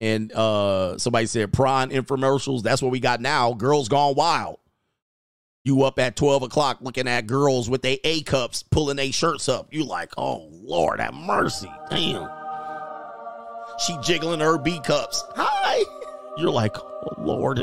And 0.00 0.30
uh 0.32 0.98
somebody 0.98 1.26
said 1.26 1.52
prawn 1.52 1.90
infomercials. 1.90 2.62
That's 2.62 2.80
what 2.80 2.92
we 2.92 3.00
got 3.00 3.20
now. 3.20 3.52
Girls 3.54 3.88
gone 3.88 4.14
wild. 4.14 4.58
You 5.68 5.82
up 5.82 5.98
at 5.98 6.16
12 6.16 6.44
o'clock 6.44 6.78
looking 6.80 7.06
at 7.06 7.26
girls 7.26 7.68
with 7.68 7.82
their 7.82 7.98
A 8.02 8.22
cups 8.22 8.62
pulling 8.62 8.96
their 8.96 9.12
shirts 9.12 9.50
up. 9.50 9.68
You 9.70 9.84
like, 9.84 10.14
oh 10.16 10.48
Lord, 10.50 10.98
have 10.98 11.12
mercy. 11.12 11.70
Damn. 11.90 12.26
She 13.84 13.94
jiggling 14.02 14.40
her 14.40 14.56
B 14.56 14.80
cups. 14.80 15.22
Hi. 15.36 15.84
You're 16.38 16.48
like, 16.48 16.74
oh 16.78 17.14
Lord. 17.18 17.62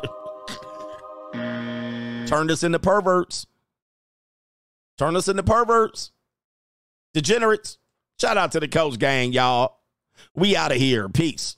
Turned 2.27 2.51
us 2.51 2.61
into 2.61 2.77
perverts. 2.77 3.47
Turn 4.99 5.15
us 5.15 5.27
into 5.27 5.41
perverts. 5.41 6.11
Degenerates. 7.15 7.79
Shout 8.21 8.37
out 8.37 8.51
to 8.51 8.59
the 8.59 8.67
coach 8.67 8.99
gang, 8.99 9.33
y'all. 9.33 9.79
We 10.35 10.55
out 10.55 10.71
of 10.71 10.77
here. 10.77 11.09
Peace. 11.09 11.53